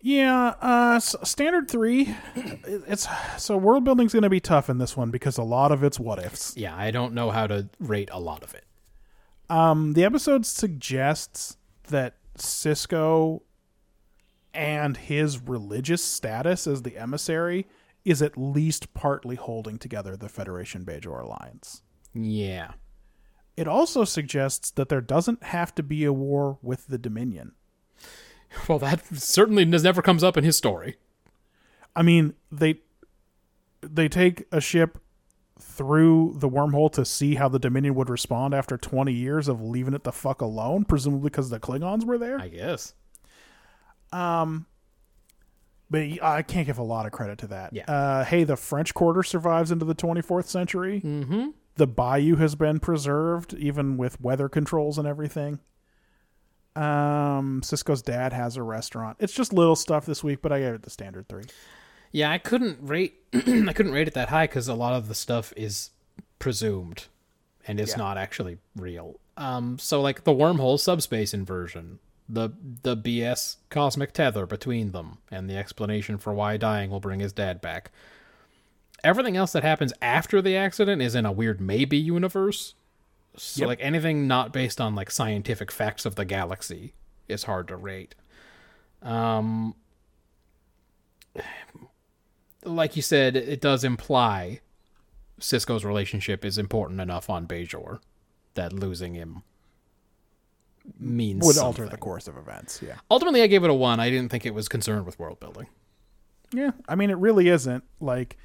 Yeah, 0.00 0.54
uh, 0.60 1.00
standard 1.00 1.68
three. 1.68 2.14
It's 2.34 3.08
so 3.36 3.56
world 3.56 3.84
building's 3.84 4.12
going 4.12 4.22
to 4.22 4.30
be 4.30 4.40
tough 4.40 4.70
in 4.70 4.78
this 4.78 4.96
one 4.96 5.10
because 5.10 5.38
a 5.38 5.42
lot 5.42 5.72
of 5.72 5.82
it's 5.82 5.98
what 5.98 6.20
ifs. 6.20 6.56
Yeah, 6.56 6.74
I 6.76 6.92
don't 6.92 7.14
know 7.14 7.30
how 7.30 7.48
to 7.48 7.68
rate 7.80 8.08
a 8.12 8.20
lot 8.20 8.44
of 8.44 8.54
it. 8.54 8.64
Um, 9.50 9.94
the 9.94 10.04
episode 10.04 10.46
suggests 10.46 11.56
that 11.88 12.14
Sisko 12.36 13.40
and 14.58 14.96
his 14.96 15.40
religious 15.40 16.02
status 16.02 16.66
as 16.66 16.82
the 16.82 16.98
emissary 16.98 17.64
is 18.04 18.20
at 18.20 18.36
least 18.36 18.92
partly 18.92 19.36
holding 19.36 19.78
together 19.78 20.16
the 20.16 20.28
Federation 20.28 20.84
Bajor 20.84 21.22
alliance. 21.22 21.82
Yeah. 22.12 22.72
It 23.56 23.68
also 23.68 24.04
suggests 24.04 24.72
that 24.72 24.88
there 24.88 25.00
doesn't 25.00 25.44
have 25.44 25.76
to 25.76 25.84
be 25.84 26.04
a 26.04 26.12
war 26.12 26.58
with 26.60 26.88
the 26.88 26.98
Dominion. 26.98 27.52
Well, 28.66 28.78
that 28.78 29.04
certainly 29.14 29.66
never 29.66 30.00
comes 30.00 30.24
up 30.24 30.38
in 30.38 30.42
his 30.42 30.56
story. 30.56 30.96
I 31.94 32.00
mean, 32.00 32.34
they 32.50 32.80
they 33.82 34.08
take 34.08 34.46
a 34.50 34.60
ship 34.60 34.98
through 35.60 36.34
the 36.38 36.48
wormhole 36.48 36.90
to 36.94 37.04
see 37.04 37.34
how 37.34 37.48
the 37.48 37.58
Dominion 37.58 37.94
would 37.94 38.08
respond 38.08 38.54
after 38.54 38.78
20 38.78 39.12
years 39.12 39.48
of 39.48 39.60
leaving 39.60 39.92
it 39.92 40.04
the 40.04 40.12
fuck 40.12 40.40
alone, 40.40 40.84
presumably 40.84 41.28
because 41.28 41.50
the 41.50 41.60
Klingons 41.60 42.04
were 42.04 42.16
there. 42.16 42.40
I 42.40 42.48
guess. 42.48 42.94
But 44.10 46.02
I 46.22 46.42
can't 46.42 46.66
give 46.66 46.78
a 46.78 46.82
lot 46.82 47.06
of 47.06 47.12
credit 47.12 47.38
to 47.38 47.46
that. 47.48 47.72
Yeah. 47.72 47.84
Uh, 47.90 48.24
hey, 48.24 48.44
the 48.44 48.56
French 48.56 48.92
Quarter 48.92 49.22
survives 49.22 49.70
into 49.70 49.84
the 49.86 49.94
24th 49.94 50.44
century. 50.46 51.00
Mm-hmm. 51.04 51.48
The 51.76 51.86
Bayou 51.86 52.36
has 52.36 52.54
been 52.54 52.78
preserved, 52.80 53.54
even 53.54 53.96
with 53.96 54.20
weather 54.20 54.48
controls 54.48 54.98
and 54.98 55.06
everything. 55.08 55.60
Um, 56.76 57.60
Sisko's 57.62 58.02
dad 58.02 58.32
has 58.32 58.56
a 58.56 58.62
restaurant. 58.62 59.16
It's 59.20 59.32
just 59.32 59.52
little 59.52 59.76
stuff 59.76 60.04
this 60.06 60.22
week, 60.22 60.42
but 60.42 60.52
I 60.52 60.60
gave 60.60 60.74
it 60.74 60.82
the 60.82 60.90
standard 60.90 61.28
three. 61.28 61.44
Yeah, 62.12 62.30
I 62.30 62.38
couldn't 62.38 62.78
rate. 62.82 63.14
I 63.32 63.72
couldn't 63.72 63.92
rate 63.92 64.08
it 64.08 64.14
that 64.14 64.28
high 64.28 64.46
because 64.46 64.68
a 64.68 64.74
lot 64.74 64.92
of 64.94 65.08
the 65.08 65.14
stuff 65.14 65.52
is 65.56 65.90
presumed, 66.38 67.06
and 67.66 67.80
it's 67.80 67.92
Yeah. 67.92 67.98
not 67.98 68.18
actually 68.18 68.58
real. 68.76 69.18
Um, 69.36 69.78
so 69.78 70.00
like 70.00 70.24
the 70.24 70.32
wormhole 70.32 70.78
subspace 70.78 71.32
inversion, 71.32 71.98
the 72.28 72.50
the 72.82 72.96
BS 72.96 73.56
cosmic 73.70 74.12
tether 74.12 74.46
between 74.46 74.92
them, 74.92 75.18
and 75.30 75.48
the 75.48 75.56
explanation 75.56 76.18
for 76.18 76.32
why 76.34 76.56
dying 76.56 76.90
will 76.90 77.00
bring 77.00 77.20
his 77.20 77.32
dad 77.32 77.60
back. 77.60 77.90
Everything 79.04 79.36
else 79.36 79.52
that 79.52 79.62
happens 79.62 79.92
after 80.02 80.42
the 80.42 80.56
accident 80.56 81.00
is 81.00 81.14
in 81.14 81.24
a 81.24 81.32
weird 81.32 81.60
maybe 81.60 81.96
universe. 81.96 82.74
So 83.36 83.60
Yep. 83.62 83.68
like 83.68 83.78
anything 83.80 84.26
not 84.26 84.52
based 84.52 84.80
on 84.80 84.94
like 84.96 85.10
scientific 85.10 85.70
facts 85.70 86.04
of 86.04 86.16
the 86.16 86.24
galaxy 86.24 86.94
is 87.28 87.44
hard 87.44 87.68
to 87.68 87.76
rate. 87.76 88.14
Um 89.02 89.74
like 92.64 92.96
you 92.96 93.02
said, 93.02 93.36
it 93.36 93.60
does 93.60 93.84
imply 93.84 94.60
Sisko's 95.40 95.84
relationship 95.84 96.44
is 96.44 96.58
important 96.58 97.00
enough 97.00 97.30
on 97.30 97.46
Bajor 97.46 98.00
that 98.54 98.72
losing 98.72 99.14
him 99.14 99.44
means 100.98 101.44
Would 101.44 101.58
alter 101.58 101.88
the 101.88 101.96
course 101.96 102.28
of 102.28 102.36
events. 102.36 102.80
Yeah. 102.84 102.96
Ultimately, 103.10 103.42
I 103.42 103.46
gave 103.46 103.64
it 103.64 103.70
a 103.70 103.74
one. 103.74 104.00
I 104.00 104.10
didn't 104.10 104.30
think 104.30 104.46
it 104.46 104.54
was 104.54 104.68
concerned 104.68 105.06
with 105.06 105.18
world 105.18 105.40
building. 105.40 105.66
Yeah. 106.52 106.70
I 106.88 106.94
mean, 106.94 107.10
it 107.10 107.18
really 107.18 107.48
isn't. 107.48 107.84
Like, 108.00 108.36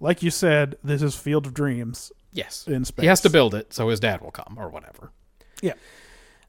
like 0.00 0.22
you 0.22 0.30
said, 0.30 0.76
this 0.82 1.02
is 1.02 1.14
Field 1.14 1.46
of 1.46 1.54
Dreams. 1.54 2.12
Yes, 2.32 2.66
In 2.66 2.84
space, 2.84 3.02
he 3.02 3.06
has 3.06 3.22
to 3.22 3.30
build 3.30 3.54
it, 3.54 3.72
so 3.72 3.88
his 3.88 3.98
dad 3.98 4.20
will 4.20 4.30
come 4.30 4.56
or 4.58 4.68
whatever. 4.68 5.10
Yeah. 5.62 5.72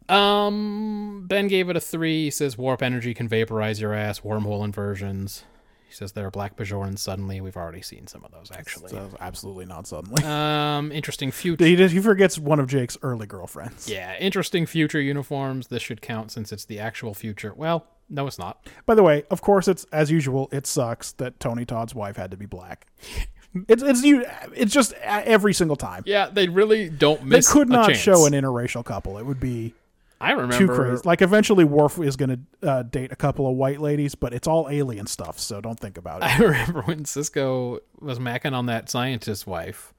Um, 0.10 1.26
Ben 1.28 1.48
gave 1.48 1.70
it 1.70 1.78
a 1.78 1.80
three. 1.80 2.26
He 2.26 2.32
says 2.32 2.58
warp 2.58 2.82
energy 2.82 3.14
can 3.14 3.28
vaporize 3.28 3.80
your 3.80 3.94
ass. 3.94 4.20
Wormhole 4.22 4.66
inversions. 4.66 5.44
He 5.88 5.94
says 5.94 6.12
there 6.12 6.28
are 6.28 6.32
black 6.32 6.58
Bajorans. 6.58 7.00
Suddenly, 7.00 7.40
we've 7.42 7.56
already 7.56 7.82
seen 7.82 8.08
some 8.08 8.24
of 8.26 8.32
those 8.32 8.52
actually. 8.52 8.90
So 8.90 9.10
absolutely 9.20 9.66
not 9.66 9.88
suddenly. 9.88 10.24
Um, 10.28 10.92
interesting 10.92 11.32
future. 11.32 11.64
he, 11.66 11.76
he 11.88 12.00
forgets 12.00 12.38
one 12.38 12.60
of 12.60 12.68
Jake's 12.68 12.98
early 13.02 13.26
girlfriends. 13.26 13.90
Yeah, 13.90 14.16
interesting 14.20 14.66
future 14.66 15.00
uniforms. 15.00 15.68
This 15.68 15.82
should 15.82 16.02
count 16.02 16.32
since 16.32 16.52
it's 16.52 16.66
the 16.66 16.80
actual 16.80 17.14
future. 17.14 17.54
Well, 17.56 17.88
no, 18.10 18.28
it's 18.28 18.38
not. 18.38 18.68
By 18.86 18.96
the 18.96 19.04
way, 19.04 19.24
of 19.32 19.42
course, 19.42 19.68
it's 19.68 19.86
as 19.86 20.12
usual. 20.12 20.50
It 20.52 20.68
sucks 20.68 21.14
that 21.14 21.40
Tony 21.40 21.66
Todd's 21.66 21.96
wife 21.96 22.18
had 22.18 22.32
to 22.32 22.38
be 22.38 22.46
black. 22.46 22.88
It's 23.68 23.82
it's 23.82 24.04
you. 24.04 24.24
It's 24.54 24.74
just 24.74 24.94
every 25.02 25.54
single 25.54 25.78
time. 25.78 26.04
Yeah, 26.06 26.30
they 26.30 26.48
really 26.48 26.90
don't 26.90 27.28
They 27.28 27.42
could 27.42 27.70
not 27.70 27.96
show 27.96 28.26
an 28.26 28.34
interracial 28.34 28.86
couple. 28.86 29.18
It 29.18 29.26
would 29.26 29.40
be 29.40 29.74
I 30.20 30.32
remember. 30.32 30.58
too 30.58 30.68
crazy. 30.68 31.02
Like 31.06 31.22
eventually, 31.22 31.64
Worf 31.64 32.00
is 32.00 32.16
going 32.16 32.48
to 32.62 32.68
uh, 32.70 32.84
date 32.84 33.12
a 33.12 33.16
couple 33.16 33.48
of 33.50 33.56
white 33.56 33.80
ladies, 33.80 34.16
but 34.16 34.34
it's 34.34 34.48
all 34.48 34.68
alien 34.70 35.06
stuff. 35.08 35.40
So 35.40 35.62
don't 35.62 35.80
think 35.80 35.98
about 35.98 36.24
it. 36.24 36.26
I 36.40 36.44
remember 36.44 36.82
when 36.84 37.04
Sisko 37.04 37.80
was 38.00 38.18
macking 38.20 38.54
on 38.54 38.66
that 38.66 38.90
scientist's 38.90 39.46
wife, 39.46 39.94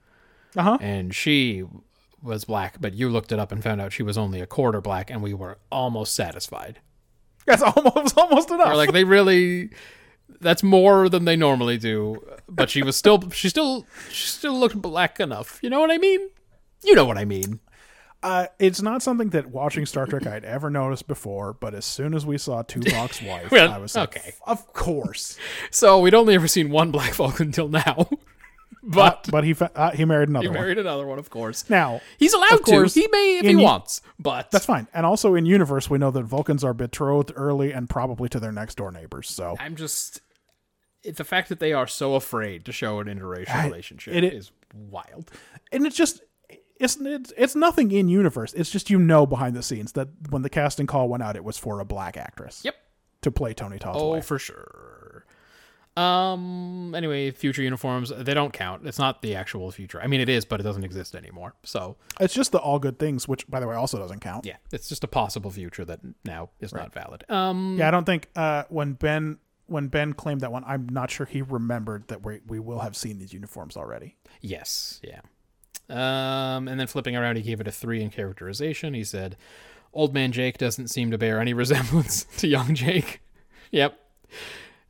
Uh 0.56 0.62
huh. 0.62 0.78
and 0.80 1.14
she 1.14 1.64
was 2.20 2.44
black, 2.44 2.80
but 2.80 2.94
you 2.94 3.08
looked 3.08 3.30
it 3.30 3.38
up 3.38 3.52
and 3.52 3.62
found 3.62 3.80
out 3.80 3.92
she 3.92 4.02
was 4.02 4.18
only 4.18 4.40
a 4.40 4.46
quarter 4.46 4.80
black, 4.80 5.08
and 5.10 5.22
we 5.22 5.34
were 5.34 5.58
almost 5.70 6.14
satisfied. 6.14 6.80
That's 7.46 7.62
almost 7.76 8.18
almost 8.18 8.50
enough. 8.50 8.68
Or 8.68 8.76
like 8.76 8.92
they 8.92 9.04
really. 9.04 9.70
That's 10.40 10.62
more 10.62 11.08
than 11.08 11.24
they 11.24 11.36
normally 11.36 11.78
do, 11.78 12.22
but 12.48 12.68
she 12.70 12.82
was 12.82 12.96
still 12.96 13.30
she 13.30 13.48
still 13.48 13.86
she 14.10 14.26
still 14.26 14.58
looked 14.58 14.80
black 14.80 15.18
enough. 15.20 15.58
You 15.62 15.70
know 15.70 15.80
what 15.80 15.90
I 15.90 15.96
mean? 15.98 16.28
You 16.84 16.94
know 16.94 17.06
what 17.06 17.16
I 17.18 17.24
mean. 17.24 17.60
Uh, 18.22 18.46
it's 18.58 18.82
not 18.82 19.00
something 19.02 19.28
that 19.30 19.46
watching 19.46 19.86
Star 19.86 20.04
Trek 20.06 20.26
I'd 20.26 20.44
ever 20.44 20.70
noticed 20.70 21.06
before, 21.06 21.52
but 21.52 21.72
as 21.74 21.84
soon 21.84 22.14
as 22.14 22.26
we 22.26 22.36
saw 22.36 22.62
Tuvok's 22.64 23.22
wife, 23.26 23.50
Well, 23.52 23.70
I 23.70 23.78
was 23.78 23.94
like, 23.94 24.16
okay. 24.16 24.34
of 24.46 24.72
course. 24.72 25.36
So 25.70 26.00
we'd 26.00 26.14
only 26.14 26.34
ever 26.34 26.48
seen 26.48 26.70
one 26.70 26.90
black 26.90 27.14
Vulcan 27.14 27.46
until 27.48 27.68
now, 27.68 28.08
but 28.82 29.28
But 29.30 29.44
he 29.44 29.52
fa- 29.54 29.70
uh, 29.74 29.90
he 29.92 30.04
married 30.04 30.28
another 30.30 30.42
he 30.44 30.48
one. 30.48 30.58
married 30.58 30.78
another 30.78 31.06
one, 31.06 31.18
of 31.20 31.30
course. 31.30 31.68
Now 31.70 32.00
He's 32.18 32.32
allowed 32.32 32.62
course, 32.62 32.94
to. 32.94 33.00
He 33.00 33.06
may 33.08 33.38
if 33.38 33.44
he 33.44 33.50
in- 33.52 33.60
wants, 33.60 34.00
but 34.18 34.50
that's 34.50 34.66
fine. 34.66 34.88
And 34.92 35.06
also 35.06 35.34
in 35.36 35.46
universe, 35.46 35.88
we 35.88 35.98
know 35.98 36.10
that 36.10 36.24
Vulcans 36.24 36.64
are 36.64 36.74
betrothed 36.74 37.32
early 37.36 37.72
and 37.72 37.88
probably 37.88 38.28
to 38.30 38.40
their 38.40 38.52
next 38.52 38.76
door 38.76 38.90
neighbors. 38.90 39.28
So 39.30 39.56
I'm 39.60 39.76
just 39.76 40.20
the 41.04 41.24
fact 41.24 41.48
that 41.50 41.60
they 41.60 41.72
are 41.72 41.86
so 41.86 42.16
afraid 42.16 42.64
to 42.64 42.72
show 42.72 42.98
an 42.98 43.06
interracial 43.06 43.50
I- 43.54 43.66
relationship 43.66 44.14
it- 44.14 44.24
is 44.24 44.50
wild. 44.74 45.30
and 45.70 45.86
it's 45.86 45.96
just 45.96 46.20
it's, 46.78 46.96
it's 47.00 47.32
it's 47.36 47.54
nothing 47.54 47.90
in 47.90 48.08
universe. 48.08 48.52
It's 48.54 48.70
just 48.70 48.90
you 48.90 48.98
know 48.98 49.26
behind 49.26 49.54
the 49.56 49.62
scenes 49.62 49.92
that 49.92 50.08
when 50.30 50.42
the 50.42 50.50
casting 50.50 50.86
call 50.86 51.08
went 51.08 51.22
out, 51.22 51.36
it 51.36 51.44
was 51.44 51.58
for 51.58 51.80
a 51.80 51.84
black 51.84 52.16
actress. 52.16 52.62
Yep. 52.64 52.74
To 53.22 53.30
play 53.32 53.52
Tony 53.54 53.78
Todd's 53.78 53.98
Oh, 54.00 54.10
wife. 54.10 54.24
for 54.26 54.38
sure. 54.38 55.24
Um. 55.96 56.94
Anyway, 56.94 57.32
future 57.32 57.62
uniforms 57.62 58.12
they 58.16 58.32
don't 58.32 58.52
count. 58.52 58.86
It's 58.86 59.00
not 59.00 59.20
the 59.20 59.34
actual 59.34 59.68
future. 59.72 60.00
I 60.00 60.06
mean, 60.06 60.20
it 60.20 60.28
is, 60.28 60.44
but 60.44 60.60
it 60.60 60.62
doesn't 60.62 60.84
exist 60.84 61.16
anymore. 61.16 61.54
So 61.64 61.96
It's 62.20 62.32
just 62.34 62.52
the 62.52 62.58
all 62.58 62.78
good 62.78 63.00
things, 63.00 63.26
which 63.26 63.48
by 63.50 63.58
the 63.58 63.66
way 63.66 63.74
also 63.74 63.98
doesn't 63.98 64.20
count. 64.20 64.46
yeah, 64.46 64.56
it's 64.72 64.88
just 64.88 65.02
a 65.02 65.08
possible 65.08 65.50
future 65.50 65.84
that 65.86 65.98
now 66.24 66.50
is 66.60 66.72
not 66.72 66.92
valid. 66.92 67.24
Um. 67.28 67.76
Yeah, 67.78 67.88
I 67.88 67.90
don't 67.90 68.04
think 68.04 68.28
uh, 68.36 68.62
when 68.68 68.92
Ben 68.92 69.38
when 69.66 69.88
Ben 69.88 70.12
claimed 70.12 70.42
that 70.42 70.52
one, 70.52 70.62
I'm 70.66 70.88
not 70.88 71.10
sure 71.10 71.26
he 71.26 71.42
remembered 71.42 72.06
that 72.08 72.24
we 72.24 72.40
we 72.46 72.60
will 72.60 72.78
have 72.78 72.96
seen 72.96 73.18
these 73.18 73.32
uniforms 73.32 73.76
already. 73.76 74.14
Yes. 74.40 75.00
Yeah. 75.02 75.20
Um. 75.90 76.68
And 76.68 76.78
then 76.78 76.86
flipping 76.86 77.16
around, 77.16 77.36
he 77.36 77.42
gave 77.42 77.60
it 77.60 77.68
a 77.68 77.72
three 77.72 78.02
in 78.02 78.10
characterization. 78.10 78.94
He 78.94 79.04
said, 79.04 79.36
"Old 79.92 80.14
man 80.14 80.32
Jake 80.32 80.58
doesn't 80.58 80.88
seem 80.88 81.10
to 81.10 81.18
bear 81.18 81.40
any 81.40 81.52
resemblance 81.54 82.24
to 82.38 82.46
young 82.48 82.74
Jake." 82.74 83.20
yep. 83.70 83.98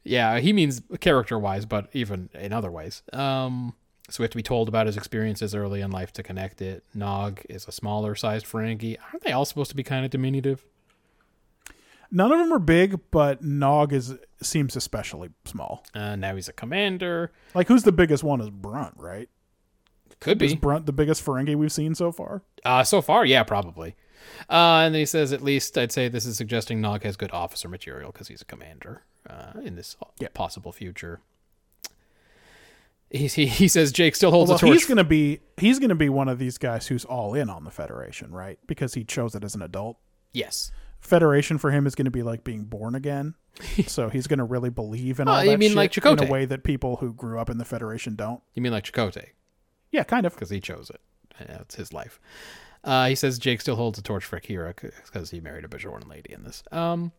Yeah, 0.05 0.39
he 0.39 0.52
means 0.52 0.81
character 1.01 1.39
wise, 1.39 1.67
but 1.67 1.89
even 1.93 2.31
in 2.35 2.52
other 2.52 2.70
ways. 2.70 3.02
Um, 3.12 3.75
so 4.10 4.23
we 4.23 4.25
have 4.25 4.31
to 4.31 4.36
be 4.36 4.43
told 4.43 4.68
about 4.68 4.86
his 4.86 4.97
experiences 4.97 5.55
early 5.55 5.83
in 5.83 5.91
life 5.91 6.12
to 6.15 6.23
connect 6.23 6.62
it. 6.62 6.83
Nog 6.94 7.43
is 7.49 7.68
a 7.68 7.73
smaller 7.73 8.15
sized 8.15 8.47
Ferengi. 8.47 8.97
Aren't 9.12 9.23
they 9.23 9.33
all 9.33 9.44
supposed 9.44 9.70
to 9.70 9.77
be 9.77 9.83
kind 9.83 10.05
of 10.05 10.10
diminutive? 10.10 10.65
None 12.10 12.33
of 12.33 12.39
them 12.39 12.52
are 12.52 12.59
big, 12.59 13.01
but 13.10 13.43
Nog 13.43 13.93
is 13.93 14.17
seems 14.41 14.77
especially 14.77 15.28
small. 15.44 15.85
Uh, 15.94 16.17
now 16.17 16.35
he's 16.36 16.49
a 16.49 16.55
commander. 16.55 17.33
Like 17.55 17.68
who's 17.68 17.83
the 17.83 17.93
biggest 17.93 18.25
one 18.25 18.41
is 18.41 18.49
Brunt, 18.49 18.94
right? 18.97 19.28
Could 20.20 20.38
be. 20.38 20.47
Is. 20.47 20.55
Brunt 20.55 20.86
the 20.86 20.92
biggest 20.92 21.24
Ferengi 21.24 21.55
we've 21.56 21.72
seen 21.72 21.94
so 21.94 22.10
far? 22.12 22.42
Uh, 22.64 22.82
so 22.84 23.00
far, 23.00 23.24
yeah, 23.24 23.42
probably. 23.44 23.94
Uh, 24.50 24.82
and 24.84 24.94
then 24.94 25.00
he 25.00 25.06
says, 25.06 25.32
at 25.32 25.42
least 25.42 25.78
I'd 25.78 25.92
say 25.92 26.08
this 26.08 26.26
is 26.26 26.36
suggesting 26.36 26.80
Nog 26.80 27.02
has 27.05 27.16
good 27.16 27.30
officer 27.32 27.68
material 27.68 28.10
because 28.12 28.28
he's 28.28 28.42
a 28.42 28.44
commander 28.44 29.02
uh, 29.28 29.60
in 29.62 29.76
this 29.76 29.97
possible 30.34 30.72
future. 30.72 31.20
He's, 33.10 33.34
he, 33.34 33.47
he 33.47 33.68
says 33.68 33.90
Jake 33.90 34.14
still 34.14 34.30
holds 34.30 34.48
Well, 34.50 34.56
a 34.56 34.60
torch. 34.60 34.72
he's 34.72 34.86
gonna 34.86 35.02
be 35.05 35.40
he's 35.56 35.78
gonna 35.78 35.94
be 35.94 36.10
one 36.10 36.28
of 36.28 36.38
these 36.38 36.58
guys 36.58 36.88
who's 36.88 37.06
all 37.06 37.32
in 37.32 37.48
on 37.48 37.64
the 37.64 37.70
Federation, 37.70 38.32
right? 38.32 38.58
Because 38.66 38.92
he 38.94 39.02
chose 39.05 39.34
it 39.34 39.44
as 39.44 39.55
an 39.55 39.62
adult. 39.62 39.98
yes. 40.32 40.70
Federation 41.00 41.58
for 41.58 41.70
him 41.70 41.86
is 41.86 41.94
going 41.94 42.06
to 42.06 42.10
be 42.10 42.24
like 42.24 42.42
being 42.42 42.64
born 42.64 42.97
again. 42.97 43.36
so 43.86 44.08
he's 44.08 44.26
going 44.26 44.40
to 44.40 44.44
really 44.44 44.68
believe 44.68 45.20
in 45.20 45.28
Oh, 45.28 45.32
all 45.32 45.44
you 45.44 45.52
that 45.52 45.58
mean 45.58 45.68
shit 45.70 45.76
like 45.76 45.97
in 46.05 46.24
a 46.24 46.26
way 46.28 46.44
that 46.44 46.64
people 46.64 46.97
who 46.97 47.12
grew 47.14 47.38
up 47.38 47.48
in 47.48 47.56
the 47.56 47.64
Federation 47.64 48.16
don't. 48.16 48.42
You 48.55 48.62
mean 48.62 48.72
like 48.72 48.82
Chakotay? 48.82 49.26
Yeah, 49.91 50.02
kind 50.05 50.26
of. 50.26 50.34
because 50.34 50.50
he 50.50 50.60
chose 50.60 50.91
it. 50.91 51.00
Yeah, 51.41 51.58
it's 51.60 51.75
his 51.76 51.92
life. 51.92 52.20
Uh, 52.84 53.07
he 53.08 53.15
says 53.15 53.39
Jake 53.39 53.60
still 53.60 53.76
holds 53.76 53.99
a 53.99 54.02
torch 54.02 54.25
for 54.25 54.36
Akira 54.36 54.75
because 55.05 55.31
he 55.31 55.41
married 55.41 55.65
a 55.65 55.68
Bajoran 55.68 56.08
lady 56.08 56.33
in 56.33 56.44
this. 56.44 56.62
Um, 56.73 57.12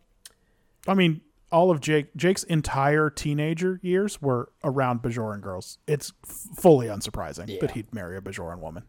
I 0.88 0.93
mean, 0.93 1.22
all 1.51 1.69
of 1.72 1.81
Jake 1.81 2.15
Jake's 2.15 2.43
entire 2.43 3.09
teenager 3.09 3.80
years 3.81 4.22
were 4.22 4.51
around 4.64 5.01
Bajoran 5.01 5.41
girls. 5.41 5.77
It's 5.88 6.14
fully 6.25 6.88
unsurprising 6.88 7.49
Yeah. 7.49 7.57
that 7.61 7.72
he'd 7.72 7.93
marry 7.93 8.17
a 8.17 8.22
Bajoran 8.22 8.59
woman. 8.59 8.83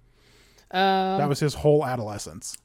um, 0.70 1.18
That 1.18 1.28
was 1.28 1.40
his 1.40 1.54
whole 1.54 1.84
adolescence. 1.84 2.56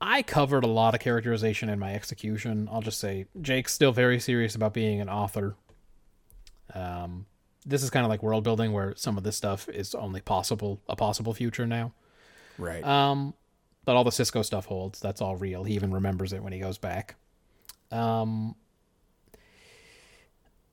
I 0.00 0.22
covered 0.22 0.64
a 0.64 0.68
lot 0.68 0.94
of 0.94 1.00
characterization 1.00 1.68
in 1.68 1.78
my 1.78 1.94
execution. 1.94 2.68
I'll 2.72 2.80
just 2.80 2.98
say 2.98 3.26
Jake's 3.42 3.74
still 3.74 3.92
very 3.92 4.18
serious 4.18 4.54
about 4.54 4.72
being 4.72 5.00
an 5.00 5.10
author. 5.10 5.56
Um, 6.74 7.26
this 7.66 7.82
is 7.82 7.90
kind 7.90 8.04
of 8.04 8.10
like 8.10 8.22
world 8.22 8.44
building 8.44 8.72
where 8.72 8.94
some 8.96 9.16
of 9.16 9.24
this 9.24 9.36
stuff 9.36 9.68
is 9.68 9.94
only 9.94 10.20
possible 10.20 10.80
a 10.88 10.96
possible 10.96 11.34
future 11.34 11.66
now. 11.66 11.92
Right. 12.58 12.84
Um, 12.84 13.34
but 13.84 13.96
all 13.96 14.04
the 14.04 14.10
Sisko 14.10 14.44
stuff 14.44 14.66
holds. 14.66 15.00
That's 15.00 15.20
all 15.20 15.36
real. 15.36 15.64
He 15.64 15.74
even 15.74 15.92
remembers 15.92 16.32
it 16.32 16.42
when 16.42 16.52
he 16.52 16.58
goes 16.58 16.78
back. 16.78 17.16
Um. 17.90 18.54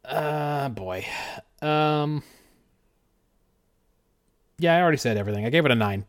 Uh, 0.04 0.70
boy. 0.70 1.06
Um. 1.62 2.24
Yeah, 4.60 4.76
I 4.76 4.82
already 4.82 4.98
said 4.98 5.18
everything. 5.18 5.46
I 5.46 5.50
gave 5.50 5.66
it 5.66 5.72
a 5.72 5.76
nine. 5.76 6.06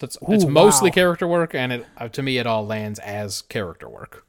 That's 0.00 0.16
it's 0.28 0.44
mostly 0.44 0.90
wow. 0.90 0.94
character 0.94 1.26
work, 1.26 1.54
and 1.54 1.72
it 1.72 1.86
uh, 1.96 2.08
to 2.08 2.22
me 2.22 2.38
it 2.38 2.46
all 2.46 2.64
lands 2.64 3.00
as 3.00 3.42
character 3.42 3.88
work 3.88 4.24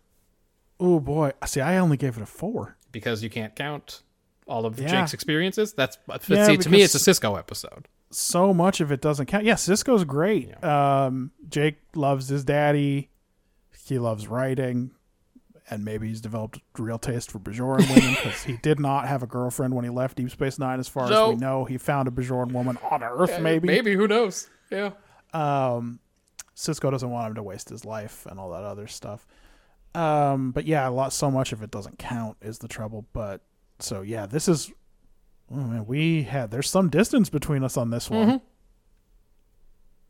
oh 0.79 0.99
boy. 0.99 1.33
See, 1.45 1.61
I 1.61 1.77
only 1.77 1.97
gave 1.97 2.17
it 2.17 2.23
a 2.23 2.25
4. 2.25 2.77
because 2.91 3.21
you 3.21 3.29
can't 3.29 3.55
count 3.55 4.01
all 4.49 4.65
of 4.65 4.79
Yeah. 4.79 4.87
Jake's 4.87 5.13
experiences. 5.13 5.73
That's 5.73 5.97
Yeah, 6.27 6.45
see 6.47 6.57
to 6.57 6.69
me 6.69 6.81
it's 6.81 6.95
a 6.95 6.97
Sisko 6.97 7.37
episode. 7.37 7.87
so 8.11 8.53
much 8.53 8.81
of 8.81 8.91
it 8.91 8.99
doesn't 9.01 9.27
count. 9.27 9.45
Yeah, 9.45 9.53
Sisko's 9.53 10.03
great. 10.03 10.61
Um, 10.63 11.31
Jake 11.49 11.77
loves 11.95 12.27
his 12.27 12.43
daddy. 12.43 13.09
He 13.85 13.97
loves 13.99 14.27
writing, 14.27 14.91
and 15.69 15.83
maybe 15.85 16.07
he's 16.09 16.21
developed 16.21 16.57
a 16.77 16.81
real 16.81 16.99
taste 16.99 17.31
for 17.31 17.39
Bajoran 17.39 17.87
women 17.95 18.11
because 18.15 18.43
he 18.43 18.57
did 18.57 18.79
not 18.79 19.07
have 19.07 19.23
a 19.23 19.27
girlfriend 19.27 19.73
when 19.73 19.83
he 19.83 19.89
left 19.89 20.17
Deep 20.17 20.29
Space 20.29 20.59
Nine. 20.59 20.79
As 20.79 20.87
far 20.87 21.05
as 21.11 21.29
we 21.29 21.35
know, 21.35 21.65
he 21.65 21.77
found 21.79 22.07
a 22.07 22.11
Bajoran 22.11 22.51
woman 22.51 22.77
on 22.91 23.01
Earth. 23.03 23.39
Maybe. 23.41 23.67
maybe 23.67 23.93
who 23.95 24.07
knows? 24.07 24.47
Yeah. 24.71 24.91
Um, 25.33 25.99
Sisko 26.55 26.91
doesn't 26.91 27.09
want 27.09 27.29
him 27.29 27.35
to 27.35 27.43
waste 27.43 27.69
his 27.69 27.83
life 27.85 28.25
and 28.29 28.39
all 28.39 28.51
that 28.51 28.63
other 28.63 28.85
stuff. 28.87 29.25
Um, 29.95 30.51
but 30.51 30.65
yeah, 30.65 30.87
a 30.87 30.91
lot. 30.91 31.13
So 31.13 31.31
much 31.31 31.51
of 31.51 31.63
it 31.63 31.71
doesn't 31.71 31.97
count 31.97 32.37
is 32.41 32.59
the 32.59 32.67
trouble. 32.67 33.05
But 33.13 33.41
so 33.79 34.01
yeah, 34.01 34.25
this 34.25 34.47
is. 34.47 34.71
Oh 35.51 35.81
we 35.81 36.23
had 36.23 36.51
there's 36.51 36.69
some 36.69 36.89
distance 36.89 37.29
between 37.29 37.63
us 37.63 37.75
on 37.75 37.89
this 37.89 38.09
one. 38.09 38.41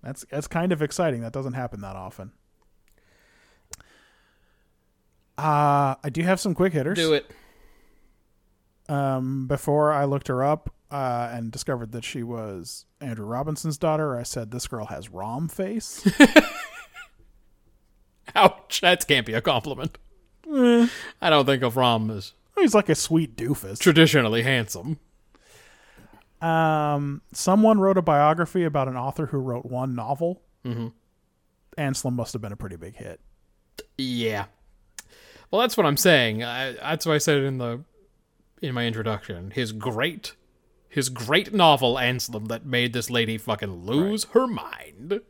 That's 0.03 0.25
that's 0.29 0.47
kind 0.47 0.71
of 0.71 0.81
exciting. 0.81 1.21
That 1.21 1.33
doesn't 1.33 1.53
happen 1.53 1.81
that 1.81 1.95
often. 1.95 2.31
Uh, 5.37 5.95
I 6.03 6.09
do 6.11 6.21
have 6.23 6.39
some 6.39 6.53
quick 6.53 6.73
hitters. 6.73 6.97
Do 6.97 7.13
it. 7.13 7.29
Um, 8.89 9.47
before 9.47 9.93
I 9.93 10.05
looked 10.05 10.27
her 10.27 10.43
up 10.43 10.73
uh, 10.91 11.29
and 11.31 11.51
discovered 11.51 11.91
that 11.93 12.03
she 12.03 12.23
was 12.23 12.85
Andrew 12.99 13.25
Robinson's 13.25 13.77
daughter, 13.77 14.17
I 14.17 14.23
said 14.23 14.51
this 14.51 14.67
girl 14.67 14.87
has 14.87 15.09
Rom 15.09 15.47
face. 15.47 16.05
Ouch, 18.35 18.81
that 18.81 19.07
can't 19.07 19.25
be 19.25 19.33
a 19.33 19.41
compliment. 19.41 19.97
I 20.51 20.89
don't 21.21 21.45
think 21.45 21.63
of 21.63 21.77
Rom 21.77 22.11
as 22.11 22.33
He's 22.61 22.75
like 22.75 22.89
a 22.89 22.95
sweet 22.95 23.35
doofus. 23.35 23.79
traditionally 23.79 24.43
handsome. 24.43 24.99
Um, 26.41 27.21
someone 27.33 27.79
wrote 27.79 27.97
a 27.97 28.01
biography 28.01 28.63
about 28.63 28.87
an 28.87 28.95
author 28.95 29.27
who 29.27 29.37
wrote 29.39 29.65
one 29.65 29.95
novel. 29.95 30.41
Mm-hmm. 30.65 30.87
Anslem 31.77 32.15
must 32.15 32.33
have 32.33 32.41
been 32.41 32.51
a 32.51 32.57
pretty 32.57 32.75
big 32.75 32.95
hit. 32.95 33.19
Yeah. 33.97 34.45
Well, 35.51 35.61
that's 35.61 35.75
what 35.75 35.85
I'm 35.85 35.97
saying. 35.97 36.43
I, 36.43 36.73
that's 36.73 37.05
why 37.05 37.15
I 37.15 37.17
said 37.17 37.37
it 37.37 37.43
in 37.43 37.57
the 37.57 37.83
in 38.61 38.73
my 38.73 38.85
introduction. 38.85 39.51
His 39.51 39.71
great, 39.71 40.33
his 40.87 41.09
great 41.09 41.53
novel 41.53 41.97
Anslem 41.97 42.45
that 42.45 42.65
made 42.65 42.93
this 42.93 43.09
lady 43.09 43.37
fucking 43.37 43.85
lose 43.85 44.25
her 44.31 44.47
mind. 44.47 45.21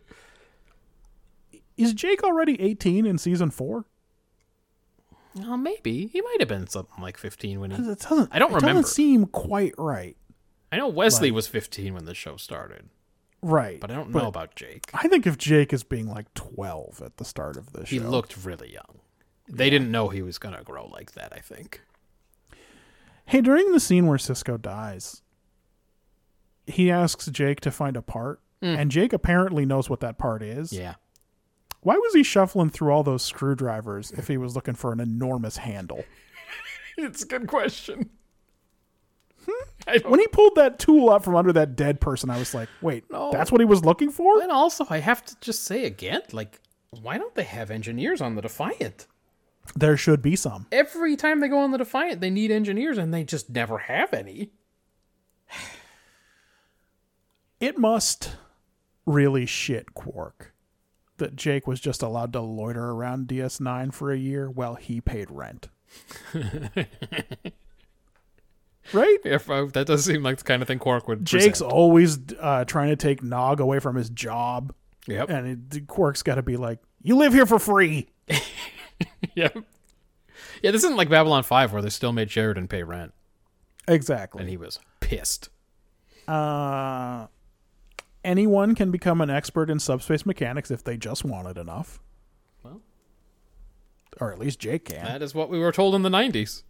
Is 1.77 1.93
Jake 1.93 2.23
already 2.23 2.59
18 2.61 3.05
in 3.05 3.17
season 3.17 3.51
four? 3.51 3.85
Oh, 5.45 5.57
maybe 5.57 6.07
he 6.07 6.21
might 6.21 6.37
have 6.39 6.47
been 6.49 6.67
something 6.67 7.01
like 7.01 7.17
15 7.17 7.59
when 7.59 7.71
he. 7.71 7.77
It 7.91 7.99
doesn't. 7.99 8.29
I 8.31 8.39
don't 8.39 8.51
it 8.51 8.55
remember. 8.55 8.81
Doesn't 8.81 8.93
seem 8.93 9.25
quite 9.27 9.73
right. 9.77 10.15
I 10.71 10.77
know 10.77 10.87
Wesley 10.87 11.31
was 11.31 11.47
15 11.47 11.93
when 11.95 12.05
the 12.05 12.13
show 12.13 12.37
started, 12.37 12.89
Right. 13.41 13.79
but 13.79 13.89
I 13.89 13.95
don't 13.95 14.13
know 14.13 14.27
about 14.27 14.55
Jake. 14.55 14.89
I 14.93 15.07
think 15.07 15.25
if 15.25 15.37
Jake 15.37 15.73
is 15.73 15.83
being 15.83 16.07
like 16.07 16.31
12 16.35 17.01
at 17.03 17.17
the 17.17 17.25
start 17.25 17.57
of 17.57 17.73
the 17.73 17.85
show, 17.85 17.89
He 17.89 17.99
looked 17.99 18.37
really 18.45 18.71
young. 18.73 18.99
They 19.47 19.71
didn't 19.71 19.89
know 19.89 20.09
he 20.09 20.21
was 20.21 20.37
gonna 20.37 20.63
grow 20.63 20.85
like 20.85 21.13
that. 21.13 21.33
I 21.35 21.39
think. 21.39 21.81
Hey, 23.25 23.41
during 23.41 23.71
the 23.71 23.79
scene 23.79 24.07
where 24.07 24.17
Sisko 24.17 24.61
dies, 24.61 25.21
he 26.67 26.91
asks 26.91 27.25
Jake 27.27 27.59
to 27.61 27.71
find 27.71 27.97
a 27.97 28.01
part, 28.01 28.41
hmm. 28.61 28.67
and 28.67 28.91
Jake 28.91 29.13
apparently 29.13 29.65
knows 29.65 29.89
what 29.89 29.99
that 30.01 30.17
part 30.17 30.41
is. 30.43 30.71
Yeah. 30.73 30.95
Why 31.81 31.95
was 31.95 32.13
he 32.13 32.23
shuffling 32.23 32.69
through 32.69 32.91
all 32.91 33.03
those 33.03 33.23
screwdrivers 33.23 34.11
if 34.11 34.27
he 34.27 34.37
was 34.37 34.55
looking 34.55 34.75
for 34.75 34.91
an 34.91 34.99
enormous 34.99 35.57
handle? 35.57 36.03
It's 36.97 37.23
a 37.23 37.27
good 37.27 37.47
question. 37.47 38.09
I 39.87 39.99
When 40.05 40.19
he 40.19 40.27
pulled 40.27 40.55
that 40.55 40.79
tool 40.79 41.09
out 41.09 41.23
from 41.23 41.37
under 41.37 41.53
that 41.53 41.77
dead 41.77 42.01
person, 42.01 42.29
I 42.29 42.37
was 42.37 42.53
like, 42.53 42.67
wait, 42.81 43.09
No. 43.09 43.31
that's 43.31 43.53
what 43.53 43.61
he 43.61 43.65
was 43.65 43.85
looking 43.85 44.11
for? 44.11 44.41
And 44.41 44.51
also, 44.51 44.85
I 44.89 44.97
have 44.99 45.23
to 45.25 45.35
just 45.39 45.63
say 45.63 45.85
again, 45.85 46.21
like, 46.33 46.59
why 47.01 47.17
don't 47.17 47.33
they 47.35 47.43
have 47.45 47.71
engineers 47.71 48.19
on 48.19 48.35
the 48.35 48.41
Defiant? 48.41 49.07
There 49.75 49.95
should 49.95 50.21
be 50.21 50.35
some. 50.35 50.65
Every 50.73 51.15
time 51.15 51.39
they 51.39 51.47
go 51.47 51.59
on 51.59 51.71
the 51.71 51.77
Defiant, 51.77 52.19
they 52.19 52.29
need 52.29 52.51
engineers, 52.51 52.97
and 52.97 53.13
they 53.13 53.23
just 53.23 53.49
never 53.49 53.77
have 53.77 54.13
any. 54.13 54.51
It 57.59 57.77
must 57.77 58.35
really 59.05 59.45
shit 59.45 59.93
Quark 59.93 60.53
that 61.19 61.35
Jake 61.35 61.67
was 61.67 61.79
just 61.79 62.01
allowed 62.01 62.33
to 62.33 62.41
loiter 62.41 62.89
around 62.91 63.27
DS9 63.27 63.93
for 63.93 64.11
a 64.11 64.17
year 64.17 64.49
while 64.49 64.75
he 64.75 64.99
paid 65.01 65.29
rent. 65.31 65.69
right? 68.93 69.17
If 69.23 69.49
uh, 69.49 69.65
that 69.73 69.87
does 69.87 70.05
seem 70.05 70.23
like 70.23 70.37
the 70.37 70.43
kind 70.43 70.61
of 70.61 70.67
thing 70.67 70.79
Quark 70.79 71.07
would. 71.07 71.25
Jake's 71.25 71.45
present. 71.59 71.71
always 71.71 72.19
uh, 72.39 72.65
trying 72.65 72.89
to 72.89 72.95
take 72.95 73.21
Nog 73.23 73.59
away 73.59 73.79
from 73.79 73.95
his 73.95 74.09
job, 74.09 74.73
Yep. 75.07 75.29
and 75.29 75.73
it, 75.73 75.87
Quark's 75.87 76.23
got 76.23 76.35
to 76.35 76.43
be 76.43 76.57
like, 76.57 76.79
"You 77.01 77.15
live 77.15 77.33
here 77.33 77.45
for 77.45 77.59
free." 77.59 78.09
Yep. 79.33 79.57
Yeah, 80.61 80.71
this 80.71 80.83
isn't 80.83 80.97
like 80.97 81.07
Babylon 81.09 81.43
Five 81.43 81.71
where 81.71 81.81
they 81.81 81.89
still 81.89 82.11
made 82.11 82.29
Sheridan 82.29 82.67
pay 82.67 82.83
rent, 82.83 83.13
Exactly. 83.87 84.41
and 84.41 84.49
he 84.49 84.57
was 84.57 84.77
pissed. 84.99 85.47
Uh, 86.27 87.27
anyone 88.23 88.75
can 88.75 88.91
become 88.91 89.21
an 89.21 89.29
expert 89.29 89.69
in 89.69 89.79
subspace 89.79 90.25
mechanics 90.25 90.71
if 90.71 90.83
they 90.83 90.97
just 90.97 91.23
want 91.23 91.47
it 91.47 91.57
enough. 91.57 91.99
Well. 92.63 92.81
or 94.19 94.31
at 94.31 94.39
least 94.39 94.59
Jake 94.59 94.85
can. 94.85 95.05
That 95.05 95.21
is 95.21 95.33
what 95.33 95.49
we 95.49 95.59
were 95.59 95.71
told 95.71 95.95
in 95.95 96.01
the 96.03 96.09
'90s. 96.09 96.63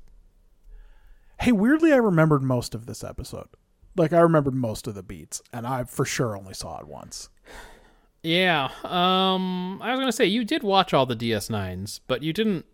Hey, 1.41 1.51
weirdly, 1.51 1.93
I 1.93 1.97
remembered 1.97 2.43
most 2.43 2.75
of 2.75 2.85
this 2.85 3.03
episode. 3.03 3.47
Like, 3.95 4.13
I 4.13 4.19
remembered 4.19 4.53
most 4.53 4.87
of 4.87 4.95
the 4.95 5.03
beats, 5.03 5.41
and 5.53 5.65
I 5.65 5.85
for 5.85 6.05
sure 6.05 6.37
only 6.37 6.53
saw 6.53 6.79
it 6.79 6.87
once. 6.87 7.29
Yeah. 8.23 8.69
Um, 8.83 9.81
I 9.81 9.91
was 9.91 9.99
gonna 9.99 10.11
say 10.11 10.25
you 10.25 10.43
did 10.43 10.63
watch 10.63 10.93
all 10.93 11.05
the 11.05 11.15
DS9s, 11.15 12.01
but 12.07 12.21
you 12.21 12.33
didn't. 12.33 12.65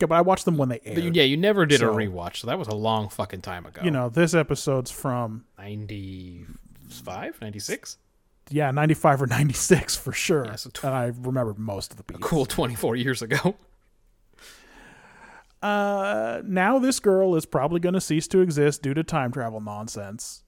Yeah, 0.00 0.06
but 0.06 0.16
I 0.16 0.20
watched 0.20 0.44
them 0.44 0.56
when 0.56 0.68
they 0.68 0.80
aired. 0.84 0.98
You, 0.98 1.10
yeah, 1.14 1.22
you 1.22 1.36
never 1.36 1.64
did 1.64 1.80
a 1.82 1.86
rewatch, 1.86 2.36
so 2.38 2.46
that 2.48 2.58
was 2.58 2.68
a 2.68 2.74
long 2.74 3.08
fucking 3.08 3.40
time 3.40 3.66
ago. 3.66 3.82
You 3.84 3.90
know, 3.90 4.08
this 4.08 4.34
episode's 4.34 4.90
from 4.90 5.44
95, 7.00 7.40
96? 7.40 7.98
yeah, 8.50 8.70
95 8.70 9.22
or 9.22 9.26
96 9.26 9.96
for 9.96 10.12
sure. 10.12 10.44
Yeah, 10.46 10.56
so 10.56 10.70
tw- 10.70 10.84
and 10.84 10.94
I 10.94 11.06
remember 11.06 11.54
most 11.56 11.90
of 11.92 11.96
the 11.96 12.02
beats. 12.04 12.20
Cool 12.20 12.44
24 12.46 12.96
years 12.96 13.22
ago. 13.22 13.56
Uh, 15.62 16.42
now 16.44 16.80
this 16.80 16.98
girl 16.98 17.36
is 17.36 17.46
probably 17.46 17.78
going 17.78 17.92
to 17.94 18.00
cease 18.00 18.26
to 18.26 18.40
exist 18.40 18.82
due 18.82 18.94
to 18.94 19.04
time 19.04 19.30
travel 19.30 19.60
nonsense. 19.60 20.42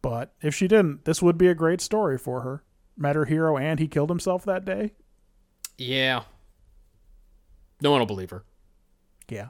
But 0.00 0.32
if 0.40 0.54
she 0.54 0.66
didn't, 0.66 1.04
this 1.04 1.20
would 1.20 1.36
be 1.36 1.48
a 1.48 1.54
great 1.54 1.82
story 1.82 2.16
for 2.16 2.40
her. 2.40 2.64
Met 2.96 3.14
her 3.14 3.26
hero 3.26 3.58
and 3.58 3.78
he 3.78 3.86
killed 3.88 4.08
himself 4.08 4.46
that 4.46 4.64
day. 4.64 4.92
Yeah. 5.76 6.22
No 7.82 7.90
one 7.90 8.00
will 8.00 8.06
believe 8.06 8.30
her. 8.30 8.44
Yeah. 9.28 9.48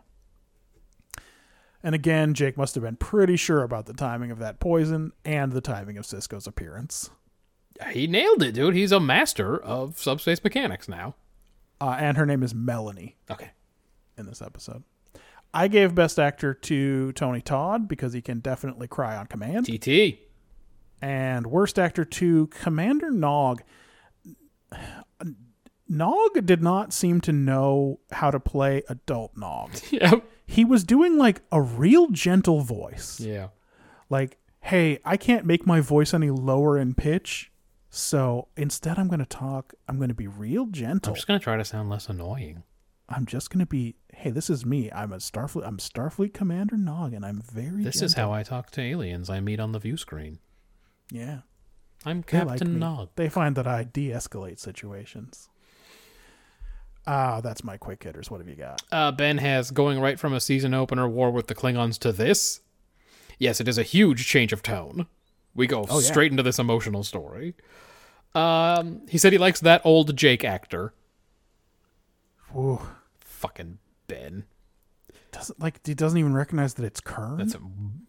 And 1.82 1.94
again, 1.94 2.34
Jake 2.34 2.56
must 2.56 2.74
have 2.74 2.82
been 2.84 2.96
pretty 2.96 3.36
sure 3.36 3.62
about 3.62 3.86
the 3.86 3.92
timing 3.92 4.30
of 4.30 4.38
that 4.40 4.58
poison 4.58 5.12
and 5.24 5.52
the 5.52 5.60
timing 5.60 5.96
of 5.96 6.04
Sisko's 6.04 6.46
appearance. 6.46 7.10
He 7.92 8.06
nailed 8.08 8.42
it, 8.42 8.52
dude. 8.52 8.74
He's 8.74 8.90
a 8.90 8.98
master 8.98 9.56
of 9.56 9.98
subspace 9.98 10.42
mechanics 10.42 10.88
now. 10.88 11.14
Uh, 11.80 11.96
and 12.00 12.16
her 12.16 12.26
name 12.26 12.42
is 12.42 12.52
Melanie. 12.54 13.16
Okay. 13.30 13.50
in 14.16 14.26
this 14.26 14.42
episode. 14.42 14.82
I 15.54 15.68
gave 15.68 15.94
Best 15.94 16.18
Actor 16.18 16.54
to 16.54 17.12
Tony 17.12 17.40
Todd 17.40 17.86
because 17.86 18.12
he 18.12 18.20
can 18.20 18.40
definitely 18.40 18.88
cry 18.88 19.16
on 19.16 19.26
command, 19.28 19.66
TT. 19.66 20.18
and 21.00 21.46
Worst 21.46 21.78
Actor 21.78 22.04
to 22.04 22.48
Commander 22.48 23.10
Nog. 23.12 23.62
Nog 25.88 26.44
did 26.44 26.62
not 26.62 26.92
seem 26.92 27.20
to 27.22 27.32
know 27.32 28.00
how 28.10 28.30
to 28.30 28.40
play 28.40 28.82
adult 28.88 29.36
Nog. 29.36 29.70
Yep. 29.90 30.24
He 30.50 30.64
was 30.64 30.82
doing 30.82 31.18
like 31.18 31.42
a 31.52 31.60
real 31.60 32.08
gentle 32.08 32.62
voice. 32.62 33.20
Yeah. 33.20 33.48
Like, 34.08 34.38
hey, 34.60 34.98
I 35.04 35.18
can't 35.18 35.44
make 35.44 35.66
my 35.66 35.80
voice 35.82 36.14
any 36.14 36.30
lower 36.30 36.78
in 36.78 36.94
pitch, 36.94 37.52
so 37.90 38.48
instead 38.56 38.98
I'm 38.98 39.08
going 39.08 39.18
to 39.20 39.26
talk, 39.26 39.74
I'm 39.86 39.98
going 39.98 40.08
to 40.08 40.14
be 40.14 40.26
real 40.26 40.64
gentle. 40.64 41.10
I'm 41.10 41.16
just 41.16 41.26
gonna 41.26 41.38
try 41.38 41.58
to 41.58 41.64
sound 41.66 41.90
less 41.90 42.08
annoying. 42.08 42.62
I'm 43.10 43.26
just 43.26 43.50
gonna 43.50 43.66
be, 43.66 43.96
hey, 44.12 44.30
this 44.30 44.48
is 44.48 44.64
me. 44.64 44.90
I'm 44.90 45.12
a 45.12 45.16
Starfleet. 45.16 45.66
I'm 45.66 45.76
Starfleet 45.76 46.32
Commander 46.32 46.76
Nog, 46.78 47.12
and 47.12 47.24
I'm 47.26 47.42
very. 47.42 47.84
This 47.84 48.00
is 48.00 48.14
how 48.14 48.32
I 48.32 48.42
talk 48.42 48.70
to 48.72 48.80
aliens 48.80 49.28
I 49.28 49.40
meet 49.40 49.60
on 49.60 49.72
the 49.72 49.78
view 49.78 49.96
screen. 49.98 50.38
Yeah, 51.10 51.40
I'm 52.06 52.24
they 52.26 52.38
like 52.38 52.60
Captain. 52.60 52.78
Nog. 52.78 53.10
They 53.16 53.28
find 53.28 53.54
that 53.56 53.66
I 53.66 53.84
de-escalate 53.84 54.58
situations. 54.58 55.48
Ah, 57.10 57.40
that's 57.40 57.64
my 57.64 57.78
quick 57.78 58.02
hitters. 58.02 58.30
What 58.30 58.38
have 58.40 58.48
you 58.48 58.54
got? 58.54 58.82
Uh, 58.92 59.10
ben 59.10 59.38
has 59.38 59.70
going 59.70 59.98
right 59.98 60.18
from 60.18 60.34
a 60.34 60.40
season 60.40 60.74
opener 60.74 61.08
war 61.08 61.30
with 61.30 61.46
the 61.46 61.54
Klingons 61.54 61.98
to 62.00 62.12
this. 62.12 62.60
Yes, 63.38 63.60
it 63.62 63.68
is 63.68 63.78
a 63.78 63.82
huge 63.82 64.26
change 64.26 64.52
of 64.52 64.62
tone. 64.62 65.06
We 65.54 65.66
go 65.66 65.86
Oh, 65.88 66.00
yeah. 66.00 66.06
straight 66.06 66.30
into 66.32 66.42
this 66.42 66.58
emotional 66.58 67.02
story. 67.04 67.54
Um, 68.34 69.00
he 69.08 69.16
said 69.16 69.32
he 69.32 69.38
likes 69.38 69.60
that 69.60 69.80
old 69.86 70.14
Jake 70.16 70.44
actor. 70.44 70.92
Ooh, 72.54 72.80
Fucking 73.20 73.78
Ben. 74.06 74.44
doesn't 75.32 75.60
like 75.60 75.86
he 75.86 75.94
doesn't 75.94 76.18
even 76.18 76.34
recognize 76.34 76.74
that 76.74 76.84
it's 76.84 77.00
Kurn. 77.00 77.38
That's 77.38 77.56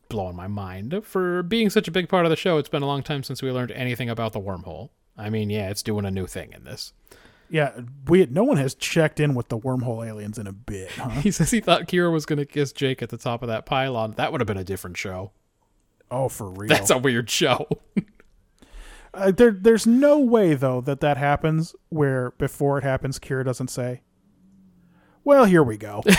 blowing 0.10 0.36
my 0.36 0.48
mind. 0.48 1.02
For 1.06 1.44
being 1.44 1.70
such 1.70 1.88
a 1.88 1.92
big 1.92 2.10
part 2.10 2.26
of 2.26 2.30
the 2.32 2.36
show, 2.36 2.58
it's 2.58 2.70
been 2.70 2.82
a 2.84 2.88
long 2.88 3.04
time 3.04 3.24
since 3.24 3.42
we 3.42 3.52
learned 3.52 3.72
anything 3.72 4.10
about 4.10 4.34
the 4.34 4.40
wormhole. 4.42 4.90
I 5.18 5.30
mean, 5.30 5.50
yeah, 5.50 5.70
it's 5.70 5.84
doing 5.84 6.06
a 6.06 6.12
new 6.12 6.28
thing 6.28 6.52
in 6.54 6.64
this. 6.64 6.94
Yeah, 7.50 7.80
we 8.08 8.26
no 8.28 8.44
one 8.44 8.58
has 8.58 8.76
checked 8.76 9.20
in 9.20 9.34
with 9.36 9.50
the 9.50 9.58
wormhole 9.58 10.08
aliens 10.08 10.38
in 10.38 10.48
a 10.48 10.52
bit, 10.54 10.92
huh? 10.92 11.10
He 11.22 11.32
says 11.32 11.52
he 11.52 11.60
thought 11.60 11.88
Kira 11.88 12.12
was 12.12 12.26
going 12.26 12.38
to 12.38 12.46
kiss 12.46 12.72
Jake 12.72 13.02
at 13.02 13.10
the 13.10 13.18
top 13.18 13.42
of 13.42 13.48
that 13.48 13.66
pylon. 13.66 14.14
That 14.18 14.32
would 14.32 14.42
have 14.42 14.48
been 14.48 14.58
a 14.58 14.64
different 14.64 14.98
show. 14.98 15.32
oh, 16.12 16.30
for 16.30 16.50
real. 16.50 16.70
That's 16.70 16.90
a 16.90 16.98
weird 16.98 17.30
show. 17.30 17.68
uh, 19.14 19.32
there, 19.32 19.52
there's 19.52 19.88
no 19.88 20.20
way 20.20 20.54
though 20.54 20.82
that 20.82 21.00
that 21.02 21.18
happens 21.18 21.76
where 21.90 22.32
before 22.38 22.78
it 22.78 22.84
happens, 22.84 23.20
Kira 23.20 23.44
doesn't 23.44 23.70
say, 23.70 24.02
"Well, 25.24 25.46
here 25.46 25.64
we 25.64 25.78
go." 25.78 26.04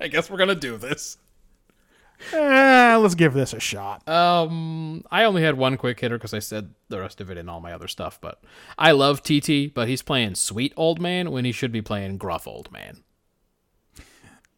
I 0.00 0.06
guess 0.08 0.30
we're 0.30 0.36
going 0.36 0.48
to 0.48 0.54
do 0.54 0.76
this. 0.76 1.18
Eh, 2.32 2.96
let's 2.96 3.14
give 3.14 3.34
this 3.34 3.52
a 3.52 3.60
shot. 3.60 4.08
Um, 4.08 5.04
I 5.10 5.24
only 5.24 5.42
had 5.42 5.56
one 5.56 5.76
quick 5.76 6.00
hitter 6.00 6.18
because 6.18 6.34
I 6.34 6.38
said 6.38 6.74
the 6.88 7.00
rest 7.00 7.20
of 7.20 7.30
it 7.30 7.38
in 7.38 7.48
all 7.48 7.60
my 7.60 7.72
other 7.72 7.88
stuff. 7.88 8.20
But 8.20 8.42
I 8.76 8.92
love 8.92 9.22
TT, 9.22 9.72
but 9.74 9.88
he's 9.88 10.02
playing 10.02 10.34
sweet 10.34 10.72
old 10.76 11.00
man 11.00 11.30
when 11.30 11.44
he 11.44 11.52
should 11.52 11.72
be 11.72 11.82
playing 11.82 12.18
gruff 12.18 12.46
old 12.46 12.70
man. 12.72 13.02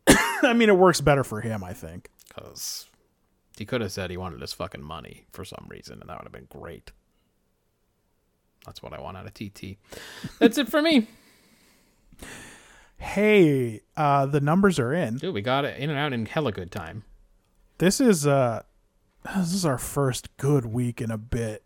I 0.43 0.53
mean, 0.53 0.69
it 0.69 0.77
works 0.77 1.01
better 1.01 1.25
for 1.25 1.41
him, 1.41 1.63
I 1.63 1.73
think. 1.73 2.11
Because 2.29 2.87
he 3.59 3.65
could 3.65 3.81
have 3.81 3.93
said 3.93 4.11
he 4.11 4.17
wanted 4.17 4.41
his 4.41 4.53
fucking 4.53 4.83
money 4.83 5.27
for 5.33 5.45
some 5.45 5.67
reason, 5.69 6.01
and 6.01 6.09
that 6.09 6.19
would 6.19 6.25
have 6.25 6.33
been 6.33 6.49
great. 6.49 6.93
That's 8.67 8.83
what 8.83 8.93
I 8.93 9.01
want 9.01 9.17
out 9.17 9.27
of 9.27 9.35
TT. 9.35 9.79
That's 10.39 10.59
it 10.59 10.69
for 10.69 10.83
me. 10.83 11.09
Hey, 12.99 13.81
uh, 13.97 14.27
the 14.27 14.41
numbers 14.41 14.79
are 14.79 14.93
in. 14.93 15.17
Dude, 15.17 15.35
we 15.35 15.41
got 15.41 15.65
it 15.65 15.79
in 15.79 15.89
and 15.89 15.99
out 15.99 16.13
in 16.13 16.27
hella 16.27 16.53
good 16.53 16.71
time. 16.71 17.05
This 17.81 17.99
is 17.99 18.27
uh, 18.27 18.63
this 19.37 19.55
is 19.55 19.65
our 19.65 19.79
first 19.79 20.37
good 20.37 20.67
week 20.67 21.01
in 21.01 21.11
a 21.11 21.17
bit. 21.17 21.63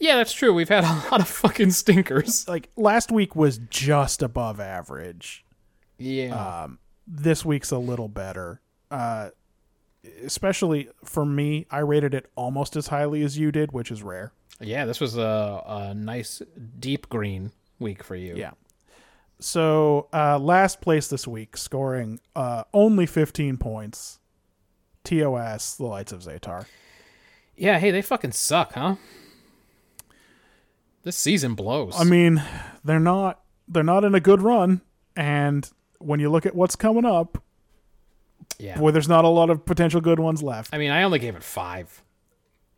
Yeah, 0.00 0.16
that's 0.16 0.32
true. 0.32 0.52
We've 0.52 0.68
had 0.68 0.82
a 0.82 0.88
lot 1.12 1.20
of 1.20 1.28
fucking 1.28 1.70
stinkers. 1.70 2.48
Like 2.48 2.68
last 2.76 3.12
week 3.12 3.36
was 3.36 3.58
just 3.70 4.22
above 4.22 4.58
average. 4.58 5.44
Yeah. 5.98 6.66
This 7.06 7.44
week's 7.44 7.70
a 7.70 7.78
little 7.78 8.08
better. 8.08 8.60
Uh, 8.90 9.30
especially 10.24 10.88
for 11.04 11.24
me, 11.24 11.66
I 11.70 11.78
rated 11.78 12.12
it 12.12 12.28
almost 12.34 12.74
as 12.74 12.88
highly 12.88 13.22
as 13.22 13.38
you 13.38 13.52
did, 13.52 13.70
which 13.70 13.92
is 13.92 14.02
rare. 14.02 14.32
yeah, 14.60 14.84
this 14.84 15.00
was 15.00 15.16
a, 15.16 15.62
a 15.64 15.94
nice 15.94 16.42
deep 16.80 17.08
green 17.08 17.52
week 17.78 18.02
for 18.02 18.16
you. 18.16 18.34
Yeah. 18.34 18.50
So 19.38 20.08
uh, 20.12 20.40
last 20.40 20.80
place 20.80 21.06
this 21.06 21.28
week, 21.28 21.56
scoring 21.56 22.18
uh, 22.34 22.64
only 22.74 23.06
15 23.06 23.58
points. 23.58 24.18
TOS, 25.08 25.76
the 25.76 25.86
Lights 25.86 26.12
of 26.12 26.20
Zetar. 26.20 26.66
Yeah, 27.56 27.78
hey, 27.78 27.90
they 27.90 28.02
fucking 28.02 28.32
suck, 28.32 28.74
huh? 28.74 28.96
This 31.02 31.16
season 31.16 31.54
blows. 31.54 31.94
I 31.98 32.04
mean, 32.04 32.42
they're 32.84 33.00
not 33.00 33.40
they're 33.66 33.82
not 33.82 34.04
in 34.04 34.14
a 34.14 34.20
good 34.20 34.42
run, 34.42 34.82
and 35.16 35.68
when 35.98 36.20
you 36.20 36.30
look 36.30 36.44
at 36.44 36.54
what's 36.54 36.76
coming 36.76 37.06
up, 37.06 37.42
yeah. 38.58 38.78
boy, 38.78 38.90
there's 38.90 39.08
not 39.08 39.24
a 39.24 39.28
lot 39.28 39.48
of 39.48 39.64
potential 39.64 40.00
good 40.00 40.20
ones 40.20 40.42
left. 40.42 40.74
I 40.74 40.78
mean, 40.78 40.90
I 40.90 41.02
only 41.02 41.18
gave 41.18 41.34
it 41.34 41.42
five. 41.42 42.02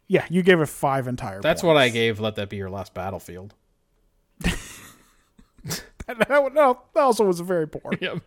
Yeah, 0.06 0.24
you 0.30 0.42
gave 0.42 0.60
it 0.60 0.68
five 0.68 1.08
entire. 1.08 1.40
That's 1.40 1.62
what 1.62 1.76
I 1.76 1.88
gave. 1.88 2.20
Let 2.20 2.36
that 2.36 2.48
be 2.48 2.56
your 2.56 2.70
last 2.70 2.94
battlefield. 2.94 3.54
that, 4.40 6.28
no, 6.28 6.80
that 6.94 7.00
also 7.00 7.24
was 7.24 7.40
very 7.40 7.66
poor. 7.66 7.92
Yep. 8.00 8.22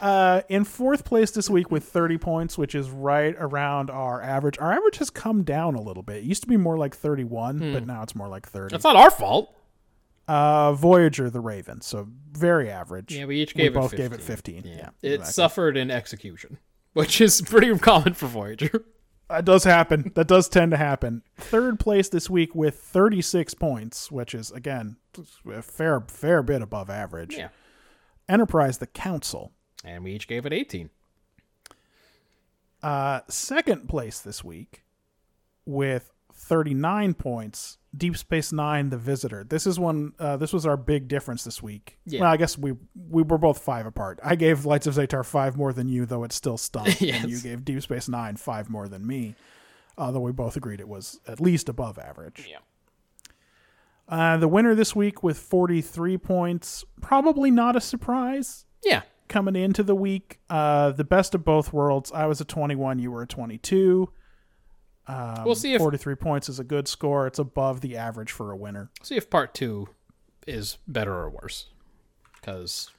Uh, 0.00 0.42
in 0.48 0.64
fourth 0.64 1.04
place 1.04 1.30
this 1.30 1.50
week 1.50 1.70
with 1.70 1.84
30 1.84 2.16
points, 2.18 2.56
which 2.56 2.74
is 2.74 2.88
right 2.90 3.34
around 3.38 3.90
our 3.90 4.22
average. 4.22 4.58
Our 4.58 4.72
average 4.72 4.96
has 4.98 5.10
come 5.10 5.42
down 5.44 5.74
a 5.74 5.80
little 5.82 6.02
bit. 6.02 6.18
It 6.18 6.24
used 6.24 6.42
to 6.42 6.48
be 6.48 6.56
more 6.56 6.78
like 6.78 6.94
31, 6.96 7.72
but 7.74 7.86
now 7.86 8.02
it's 8.02 8.14
more 8.14 8.28
like 8.28 8.48
30. 8.48 8.72
That's 8.72 8.84
not 8.84 8.96
our 8.96 9.10
fault. 9.10 9.54
Uh, 10.26 10.72
Voyager, 10.74 11.28
the 11.28 11.40
Raven, 11.40 11.80
so 11.80 12.06
very 12.32 12.70
average. 12.70 13.14
Yeah, 13.14 13.24
we 13.26 13.42
each 13.42 13.54
gave 13.54 13.72
it 13.72 13.74
both 13.74 13.90
15. 13.90 13.98
gave 13.98 14.12
it 14.12 14.22
15. 14.22 14.62
Yeah, 14.64 14.90
It 15.02 15.14
exactly. 15.14 15.32
suffered 15.32 15.76
in 15.76 15.90
execution, 15.90 16.58
which 16.94 17.20
is 17.20 17.42
pretty 17.42 17.76
common 17.78 18.14
for 18.14 18.26
Voyager. 18.26 18.84
That 19.28 19.44
does 19.44 19.64
happen. 19.64 20.12
that 20.14 20.26
does 20.28 20.48
tend 20.48 20.70
to 20.70 20.76
happen. 20.76 21.22
Third 21.36 21.78
place 21.78 22.08
this 22.08 22.30
week 22.30 22.54
with 22.54 22.76
36 22.80 23.54
points, 23.54 24.10
which 24.10 24.34
is 24.34 24.50
again 24.50 24.96
a 25.52 25.62
fair 25.62 26.00
fair 26.08 26.42
bit 26.42 26.62
above 26.62 26.90
average. 26.90 27.36
Yeah. 27.36 27.48
Enterprise, 28.28 28.78
the 28.78 28.86
Council. 28.88 29.52
And 29.84 30.04
we 30.04 30.12
each 30.12 30.28
gave 30.28 30.46
it 30.46 30.52
18. 30.52 30.90
Uh, 32.82 33.20
second 33.28 33.88
place 33.88 34.20
this 34.20 34.42
week 34.42 34.84
with 35.66 36.12
39 36.32 37.14
points. 37.14 37.78
Deep 37.96 38.16
Space 38.16 38.52
Nine, 38.52 38.90
The 38.90 38.96
Visitor. 38.96 39.44
This 39.44 39.66
is 39.66 39.78
one. 39.78 40.12
Uh, 40.18 40.36
this 40.36 40.52
was 40.52 40.64
our 40.64 40.76
big 40.76 41.08
difference 41.08 41.42
this 41.42 41.60
week. 41.60 41.98
Yeah. 42.06 42.20
Well, 42.20 42.30
I 42.30 42.36
guess 42.36 42.56
we 42.56 42.74
we 42.94 43.22
were 43.22 43.36
both 43.36 43.58
five 43.58 43.84
apart. 43.84 44.20
I 44.22 44.36
gave 44.36 44.64
Lights 44.64 44.86
of 44.86 44.94
Zetar 44.94 45.24
five 45.24 45.56
more 45.56 45.72
than 45.72 45.88
you, 45.88 46.06
though 46.06 46.22
it 46.22 46.32
still 46.32 46.56
stunk. 46.56 47.00
Yes. 47.00 47.20
And 47.22 47.30
you 47.32 47.40
gave 47.40 47.64
Deep 47.64 47.82
Space 47.82 48.08
Nine 48.08 48.36
five 48.36 48.70
more 48.70 48.86
than 48.88 49.04
me, 49.06 49.34
although 49.98 50.20
we 50.20 50.30
both 50.30 50.56
agreed 50.56 50.78
it 50.78 50.86
was 50.88 51.18
at 51.26 51.40
least 51.40 51.68
above 51.68 51.98
average. 51.98 52.46
Yeah. 52.48 52.58
Uh, 54.08 54.36
the 54.36 54.48
winner 54.48 54.74
this 54.74 54.94
week 54.94 55.22
with 55.22 55.38
43 55.38 56.16
points, 56.18 56.84
probably 57.00 57.50
not 57.50 57.76
a 57.76 57.80
surprise 57.80 58.66
Yeah. 58.84 59.02
Coming 59.30 59.56
into 59.56 59.82
the 59.82 59.94
week. 59.94 60.40
Uh, 60.50 60.90
the 60.92 61.04
best 61.04 61.34
of 61.34 61.42
both 61.44 61.72
worlds. 61.72 62.12
I 62.12 62.26
was 62.26 62.42
a 62.42 62.44
21, 62.44 62.98
you 62.98 63.10
were 63.10 63.22
a 63.22 63.26
22. 63.26 64.10
Um, 65.06 65.44
We'll 65.44 65.54
see 65.54 65.72
if 65.72 65.78
43 65.78 66.14
points 66.16 66.48
is 66.50 66.58
a 66.58 66.64
good 66.64 66.86
score. 66.86 67.26
It's 67.26 67.38
above 67.38 67.80
the 67.80 67.96
average 67.96 68.30
for 68.32 68.50
a 68.50 68.56
winner. 68.56 68.90
see 69.02 69.16
if 69.16 69.30
part 69.30 69.54
two 69.54 69.88
is 70.46 70.76
better 70.86 71.14
or 71.14 71.30
worse. 71.30 71.66
Because 72.34 72.90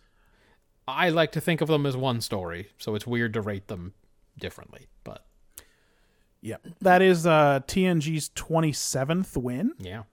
I 0.88 1.10
like 1.10 1.32
to 1.34 1.42
think 1.42 1.62
of 1.62 1.68
them 1.68 1.86
as 1.86 1.96
one 1.96 2.22
story, 2.22 2.70
so 2.80 2.96
it's 2.96 3.06
weird 3.08 3.34
to 3.36 3.42
rate 3.42 3.68
them 3.68 3.94
differently. 4.40 4.88
But 5.04 5.24
yeah, 6.42 6.58
That 6.82 7.02
is 7.02 7.26
uh, 7.28 7.62
TNG's 7.68 8.30
27th 8.30 9.38
win, 9.38 9.74
Yeah. 9.80 10.04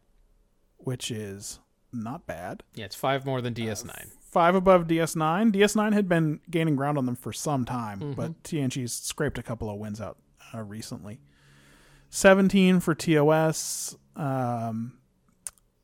which 0.76 1.10
is 1.10 1.58
not 1.92 2.26
bad. 2.26 2.62
Yeah, 2.74 2.84
it's 2.84 2.94
five 2.96 3.24
more 3.26 3.40
than 3.40 3.54
DS9. 3.54 4.10
Five 4.30 4.54
above 4.54 4.86
DS9. 4.86 5.52
DS9 5.52 5.92
had 5.94 6.08
been 6.08 6.40
gaining 6.50 6.76
ground 6.76 6.98
on 6.98 7.06
them 7.06 7.16
for 7.16 7.32
some 7.32 7.64
time, 7.64 8.12
but 8.14 8.42
TNG's 8.42 8.92
scraped 8.92 9.38
a 9.38 9.42
couple 9.42 9.70
of 9.70 9.78
wins 9.78 10.00
out 10.00 10.18
uh, 10.54 10.62
recently. 10.62 11.20
17 12.10 12.80
for 12.80 12.94
TOS. 12.94 13.96
Um, 14.16 14.98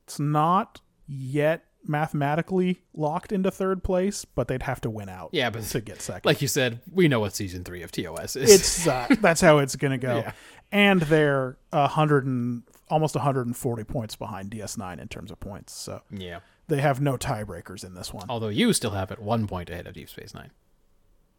it's 0.05 0.19
not 0.19 0.81
yet 1.07 1.63
mathematically 1.87 2.81
locked 2.95 3.31
into 3.31 3.51
third 3.51 3.83
place, 3.83 4.25
but 4.25 4.47
they'd 4.47 4.63
have 4.63 4.81
to 4.81 4.89
win 4.89 5.07
out 5.09 5.29
Yeah, 5.33 5.49
but 5.51 5.63
to 5.63 5.81
get 5.81 6.01
second. 6.01 6.25
like 6.25 6.41
you 6.41 6.47
said, 6.47 6.81
we 6.91 7.07
know 7.07 7.19
what 7.19 7.35
season 7.35 7.63
three 7.63 7.83
of 7.83 7.91
TOS 7.91 8.35
is. 8.35 8.51
it's 8.53 8.87
uh, 8.87 9.07
that's 9.21 9.41
how 9.41 9.59
it's 9.59 9.75
going 9.75 9.91
to 9.91 9.97
go. 9.97 10.15
Yeah. 10.25 10.31
And 10.71 11.01
they're 11.03 11.57
a 11.71 11.87
hundred 11.87 12.25
and 12.25 12.63
almost 12.89 13.15
140 13.15 13.83
points 13.83 14.15
behind 14.15 14.49
DS9 14.49 14.99
in 14.99 15.07
terms 15.07 15.29
of 15.31 15.39
points. 15.39 15.73
So 15.73 16.01
yeah. 16.11 16.39
They 16.67 16.81
have 16.81 17.01
no 17.01 17.17
tiebreakers 17.17 17.83
in 17.83 17.93
this 17.93 18.13
one. 18.13 18.25
Although 18.29 18.49
you 18.49 18.73
still 18.73 18.91
have 18.91 19.11
it 19.11 19.19
one 19.19 19.47
point 19.47 19.69
ahead 19.69 19.87
of 19.87 19.93
Deep 19.93 20.09
Space 20.09 20.33
Nine. 20.33 20.51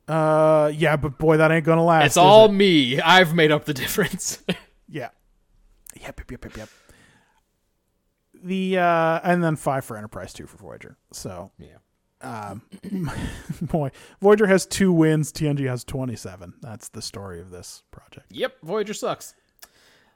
Uh, 0.08 0.70
yeah, 0.74 0.96
but 0.96 1.18
boy, 1.18 1.36
that 1.36 1.50
ain't 1.50 1.64
gonna 1.64 1.84
last. 1.84 2.06
It's 2.06 2.16
all 2.16 2.46
it? 2.46 2.52
me. 2.52 3.00
I've 3.00 3.34
made 3.34 3.50
up 3.50 3.64
the 3.64 3.74
difference. 3.74 4.42
yeah. 4.88 5.10
Yep, 6.00 6.20
yep, 6.20 6.30
yep, 6.30 6.44
yep, 6.44 6.56
yep. 6.56 6.68
The 8.44 8.78
uh, 8.78 9.20
and 9.24 9.42
then 9.42 9.56
five 9.56 9.84
for 9.84 9.96
Enterprise, 9.96 10.32
two 10.32 10.46
for 10.46 10.58
Voyager. 10.58 10.96
So 11.12 11.50
yeah. 11.58 11.78
Um, 12.20 12.62
boy, 13.62 13.90
Voyager 14.20 14.46
has 14.46 14.66
two 14.66 14.92
wins. 14.92 15.32
TNG 15.32 15.68
has 15.68 15.84
27. 15.84 16.55
That's 16.62 16.88
the 16.88 17.02
story 17.02 17.40
of 17.40 17.50
this 17.50 17.82
project. 17.90 18.26
Yep. 18.30 18.56
Voyager 18.62 18.94
sucks. 18.94 19.34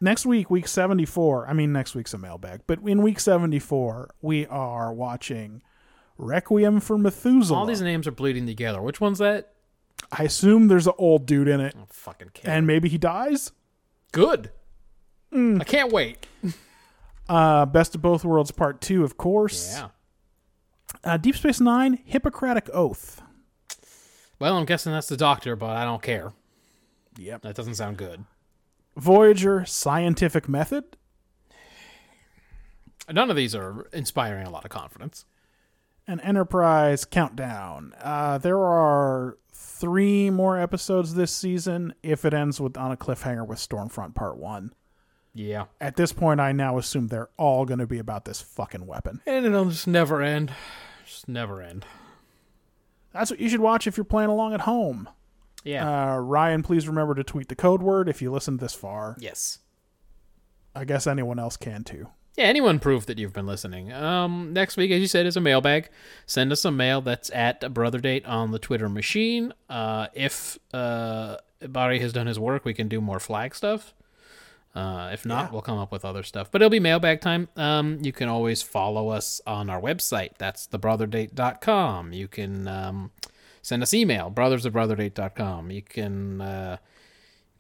Next 0.01 0.27
week, 0.27 0.51
week 0.51 0.67
74, 0.69 1.49
I 1.49 1.53
mean, 1.53 1.73
next 1.73 1.95
week's 1.95 2.15
a 2.15 2.19
mailbag, 2.19 2.63
but 2.67 2.81
in 2.87 3.03
week 3.03 3.21
74, 3.21 4.11
we 4.23 4.47
are 4.47 4.93
watching 4.93 5.63
Requiem 6.19 6.81
for 6.81 6.99
Methuselah. 6.99 7.59
All 7.59 7.67
these 7.67 7.83
names 7.83 8.07
are 8.07 8.13
bleeding 8.13 8.47
together. 8.47 8.81
Which 8.83 9.01
one's 9.01 9.19
that? 9.19 9.53
I 10.13 10.25
assume 10.25 10.69
there's 10.69 10.87
an 10.87 10.95
old 10.99 11.27
dude 11.27 11.49
in 11.49 11.61
it, 11.61 11.75
Oh, 11.79 11.85
fucking 11.91 12.31
care. 12.35 12.51
and 12.55 12.67
maybe 12.67 12.89
he 12.89 12.99
dies. 12.99 13.53
good. 14.13 14.51
I 15.33 15.63
can't 15.65 15.93
wait. 15.93 16.27
Uh, 17.29 17.65
Best 17.65 17.95
of 17.95 18.03
Both 18.03 18.25
Worlds 18.25 18.51
Part 18.51 18.81
2, 18.81 19.05
of 19.05 19.17
course. 19.17 19.77
Yeah. 19.79 19.89
Uh, 21.05 21.17
Deep 21.17 21.37
Space 21.37 21.61
Nine, 21.61 22.01
Hippocratic 22.05 22.69
Oath. 22.75 23.23
Well, 24.41 24.57
I'm 24.57 24.65
guessing 24.65 24.91
that's 24.91 25.07
the 25.07 25.17
doctor, 25.17 25.55
but 25.55 25.71
I 25.77 25.85
don't 25.85 26.03
care. 26.03 26.33
Yep. 27.19 27.43
That 27.43 27.55
doesn't 27.55 27.77
sound 27.77 27.99
good. 27.99 28.25
Voyager, 28.97 29.65
Scientific 29.65 30.49
Method. 30.49 30.97
None 33.11 33.31
of 33.31 33.37
these 33.37 33.55
are 33.55 33.87
inspiring 33.93 34.47
a 34.47 34.51
lot 34.51 34.65
of 34.65 34.71
confidence. 34.71 35.25
and 36.07 36.21
Enterprise 36.23 37.05
Countdown. 37.05 37.93
Uh, 38.03 38.39
there 38.39 38.59
are 38.59 39.37
three 39.53 40.31
more 40.31 40.59
episodes 40.59 41.15
this 41.15 41.33
season 41.33 41.95
if 42.03 42.25
it 42.25 42.35
ends 42.35 42.61
with 42.61 42.77
on 42.77 42.91
a 42.93 42.97
cliffhanger 42.97 43.47
with 43.47 43.59
Stormfront 43.59 44.15
Part 44.15 44.37
1. 44.39 44.73
Yeah. 45.35 45.67
At 45.81 45.97
this 45.97 46.13
point, 46.13 46.41
I 46.41 46.51
now 46.53 46.79
assume 46.79 47.07
they're 47.09 47.29
all 47.37 47.65
going 47.65 47.79
to 47.79 47.87
be 47.87 47.99
about 48.01 48.25
this 48.25 48.41
fucking 48.41 48.87
weapon. 48.87 49.21
And 49.27 49.47
it'll 49.47 49.67
just 49.71 49.87
never 49.87 50.21
end. 50.23 50.53
Just 51.07 51.29
never 51.29 51.63
end. 51.63 51.85
That's 53.13 53.31
what 53.31 53.41
you 53.41 53.49
should 53.49 53.61
watch 53.61 53.87
if 53.87 53.97
you're 53.97 54.05
playing 54.05 54.31
along 54.31 54.55
at 54.55 54.63
home. 54.63 55.09
Yeah. 55.65 56.15
Uh, 56.15 56.17
Ryan, 56.19 56.63
please 56.63 56.89
remember 56.89 57.15
to 57.15 57.23
tweet 57.25 57.49
the 57.49 57.55
code 57.57 57.83
word 57.83 58.09
if 58.09 58.23
you 58.23 58.31
listened 58.33 58.61
this 58.61 58.75
far. 58.75 59.17
yes. 59.19 59.59
I 60.75 60.85
guess 60.85 61.07
anyone 61.09 61.39
else 61.41 61.57
can 61.57 61.83
too. 61.83 62.07
Yeah, 62.37 62.45
anyone 62.45 62.79
proof 62.79 63.05
that 63.07 63.19
you've 63.19 63.33
been 63.33 63.47
listening. 63.47 63.93
Um, 63.93 64.53
next 64.53 64.77
week, 64.77 64.93
as 64.93 65.01
you 65.01 65.09
said, 65.09 65.27
is 65.27 65.37
a 65.37 65.41
mailbag. 65.41 65.89
Send 66.27 66.53
us 66.53 66.65
a 66.65 66.71
mail 66.71 67.01
that's 67.01 67.29
at 67.31 67.75
Brother 67.75 67.99
Date 67.99 68.25
on 68.25 68.53
the 68.53 68.59
Twitter 68.61 68.89
machine. 68.89 69.53
Uh, 69.69 70.07
if 70.15 70.59
uh, 70.73 71.39
Barry 71.61 71.99
has 71.99 72.13
done 72.13 72.29
his 72.29 72.39
work, 72.39 72.65
we 72.65 72.73
can 72.73 72.87
do 72.87 73.01
more 73.01 73.19
flag 73.19 73.55
stuff. 73.57 73.93
Uh, 74.73 75.11
if 75.13 75.27
not, 75.27 75.47
Yeah. 75.47 75.51
we'll 75.51 75.61
come 75.63 75.77
up 75.79 75.91
with 75.91 76.05
other 76.05 76.23
stuff. 76.23 76.53
But 76.53 76.63
it'll 76.63 76.71
be 76.71 76.79
mailbag 76.79 77.21
time. 77.21 77.49
Um, 77.57 77.99
you 78.01 78.13
can 78.13 78.29
always 78.29 78.63
follow 78.63 79.09
us 79.09 79.41
on 79.49 79.69
our 79.69 79.81
website. 79.81 80.31
That's 80.39 80.69
thebrotherdate.com. 80.69 82.13
You 82.13 82.29
can 82.29 82.69
um, 82.69 83.11
send 83.63 83.83
us 83.83 83.95
email, 83.95 84.31
brothers 84.31 84.67
at 84.67 84.73
brotherdate.com. 84.73 85.71
You 85.71 85.83
can 85.83 86.41
uh, 86.41 86.77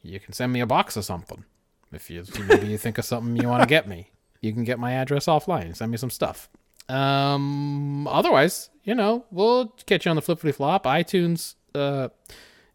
you 0.02 0.20
can 0.20 0.32
send 0.32 0.52
me 0.52 0.60
a 0.60 0.66
box 0.66 0.96
of 0.96 1.04
something. 1.04 1.44
If 1.92 2.10
you 2.10 2.24
maybe 2.46 2.68
you 2.68 2.78
think 2.78 2.98
of 2.98 3.04
something 3.04 3.36
you 3.36 3.48
want 3.48 3.62
to 3.62 3.68
get 3.68 3.88
me, 3.88 4.10
you 4.40 4.52
can 4.52 4.64
get 4.64 4.78
my 4.78 4.92
address 4.92 5.26
offline. 5.26 5.76
Send 5.76 5.90
me 5.90 5.96
some 5.96 6.10
stuff. 6.10 6.48
Um, 6.88 8.06
otherwise, 8.08 8.70
you 8.84 8.94
know, 8.94 9.24
we'll 9.30 9.68
catch 9.86 10.04
you 10.04 10.10
on 10.10 10.16
the 10.16 10.22
flippity 10.22 10.52
flop. 10.52 10.84
iTunes, 10.84 11.54
uh, 11.74 12.08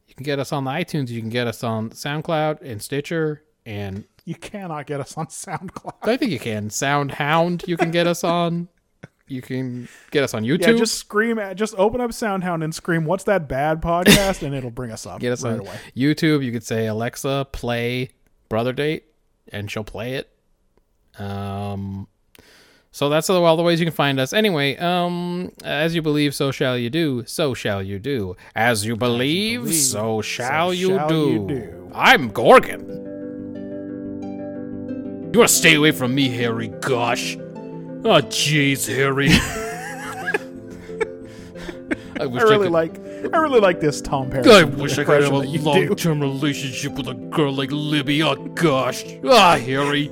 you 0.07 0.15
can 0.15 0.23
get 0.23 0.39
us 0.39 0.51
on 0.53 0.63
the 0.63 0.71
iTunes. 0.71 1.09
You 1.09 1.19
can 1.21 1.29
get 1.29 1.47
us 1.47 1.63
on 1.63 1.89
SoundCloud 1.89 2.61
and 2.61 2.81
Stitcher, 2.81 3.43
and 3.65 4.05
You 4.23 4.35
cannot 4.35 4.87
get 4.87 4.99
us 4.99 5.17
on 5.17 5.27
SoundCloud. 5.27 6.07
I 6.07 6.17
think 6.17 6.31
you 6.31 6.39
can 6.39 6.69
SoundHound. 6.69 7.67
You 7.67 7.77
can 7.77 7.91
get 7.91 8.07
us 8.07 8.23
on. 8.23 8.69
You 9.27 9.41
can 9.41 9.87
get 10.11 10.23
us 10.23 10.35
on 10.35 10.43
YouTube. 10.43 10.67
Yeah, 10.67 10.73
just 10.73 10.95
scream 10.95 11.39
at, 11.39 11.57
just 11.57 11.73
open 11.77 11.99
up 11.99 12.11
SoundHound 12.11 12.63
and 12.63 12.75
scream, 12.75 13.05
"What's 13.05 13.23
that 13.23 13.47
bad 13.47 13.81
podcast?" 13.81 14.43
and 14.43 14.53
it'll 14.53 14.69
bring 14.69 14.91
us 14.91 15.07
up 15.07 15.19
get 15.19 15.31
us 15.33 15.43
right 15.43 15.53
on 15.53 15.59
away. 15.61 15.79
YouTube. 15.95 16.43
You 16.45 16.51
could 16.51 16.63
say 16.63 16.85
Alexa, 16.85 17.47
play 17.51 18.09
Brother 18.49 18.71
Date, 18.71 19.05
and 19.51 19.69
she'll 19.71 19.83
play 19.83 20.13
it. 20.13 20.29
Um, 21.17 22.07
so 22.91 23.09
that's 23.09 23.29
all 23.29 23.57
the 23.57 23.63
ways 23.63 23.79
you 23.79 23.85
can 23.85 23.95
find 23.95 24.19
us. 24.19 24.31
Anyway, 24.31 24.77
um, 24.77 25.51
as 25.63 25.95
you 25.95 26.01
believe, 26.01 26.35
so 26.35 26.51
shall 26.51 26.77
you 26.77 26.89
do. 26.89 27.23
So 27.25 27.53
shall 27.53 27.81
you 27.81 27.97
do. 27.99 28.37
As 28.55 28.85
you 28.85 28.95
believe, 28.95 29.63
believe, 29.63 29.75
so 29.75 30.21
shall, 30.21 30.67
so 30.67 30.71
you, 30.71 30.87
shall 30.89 31.09
do. 31.09 31.29
you 31.31 31.47
do. 31.47 31.91
I'm 31.93 32.31
Gorgan. 32.31 33.03
You 35.33 35.39
want 35.39 35.49
to 35.49 35.55
stay 35.55 35.75
away 35.75 35.91
from 35.91 36.15
me, 36.15 36.29
Harry? 36.29 36.67
Gosh. 36.67 37.37
Oh, 38.07 38.21
jeez, 38.21 38.87
Harry. 38.87 39.29
I, 42.19 42.25
wish 42.27 42.41
I 42.41 42.45
really 42.45 42.67
could- 42.67 42.71
like 42.71 42.99
I 43.33 43.37
really 43.37 43.59
like 43.59 43.79
this 43.79 43.99
Tom 43.99 44.29
Paris. 44.29 44.47
I 44.47 44.63
wish 44.63 44.97
I 44.99 45.03
could 45.03 45.23
have 45.23 45.33
a 45.33 45.37
impression 45.37 45.39
that 45.39 45.47
you 45.47 45.57
do. 45.59 45.87
long-term 45.87 46.19
relationship 46.21 46.93
with 46.93 47.07
a 47.07 47.13
girl 47.15 47.51
like 47.51 47.71
Libby. 47.71 48.21
Oh 48.21 48.35
gosh. 48.35 49.03
Ah, 49.25 49.57
Harry. 49.57 50.11